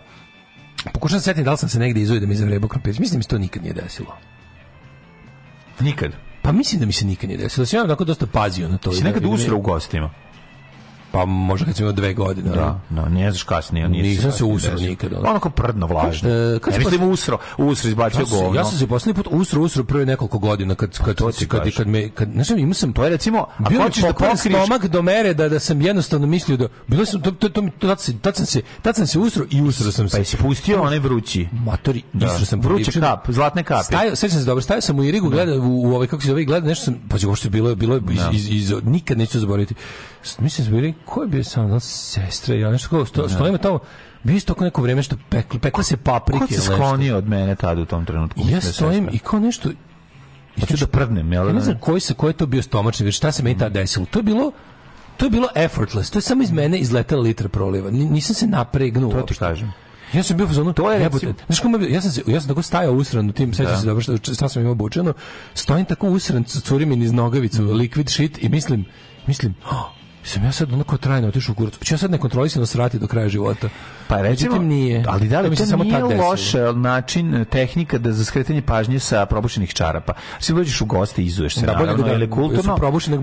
Pokušam 0.92 1.18
se 1.18 1.25
setiti 1.25 1.44
da 1.44 1.51
li 1.51 1.59
sam 1.59 1.68
se 1.68 1.78
negde 1.78 2.01
izvodio 2.01 2.20
da 2.20 2.26
mi 2.26 2.34
zavrebo 2.34 2.68
krompirić. 2.68 2.99
Mislim 2.99 3.12
da 3.12 3.18
mi 3.18 3.23
se 3.23 3.28
to 3.28 3.39
nikad 3.39 3.62
nije 3.62 3.75
desilo. 3.75 4.17
Nikad. 5.81 6.12
Pa 6.42 6.52
mislim 6.52 6.81
da 6.81 6.86
mi 6.86 6.92
se 6.92 7.05
nikad 7.05 7.28
nije 7.28 7.39
desilo. 7.39 7.62
Da 7.62 7.67
sam 7.67 7.78
ja 7.78 7.84
onako 7.84 8.05
dosta 8.05 8.26
pazio 8.26 8.68
na 8.68 8.78
to. 8.78 8.92
Si 8.92 9.02
da- 9.02 9.09
nekad 9.09 9.23
da 9.23 9.28
usro 9.28 9.57
u 9.57 9.60
gostima? 9.60 10.10
Pa 11.12 11.24
možda 11.24 11.66
kad 11.66 11.76
sam 11.76 11.82
imao 11.82 11.92
dve 11.92 12.15
godine. 12.15 12.50
Da, 12.50 12.81
no, 12.91 13.05
ne 13.07 13.31
znaš 13.31 13.42
kasnije. 13.42 13.89
nije 13.89 14.02
Nisam 14.02 14.32
se 14.32 14.44
usro 14.44 14.70
desilo. 14.73 14.91
nikad, 14.91 15.12
ono. 15.12 15.31
Onako 15.31 15.50
prdno 15.50 15.86
vlažno. 15.86 16.31
E, 16.31 16.58
kad 16.58 16.73
ne 16.74 16.78
si 16.78 16.84
mislim 16.84 17.00
posle- 17.00 17.12
usro, 17.12 17.39
usro 17.58 17.89
izbacio 17.89 18.20
Ja 18.20 18.26
sam, 18.26 18.39
govno. 18.39 18.60
ja 18.60 18.65
sam 18.65 18.78
se 18.78 18.86
poslednji 18.86 19.23
put 19.23 19.28
usro 19.31 19.62
usro 19.62 19.84
prve 19.84 20.07
nekoliko 20.07 20.39
godina 20.39 20.74
kad 20.74 20.99
kad 20.99 21.16
ti 21.36 21.47
kad, 21.49 21.62
kad, 21.62 21.74
kad 21.76 21.86
me 21.89 22.08
kad 22.08 22.28
znači 22.34 22.55
imao 22.55 22.74
sam 22.74 22.92
To 22.92 23.05
je 23.05 23.10
recimo, 23.10 23.47
ako 23.58 23.70
bio 23.70 23.82
hoćeš 23.82 24.02
da 24.02 24.12
pokriješ 24.12 24.41
stomak 24.41 24.86
do 24.86 25.02
mere 25.02 25.34
da 25.34 25.49
da 25.49 25.58
sam 25.58 25.81
jednostavno 25.82 26.26
mislio 26.26 26.57
da 26.57 26.68
bilo 26.86 27.05
sam 27.05 27.20
to 27.23 27.31
to, 27.31 27.49
to, 27.49 27.62
to 27.78 27.86
tad, 27.89 28.20
tad 28.20 28.36
sam 28.36 28.47
se 28.47 28.62
tad 28.82 28.97
sam 28.97 29.07
se 29.07 29.18
usro 29.18 29.44
i 29.50 29.62
usro 29.62 29.92
sam 29.92 30.08
se. 30.08 30.12
Pa 30.12 30.18
jesi 30.18 30.36
pustio 30.36 30.82
onaj 30.82 30.99
vrući? 30.99 31.49
Matori, 31.52 32.02
Da. 32.12 32.26
isro 32.26 32.47
sam 32.47 32.60
Vruće 32.60 33.00
kap, 33.00 33.31
zlatne 33.31 33.62
kape. 33.62 33.84
Stajao, 33.84 34.16
sećam 34.16 34.39
se 34.39 34.44
dobro, 34.44 34.62
stajao 34.62 34.81
sam 34.81 34.99
u 34.99 35.05
Irigu, 35.05 35.28
gledao 35.28 35.57
u, 35.58 35.82
u 35.82 35.94
ovaj 35.94 36.07
kako 36.07 36.23
se 36.23 36.28
zove, 36.28 36.44
gledao 36.44 36.68
nešto 36.68 36.84
sam, 36.84 36.94
pa 37.08 37.16
bilo 37.50 37.68
je 37.70 37.76
bilo 37.76 37.94
je 37.94 38.02
iz, 38.32 38.50
iz, 38.50 38.50
iz, 38.50 38.73
nikad 38.84 39.18
neću 39.18 39.41
zaboraviti. 39.41 39.74
Mislim 40.39 40.66
smo 40.66 40.76
bili, 40.76 40.94
ko 41.02 41.22
je 41.22 41.28
bio 41.28 41.44
sam, 41.44 41.70
da 41.70 41.81
sestra, 41.81 42.55
ja 42.55 42.70
nešto 42.70 42.89
kao, 42.89 43.06
sto, 43.06 43.28
stojimo 43.28 43.58
tamo, 43.58 43.78
bio 44.22 44.34
je 44.34 44.40
toko 44.40 44.64
neko 44.64 44.82
vreme 44.82 45.02
što 45.02 45.16
pekli, 45.28 45.60
pekla 45.60 45.82
se 45.82 45.97
paprike. 45.97 46.39
Ko 46.39 46.47
se 46.47 46.60
sklonio 46.60 47.16
od 47.16 47.28
mene 47.28 47.56
tada 47.56 47.82
u 47.82 47.86
tom 47.86 48.05
trenutku? 48.05 48.40
Ja 48.44 48.55
da 48.55 48.60
stojim 48.60 49.08
i 49.12 49.18
kao 49.18 49.40
nešto, 49.40 49.70
Hoću 50.60 50.76
da 50.76 50.86
prdnem, 50.86 51.32
jel? 51.32 51.42
ja 51.42 51.47
da 51.47 51.52
ne 51.52 51.60
znam 51.60 51.78
koji 51.78 52.00
se 52.00 52.14
koji 52.14 52.31
je 52.31 52.36
to 52.36 52.47
bio 52.47 52.62
stomačni 52.62 53.12
šta 53.12 53.32
se 53.32 53.42
meni 53.42 53.58
tada 53.58 53.68
desilo. 53.70 54.06
To 54.06 54.18
je 54.18 54.22
bilo 54.22 54.52
to 55.16 55.26
je 55.26 55.31
bilo 55.31 55.48
effortless. 55.55 56.10
To 56.10 56.18
je 56.18 56.22
samo 56.22 56.42
iz 56.42 56.50
mene 56.50 56.78
izletela 56.78 57.22
litra 57.22 57.48
proliva. 57.48 57.90
Ni- 57.90 58.05
Nisam 58.05 58.34
se 58.34 58.47
napregnuo. 58.47 59.12
To 59.12 59.22
ti 59.22 59.34
kažem. 59.34 59.72
Ja 60.12 60.22
sam 60.22 60.36
bio 60.36 60.44
u 60.47 60.48
fazonu, 60.48 60.72
To 60.72 60.92
je, 60.92 60.98
recimo- 60.98 61.32
Znaš 61.47 61.60
kako 61.60 61.78
ja 61.81 62.00
sam 62.00 62.10
se 62.10 62.22
ja 62.26 62.40
sam 62.40 62.48
tako 62.48 62.62
stajao 62.62 62.92
usran 62.94 63.28
u 63.28 63.32
tim, 63.32 63.52
sećam 63.55 63.72
Da. 63.72 63.78
se 63.78 63.86
dobro 63.86 64.02
što 64.02 64.34
šta 64.34 64.48
sam 64.48 64.62
imao 64.62 64.72
obučeno. 64.72 65.12
Stojim 65.55 65.84
tako 65.84 66.08
usran, 66.08 66.44
curi 66.44 66.86
mi 66.86 66.97
niz 66.97 67.12
nogavicu, 67.12 67.62
liquid 67.62 68.08
shit 68.08 68.42
i 68.42 68.48
mislim, 68.48 68.84
mislim, 69.26 69.55
oh, 69.66 70.01
sam 70.25 70.44
ja 70.44 70.52
sad 70.52 70.73
onako 70.73 70.97
trajno 70.97 71.28
otišao 71.28 71.52
u 71.52 71.55
kurac. 71.55 71.75
Ću 71.84 71.94
ja 71.94 71.99
sad 71.99 72.10
nekontrolisano 72.10 72.67
srati 72.67 72.99
do 72.99 73.07
kraja 73.07 73.28
života. 73.28 73.68
Pa 74.09 74.23
recimo, 74.23 74.59
nije. 74.59 75.05
ali 75.09 75.28
da 75.28 75.41
li 75.41 75.51
mi 75.51 75.57
se 75.57 75.67
samo 75.67 75.84
tad 75.84 76.02
desilo. 76.02 76.28
loš 76.28 76.55
e, 76.55 76.59
način, 76.75 77.44
tehnika 77.51 77.99
da 77.99 78.12
za 78.12 78.25
skretanje 78.25 78.62
pažnje 78.62 78.99
sa 78.99 79.26
probušenih 79.26 79.75
čarapa. 79.75 80.12
Sve 80.39 80.55
dođeš 80.55 80.81
u 80.81 80.86
goste 80.86 81.23
i 81.23 81.26
izuješ 81.26 81.55
se, 81.55 81.67
Da, 81.67 81.73
naravno, 81.73 82.05
da- 82.05 82.12
ili 82.12 82.26
su 82.26 82.33
kulturno. 82.33 82.76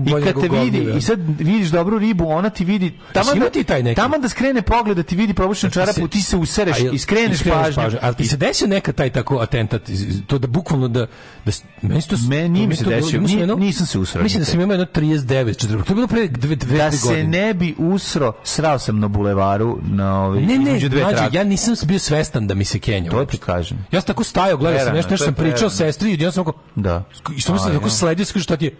I 0.06 0.24
kad 0.24 0.40
te 0.40 0.48
vidi, 0.48 0.92
i 0.96 1.00
sad 1.00 1.18
vidiš 1.38 1.68
dobru 1.68 1.98
ribu, 1.98 2.28
ona 2.28 2.50
ti 2.50 2.64
vidi, 2.64 2.98
tamo 3.12 3.34
da, 3.34 3.50
ti 3.50 3.64
taj 3.64 3.82
neki? 3.82 3.96
tamo 3.96 4.18
da 4.18 4.28
skrene 4.28 4.62
pogled, 4.62 4.96
da 4.96 5.02
ti 5.02 5.16
vidi 5.16 5.34
probušenu 5.34 5.70
čarapu, 5.70 6.08
ti 6.08 6.22
se 6.22 6.36
usereš 6.36 6.76
i 6.92 6.98
skreneš 6.98 7.42
pažnju. 7.42 7.98
Ali 8.02 8.14
ti 8.14 8.26
se 8.26 8.36
desio 8.36 8.68
nekad 8.68 8.94
taj 8.94 9.10
tako 9.10 9.38
atentat, 9.38 9.82
to 10.26 10.38
da 10.38 10.46
bukvalno 10.46 10.88
da... 10.88 11.06
da 11.44 11.52
meni 11.82 12.00
se 12.02 12.08
to, 12.08 12.16
Meni 12.28 12.66
mi 12.66 12.76
se 12.76 12.84
desio, 12.84 13.20
nisam 13.56 13.86
se 13.86 13.98
usrao 13.98 14.22
Mislim 14.22 14.40
da 14.40 14.44
sam 14.44 14.60
imao 14.60 14.74
jedno 14.74 14.86
39, 14.94 15.66
40, 15.66 15.84
to 15.84 15.92
je 15.92 15.94
bilo 15.94 16.06
pre 16.06 16.28
dve, 16.28 16.56
dve, 16.56 16.89
Da 16.90 16.96
tri 16.96 16.98
se 16.98 17.08
godine. 17.08 17.28
ne 17.46 17.54
bi 17.54 17.74
usro, 17.78 18.32
srao 18.44 18.78
sam 18.78 18.98
na 18.98 19.08
bulevaru, 19.08 19.78
na 19.82 20.24
ovaj, 20.24 20.40
Ne, 20.42 20.58
ne, 20.58 20.78
dve 20.88 21.02
mlađe, 21.02 21.28
ja 21.32 21.44
nisam 21.44 21.74
bio 21.84 21.98
svestan 21.98 22.46
da 22.46 22.54
mi 22.54 22.64
se 22.64 22.78
kenja. 22.78 23.10
To 23.10 23.24
ti 23.24 23.38
kažem. 23.38 23.78
Ja 23.92 24.00
sam 24.00 24.06
tako 24.06 24.24
stajao, 24.24 24.56
gledao 24.56 24.84
sam 24.84 24.94
nešto, 24.94 25.10
nešto 25.10 25.24
sam 25.24 25.34
pričao 25.34 25.70
sestri 25.70 26.14
i 26.14 26.22
ja 26.22 26.32
sam 26.32 26.40
ako 26.40 26.52
Da. 26.74 27.04
i 27.36 27.40
što 27.40 27.52
A, 27.52 27.56
tako 27.56 27.86
ja. 27.86 27.90
sledio, 27.90 28.24
kaže 28.32 28.42
šta 28.44 28.56
ti 28.56 28.64
je? 28.64 28.76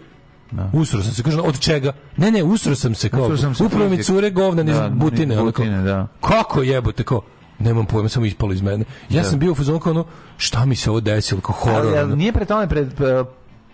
Usro 0.72 1.02
sam 1.02 1.12
se, 1.12 1.22
kaže 1.22 1.40
od 1.40 1.58
čega? 1.60 1.92
Ne, 2.16 2.30
ne, 2.30 2.42
usro 2.42 2.74
sam 2.74 2.94
se 2.94 3.08
kao. 3.08 3.36
Sam 3.36 3.54
se 3.54 3.64
Upravo 3.64 3.88
mi 3.88 4.02
cure 4.02 4.30
govna 4.30 4.62
niz 4.62 4.76
Da, 4.76 4.88
butine, 4.88 5.34
kao, 5.34 5.44
butine, 5.44 5.82
da. 5.82 6.06
Kako 6.20 6.62
jebote 6.62 7.04
kao? 7.04 7.20
Nemam 7.58 7.86
pojma, 7.86 8.08
samo 8.08 8.26
ispalo 8.26 8.52
iz 8.52 8.62
mene. 8.62 8.84
Ja 9.10 9.22
Da. 9.22 9.28
sam 9.28 9.38
bio 9.38 9.52
u 9.52 9.54
fazonu 9.54 9.80
kao 9.80 9.90
ono, 9.90 10.04
šta 10.36 10.64
mi 10.64 10.76
se 10.76 10.90
ovo 10.90 11.00
desilo, 11.00 11.40
kao 11.40 11.54
horor. 11.54 11.78
Ali, 11.78 11.88
ali 11.88 12.04
ono. 12.04 12.16
nije 12.16 12.32
pred 12.32 12.48
tome 12.48 12.68
pred 12.68 12.86
e, 12.86 12.96
Pa 12.96 13.24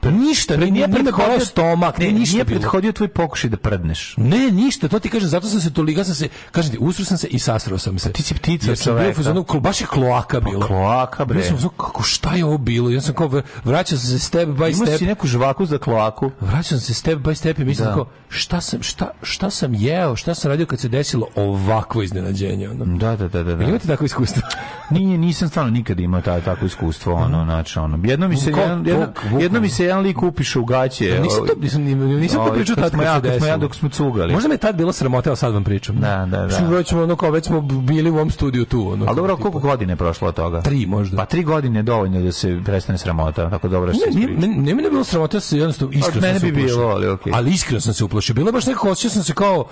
ništa, 0.02 0.56
nije, 0.56 0.70
nije, 0.70 0.88
nije 0.88 1.12
boleo 1.12 1.40
stomak, 1.40 1.98
ne, 1.98 2.12
ništa 2.12 2.34
nije 2.34 2.44
prethodio 2.44 2.92
tvoj 2.92 3.08
pokušaj 3.08 3.50
da 3.50 3.56
prdneš. 3.56 4.14
Ne, 4.16 4.50
ništa, 4.50 4.88
to 4.88 4.98
ti 4.98 5.08
kažem, 5.08 5.28
zato 5.28 5.46
sam 5.46 5.60
se 5.60 5.72
toliko, 5.72 6.00
ja 6.00 6.04
sam 6.04 6.14
se, 6.14 6.28
kažem 6.50 6.72
ti, 6.72 6.78
usro 6.80 7.04
sam 7.04 7.18
se 7.18 7.26
i 7.26 7.38
sasrao 7.38 7.78
sam 7.78 7.98
se. 7.98 8.12
ti 8.12 8.22
si 8.22 8.34
ptica 8.34 8.70
ja 8.70 8.76
sam 8.76 8.96
bio 8.96 9.44
u 9.48 9.60
baš 9.60 9.80
je 9.80 9.86
kloaka 9.86 10.40
bilo. 10.40 10.66
kloaka, 10.66 11.24
bre. 11.24 11.38
Ja 11.38 11.44
sam 11.44 11.68
kako, 11.68 12.02
šta 12.02 12.34
je 12.34 12.44
ovo 12.44 12.58
bilo? 12.58 12.90
Ja 12.90 13.00
sam 13.00 13.14
kao, 13.14 13.28
vr- 13.28 13.42
vraćao 13.64 13.98
sam 13.98 14.08
se 14.08 14.18
step 14.18 14.48
by 14.48 14.72
Imao 14.72 14.86
step. 14.86 14.98
si 14.98 15.06
neku 15.06 15.26
žvaku 15.26 15.66
za 15.66 15.78
kloaku. 15.78 16.30
Vraćam 16.40 16.78
se 16.80 16.94
step 16.94 17.18
by 17.18 17.34
step 17.34 17.58
i 17.58 17.64
mislim 17.64 17.88
Da. 17.88 17.94
kao, 17.94 18.06
šta 18.28 18.60
sam, 18.60 18.82
šta, 18.82 19.10
šta 19.22 19.50
sam 19.50 19.74
jeo, 19.74 20.16
šta 20.16 20.34
sam 20.34 20.50
radio 20.50 20.66
kad 20.66 20.80
se 20.80 20.88
desilo 20.88 21.26
ovakvo 21.36 22.02
iznenađenje, 22.02 22.68
ono. 22.70 22.84
Da, 22.84 23.16
da, 23.16 23.28
da, 23.28 23.42
da. 23.42 23.54
da. 23.56 23.64
Imate 23.64 23.86
takvo 23.86 24.04
iskustvo? 24.06 24.42
Nije, 24.90 25.18
nisam 25.18 25.48
stvarno 25.48 25.70
nikad 25.70 26.00
imao 26.00 26.20
taj 26.20 26.40
tako 26.40 26.66
iskustvo, 26.66 27.14
ono, 27.14 27.44
znači, 27.44 27.78
ono. 27.78 27.98
Jedno 28.04 28.28
mi 28.28 28.36
se, 28.36 28.50
jedno, 28.84 29.12
jedno 29.40 29.60
mi 29.60 29.68
se 29.68 29.85
jedan 29.86 30.02
lik 30.02 30.22
upiše 30.22 30.58
u 30.58 30.64
gaće. 30.64 31.20
nisam 31.22 31.46
to, 31.46 31.54
nisam, 31.60 31.82
nisam 31.82 32.36
to 32.36 32.42
ovaj, 32.42 32.54
pričao 32.54 32.76
tad 32.76 32.90
smo 32.90 32.98
kad 32.98 33.06
ja, 33.06 33.20
smo 33.20 33.28
ja 33.28 33.32
desilo. 33.38 33.56
dok 33.56 33.74
smo 33.74 33.88
cugali. 33.88 34.32
Možda 34.32 34.48
me 34.48 34.56
tad 34.56 34.76
bilo 34.76 34.92
sramota, 34.92 35.28
evo 35.30 35.36
sad 35.36 35.54
vam 35.54 35.64
pričam. 35.64 35.96
Da, 35.96 36.26
da, 36.30 36.42
da. 36.42 36.50
Što 36.50 36.66
već 36.66 36.88
smo, 36.88 37.02
ono, 37.02 37.16
kao, 37.16 37.30
već 37.30 37.46
smo 37.46 37.60
bili 37.60 38.10
u 38.10 38.14
ovom 38.14 38.30
studiju 38.30 38.64
tu, 38.64 38.88
ono. 38.92 39.04
Ali 39.06 39.16
dobro, 39.16 39.36
koliko 39.36 39.58
godine 39.58 39.92
je 39.92 39.96
prošlo 39.96 40.28
od 40.28 40.34
toga? 40.34 40.60
Tri 40.62 40.86
možda. 40.86 41.16
Pa 41.16 41.24
tri 41.24 41.42
godine 41.42 41.78
je 41.78 41.82
dovoljno 41.82 42.20
da 42.20 42.32
se 42.32 42.60
prestane 42.64 42.98
sramota, 42.98 43.50
tako 43.50 43.68
dobro 43.68 43.92
što 43.92 44.00
se 44.00 44.18
Ne, 44.18 44.20
ispriča. 44.24 44.40
ne, 44.40 44.56
ne 44.56 44.74
mi 44.74 44.82
je 44.82 44.90
bilo 44.90 45.04
sramota, 45.04 45.36
ja 45.36 45.40
sam 45.40 45.48
se 45.48 45.58
jednostavno 45.58 45.92
iskreno 45.94 46.20
sam 46.22 46.40
se 46.40 46.46
uplašio. 46.46 46.66
bilo, 46.66 46.86
ali. 46.88 47.16
Ali 47.32 47.50
iskreno 47.50 47.80
sam 47.80 47.94
se 47.94 48.04
uplašio. 48.04 48.34
Bilo 48.34 48.48
je 48.48 48.52
baš 48.52 48.66
nekako, 48.66 48.90
osjećao 48.90 49.10
sam 49.10 49.22
se 49.24 49.32
kao, 49.34 49.64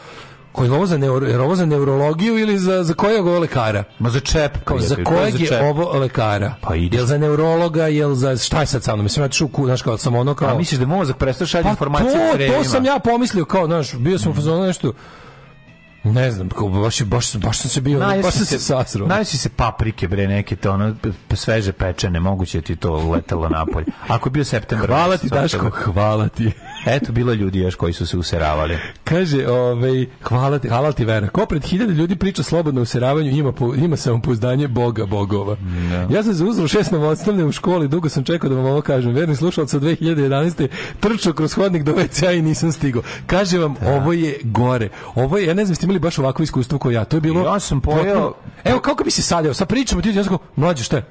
koji 0.55 0.71
ovo 0.71 0.87
za, 0.87 0.99
neuro, 0.99 1.45
ovo 1.45 1.57
za 1.57 1.67
neurologiju 1.67 2.39
ili 2.39 2.59
za, 2.59 2.85
za 2.85 2.95
kojeg 2.95 3.27
ovo 3.27 3.39
lekara? 3.39 3.85
Ma 3.99 4.11
za 4.11 4.21
čep. 4.21 4.59
Kao, 4.65 4.81
za 4.81 4.97
kojeg 5.05 5.41
je 5.41 5.71
ovo 5.71 5.99
lekara? 5.99 6.55
Pa 6.61 6.75
ide. 6.75 6.97
Jel 6.97 7.07
za 7.07 7.19
neurologa, 7.19 7.87
jel 7.87 8.15
za, 8.15 8.37
šta 8.37 8.61
je 8.61 8.67
sad 8.67 8.83
sa 8.83 8.95
mnom? 8.95 9.05
Mislim, 9.05 9.25
ja 9.25 9.29
ću, 9.29 9.49
znaš, 9.65 9.83
kao, 9.83 9.99
sam 9.99 10.15
ono 10.15 10.35
kao... 10.35 10.49
A 10.49 10.59
misliš 10.59 10.81
da 10.81 10.87
mozak 10.87 11.17
prestaje 11.17 11.49
šalje 11.49 11.63
Pa 11.63 11.71
informacije 11.71 12.49
to, 12.49 12.55
to 12.55 12.65
sam 12.65 12.85
ja 12.85 12.99
pomislio, 12.99 13.45
kao, 13.45 13.67
znaš, 13.67 13.95
bio 13.95 14.19
sam 14.19 14.33
u 14.33 14.35
fazonu 14.35 14.67
nešto, 14.67 14.93
ne 16.05 16.31
znam, 16.31 16.49
kao, 16.49 16.69
baš, 16.69 17.03
baš, 17.03 17.37
baš 17.37 17.59
sam 17.59 17.71
se 17.71 17.81
bio, 17.81 17.99
Najesi 17.99 18.23
baš 18.23 18.35
sam 18.35 18.47
se 18.47 18.59
sasrao. 18.59 19.09
Najesi 19.09 19.39
se 19.39 19.49
paprike, 19.49 20.09
bre, 20.09 20.27
neke 20.27 20.57
to, 20.57 20.73
ono, 20.73 20.95
sveže 21.35 21.73
pečene, 21.73 22.21
moguće 22.21 22.61
ti 22.61 22.77
to 22.77 23.11
letelo 23.11 23.49
napolje. 23.49 23.87
Ako 24.09 24.29
je 24.29 24.31
bio 24.31 24.45
septembar. 24.45 24.89
Hvala 24.89 25.17
ti. 25.17 25.29
Daško, 25.29 25.71
hvala 25.71 26.29
ti. 26.29 26.53
Eto, 26.87 27.13
bilo 27.13 27.33
ljudi 27.33 27.59
još 27.59 27.75
koji 27.75 27.93
su 27.93 28.07
se 28.07 28.17
useravali. 28.17 28.79
Kaže, 29.05 29.49
ovaj, 29.49 30.07
hvala 30.23 30.59
ti, 30.59 30.69
hvala 30.69 30.93
ti 30.93 31.05
Vera. 31.05 31.29
Ko 31.29 31.47
pred 31.47 31.65
hiljade 31.65 31.93
ljudi 31.93 32.17
priča 32.17 32.43
slobodno 32.43 32.81
o 32.81 32.83
useravanju, 32.83 33.31
ima, 33.31 33.53
po, 33.53 33.75
ima 33.75 33.97
samopouzdanje 33.97 34.69
Boga 34.69 35.07
Bogova. 35.07 35.57
Ja 36.11 36.23
sam 36.23 36.35
se 36.35 36.45
uzeo 36.45 36.69
šest 36.69 36.91
novostavne 36.93 37.45
u 37.45 37.53
školi, 37.53 37.89
dugo 37.89 38.09
sam 38.09 38.25
čekao 38.25 38.51
da 38.51 38.57
vam 38.57 38.67
ovo 38.67 38.81
kažem. 38.81 39.13
Verni 39.13 39.37
slušalac 39.37 39.75
od 39.75 39.83
2011. 39.83 40.69
trčao 41.01 41.33
kroz 41.33 41.53
hodnik 41.55 41.83
do 41.83 41.93
WC-a 41.93 42.33
i 42.33 42.43
nisam 42.43 42.73
stigao. 42.73 43.03
Kaže 43.27 43.59
vam, 43.59 43.75
ovo 43.89 44.13
je 44.13 44.39
gore. 44.43 44.89
Ovo 45.15 45.39
je, 45.39 45.47
ja 45.47 45.55
ne 45.55 45.65
znam, 45.65 45.75
ste 45.75 45.87
imali 45.87 45.99
baš 45.99 46.19
ovako 46.19 46.43
iskustvo 46.43 46.79
kao 46.79 46.91
ja. 46.91 47.05
To 47.05 47.17
je 47.17 47.21
bilo... 47.21 47.45
Ja 47.45 47.61
sam 47.61 47.81
pojeo- 47.81 48.33
Evo, 48.65 48.81
kako 48.81 49.05
bi 49.05 49.11
se 49.11 49.23
sad, 49.23 49.45
evo, 49.45 49.55
sad 49.55 49.69
pričamo, 49.69 50.03
ti 50.03 50.09
ja 50.09 50.25
sam 50.25 50.29
kao, 50.29 50.39
mlađe, 50.57 50.85
šta 50.85 50.97
je? 50.97 51.05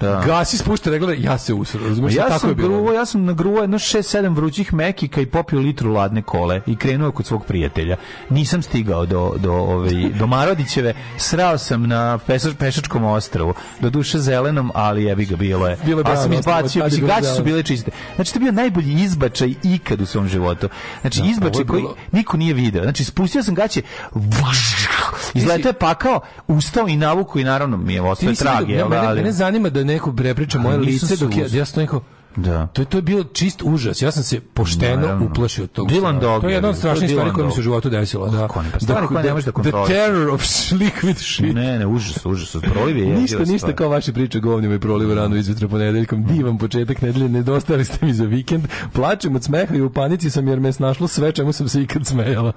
Da. 0.00 0.22
Gasi 0.26 0.58
spušta 0.58 0.90
regler, 0.90 1.18
ja 1.18 1.38
se 1.38 1.54
usro. 1.54 1.80
Razumeš, 1.84 2.14
ja 2.14 2.26
tako 2.26 2.38
sam 2.38 2.48
je 2.48 2.54
bilo. 2.54 2.68
gruo, 2.70 2.92
ja 2.92 3.06
sam 3.06 3.24
nagruo 3.24 3.60
jedno 3.60 3.78
6-7 3.78 4.34
vrućih 4.34 4.74
mekika 4.74 5.20
i 5.20 5.26
popio 5.26 5.58
litru 5.58 5.92
ladne 5.92 6.22
kole 6.22 6.60
i 6.66 6.76
krenuo 6.76 7.10
kod 7.10 7.26
svog 7.26 7.44
prijatelja. 7.44 7.96
Nisam 8.30 8.62
stigao 8.62 9.06
do, 9.06 9.34
do, 9.36 9.52
ovaj, 9.52 9.90
do 10.10 10.26
Marodićeve, 10.26 10.94
srao 11.16 11.58
sam 11.58 11.82
na 11.82 12.18
pešač, 12.18 12.54
pešačkom 12.58 13.04
ostrvu, 13.04 13.54
do 13.80 13.90
duše 13.90 14.18
zelenom, 14.18 14.70
ali 14.74 15.04
jebi 15.04 15.24
ga 15.26 15.36
bilo 15.36 15.68
je. 15.68 15.76
Bilo 15.84 16.00
je 16.00 16.04
ali 16.06 16.16
sam 16.16 16.32
izbacio, 16.32 16.84
bilo 16.86 17.06
gaće 17.06 17.26
su 17.26 17.42
bile 17.44 17.62
čiste. 17.62 17.90
Znači, 18.14 18.32
to 18.32 18.36
je 18.36 18.40
bio 18.40 18.52
najbolji 18.52 18.92
izbačaj 18.92 19.54
ikad 19.64 20.00
u 20.00 20.06
svom 20.06 20.28
životu. 20.28 20.68
Znači, 21.00 21.18
Da, 21.18 21.22
ovo 21.22 21.30
izbačaj 21.30 21.64
koji 21.64 21.82
bilo- 21.82 21.94
niko 22.12 22.36
nije 22.36 22.54
video. 22.54 22.82
Znači, 22.82 23.04
spustio 23.04 23.42
sam 23.42 23.54
gaće, 23.54 23.82
izletao 25.34 25.68
je 25.68 25.72
pakao, 25.72 26.20
ustao 26.48 26.88
i 26.88 26.96
navuku 26.96 27.38
i 27.38 27.44
naravno 27.44 27.76
mi 27.76 27.94
je 27.94 28.02
nisi 28.22 28.44
trag. 28.44 28.68
mene, 28.68 28.96
ali- 28.98 29.16
mene 29.16 29.32
zanima 29.32 29.68
da 29.68 29.84
neko 29.88 30.12
prepriča 30.12 30.58
moje 30.58 30.78
lice 30.78 31.16
dok 31.16 31.36
ja, 31.36 31.46
ja 31.52 31.64
stojim 31.64 31.88
kao, 31.88 32.02
Da. 32.38 32.66
To 32.66 32.82
je, 32.82 32.86
to 32.86 32.98
je 32.98 33.02
bilo 33.02 33.24
čist 33.24 33.62
užas. 33.64 34.02
Ja 34.02 34.10
sam 34.10 34.22
se 34.22 34.40
pošteno 34.40 34.96
Naravno. 34.96 35.26
uplašio 35.26 35.66
tog. 35.66 35.88
Dylan. 35.88 36.20
Dog 36.20 36.40
To 36.40 36.48
je 36.48 36.54
jedna 36.54 36.68
je, 36.68 36.70
od 36.70 36.76
strašnih 36.76 37.10
stvari 37.10 37.30
koja 37.30 37.46
mi 37.46 37.52
se 37.52 37.60
u 37.60 37.62
životu 37.62 37.90
desila. 37.90 38.28
Da. 38.28 38.38
Kako 38.38 38.62
ne, 38.62 38.68
pa 38.72 38.80
stvari 38.80 39.00
The- 39.00 39.08
koje 39.08 39.24
ne 39.24 39.32
možeš 39.32 39.44
da 39.44 39.50
The 39.52 39.54
kontroliš. 39.54 39.88
terror 39.88 40.28
of 40.28 40.42
liquid 40.82 41.16
shit. 41.16 41.54
Ne, 41.54 41.78
ne, 41.78 41.86
užas, 41.86 42.26
užas. 42.26 42.56
Proliv 42.64 42.96
je 42.98 43.06
Ništa, 43.06 43.38
ništa 43.38 43.58
stvar. 43.58 43.74
kao 43.74 43.88
vaše 43.88 44.12
priče 44.12 44.40
govnima 44.40 44.74
i 44.74 44.78
proliva 44.78 45.14
rano 45.14 45.36
izvetra 45.36 45.68
ponedeljkom. 45.68 46.24
Divan 46.26 46.58
početak 46.58 47.02
nedelje, 47.02 47.28
nedostali 47.28 47.84
ste 47.84 48.06
mi 48.06 48.12
za 48.14 48.24
vikend. 48.24 48.62
Plačem 48.92 49.36
od 49.36 49.44
smeha 49.44 49.74
i 49.74 49.80
u 49.80 49.90
panici 49.90 50.30
sam 50.30 50.48
jer 50.48 50.60
me 50.60 50.72
snašlo 50.72 51.08
sve 51.08 51.32
čemu 51.32 51.52
sam 51.52 51.68
se 51.68 51.82
ikad 51.82 52.06
smejala. 52.06 52.52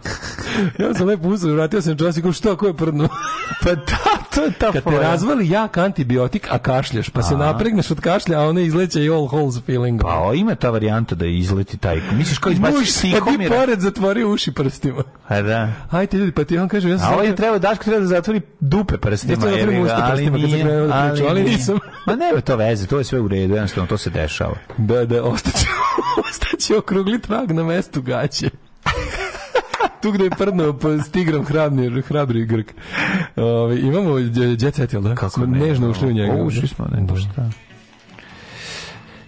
ja 0.80 0.94
sam 0.94 1.08
lepo 1.08 1.28
uzeo, 1.28 1.54
vratio 1.54 1.82
sam 1.82 1.98
čas 1.98 2.18
i 2.18 2.22
kao 2.22 2.32
što, 2.32 2.58
ko 2.58 2.68
je 2.68 2.74
prdno? 2.74 3.08
pa 3.64 3.70
da, 3.70 3.98
to 4.36 4.44
je 4.44 4.52
ta 4.52 4.72
Kad 4.72 4.84
te 4.84 4.90
razvali 4.92 5.50
jak 5.50 5.78
antibiotik, 5.78 6.48
a 6.52 6.58
kašljaš, 6.58 7.10
pa 7.10 7.22
se 7.22 7.38
napregneš 7.38 7.92
od 7.92 8.00
kašlja, 8.00 8.40
a 8.40 8.44
ona 8.44 8.62
izleće 8.62 9.04
i 9.04 9.10
all 9.10 9.28
holes 9.28 9.56
feeling. 9.72 10.02
Pa 10.02 10.22
o, 10.22 10.34
ima 10.34 10.56
ta 10.56 10.70
varijanta 10.70 11.16
da 11.16 11.26
izleti 11.26 11.78
taj. 11.78 12.02
Misliš 12.12 12.38
kao 12.38 12.50
Muž 12.50 12.56
izbaciš 12.56 12.92
sedi 12.92 13.14
psihomira? 13.14 13.56
pored, 13.56 13.80
zatvorio 13.80 14.30
uši 14.30 14.52
prstima. 14.52 15.04
A 15.28 15.42
da. 15.42 15.74
Ajde 15.90 16.18
ljudi, 16.18 16.32
pa 16.32 16.44
ti 16.44 16.58
on 16.58 16.68
kaže, 16.68 16.90
ja 16.90 16.98
sam 16.98 17.10
A 17.10 17.14
ovaj 17.14 17.28
sad- 17.28 17.38
treba, 17.38 17.58
Daško 17.58 17.84
treba 17.84 18.00
da 18.00 18.08
zatvori 18.08 18.42
dupe 18.60 18.98
prstima. 18.98 19.34
Ja 19.34 19.40
sam 19.42 19.60
jebi 19.60 19.74
ga, 19.74 19.82
usta 19.82 20.08
prstima 20.12 20.38
kad 20.38 20.50
sam 20.50 20.60
krenuo 20.60 20.88
da 20.88 21.10
pričam, 21.12 21.28
ali 21.30 21.44
nisam. 21.44 21.80
Ma 22.08 22.16
nema 22.16 22.42
to 22.42 22.56
veze, 22.56 22.88
to 22.88 22.98
je 22.98 23.04
sve 23.04 23.20
u 23.20 23.28
redu, 23.28 23.54
jednostavno 23.54 23.88
to 23.88 23.98
se 23.98 24.10
dešava. 24.10 24.56
Da, 24.78 25.06
da, 25.06 25.24
ostaće, 25.24 25.66
ostaće 26.30 26.78
okrugli 26.78 27.22
trag 27.22 27.52
na 27.52 27.64
mestu 27.64 28.02
gaće. 28.02 28.50
tu 30.02 30.12
gde 30.12 30.24
je 30.24 30.30
prdno 30.30 30.74
po 30.74 30.90
s 30.90 31.12
tigrom 31.12 31.46
hrabri, 31.46 32.02
hrabri 32.02 32.46
grk. 32.46 32.72
Ove, 33.36 33.80
imamo 33.80 34.18
jet 34.60 34.76
set, 34.76 34.94
jel 34.94 35.02
da? 35.02 35.16
Kako 35.16 35.30
smo 35.30 35.46
nežno 35.46 35.90
ušli 35.90 36.08
u 36.08 36.14
njega. 36.14 36.34
Ušli 36.34 36.68
smo, 36.68 36.86
ne, 36.92 37.02
da 37.02 37.16
šta. 37.16 37.50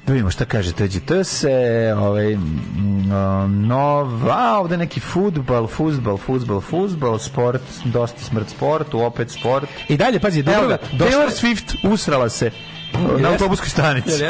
Da 0.07 0.14
vidimo 0.14 0.32
šta 0.32 0.45
kaže 0.45 0.72
TGT 0.72 1.11
se, 1.23 1.93
ovaj, 1.98 2.38
nova, 3.49 4.59
ovde 4.59 4.77
neki 4.77 4.99
futbal, 4.99 5.67
futbal, 5.67 6.17
futbal, 6.17 6.61
futbal, 6.61 7.19
sport, 7.19 7.61
dosta 7.85 8.19
smrt 8.19 8.49
sportu, 8.49 8.99
opet 8.99 9.32
sport. 9.32 9.69
I 9.90 9.98
dalje, 9.98 10.19
pazi, 10.19 10.43
Taylor 10.43 11.30
Swift 11.30 11.91
usrala 11.91 12.30
se 12.30 12.51
na 13.19 13.30
autobuskoj 13.30 13.69
stanici. 13.69 14.23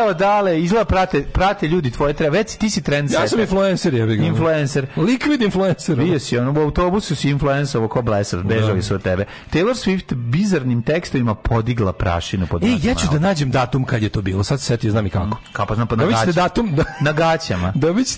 Evo 0.00 0.14
dale, 0.14 0.60
izgleda 0.62 0.84
prate, 0.84 1.22
prate 1.22 1.68
ljudi 1.68 1.90
tvoje 1.90 2.12
treba, 2.12 2.36
već 2.36 2.56
ti 2.56 2.70
si 2.70 2.82
trend 2.82 3.10
Ja 3.10 3.28
sam 3.28 3.40
influencer, 3.40 3.94
jebi 3.94 4.16
ga. 4.16 4.24
Influencer. 4.24 4.86
Liquid 4.96 5.44
influencer. 5.44 5.96
Bio 5.96 6.18
si 6.18 6.38
on 6.38 6.58
u 6.58 6.60
autobusu 6.60 7.14
si 7.14 7.30
influencerovo 7.30 7.88
ko 7.88 8.02
blesav, 8.02 8.42
bežali 8.42 8.82
su 8.82 8.94
od 8.94 9.02
tebe. 9.02 9.24
Taylor 9.52 9.74
Swift 9.74 10.14
bizarnim 10.14 10.82
tekstovima 10.82 11.34
podigla 11.34 11.92
prašinu 11.92 12.46
pod 12.46 12.64
E, 12.64 12.66
ja 12.82 12.94
ću 12.94 13.06
da 13.12 13.18
nađem 13.18 13.50
datum 13.50 13.84
kad 13.84 14.02
je 14.02 14.08
to 14.08 14.22
bilo. 14.22 14.44
Sad 14.44 14.60
se 14.60 14.66
setio, 14.66 14.90
znam 14.90 15.06
i 15.06 15.10
kako. 15.10 15.38
Kao 15.52 15.66
pa 15.66 15.74
znam 15.74 15.86
pa 15.86 15.96
na 15.96 16.04
ćete 16.04 16.14
gaćama. 16.14 16.32
datum, 16.32 16.74
da, 16.74 16.84
Na 17.00 17.12
gaćama. 17.12 17.72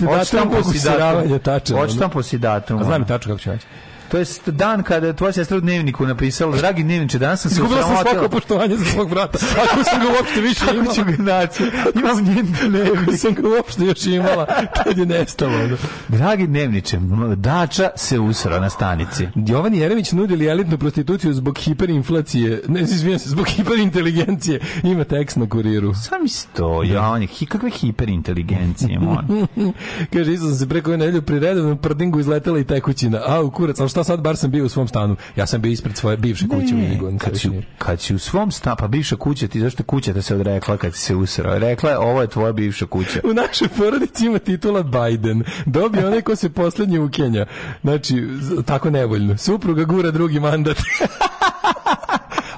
Hoćeš 0.07 0.31
datum 0.31 0.51
useravanja, 0.61 1.39
datum. 1.39 1.77
ono. 1.79 1.93
tamo 1.99 2.11
posi 2.13 2.39
datum. 2.39 2.79
Znam 2.79 2.93
i 2.93 2.95
ono. 2.95 3.05
tačno 3.05 3.33
kako 3.33 3.43
ću 3.43 3.51
naći. 3.51 3.67
To 4.13 4.19
je 4.19 4.25
dan 4.47 4.83
kada 4.83 5.07
je 5.07 5.17
tvoja 5.17 5.33
sestra 5.33 5.57
u 5.57 5.61
dnevniku 5.61 6.07
napisala, 6.07 6.57
dragi 6.57 6.83
dnevniče, 6.83 7.19
danas 7.19 7.41
sam 7.43 7.51
se 7.51 7.55
Izgubila 7.55 7.83
sam 7.83 7.91
usramotila." 7.91 8.15
svako 8.21 8.35
poštovanje 8.35 8.77
za 8.77 8.85
svog 8.85 9.11
brata. 9.11 9.39
Ako 9.65 9.85
sam 9.85 10.01
ga 10.01 10.07
uopšte 10.19 10.41
više 10.41 10.65
imala. 10.73 10.85
Kako 10.85 10.95
ću 10.95 11.05
ga 11.05 11.33
naći? 11.33 11.63
Imam 11.95 12.25
njen 12.25 12.55
Ako 12.55 12.69
dnevnik. 12.69 13.21
sam 13.21 13.35
ga 13.35 13.49
uopšte 13.49 13.85
još 13.85 14.07
imala, 14.07 14.47
kad 14.85 14.99
je 14.99 15.07
nestalo. 15.07 15.55
ono. 15.55 15.77
Dragi 16.09 16.47
dnevniče, 16.47 16.99
Dača 17.37 17.91
se 17.97 18.19
usra 18.19 18.61
na 18.61 18.71
stanici. 18.71 19.29
Jovan 19.35 19.75
Jeremić 19.75 20.13
nudili 20.13 20.47
elitnu 20.47 20.79
prostituciju 20.79 21.35
zbog 21.35 21.59
hiperinflacije, 21.59 22.63
ne, 22.69 22.81
izvijem 22.81 23.19
se, 23.19 23.29
zbog 23.29 23.49
hiperinteligencije. 23.49 24.61
Ima 24.83 25.05
tekst 25.05 25.37
na 25.37 25.49
kuriru. 25.49 25.95
Sam 25.95 26.19
to, 26.57 26.83
ja, 26.83 27.09
on 27.09 27.23
je, 27.23 27.29
hi, 27.29 27.47
kakve 27.47 27.71
hiperinteligencije, 27.71 28.99
mon. 28.99 29.47
Kaže, 30.13 30.33
isto 30.33 30.47
sam 30.47 30.55
se 30.55 30.69
preko 30.69 30.91
nedelju 30.91 31.23
pri 31.23 31.39
redovnom 31.39 31.79
prdingu 31.79 32.21
izletela 32.21 32.59
i 32.59 32.65
tekućina. 32.65 33.21
A, 33.27 33.41
u 33.41 33.51
kurac, 33.51 33.81
ali 33.81 33.89
šta 33.89 34.02
sad, 34.05 34.21
bar 34.21 34.37
sam 34.37 34.51
bio 34.51 34.65
u 34.65 34.69
svom 34.69 34.89
stanu. 34.89 35.17
Ja 35.37 35.47
sam 35.47 35.61
bio 35.61 35.71
ispred 35.73 35.97
svoje 35.97 36.17
bivše 36.17 36.49
kuće 36.49 36.75
u 36.75 36.79
Ne, 36.79 36.87
Iligu. 36.87 37.19
kad 37.19 37.39
si, 37.39 37.51
kad 37.79 38.01
si 38.01 38.15
u 38.15 38.19
svom 38.19 38.51
stanu, 38.51 38.77
pa 38.79 38.89
bivša 38.89 39.17
kuća, 39.17 39.49
ti 39.49 39.61
zašto 39.61 39.83
kuća 39.83 40.13
da 40.13 40.23
se 40.23 40.35
odrekla 40.35 40.77
kad 40.77 40.95
si 40.95 41.01
se 41.01 41.15
usrao? 41.15 41.59
Rekla 41.59 41.91
je, 41.91 41.99
ovo 41.99 42.21
je 42.23 42.27
tvoja 42.29 42.53
bivša 42.53 42.87
kuća. 42.87 43.21
U 43.25 43.35
našoj 43.35 43.69
porodici 43.69 44.27
ima 44.27 44.39
titula 44.39 44.83
Biden. 44.83 45.45
Dobio 45.67 46.07
onaj 46.07 46.23
ko 46.23 46.37
se 46.37 46.51
poslednji 46.51 46.99
ukenja. 46.99 47.47
Znači, 47.83 48.27
tako 48.67 48.91
nevoljno. 48.91 49.39
Supruga 49.39 49.85
gura 49.85 50.11
drugi 50.11 50.41
mandat. 50.41 50.77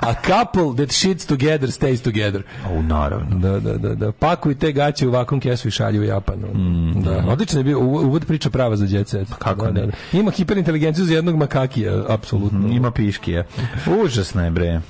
A 0.05 0.15
couple 0.16 0.74
that 0.76 0.89
shits 0.91 1.26
together 1.26 1.70
stays 1.70 2.02
together. 2.02 2.42
O, 2.68 2.83
naravno. 2.83 3.39
Da, 3.39 3.60
da, 3.60 3.78
da, 3.78 3.94
da. 3.94 4.12
Pakuj 4.12 4.55
te 4.55 4.73
gaće 4.73 5.08
u 5.08 5.10
vakum 5.10 5.41
kesu 5.41 5.68
i 5.68 5.70
šalju 5.70 6.00
u 6.00 6.05
Japan. 6.05 6.36
da. 6.97 7.24
Odlično 7.28 7.60
je 7.60 7.65
bio, 7.65 7.78
uvo- 7.78 8.00
uvod 8.02 8.26
priča 8.26 8.50
prava 8.50 8.76
za 8.76 9.05
set. 9.05 9.28
Mm, 9.28 9.33
Kako 9.39 9.65
da, 9.65 9.70
ne? 9.70 9.81
da, 9.81 9.86
da. 9.86 9.92
Ima 10.12 10.31
hiperinteligenciju 10.31 11.05
za 11.05 11.15
jednog 11.15 11.36
makakija, 11.36 12.05
apsolutno. 12.08 12.68
Ima 12.68 12.91
piškije. 12.91 13.47
Užasno 14.02 14.44
je, 14.44 14.50
bre. 14.50 14.81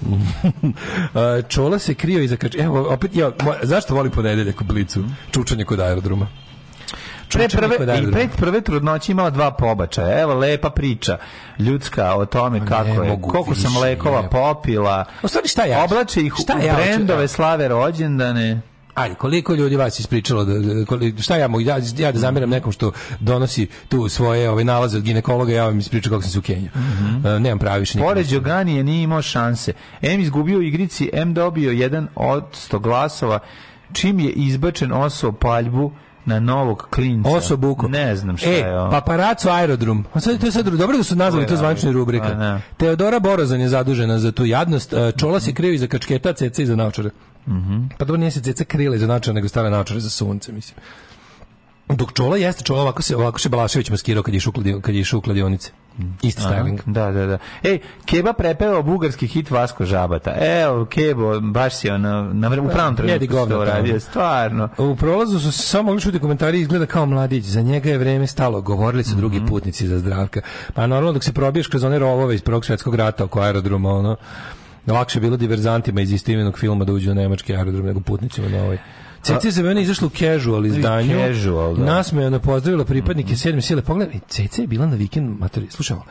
Čola 1.48 1.78
se 1.78 1.94
krio 1.94 2.22
iza 2.22 2.36
kač... 2.36 2.54
Evo, 2.54 2.86
opet, 2.90 3.16
ja, 3.16 3.30
zašto 3.62 3.94
voli 3.94 4.10
ponedeljak 4.10 4.60
u 4.60 4.64
blicu? 4.64 5.04
Čučanje 5.30 5.64
kod 5.64 5.80
aerodroma. 5.80 6.26
Pre 7.32 7.48
prve, 7.48 7.76
I 8.02 8.12
pred 8.12 8.30
prve 8.36 8.60
trudnoće 8.60 9.12
imala 9.12 9.30
dva 9.30 9.50
pobačaja. 9.50 10.20
Evo, 10.20 10.34
lepa 10.34 10.70
priča 10.70 11.18
ljudska 11.58 12.14
o 12.14 12.26
tome 12.26 12.66
kako 12.66 13.02
je, 13.02 13.18
koliko 13.22 13.54
sam 13.54 13.72
više, 13.72 13.78
lekova 13.78 14.20
je. 14.20 14.30
popila. 14.30 15.04
U 15.22 15.28
stvari, 15.28 15.48
šta 15.48 15.64
ja? 15.64 15.84
Oblače 15.84 16.20
ih 16.20 16.34
Šta 16.42 16.56
u 16.62 16.66
ja 16.66 16.74
brendove 16.74 17.28
slave 17.28 17.68
rođendane. 17.68 18.60
Ajde, 18.94 19.14
koliko 19.14 19.54
ljudi 19.54 19.76
vas 19.76 20.00
ispričalo 20.00 20.44
da, 20.44 20.52
da 20.58 20.84
koli- 20.84 21.22
šta 21.22 21.36
ja 21.36 21.48
mogu 21.48 21.60
ja, 21.60 21.78
ja 21.98 22.12
da 22.12 22.18
zamiram 22.18 22.50
nekom 22.50 22.72
što 22.72 22.92
donosi 23.20 23.66
tu 23.88 24.08
svoje 24.08 24.50
ove 24.50 24.64
nalaze 24.64 24.96
od 24.98 25.02
ginekologa, 25.02 25.52
ja 25.52 25.64
vam 25.64 25.78
ispričam 25.78 26.10
kako 26.10 26.22
sam 26.22 26.30
se 26.30 26.38
u 26.38 26.42
Keniju. 26.42 26.70
E, 27.24 27.38
nemam 27.40 27.58
pravi 27.58 27.80
više 27.80 27.98
nikada. 27.98 28.10
Pored 28.14 28.26
Đoganije 28.26 28.84
nije 28.84 29.02
imao 29.02 29.22
šanse. 29.22 29.72
M 30.02 30.20
izgubio 30.20 30.58
u 30.58 30.62
igrici, 30.62 31.10
M 31.12 31.34
dobio 31.34 31.70
jedan 31.70 32.08
od 32.14 32.44
sto 32.52 32.78
glasova, 32.78 33.38
čim 33.92 34.20
je 34.20 34.30
izbačen 34.30 34.92
oso 34.92 35.32
paljbu 35.32 35.92
na 36.26 36.40
novog 36.40 36.86
klinca. 36.90 37.28
Oso 37.30 37.56
buko. 37.56 37.88
Ne 37.88 38.16
znam 38.16 38.36
šta 38.36 38.50
e, 38.50 38.52
je 38.52 38.80
ovo. 38.80 38.90
paparaco 38.90 39.50
aerodrom. 39.50 40.04
A 40.12 40.20
sad 40.20 40.40
to 40.40 40.46
je 40.46 40.52
sad 40.52 40.66
dobro 40.66 40.96
da 40.96 41.02
su 41.02 41.16
nazvali 41.16 41.46
to 41.46 41.56
zvanična 41.56 41.90
rubrika. 41.90 42.28
Pa, 42.28 42.34
da. 42.34 42.60
Teodora 42.76 43.18
Borozan 43.20 43.60
je 43.60 43.68
zadužena 43.68 44.18
za 44.18 44.32
tu 44.32 44.44
jadnost. 44.44 44.94
Čola 45.16 45.40
se 45.40 45.54
krije 45.54 45.74
iza 45.74 45.86
kačketa, 45.86 46.32
ceca 46.32 46.62
iza 46.62 46.76
naočare. 46.76 47.10
Mhm. 47.48 47.82
Pa 47.98 48.04
dobro 48.04 48.16
nije 48.16 48.30
se 48.30 48.40
ceca 48.40 48.64
krila 48.64 48.96
iza 48.96 49.06
naočare, 49.06 49.34
nego 49.34 49.48
stale 49.48 49.70
naočare 49.70 50.00
za 50.00 50.10
sunce, 50.10 50.52
mislim. 50.52 50.76
Dok 51.88 52.12
Čola 52.12 52.36
jeste, 52.36 52.64
Čola 52.64 52.82
ovako 52.82 53.02
se, 53.02 53.16
ovako 53.16 53.40
se 53.40 53.48
Balašević 53.48 53.90
maskirao 53.90 54.22
kad 54.22 54.34
je 54.34 54.38
išao 54.38 54.50
u 54.50 54.52
kladi- 54.52 54.80
kad 54.80 54.94
je 54.94 55.00
išao 55.00 55.20
kladionice. 55.20 55.70
Isti 56.22 56.42
styling. 56.42 56.80
Da, 56.86 57.10
da, 57.10 57.26
da. 57.26 57.38
Ej, 57.62 57.78
Keba 58.04 58.32
prepevao 58.32 58.82
bugarski 58.82 59.26
hit 59.26 59.50
Vasko 59.50 59.84
Žabata. 59.84 60.34
Evo, 60.40 60.84
Kebo, 60.84 61.40
baš 61.40 61.74
si 61.74 61.90
ono, 61.90 62.30
na 62.32 62.48
u 62.48 62.68
pravom 62.68 62.96
Jedi 63.04 63.26
trenutku 63.26 63.48
tamo. 63.48 63.62
uradio, 63.62 64.00
stvarno. 64.00 64.68
U 64.78 64.96
prolazu 64.96 65.40
su 65.40 65.52
se 65.52 65.62
samo 65.62 65.82
mogli 65.82 66.00
čuti 66.00 66.18
komentari 66.18 66.60
izgleda 66.60 66.86
kao 66.86 67.06
mladić. 67.06 67.44
Za 67.44 67.62
njega 67.62 67.90
je 67.90 67.98
vreme 67.98 68.26
stalo. 68.26 68.60
Govorili 68.60 69.04
su 69.04 69.16
drugi 69.16 69.42
putnici 69.48 69.88
za 69.88 69.98
zdravka. 69.98 70.40
Pa 70.74 70.86
normalno 70.86 71.12
dok 71.12 71.24
se 71.24 71.32
probiješ 71.32 71.66
kroz 71.66 71.84
one 71.84 71.98
rovove 71.98 72.34
iz 72.34 72.42
Prvog 72.42 72.64
svjetskog 72.64 72.94
rata 72.94 73.24
oko 73.24 73.40
aerodroma, 73.40 73.90
ono, 73.90 74.16
lakše 74.86 75.20
bilo 75.20 75.36
diverzantima 75.36 76.00
iz 76.00 76.12
istoimenog 76.12 76.58
filma 76.58 76.84
da 76.84 76.92
uđu 76.92 77.08
na 77.08 77.14
nemački 77.14 77.56
aerodrom 77.56 77.86
nego 77.86 78.00
putnicima 78.00 78.48
na 78.48 78.62
ovaj. 78.62 78.78
Cece 79.24 79.50
za 79.50 79.62
mene 79.62 79.82
izašla 79.82 80.06
u 80.06 80.10
casual 80.10 80.66
izdanju. 80.66 81.18
Casual, 81.28 81.76
da. 81.76 81.84
Nasmejano 81.84 82.38
pozdravila 82.38 82.84
pripadnike 82.84 83.36
sedme 83.36 83.62
sile. 83.62 83.82
Pogledaj, 83.82 84.20
Cece 84.28 84.62
je 84.62 84.66
bila 84.66 84.86
na 84.86 84.96
vikend, 84.96 85.40
matori, 85.40 85.66
slušaj 85.70 85.94
ovo. 85.94 86.04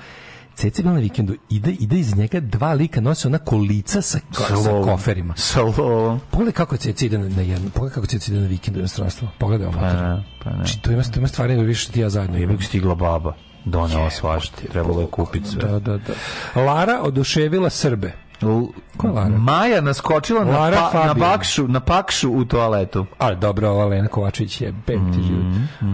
Cece 0.56 0.82
je 0.82 0.84
bila 0.84 0.94
na 0.94 1.00
vikendu, 1.00 1.36
ide, 1.50 1.72
ide 1.72 2.00
iz 2.00 2.18
njega 2.18 2.40
dva 2.40 2.74
lika, 2.74 3.02
nose 3.02 3.28
ona 3.28 3.38
kolica 3.38 4.02
sa, 4.02 4.20
sa 4.34 4.72
koferima. 4.84 5.34
Sa 5.38 5.62
lovom. 5.62 6.20
Pogledaj 6.32 6.54
kako 6.54 6.78
Cece 6.78 7.06
ide 7.06 7.18
na, 7.18 7.30
na 7.30 7.42
jedno, 7.42 7.70
pogledaj 7.70 7.96
kako 7.96 8.08
Cece 8.08 8.32
ide 8.32 8.42
na 8.42 8.48
vikend 8.48 8.78
u 8.78 8.80
inostranstvo. 8.80 9.28
Pogledaj 9.40 9.68
ovo. 9.68 9.80
Pa 9.80 9.94
ne, 9.94 10.24
pa 10.44 10.50
ne. 10.50 10.56
Znači, 10.56 10.82
to 10.82 10.92
ima, 10.92 11.04
to 11.04 11.20
ima 11.20 11.28
stvari 11.28 11.54
nego 11.54 11.66
više 11.66 11.82
što 11.84 11.92
ti 11.94 12.00
ja 12.00 12.10
zajedno 12.10 12.38
Je 12.38 12.48
bi 12.48 12.64
stigla 12.64 12.96
baba. 12.96 13.34
Donela 13.66 14.10
svašta. 14.10 14.62
Trebalo 14.72 15.02
je 15.02 15.08
kupiti 15.08 15.50
sve. 15.50 15.62
Da, 15.62 15.80
da, 15.80 15.98
da. 15.98 16.62
Lara 16.62 17.02
oduševila 17.04 17.70
Srbe. 17.70 18.14
Lara? 19.06 19.30
Maja 19.30 19.82
naskočila 19.82 20.44
na, 20.46 20.52
Lara 20.52 20.90
pa, 20.92 21.06
na, 21.06 21.14
bakšu, 21.14 21.68
na 21.68 21.80
pakšu 21.80 22.32
u 22.32 22.46
toaletu. 22.46 23.06
Ali 23.18 23.36
dobro, 23.38 23.70
ova 23.70 23.86
Lena 23.86 24.08
Kovačević 24.08 24.62
je 24.62 24.74
pem 24.86 25.14
ti 25.14 25.20
život. 25.20 25.46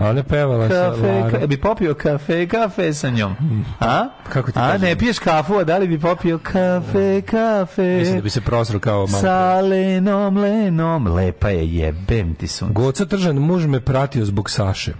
A 0.01 0.09
ona 0.09 0.23
pevala 0.23 0.69
sa 0.69 0.89
Kafe, 0.91 1.07
Lara. 1.13 1.29
ka, 1.31 1.47
bi 1.47 1.57
popio 1.57 1.93
kafe, 1.93 2.47
kafe 2.47 2.93
sa 2.93 3.09
njom. 3.09 3.35
A? 3.79 4.07
Kako 4.29 4.51
ti 4.51 4.59
A, 4.59 4.61
kažem? 4.61 4.81
ne 4.81 4.95
piješ 4.95 5.19
kafu, 5.19 5.55
a 5.55 5.63
da 5.63 5.77
li 5.77 5.87
bi 5.87 5.99
popio 5.99 6.37
kafe, 6.37 7.21
kafe? 7.21 7.97
Mislim 7.99 8.15
da 8.15 8.21
bi 8.21 8.29
se 8.29 8.41
prosro 8.41 8.79
kao 8.79 9.07
malo. 9.07 9.21
Sa 9.21 9.61
Lenom, 9.61 10.37
Lenom. 10.37 11.07
Lepa 11.07 11.49
je, 11.49 11.75
jebem 11.75 12.35
ti 12.35 12.47
sunce. 12.47 12.73
Goca 12.73 13.05
Tržan, 13.05 13.35
muž 13.35 13.65
me 13.65 13.79
pratio 13.79 14.25
zbog 14.25 14.49
Saše. 14.49 14.93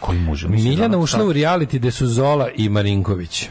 Koji 0.00 0.18
muž? 0.18 0.44
Miljana 0.44 0.84
ono, 0.86 0.98
ušla 0.98 1.24
u 1.24 1.32
reality 1.32 1.76
gde 1.76 1.90
su 1.90 2.06
Zola 2.06 2.48
i 2.56 2.68
Marinković. 2.68 3.48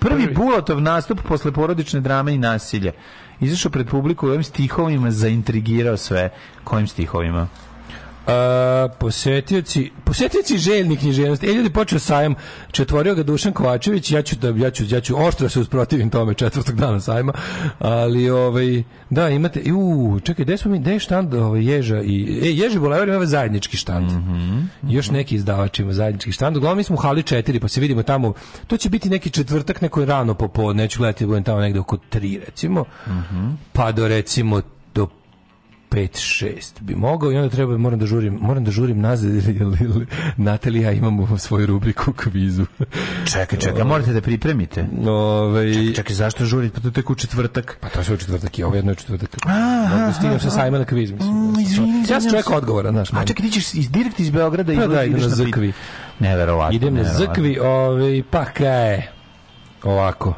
Prvi 0.00 0.34
Bulatov 0.34 0.80
nastup 0.80 1.20
posle 1.28 1.52
porodične 1.52 2.00
drame 2.00 2.34
i 2.34 2.38
nasilja. 2.38 2.92
Izašao 3.40 3.70
pred 3.70 3.88
publiku 3.88 4.26
ovim 4.26 4.44
stihovima, 4.44 5.10
zaintrigirao 5.10 5.96
sve. 5.96 6.30
Kojim 6.64 6.86
stihovima? 6.86 7.48
A, 8.30 8.88
posetioci, 8.98 9.90
posetioci 10.04 10.58
željni 10.58 10.96
književnosti. 10.96 11.46
E, 11.46 11.52
ljudi, 11.52 11.70
počeo 11.70 11.98
sajam, 11.98 12.34
četvorio 12.70 13.14
ga 13.14 13.22
Dušan 13.22 13.52
Kovačević, 13.52 14.10
ja 14.12 14.22
ću, 14.22 14.36
da, 14.36 14.48
ja 14.48 14.70
ću, 14.70 14.84
ja 14.88 15.00
ću 15.00 15.22
oštro 15.22 15.48
se 15.48 15.60
usprotivim 15.60 16.10
tome 16.10 16.34
četvrtog 16.34 16.76
dana 16.76 17.00
sajma, 17.00 17.32
ali, 17.78 18.30
ovaj, 18.30 18.82
da, 19.10 19.28
imate, 19.28 19.72
u, 19.72 20.18
čekaj, 20.24 20.44
gde 20.44 20.56
smo 20.56 20.70
mi, 20.70 20.78
gde 20.78 20.92
je 20.92 20.98
štand 20.98 21.34
ovaj, 21.34 21.64
Ježa 21.64 22.00
i, 22.00 22.40
e, 22.42 22.50
Ježi 22.50 22.78
Bulevar 22.78 23.08
ima 23.08 23.26
zajednički 23.26 23.76
štand. 23.76 24.10
Još 24.82 25.10
neki 25.10 25.34
izdavač 25.34 25.78
ima 25.78 25.92
zajednički 25.92 26.32
štand. 26.32 26.56
Uglavnom 26.56 26.76
mi 26.76 26.84
smo 26.84 26.96
u 26.96 26.98
hali 26.98 27.22
4, 27.22 27.60
pa 27.60 27.68
se 27.68 27.80
vidimo 27.80 28.02
tamo, 28.02 28.32
to 28.66 28.76
će 28.76 28.88
biti 28.88 29.10
neki 29.10 29.30
četvrtak, 29.30 29.80
neko 29.80 30.04
rano 30.04 30.34
popodne, 30.34 30.82
neću 30.82 30.98
gledati, 30.98 31.24
da 31.24 31.28
budem 31.28 31.44
tamo 31.44 31.60
negde 31.60 31.80
oko 31.80 31.96
3, 32.12 32.40
recimo, 32.46 32.84
pa 33.72 33.92
do, 33.92 34.08
recimo, 34.08 34.60
5 35.90 36.44
6 36.44 36.80
bi 36.80 36.94
mogao 36.94 37.32
i 37.32 37.36
onda 37.36 37.48
treba 37.48 37.78
moram 37.78 37.98
da 37.98 38.06
žurim 38.06 38.38
moram 38.42 38.64
da 38.64 38.70
žurim 38.70 39.00
nazad 39.00 39.34
jer, 39.34 39.44
Natalija 40.36 40.90
ja 40.90 40.92
imamo 40.92 41.38
svoju 41.38 41.66
rubriku 41.66 42.12
kvizu. 42.12 42.66
Čekaj, 43.32 43.58
čekaj, 43.58 43.84
morate 43.84 44.12
da 44.12 44.20
pripremite. 44.20 44.86
Ovaj 45.06 45.72
Čekaj, 45.72 45.94
čekaj, 45.94 46.14
zašto 46.14 46.44
žurite? 46.44 46.74
Pa 46.74 46.80
to 46.80 46.90
tek 46.90 47.10
u 47.10 47.14
četvrtak. 47.14 47.76
pa 47.80 47.88
to 47.88 48.00
je 48.00 48.14
u 48.14 48.16
četvrtak 48.16 48.58
i 48.58 48.62
ovo 48.62 48.74
jedno 48.74 48.90
je 48.90 48.92
u 48.92 48.96
četvrtak. 48.96 49.30
Da 49.46 50.12
stignem 50.12 50.40
sa 50.40 50.50
sajma 50.50 50.78
na 50.78 50.84
kviz, 50.84 51.10
mislim. 51.10 51.54
izvini, 51.60 52.04
ja 52.10 52.20
sam 52.20 52.30
čovjek 52.30 52.50
odgovora, 52.50 52.90
znaš. 52.90 53.12
A 53.12 53.24
čekaj, 53.24 53.46
ti 53.46 53.52
ćeš 53.52 53.74
iz, 53.74 53.90
direkt 53.90 54.20
iz 54.20 54.30
Beograda 54.30 54.72
i 54.72 54.76
Pa 54.76 54.86
da, 54.86 55.04
ideš 55.04 55.22
na 55.22 55.28
Zrkvi. 55.28 55.72
Neverovatno. 56.18 56.76
Idem 56.76 56.94
na 56.94 57.04
zrkvi, 57.04 57.58
ovaj, 57.58 58.22
pa 58.30 58.44
kaj, 58.44 59.02
ovako. 59.82 60.34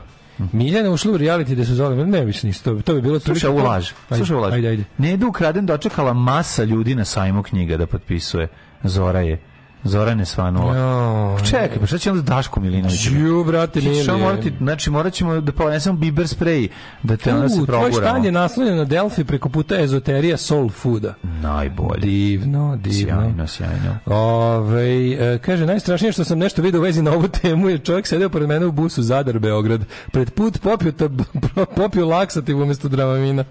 Miljana 0.52 0.90
ušla 0.90 1.12
u 1.12 1.18
reality 1.18 1.52
gde 1.52 1.64
su 1.64 1.74
zove, 1.74 2.06
ne 2.06 2.24
više 2.24 2.46
ništa, 2.46 2.64
to, 2.64 2.74
bi- 2.74 2.82
to 2.82 2.94
bi 2.94 3.00
bilo... 3.02 3.20
Slušaj, 3.20 3.50
ovo 3.50 3.62
laž. 3.62 3.90
Ajde, 4.10 4.16
Slušaj, 4.16 4.34
ovo 4.36 4.44
laž. 4.44 4.54
Ajde, 4.54 4.68
ajde. 4.68 4.84
Nedu 4.98 5.28
ukraden 5.28 5.66
dočekala 5.66 6.12
masa 6.12 6.64
ljudi 6.64 6.94
na 6.94 7.04
sajmu 7.04 7.42
knjiga 7.42 7.76
da 7.76 7.86
potpisuje. 7.86 8.48
Zora 8.84 9.20
je. 9.20 9.40
Zora 9.84 10.14
ne 10.14 10.24
svanula. 10.24 10.76
Jo, 10.76 11.38
Čekaj, 11.44 11.78
pa 11.80 11.86
šta 11.86 11.98
će 11.98 12.10
onda 12.10 12.22
Daško 12.22 12.60
Milinović? 12.60 13.06
Ju, 13.10 13.44
brate, 13.44 13.80
mili. 13.80 14.04
samo 14.04 14.18
morati, 14.18 14.52
znači 14.58 14.90
morat 14.90 15.12
ćemo 15.12 15.40
da 15.40 15.52
ponesemo 15.52 15.98
biber 15.98 16.28
sprej, 16.28 16.68
da 17.02 17.16
te 17.16 17.34
onda 17.34 17.48
se 17.48 17.60
U, 17.60 17.66
tvoj 17.66 17.78
proguramo. 17.80 18.08
štan 18.08 18.24
je 18.24 18.32
naslonjen 18.32 18.76
na 18.76 18.84
Delfi 18.84 19.24
preko 19.24 19.48
puta 19.48 19.80
ezoterija 19.80 20.36
soul 20.36 20.68
fooda. 20.68 21.14
Najbolje. 21.22 22.00
Divno, 22.00 22.76
divno. 22.76 23.22
Sjajno, 23.22 23.46
sjajno. 23.46 23.98
Ove, 24.06 25.12
e, 25.12 25.38
kaže, 25.38 25.66
najstrašnije 25.66 26.12
što 26.12 26.24
sam 26.24 26.38
nešto 26.38 26.62
vidio 26.62 26.80
u 26.80 26.82
vezi 26.82 27.02
na 27.02 27.12
ovu 27.12 27.28
temu 27.28 27.68
je 27.68 27.78
čovjek 27.78 28.06
sedeo 28.06 28.28
pored 28.28 28.48
mene 28.48 28.66
u 28.66 28.72
busu 28.72 29.02
Zadar 29.02 29.38
Beograd. 29.38 29.80
Pred 30.12 30.30
put 30.30 30.60
popio, 30.60 30.92
tab, 30.92 31.20
popio 31.76 32.06
laksativ 32.06 32.62
umjesto 32.62 32.88
dramamina. 32.88 33.44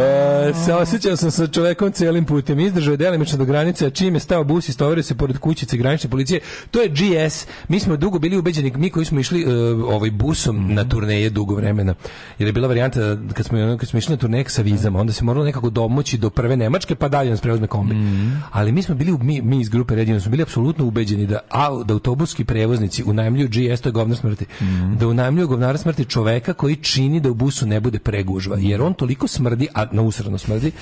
E, 0.00 0.52
se 0.64 0.74
osjećao 0.74 1.16
sam 1.16 1.30
sa 1.30 1.46
čovekom 1.46 1.92
cijelim 1.92 2.24
putem. 2.24 2.60
Izdržao 2.60 2.92
je 2.92 2.96
delimično 2.96 3.38
do 3.38 3.44
granice, 3.44 3.86
a 3.86 3.90
čim 3.90 4.14
je 4.14 4.20
stao 4.20 4.44
bus 4.44 4.68
i 4.68 4.72
stovario 4.72 5.02
se 5.02 5.14
pored 5.30 5.40
kućice 5.40 5.76
granične 5.76 6.10
policije. 6.10 6.40
To 6.70 6.80
je 6.80 6.88
GS. 6.88 7.46
Mi 7.68 7.80
smo 7.80 7.96
dugo 7.96 8.18
bili 8.18 8.38
ubeđeni, 8.38 8.72
mi 8.76 8.90
koji 8.90 9.04
smo 9.04 9.20
išli 9.20 9.42
e, 9.42 9.46
ovaj 9.72 10.10
busom 10.10 10.74
na 10.74 10.84
turneje 10.88 11.30
dugo 11.30 11.54
vremena. 11.54 11.94
Jer 12.38 12.48
je 12.48 12.52
bila 12.52 12.68
varijanta 12.68 13.16
kad 13.34 13.46
smo, 13.46 13.76
kad 13.80 13.88
smo 13.88 13.98
išli 13.98 14.12
na 14.12 14.16
turneje 14.16 14.44
sa 14.48 14.62
vizama, 14.62 15.00
onda 15.00 15.12
se 15.12 15.24
moralo 15.24 15.44
nekako 15.44 15.70
domoći 15.70 16.18
do 16.18 16.30
prve 16.30 16.56
Nemačke, 16.56 16.94
pa 16.94 17.08
dalje 17.08 17.30
nas 17.30 17.40
preuzme 17.40 17.66
kombi. 17.66 17.94
Ali 18.50 18.72
mi 18.72 18.82
smo 18.82 18.94
bili, 18.94 19.18
mi, 19.18 19.42
mi 19.42 19.60
iz 19.60 19.68
grupe 19.68 19.94
Redino 19.94 20.20
smo 20.20 20.30
bili 20.30 20.42
apsolutno 20.42 20.84
ubeđeni 20.84 21.26
da, 21.26 21.38
au, 21.50 21.84
da 21.84 21.94
autobuski 21.94 22.44
prevoznici 22.44 23.02
unajmljuju 23.06 23.48
GS, 23.48 23.80
to 23.80 23.88
je 23.88 23.92
govnar 23.92 24.18
smrti, 24.18 24.46
da 24.98 25.08
unajmljuju 25.08 25.48
govnara 25.48 25.78
smrti 25.78 26.04
čoveka 26.04 26.52
koji 26.52 26.76
čini 26.76 27.20
da 27.20 27.30
u 27.30 27.34
busu 27.34 27.66
ne 27.66 27.80
bude 27.80 27.98
pregužva. 27.98 28.56
Jer 28.60 28.82
on 28.82 28.94
toliko 28.94 29.28
smrdi, 29.28 29.68
a 29.74 29.86
na 29.92 30.02
usrano 30.02 30.38
smrdi, 30.38 30.72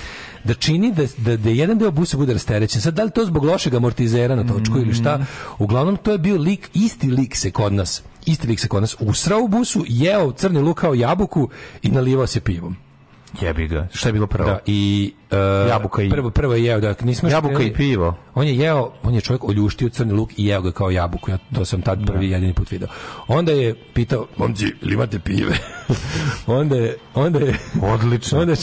da 0.44 0.55
čini 0.55 0.93
da, 0.93 1.02
da, 1.17 1.36
da 1.36 1.51
jedan 1.51 1.78
deo 1.78 1.91
busa 1.91 2.17
bude 2.17 2.33
rasterećen. 2.33 2.81
Sad, 2.81 2.94
da 2.94 3.05
li 3.05 3.10
to 3.10 3.25
zbog 3.25 3.44
lošeg 3.44 3.75
amortizera 3.75 4.36
na 4.39 4.44
točku 4.44 4.78
ili 4.78 4.94
šta? 4.94 5.25
Uglavnom, 5.58 5.97
to 5.97 6.12
je 6.12 6.18
bio 6.18 6.36
lik, 6.36 6.70
isti 6.75 7.10
lik 7.10 7.36
se 7.36 7.50
kod 7.50 7.73
nas, 7.73 8.02
isti 8.26 8.47
lik 8.47 8.60
se 8.60 8.68
kod 8.68 8.81
nas 8.83 8.97
usrao 9.00 9.41
u 9.41 9.49
busu, 9.49 9.84
jeo 9.89 10.33
crni 10.33 10.60
luk 10.60 10.81
kao 10.81 10.94
jabuku 10.94 11.49
i 11.83 11.89
nalivao 11.89 12.26
se 12.26 12.41
pivom. 12.41 12.76
Jebi 13.41 13.68
ga. 13.68 13.89
Šta 13.92 14.08
je 14.08 14.12
bilo 14.12 14.26
prvo? 14.26 14.49
Da, 14.49 14.58
i 14.67 15.12
e, 15.31 15.36
Jabuka 15.68 16.02
i- 16.02 16.10
prvo 16.10 16.31
prvo 16.31 16.55
je 16.55 16.65
jeo 16.65 16.81
da 16.81 16.94
nismo 17.02 17.28
Jabuka 17.28 17.62
i 17.62 17.73
pivo. 17.75 18.15
On 18.34 18.47
je 18.47 18.57
jeo, 18.57 18.92
on 19.02 19.15
je 19.15 19.20
čovjek 19.20 19.44
oljuštio 19.44 19.89
crni 19.89 20.12
luk 20.12 20.31
i 20.36 20.47
jeo 20.47 20.62
ga 20.62 20.73
kao 20.73 20.91
jabuku. 20.91 21.31
Ja 21.31 21.39
to 21.55 21.65
sam 21.65 21.83
tad 21.83 22.07
prvi 22.07 22.26
i 22.26 22.31
jedini 22.31 22.52
put 22.52 22.70
video. 22.70 22.89
Onda 23.28 23.52
je 23.52 23.75
pitao, 23.94 24.26
"Momci, 24.36 24.67
ili 24.83 24.94
imate 24.94 25.18
pive?" 25.18 25.58
onda 26.47 26.76
je 26.76 26.97
onda 27.15 27.39
je 27.39 27.58
Odlično. 27.83 28.39
onda 28.41 28.52
je 28.52 28.58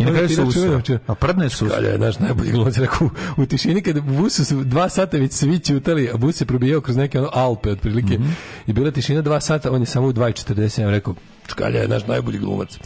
I 0.00 0.04
na 0.04 0.10
kraju 0.10 0.28
čuvenog 0.28 0.82
čovjeka, 0.84 1.12
A 1.12 1.14
prdne 1.14 1.50
su 1.50 1.68
Kalja 1.68 1.88
je 1.88 1.98
naš 1.98 2.18
najbolji 2.18 2.50
glumac, 2.50 2.76
rekao, 2.76 3.10
u 3.36 3.46
tišini 3.46 3.82
kada 3.82 4.00
busu 4.00 4.44
su 4.44 4.64
dva 4.64 4.88
sata 4.88 5.16
već 5.16 5.32
svi 5.32 5.58
ćutali, 5.58 6.10
a 6.14 6.16
bus 6.16 6.36
se 6.36 6.46
probijao 6.46 6.80
kroz 6.80 6.96
neke 6.96 7.18
ono 7.18 7.30
Alpe 7.32 7.70
otprilike 7.70 8.18
i 8.66 8.72
bila 8.72 8.90
tišina 8.90 9.22
dva 9.22 9.40
sata, 9.40 9.72
on 9.72 9.80
je 9.80 9.86
samo 9.86 10.06
u 10.06 10.12
2.47 10.12 10.90
rekao, 10.90 11.14
Čkalja 11.46 11.80
je 11.80 11.88
naš 11.88 12.06
najbolji 12.06 12.38
glumac. 12.38 12.78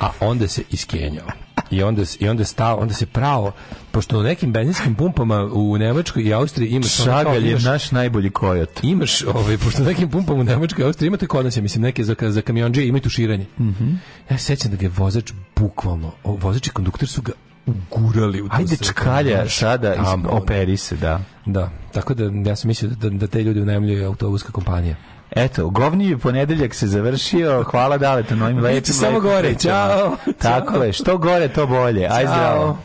A 0.00 0.10
onda 0.20 0.48
se 0.48 0.62
iskenjao. 0.70 1.47
I 1.70 1.82
onda, 1.82 2.02
I 2.20 2.28
onda 2.28 2.44
stao, 2.44 2.76
onda 2.76 2.94
se 2.94 3.06
pravo, 3.06 3.52
pošto 3.90 4.18
u 4.18 4.22
nekim 4.22 4.52
benzinskim 4.52 4.94
pumpama 4.94 5.44
u 5.44 5.78
Nemačkoj 5.78 6.22
i 6.22 6.32
Austriji 6.32 6.68
imaš... 6.68 6.96
Šagalj 6.96 7.48
je 7.48 7.58
naš 7.58 7.90
najbolji 7.90 8.30
kojot. 8.30 8.84
Imaš, 8.84 9.22
ovaj, 9.22 9.58
pošto 9.58 9.82
u 9.82 9.86
nekim 9.86 10.10
pumpama 10.10 10.40
u 10.40 10.44
Nemačkoj 10.44 10.82
i 10.82 10.86
Austriji 10.86 11.06
imate 11.06 11.26
kod 11.26 11.56
ja 11.56 11.62
mislim, 11.62 11.82
neke 11.82 12.04
za, 12.04 12.14
za 12.20 12.42
kamionđe 12.42 12.86
imaju 12.86 13.02
tuširanje. 13.02 13.46
Ja 14.30 14.38
se 14.38 14.44
sećam 14.44 14.70
da 14.70 14.76
ga 14.76 14.84
je 14.84 14.92
vozač 14.96 15.32
bukvalno, 15.56 16.12
o, 16.24 16.32
vozač 16.32 16.66
i 16.66 16.70
konduktor 16.70 17.08
su 17.08 17.22
ga 17.22 17.32
ugurali 17.90 18.42
u 18.42 18.48
to 18.48 18.56
Ajde 18.56 18.76
čkalja 18.76 19.48
sada, 19.48 19.94
tamo, 19.94 20.28
operi 20.30 20.76
se, 20.76 20.96
da. 20.96 21.20
Da, 21.46 21.70
tako 21.92 22.14
da 22.14 22.50
ja 22.50 22.56
sam 22.56 22.68
mislio 22.68 22.90
da, 22.90 23.10
da 23.10 23.26
te 23.26 23.42
ljudi 23.42 23.60
unajmljuju 23.60 24.06
autobuska 24.06 24.52
kompanija. 24.52 24.96
Eto, 25.30 25.68
govniji 25.68 26.18
ponedeljak 26.18 26.74
se 26.74 26.86
završio. 26.86 27.64
Hvala 27.70 27.98
Daletu 27.98 28.36
na 28.36 28.44
ovim 28.44 28.58
lepim. 28.58 28.94
Samo 28.94 29.06
lepim 29.10 29.30
gore. 29.30 29.54
Ćao. 29.54 30.16
Tako 30.38 30.82
je, 30.82 30.92
što 30.92 31.18
gore, 31.18 31.48
to 31.48 31.66
bolje. 31.66 32.08
Aj 32.10 32.26
zdravo. 32.26 32.78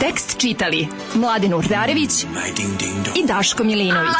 Tekst 0.00 0.38
čitali 0.38 0.88
Mladin 1.14 1.54
Urdarević 1.54 2.24
i 3.14 3.26
Daško 3.26 3.64
Milinović. 3.64 4.16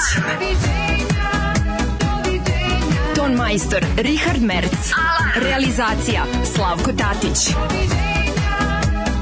Ton 3.17 3.35
majstor 3.35 3.85
Richard 3.97 4.43
Merc. 4.43 4.91
Realizacija 5.37 6.25
Slavko 6.55 6.93
Tatić. 6.93 7.55